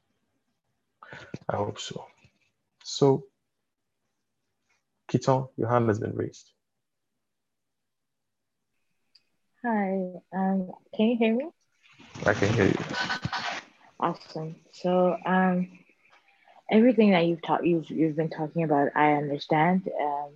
I 1.50 1.56
hope 1.56 1.80
so. 1.80 2.06
So, 2.84 3.26
Kiton, 5.12 5.50
your 5.58 5.70
hand 5.70 5.88
has 5.88 5.98
been 5.98 6.14
raised. 6.16 6.52
Hi, 9.62 10.14
um, 10.32 10.72
can 10.96 11.08
you 11.08 11.18
hear 11.18 11.36
me? 11.36 11.50
I 12.26 12.34
can 12.34 12.54
hear 12.54 12.68
you. 12.68 12.78
Awesome. 14.00 14.56
So, 14.72 15.18
um, 15.26 15.68
everything 16.72 17.12
that 17.12 17.26
you've 17.26 17.42
taught, 17.42 17.66
you've 17.66 17.90
you've 17.90 18.16
been 18.16 18.30
talking 18.30 18.64
about, 18.64 18.92
I 18.96 19.14
understand. 19.14 19.90
Um, 20.02 20.30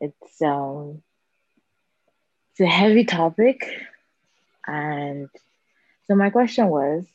it's 0.00 0.42
um, 0.42 1.02
it's 2.52 2.60
a 2.60 2.66
heavy 2.66 3.04
topic, 3.04 3.66
and 4.66 5.30
so 6.06 6.14
my 6.14 6.28
question 6.28 6.68
was, 6.68 7.06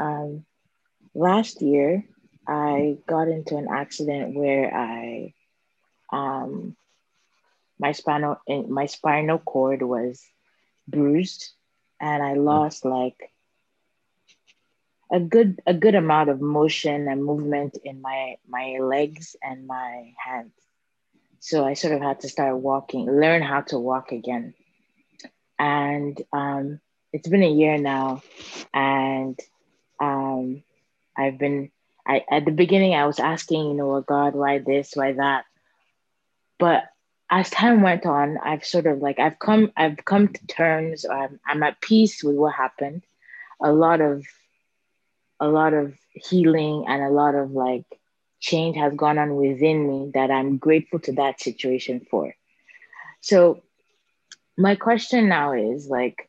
um, 0.00 0.44
last 1.14 1.62
year 1.62 2.02
I 2.44 2.98
got 3.06 3.28
into 3.28 3.56
an 3.56 3.68
accident 3.70 4.34
where 4.34 4.74
I, 4.74 5.34
um, 6.12 6.74
my 7.78 7.92
spinal 7.92 8.36
my 8.48 8.86
spinal 8.86 9.38
cord 9.38 9.82
was 9.82 10.24
bruised, 10.86 11.50
and 12.00 12.22
I 12.22 12.34
lost 12.34 12.84
like 12.84 13.32
a 15.12 15.20
good 15.20 15.60
a 15.66 15.74
good 15.74 15.94
amount 15.94 16.30
of 16.30 16.40
motion 16.40 17.08
and 17.08 17.24
movement 17.24 17.76
in 17.84 18.00
my 18.02 18.36
my 18.48 18.78
legs 18.80 19.36
and 19.42 19.66
my 19.66 20.12
hands. 20.24 20.52
So 21.40 21.64
I 21.64 21.74
sort 21.74 21.94
of 21.94 22.00
had 22.02 22.20
to 22.20 22.28
start 22.28 22.56
walking, 22.58 23.06
learn 23.06 23.42
how 23.42 23.62
to 23.62 23.78
walk 23.78 24.12
again. 24.12 24.54
And 25.58 26.20
um, 26.32 26.80
it's 27.12 27.28
been 27.28 27.42
a 27.42 27.50
year 27.50 27.78
now, 27.78 28.22
and 28.74 29.38
um, 30.00 30.62
I've 31.16 31.38
been. 31.38 31.70
I 32.06 32.24
at 32.30 32.44
the 32.44 32.52
beginning 32.52 32.94
I 32.94 33.06
was 33.06 33.18
asking, 33.20 33.66
you 33.68 33.74
know, 33.74 33.96
oh 33.96 34.00
God, 34.00 34.34
why 34.34 34.58
this, 34.58 34.92
why 34.94 35.12
that, 35.12 35.44
but 36.58 36.84
as 37.30 37.50
time 37.50 37.82
went 37.82 38.06
on, 38.06 38.38
I've 38.38 38.64
sort 38.64 38.86
of 38.86 38.98
like 38.98 39.18
I've 39.18 39.38
come 39.38 39.72
I've 39.76 40.04
come 40.04 40.28
to 40.28 40.46
terms. 40.46 41.04
I'm, 41.04 41.38
I'm 41.46 41.62
at 41.62 41.80
peace 41.80 42.22
with 42.22 42.36
what 42.36 42.54
happened. 42.54 43.02
A 43.62 43.72
lot 43.72 44.00
of 44.00 44.24
a 45.40 45.48
lot 45.48 45.74
of 45.74 45.94
healing 46.14 46.84
and 46.88 47.02
a 47.02 47.10
lot 47.10 47.34
of 47.34 47.52
like 47.52 47.84
change 48.40 48.76
has 48.76 48.94
gone 48.94 49.18
on 49.18 49.36
within 49.36 49.86
me 49.86 50.10
that 50.14 50.30
I'm 50.30 50.56
grateful 50.56 51.00
to 51.00 51.12
that 51.12 51.40
situation 51.40 52.06
for. 52.10 52.34
So 53.20 53.62
my 54.56 54.74
question 54.74 55.28
now 55.28 55.52
is 55.52 55.88
like 55.88 56.28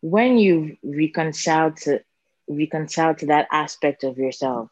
when 0.00 0.38
you 0.38 0.76
reconcile 0.82 1.72
to 1.72 2.00
reconcile 2.48 3.14
to 3.14 3.26
that 3.26 3.48
aspect 3.50 4.04
of 4.04 4.18
yourself 4.18 4.70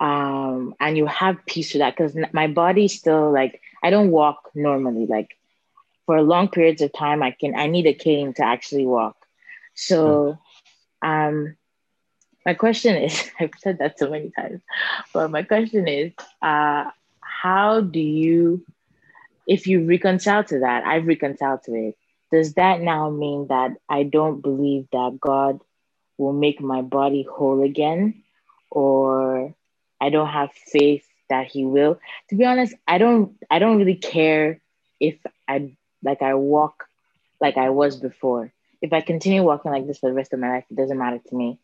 um 0.00 0.74
and 0.80 0.96
you 0.96 1.06
have 1.06 1.44
peace 1.46 1.72
with 1.72 1.80
that 1.80 1.96
because 1.96 2.16
my 2.32 2.46
body 2.46 2.88
still 2.88 3.32
like 3.32 3.60
i 3.84 3.90
don't 3.90 4.12
walk 4.12 4.50
normally 4.56 5.06
like 5.06 5.30
for 6.06 6.22
long 6.22 6.48
periods 6.48 6.82
of 6.82 6.92
time 6.92 7.22
i 7.22 7.32
can 7.32 7.54
i 7.56 7.66
need 7.68 7.86
a 7.86 7.94
cane 7.94 8.34
to 8.34 8.44
actually 8.44 8.86
walk 8.86 9.16
so 9.74 10.38
um 11.02 11.56
my 12.46 12.54
question 12.54 12.96
is 12.96 13.30
I've 13.40 13.52
said 13.58 13.78
that 13.78 13.98
so 13.98 14.10
many 14.10 14.30
times, 14.30 14.62
but 15.14 15.30
my 15.30 15.42
question 15.42 15.88
is 15.88 16.12
uh, 16.42 16.84
how 17.20 17.80
do 17.80 18.00
you, 18.00 18.64
if 19.46 19.66
you 19.66 19.86
reconcile 19.86 20.44
to 20.44 20.60
that, 20.60 20.84
I've 20.84 21.06
reconciled 21.06 21.62
to 21.64 21.72
it, 21.74 21.96
does 22.32 22.54
that 22.54 22.80
now 22.80 23.10
mean 23.10 23.46
that 23.48 23.72
I 23.88 24.04
don't 24.04 24.42
believe 24.42 24.86
that 24.92 25.18
God 25.20 25.60
will 26.18 26.32
make 26.32 26.60
my 26.60 26.82
body 26.82 27.26
whole 27.30 27.62
again? 27.62 28.22
Or 28.70 29.54
I 30.00 30.10
don't 30.10 30.28
have 30.28 30.50
faith 30.52 31.06
that 31.30 31.46
he 31.46 31.64
will? 31.64 31.98
To 32.30 32.36
be 32.36 32.44
honest, 32.44 32.74
I 32.86 32.98
don't 32.98 33.36
I 33.50 33.58
don't 33.58 33.78
really 33.78 33.96
care 33.96 34.60
if 35.00 35.16
I 35.48 35.76
like 36.02 36.22
I 36.22 36.34
walk 36.34 36.84
like 37.40 37.56
I 37.56 37.70
was 37.70 37.96
before. 37.96 38.52
If 38.80 38.92
I 38.92 39.00
continue 39.00 39.42
walking 39.42 39.72
like 39.72 39.86
this 39.86 39.98
for 39.98 40.10
the 40.10 40.14
rest 40.14 40.32
of 40.32 40.40
my 40.40 40.50
life, 40.50 40.64
it 40.70 40.76
doesn't 40.76 40.98
matter 40.98 41.18
to 41.18 41.34
me 41.36 41.58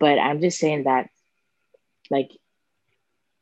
but 0.00 0.18
I'm 0.18 0.40
just 0.40 0.58
saying 0.58 0.84
that, 0.84 1.10
like, 2.10 2.30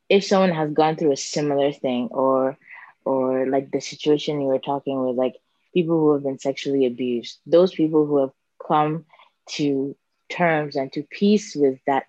if 0.09 0.25
someone 0.25 0.51
has 0.51 0.71
gone 0.73 0.97
through 0.97 1.13
a 1.13 1.17
similar 1.17 1.71
thing, 1.71 2.09
or, 2.11 2.57
or 3.05 3.47
like 3.47 3.71
the 3.71 3.79
situation 3.79 4.41
you 4.41 4.47
were 4.47 4.59
talking 4.59 5.01
with, 5.01 5.15
like 5.15 5.35
people 5.73 5.97
who 5.97 6.13
have 6.13 6.23
been 6.23 6.37
sexually 6.37 6.85
abused, 6.85 7.39
those 7.47 7.73
people 7.73 8.05
who 8.05 8.19
have 8.19 8.31
come 8.67 9.05
to 9.51 9.95
terms 10.29 10.75
and 10.75 10.91
to 10.93 11.01
peace 11.03 11.55
with 11.55 11.79
that 11.87 12.05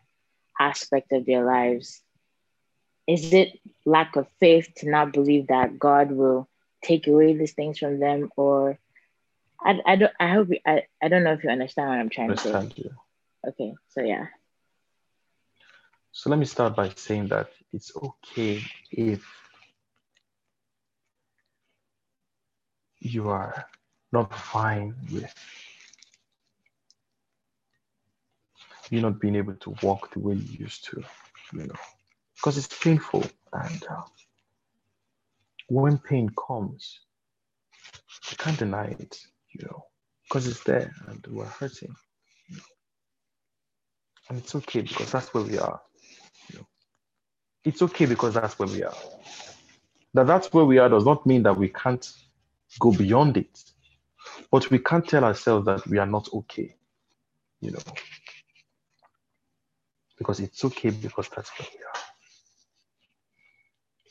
aspect 0.58 1.12
of 1.12 1.24
their 1.24 1.44
lives, 1.44 2.02
is 3.06 3.32
it 3.32 3.58
lack 3.84 4.16
of 4.16 4.26
faith 4.40 4.68
to 4.76 4.90
not 4.90 5.12
believe 5.12 5.48
that 5.48 5.78
God 5.78 6.12
will 6.12 6.48
take 6.82 7.06
away 7.06 7.34
these 7.34 7.52
things 7.52 7.78
from 7.78 7.98
them, 8.00 8.30
or 8.36 8.78
I, 9.60 9.80
I 9.86 9.96
don't 9.96 10.12
I 10.20 10.28
hope 10.30 10.48
I, 10.66 10.82
I 11.02 11.08
don't 11.08 11.24
know 11.24 11.32
if 11.32 11.44
you 11.44 11.50
understand 11.50 11.88
what 11.88 11.98
I'm 11.98 12.10
trying 12.10 12.30
Understand 12.30 12.70
to 12.70 12.76
say. 12.76 12.82
you. 12.82 12.90
Okay, 13.48 13.74
so 13.88 14.00
yeah. 14.02 14.26
So 16.12 16.30
let 16.30 16.38
me 16.38 16.44
start 16.44 16.76
by 16.76 16.88
saying 16.90 17.28
that 17.28 17.50
it's 17.72 17.92
okay 17.96 18.62
if 18.90 19.24
you 23.00 23.28
are 23.28 23.66
not 24.12 24.34
fine 24.34 24.94
with 25.12 25.32
you 28.90 29.00
not 29.00 29.20
being 29.20 29.36
able 29.36 29.54
to 29.54 29.74
walk 29.82 30.12
the 30.12 30.18
way 30.18 30.34
you 30.34 30.58
used 30.64 30.84
to, 30.84 31.02
you 31.52 31.66
know, 31.66 31.74
because 32.40 32.58
it's 32.58 32.78
painful. 32.82 33.24
And 33.52 33.84
uh, 33.90 34.02
when 35.68 35.98
pain 35.98 36.30
comes, 36.48 37.00
you 38.30 38.36
can't 38.36 38.58
deny 38.58 38.86
it, 38.86 39.18
you 39.52 39.66
know, 39.66 39.84
because 40.24 40.46
it's 40.46 40.62
there 40.64 40.92
and 41.08 41.24
we're 41.28 41.44
hurting. 41.44 41.94
You 42.48 42.56
know. 42.56 42.62
And 44.28 44.38
it's 44.38 44.54
okay 44.54 44.80
because 44.80 45.12
that's 45.12 45.32
where 45.34 45.44
we 45.44 45.58
are 45.58 45.80
it's 47.64 47.82
okay 47.82 48.06
because 48.06 48.34
that's 48.34 48.58
where 48.58 48.68
we 48.68 48.82
are. 48.82 48.94
That 50.14 50.26
that's 50.26 50.52
where 50.52 50.64
we 50.64 50.78
are 50.78 50.88
does 50.88 51.04
not 51.04 51.26
mean 51.26 51.42
that 51.44 51.56
we 51.56 51.68
can't 51.68 52.10
go 52.78 52.92
beyond 52.92 53.36
it, 53.36 53.62
but 54.50 54.70
we 54.70 54.78
can't 54.78 55.06
tell 55.06 55.24
ourselves 55.24 55.66
that 55.66 55.86
we 55.86 55.98
are 55.98 56.06
not 56.06 56.28
okay, 56.32 56.74
you 57.60 57.70
know, 57.70 57.80
because 60.18 60.40
it's 60.40 60.64
okay 60.64 60.90
because 60.90 61.28
that's 61.28 61.50
where 61.58 61.68
we 61.72 61.78
are. 61.84 62.00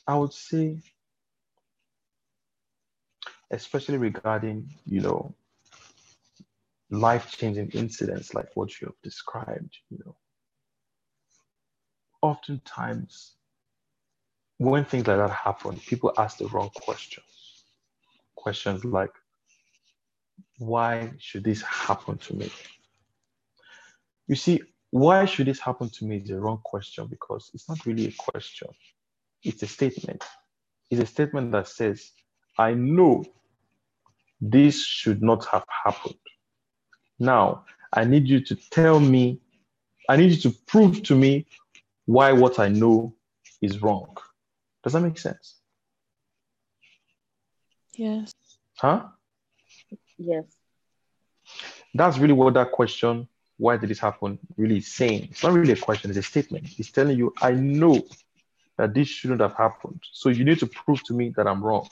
I 0.09 0.15
would 0.15 0.33
say, 0.33 0.81
especially 3.51 3.99
regarding, 3.99 4.73
you 4.87 5.01
know, 5.01 5.35
life 6.89 7.37
changing 7.37 7.69
incidents 7.75 8.33
like 8.33 8.47
what 8.55 8.81
you 8.81 8.87
have 8.87 8.99
described, 9.03 9.77
you 9.91 9.99
know, 10.03 10.15
oftentimes 12.23 13.35
when 14.57 14.83
things 14.83 15.05
like 15.05 15.17
that 15.17 15.29
happen, 15.29 15.77
people 15.77 16.11
ask 16.17 16.39
the 16.39 16.47
wrong 16.47 16.71
questions. 16.73 17.65
Questions 18.33 18.83
like, 18.83 19.13
why 20.57 21.11
should 21.19 21.43
this 21.43 21.61
happen 21.61 22.17
to 22.17 22.35
me? 22.35 22.49
You 24.27 24.35
see, 24.35 24.59
why 24.89 25.25
should 25.25 25.45
this 25.45 25.59
happen 25.59 25.87
to 25.87 26.05
me 26.05 26.17
is 26.17 26.29
the 26.29 26.39
wrong 26.39 26.61
question 26.63 27.05
because 27.05 27.51
it's 27.53 27.69
not 27.69 27.85
really 27.85 28.07
a 28.07 28.13
question, 28.17 28.69
it's 29.43 29.63
a 29.63 29.67
statement. 29.67 30.23
It's 30.89 31.01
a 31.01 31.05
statement 31.05 31.51
that 31.51 31.67
says, 31.67 32.11
I 32.57 32.73
know 32.73 33.23
this 34.41 34.83
should 34.83 35.21
not 35.21 35.45
have 35.45 35.65
happened. 35.85 36.15
Now, 37.19 37.65
I 37.91 38.05
need 38.05 38.27
you 38.27 38.39
to 38.41 38.55
tell 38.55 38.99
me, 38.99 39.39
I 40.07 40.17
need 40.17 40.31
you 40.31 40.51
to 40.51 40.57
prove 40.67 41.03
to 41.03 41.15
me 41.15 41.45
why 42.05 42.31
what 42.31 42.59
I 42.59 42.69
know 42.69 43.13
is 43.61 43.81
wrong. 43.81 44.17
Does 44.83 44.93
that 44.93 45.01
make 45.01 45.17
sense? 45.17 45.55
Yes. 47.93 48.33
Huh? 48.77 49.03
Yes. 50.17 50.45
That's 51.93 52.17
really 52.17 52.33
what 52.33 52.53
that 52.53 52.71
question, 52.71 53.27
why 53.57 53.77
did 53.77 53.89
this 53.89 53.99
happen, 53.99 54.39
really 54.57 54.77
is 54.77 54.93
saying. 54.93 55.27
It's 55.31 55.43
not 55.43 55.53
really 55.53 55.73
a 55.73 55.77
question, 55.77 56.09
it's 56.09 56.19
a 56.19 56.23
statement. 56.23 56.67
It's 56.77 56.91
telling 56.91 57.17
you, 57.17 57.33
I 57.41 57.51
know 57.51 58.01
that 58.79 58.93
this 58.93 59.09
shouldn't 59.09 59.41
have 59.41 59.55
happened. 59.55 60.01
So 60.13 60.29
you 60.29 60.45
need 60.45 60.59
to 60.59 60.65
prove 60.65 61.03
to 61.03 61.13
me 61.13 61.33
that 61.35 61.45
I'm 61.45 61.61
wrong. 61.61 61.89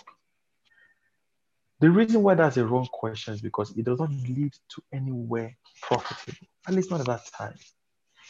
The 1.81 1.89
reason 1.89 2.23
why 2.23 2.35
that's 2.35 2.55
a 2.55 2.65
wrong 2.65 2.87
question 2.89 3.33
is 3.33 3.41
because 3.41 3.77
it 3.77 3.83
does 3.83 3.99
not 3.99 4.09
lead 4.09 4.53
to 4.69 4.81
anywhere 4.93 5.53
profitable, 5.81 6.47
at 6.65 6.73
least 6.73 6.89
not 6.89 7.01
at 7.01 7.07
that 7.07 7.25
time. 7.37 7.55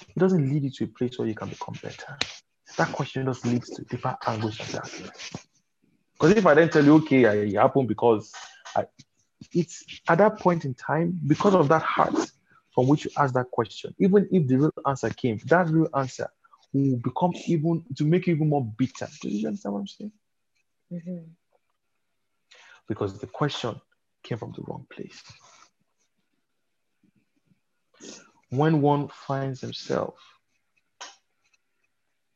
It 0.09 0.17
doesn't 0.17 0.49
lead 0.51 0.63
you 0.63 0.71
to 0.71 0.83
a 0.85 0.87
place 0.87 1.19
where 1.19 1.27
you 1.27 1.35
can 1.35 1.49
become 1.49 1.75
better. 1.83 2.17
that 2.77 2.91
question 2.93 3.25
just 3.25 3.45
leads 3.45 3.69
to 3.69 3.83
deeper 3.83 4.17
anguish 4.25 4.59
and 4.59 4.71
darkness. 4.71 5.33
Because 6.13 6.37
if 6.37 6.45
I 6.47 6.55
then 6.55 6.69
tell 6.69 6.83
you, 6.83 6.95
okay, 6.95 7.25
it 7.25 7.55
happened 7.55 7.87
because 7.87 8.33
I, 8.75 8.85
it's 9.53 9.85
at 10.09 10.17
that 10.17 10.39
point 10.39 10.65
in 10.65 10.73
time, 10.73 11.19
because 11.27 11.53
of 11.53 11.67
that 11.67 11.83
heart 11.83 12.31
from 12.73 12.87
which 12.87 13.05
you 13.05 13.11
ask 13.17 13.35
that 13.35 13.51
question, 13.51 13.93
even 13.99 14.27
if 14.31 14.47
the 14.47 14.57
real 14.57 14.73
answer 14.87 15.11
came, 15.11 15.37
that 15.45 15.69
real 15.69 15.89
answer 15.95 16.27
will 16.73 16.97
become 16.97 17.33
even 17.47 17.83
to 17.95 18.03
make 18.03 18.27
even 18.27 18.49
more 18.49 18.65
bitter. 18.77 19.07
Do 19.21 19.29
you 19.29 19.47
understand 19.47 19.73
what 19.73 19.79
I'm 19.79 19.87
saying? 19.87 20.11
Mm-hmm. 20.91 21.17
Because 22.87 23.19
the 23.19 23.27
question 23.27 23.79
came 24.23 24.37
from 24.37 24.53
the 24.53 24.63
wrong 24.63 24.85
place. 24.89 25.21
When 28.49 28.81
one 28.81 29.09
finds 29.09 29.59
himself 29.59 30.15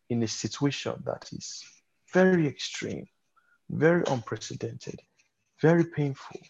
in 0.10 0.22
a 0.24 0.28
situation 0.28 1.02
that 1.06 1.32
is 1.32 1.64
very 2.14 2.48
extreme, 2.48 3.08
very 3.70 4.04
unprecedented, 4.08 5.00
very 5.62 5.86
painful, 5.86 6.42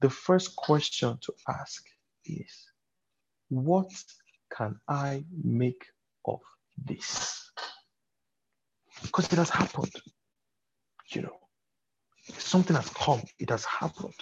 the 0.00 0.10
first 0.10 0.56
question 0.56 1.16
to 1.20 1.32
ask 1.48 1.84
is 2.24 2.72
what 3.48 3.90
can 4.56 4.80
I 4.88 5.24
make 5.44 5.84
of 6.24 6.40
this? 6.76 7.50
Because 9.02 9.32
it 9.32 9.36
has 9.36 9.50
happened. 9.50 9.92
You 11.08 11.22
know, 11.22 11.36
something 12.38 12.76
has 12.76 12.88
come, 12.90 13.22
it 13.38 13.50
has 13.50 13.64
happened. 13.64 14.14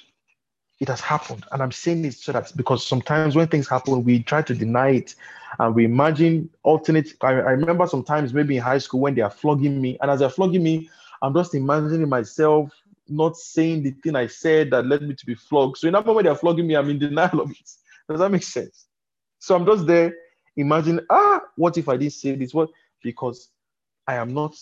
It 0.80 0.88
has 0.88 1.00
happened. 1.00 1.44
And 1.52 1.62
I'm 1.62 1.72
saying 1.72 2.02
this 2.02 2.22
so 2.22 2.32
that 2.32 2.52
because 2.56 2.86
sometimes 2.86 3.36
when 3.36 3.48
things 3.48 3.68
happen, 3.68 4.02
we 4.02 4.22
try 4.22 4.40
to 4.42 4.54
deny 4.54 4.90
it 4.90 5.14
and 5.58 5.74
we 5.74 5.84
imagine 5.84 6.48
alternate. 6.62 7.12
I, 7.20 7.32
I 7.32 7.50
remember 7.52 7.86
sometimes 7.86 8.32
maybe 8.32 8.56
in 8.56 8.62
high 8.62 8.78
school 8.78 9.00
when 9.00 9.14
they 9.14 9.20
are 9.20 9.30
flogging 9.30 9.80
me, 9.80 9.98
and 10.00 10.10
as 10.10 10.20
they're 10.20 10.30
flogging 10.30 10.62
me, 10.62 10.88
I'm 11.22 11.34
just 11.34 11.54
imagining 11.54 12.08
myself 12.08 12.72
not 13.08 13.36
saying 13.36 13.82
the 13.82 13.90
thing 13.90 14.16
I 14.16 14.26
said 14.26 14.70
that 14.70 14.86
led 14.86 15.02
me 15.02 15.14
to 15.14 15.26
be 15.26 15.34
flogged. 15.34 15.78
So 15.78 15.88
in 15.88 15.92
that 15.92 16.06
moment 16.06 16.24
they're 16.24 16.34
flogging 16.34 16.66
me, 16.66 16.76
I'm 16.76 16.88
in 16.88 16.98
denial 16.98 17.40
of 17.40 17.50
it. 17.50 17.70
Does 18.08 18.20
that 18.20 18.30
make 18.30 18.42
sense? 18.42 18.86
So 19.38 19.54
I'm 19.54 19.66
just 19.66 19.86
there, 19.86 20.14
imagine, 20.60 21.00
ah, 21.10 21.40
what 21.56 21.78
if 21.78 21.89
I 21.89 21.97
didn't 21.97 22.12
say 22.12 22.34
this? 22.34 22.55
What? 22.55 22.70
Because 23.02 23.50
I 24.06 24.16
am 24.16 24.34
not 24.34 24.56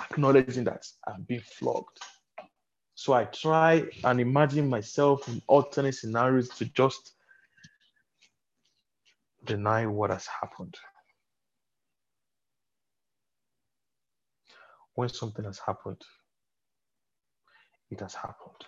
acknowledging 0.00 0.64
that 0.64 0.86
I'm 1.06 1.22
being 1.22 1.40
flogged. 1.40 1.98
So 2.94 3.14
I 3.14 3.24
try 3.24 3.88
and 4.04 4.20
imagine 4.20 4.68
myself 4.68 5.26
in 5.28 5.42
alternate 5.46 5.94
scenarios 5.94 6.48
to 6.50 6.66
just 6.66 7.12
deny 9.44 9.86
what 9.86 10.10
has 10.10 10.26
happened. 10.26 10.76
When 14.94 15.08
something 15.08 15.44
has 15.46 15.58
happened, 15.58 16.02
it 17.90 18.00
has 18.00 18.14
happened. 18.14 18.64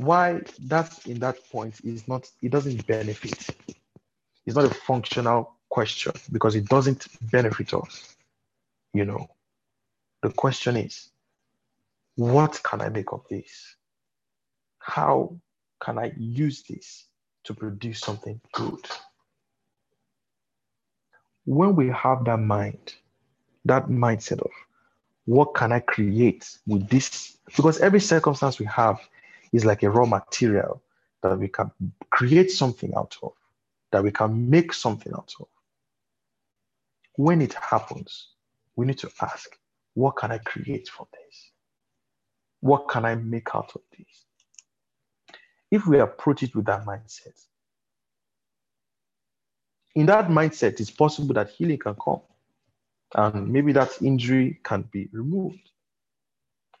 Why 0.00 0.40
that's 0.60 1.04
in 1.04 1.18
that 1.18 1.36
point 1.52 1.78
is 1.84 2.08
not, 2.08 2.26
it 2.40 2.50
doesn't 2.50 2.86
benefit. 2.86 3.50
It's 4.46 4.56
not 4.56 4.64
a 4.64 4.72
functional 4.72 5.52
question 5.68 6.12
because 6.32 6.54
it 6.54 6.64
doesn't 6.64 7.06
benefit 7.30 7.74
us. 7.74 8.16
You 8.94 9.04
know, 9.04 9.28
the 10.22 10.30
question 10.30 10.78
is, 10.78 11.10
what 12.16 12.62
can 12.62 12.80
I 12.80 12.88
make 12.88 13.12
of 13.12 13.26
this? 13.28 13.76
How 14.78 15.36
can 15.82 15.98
I 15.98 16.14
use 16.16 16.62
this 16.62 17.04
to 17.44 17.52
produce 17.52 18.00
something 18.00 18.40
good? 18.52 18.86
When 21.44 21.76
we 21.76 21.88
have 21.88 22.24
that 22.24 22.38
mind, 22.38 22.94
that 23.66 23.88
mindset 23.88 24.40
of 24.40 24.50
what 25.26 25.54
can 25.54 25.72
I 25.72 25.80
create 25.80 26.56
with 26.66 26.88
this? 26.88 27.36
Because 27.54 27.80
every 27.80 28.00
circumstance 28.00 28.58
we 28.58 28.64
have 28.64 28.98
is 29.52 29.64
like 29.64 29.82
a 29.82 29.90
raw 29.90 30.06
material 30.06 30.82
that 31.22 31.38
we 31.38 31.48
can 31.48 31.70
create 32.10 32.50
something 32.50 32.92
out 32.96 33.16
of, 33.22 33.32
that 33.92 34.02
we 34.02 34.10
can 34.10 34.48
make 34.48 34.72
something 34.72 35.12
out 35.12 35.32
of. 35.40 35.46
When 37.16 37.42
it 37.42 37.54
happens, 37.54 38.28
we 38.76 38.86
need 38.86 38.98
to 38.98 39.10
ask, 39.20 39.58
what 39.94 40.16
can 40.16 40.32
I 40.32 40.38
create 40.38 40.88
from 40.88 41.06
this? 41.12 41.50
What 42.60 42.88
can 42.88 43.04
I 43.04 43.14
make 43.16 43.48
out 43.54 43.72
of 43.74 43.82
this? 43.96 44.24
If 45.70 45.86
we 45.86 45.98
approach 46.00 46.42
it 46.42 46.54
with 46.54 46.66
that 46.66 46.84
mindset, 46.84 47.38
in 49.94 50.06
that 50.06 50.28
mindset, 50.28 50.80
it's 50.80 50.90
possible 50.90 51.34
that 51.34 51.50
healing 51.50 51.78
can 51.78 51.96
come 52.02 52.20
and 53.14 53.48
maybe 53.48 53.72
that 53.72 54.00
injury 54.02 54.60
can 54.62 54.82
be 54.92 55.08
removed. 55.12 55.70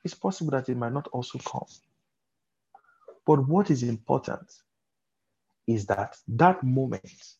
It's 0.04 0.14
possible 0.14 0.52
that 0.52 0.68
it 0.68 0.76
might 0.76 0.92
not 0.92 1.08
also 1.08 1.38
come. 1.38 1.66
But 3.30 3.46
what 3.46 3.70
is 3.70 3.84
important 3.84 4.52
is 5.68 5.86
that 5.86 6.16
that 6.26 6.64
moment 6.64 7.36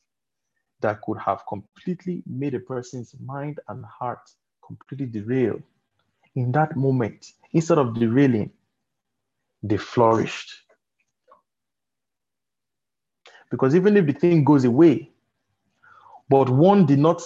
that 0.79 1.03
could 1.03 1.19
have 1.19 1.43
completely 1.49 2.23
made 2.27 2.55
a 2.55 2.61
person's 2.61 3.13
mind 3.19 3.59
and 3.67 3.85
heart 3.85 4.31
completely 4.65 5.07
derail, 5.07 5.61
in 6.37 6.53
that 6.53 6.77
moment, 6.77 7.33
instead 7.53 7.79
of 7.79 7.99
derailing, 7.99 8.53
they 9.65 9.79
flourished. 9.79 10.53
Because 13.51 13.75
even 13.75 13.97
if 13.97 14.07
the 14.07 14.13
thing 14.13 14.45
goes 14.45 14.65
away, 14.65 15.11
but 16.29 16.49
one 16.49 16.87
did 16.87 17.01
not 17.01 17.21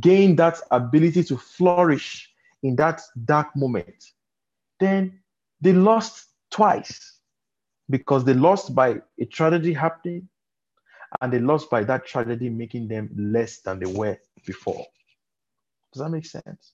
gain 0.00 0.36
that 0.36 0.60
ability 0.70 1.24
to 1.24 1.38
flourish 1.38 2.30
in 2.62 2.76
that 2.76 3.00
dark 3.24 3.56
moment, 3.56 4.12
then 4.78 5.18
they 5.62 5.72
lost 5.72 6.28
twice 6.50 7.11
because 7.90 8.24
they 8.24 8.34
lost 8.34 8.74
by 8.74 9.00
a 9.18 9.24
tragedy 9.26 9.72
happening 9.72 10.28
and 11.20 11.32
they 11.32 11.38
lost 11.38 11.70
by 11.70 11.84
that 11.84 12.06
tragedy 12.06 12.48
making 12.48 12.88
them 12.88 13.10
less 13.16 13.60
than 13.60 13.78
they 13.78 13.86
were 13.86 14.16
before. 14.46 14.84
Does 15.92 16.02
that 16.02 16.08
make 16.10 16.24
sense? 16.24 16.72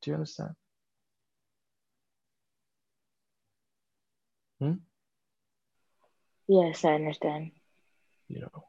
Do 0.00 0.10
you 0.10 0.14
understand? 0.14 0.50
Hmm? 4.60 4.72
Yes, 6.48 6.84
I 6.84 6.94
understand. 6.94 7.52
You 8.28 8.40
know, 8.40 8.64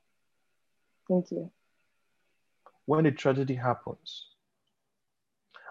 Thank 1.07 1.31
you. 1.31 1.51
when 2.85 3.05
a 3.05 3.11
tragedy 3.11 3.55
happens 3.55 4.27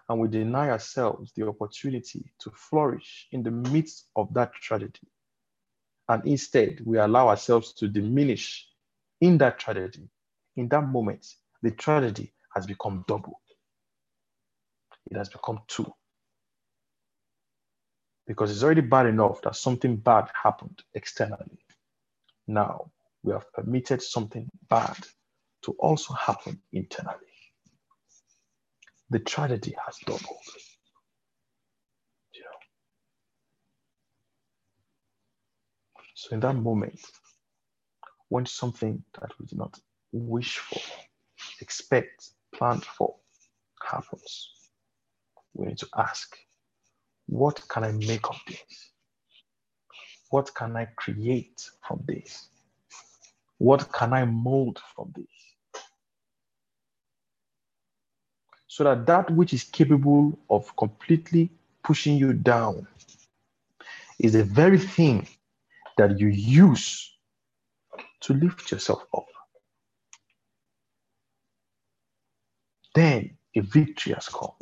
and 0.08 0.20
we 0.20 0.28
deny 0.28 0.70
ourselves 0.70 1.32
the 1.34 1.46
opportunity 1.46 2.32
to 2.40 2.50
flourish 2.50 3.28
in 3.32 3.42
the 3.42 3.50
midst 3.50 4.08
of 4.16 4.32
that 4.34 4.52
tragedy, 4.54 5.08
and 6.08 6.26
instead 6.26 6.80
we 6.84 6.98
allow 6.98 7.28
ourselves 7.28 7.72
to 7.74 7.88
diminish 7.88 8.68
in 9.20 9.38
that 9.38 9.58
tragedy, 9.58 10.08
in 10.56 10.68
that 10.68 10.86
moment, 10.86 11.26
the 11.62 11.70
tragedy 11.70 12.32
has 12.54 12.66
become 12.66 13.04
double. 13.06 13.40
It 15.10 15.16
has 15.16 15.28
become 15.28 15.60
two. 15.68 15.92
Because 18.26 18.50
it's 18.50 18.62
already 18.62 18.82
bad 18.82 19.06
enough 19.06 19.42
that 19.42 19.56
something 19.56 19.96
bad 19.96 20.28
happened 20.40 20.82
externally. 20.94 21.58
Now 22.46 22.90
we 23.22 23.32
have 23.32 23.52
permitted 23.52 24.02
something 24.02 24.50
bad 24.68 24.96
to 25.62 25.72
also 25.78 26.14
happen 26.14 26.60
internally. 26.72 27.31
The 29.12 29.18
tragedy 29.18 29.76
has 29.84 29.98
doubled. 30.06 30.24
So 36.14 36.32
in 36.32 36.40
that 36.40 36.54
moment, 36.54 36.98
when 38.30 38.46
something 38.46 39.04
that 39.20 39.32
we 39.38 39.44
did 39.44 39.58
not 39.58 39.78
wish 40.12 40.56
for, 40.56 40.80
expect, 41.60 42.30
plan 42.54 42.80
for 42.80 43.16
happens, 43.86 44.48
we 45.52 45.66
need 45.66 45.78
to 45.78 45.88
ask, 45.98 46.34
what 47.26 47.60
can 47.68 47.84
I 47.84 47.92
make 47.92 48.30
of 48.30 48.40
this? 48.48 48.92
What 50.30 50.54
can 50.54 50.74
I 50.74 50.86
create 50.96 51.68
from 51.86 52.00
this? 52.06 52.48
What 53.58 53.92
can 53.92 54.14
I 54.14 54.24
mold 54.24 54.80
from 54.94 55.12
this? 55.14 55.41
So 58.72 58.84
that 58.84 59.04
that 59.04 59.30
which 59.30 59.52
is 59.52 59.64
capable 59.64 60.38
of 60.48 60.74
completely 60.76 61.50
pushing 61.84 62.16
you 62.16 62.32
down 62.32 62.86
is 64.18 64.32
the 64.32 64.44
very 64.44 64.78
thing 64.78 65.28
that 65.98 66.18
you 66.18 66.28
use 66.28 67.14
to 68.22 68.32
lift 68.32 68.72
yourself 68.72 69.04
up. 69.14 69.26
Then 72.94 73.36
a 73.54 73.60
victory 73.60 74.14
has 74.14 74.30
come. 74.30 74.52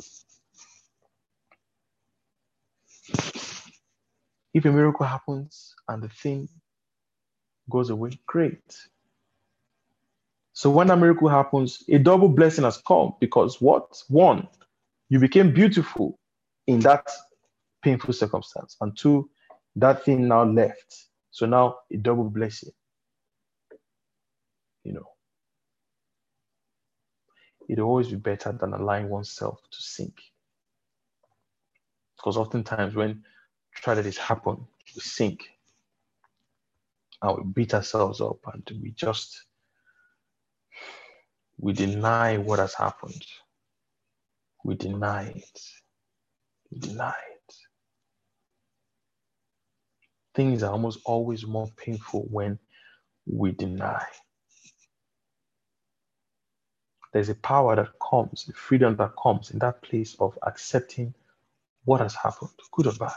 If 4.53 4.65
a 4.65 4.71
miracle 4.73 5.05
happens 5.05 5.73
and 5.87 6.03
the 6.03 6.09
thing 6.09 6.49
goes 7.69 7.89
away, 7.89 8.19
great. 8.27 8.75
So 10.53 10.69
when 10.69 10.89
a 10.91 10.97
miracle 10.97 11.29
happens, 11.29 11.83
a 11.89 11.97
double 11.97 12.29
blessing 12.29 12.65
has 12.65 12.77
come 12.85 13.13
because 13.19 13.61
what? 13.61 14.01
One, 14.09 14.47
you 15.09 15.19
became 15.19 15.53
beautiful 15.53 16.19
in 16.67 16.79
that 16.81 17.09
painful 17.81 18.13
circumstance. 18.13 18.75
And 18.81 18.95
two, 18.97 19.29
that 19.77 20.03
thing 20.03 20.27
now 20.27 20.43
left. 20.43 21.07
So 21.31 21.45
now 21.45 21.77
a 21.91 21.97
double 21.97 22.29
blessing. 22.29 22.71
You 24.83 24.93
know, 24.93 25.07
it'll 27.69 27.87
always 27.87 28.09
be 28.09 28.15
better 28.15 28.51
than 28.51 28.73
allowing 28.73 29.09
oneself 29.09 29.59
to 29.71 29.81
sink. 29.81 30.15
Because 32.17 32.35
oftentimes 32.35 32.93
when 32.93 33.23
tragedies 33.73 34.17
happen, 34.17 34.67
we 34.95 35.01
sink 35.01 35.49
and 37.21 37.37
we 37.37 37.43
beat 37.43 37.73
ourselves 37.73 38.19
up 38.21 38.39
and 38.53 38.69
we 38.81 38.91
just 38.91 39.45
we 41.61 41.73
deny 41.73 42.37
what 42.37 42.59
has 42.59 42.73
happened. 42.73 43.23
We 44.65 44.75
deny 44.75 45.27
it. 45.27 45.61
We 46.71 46.79
deny 46.79 47.09
it. 47.09 47.55
Things 50.33 50.63
are 50.63 50.71
almost 50.71 50.99
always 51.05 51.45
more 51.45 51.69
painful 51.77 52.25
when 52.31 52.57
we 53.27 53.51
deny. 53.51 54.05
There's 57.13 57.29
a 57.29 57.35
power 57.35 57.75
that 57.75 57.89
comes, 58.09 58.47
a 58.49 58.53
freedom 58.53 58.95
that 58.97 59.13
comes 59.21 59.51
in 59.51 59.59
that 59.59 59.83
place 59.83 60.15
of 60.19 60.37
accepting 60.43 61.13
what 61.85 62.01
has 62.01 62.15
happened, 62.15 62.51
good 62.71 62.87
or 62.87 62.93
bad. 62.93 63.11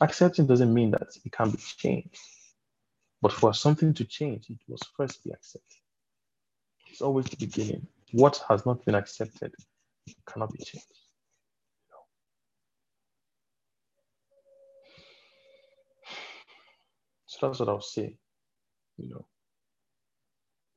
Accepting 0.00 0.46
doesn't 0.46 0.74
mean 0.74 0.90
that 0.90 1.08
it 1.24 1.32
can 1.32 1.50
be 1.50 1.58
changed. 1.58 2.18
But 3.22 3.32
for 3.32 3.54
something 3.54 3.94
to 3.94 4.04
change, 4.04 4.50
it 4.50 4.58
must 4.68 4.88
first 4.96 5.24
be 5.24 5.30
accepted. 5.30 5.87
It's 6.98 7.02
always 7.04 7.26
the 7.26 7.36
beginning. 7.36 7.86
What 8.10 8.42
has 8.48 8.66
not 8.66 8.84
been 8.84 8.96
accepted 8.96 9.54
cannot 10.26 10.52
be 10.52 10.64
changed. 10.64 10.98
So 17.26 17.46
that's 17.46 17.60
what 17.60 17.68
I'll 17.68 17.80
say. 17.80 18.16
You 18.96 19.10
know, 19.10 19.24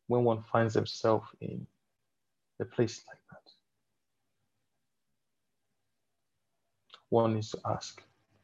when 0.05 0.23
one 0.23 0.43
finds 0.43 0.75
himself 0.75 1.23
in 1.41 1.65
a 2.59 2.65
place 2.65 3.01
like 3.07 3.17
that, 3.31 3.51
one 7.09 7.33
needs 7.33 7.49
to 7.49 7.61
ask, 7.65 7.99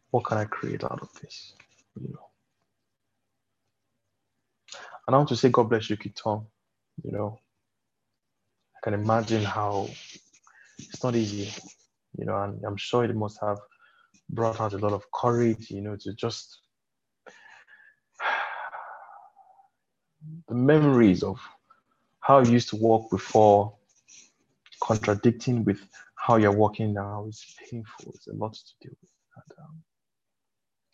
what 0.09 0.25
can 0.25 0.39
I 0.39 0.45
create 0.45 0.83
out 0.83 0.99
of 0.99 1.14
this? 1.22 1.53
You 2.01 2.07
know. 2.11 2.25
And 5.06 5.14
I 5.14 5.17
want 5.19 5.30
to 5.30 5.35
say, 5.35 5.49
God 5.49 5.69
bless 5.69 5.91
you, 5.91 5.97
Kiton. 5.97 6.43
You 7.03 7.11
know, 7.11 7.39
can 8.88 8.93
imagine 8.93 9.43
how 9.43 9.90
it's 10.80 11.03
not 11.03 11.14
easy, 11.14 11.51
you 12.17 12.24
know, 12.24 12.41
and 12.43 12.64
I'm 12.64 12.77
sure 12.77 13.03
it 13.03 13.14
must 13.14 13.38
have 13.41 13.57
brought 14.30 14.61
out 14.61 14.72
a 14.72 14.77
lot 14.77 14.93
of 14.93 15.03
courage, 15.11 15.69
you 15.69 15.82
know, 15.82 15.98
to 15.98 16.14
just 16.14 16.61
the 20.48 20.56
memories 20.56 21.22
of 21.22 21.38
how 22.22 22.40
you 22.40 22.51
used 22.51 22.69
to 22.69 22.77
walk 22.77 23.11
before 23.11 23.75
contradicting 24.82 25.66
with 25.66 25.85
how 26.16 26.38
you're 26.38 26.53
walking 26.53 26.93
now 26.93 27.25
is 27.27 27.43
painful. 27.69 28.14
It's 28.16 28.27
a 28.27 28.33
lot 28.35 28.53
to 28.53 28.74
deal 28.80 28.95
with. 29.01 29.11
And, 29.35 29.66
um, 29.66 29.83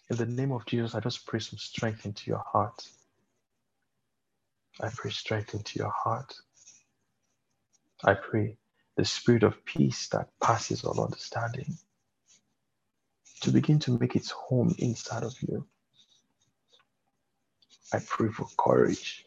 in 0.10 0.18
the 0.18 0.42
name 0.42 0.52
of 0.52 0.66
Jesus, 0.66 0.96
I 0.96 1.00
just 1.00 1.28
pray 1.28 1.40
some 1.40 1.60
strength 1.60 2.08
into 2.08 2.24
your 2.32 2.44
heart. 2.52 2.88
I 4.82 4.90
pray 4.90 5.12
strength 5.12 5.54
into 5.54 5.78
your 5.78 5.92
heart. 5.92 6.34
I 8.04 8.16
pray 8.16 8.58
the 8.98 9.06
spirit 9.06 9.44
of 9.44 9.64
peace 9.66 10.08
that 10.10 10.30
passes 10.42 10.84
all 10.84 11.04
understanding 11.04 11.78
to 13.42 13.52
begin 13.52 13.80
to 13.80 13.98
make 13.98 14.16
its 14.16 14.32
home 14.32 14.76
inside 14.78 15.24
of 15.24 15.34
you. 15.42 15.66
I 17.94 18.00
pray 18.06 18.30
for 18.30 18.48
courage 18.58 19.26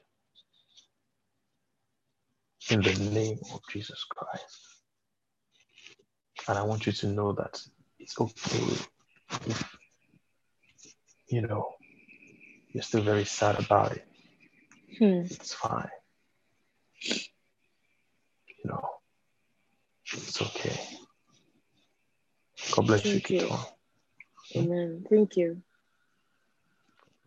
in 2.70 2.82
the 2.82 2.94
name 3.10 3.38
of 3.52 3.60
Jesus 3.70 4.04
Christ. 4.08 4.58
And 6.48 6.58
I 6.58 6.62
want 6.62 6.86
you 6.86 6.92
to 6.92 7.06
know 7.06 7.32
that 7.32 7.60
it's 7.98 8.20
okay 8.20 8.76
if, 9.46 9.76
you 11.28 11.42
know, 11.42 11.74
you're 12.68 12.82
still 12.82 13.02
very 13.02 13.24
sad 13.24 13.58
about 13.58 13.92
it. 13.92 14.06
Hmm. 14.98 15.22
It's 15.30 15.54
fine. 15.54 15.88
You 18.66 18.72
know, 18.72 18.88
it's 20.12 20.42
okay. 20.42 20.76
God 22.72 22.86
bless 22.88 23.02
Thank 23.02 23.30
you, 23.30 23.38
you. 23.38 23.56
Amen. 24.56 25.06
Thank 25.08 25.36
you. 25.36 25.62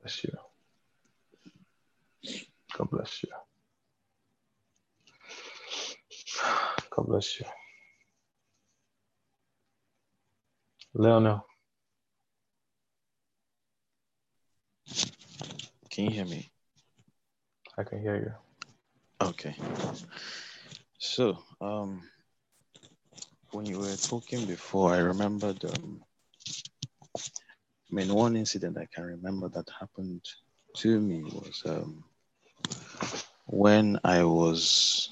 Bless 0.01 0.21
you. 0.25 0.37
God 2.77 2.89
bless 2.91 3.23
you. 3.23 3.29
God 6.89 7.07
bless 7.07 7.39
you. 7.39 7.45
Leonel, 10.93 11.43
Can 15.89 16.03
you 16.03 16.11
hear 16.11 16.25
me? 16.25 16.49
I 17.77 17.83
can 17.83 18.01
hear 18.01 18.17
you. 18.17 19.25
Okay. 19.25 19.55
So, 20.99 21.37
um, 21.61 22.03
when 23.51 23.65
you 23.65 23.79
were 23.79 23.95
talking 23.95 24.45
before, 24.45 24.93
I 24.93 24.97
remembered, 24.99 25.63
um, 25.65 26.03
I 27.91 27.95
mean, 27.95 28.13
one 28.13 28.35
incident 28.35 28.77
I 28.77 28.85
can 28.93 29.05
remember 29.05 29.49
that 29.49 29.67
happened 29.79 30.21
to 30.77 30.99
me 30.99 31.23
was 31.23 31.63
um, 31.65 32.03
when 33.45 33.99
I 34.03 34.23
was, 34.23 35.09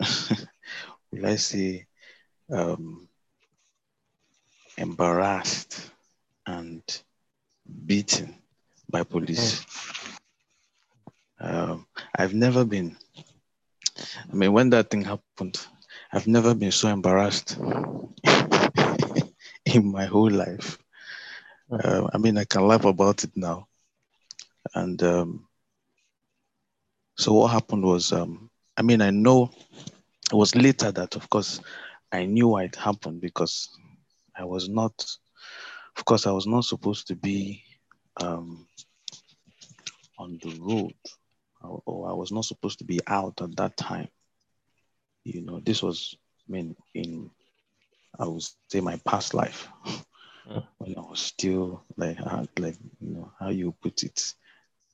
will 1.12 1.26
I 1.26 1.36
say, 1.36 1.86
um, 2.52 3.08
embarrassed 4.76 5.90
and 6.46 6.82
beaten 7.86 8.34
by 8.90 9.04
police. 9.04 9.64
Um, 11.40 11.86
I've 12.16 12.34
never 12.34 12.64
been, 12.64 12.96
I 14.30 14.34
mean, 14.34 14.52
when 14.52 14.70
that 14.70 14.90
thing 14.90 15.02
happened, 15.02 15.58
I've 16.12 16.26
never 16.26 16.54
been 16.54 16.72
so 16.72 16.88
embarrassed 16.88 17.56
in 19.64 19.90
my 19.90 20.06
whole 20.06 20.30
life. 20.30 20.78
Uh, 21.70 22.08
I 22.12 22.18
mean, 22.18 22.38
I 22.38 22.44
can 22.44 22.66
laugh 22.66 22.84
about 22.84 23.24
it 23.24 23.30
now. 23.36 23.66
And 24.74 25.02
um, 25.02 25.46
so 27.16 27.32
what 27.32 27.52
happened 27.52 27.84
was, 27.84 28.12
um, 28.12 28.50
I 28.76 28.82
mean, 28.82 29.00
I 29.00 29.10
know 29.10 29.50
it 30.30 30.34
was 30.34 30.54
later 30.54 30.90
that, 30.92 31.16
of 31.16 31.28
course, 31.30 31.60
I 32.12 32.24
knew 32.24 32.48
why 32.48 32.64
it 32.64 32.76
happened 32.76 33.20
because 33.20 33.68
I 34.36 34.44
was 34.44 34.68
not, 34.68 34.92
of 35.96 36.04
course, 36.04 36.26
I 36.26 36.32
was 36.32 36.46
not 36.46 36.64
supposed 36.64 37.08
to 37.08 37.16
be 37.16 37.62
um, 38.20 38.66
on 40.18 40.38
the 40.42 40.58
road 40.60 40.94
or, 41.62 41.82
or 41.86 42.10
I 42.10 42.12
was 42.12 42.32
not 42.32 42.44
supposed 42.44 42.78
to 42.78 42.84
be 42.84 43.00
out 43.06 43.40
at 43.40 43.56
that 43.56 43.76
time. 43.76 44.08
You 45.24 45.42
know, 45.42 45.60
this 45.60 45.82
was, 45.82 46.16
I 46.48 46.52
mean, 46.52 46.76
in, 46.94 47.30
I 48.18 48.26
would 48.26 48.44
say 48.68 48.80
my 48.80 49.00
past 49.06 49.34
life 49.34 49.68
when 50.78 50.96
I 50.96 51.00
was 51.00 51.20
still 51.20 51.82
like, 51.96 52.18
I 52.20 52.36
had, 52.38 52.48
like, 52.58 52.76
you 53.00 53.14
know, 53.14 53.32
how 53.38 53.50
you 53.50 53.74
put 53.82 54.02
it, 54.02 54.34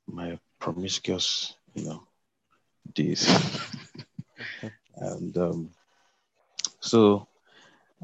my 0.07 0.39
promiscuous, 0.59 1.55
you 1.75 1.85
know, 1.85 2.03
days. 2.93 3.29
and 4.97 5.37
um, 5.39 5.71
so 6.81 7.27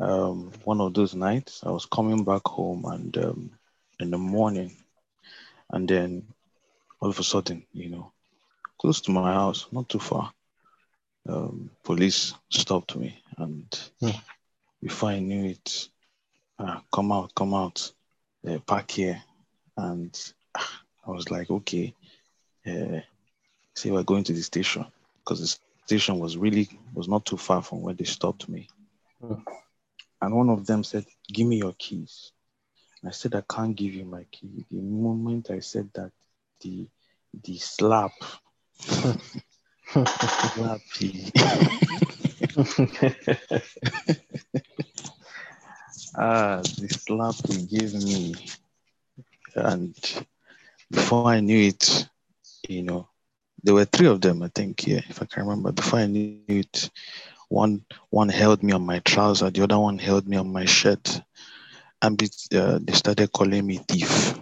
um, 0.01 0.51
one 0.65 0.81
of 0.81 0.95
those 0.95 1.15
nights, 1.15 1.63
I 1.65 1.71
was 1.71 1.87
coming 1.87 2.25
back 2.25 2.47
home 2.47 2.85
and 2.87 3.17
um, 3.19 3.51
in 3.99 4.11
the 4.11 4.19
morning, 4.19 4.77
and 5.71 5.89
then 5.89 6.27
all 7.01 7.11
of 7.11 7.19
a 7.19 7.25
sudden, 7.25 7.65
you 7.73 7.91
know, 7.91 8.13
close 8.81 9.01
to 9.03 9.11
my 9.11 9.33
house, 9.33 9.67
not 9.71 9.89
too 9.89 9.99
far, 9.99 10.33
um, 11.29 11.71
police 11.85 12.35
stopped 12.49 12.97
me, 12.97 13.23
and 13.37 13.91
before 14.83 15.11
I 15.11 15.21
knew 15.21 15.51
it, 15.51 15.89
uh, 16.59 16.81
come 16.93 17.13
out, 17.13 17.35
come 17.35 17.55
out, 17.55 17.93
uh, 18.49 18.59
park 18.67 18.91
here, 18.91 19.23
and 19.77 20.33
ah, 20.57 20.83
I 21.07 21.11
was 21.11 21.31
like, 21.31 21.51
okay, 21.51 21.95
uh, 22.67 23.01
say 23.75 23.91
we're 23.91 24.03
going 24.03 24.25
to 24.25 24.33
the 24.33 24.43
station 24.43 24.87
because 25.19 25.41
the 25.41 25.59
station 25.87 26.19
was 26.19 26.37
really 26.37 26.69
was 26.95 27.09
not 27.09 27.25
too 27.25 27.37
far 27.37 27.63
from 27.63 27.83
where 27.83 27.95
they 27.95 28.05
stopped 28.05 28.49
me. 28.49 28.69
And 30.23 30.35
one 30.35 30.51
of 30.51 30.67
them 30.67 30.85
said, 30.85 31.05
Give 31.33 31.47
me 31.47 31.57
your 31.57 31.75
keys. 31.79 32.33
I 33.07 33.11
said, 33.11 33.35
I 33.35 33.43
can't 33.49 33.75
give 33.75 33.95
you 33.95 34.05
my 34.05 34.25
key. 34.31 34.67
The 34.71 34.81
moment 34.81 35.51
I 35.51 35.61
said 35.61 35.91
that, 35.95 36.13
the 36.61 36.87
the 37.45 37.59
slap 37.59 38.13
Slappy. 39.93 41.31
ah, 46.17 46.61
the 46.61 46.89
slap 46.89 47.35
he 47.49 47.67
gave 47.67 47.95
me. 47.95 48.35
And 49.55 49.95
before 50.91 51.27
I 51.27 51.41
knew 51.41 51.69
it, 51.69 52.09
you 52.69 52.83
know, 52.83 53.09
there 53.63 53.75
were 53.75 53.85
three 53.85 54.07
of 54.07 54.21
them, 54.21 54.43
I 54.43 54.49
think, 54.55 54.87
yeah, 54.87 55.01
if 55.09 55.23
I 55.23 55.27
can 55.27 55.45
remember. 55.45 55.73
Before 55.73 56.01
I 56.01 56.07
knew 56.07 56.41
it, 56.49 56.91
one 57.49 57.85
one 58.11 58.29
held 58.29 58.63
me 58.63 58.73
on 58.73 58.87
my 58.87 59.01
trouser, 59.01 59.51
the 59.51 59.63
other 59.63 59.79
one 59.79 59.99
held 59.99 60.29
me 60.29 60.37
on 60.37 60.53
my 60.53 60.65
shirt, 60.65 61.21
and 62.01 62.23
uh, 62.55 62.79
they 62.81 62.93
started 62.93 63.33
calling 63.33 63.67
me 63.67 63.79
thief. 63.79 64.39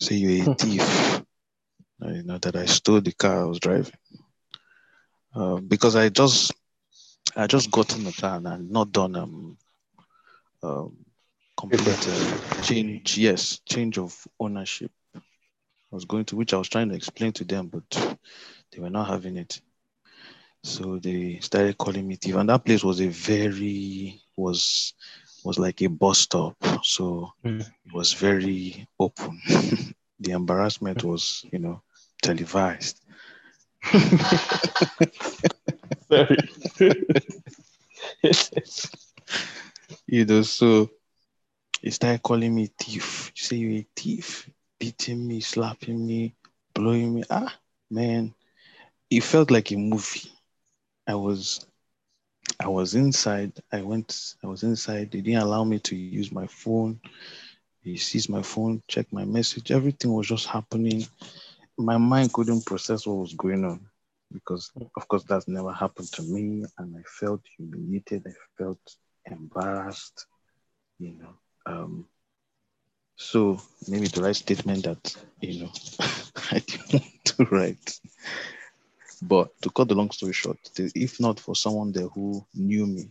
Say 0.00 0.16
you're 0.16 0.50
a 0.50 0.54
thief. 0.58 1.22
You 2.02 2.22
know 2.24 2.38
that 2.38 2.56
I 2.56 2.66
stole 2.66 3.00
the 3.00 3.12
car 3.12 3.42
I 3.42 3.44
was 3.46 3.58
driving 3.60 3.92
uh, 5.34 5.56
because 5.60 5.96
I 5.96 6.08
just 6.08 6.52
I 7.36 7.46
just 7.46 7.70
got 7.70 7.96
in 7.96 8.04
the 8.04 8.12
car 8.12 8.40
and 8.44 8.70
not 8.70 8.92
done 8.92 9.16
um, 9.16 9.56
um 10.62 10.96
complete 11.56 12.06
uh, 12.08 12.62
change. 12.62 13.18
Yes, 13.18 13.60
change 13.68 13.98
of 13.98 14.26
ownership. 14.40 14.90
I 15.14 15.20
was 15.96 16.04
going 16.04 16.24
to 16.26 16.36
which 16.36 16.52
I 16.54 16.58
was 16.58 16.68
trying 16.68 16.88
to 16.90 16.94
explain 16.96 17.32
to 17.34 17.44
them, 17.44 17.68
but 17.68 18.16
they 18.72 18.80
were 18.80 18.90
not 18.90 19.08
having 19.08 19.36
it. 19.36 19.60
So 20.62 20.98
they 20.98 21.38
started 21.40 21.78
calling 21.78 22.06
me 22.06 22.16
thief, 22.16 22.34
and 22.36 22.48
that 22.48 22.64
place 22.64 22.84
was 22.84 23.00
a 23.00 23.08
very 23.08 24.20
was 24.36 24.94
was 25.44 25.58
like 25.58 25.80
a 25.82 25.88
bus 25.88 26.18
stop. 26.20 26.56
So 26.82 27.32
Mm. 27.44 27.64
it 27.86 27.92
was 27.94 28.12
very 28.12 28.86
open. 28.98 29.40
the 30.20 30.32
embarrassment 30.32 31.04
was, 31.04 31.44
you 31.52 31.58
know, 31.58 31.82
televised. 32.20 33.00
Sorry. 36.10 36.36
you 40.06 40.24
know, 40.24 40.42
so 40.42 40.90
he 41.80 41.90
started 41.90 42.22
calling 42.22 42.54
me 42.54 42.70
thief. 42.78 43.32
You 43.34 43.42
say 43.42 43.56
you're 43.56 43.80
a 43.80 43.86
thief, 43.96 44.48
beating 44.78 45.26
me, 45.26 45.40
slapping 45.40 46.06
me, 46.06 46.34
blowing 46.74 47.14
me. 47.14 47.24
Ah, 47.30 47.54
man, 47.90 48.34
it 49.10 49.22
felt 49.24 49.50
like 49.50 49.72
a 49.72 49.76
movie. 49.76 50.30
I 51.06 51.14
was, 51.14 51.66
I 52.58 52.68
was 52.68 52.94
inside. 52.94 53.52
I 53.72 53.82
went. 53.82 54.34
I 54.44 54.46
was 54.46 54.62
inside. 54.62 55.10
They 55.10 55.20
didn't 55.20 55.42
allow 55.42 55.64
me 55.64 55.78
to 55.80 55.96
use 55.96 56.30
my 56.32 56.46
phone. 56.46 57.00
He 57.82 57.96
seized 57.96 58.28
my 58.28 58.42
phone, 58.42 58.82
checked 58.88 59.12
my 59.12 59.24
message. 59.24 59.70
Everything 59.70 60.12
was 60.12 60.28
just 60.28 60.46
happening. 60.46 61.06
My 61.80 61.96
mind 61.96 62.32
couldn't 62.32 62.66
process 62.66 63.06
what 63.06 63.16
was 63.16 63.34
going 63.34 63.64
on 63.64 63.80
because, 64.32 64.70
of 64.96 65.08
course, 65.08 65.24
that's 65.24 65.48
never 65.48 65.72
happened 65.72 66.12
to 66.12 66.22
me, 66.22 66.64
and 66.78 66.96
I 66.96 67.02
felt 67.18 67.40
humiliated. 67.56 68.26
I 68.26 68.32
felt 68.58 68.80
embarrassed. 69.24 70.26
You 70.98 71.14
know. 71.18 71.34
Um, 71.66 72.06
so 73.16 73.60
maybe 73.88 74.08
the 74.08 74.22
right 74.22 74.36
statement 74.36 74.84
that 74.84 75.16
you 75.40 75.62
know 75.62 75.72
I 76.50 76.58
didn't 76.58 76.92
want 76.92 77.24
to 77.24 77.44
write. 77.50 78.00
But 79.22 79.48
to 79.62 79.70
cut 79.70 79.88
the 79.88 79.94
long 79.94 80.10
story 80.10 80.32
short, 80.34 80.58
if 80.76 81.18
not 81.18 81.40
for 81.40 81.54
someone 81.54 81.92
there 81.92 82.08
who 82.08 82.44
knew 82.54 82.86
me, 82.86 83.10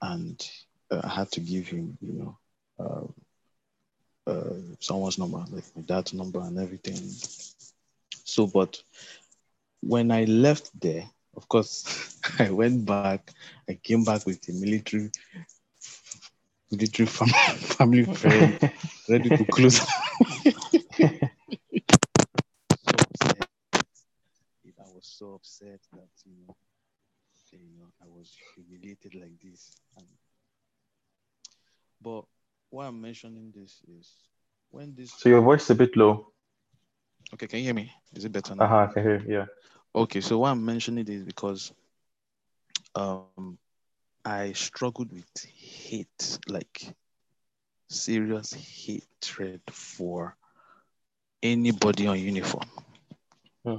and 0.00 0.50
uh, 0.90 1.00
I 1.04 1.08
had 1.08 1.30
to 1.32 1.40
give 1.40 1.68
him, 1.68 1.98
you 2.00 2.12
know, 2.12 2.38
uh, 2.78 3.06
uh, 4.30 4.54
someone's 4.80 5.18
number, 5.18 5.44
like 5.56 5.76
my 5.76 5.82
dad's 5.82 6.14
number 6.14 6.40
and 6.40 6.58
everything. 6.58 6.96
So, 8.24 8.46
but 8.46 8.82
when 9.82 10.10
I 10.12 10.24
left 10.24 10.70
there, 10.80 11.10
of 11.36 11.48
course, 11.48 12.18
I 12.40 12.50
went 12.50 12.86
back. 12.86 13.32
I 13.68 13.74
came 13.74 14.04
back 14.04 14.26
with 14.26 14.42
the 14.42 14.52
military, 14.54 15.10
military 16.70 17.06
fam- 17.06 17.28
family 17.76 18.04
friend, 18.04 18.58
ready 19.08 19.30
to 19.32 19.44
close. 19.46 19.80
I 24.78 24.88
was 24.94 25.06
so 25.06 25.34
upset 25.34 25.80
that 25.94 26.10
you 26.24 26.32
know, 26.46 26.54
you 27.52 27.70
know, 27.78 27.92
I 28.02 28.06
was 28.08 28.36
humiliated 28.54 29.14
like 29.14 29.38
this. 29.42 29.76
And, 29.96 30.06
but 32.00 32.24
why 32.70 32.86
I'm 32.86 33.00
mentioning 33.00 33.52
this 33.54 33.82
is 33.88 34.14
when 34.70 34.94
this. 34.94 35.10
So 35.18 35.28
your 35.28 35.42
voice 35.42 35.64
is 35.64 35.70
a 35.70 35.74
bit 35.74 35.96
low. 35.96 36.32
Okay, 37.34 37.46
can 37.46 37.58
you 37.58 37.64
hear 37.66 37.74
me? 37.74 37.92
Is 38.14 38.24
it 38.24 38.32
better 38.32 38.54
now? 38.54 38.64
Uh-huh, 38.64 38.86
I 38.88 38.92
can 38.92 39.02
hear. 39.02 39.22
Yeah. 39.26 39.46
Okay, 39.94 40.20
so 40.20 40.38
why 40.38 40.50
I'm 40.50 40.64
mentioning 40.64 41.04
this 41.04 41.22
because 41.24 41.72
um 42.94 43.58
I 44.24 44.52
struggled 44.52 45.12
with 45.12 45.26
hate, 45.56 46.38
like 46.48 46.94
serious 47.88 48.52
hatred 48.52 49.60
for 49.70 50.36
anybody 51.42 52.06
on 52.06 52.18
uniform. 52.18 52.68
Hmm. 53.64 53.76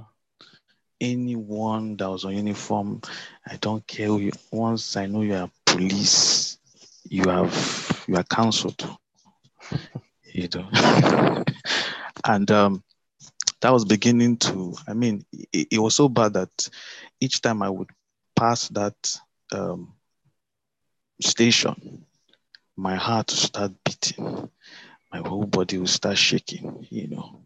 Anyone 1.01 1.97
that 1.97 2.09
was 2.09 2.25
on 2.25 2.35
uniform, 2.35 3.01
I 3.45 3.57
don't 3.57 3.85
care 3.87 4.07
who 4.07 4.19
you 4.19 4.31
once 4.51 4.95
I 4.95 5.07
know 5.07 5.21
you 5.21 5.35
are 5.35 5.49
police, 5.65 6.57
you 7.09 7.27
have 7.29 7.90
you 8.11 8.17
are 8.17 8.25
cancelled. 8.25 8.97
you 10.33 10.49
know. 10.55 10.67
and 12.25 12.51
um 12.51 12.83
that 13.61 13.71
was 13.73 13.85
beginning 13.85 14.37
to 14.37 14.73
i 14.87 14.93
mean 14.93 15.25
it, 15.53 15.67
it 15.71 15.79
was 15.79 15.95
so 15.95 16.09
bad 16.09 16.33
that 16.33 16.69
each 17.21 17.41
time 17.41 17.61
i 17.63 17.69
would 17.69 17.89
pass 18.35 18.69
that 18.69 18.95
um, 19.53 19.93
station 21.21 22.05
my 22.77 22.95
heart 22.95 23.29
would 23.31 23.39
start 23.39 23.71
beating 23.85 24.49
my 25.11 25.19
whole 25.27 25.45
body 25.45 25.77
would 25.77 25.89
start 25.89 26.17
shaking 26.17 26.85
you 26.89 27.07
know 27.07 27.41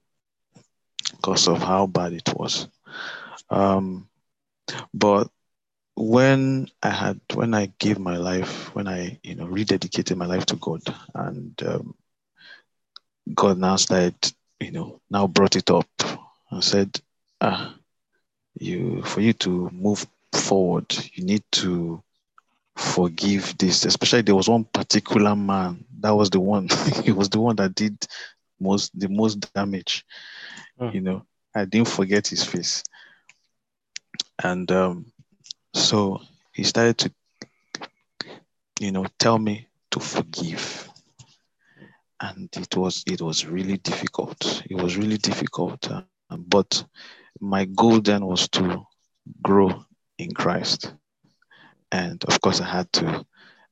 because 1.12 1.48
of 1.48 1.62
how 1.62 1.88
bad 1.88 2.14
it 2.14 2.34
was 2.36 2.68
um, 3.50 4.08
but 4.94 5.30
when 5.96 6.68
i 6.84 6.90
had 6.90 7.20
when 7.34 7.54
i 7.54 7.66
gave 7.80 8.00
my 8.00 8.18
life 8.18 8.74
when 8.76 8.88
i 8.88 9.18
you 9.24 9.36
know 9.36 9.46
rededicated 9.46 10.16
my 10.18 10.26
life 10.26 10.46
to 10.46 10.56
god 10.58 10.82
and 11.16 11.62
um, 11.66 11.96
god 13.34 13.58
now 13.58 13.76
started 13.76 14.16
you 14.60 14.72
know 14.72 15.00
now 15.10 15.28
brought 15.28 15.56
it 15.56 15.70
up 15.72 15.88
and 16.52 16.64
said 16.64 16.90
ah 17.42 17.74
you 18.60 19.02
for 19.04 19.22
you 19.22 19.34
to 19.34 19.70
move 19.72 20.06
forward 20.34 20.86
you 21.14 21.24
need 21.26 21.44
to 21.52 22.02
forgive 22.76 23.58
this. 23.58 23.86
Especially 23.86 24.22
there 24.22 24.36
was 24.36 24.50
one 24.50 24.66
particular 24.66 25.36
man 25.36 25.86
that 26.00 26.16
was 26.16 26.30
the 26.30 26.40
one 26.40 26.68
he 27.04 27.12
was 27.12 27.30
the 27.30 27.40
one 27.40 27.56
that 27.58 27.76
did 27.76 27.98
most 28.60 28.98
the 29.00 29.08
most 29.10 29.40
damage 29.54 29.94
you 30.80 31.02
know. 31.02 31.24
I 31.56 31.66
didn't 31.66 31.88
forget 31.88 32.28
his 32.28 32.44
face. 32.44 32.84
And 34.44 34.70
um 34.72 35.12
so 35.76 36.22
he 36.54 36.64
started 36.64 36.98
to 36.98 37.12
you 38.80 38.92
know 38.92 39.06
tell 39.20 39.38
me 39.38 39.68
to 39.92 40.00
forgive. 40.00 40.90
And 42.22 42.50
it 42.56 42.76
was 42.76 43.04
it 43.08 43.22
was 43.22 43.46
really 43.46 43.78
difficult. 43.78 44.64
It 44.70 44.76
was 44.76 44.98
really 44.98 45.18
difficult. 45.18 45.92
Uh, 45.92 46.04
but 46.38 46.86
my 47.42 47.66
goal 47.66 48.00
then 48.02 48.26
was 48.26 48.48
to 48.50 48.86
grow 49.44 49.86
in 50.18 50.32
christ. 50.34 50.94
And 51.92 52.24
of 52.26 52.42
course 52.42 52.62
i 52.62 52.66
had 52.66 52.92
to 52.94 53.26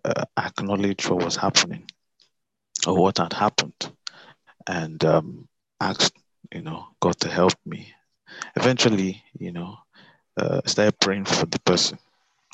uh, 0.06 0.26
acknowledge 0.38 1.10
what 1.10 1.24
was 1.24 1.36
happening 1.38 1.86
or 2.86 2.96
what 2.98 3.18
had 3.18 3.34
happened 3.34 3.92
and 4.68 5.04
um, 5.06 5.48
you 6.54 6.62
know 6.62 6.88
god 7.00 7.20
to 7.20 7.30
help 7.30 7.54
me. 7.66 7.94
Eventually 8.56 9.24
you 9.40 9.52
know 9.52 9.78
uh, 10.38 10.62
started 10.66 11.00
praying 11.00 11.26
for 11.26 11.46
the 11.46 11.60
person 11.60 11.98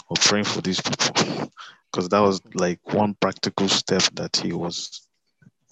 or 0.09 0.17
praying 0.19 0.45
for 0.45 0.61
these 0.61 0.81
people. 0.81 1.51
Because 1.91 2.09
that 2.09 2.19
was 2.19 2.41
like 2.53 2.79
one 2.93 3.15
practical 3.19 3.67
step 3.67 4.03
that 4.13 4.37
he 4.37 4.53
was 4.53 5.01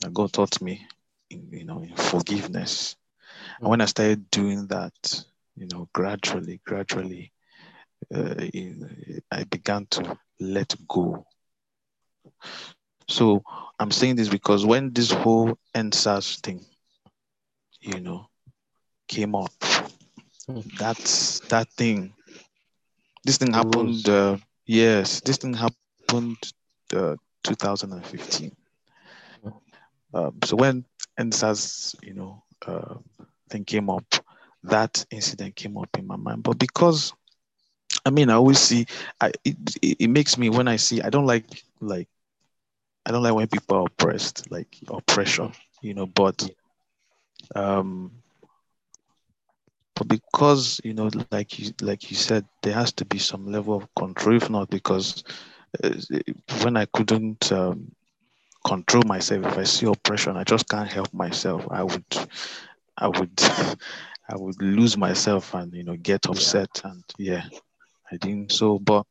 that 0.01 0.13
god 0.13 0.31
taught 0.33 0.61
me 0.61 0.85
in, 1.29 1.47
you 1.51 1.65
know 1.65 1.81
in 1.81 1.95
forgiveness. 1.95 2.95
And 3.59 3.69
when 3.69 3.81
i 3.81 3.85
started 3.85 4.29
doing 4.31 4.67
that 4.67 5.23
you 5.55 5.67
know 5.71 5.89
gradually 5.93 6.61
gradually 6.65 7.31
uh, 8.13 8.35
in, 8.53 9.21
i 9.31 9.43
began 9.43 9.85
to 9.91 10.17
let 10.39 10.73
go. 10.87 11.25
So 13.09 13.43
i'm 13.79 13.91
saying 13.91 14.15
this 14.15 14.29
because 14.29 14.65
when 14.65 14.93
this 14.93 15.11
whole 15.11 15.57
EndSARS 15.75 16.39
thing 16.41 16.65
you 17.81 17.99
know 17.99 18.27
came 19.07 19.35
up 19.35 19.51
that's 20.79 21.39
that 21.49 21.67
thing 21.73 22.13
this 23.25 23.37
thing 23.37 23.53
happened 23.53 24.07
uh, 24.09 24.37
yes 24.65 25.21
this 25.21 25.37
thing 25.37 25.53
happened 25.53 26.37
uh, 26.95 27.15
2015 27.43 28.55
um, 30.13 30.33
so 30.43 30.55
when 30.55 30.85
EndSARS 31.19 31.95
you 32.03 32.13
know 32.13 32.43
uh, 32.65 32.95
thing 33.49 33.63
came 33.65 33.89
up 33.89 34.05
that 34.63 35.05
incident 35.11 35.55
came 35.55 35.77
up 35.77 35.89
in 35.97 36.07
my 36.07 36.15
mind 36.15 36.43
but 36.43 36.57
because 36.57 37.13
I 38.05 38.09
mean, 38.09 38.29
I 38.29 38.35
always 38.35 38.59
see. 38.59 38.85
I 39.19 39.31
it, 39.43 39.57
it, 39.81 39.97
it 39.99 40.07
makes 40.09 40.37
me 40.37 40.49
when 40.49 40.67
I 40.67 40.77
see. 40.77 41.01
I 41.01 41.09
don't 41.09 41.25
like 41.25 41.63
like. 41.79 42.07
I 43.05 43.11
don't 43.11 43.23
like 43.23 43.33
when 43.33 43.47
people 43.47 43.77
are 43.77 43.85
oppressed, 43.87 44.49
like 44.51 44.77
oppression, 44.89 45.51
you 45.81 45.93
know. 45.93 46.05
But, 46.05 46.49
um, 47.55 48.11
but 49.97 50.07
because 50.07 50.79
you 50.83 50.93
know, 50.93 51.09
like 51.31 51.59
you 51.59 51.71
like 51.81 52.09
you 52.11 52.17
said, 52.17 52.45
there 52.61 52.73
has 52.73 52.93
to 52.93 53.05
be 53.05 53.17
some 53.17 53.51
level 53.51 53.75
of 53.77 53.87
control. 53.95 54.35
If 54.35 54.49
not, 54.49 54.69
because 54.69 55.23
uh, 55.83 55.91
when 56.63 56.77
I 56.77 56.85
couldn't 56.85 57.51
um, 57.51 57.91
control 58.65 59.03
myself, 59.05 59.45
if 59.45 59.57
I 59.57 59.63
see 59.63 59.87
oppression, 59.87 60.37
I 60.37 60.43
just 60.43 60.69
can't 60.69 60.89
help 60.91 61.11
myself. 61.13 61.65
I 61.71 61.83
would, 61.83 62.05
I 62.97 63.07
would, 63.07 63.39
I 64.29 64.35
would 64.35 64.61
lose 64.61 64.97
myself 64.97 65.53
and 65.55 65.73
you 65.73 65.83
know 65.83 65.95
get 65.97 66.27
upset 66.27 66.81
and 66.83 67.03
yeah, 67.17 67.45
I 68.11 68.17
didn't. 68.17 68.51
So, 68.51 68.79
but 68.79 69.05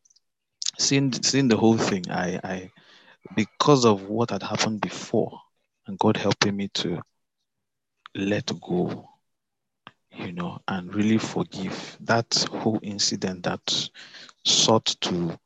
seeing 0.79 1.13
seeing 1.13 1.49
the 1.49 1.57
whole 1.57 1.79
thing, 1.79 2.05
I 2.11 2.41
I 2.45 2.71
because 3.35 3.85
of 3.85 4.03
what 4.05 4.31
had 4.31 4.43
happened 4.45 4.81
before, 4.81 5.41
and 5.87 5.99
God 5.99 6.17
helping 6.17 6.57
me 6.57 6.69
to 6.75 7.01
let 8.15 8.51
go, 8.61 9.09
you 10.19 10.33
know, 10.33 10.61
and 10.69 10.95
really 10.95 11.19
forgive 11.19 11.97
that 12.01 12.47
whole 12.51 12.79
incident 12.83 13.45
that 13.45 13.91
sought 14.45 14.87
to 15.03 15.39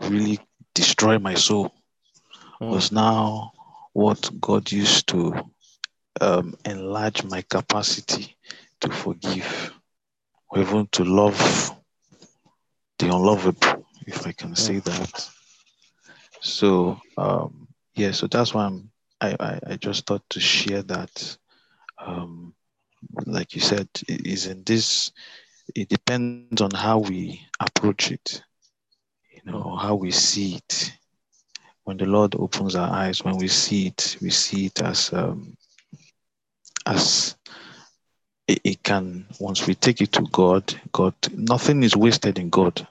really 0.00 0.38
destroy 0.74 1.18
my 1.18 1.34
soul 1.34 1.72
was 2.60 2.92
now 2.92 3.52
what 3.92 4.30
God 4.40 4.70
used 4.70 5.08
to 5.08 5.50
um, 6.20 6.54
enlarge 6.64 7.24
my 7.24 7.42
capacity 7.42 8.36
to 8.80 8.90
forgive 8.90 9.72
or 10.50 10.60
even 10.60 10.86
to 10.92 11.04
love 11.04 11.72
the 12.98 13.06
unlovable, 13.06 13.86
if 14.06 14.26
I 14.26 14.32
can 14.32 14.56
say 14.56 14.78
that. 14.80 15.30
So 16.40 17.00
um, 17.16 17.68
yeah, 17.94 18.12
so 18.12 18.26
that's 18.26 18.54
why 18.54 18.64
I'm, 18.66 18.90
I, 19.20 19.36
I 19.40 19.60
I 19.72 19.76
just 19.76 20.06
thought 20.06 20.22
to 20.30 20.40
share 20.40 20.82
that. 20.82 21.36
Um, 21.98 22.54
like 23.26 23.54
you 23.54 23.60
said, 23.60 23.88
is 24.08 24.46
in 24.46 24.62
this. 24.64 25.12
It 25.74 25.88
depends 25.88 26.62
on 26.62 26.70
how 26.70 26.98
we 26.98 27.42
approach 27.60 28.10
it, 28.10 28.42
you 29.32 29.52
know, 29.52 29.76
how 29.76 29.94
we 29.96 30.10
see 30.10 30.56
it. 30.56 30.92
When 31.84 31.98
the 31.98 32.06
Lord 32.06 32.34
opens 32.34 32.74
our 32.74 32.90
eyes, 32.90 33.24
when 33.24 33.36
we 33.36 33.48
see 33.48 33.88
it, 33.88 34.16
we 34.20 34.30
see 34.30 34.66
it 34.66 34.82
as 34.82 35.12
um, 35.12 35.56
as 36.86 37.36
it, 38.46 38.60
it 38.64 38.82
can. 38.82 39.26
Once 39.38 39.66
we 39.66 39.74
take 39.74 40.00
it 40.00 40.12
to 40.12 40.22
God, 40.32 40.74
God, 40.92 41.14
nothing 41.34 41.82
is 41.82 41.96
wasted 41.96 42.38
in 42.38 42.50
God. 42.50 42.86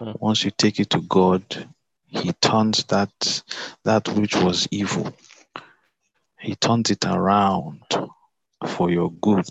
Once 0.00 0.44
you 0.44 0.50
take 0.50 0.80
it 0.80 0.90
to 0.90 1.00
God, 1.02 1.42
He 2.06 2.32
turns 2.34 2.84
that 2.84 3.42
that 3.84 4.08
which 4.10 4.36
was 4.36 4.68
evil 4.70 5.14
He 6.40 6.54
turns 6.54 6.90
it 6.90 7.04
around 7.04 7.82
for 8.66 8.90
your 8.90 9.12
good. 9.12 9.48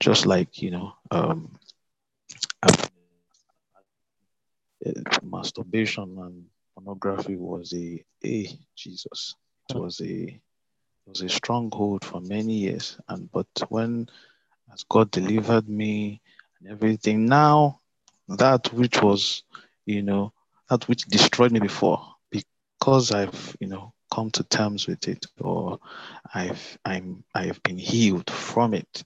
Just 0.00 0.26
like, 0.26 0.62
you 0.62 0.70
know, 0.70 0.94
um, 1.10 1.58
uh, 2.62 2.72
masturbation 5.22 6.16
and 6.18 6.44
pornography 6.74 7.36
was 7.36 7.72
a, 7.74 8.02
a 8.24 8.48
Jesus. 8.76 9.34
It 9.68 9.76
was 9.76 10.00
a 10.00 10.40
was 11.06 11.20
a 11.22 11.28
stronghold 11.28 12.04
for 12.04 12.20
many 12.20 12.54
years. 12.54 12.98
And 13.08 13.30
but 13.32 13.48
when 13.68 14.08
as 14.72 14.84
God 14.84 15.10
delivered 15.10 15.68
me 15.68 16.20
and 16.60 16.70
everything, 16.70 17.26
now 17.26 17.80
that 18.28 18.72
which 18.72 19.02
was, 19.02 19.42
you 19.86 20.02
know, 20.02 20.32
that 20.68 20.86
which 20.88 21.06
destroyed 21.06 21.52
me 21.52 21.60
before, 21.60 22.14
because 22.30 23.10
I've, 23.10 23.56
you 23.60 23.66
know, 23.66 23.92
come 24.10 24.30
to 24.32 24.44
terms 24.44 24.86
with 24.86 25.08
it 25.08 25.26
or 25.40 25.78
I've 26.34 26.78
I'm 26.84 27.24
I've 27.34 27.62
been 27.62 27.78
healed 27.78 28.30
from 28.30 28.74
it. 28.74 29.04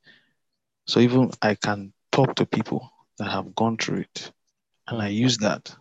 So 0.86 1.00
even 1.00 1.31
I 1.42 1.55
can 1.55 1.92
talk 2.12 2.36
to 2.36 2.47
people 2.47 2.91
that 3.18 3.31
have 3.31 3.55
gone 3.55 3.76
through 3.78 4.00
it 4.00 4.33
and 4.89 5.02
I 5.02 5.08
use 5.08 5.39
that, 5.39 5.74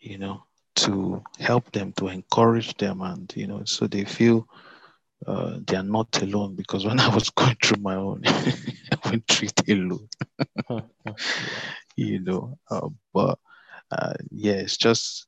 you 0.00 0.18
know, 0.18 0.42
to 0.76 1.22
help 1.38 1.70
them, 1.72 1.92
to 1.94 2.08
encourage 2.08 2.76
them 2.76 3.00
and 3.02 3.32
you 3.36 3.46
know, 3.46 3.62
so 3.64 3.86
they 3.86 4.04
feel 4.04 4.46
uh, 5.26 5.58
they 5.66 5.76
are 5.76 5.82
not 5.82 6.22
alone 6.22 6.54
because 6.56 6.84
when 6.86 7.00
I 7.06 7.08
was 7.14 7.30
going 7.30 7.56
through 7.62 7.82
my 7.82 7.96
own, 7.96 8.22
I 8.26 8.98
went 9.08 9.26
through 9.28 9.48
it 9.48 9.68
alone, 9.68 10.08
you 11.96 12.20
know. 12.20 12.58
Uh, 12.70 12.88
but 13.12 13.38
uh, 13.90 14.14
yeah, 14.30 14.54
it's 14.54 14.76
just 14.76 15.25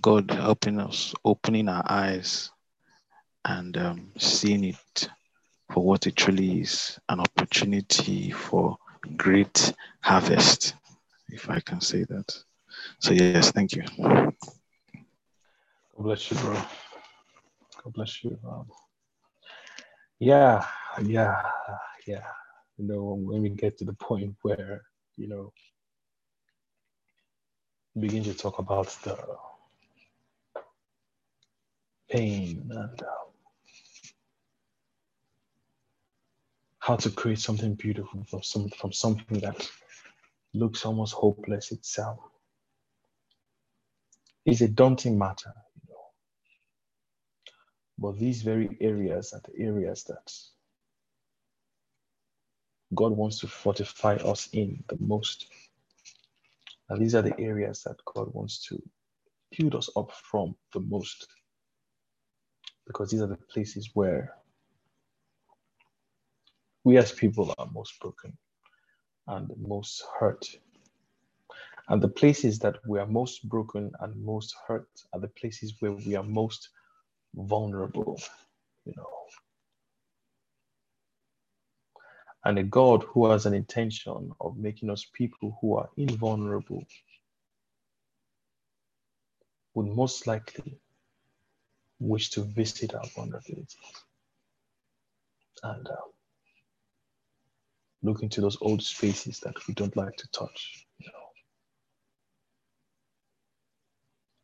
God 0.00 0.30
helping 0.30 0.80
us, 0.80 1.14
opening 1.24 1.68
our 1.68 1.84
eyes 1.88 2.50
and 3.44 3.76
um, 3.76 4.12
seeing 4.18 4.64
it 4.64 5.08
for 5.70 5.84
what 5.84 6.06
it 6.06 6.16
truly 6.16 6.60
is 6.60 6.98
an 7.08 7.20
opportunity 7.20 8.30
for 8.30 8.76
great 9.16 9.72
harvest, 10.00 10.74
if 11.28 11.48
I 11.50 11.60
can 11.60 11.80
say 11.80 12.04
that. 12.04 12.44
So, 13.00 13.12
yes, 13.12 13.50
thank 13.50 13.72
you. 13.72 13.82
God 13.98 14.34
bless 15.98 16.30
you, 16.30 16.36
bro. 16.38 16.54
God 16.54 17.92
bless 17.94 18.22
you. 18.22 18.38
Um, 18.48 18.66
yeah, 20.18 20.64
yeah, 21.02 21.42
yeah. 22.06 22.24
You 22.78 22.86
know, 22.86 23.14
when 23.14 23.42
we 23.42 23.50
get 23.50 23.78
to 23.78 23.84
the 23.84 23.94
point 23.94 24.34
where, 24.42 24.82
you 25.16 25.28
know, 25.28 25.52
begin 27.98 28.24
to 28.24 28.34
talk 28.34 28.58
about 28.58 28.88
the 29.04 29.18
pain 32.10 32.68
and 32.70 33.02
uh, 33.02 33.06
how 36.80 36.96
to 36.96 37.10
create 37.10 37.40
something 37.40 37.74
beautiful 37.74 38.24
from 38.30 38.42
some 38.42 38.68
from 38.70 38.92
something 38.92 39.40
that 39.40 39.70
looks 40.54 40.86
almost 40.86 41.14
hopeless 41.14 41.72
itself. 41.72 42.18
It's 44.46 44.62
a 44.62 44.68
daunting 44.68 45.18
matter, 45.18 45.52
you 45.76 45.82
know. 45.90 46.00
But 47.98 48.18
these 48.20 48.42
very 48.42 48.76
areas 48.80 49.32
are 49.34 49.42
the 49.44 49.64
areas 49.64 50.04
that 50.04 50.32
God 52.94 53.12
wants 53.12 53.40
to 53.40 53.48
fortify 53.48 54.16
us 54.16 54.48
in 54.52 54.84
the 54.88 54.96
most. 55.00 55.46
And 56.92 57.00
these 57.00 57.14
are 57.14 57.22
the 57.22 57.40
areas 57.40 57.82
that 57.84 57.96
God 58.04 58.28
wants 58.34 58.66
to 58.68 58.78
build 59.56 59.74
us 59.74 59.88
up 59.96 60.12
from 60.12 60.54
the 60.74 60.80
most. 60.80 61.26
Because 62.86 63.10
these 63.10 63.22
are 63.22 63.26
the 63.28 63.38
places 63.50 63.88
where 63.94 64.34
we 66.84 66.98
as 66.98 67.10
people 67.10 67.54
are 67.56 67.70
most 67.72 67.98
broken 67.98 68.36
and 69.26 69.50
most 69.56 70.04
hurt. 70.20 70.46
And 71.88 72.02
the 72.02 72.08
places 72.08 72.58
that 72.58 72.76
we 72.86 72.98
are 72.98 73.06
most 73.06 73.48
broken 73.48 73.90
and 74.00 74.22
most 74.22 74.54
hurt 74.68 74.90
are 75.14 75.20
the 75.20 75.28
places 75.28 75.72
where 75.80 75.92
we 75.92 76.14
are 76.14 76.22
most 76.22 76.68
vulnerable, 77.34 78.20
you 78.84 78.92
know. 78.98 79.08
And 82.44 82.58
a 82.58 82.62
God 82.64 83.04
who 83.04 83.30
has 83.30 83.46
an 83.46 83.54
intention 83.54 84.32
of 84.40 84.56
making 84.56 84.90
us 84.90 85.06
people 85.12 85.56
who 85.60 85.76
are 85.76 85.88
invulnerable 85.96 86.84
would 89.74 89.86
most 89.86 90.26
likely 90.26 90.78
wish 92.00 92.30
to 92.30 92.42
visit 92.42 92.94
our 92.94 93.04
vulnerabilities 93.04 93.76
and 95.62 95.88
uh, 95.88 95.96
look 98.02 98.22
into 98.22 98.40
those 98.40 98.58
old 98.60 98.82
spaces 98.82 99.40
that 99.40 99.54
we 99.68 99.74
don't 99.74 99.96
like 99.96 100.16
to 100.16 100.28
touch, 100.32 100.86
you 100.98 101.06
know. 101.08 101.28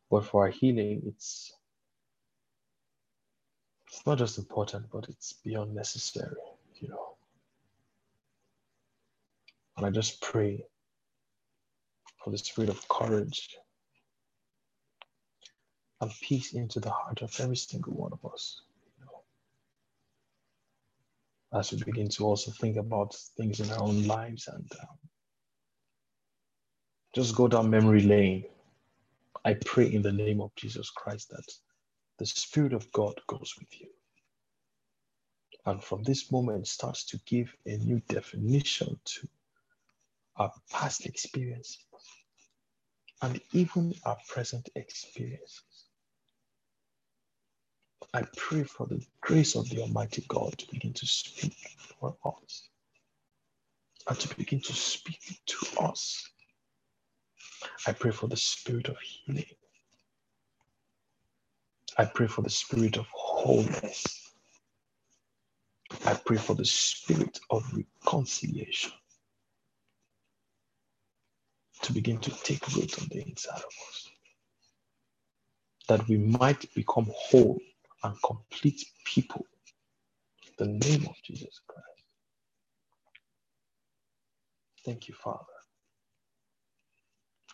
But 0.09 0.25
for 0.25 0.45
our 0.45 0.51
healing, 0.51 1.03
it's 1.05 1.53
it's 3.87 4.05
not 4.05 4.17
just 4.17 4.37
important, 4.37 4.87
but 4.91 5.09
it's 5.09 5.33
beyond 5.33 5.75
necessary, 5.75 6.35
you 6.79 6.89
know. 6.89 7.18
And 9.79 9.87
I 9.87 9.91
just 9.91 10.21
pray 10.21 10.65
for 12.21 12.31
the 12.31 12.37
spirit 12.37 12.69
of 12.69 12.85
courage 12.89 13.55
and 16.01 16.11
peace 16.21 16.51
into 16.53 16.81
the 16.81 16.89
heart 16.89 17.21
of 17.21 17.33
every 17.39 17.55
single 17.55 17.93
one 17.93 18.11
of 18.11 18.29
us. 18.29 18.61
As 21.53 21.71
we 21.71 21.81
begin 21.81 22.09
to 22.09 22.25
also 22.25 22.51
think 22.51 22.75
about 22.75 23.15
things 23.37 23.61
in 23.61 23.71
our 23.71 23.81
own 23.81 24.05
lives 24.05 24.49
and 24.49 24.69
um, 24.81 24.97
just 27.15 27.33
go 27.33 27.47
down 27.47 27.69
memory 27.69 28.01
lane. 28.01 28.43
I 29.45 29.53
pray 29.53 29.93
in 29.93 30.01
the 30.01 30.11
name 30.11 30.41
of 30.41 30.53
Jesus 30.55 30.89
Christ 30.89 31.29
that 31.29 31.49
the 32.17 32.25
Spirit 32.25 32.73
of 32.73 32.91
God 32.91 33.13
goes 33.27 33.55
with 33.57 33.79
you. 33.79 33.87
And 35.65 35.81
from 35.81 36.03
this 36.03 36.33
moment 36.33 36.67
starts 36.67 37.05
to 37.05 37.19
give 37.25 37.55
a 37.65 37.77
new 37.77 38.01
definition 38.09 38.99
to 39.05 39.29
our 40.39 40.51
past 40.71 41.05
experiences 41.05 41.79
and 43.21 43.39
even 43.53 43.93
our 44.05 44.17
present 44.27 44.69
experiences. 44.75 45.63
I 48.13 48.23
pray 48.37 48.63
for 48.63 48.87
the 48.87 49.05
grace 49.21 49.55
of 49.55 49.69
the 49.69 49.81
Almighty 49.81 50.23
God 50.27 50.57
to 50.57 50.71
begin 50.71 50.93
to 50.93 51.05
speak 51.05 51.55
for 51.99 52.15
us 52.25 52.69
and 54.07 54.19
to 54.19 54.35
begin 54.37 54.61
to 54.61 54.73
speak 54.73 55.39
to 55.45 55.81
us. 55.81 56.27
I 57.85 57.91
pray 57.91 58.11
for 58.11 58.27
the 58.27 58.37
spirit 58.37 58.87
of 58.87 58.97
healing. 58.99 59.45
I 61.97 62.05
pray 62.05 62.27
for 62.27 62.41
the 62.41 62.49
spirit 62.49 62.97
of 62.97 63.07
wholeness. 63.11 64.31
I 66.05 66.13
pray 66.13 66.37
for 66.37 66.55
the 66.55 66.65
spirit 66.65 67.39
of 67.49 67.63
reconciliation 68.05 68.93
to 71.83 71.93
begin 71.93 72.19
to 72.19 72.31
take 72.43 72.67
root 72.75 72.99
on 73.01 73.07
the 73.11 73.21
inside 73.27 73.57
of 73.57 73.73
us. 73.89 74.09
That 75.87 76.07
we 76.07 76.17
might 76.17 76.73
become 76.75 77.07
whole 77.13 77.59
and 78.03 78.15
complete 78.23 78.85
people. 79.05 79.45
The 80.57 80.65
name 80.67 81.05
of 81.07 81.15
Jesus 81.23 81.61
Christ. 81.67 81.85
Thank 84.85 85.07
you, 85.07 85.15
Father. 85.15 85.43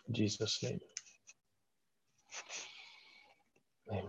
In 0.08 0.14
Jesus' 0.14 0.62
name. 0.62 0.80
Amen. 3.90 4.04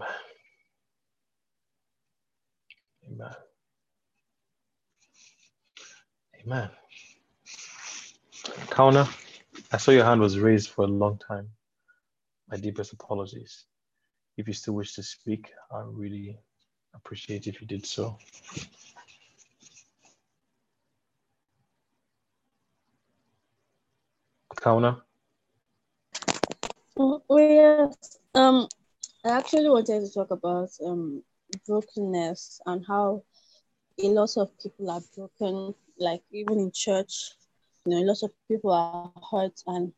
Amen. 3.11 3.35
Amen. 6.45 6.69
Kauna, 8.69 9.07
I 9.71 9.77
saw 9.77 9.91
your 9.91 10.05
hand 10.05 10.21
was 10.21 10.39
raised 10.39 10.69
for 10.69 10.85
a 10.85 10.87
long 10.87 11.17
time. 11.17 11.49
My 12.49 12.55
deepest 12.55 12.93
apologies. 12.93 13.65
If 14.37 14.47
you 14.47 14.53
still 14.53 14.75
wish 14.75 14.93
to 14.93 15.03
speak, 15.03 15.51
I 15.71 15.81
really 15.85 16.39
appreciate 16.95 17.47
if 17.47 17.59
you 17.59 17.67
did 17.67 17.85
so. 17.85 18.17
Kauna? 24.55 25.01
Oh, 26.97 27.21
yes. 27.29 28.19
Um, 28.33 28.67
I 29.25 29.29
actually 29.29 29.69
wanted 29.69 30.05
to 30.05 30.13
talk 30.13 30.31
about 30.31 30.69
um 30.85 31.21
brokenness 31.67 32.61
and 32.65 32.85
how 32.87 33.23
a 34.01 34.07
lot 34.07 34.37
of 34.37 34.49
people 34.59 34.89
are 34.89 35.01
broken, 35.15 35.75
like 35.99 36.21
even 36.31 36.59
in 36.59 36.71
church, 36.71 37.31
you 37.88 37.95
know, 37.95 38.01
lots 38.01 38.22
of 38.24 38.32
people 38.49 38.72
are 38.72 39.11
hurt 39.32 39.64
and 39.67 39.93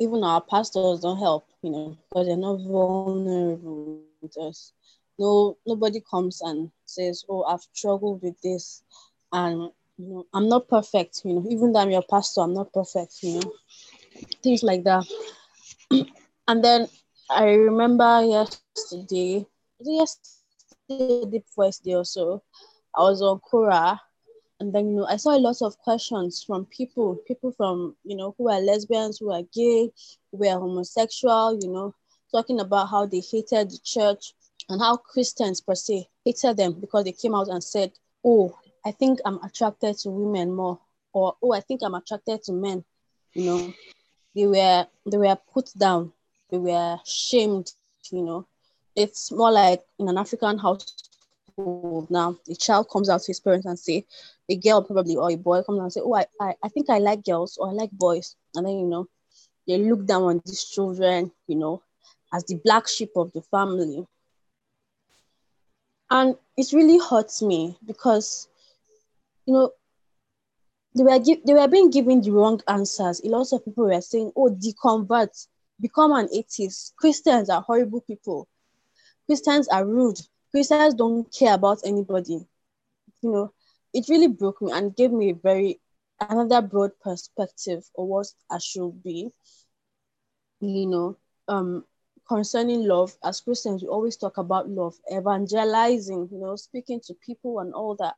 even 0.00 0.24
our 0.24 0.40
pastors 0.40 1.00
don't 1.00 1.18
help, 1.18 1.46
you 1.62 1.70
know, 1.70 1.96
because 2.08 2.26
they're 2.26 2.36
not 2.38 2.56
vulnerable 2.60 4.00
with 4.22 4.36
us. 4.38 4.72
No, 5.18 5.58
nobody 5.66 6.00
comes 6.10 6.40
and 6.40 6.70
says, 6.86 7.24
"Oh, 7.28 7.42
I've 7.44 7.60
struggled 7.74 8.22
with 8.22 8.40
this," 8.40 8.82
and 9.30 9.70
you 9.98 10.08
know, 10.08 10.26
I'm 10.32 10.48
not 10.48 10.68
perfect. 10.68 11.20
You 11.24 11.34
know, 11.34 11.46
even 11.50 11.72
though 11.72 11.80
I'm 11.80 11.90
your 11.90 12.02
pastor, 12.10 12.40
I'm 12.40 12.54
not 12.54 12.72
perfect. 12.72 13.22
You 13.22 13.40
know, 13.40 13.52
things 14.42 14.62
like 14.62 14.84
that. 14.84 15.04
and 16.48 16.64
then 16.64 16.88
I 17.30 17.50
remember 17.52 18.24
yesterday, 18.24 19.46
yesterday, 19.80 21.26
the 21.26 21.42
first 21.54 21.84
day 21.84 21.94
or 21.94 22.06
so, 22.06 22.42
I 22.96 23.02
was 23.02 23.20
on 23.20 23.40
Quora 23.40 24.00
and 24.62 24.72
then 24.72 24.88
you 24.88 24.94
know 24.94 25.06
I 25.06 25.16
saw 25.16 25.36
a 25.36 25.42
lot 25.48 25.60
of 25.60 25.76
questions 25.78 26.44
from 26.44 26.66
people, 26.66 27.16
people 27.26 27.50
from 27.50 27.96
you 28.04 28.16
know 28.16 28.32
who 28.38 28.48
are 28.48 28.60
lesbians, 28.60 29.18
who 29.18 29.32
are 29.32 29.42
gay, 29.52 29.90
who 30.30 30.46
are 30.46 30.60
homosexual, 30.60 31.58
you 31.60 31.68
know, 31.68 31.92
talking 32.30 32.60
about 32.60 32.88
how 32.88 33.04
they 33.06 33.18
hated 33.18 33.72
the 33.72 33.78
church 33.82 34.34
and 34.68 34.80
how 34.80 34.96
Christians 34.96 35.60
per 35.60 35.74
se 35.74 36.08
hated 36.24 36.56
them 36.56 36.74
because 36.80 37.04
they 37.04 37.12
came 37.12 37.34
out 37.34 37.48
and 37.48 37.62
said, 37.62 37.90
"Oh, 38.24 38.56
I 38.86 38.92
think 38.92 39.18
I'm 39.24 39.42
attracted 39.42 39.98
to 39.98 40.10
women 40.10 40.52
more," 40.52 40.78
or 41.12 41.34
"Oh, 41.42 41.52
I 41.52 41.60
think 41.60 41.80
I'm 41.82 41.94
attracted 41.94 42.44
to 42.44 42.52
men," 42.52 42.84
you 43.34 43.44
know. 43.46 43.74
They 44.36 44.46
were 44.46 44.86
they 45.10 45.18
were 45.18 45.38
put 45.52 45.76
down, 45.76 46.12
they 46.50 46.58
were 46.58 47.00
shamed, 47.04 47.72
you 48.12 48.22
know. 48.22 48.46
It's 48.94 49.32
more 49.32 49.50
like 49.50 49.82
in 49.98 50.08
an 50.08 50.18
African 50.18 50.58
household 50.58 51.11
now, 51.58 52.36
a 52.48 52.54
child 52.54 52.88
comes 52.90 53.08
out 53.08 53.20
to 53.22 53.26
his 53.28 53.40
parents 53.40 53.66
and 53.66 53.78
say, 53.78 54.04
a 54.48 54.56
girl 54.56 54.82
probably 54.82 55.16
or 55.16 55.30
a 55.30 55.36
boy 55.36 55.62
comes 55.62 55.80
and 55.80 55.92
say, 55.92 56.00
Oh, 56.02 56.14
I, 56.14 56.26
I, 56.40 56.54
I 56.62 56.68
think 56.68 56.90
I 56.90 56.98
like 56.98 57.24
girls 57.24 57.58
or 57.58 57.68
I 57.68 57.72
like 57.72 57.90
boys. 57.92 58.36
And 58.54 58.66
then, 58.66 58.78
you 58.78 58.86
know, 58.86 59.08
they 59.66 59.78
look 59.78 60.06
down 60.06 60.22
on 60.24 60.42
these 60.44 60.64
children, 60.64 61.30
you 61.46 61.56
know, 61.56 61.82
as 62.32 62.44
the 62.44 62.60
black 62.64 62.88
sheep 62.88 63.10
of 63.16 63.32
the 63.32 63.42
family. 63.42 64.06
And 66.10 66.36
it 66.56 66.72
really 66.72 66.98
hurts 66.98 67.42
me 67.42 67.76
because, 67.86 68.48
you 69.46 69.54
know, 69.54 69.70
they 70.94 71.04
were 71.04 71.18
gi- 71.18 71.42
they 71.46 71.54
were 71.54 71.68
being 71.68 71.90
given 71.90 72.20
the 72.20 72.30
wrong 72.30 72.60
answers. 72.68 73.20
A 73.20 73.28
lot 73.28 73.50
of 73.52 73.64
people 73.64 73.84
were 73.84 74.00
saying, 74.00 74.32
"Oh, 74.36 74.50
deconvert, 74.50 75.46
become 75.80 76.12
an 76.12 76.28
atheist. 76.32 76.94
Christians 76.96 77.48
are 77.48 77.62
horrible 77.62 78.02
people. 78.02 78.46
Christians 79.26 79.68
are 79.68 79.86
rude. 79.86 80.20
Christians 80.52 80.94
don't 80.94 81.24
care 81.32 81.54
about 81.54 81.80
anybody." 81.84 82.46
You 83.22 83.32
know, 83.32 83.52
it 83.94 84.08
really 84.08 84.28
broke 84.28 84.62
me 84.62 84.72
and 84.72 84.94
gave 84.96 85.12
me 85.12 85.30
a 85.30 85.34
very 85.34 85.80
another 86.20 86.60
broad 86.62 86.92
perspective 87.00 87.84
of 87.96 88.06
what 88.06 88.26
I 88.50 88.58
should 88.58 89.02
be. 89.02 89.32
You 90.60 90.86
know, 90.86 91.16
um, 91.48 91.84
concerning 92.28 92.86
love, 92.86 93.16
as 93.24 93.40
Christians, 93.40 93.82
we 93.82 93.88
always 93.88 94.16
talk 94.16 94.38
about 94.38 94.68
love, 94.68 94.94
evangelizing, 95.12 96.28
you 96.30 96.38
know, 96.38 96.56
speaking 96.56 97.00
to 97.06 97.14
people 97.14 97.58
and 97.60 97.74
all 97.74 97.96
that. 97.96 98.14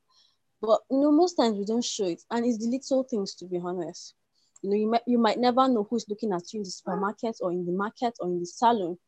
But 0.60 0.80
you 0.90 1.00
know, 1.00 1.12
most 1.12 1.34
times 1.34 1.58
we 1.58 1.64
don't 1.64 1.84
show 1.84 2.06
it, 2.06 2.22
and 2.30 2.44
it's 2.44 2.58
the 2.58 2.70
little 2.70 3.04
things 3.04 3.34
to 3.36 3.46
be 3.46 3.58
honest. 3.62 4.14
You 4.62 4.70
know, 4.70 4.76
you 4.76 4.90
might 4.90 5.02
you 5.06 5.18
might 5.18 5.38
never 5.38 5.68
know 5.68 5.84
who's 5.88 6.08
looking 6.08 6.32
at 6.32 6.52
you 6.52 6.60
in 6.60 6.64
the 6.64 6.70
supermarket 6.70 7.36
or 7.40 7.52
in 7.52 7.66
the 7.66 7.72
market 7.72 8.14
or 8.20 8.28
in 8.28 8.40
the 8.40 8.46
salon. 8.46 8.98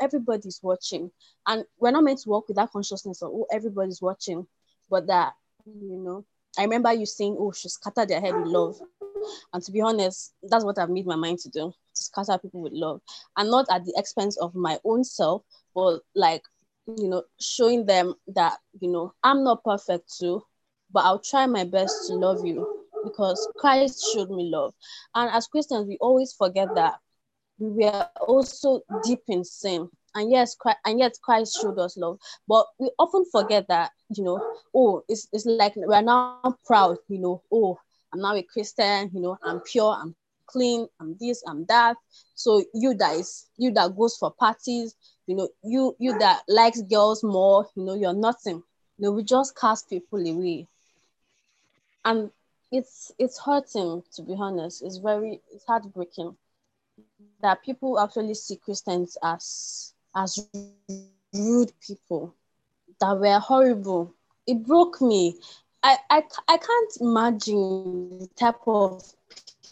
Everybody's 0.00 0.60
watching, 0.62 1.10
and 1.46 1.64
we're 1.78 1.90
not 1.90 2.04
meant 2.04 2.20
to 2.20 2.28
walk 2.28 2.48
with 2.48 2.56
that 2.56 2.70
consciousness 2.70 3.22
of 3.22 3.30
oh 3.32 3.46
everybody's 3.52 4.02
watching, 4.02 4.46
but 4.90 5.06
that 5.06 5.34
you 5.66 5.96
know. 5.96 6.24
I 6.58 6.64
remember 6.64 6.92
you 6.92 7.06
saying, 7.06 7.36
"Oh, 7.38 7.52
she 7.52 7.68
scattered 7.68 8.08
their 8.08 8.20
head 8.20 8.36
with 8.36 8.46
love," 8.48 8.78
and 9.52 9.62
to 9.62 9.72
be 9.72 9.80
honest, 9.80 10.34
that's 10.42 10.64
what 10.64 10.78
I've 10.78 10.90
made 10.90 11.06
my 11.06 11.16
mind 11.16 11.38
to 11.40 11.48
do: 11.48 11.70
to 11.70 12.02
scatter 12.02 12.38
people 12.38 12.60
with 12.60 12.72
love, 12.74 13.00
and 13.36 13.50
not 13.50 13.66
at 13.70 13.84
the 13.84 13.94
expense 13.96 14.36
of 14.38 14.54
my 14.54 14.78
own 14.84 15.02
self, 15.04 15.42
but 15.74 16.00
like 16.14 16.42
you 16.86 17.08
know, 17.08 17.22
showing 17.40 17.86
them 17.86 18.14
that 18.28 18.58
you 18.80 18.88
know 18.90 19.14
I'm 19.22 19.44
not 19.44 19.64
perfect 19.64 20.12
too, 20.18 20.42
but 20.92 21.04
I'll 21.04 21.18
try 21.18 21.46
my 21.46 21.64
best 21.64 22.08
to 22.08 22.14
love 22.14 22.44
you 22.44 22.86
because 23.04 23.48
Christ 23.56 24.04
showed 24.12 24.30
me 24.30 24.50
love. 24.50 24.74
And 25.14 25.30
as 25.30 25.46
Christians, 25.46 25.86
we 25.86 25.98
always 26.00 26.32
forget 26.32 26.68
that 26.74 26.94
we 27.58 27.84
were 27.84 28.08
also 28.26 28.80
deep 29.04 29.20
in 29.28 29.44
sin. 29.44 29.88
And 30.14 30.30
yes, 30.30 30.54
Christ, 30.54 30.78
and 30.84 30.98
yet 30.98 31.16
Christ 31.22 31.58
showed 31.60 31.78
us 31.78 31.96
love. 31.96 32.18
But 32.46 32.66
we 32.78 32.90
often 32.98 33.24
forget 33.30 33.66
that, 33.68 33.92
you 34.14 34.24
know, 34.24 34.40
oh, 34.74 35.02
it's, 35.08 35.28
it's 35.32 35.46
like 35.46 35.72
we're 35.76 36.02
now 36.02 36.56
proud, 36.66 36.98
you 37.08 37.18
know, 37.18 37.42
oh, 37.50 37.78
I'm 38.12 38.20
now 38.20 38.34
a 38.36 38.42
Christian, 38.42 39.10
you 39.14 39.20
know, 39.20 39.38
I'm 39.42 39.60
pure, 39.60 39.96
I'm 39.98 40.14
clean, 40.46 40.86
I'm 41.00 41.16
this, 41.18 41.42
I'm 41.46 41.64
that. 41.66 41.96
So 42.34 42.62
you 42.74 42.94
that 42.94 43.16
is 43.16 43.46
you 43.56 43.70
that 43.72 43.96
goes 43.96 44.16
for 44.18 44.30
parties, 44.32 44.94
you 45.26 45.34
know, 45.36 45.48
you 45.64 45.96
you 45.98 46.18
that 46.18 46.42
likes 46.46 46.82
girls 46.82 47.24
more, 47.24 47.66
you 47.74 47.84
know, 47.84 47.94
you're 47.94 48.12
nothing. 48.12 48.62
You 48.98 49.08
know, 49.08 49.12
we 49.12 49.24
just 49.24 49.56
cast 49.56 49.88
people 49.88 50.18
away 50.18 50.68
and 52.04 52.30
it's 52.70 53.12
it's 53.18 53.38
hurting 53.38 54.02
to 54.12 54.22
be 54.22 54.34
honest 54.38 54.82
it's 54.82 54.98
very 54.98 55.40
it's 55.52 55.64
heartbreaking 55.66 56.36
that 57.42 57.62
people 57.62 57.98
actually 57.98 58.34
see 58.34 58.56
christians 58.56 59.18
as 59.22 59.94
as 60.14 60.48
rude 61.34 61.72
people 61.80 62.34
that 63.00 63.18
were 63.18 63.38
horrible. 63.40 64.14
It 64.46 64.64
broke 64.64 65.00
me. 65.00 65.36
I 65.82 65.96
i, 66.10 66.22
I 66.48 66.56
can't 66.58 66.96
imagine 67.00 68.18
the 68.20 68.28
type 68.36 68.60
of 68.66 69.02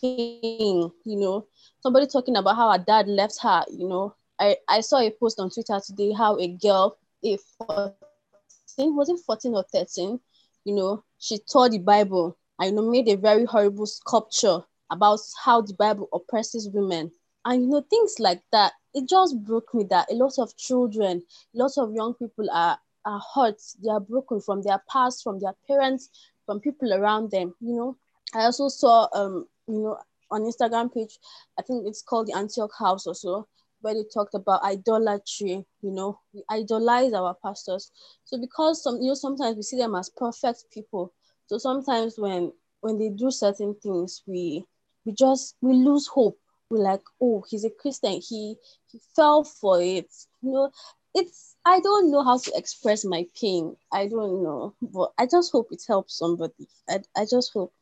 pain 0.00 0.90
you 1.04 1.16
know. 1.16 1.46
Somebody 1.80 2.06
talking 2.06 2.36
about 2.36 2.56
how 2.56 2.72
a 2.72 2.78
dad 2.78 3.08
left 3.08 3.38
her 3.42 3.64
you 3.70 3.88
know. 3.88 4.14
I 4.38 4.56
i 4.68 4.80
saw 4.80 4.98
a 5.00 5.10
post 5.10 5.38
on 5.40 5.50
twitter 5.50 5.80
today 5.84 6.12
how 6.12 6.38
a 6.38 6.48
girl 6.48 6.96
a 7.24 7.36
14 7.58 8.96
was 8.96 9.08
it 9.08 9.18
14 9.26 9.54
or 9.54 9.64
13 9.72 10.20
you 10.64 10.74
know 10.74 11.04
she 11.18 11.38
tore 11.38 11.68
the 11.68 11.78
bible 11.78 12.36
I 12.60 12.66
you 12.66 12.72
know 12.72 12.90
made 12.90 13.08
a 13.08 13.16
very 13.16 13.44
horrible 13.46 13.86
sculpture 13.86 14.62
about 14.90 15.20
how 15.44 15.62
the 15.62 15.72
Bible 15.74 16.08
oppresses 16.12 16.68
women. 16.70 17.10
And 17.44 17.62
you 17.62 17.68
know, 17.68 17.84
things 17.88 18.16
like 18.18 18.42
that, 18.52 18.72
it 18.94 19.08
just 19.08 19.42
broke 19.44 19.72
me 19.74 19.84
that 19.90 20.10
a 20.10 20.14
lot 20.14 20.32
of 20.38 20.56
children, 20.56 21.22
lots 21.54 21.78
of 21.78 21.94
young 21.94 22.14
people 22.14 22.50
are, 22.50 22.78
are 23.04 23.22
hurt, 23.34 23.60
they 23.82 23.90
are 23.90 24.00
broken 24.00 24.40
from 24.40 24.62
their 24.62 24.82
past, 24.90 25.22
from 25.22 25.38
their 25.38 25.54
parents, 25.66 26.10
from 26.44 26.60
people 26.60 26.92
around 26.92 27.30
them. 27.30 27.54
You 27.60 27.76
know, 27.76 27.96
I 28.34 28.40
also 28.44 28.68
saw 28.68 29.08
um, 29.14 29.46
you 29.66 29.80
know, 29.80 29.98
on 30.30 30.42
Instagram 30.42 30.92
page. 30.92 31.18
I 31.58 31.62
think 31.62 31.86
it's 31.86 32.02
called 32.02 32.26
the 32.26 32.36
Antioch 32.36 32.72
House 32.78 33.06
or 33.06 33.14
so, 33.14 33.48
where 33.80 33.94
they 33.94 34.04
talked 34.12 34.34
about 34.34 34.62
idolatry. 34.62 35.64
You 35.82 35.90
know, 35.90 36.20
we 36.32 36.42
idolize 36.50 37.12
our 37.12 37.34
pastors. 37.42 37.90
So 38.24 38.38
because 38.38 38.82
some, 38.82 39.00
you 39.00 39.08
know, 39.08 39.14
sometimes 39.14 39.56
we 39.56 39.62
see 39.62 39.78
them 39.78 39.94
as 39.94 40.10
perfect 40.10 40.64
people. 40.72 41.12
So 41.46 41.58
sometimes 41.58 42.18
when 42.18 42.52
when 42.80 42.98
they 42.98 43.08
do 43.08 43.30
certain 43.30 43.74
things, 43.82 44.22
we 44.26 44.64
we 45.04 45.12
just 45.12 45.56
we 45.60 45.72
lose 45.72 46.06
hope. 46.06 46.38
We're 46.70 46.84
like, 46.84 47.02
oh, 47.20 47.44
he's 47.48 47.64
a 47.64 47.70
Christian. 47.70 48.20
He 48.20 48.56
he 48.86 49.00
fell 49.16 49.42
for 49.44 49.82
it. 49.82 50.08
You 50.40 50.52
know, 50.52 50.70
it's 51.14 51.56
I 51.64 51.80
don't 51.80 52.10
know 52.10 52.22
how 52.22 52.38
to 52.38 52.52
express 52.54 53.04
my 53.04 53.26
pain. 53.38 53.76
I 53.92 54.06
don't 54.06 54.42
know, 54.42 54.74
but 54.80 55.12
I 55.18 55.26
just 55.26 55.50
hope 55.50 55.68
it 55.72 55.82
helps 55.86 56.16
somebody. 56.16 56.68
I 56.88 57.00
I 57.16 57.26
just 57.28 57.52
hope. 57.52 57.74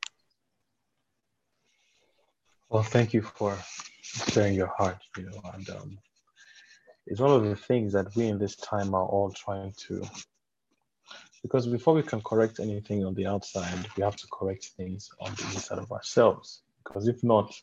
Well, 2.71 2.83
thank 2.83 3.15
you 3.15 3.23
for 3.23 3.57
sharing 4.03 4.55
your 4.55 4.73
heart, 4.79 4.99
you 5.17 5.25
know, 5.25 5.41
and 5.55 5.71
um, 5.71 5.99
it's 7.07 7.21
one 7.21 7.31
of 7.31 7.45
the 7.45 7.57
things 7.57 7.93
that 7.95 8.15
we 8.15 8.27
in 8.27 8.39
this 8.39 8.57
time 8.57 8.95
are 8.95 9.07
all 9.07 9.31
trying 9.31 9.73
to, 9.87 10.05
because 11.43 11.67
before 11.67 11.95
we 11.95 12.03
can 12.03 12.21
correct 12.21 12.61
anything 12.61 13.07
on 13.07 13.15
the 13.15 13.27
outside, 13.27 13.87
we 13.97 14.03
have 14.03 14.17
to 14.17 14.27
correct 14.31 14.73
things 14.77 15.09
on 15.21 15.35
the 15.35 15.45
inside 15.45 15.79
of 15.79 15.91
ourselves. 15.93 16.63
Because 16.85 17.09
if 17.09 17.25
not, 17.25 17.55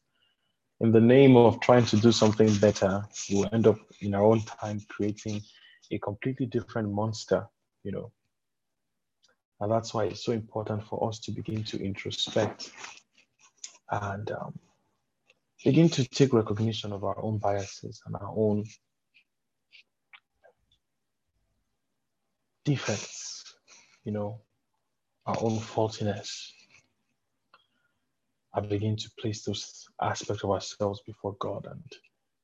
in 0.82 0.92
the 0.92 1.02
name 1.02 1.38
of 1.38 1.60
trying 1.62 1.86
to 1.86 1.98
do 1.98 2.12
something 2.12 2.54
better, 2.56 3.06
we'll 3.32 3.50
end 3.54 3.68
up 3.68 3.78
in 4.02 4.14
our 4.14 4.24
own 4.24 4.42
time 4.42 4.82
creating 4.90 5.42
a 5.92 5.98
completely 6.00 6.45
different 6.45 6.92
monster, 6.92 7.48
you 7.84 7.92
know. 7.92 8.12
And 9.62 9.72
that's 9.72 9.94
why 9.94 10.06
it's 10.06 10.24
so 10.24 10.34
important 10.34 10.86
for 10.86 11.08
us 11.08 11.20
to 11.22 11.32
begin 11.32 11.64
to 11.66 11.78
introspect 11.78 12.72
and 13.90 14.30
um, 14.32 14.60
begin 15.64 15.88
to 15.90 16.06
take 16.08 16.34
recognition 16.34 16.92
of 16.92 17.04
our 17.04 17.22
own 17.24 17.38
biases 17.38 18.02
and 18.06 18.16
our 18.16 18.34
own 18.36 18.66
defects, 22.66 23.56
you 24.04 24.12
know, 24.12 24.42
our 25.26 25.38
own 25.40 25.60
faultiness. 25.60 26.52
I 28.56 28.61
begin 28.61 28.95
to 28.95 29.11
place 29.19 29.43
those 29.43 29.85
aspects 30.01 30.43
of 30.43 30.51
ourselves 30.51 31.01
before 31.06 31.35
God 31.40 31.67
and 31.69 31.84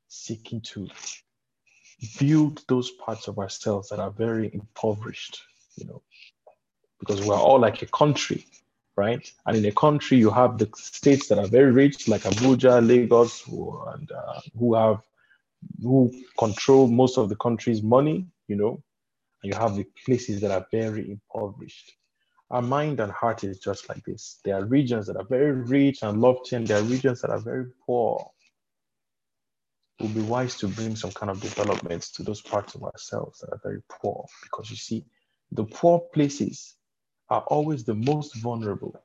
seeking 0.09 0.59
to 0.61 0.89
build 2.19 2.63
those 2.67 2.91
parts 2.91 3.29
of 3.29 3.39
ourselves 3.39 3.89
that 3.89 3.99
are 3.99 4.11
very 4.11 4.51
impoverished, 4.53 5.41
you 5.77 5.85
know, 5.85 6.01
because 6.99 7.21
we're 7.25 7.35
all 7.35 7.59
like 7.59 7.81
a 7.81 7.85
country, 7.85 8.45
right? 8.97 9.31
And 9.45 9.55
in 9.55 9.65
a 9.65 9.71
country, 9.71 10.17
you 10.17 10.29
have 10.31 10.57
the 10.57 10.69
states 10.75 11.29
that 11.29 11.39
are 11.39 11.47
very 11.47 11.71
rich, 11.71 12.09
like 12.09 12.23
Abuja, 12.23 12.85
Lagos, 12.85 13.47
and 13.47 14.11
uh, 14.11 14.41
who 14.59 14.75
have 14.75 15.01
who 15.81 16.11
control 16.37 16.87
most 16.87 17.17
of 17.17 17.29
the 17.29 17.35
country's 17.37 17.81
money, 17.81 18.25
you 18.47 18.57
know, 18.57 18.83
and 19.41 19.53
you 19.53 19.57
have 19.57 19.75
the 19.75 19.87
places 20.05 20.41
that 20.41 20.51
are 20.51 20.65
very 20.71 21.11
impoverished. 21.11 21.93
Our 22.51 22.61
mind 22.61 22.99
and 22.99 23.11
heart 23.11 23.43
is 23.43 23.59
just 23.59 23.89
like 23.89 24.03
this. 24.03 24.39
There 24.43 24.55
are 24.55 24.65
regions 24.65 25.07
that 25.07 25.17
are 25.17 25.23
very 25.23 25.53
rich 25.53 26.03
and 26.03 26.21
lofty, 26.21 26.57
and 26.57 26.67
there 26.67 26.79
are 26.79 26.83
regions 26.83 27.21
that 27.21 27.31
are 27.31 27.39
very 27.39 27.65
poor 27.85 28.31
it 30.01 30.05
would 30.05 30.15
be 30.15 30.21
wise 30.21 30.55
to 30.57 30.67
bring 30.67 30.95
some 30.95 31.11
kind 31.11 31.29
of 31.29 31.39
development 31.39 32.01
to 32.01 32.23
those 32.23 32.41
parts 32.41 32.73
of 32.73 32.83
ourselves 32.83 33.39
that 33.39 33.51
are 33.51 33.59
very 33.63 33.83
poor 33.87 34.25
because 34.41 34.71
you 34.71 34.75
see, 34.75 35.05
the 35.51 35.63
poor 35.63 35.99
places 35.99 36.75
are 37.29 37.41
always 37.41 37.83
the 37.83 37.93
most 37.93 38.35
vulnerable. 38.37 38.99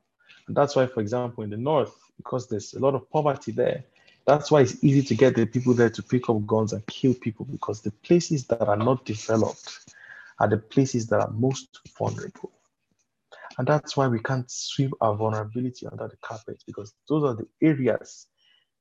And 0.47 0.57
that's 0.57 0.75
why, 0.75 0.87
for 0.87 1.01
example, 1.01 1.45
in 1.45 1.51
the 1.51 1.59
north, 1.59 1.95
because 2.17 2.49
there's 2.49 2.73
a 2.73 2.79
lot 2.79 2.95
of 2.95 3.11
poverty 3.11 3.53
there, 3.53 3.85
that's 4.27 4.51
why 4.51 4.63
it's 4.63 4.83
easy 4.83 5.03
to 5.03 5.15
get 5.15 5.37
the 5.37 5.45
people 5.45 5.75
there 5.75 5.91
to 5.91 6.03
pick 6.03 6.31
up 6.31 6.47
guns 6.47 6.73
and 6.73 6.87
kill 6.87 7.13
people 7.13 7.45
because 7.45 7.83
the 7.83 7.91
places 7.91 8.47
that 8.47 8.67
are 8.67 8.77
not 8.77 9.05
developed 9.05 9.95
are 10.39 10.49
the 10.49 10.57
places 10.57 11.09
that 11.09 11.21
are 11.21 11.31
most 11.31 11.81
vulnerable. 11.99 12.56
And 13.59 13.67
that's 13.67 13.97
why 13.97 14.07
we 14.09 14.21
can't 14.21 14.51
sweep 14.51 14.93
our 15.01 15.17
vulnerability 15.17 15.87
under 15.87 16.09
the 16.09 16.17
carpet 16.19 16.63
because 16.67 16.93
those 17.09 17.25
are 17.25 17.35
the 17.35 17.47
areas 17.63 18.27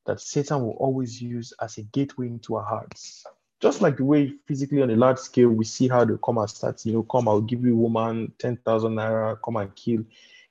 that 0.05 0.19
Satan 0.19 0.61
will 0.61 0.73
always 0.73 1.21
use 1.21 1.53
as 1.61 1.77
a 1.77 1.83
gateway 1.83 2.27
into 2.27 2.55
our 2.55 2.65
hearts. 2.65 3.25
Just 3.61 3.81
like 3.81 3.97
the 3.97 4.05
way 4.05 4.33
physically 4.47 4.81
on 4.81 4.91
a 4.91 4.95
large 4.95 5.17
scale, 5.17 5.49
we 5.49 5.65
see 5.65 5.87
how 5.87 6.03
they 6.03 6.13
come 6.23 6.37
and 6.37 6.49
start, 6.49 6.85
you 6.85 6.93
know, 6.93 7.03
come, 7.03 7.27
I'll 7.27 7.41
give 7.41 7.63
you 7.63 7.75
woman 7.75 8.33
10,000 8.37 8.93
naira, 8.93 9.37
come 9.43 9.55
and 9.55 9.73
kill. 9.75 10.03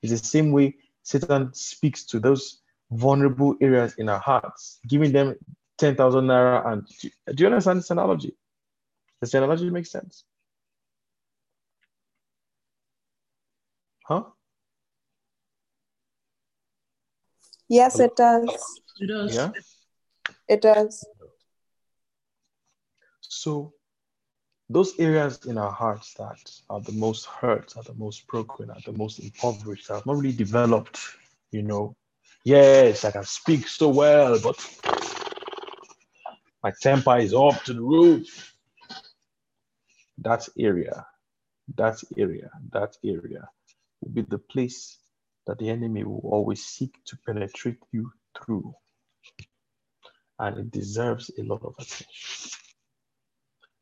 It's 0.03 0.13
the 0.13 0.19
same 0.19 0.53
way 0.53 0.77
Satan 1.03 1.53
speaks 1.53 2.05
to 2.07 2.19
those 2.19 2.63
vulnerable 2.91 3.57
areas 3.61 3.95
in 3.99 4.09
our 4.09 4.19
hearts, 4.19 4.81
giving 4.89 5.13
them 5.13 5.37
10,000 5.79 6.25
naira. 6.25 6.67
And 6.67 6.87
do 7.37 7.43
you 7.43 7.47
understand 7.47 7.81
this 7.81 7.91
analogy? 7.91 8.35
Does 9.21 9.31
the 9.31 9.39
analogy 9.39 9.71
make 9.71 9.87
sense? 9.87 10.25
Huh? 14.05 14.25
Yes, 17.69 17.99
it 17.99 18.15
does. 18.17 18.81
It 19.01 19.07
does. 19.07 19.35
Yeah. 19.35 19.51
It 20.47 20.61
does. 20.61 21.07
So 23.23 23.73
those 24.69 24.93
areas 24.99 25.47
in 25.47 25.57
our 25.57 25.71
hearts 25.71 26.13
that 26.15 26.39
are 26.69 26.83
the 26.83 26.93
most 26.93 27.25
hurt, 27.25 27.75
are 27.79 27.83
the 27.83 27.95
most 27.95 28.27
broken, 28.27 28.71
are 28.71 28.81
the 28.85 28.93
most 28.93 29.21
impoverished, 29.21 29.91
are 29.91 30.03
not 30.05 30.17
really 30.17 30.37
developed, 30.37 31.01
you 31.51 31.63
know. 31.63 31.97
Yes, 32.45 33.07
I 33.07 33.11
can 33.11 33.25
speak 33.25 33.67
so 33.67 33.89
well, 33.89 34.39
but 34.39 34.59
my 36.63 36.73
temper 36.83 37.17
is 37.17 37.33
up 37.33 37.63
to 37.65 37.73
the 37.73 37.81
roof. 37.81 38.55
That 40.19 40.47
area, 40.59 41.07
that 41.77 42.03
area, 42.19 42.51
that 42.71 42.99
area 43.03 43.49
will 44.01 44.13
be 44.13 44.23
the 44.23 44.39
place 44.39 44.99
that 45.47 45.59
the 45.59 45.71
enemy 45.71 46.05
will 46.05 46.21
always 46.25 46.65
seek 46.65 46.93
to 47.05 47.19
penetrate 47.27 47.79
you 47.93 48.11
through. 48.37 48.75
And 50.39 50.59
it 50.59 50.71
deserves 50.71 51.31
a 51.39 51.43
lot 51.43 51.63
of 51.63 51.75
attention. 51.79 52.07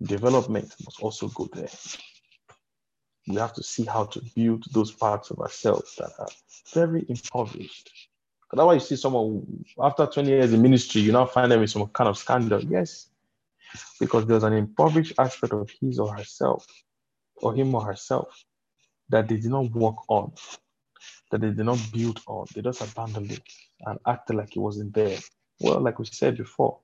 Development 0.03 0.75
must 0.85 1.01
also 1.01 1.29
go 1.29 1.49
there. 1.53 1.69
We 3.29 3.37
have 3.37 3.53
to 3.55 3.63
see 3.63 3.85
how 3.85 4.05
to 4.07 4.21
build 4.35 4.65
those 4.73 4.91
parts 4.91 5.31
of 5.31 5.39
ourselves 5.39 5.95
that 5.97 6.11
are 6.19 6.29
very 6.75 7.07
impoverished. 7.09 7.91
That's 8.53 8.67
why 8.67 8.75
you 8.75 8.81
see 8.81 8.97
someone 8.97 9.65
after 9.81 10.07
20 10.07 10.29
years 10.29 10.53
in 10.53 10.61
ministry, 10.61 11.01
you 11.01 11.13
now 11.13 11.25
find 11.25 11.51
them 11.51 11.63
in 11.63 11.69
some 11.69 11.87
kind 11.87 12.09
of 12.09 12.19
scandal. 12.19 12.63
Yes, 12.63 13.09
because 13.99 14.27
there's 14.27 14.43
an 14.43 14.53
impoverished 14.53 15.15
aspect 15.19 15.53
of 15.55 15.71
his 15.81 15.99
or 15.99 16.15
herself, 16.15 16.67
or 17.37 17.55
him 17.55 17.75
or 17.75 17.83
herself, 17.83 18.45
that 19.09 19.29
they 19.29 19.37
did 19.37 19.51
not 19.51 19.71
work 19.73 19.97
on 20.09 20.33
that 21.33 21.41
they 21.41 21.51
did 21.51 21.65
not 21.67 21.81
build 21.93 22.21
on. 22.27 22.47
They 22.55 22.61
just 22.61 22.83
abandoned 22.83 23.33
it 23.33 23.43
and 23.87 23.99
acted 24.07 24.37
like 24.37 24.55
it 24.55 24.61
wasn't 24.61 24.95
there. 24.95 25.19
Well, 25.61 25.81
like 25.81 25.99
we 25.99 26.05
said 26.05 26.37
before, 26.37 26.79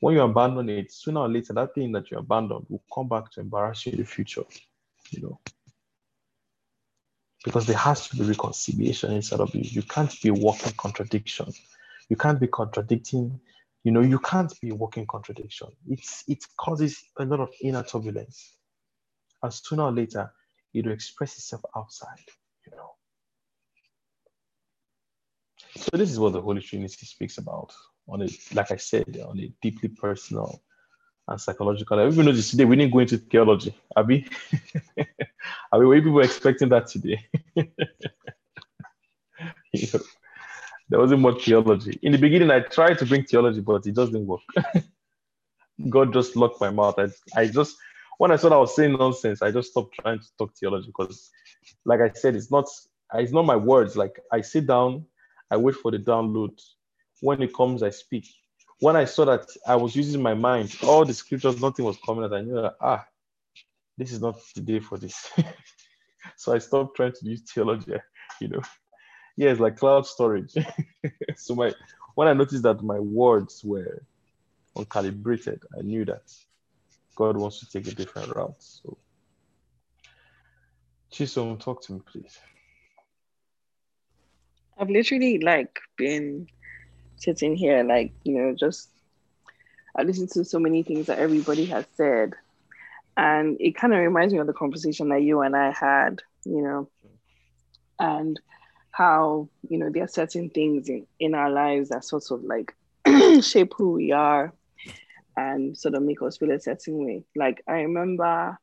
when 0.00 0.14
you 0.14 0.20
abandon 0.20 0.68
it, 0.68 0.92
sooner 0.92 1.20
or 1.20 1.28
later, 1.28 1.54
that 1.54 1.74
thing 1.74 1.92
that 1.92 2.10
you 2.10 2.18
abandoned 2.18 2.66
will 2.68 2.82
come 2.94 3.08
back 3.08 3.30
to 3.32 3.40
embarrass 3.40 3.86
you 3.86 3.92
in 3.92 3.98
the 3.98 4.04
future, 4.04 4.44
you 5.10 5.22
know. 5.22 5.40
Because 7.44 7.66
there 7.66 7.76
has 7.76 8.08
to 8.08 8.16
be 8.16 8.24
reconciliation 8.24 9.12
inside 9.12 9.40
of 9.40 9.54
you. 9.54 9.62
You 9.64 9.82
can't 9.82 10.14
be 10.20 10.30
walking 10.30 10.74
contradiction. 10.76 11.50
You 12.08 12.16
can't 12.16 12.38
be 12.38 12.46
contradicting, 12.46 13.40
you 13.84 13.92
know, 13.92 14.00
you 14.02 14.18
can't 14.18 14.52
be 14.60 14.72
walking 14.72 15.06
contradiction. 15.06 15.68
It's 15.88 16.24
it 16.28 16.44
causes 16.56 17.02
a 17.18 17.24
lot 17.24 17.40
of 17.40 17.50
inner 17.62 17.82
turbulence. 17.82 18.56
And 19.42 19.52
sooner 19.54 19.84
or 19.84 19.92
later, 19.92 20.32
it 20.74 20.84
will 20.84 20.92
express 20.92 21.36
itself 21.36 21.62
outside, 21.76 22.24
you 22.66 22.76
know. 22.76 22.90
So 25.76 25.96
this 25.96 26.10
is 26.10 26.18
what 26.18 26.32
the 26.32 26.40
Holy 26.40 26.60
Trinity 26.60 27.06
speaks 27.06 27.38
about 27.38 27.72
on 28.08 28.22
a, 28.22 28.28
like 28.54 28.70
I 28.70 28.76
said, 28.76 29.18
on 29.26 29.38
a 29.38 29.52
deeply 29.62 29.88
personal 29.88 30.62
and 31.28 31.40
psychological 31.40 31.96
level. 31.96 32.12
Even 32.12 32.26
though 32.26 32.40
today 32.40 32.64
we 32.64 32.76
didn't 32.76 32.92
go 32.92 33.00
into 33.00 33.18
theology. 33.18 33.74
I 33.94 34.02
mean, 34.02 34.28
people 34.96 36.12
were 36.12 36.22
expecting 36.22 36.70
that 36.70 36.86
today. 36.86 37.20
you 37.54 37.66
know, 39.92 40.00
there 40.88 40.98
wasn't 40.98 41.20
much 41.20 41.44
theology. 41.44 41.98
In 42.02 42.12
the 42.12 42.18
beginning, 42.18 42.50
I 42.50 42.60
tried 42.60 42.98
to 42.98 43.06
bring 43.06 43.24
theology, 43.24 43.60
but 43.60 43.86
it 43.86 43.94
didn't 43.94 44.26
work. 44.26 44.40
God 45.88 46.12
just 46.12 46.34
locked 46.34 46.60
my 46.60 46.70
mouth. 46.70 46.98
I, 46.98 47.08
I 47.36 47.46
just 47.46 47.76
when 48.18 48.30
I 48.30 48.36
thought 48.36 48.52
I 48.52 48.58
was 48.58 48.76
saying 48.76 48.92
nonsense, 48.92 49.42
I 49.42 49.50
just 49.50 49.70
stopped 49.70 49.96
trying 50.00 50.20
to 50.20 50.26
talk 50.36 50.54
theology 50.54 50.88
because, 50.88 51.30
like 51.84 52.00
I 52.00 52.10
said, 52.12 52.36
it's 52.36 52.50
not 52.50 52.66
it's 53.14 53.32
not 53.32 53.46
my 53.46 53.56
words. 53.56 53.96
Like 53.96 54.20
I 54.30 54.42
sit 54.42 54.66
down 54.66 55.06
I 55.50 55.56
wait 55.56 55.76
for 55.76 55.90
the 55.90 55.98
download. 55.98 56.60
When 57.20 57.42
it 57.42 57.54
comes, 57.54 57.82
I 57.82 57.90
speak. 57.90 58.26
When 58.80 58.96
I 58.96 59.06
saw 59.06 59.24
that 59.24 59.48
I 59.66 59.76
was 59.76 59.96
using 59.96 60.22
my 60.22 60.34
mind, 60.34 60.76
all 60.84 61.04
the 61.04 61.14
scriptures, 61.14 61.60
nothing 61.60 61.84
was 61.84 61.98
coming 62.04 62.24
out. 62.24 62.32
I 62.32 62.42
knew 62.42 62.54
that, 62.54 62.76
ah, 62.80 63.04
this 63.96 64.12
is 64.12 64.20
not 64.20 64.38
the 64.54 64.60
day 64.60 64.78
for 64.78 64.98
this. 64.98 65.30
so 66.36 66.54
I 66.54 66.58
stopped 66.58 66.96
trying 66.96 67.12
to 67.12 67.26
use 67.28 67.42
theology, 67.42 67.94
you 68.40 68.48
know. 68.48 68.62
Yeah, 69.36 69.50
it's 69.50 69.60
like 69.60 69.76
cloud 69.76 70.06
storage. 70.06 70.54
so 71.36 71.54
my 71.54 71.74
when 72.14 72.28
I 72.28 72.32
noticed 72.32 72.64
that 72.64 72.82
my 72.82 72.98
words 72.98 73.64
were 73.64 74.02
uncalibrated, 74.76 75.62
I 75.76 75.82
knew 75.82 76.04
that 76.04 76.32
God 77.18 77.36
wants 77.36 77.58
to 77.58 77.68
take 77.68 77.92
a 77.92 77.96
different 77.96 78.32
route. 78.32 78.54
So, 78.60 78.96
Chisom, 81.12 81.58
talk 81.58 81.82
to 81.82 81.94
me, 81.94 82.00
please. 82.06 82.38
I've 84.78 84.88
literally 84.88 85.40
like 85.40 85.80
been 85.96 86.46
sitting 87.16 87.56
here, 87.56 87.82
like, 87.82 88.12
you 88.22 88.34
know, 88.34 88.54
just 88.54 88.88
I 89.96 90.04
listened 90.04 90.30
to 90.34 90.44
so 90.44 90.60
many 90.60 90.84
things 90.84 91.06
that 91.06 91.18
everybody 91.18 91.64
has 91.66 91.86
said. 91.96 92.34
And 93.16 93.56
it 93.58 93.74
kind 93.74 93.92
of 93.92 93.98
reminds 93.98 94.32
me 94.32 94.38
of 94.38 94.46
the 94.46 94.52
conversation 94.52 95.08
that 95.08 95.22
you 95.22 95.40
and 95.40 95.56
I 95.56 95.72
had, 95.72 96.22
you 96.44 96.62
know, 96.62 96.88
and 97.98 98.38
how, 98.92 99.48
you 99.68 99.78
know, 99.78 99.90
there 99.90 100.04
are 100.04 100.08
certain 100.08 100.50
things 100.50 100.88
in, 100.88 101.04
in 101.18 101.34
our 101.34 101.50
lives 101.50 101.88
that 101.88 102.04
sort 102.04 102.30
of 102.30 102.44
like 102.44 102.76
shape 103.42 103.74
who 103.76 103.94
we 103.94 104.12
are 104.12 104.52
and 105.38 105.78
sort 105.78 105.94
of 105.94 106.02
make 106.02 106.20
us 106.22 106.36
feel 106.36 106.50
a 106.50 106.60
certain 106.60 107.04
way. 107.04 107.24
Like 107.36 107.62
I 107.68 107.82
remember 107.82 108.58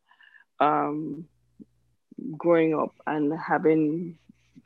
um 0.59 1.27
growing 2.37 2.73
up 2.73 2.93
and 3.07 3.33
having 3.39 4.17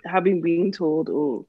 having 0.06 0.42
been 0.42 0.72
told, 0.72 1.10
oh, 1.10 1.46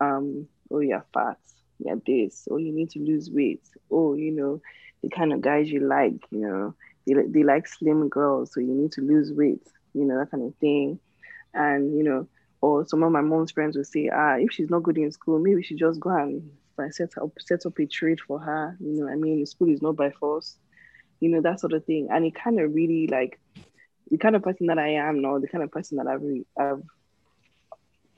um, 0.00 0.46
oh, 0.70 0.80
you're 0.80 1.04
fat, 1.12 1.38
you're 1.78 2.00
this, 2.06 2.46
or 2.50 2.60
you 2.60 2.72
need 2.72 2.90
to 2.90 3.00
lose 3.00 3.30
weight, 3.30 3.62
oh, 3.90 4.14
you 4.14 4.30
know, 4.30 4.60
the 5.02 5.08
kind 5.08 5.32
of 5.32 5.40
guys 5.40 5.70
you 5.70 5.80
like, 5.80 6.24
you 6.30 6.40
know, 6.40 6.74
they, 7.06 7.14
they 7.26 7.42
like 7.42 7.66
slim 7.66 8.08
girls, 8.08 8.52
so 8.52 8.60
you 8.60 8.74
need 8.74 8.92
to 8.92 9.00
lose 9.00 9.32
weight, 9.32 9.66
you 9.94 10.04
know, 10.04 10.18
that 10.18 10.30
kind 10.30 10.44
of 10.44 10.54
thing. 10.56 10.98
And, 11.54 11.96
you 11.96 12.04
know, 12.04 12.28
or 12.60 12.86
some 12.86 13.02
of 13.02 13.10
my 13.10 13.20
mom's 13.20 13.52
friends 13.52 13.76
would 13.76 13.86
say, 13.86 14.10
ah, 14.12 14.36
if 14.36 14.52
she's 14.52 14.70
not 14.70 14.82
good 14.82 14.98
in 14.98 15.10
school, 15.10 15.38
maybe 15.38 15.62
she 15.62 15.74
just 15.74 16.00
go 16.00 16.10
and 16.10 16.50
set 16.90 17.10
up 17.20 17.30
set 17.40 17.66
up 17.66 17.78
a 17.78 17.86
trade 17.86 18.20
for 18.20 18.38
her. 18.38 18.76
You 18.80 19.00
know, 19.00 19.08
I 19.08 19.16
mean, 19.16 19.44
school 19.46 19.68
is 19.70 19.82
not 19.82 19.96
by 19.96 20.10
force, 20.10 20.56
you 21.20 21.28
know, 21.28 21.40
that 21.42 21.60
sort 21.60 21.72
of 21.72 21.84
thing. 21.84 22.08
And 22.10 22.24
it 22.24 22.34
kind 22.34 22.60
of 22.60 22.74
really 22.74 23.06
like 23.06 23.38
the 24.10 24.18
kind 24.18 24.36
of 24.36 24.42
person 24.42 24.66
that 24.66 24.78
I 24.78 24.90
am 24.94 25.20
now, 25.20 25.38
the 25.38 25.48
kind 25.48 25.64
of 25.64 25.70
person 25.70 25.98
that 25.98 26.06
I've, 26.06 26.22
re- 26.22 26.46
I've 26.58 26.82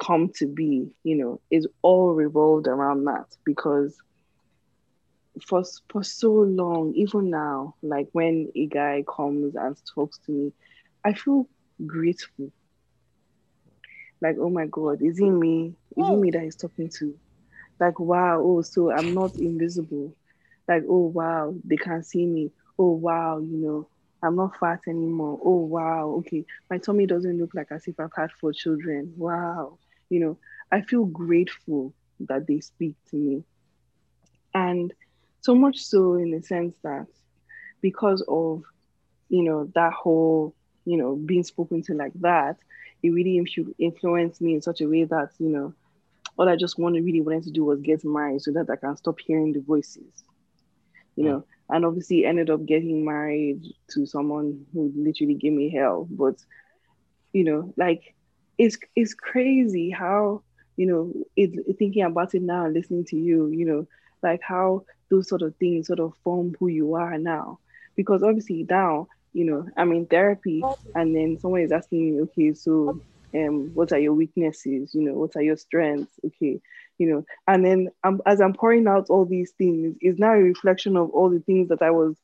come 0.00 0.30
to 0.36 0.46
be, 0.46 0.88
you 1.02 1.16
know, 1.16 1.40
is 1.50 1.66
all 1.82 2.12
revolved 2.14 2.66
around 2.66 3.04
that 3.04 3.26
because 3.44 3.96
for 5.46 5.62
for 5.88 6.02
so 6.02 6.32
long, 6.32 6.94
even 6.94 7.30
now, 7.30 7.74
like 7.82 8.08
when 8.12 8.50
a 8.54 8.66
guy 8.66 9.04
comes 9.08 9.54
and 9.54 9.76
talks 9.94 10.18
to 10.26 10.32
me, 10.32 10.52
I 11.04 11.12
feel 11.12 11.48
grateful. 11.86 12.50
Like, 14.20 14.36
oh 14.38 14.50
my 14.50 14.66
God, 14.66 15.00
is 15.00 15.18
it 15.18 15.30
me? 15.30 15.74
Is 15.96 16.08
it 16.08 16.16
me 16.16 16.30
that 16.32 16.42
he's 16.42 16.56
talking 16.56 16.90
to? 16.98 17.18
Like, 17.80 17.98
wow, 17.98 18.40
oh, 18.42 18.62
so 18.62 18.92
I'm 18.92 19.14
not 19.14 19.38
invisible. 19.38 20.14
Like, 20.68 20.84
oh 20.88 21.06
wow, 21.08 21.54
they 21.64 21.76
can 21.76 22.02
see 22.04 22.26
me. 22.26 22.52
Oh 22.78 22.92
wow, 22.92 23.38
you 23.38 23.56
know, 23.58 23.88
I'm 24.22 24.36
not 24.36 24.58
fat 24.58 24.80
anymore. 24.88 25.40
Oh 25.44 25.64
wow, 25.64 26.16
okay. 26.20 26.44
My 26.70 26.78
tummy 26.78 27.06
doesn't 27.06 27.38
look 27.38 27.54
like 27.54 27.72
as 27.72 27.86
if 27.88 27.98
I've 27.98 28.12
had 28.16 28.30
four 28.32 28.52
children. 28.52 29.14
Wow. 29.16 29.78
You 30.10 30.20
know, 30.20 30.38
I 30.70 30.82
feel 30.82 31.04
grateful 31.06 31.94
that 32.20 32.46
they 32.46 32.60
speak 32.60 32.94
to 33.10 33.16
me. 33.16 33.44
And 34.54 34.92
so 35.40 35.54
much 35.54 35.78
so 35.78 36.14
in 36.14 36.30
the 36.30 36.42
sense 36.42 36.74
that 36.82 37.06
because 37.80 38.22
of, 38.28 38.64
you 39.28 39.42
know, 39.42 39.70
that 39.74 39.92
whole, 39.92 40.54
you 40.84 40.96
know, 40.96 41.16
being 41.16 41.44
spoken 41.44 41.82
to 41.82 41.94
like 41.94 42.12
that, 42.20 42.56
it 43.02 43.10
really 43.10 43.36
influenced 43.78 44.40
me 44.40 44.54
in 44.54 44.62
such 44.62 44.80
a 44.80 44.88
way 44.88 45.04
that, 45.04 45.30
you 45.38 45.48
know, 45.48 45.74
all 46.40 46.48
I 46.48 46.56
just 46.56 46.78
wanted 46.78 47.04
really 47.04 47.20
wanted 47.20 47.42
to 47.44 47.50
do 47.50 47.66
was 47.66 47.82
get 47.82 48.02
married 48.02 48.40
so 48.40 48.50
that 48.52 48.70
I 48.70 48.76
can 48.76 48.96
stop 48.96 49.20
hearing 49.20 49.52
the 49.52 49.60
voices. 49.60 50.24
You 51.14 51.24
know, 51.24 51.38
mm. 51.40 51.44
and 51.68 51.84
obviously 51.84 52.24
ended 52.24 52.48
up 52.48 52.64
getting 52.64 53.04
married 53.04 53.62
to 53.90 54.06
someone 54.06 54.64
who 54.72 54.90
literally 54.96 55.34
gave 55.34 55.52
me 55.52 55.68
hell. 55.68 56.08
But 56.10 56.36
you 57.34 57.44
know, 57.44 57.74
like 57.76 58.14
it's 58.56 58.78
it's 58.96 59.12
crazy 59.12 59.90
how 59.90 60.42
you 60.76 60.86
know 60.86 61.12
it, 61.36 61.76
thinking 61.76 62.04
about 62.04 62.34
it 62.34 62.40
now 62.40 62.64
and 62.64 62.72
listening 62.72 63.04
to 63.06 63.16
you, 63.16 63.48
you 63.48 63.66
know, 63.66 63.86
like 64.22 64.40
how 64.42 64.84
those 65.10 65.28
sort 65.28 65.42
of 65.42 65.54
things 65.56 65.88
sort 65.88 66.00
of 66.00 66.14
form 66.24 66.56
who 66.58 66.68
you 66.68 66.94
are 66.94 67.18
now. 67.18 67.58
Because 67.96 68.22
obviously 68.22 68.64
now, 68.70 69.08
you 69.34 69.44
know, 69.44 69.68
I'm 69.76 69.92
in 69.92 70.06
therapy, 70.06 70.62
and 70.94 71.14
then 71.14 71.38
someone 71.38 71.60
is 71.60 71.72
asking 71.72 72.16
me, 72.16 72.22
okay, 72.22 72.54
so 72.54 72.98
um, 73.34 73.70
what 73.74 73.92
are 73.92 73.98
your 73.98 74.14
weaknesses? 74.14 74.94
You 74.94 75.02
know, 75.02 75.14
what 75.14 75.36
are 75.36 75.42
your 75.42 75.56
strengths? 75.56 76.18
Okay, 76.24 76.60
you 76.98 77.10
know, 77.10 77.24
and 77.46 77.64
then 77.64 77.88
um, 78.04 78.20
as 78.26 78.40
I'm 78.40 78.54
pouring 78.54 78.86
out 78.86 79.06
all 79.08 79.24
these 79.24 79.52
things, 79.52 79.96
it's 80.00 80.18
now 80.18 80.34
a 80.34 80.42
reflection 80.42 80.96
of 80.96 81.10
all 81.10 81.30
the 81.30 81.40
things 81.40 81.68
that 81.68 81.82
I 81.82 81.90
was, 81.90 82.16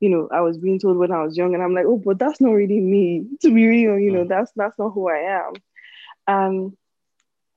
you 0.00 0.08
know, 0.08 0.28
I 0.30 0.40
was 0.40 0.58
being 0.58 0.78
told 0.78 0.96
when 0.98 1.12
I 1.12 1.22
was 1.22 1.36
young, 1.36 1.54
and 1.54 1.62
I'm 1.62 1.74
like, 1.74 1.86
oh, 1.86 2.00
but 2.04 2.18
that's 2.18 2.40
not 2.40 2.52
really 2.52 2.80
me. 2.80 3.26
To 3.42 3.52
be 3.52 3.66
real, 3.66 3.98
you 3.98 4.12
know, 4.12 4.24
that's 4.24 4.52
that's 4.54 4.78
not 4.78 4.90
who 4.90 5.08
I 5.08 5.40
am, 5.40 5.52
and 6.26 6.76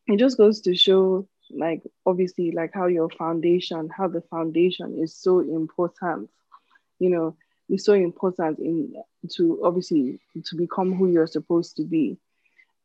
it 0.08 0.18
just 0.18 0.38
goes 0.38 0.62
to 0.62 0.76
show, 0.76 1.28
like, 1.50 1.82
obviously, 2.06 2.52
like 2.52 2.72
how 2.74 2.88
your 2.88 3.10
foundation, 3.10 3.90
how 3.96 4.08
the 4.08 4.22
foundation 4.22 5.00
is 5.02 5.16
so 5.16 5.40
important, 5.40 6.30
you 7.00 7.10
know, 7.10 7.36
is 7.70 7.86
so 7.86 7.94
important 7.94 8.60
in 8.60 8.96
to 9.32 9.62
obviously 9.64 10.20
to 10.46 10.56
become 10.56 10.94
who 10.94 11.08
you're 11.08 11.28
supposed 11.28 11.78
to 11.78 11.84
be 11.84 12.18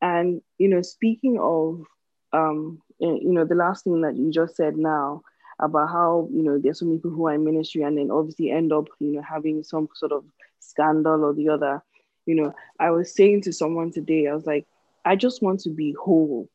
and 0.00 0.42
you 0.58 0.68
know, 0.68 0.82
speaking 0.82 1.38
of, 1.40 1.84
um, 2.32 2.80
eh, 3.02 3.06
you 3.06 3.32
know, 3.32 3.44
the 3.44 3.54
last 3.54 3.84
thing 3.84 4.00
that 4.02 4.16
you 4.16 4.30
just 4.30 4.56
said 4.56 4.76
now 4.76 5.22
about 5.60 5.88
how 5.88 6.28
you 6.32 6.42
know 6.42 6.58
there's 6.58 6.78
so 6.78 6.86
many 6.86 6.98
people 6.98 7.10
who 7.10 7.26
are 7.26 7.34
in 7.34 7.44
ministry 7.44 7.82
and 7.82 7.98
then 7.98 8.10
obviously 8.12 8.50
end 8.50 8.72
up 8.72 8.86
you 9.00 9.12
know 9.12 9.22
having 9.22 9.64
some 9.64 9.88
sort 9.94 10.12
of 10.12 10.24
scandal 10.60 11.24
or 11.24 11.34
the 11.34 11.48
other. 11.48 11.82
You 12.26 12.34
know, 12.34 12.54
I 12.78 12.90
was 12.90 13.14
saying 13.14 13.42
to 13.42 13.52
someone 13.52 13.90
today, 13.90 14.26
I 14.28 14.34
was 14.34 14.44
like, 14.44 14.66
I 15.04 15.16
just 15.16 15.42
want 15.42 15.60
to 15.60 15.70
be 15.70 15.92
whole. 15.92 16.48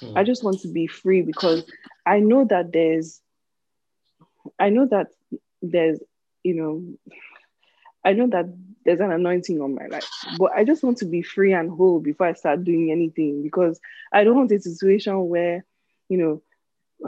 Mm. 0.00 0.16
I 0.16 0.24
just 0.24 0.44
want 0.44 0.60
to 0.60 0.68
be 0.68 0.86
free 0.86 1.22
because 1.22 1.64
I 2.04 2.20
know 2.20 2.44
that 2.44 2.72
there's, 2.72 3.22
I 4.58 4.68
know 4.68 4.86
that 4.90 5.08
there's, 5.62 6.00
you 6.44 6.54
know, 6.54 6.84
I 8.04 8.12
know 8.12 8.26
that 8.28 8.46
there's 8.84 9.00
an 9.00 9.12
anointing 9.12 9.60
on 9.60 9.74
my 9.74 9.86
life, 9.86 10.08
but 10.38 10.52
I 10.52 10.64
just 10.64 10.82
want 10.82 10.98
to 10.98 11.04
be 11.04 11.22
free 11.22 11.52
and 11.52 11.70
whole 11.70 12.00
before 12.00 12.26
I 12.26 12.32
start 12.34 12.64
doing 12.64 12.90
anything 12.90 13.42
because 13.42 13.80
I 14.12 14.24
don't 14.24 14.36
want 14.36 14.52
a 14.52 14.60
situation 14.60 15.28
where, 15.28 15.64
you 16.08 16.18
know, 16.18 16.42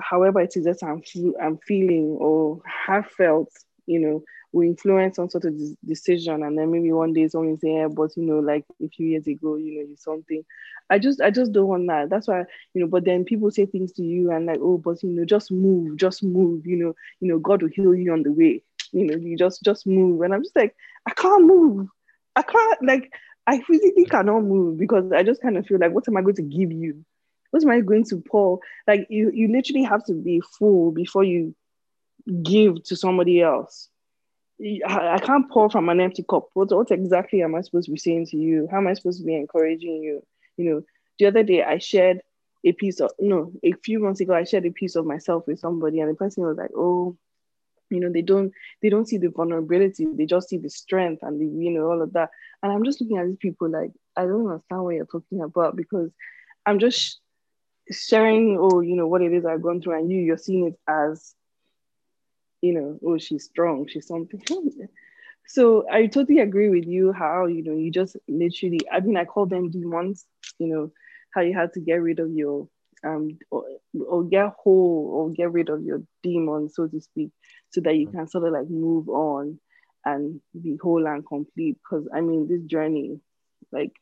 however 0.00 0.40
it 0.40 0.56
is 0.56 0.64
that 0.64 0.82
I'm, 0.82 1.02
I'm 1.40 1.58
feeling 1.58 2.16
or 2.20 2.60
have 2.86 3.06
felt, 3.06 3.50
you 3.86 4.00
know, 4.00 4.24
will 4.52 4.62
influence 4.68 5.16
some 5.16 5.28
sort 5.28 5.44
of 5.44 5.54
decision. 5.84 6.42
And 6.44 6.56
then 6.56 6.70
maybe 6.70 6.92
one 6.92 7.12
day 7.12 7.26
someone 7.28 7.58
say, 7.58 7.74
yeah, 7.74 7.88
but 7.88 8.16
you 8.16 8.24
know, 8.24 8.38
like 8.38 8.64
a 8.82 8.88
few 8.88 9.08
years 9.08 9.26
ago, 9.26 9.56
you 9.56 9.76
know, 9.76 9.88
you 9.88 9.96
something. 9.96 10.44
I 10.90 10.98
just, 10.98 11.20
I 11.20 11.30
just 11.30 11.52
don't 11.52 11.66
want 11.66 11.86
that. 11.88 12.10
That's 12.10 12.28
why, 12.28 12.44
you 12.72 12.80
know, 12.80 12.86
but 12.86 13.04
then 13.04 13.24
people 13.24 13.50
say 13.50 13.66
things 13.66 13.92
to 13.92 14.02
you 14.02 14.30
and 14.30 14.46
like, 14.46 14.60
oh, 14.60 14.78
but 14.78 15.02
you 15.02 15.10
know, 15.10 15.24
just 15.24 15.50
move, 15.50 15.96
just 15.96 16.22
move, 16.22 16.66
you 16.66 16.76
know, 16.76 16.94
you 17.20 17.28
know, 17.28 17.38
God 17.38 17.62
will 17.62 17.70
heal 17.70 17.94
you 17.94 18.12
on 18.12 18.22
the 18.22 18.32
way 18.32 18.62
you 18.94 19.04
know, 19.04 19.16
you 19.16 19.36
just 19.36 19.62
just 19.62 19.86
move. 19.86 20.22
And 20.22 20.32
I'm 20.32 20.42
just 20.42 20.56
like, 20.56 20.74
I 21.06 21.12
can't 21.12 21.44
move. 21.44 21.88
I 22.36 22.42
can't 22.42 22.82
like 22.82 23.12
I 23.46 23.60
physically 23.60 24.06
cannot 24.06 24.40
move 24.44 24.78
because 24.78 25.12
I 25.12 25.22
just 25.22 25.42
kind 25.42 25.56
of 25.56 25.66
feel 25.66 25.78
like, 25.78 25.92
what 25.92 26.08
am 26.08 26.16
I 26.16 26.22
going 26.22 26.36
to 26.36 26.42
give 26.42 26.72
you? 26.72 27.04
What 27.50 27.62
am 27.62 27.70
I 27.70 27.80
going 27.80 28.04
to 28.06 28.16
pour? 28.16 28.60
Like 28.86 29.06
you, 29.10 29.30
you 29.32 29.48
literally 29.48 29.84
have 29.84 30.04
to 30.06 30.14
be 30.14 30.40
full 30.58 30.90
before 30.90 31.24
you 31.24 31.54
give 32.42 32.82
to 32.84 32.96
somebody 32.96 33.42
else. 33.42 33.88
I, 34.60 35.18
can't 35.18 35.50
pour 35.50 35.68
from 35.68 35.88
an 35.88 36.00
empty 36.00 36.24
cup. 36.28 36.48
What, 36.54 36.74
what 36.74 36.90
exactly 36.90 37.42
am 37.42 37.54
I 37.54 37.60
supposed 37.60 37.86
to 37.86 37.92
be 37.92 37.98
saying 37.98 38.26
to 38.26 38.36
you? 38.36 38.68
How 38.70 38.78
am 38.78 38.86
I 38.86 38.94
supposed 38.94 39.20
to 39.20 39.26
be 39.26 39.34
encouraging 39.34 40.02
you? 40.02 40.22
You 40.56 40.70
know, 40.70 40.82
the 41.18 41.26
other 41.26 41.42
day 41.42 41.62
I 41.62 41.78
shared 41.78 42.20
a 42.64 42.72
piece 42.72 43.00
of 43.00 43.10
no, 43.18 43.52
a 43.62 43.72
few 43.72 43.98
months 43.98 44.20
ago 44.20 44.34
I 44.34 44.44
shared 44.44 44.64
a 44.64 44.70
piece 44.70 44.96
of 44.96 45.04
myself 45.04 45.46
with 45.46 45.58
somebody, 45.58 46.00
and 46.00 46.10
the 46.10 46.14
person 46.14 46.44
was 46.44 46.56
like, 46.56 46.70
"Oh, 46.74 47.16
you 47.90 48.00
know 48.00 48.10
they 48.10 48.22
don't 48.22 48.52
they 48.82 48.88
don't 48.88 49.08
see 49.08 49.18
the 49.18 49.28
vulnerability 49.28 50.06
they 50.14 50.26
just 50.26 50.48
see 50.48 50.58
the 50.58 50.70
strength 50.70 51.22
and 51.22 51.40
the 51.40 51.46
you 51.46 51.70
know 51.70 51.90
all 51.90 52.02
of 52.02 52.12
that. 52.12 52.30
And 52.62 52.72
i'm 52.72 52.84
just 52.84 53.00
looking 53.00 53.18
at 53.18 53.26
these 53.26 53.36
people 53.36 53.70
like 53.70 53.90
i 54.16 54.22
don't 54.22 54.46
understand 54.46 54.84
what 54.84 54.94
you're 54.94 55.06
talking 55.06 55.42
about 55.42 55.76
because 55.76 56.10
i'm 56.66 56.78
just 56.78 57.20
sharing 57.90 58.56
oh 58.58 58.80
you 58.80 58.96
know 58.96 59.06
what 59.06 59.22
it 59.22 59.32
is 59.32 59.44
i've 59.44 59.62
gone 59.62 59.80
through 59.80 59.98
and 59.98 60.10
you 60.10 60.18
you're 60.18 60.38
seeing 60.38 60.66
it 60.68 60.78
as 60.88 61.34
you 62.62 62.72
know 62.72 62.98
oh 63.06 63.18
she's 63.18 63.44
strong 63.44 63.86
she's 63.86 64.06
something. 64.06 64.40
So 65.46 65.84
i 65.90 66.06
totally 66.06 66.40
agree 66.40 66.70
with 66.70 66.86
you 66.86 67.12
how 67.12 67.46
you 67.46 67.62
know 67.62 67.74
you 67.74 67.90
just 67.90 68.16
literally 68.26 68.80
i 68.90 69.00
mean 69.00 69.18
i 69.18 69.26
call 69.26 69.44
them 69.44 69.70
demons 69.70 70.24
you 70.58 70.68
know 70.68 70.90
how 71.34 71.42
you 71.42 71.52
had 71.52 71.74
to 71.74 71.80
get 71.80 71.96
rid 71.96 72.18
of 72.18 72.30
your 72.30 72.66
um 73.04 73.38
or, 73.50 73.64
or 74.08 74.24
get 74.24 74.54
whole 74.56 75.10
or 75.12 75.30
get 75.30 75.52
rid 75.52 75.68
of 75.68 75.82
your 75.82 76.02
demon 76.22 76.70
so 76.70 76.88
to 76.88 76.98
speak 76.98 77.30
so 77.74 77.80
that 77.80 77.96
you 77.96 78.06
can 78.06 78.28
sort 78.28 78.46
of 78.46 78.52
like 78.52 78.70
move 78.70 79.08
on 79.08 79.58
and 80.04 80.40
be 80.62 80.78
whole 80.80 81.04
and 81.08 81.26
complete. 81.26 81.76
Because 81.82 82.08
I 82.14 82.20
mean, 82.20 82.46
this 82.46 82.62
journey, 82.62 83.20
like 83.72 83.92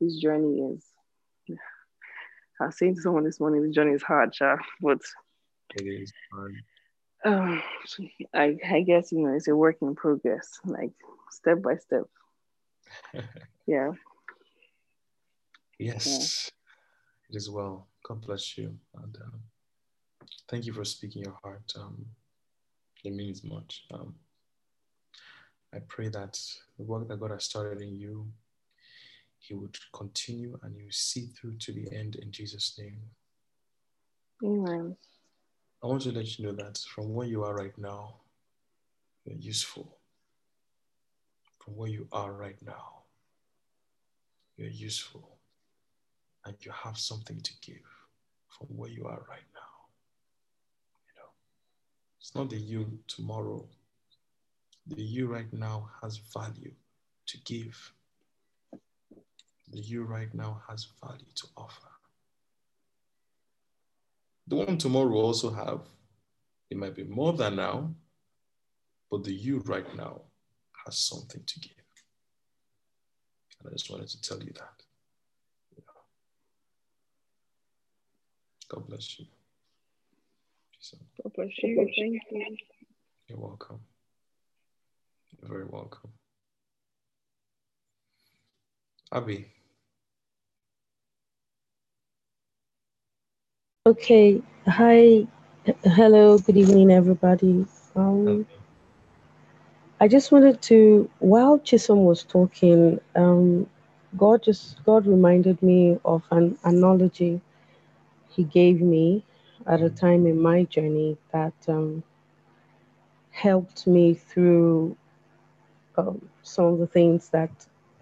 this 0.00 0.16
journey 0.16 0.60
is. 0.60 0.84
I 2.60 2.66
was 2.66 2.78
saying 2.78 2.96
to 2.96 3.00
someone 3.00 3.24
this 3.24 3.40
morning, 3.40 3.62
this 3.62 3.74
journey 3.74 3.92
is 3.92 4.02
hard, 4.02 4.32
Cha, 4.34 4.56
but 4.80 4.98
It 5.74 5.84
is 5.84 6.12
hard. 6.32 6.54
Um, 7.24 7.62
I, 8.34 8.56
I 8.68 8.82
guess 8.82 9.10
you 9.10 9.20
know 9.20 9.34
it's 9.34 9.48
a 9.48 9.56
work 9.56 9.76
in 9.80 9.94
progress, 9.94 10.60
like 10.64 10.92
step 11.30 11.62
by 11.62 11.76
step. 11.76 12.04
yeah. 13.66 13.92
Yes, 15.78 16.50
it 17.30 17.36
is 17.36 17.48
well. 17.48 17.88
God 18.06 18.20
bless 18.20 18.58
you, 18.58 18.76
and 19.02 19.16
um, 19.24 19.40
thank 20.48 20.66
you 20.66 20.72
for 20.72 20.84
speaking 20.84 21.22
your 21.22 21.38
heart. 21.42 21.72
Um, 21.76 22.04
it 23.04 23.12
means 23.12 23.42
much. 23.44 23.84
Um, 23.92 24.14
I 25.74 25.78
pray 25.88 26.08
that 26.08 26.38
the 26.76 26.84
work 26.84 27.08
that 27.08 27.20
God 27.20 27.30
has 27.30 27.44
started 27.44 27.80
in 27.80 27.96
you, 27.96 28.26
He 29.38 29.54
would 29.54 29.76
continue 29.92 30.58
and 30.62 30.76
you 30.76 30.90
see 30.90 31.26
through 31.26 31.56
to 31.58 31.72
the 31.72 31.90
end 31.92 32.16
in 32.16 32.30
Jesus' 32.30 32.78
name. 32.78 33.00
Amen. 34.44 34.96
I 35.82 35.86
want 35.86 36.02
to 36.02 36.12
let 36.12 36.38
you 36.38 36.46
know 36.46 36.52
that 36.52 36.78
from 36.78 37.12
where 37.14 37.26
you 37.26 37.42
are 37.42 37.54
right 37.54 37.76
now, 37.76 38.16
you're 39.24 39.38
useful. 39.38 39.98
From 41.58 41.76
where 41.76 41.88
you 41.88 42.06
are 42.12 42.32
right 42.32 42.60
now, 42.64 43.02
you're 44.56 44.68
useful. 44.68 45.38
And 46.44 46.54
you 46.60 46.72
have 46.72 46.98
something 46.98 47.40
to 47.40 47.52
give 47.62 47.86
from 48.48 48.68
where 48.76 48.90
you 48.90 49.06
are 49.06 49.24
right 49.28 49.48
now. 49.54 49.71
It's 52.22 52.36
not 52.36 52.50
the 52.50 52.56
you 52.56 53.00
tomorrow. 53.08 53.66
The 54.86 55.02
you 55.02 55.26
right 55.26 55.52
now 55.52 55.90
has 56.00 56.18
value 56.18 56.72
to 57.26 57.38
give. 57.38 57.92
The 59.72 59.80
you 59.80 60.04
right 60.04 60.32
now 60.32 60.62
has 60.68 60.86
value 61.02 61.32
to 61.34 61.46
offer. 61.56 61.88
The 64.46 64.54
one 64.54 64.78
tomorrow 64.78 65.14
also 65.16 65.50
have, 65.50 65.80
it 66.70 66.76
might 66.76 66.94
be 66.94 67.02
more 67.02 67.32
than 67.32 67.56
now, 67.56 67.92
but 69.10 69.24
the 69.24 69.32
you 69.32 69.58
right 69.66 69.96
now 69.96 70.20
has 70.86 70.96
something 70.96 71.42
to 71.44 71.60
give. 71.60 71.72
And 73.58 73.68
I 73.68 73.72
just 73.72 73.90
wanted 73.90 74.08
to 74.10 74.22
tell 74.22 74.38
you 74.38 74.52
that. 74.54 74.84
God 78.68 78.86
bless 78.86 79.18
you. 79.18 79.26
God 80.90 81.32
bless 81.34 81.50
you. 81.62 81.76
Thank 81.76 82.22
you. 82.30 82.56
You're 83.28 83.38
welcome. 83.38 83.80
You're 85.40 85.50
very 85.50 85.66
welcome. 85.66 86.10
Abby. 89.12 89.46
Okay. 93.86 94.42
Hi. 94.66 95.26
Hello. 95.84 96.38
Good 96.38 96.56
evening, 96.56 96.90
everybody. 96.90 97.66
Um, 97.96 98.46
I 100.00 100.08
just 100.08 100.32
wanted 100.32 100.60
to, 100.62 101.08
while 101.20 101.58
Chisom 101.60 102.04
was 102.04 102.24
talking, 102.24 103.00
um, 103.16 103.68
God 104.16 104.42
just 104.42 104.84
God 104.84 105.06
reminded 105.06 105.62
me 105.62 105.98
of 106.04 106.22
an 106.30 106.58
analogy 106.64 107.40
He 108.30 108.44
gave 108.44 108.80
me 108.80 109.24
at 109.66 109.82
a 109.82 109.90
time 109.90 110.26
in 110.26 110.40
my 110.40 110.64
journey 110.64 111.16
that 111.32 111.54
um, 111.68 112.02
helped 113.30 113.86
me 113.86 114.14
through 114.14 114.96
um, 115.96 116.28
some 116.42 116.66
of 116.66 116.78
the 116.78 116.86
things 116.86 117.28
that 117.30 117.50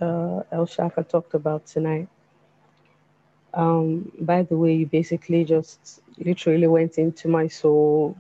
uh, 0.01 0.43
El 0.53 0.67
Shaka 0.67 1.03
talked 1.03 1.35
about 1.35 1.67
tonight. 1.67 2.09
Um, 3.55 4.13
by 4.21 4.43
the 4.43 4.57
way, 4.57 4.75
you 4.75 4.87
basically 4.87 5.45
just 5.45 6.01
literally 6.19 6.67
went 6.67 6.99
into 6.99 7.29
my 7.29 7.49
soul, 7.49 8.17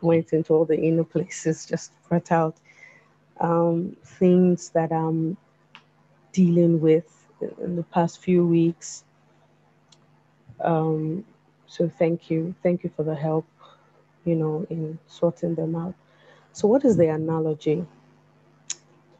went 0.00 0.32
into 0.32 0.54
all 0.54 0.64
the 0.64 0.78
inner 0.78 1.04
places, 1.14 1.66
just 1.66 1.92
brought 2.08 2.30
out 2.30 2.56
um, 3.40 3.96
things 4.04 4.70
that 4.70 4.92
I'm 4.92 5.36
dealing 6.32 6.80
with 6.80 7.26
in 7.62 7.76
the 7.76 7.82
past 7.84 8.22
few 8.22 8.46
weeks. 8.46 9.04
Um, 10.60 11.24
so 11.66 11.88
thank 11.88 12.30
you, 12.30 12.54
thank 12.62 12.84
you 12.84 12.90
for 12.96 13.02
the 13.04 13.14
help, 13.14 13.46
you 14.24 14.34
know, 14.36 14.66
in 14.70 14.98
sorting 15.06 15.54
them 15.54 15.74
out. 15.76 15.94
So, 16.52 16.68
what 16.68 16.84
is 16.84 16.96
the 16.96 17.08
analogy? 17.08 17.86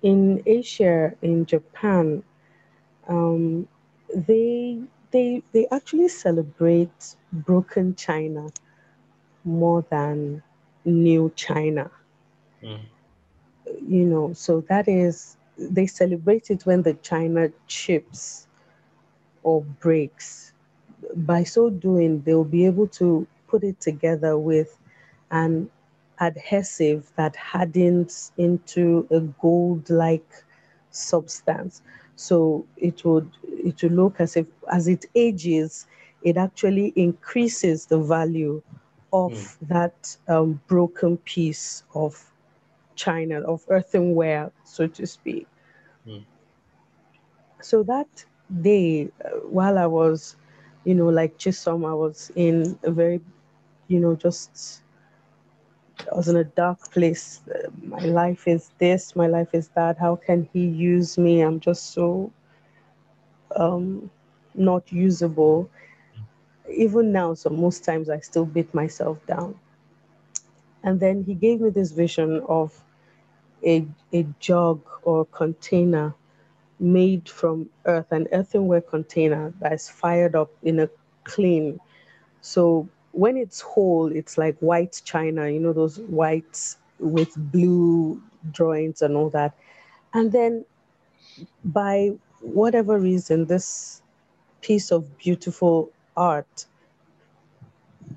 In 0.02 0.42
Asia, 0.46 1.14
in 1.22 1.44
Japan, 1.46 2.22
um, 3.08 3.68
they 4.14 4.80
they 5.10 5.42
they 5.52 5.66
actually 5.70 6.08
celebrate 6.08 7.16
broken 7.32 7.94
china 7.94 8.48
more 9.44 9.84
than 9.90 10.42
new 10.84 11.30
china 11.36 11.90
you 13.86 14.04
know 14.04 14.32
so 14.32 14.60
that 14.68 14.88
is 14.88 15.36
they 15.58 15.86
celebrate 15.86 16.50
it 16.50 16.64
when 16.66 16.82
the 16.82 16.94
china 16.94 17.48
chips 17.66 18.46
or 19.42 19.62
breaks 19.62 20.52
by 21.14 21.42
so 21.42 21.70
doing 21.70 22.22
they'll 22.22 22.44
be 22.44 22.66
able 22.66 22.86
to 22.86 23.26
put 23.48 23.62
it 23.64 23.80
together 23.80 24.36
with 24.38 24.78
an 25.30 25.70
adhesive 26.20 27.10
that 27.16 27.36
hardens 27.36 28.32
into 28.36 29.06
a 29.10 29.20
gold 29.20 29.88
like 29.90 30.44
substance 30.90 31.82
so 32.16 32.64
it 32.76 33.04
would 33.04 33.30
it 33.42 33.82
would 33.82 33.92
look 33.92 34.20
as 34.20 34.36
if 34.36 34.46
as 34.70 34.88
it 34.88 35.06
ages 35.14 35.86
it 36.22 36.36
actually 36.36 36.92
increases 36.96 37.86
the 37.86 37.98
value 37.98 38.62
of 39.12 39.34
Mm. 39.34 39.50
that 39.60 40.16
um, 40.28 40.60
broken 40.66 41.16
piece 41.18 41.82
of 41.94 42.32
china 42.94 43.40
of 43.42 43.64
earthenware 43.68 44.50
so 44.64 44.86
to 44.86 45.06
speak 45.06 45.46
Mm. 46.06 46.24
so 47.60 47.82
that 47.82 48.24
day 48.62 49.08
uh, 49.24 49.28
while 49.56 49.78
i 49.78 49.86
was 49.86 50.36
you 50.86 50.94
know 50.94 51.08
like 51.20 51.38
chisom 51.38 51.86
i 51.92 51.94
was 51.94 52.32
in 52.36 52.78
a 52.84 52.92
very 52.92 53.20
you 53.88 54.00
know 54.00 54.14
just 54.16 54.82
i 56.12 56.16
was 56.16 56.28
in 56.28 56.36
a 56.36 56.44
dark 56.44 56.78
place. 56.92 57.40
My 57.82 58.00
life 58.06 58.48
is 58.48 58.70
this 58.78 59.14
my 59.16 59.26
life 59.28 59.50
is 59.54 59.68
that. 59.76 59.98
How 59.98 60.16
can 60.16 60.48
he 60.52 60.66
use 60.66 61.18
me? 61.18 61.40
I'm 61.40 61.60
just 61.60 61.92
so 61.92 62.32
um 63.56 64.10
not 64.54 64.90
usable. 64.92 65.68
Even 66.70 67.12
now 67.12 67.34
so 67.34 67.50
most 67.50 67.84
times 67.84 68.08
i 68.10 68.18
still 68.20 68.46
beat 68.46 68.72
myself 68.74 69.24
down. 69.26 69.54
And 70.84 71.00
then 71.00 71.24
he 71.24 71.34
gave 71.34 71.60
me 71.60 71.70
this 71.70 71.92
vision 71.92 72.40
of 72.48 72.82
a, 73.64 73.86
a 74.12 74.26
jug 74.40 74.80
or 75.04 75.24
container 75.26 76.14
made 76.80 77.28
from 77.28 77.68
earth, 77.86 78.10
an 78.12 78.28
earthenware 78.32 78.80
container 78.80 79.52
that 79.60 79.72
is 79.72 79.88
fired 79.88 80.34
up 80.34 80.50
in 80.62 80.80
a 80.80 80.88
clean. 81.24 81.80
So 82.40 82.88
when 83.12 83.36
it's 83.36 83.60
whole, 83.60 84.12
it's 84.12 84.38
like 84.38 84.56
white 84.60 85.00
china, 85.04 85.48
you 85.48 85.60
know, 85.60 85.72
those 85.72 85.98
whites 86.00 86.78
with 86.98 87.34
blue 87.36 88.20
drawings 88.52 89.02
and 89.02 89.16
all 89.16 89.30
that. 89.30 89.54
And 90.14 90.32
then 90.32 90.64
by 91.64 92.12
whatever 92.40 92.98
reason, 92.98 93.46
this 93.46 94.02
piece 94.62 94.90
of 94.92 95.18
beautiful 95.18 95.90
art 96.16 96.66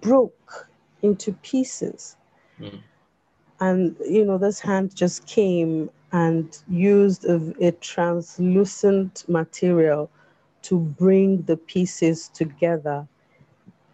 broke 0.02 0.68
into 1.02 1.34
pieces 1.34 2.16
Mm. 2.60 2.84
and 3.60 3.96
you 4.08 4.26
know 4.26 4.38
this 4.38 4.60
hand 4.60 4.96
just 4.96 5.26
came 5.28 5.90
and 6.12 6.58
used 6.70 7.26
a, 7.26 7.54
a 7.62 7.72
translucent 7.74 9.26
material 9.28 10.10
to 10.64 10.80
bring 10.80 11.42
the 11.44 11.58
pieces 11.58 12.30
together 12.30 13.08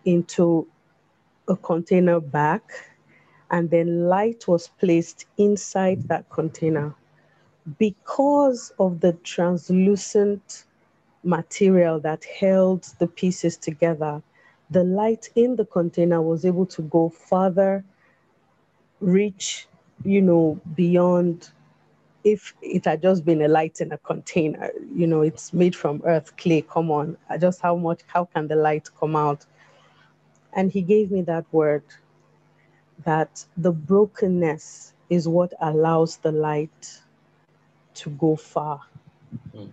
into 0.05 0.67
a 1.47 1.55
container 1.57 2.19
back 2.19 2.63
and 3.51 3.69
then 3.69 4.07
light 4.07 4.47
was 4.47 4.69
placed 4.79 5.25
inside 5.37 6.07
that 6.07 6.29
container. 6.29 6.93
Because 7.77 8.71
of 8.79 8.99
the 9.01 9.13
translucent 9.23 10.65
material 11.23 11.99
that 11.99 12.23
held 12.25 12.83
the 12.99 13.07
pieces 13.07 13.57
together 13.57 14.21
the 14.69 14.83
light 14.83 15.29
in 15.35 15.55
the 15.55 15.65
container 15.65 16.21
was 16.21 16.45
able 16.45 16.65
to 16.65 16.81
go 16.83 17.09
farther 17.09 17.83
reach, 18.99 19.67
you 20.03 20.21
know, 20.21 20.59
beyond 20.75 21.51
if 22.25 22.55
it 22.63 22.83
had 22.85 23.03
just 23.03 23.23
been 23.23 23.43
a 23.43 23.47
light 23.47 23.79
in 23.79 23.91
a 23.91 23.99
container. 23.99 24.71
You 24.93 25.05
know, 25.05 25.21
it's 25.21 25.53
made 25.53 25.75
from 25.75 26.01
earth, 26.03 26.35
clay, 26.37 26.61
come 26.61 26.89
on. 26.89 27.15
Just 27.39 27.61
how 27.61 27.75
much, 27.75 28.01
how 28.07 28.25
can 28.25 28.47
the 28.47 28.55
light 28.55 28.89
come 28.99 29.15
out? 29.15 29.45
And 30.53 30.71
he 30.71 30.81
gave 30.81 31.11
me 31.11 31.21
that 31.21 31.45
word 31.51 31.83
that 33.03 33.45
the 33.57 33.71
brokenness 33.71 34.93
is 35.09 35.27
what 35.27 35.53
allows 35.61 36.17
the 36.17 36.31
light 36.31 37.01
to 37.93 38.09
go 38.09 38.35
far. 38.35 38.81
Mm. 39.55 39.71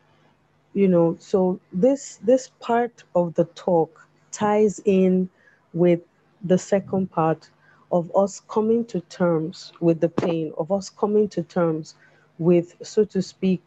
You 0.75 0.89
know, 0.89 1.17
so 1.19 1.59
this 1.73 2.19
this 2.23 2.51
part 2.61 3.05
of 3.15 3.35
the 3.35 3.45
talk 3.55 4.07
ties 4.31 4.81
in 4.85 5.29
with 5.73 6.01
the 6.45 6.59
second 6.59 7.11
part 7.11 7.49
of 7.91 8.15
us 8.17 8.43
coming 8.49 8.85
to 8.87 9.01
terms 9.03 9.73
with 9.81 10.01
the 10.01 10.09
pain, 10.09 10.53
of 10.59 10.71
us 10.71 10.91
coming 10.91 11.29
to 11.29 11.43
terms 11.43 11.95
with, 12.39 12.75
so 12.83 13.05
to 13.05 13.23
speak, 13.23 13.63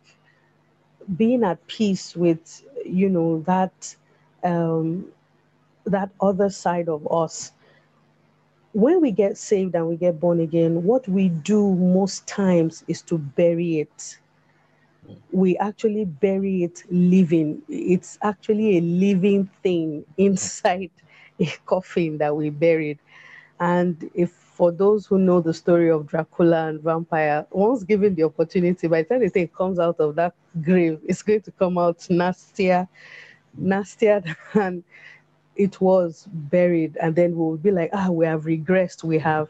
being 1.16 1.44
at 1.44 1.66
peace 1.68 2.16
with, 2.16 2.64
you 2.86 3.10
know, 3.10 3.42
that 3.42 3.96
um, 4.44 5.06
that 5.86 6.10
other 6.22 6.50
side 6.50 6.90
of 6.90 7.08
us. 7.12 7.52
When 8.74 9.02
we 9.02 9.12
get 9.12 9.38
saved 9.38 9.76
and 9.76 9.88
we 9.88 9.96
get 9.96 10.20
born 10.20 10.40
again, 10.40 10.84
what 10.84 11.08
we 11.08 11.30
do 11.30 11.76
most 11.76 12.28
times 12.28 12.84
is 12.88 13.02
to 13.04 13.18
bury 13.18 13.80
it. 13.80 14.20
We 15.32 15.58
actually 15.58 16.06
bury 16.06 16.64
it 16.64 16.84
living. 16.90 17.62
It's 17.68 18.18
actually 18.22 18.78
a 18.78 18.82
living 18.82 19.50
thing 19.64 20.06
inside 20.18 20.92
a 21.40 21.48
coffin 21.66 22.18
that 22.20 22.36
we 22.36 22.50
buried. 22.50 23.00
And 23.60 24.10
if 24.14 24.45
for 24.56 24.72
those 24.72 25.06
who 25.06 25.18
know 25.18 25.42
the 25.42 25.54
story 25.54 25.92
of 25.92 26.08
Dracula 26.08 26.70
and 26.70 26.82
vampire, 26.82 27.46
once 27.52 27.84
given 27.84 28.16
the 28.16 28.24
opportunity, 28.24 28.88
by 28.88 29.04
the 29.04 29.30
time 29.30 29.48
comes 29.50 29.80
out 29.80 30.00
of 30.00 30.16
that 30.16 30.34
grave, 30.62 30.98
it's 31.04 31.22
going 31.22 31.42
to 31.42 31.52
come 31.52 31.78
out 31.78 32.08
nastier, 32.10 32.88
nastier 33.58 34.24
than 34.54 34.82
it 35.58 35.82
was 35.82 36.30
buried. 36.32 36.96
And 37.02 37.14
then 37.18 37.36
we'll 37.36 37.58
be 37.58 37.72
like, 37.72 37.90
ah, 37.92 38.10
we 38.10 38.26
have 38.26 38.44
regressed, 38.44 39.04
we 39.04 39.20
have. 39.20 39.50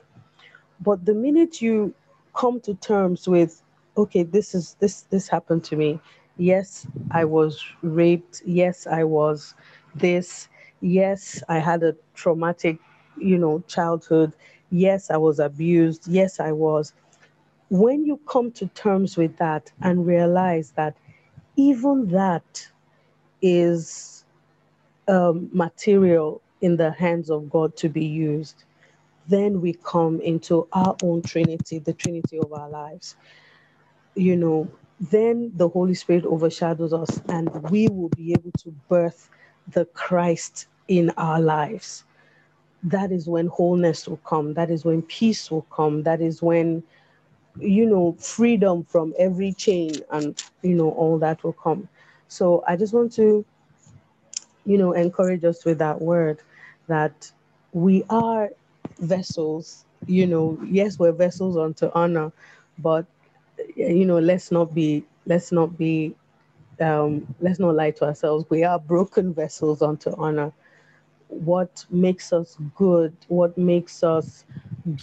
But 0.81 1.05
the 1.05 1.13
minute 1.13 1.61
you 1.61 1.93
come 2.33 2.59
to 2.61 2.73
terms 2.73 3.27
with, 3.27 3.61
okay, 3.97 4.23
this 4.23 4.55
is 4.55 4.75
this 4.79 5.01
this 5.03 5.27
happened 5.27 5.63
to 5.65 5.75
me. 5.75 5.99
Yes, 6.37 6.87
I 7.11 7.25
was 7.25 7.63
raped. 7.83 8.41
Yes, 8.43 8.87
I 8.87 9.03
was 9.03 9.53
this. 9.93 10.49
Yes, 10.81 11.43
I 11.47 11.59
had 11.59 11.83
a 11.83 11.95
traumatic, 12.15 12.79
you 13.17 13.37
know, 13.37 13.63
childhood. 13.67 14.33
Yes, 14.71 15.11
I 15.11 15.17
was 15.17 15.39
abused. 15.39 16.07
Yes, 16.07 16.39
I 16.39 16.51
was. 16.53 16.93
When 17.69 18.05
you 18.05 18.19
come 18.27 18.51
to 18.53 18.67
terms 18.69 19.17
with 19.17 19.37
that 19.37 19.71
and 19.81 20.05
realize 20.07 20.71
that 20.73 20.97
even 21.57 22.09
that 22.09 22.67
is 23.41 24.25
um, 25.07 25.49
material 25.53 26.41
in 26.61 26.77
the 26.77 26.91
hands 26.91 27.29
of 27.31 27.49
God 27.49 27.77
to 27.77 27.89
be 27.89 28.05
used, 28.05 28.65
then 29.27 29.61
we 29.61 29.73
come 29.73 30.21
into 30.21 30.67
our 30.73 30.97
own 31.03 31.21
Trinity, 31.23 31.79
the 31.79 31.93
Trinity 31.93 32.39
of 32.39 32.53
our 32.53 32.69
lives. 32.69 33.15
You 34.15 34.37
know, 34.37 34.69
then 34.99 35.51
the 35.55 35.69
Holy 35.69 35.95
Spirit 35.95 36.25
overshadows 36.25 36.93
us 36.93 37.21
and 37.29 37.49
we 37.71 37.87
will 37.89 38.09
be 38.09 38.33
able 38.33 38.51
to 38.59 38.71
birth 38.89 39.29
the 39.69 39.85
Christ 39.85 40.67
in 40.87 41.11
our 41.11 41.41
lives. 41.41 42.05
That 42.85 43.11
is 43.11 43.27
when 43.27 43.47
wholeness 43.47 44.07
will 44.07 44.17
come. 44.19 44.53
That 44.55 44.71
is 44.71 44.85
when 44.85 45.03
peace 45.03 45.51
will 45.51 45.63
come. 45.63 46.03
That 46.03 46.21
is 46.21 46.41
when, 46.43 46.83
you 47.59 47.85
know, 47.85 48.13
freedom 48.19 48.83
from 48.85 49.13
every 49.19 49.53
chain 49.53 49.91
and, 50.11 50.41
you 50.63 50.75
know, 50.75 50.91
all 50.91 51.19
that 51.19 51.43
will 51.43 51.53
come. 51.53 51.89
So 52.29 52.63
I 52.67 52.77
just 52.77 52.93
want 52.93 53.13
to, 53.13 53.45
you 54.65 54.77
know, 54.77 54.93
encourage 54.93 55.43
us 55.45 55.65
with 55.65 55.79
that 55.79 56.01
word 56.01 56.41
that 56.87 57.31
we 57.73 58.03
are 58.09 58.51
vessels, 58.99 59.85
you 60.07 60.27
know, 60.27 60.59
yes, 60.65 60.99
we're 60.99 61.11
vessels 61.11 61.57
unto 61.57 61.91
honor, 61.93 62.31
but, 62.79 63.05
you 63.75 64.05
know, 64.05 64.19
let's 64.19 64.51
not 64.51 64.73
be, 64.73 65.05
let's 65.25 65.51
not 65.51 65.77
be 65.77 66.15
um, 66.81 67.27
let's 67.41 67.59
not 67.59 67.75
lie 67.75 67.91
to 67.91 68.05
ourselves. 68.05 68.45
We 68.49 68.63
are 68.65 68.79
broken 68.79 69.33
vessels 69.33 69.81
unto 69.81 70.11
honor. 70.17 70.53
What 71.29 71.85
makes 71.89 72.33
us 72.33 72.57
good, 72.75 73.15
what 73.27 73.57
makes 73.57 74.03
us 74.03 74.45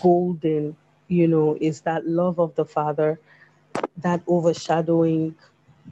golden, 0.00 0.76
you 1.08 1.28
know, 1.28 1.56
is 1.60 1.80
that 1.82 2.06
love 2.06 2.38
of 2.40 2.54
the 2.54 2.64
Father, 2.64 3.20
that 3.98 4.22
overshadowing 4.28 5.34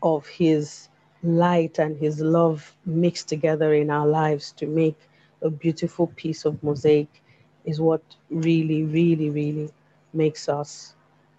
of 0.03 0.27
His 0.27 0.89
light 1.23 1.79
and 1.79 1.97
His 1.97 2.21
love 2.21 2.75
mixed 2.87 3.29
together 3.29 3.75
in 3.75 3.91
our 3.91 4.07
lives 4.07 4.53
to 4.53 4.67
make 4.67 4.99
a 5.43 5.51
beautiful 5.51 6.09
piece 6.09 6.45
of 6.45 6.63
mosaic 6.63 7.23
is 7.65 7.81
what 7.81 8.03
really, 8.31 8.85
really, 8.85 9.31
really 9.31 9.71
makes 10.13 10.49
us 10.49 10.95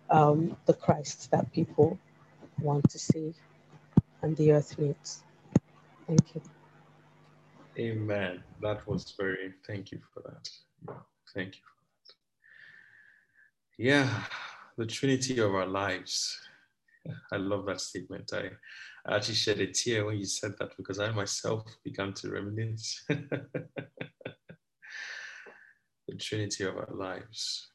um, 0.09 0.55
the 0.65 0.73
Christ 0.73 1.31
that 1.31 1.51
people 1.51 1.97
want 2.61 2.89
to 2.91 2.99
see 2.99 3.33
and 4.21 4.35
the 4.37 4.51
earth 4.53 4.77
needs. 4.77 5.23
Thank 6.07 6.35
you. 6.35 6.60
Amen. 7.79 8.43
That 8.61 8.85
was 8.87 9.13
very, 9.17 9.53
thank 9.65 9.91
you 9.91 9.99
for 10.13 10.21
that. 10.23 10.49
Thank 11.33 11.55
you 11.55 11.61
for 11.61 11.83
that. 12.07 12.13
Yeah, 13.77 14.23
the 14.77 14.85
Trinity 14.85 15.39
of 15.39 15.55
our 15.55 15.67
lives. 15.67 16.37
I 17.31 17.37
love 17.37 17.65
that 17.65 17.81
statement. 17.81 18.31
I, 18.33 18.49
I 19.05 19.15
actually 19.15 19.35
shed 19.35 19.59
a 19.59 19.67
tear 19.67 20.05
when 20.05 20.17
you 20.17 20.25
said 20.25 20.53
that 20.59 20.75
because 20.77 20.99
I 20.99 21.11
myself 21.11 21.63
began 21.83 22.13
to 22.15 22.29
reminisce. 22.29 23.03
the 23.09 23.35
Trinity 26.19 26.65
of 26.65 26.75
our 26.77 26.93
lives, 26.93 27.71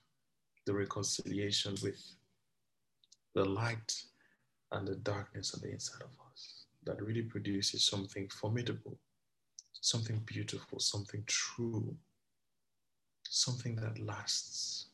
the 0.67 0.75
reconciliation 0.75 1.75
with 1.83 2.01
the 3.35 3.45
light 3.45 3.93
and 4.73 4.87
the 4.87 4.97
darkness 4.97 5.55
on 5.55 5.61
the 5.63 5.71
inside 5.73 6.03
of 6.03 6.11
us 6.31 6.67
that 6.85 7.03
really 7.03 7.23
produces 7.23 7.85
something 7.85 8.29
formidable, 8.29 8.99
something 9.81 10.21
beautiful, 10.27 10.81
something 10.81 11.23
true, 11.27 11.97
something 13.29 13.77
that 13.77 13.99
lasts. 13.99 14.87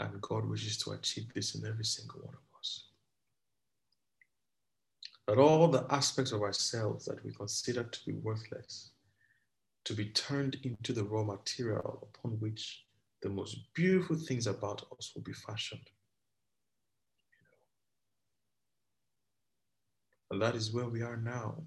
And 0.00 0.20
God 0.20 0.44
wishes 0.46 0.76
to 0.78 0.92
achieve 0.92 1.32
this 1.34 1.54
in 1.54 1.66
every 1.66 1.84
single 1.84 2.20
one 2.20 2.34
of 2.34 2.58
us. 2.58 2.84
That 5.26 5.38
all 5.38 5.68
the 5.68 5.86
aspects 5.90 6.32
of 6.32 6.42
ourselves 6.42 7.04
that 7.06 7.24
we 7.24 7.32
consider 7.32 7.84
to 7.84 8.04
be 8.04 8.12
worthless, 8.12 8.90
to 9.84 9.94
be 9.94 10.06
turned 10.06 10.58
into 10.62 10.92
the 10.92 11.04
raw 11.04 11.22
material 11.22 12.08
upon 12.14 12.32
which 12.40 12.84
the 13.22 13.28
most 13.30 13.56
beautiful 13.74 14.16
things 14.16 14.46
about 14.46 14.84
us 14.98 15.12
will 15.14 15.22
be 15.22 15.32
fashioned. 15.32 15.88
And 20.30 20.42
that 20.42 20.54
is 20.54 20.72
where 20.72 20.88
we 20.88 21.02
are 21.02 21.16
now. 21.16 21.62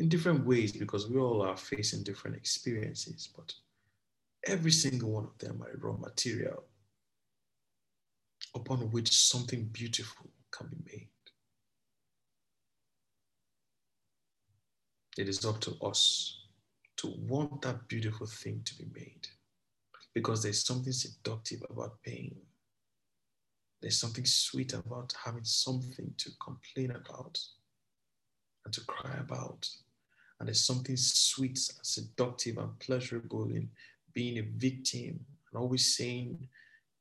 In 0.00 0.08
different 0.08 0.46
ways, 0.46 0.72
because 0.72 1.10
we 1.10 1.18
all 1.18 1.42
are 1.42 1.58
facing 1.58 2.02
different 2.02 2.34
experiences, 2.34 3.28
but 3.36 3.52
every 4.46 4.70
single 4.70 5.10
one 5.10 5.24
of 5.24 5.36
them 5.36 5.62
are 5.62 5.76
raw 5.76 5.94
material 5.94 6.64
upon 8.54 8.90
which 8.92 9.14
something 9.14 9.66
beautiful 9.66 10.30
can 10.52 10.68
be 10.68 10.78
made. 10.90 11.08
It 15.18 15.28
is 15.28 15.44
up 15.44 15.60
to 15.60 15.72
us 15.82 16.46
to 16.96 17.08
want 17.28 17.60
that 17.60 17.86
beautiful 17.86 18.26
thing 18.26 18.62
to 18.64 18.78
be 18.78 18.86
made 18.94 19.28
because 20.14 20.42
there's 20.42 20.64
something 20.64 20.94
seductive 20.94 21.62
about 21.68 22.02
pain. 22.02 22.34
There's 23.82 24.00
something 24.00 24.24
sweet 24.24 24.72
about 24.72 25.12
having 25.22 25.44
something 25.44 26.14
to 26.16 26.30
complain 26.42 26.92
about 26.92 27.38
and 28.64 28.72
to 28.72 28.80
cry 28.86 29.18
about. 29.20 29.68
And 30.40 30.48
there's 30.48 30.64
something 30.64 30.96
sweet 30.96 31.58
and 31.76 31.86
seductive 31.86 32.56
and 32.56 32.78
pleasurable 32.78 33.44
in 33.44 33.68
being 34.14 34.38
a 34.38 34.48
victim 34.56 35.20
and 35.52 35.60
always 35.60 35.96
saying, 35.96 36.48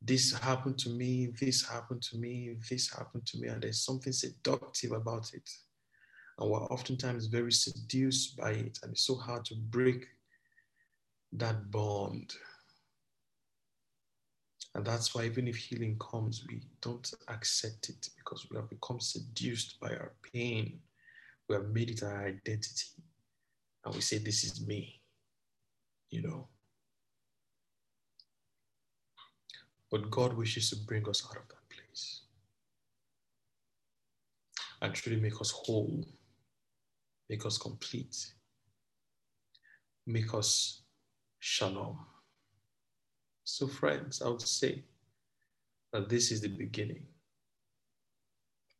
This 0.01 0.33
happened 0.33 0.77
to 0.79 0.89
me, 0.89 1.27
this 1.39 1.65
happened 1.67 2.03
to 2.03 2.17
me, 2.17 2.57
this 2.69 2.93
happened 2.93 3.25
to 3.27 3.39
me. 3.39 3.47
And 3.47 3.63
there's 3.63 3.81
something 3.81 4.11
seductive 4.11 4.91
about 4.91 5.33
it. 5.33 5.49
And 6.37 6.49
we're 6.49 6.63
oftentimes 6.65 7.27
very 7.27 7.53
seduced 7.53 8.35
by 8.37 8.51
it. 8.51 8.79
And 8.83 8.91
it's 8.91 9.07
so 9.07 9.15
hard 9.15 9.45
to 9.45 9.55
break 9.55 10.05
that 11.33 11.71
bond. 11.71 12.33
And 14.75 14.85
that's 14.85 15.15
why, 15.15 15.23
even 15.23 15.47
if 15.47 15.55
healing 15.55 15.97
comes, 15.99 16.45
we 16.47 16.61
don't 16.81 17.11
accept 17.29 17.89
it 17.89 18.09
because 18.17 18.47
we 18.49 18.57
have 18.57 18.69
become 18.69 18.99
seduced 18.99 19.79
by 19.79 19.89
our 19.89 20.13
pain 20.31 20.79
we 21.49 21.55
have 21.55 21.69
made 21.69 21.89
it 21.89 22.03
our 22.03 22.27
identity 22.27 22.85
and 23.89 23.95
we 23.95 24.01
say, 24.01 24.19
This 24.19 24.43
is 24.43 24.67
me, 24.67 25.01
you 26.11 26.21
know. 26.21 26.47
But 29.89 30.11
God 30.11 30.33
wishes 30.33 30.69
to 30.69 30.75
bring 30.75 31.09
us 31.09 31.25
out 31.25 31.37
of 31.37 31.47
that 31.47 31.75
place 31.75 32.21
and 34.83 34.93
truly 34.93 35.19
make 35.19 35.41
us 35.41 35.49
whole, 35.49 36.05
make 37.31 37.43
us 37.47 37.57
complete, 37.57 38.15
make 40.05 40.35
us 40.35 40.83
shalom. 41.39 41.97
So, 43.43 43.65
friends, 43.65 44.21
I 44.21 44.29
would 44.29 44.43
say 44.43 44.83
that 45.93 46.09
this 46.09 46.31
is 46.31 46.41
the 46.41 46.49
beginning 46.49 47.07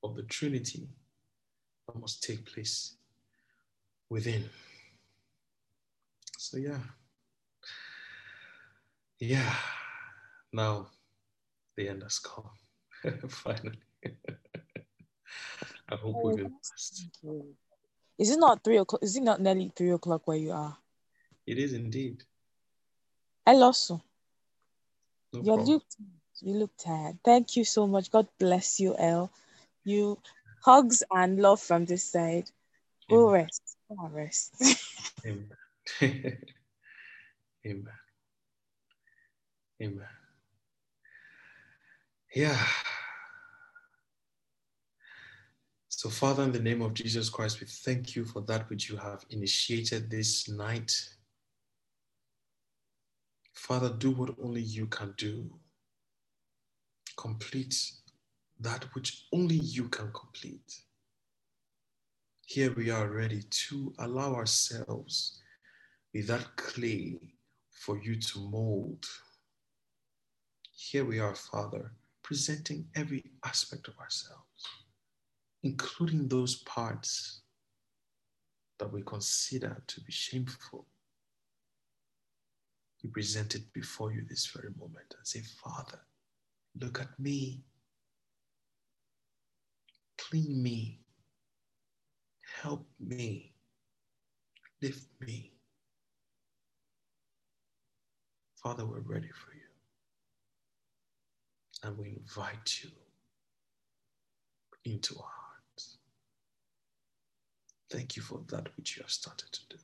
of 0.03 0.15
the 0.15 0.23
Trinity 0.23 0.87
that 1.87 1.99
must 1.99 2.21
take 2.21 2.45
place 2.45 2.93
within. 4.07 4.47
So, 6.39 6.55
yeah. 6.55 6.79
yeah, 9.19 9.53
now 10.53 10.87
the 11.75 11.89
end 11.89 12.01
has 12.03 12.17
come. 12.19 12.49
Finally. 13.27 13.81
I 15.91 15.95
hope 15.95 16.37
been 16.37 16.47
blessed. 16.47 17.09
Is 18.17 18.31
it 18.31 18.39
not 18.39 18.63
three 18.63 18.77
o'clock? 18.77 19.03
Is 19.03 19.17
it 19.17 19.23
not 19.23 19.41
nearly 19.41 19.73
three 19.75 19.91
o'clock 19.91 20.21
where 20.29 20.37
you 20.37 20.53
are? 20.53 20.77
It 21.45 21.57
is 21.59 21.73
indeed. 21.73 22.23
Hello, 23.45 23.65
also. 23.65 24.01
No 25.33 25.41
you 25.43 25.55
look 25.57 25.83
you 26.39 26.53
look 26.53 26.71
tired. 26.77 27.19
Thank 27.21 27.57
you 27.57 27.65
so 27.65 27.85
much. 27.85 28.09
God 28.09 28.29
bless 28.39 28.79
you, 28.79 28.95
El. 28.97 29.29
You 29.83 30.17
hugs 30.63 31.03
and 31.11 31.41
love 31.41 31.59
from 31.59 31.83
this 31.83 32.05
side. 32.05 32.49
Go 33.09 33.29
rest. 33.29 33.75
Go 33.89 34.07
rest. 34.07 34.55
Amen. 35.25 35.49
Amen. 36.03 37.87
Amen. 39.81 40.07
Yeah. 42.35 42.59
So, 45.89 46.09
Father, 46.09 46.43
in 46.43 46.51
the 46.53 46.59
name 46.59 46.81
of 46.81 46.93
Jesus 46.93 47.29
Christ, 47.29 47.61
we 47.61 47.67
thank 47.67 48.15
you 48.15 48.25
for 48.25 48.41
that 48.43 48.69
which 48.69 48.89
you 48.89 48.97
have 48.97 49.25
initiated 49.31 50.09
this 50.11 50.49
night. 50.49 50.93
Father, 53.53 53.89
do 53.89 54.11
what 54.11 54.31
only 54.43 54.61
you 54.61 54.87
can 54.87 55.13
do. 55.17 55.51
Complete 57.17 57.75
that 58.59 58.85
which 58.95 59.25
only 59.33 59.57
you 59.57 59.89
can 59.89 60.11
complete. 60.13 60.81
Here 62.47 62.73
we 62.75 62.91
are 62.91 63.09
ready 63.09 63.43
to 63.69 63.93
allow 63.99 64.35
ourselves 64.35 65.41
with 66.13 66.27
that 66.27 66.55
clay 66.55 67.19
for 67.71 67.97
you 67.99 68.19
to 68.19 68.39
mold. 68.39 69.05
Here 70.71 71.05
we 71.05 71.19
are, 71.19 71.35
Father, 71.35 71.91
presenting 72.23 72.87
every 72.95 73.23
aspect 73.45 73.87
of 73.87 73.97
ourselves, 73.99 74.65
including 75.63 76.27
those 76.27 76.55
parts 76.63 77.41
that 78.79 78.91
we 78.91 79.01
consider 79.03 79.83
to 79.87 80.01
be 80.01 80.11
shameful. 80.11 80.87
We 83.03 83.09
present 83.09 83.55
it 83.55 83.71
before 83.73 84.11
you 84.11 84.23
this 84.27 84.47
very 84.47 84.73
moment 84.77 85.15
and 85.17 85.27
say, 85.27 85.41
Father, 85.63 85.99
look 86.79 86.99
at 86.99 87.19
me. 87.19 87.61
Clean 90.17 90.61
me. 90.61 90.99
Help 92.61 92.85
me. 92.99 93.53
Lift 94.81 95.07
me. 95.21 95.58
Father, 98.61 98.85
we're 98.85 98.99
ready 98.99 99.29
for 99.29 99.53
you. 99.53 99.61
And 101.83 101.97
we 101.97 102.09
invite 102.09 102.81
you 102.83 102.89
into 104.83 105.15
our 105.17 105.23
hearts. 105.23 105.97
Thank 107.89 108.17
you 108.17 108.21
for 108.21 108.41
that 108.49 108.67
which 108.75 108.97
you 108.97 109.03
have 109.03 109.11
started 109.11 109.51
to 109.53 109.61
do. 109.69 109.77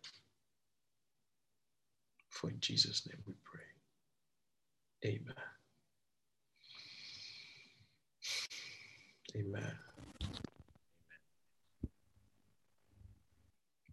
For 2.30 2.50
in 2.50 2.60
Jesus' 2.60 3.08
name 3.08 3.24
we 3.26 3.34
pray. 3.44 3.62
Amen. 5.06 5.36
Amen. 9.38 9.78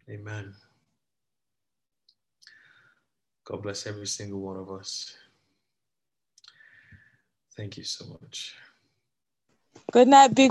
Amen. 0.09 0.53
God 3.45 3.61
bless 3.61 3.85
every 3.87 4.07
single 4.07 4.39
one 4.39 4.57
of 4.57 4.71
us. 4.71 5.15
Thank 7.55 7.77
you 7.77 7.83
so 7.83 8.05
much. 8.21 8.55
Good 9.91 10.07
night, 10.07 10.29
big 10.29 10.41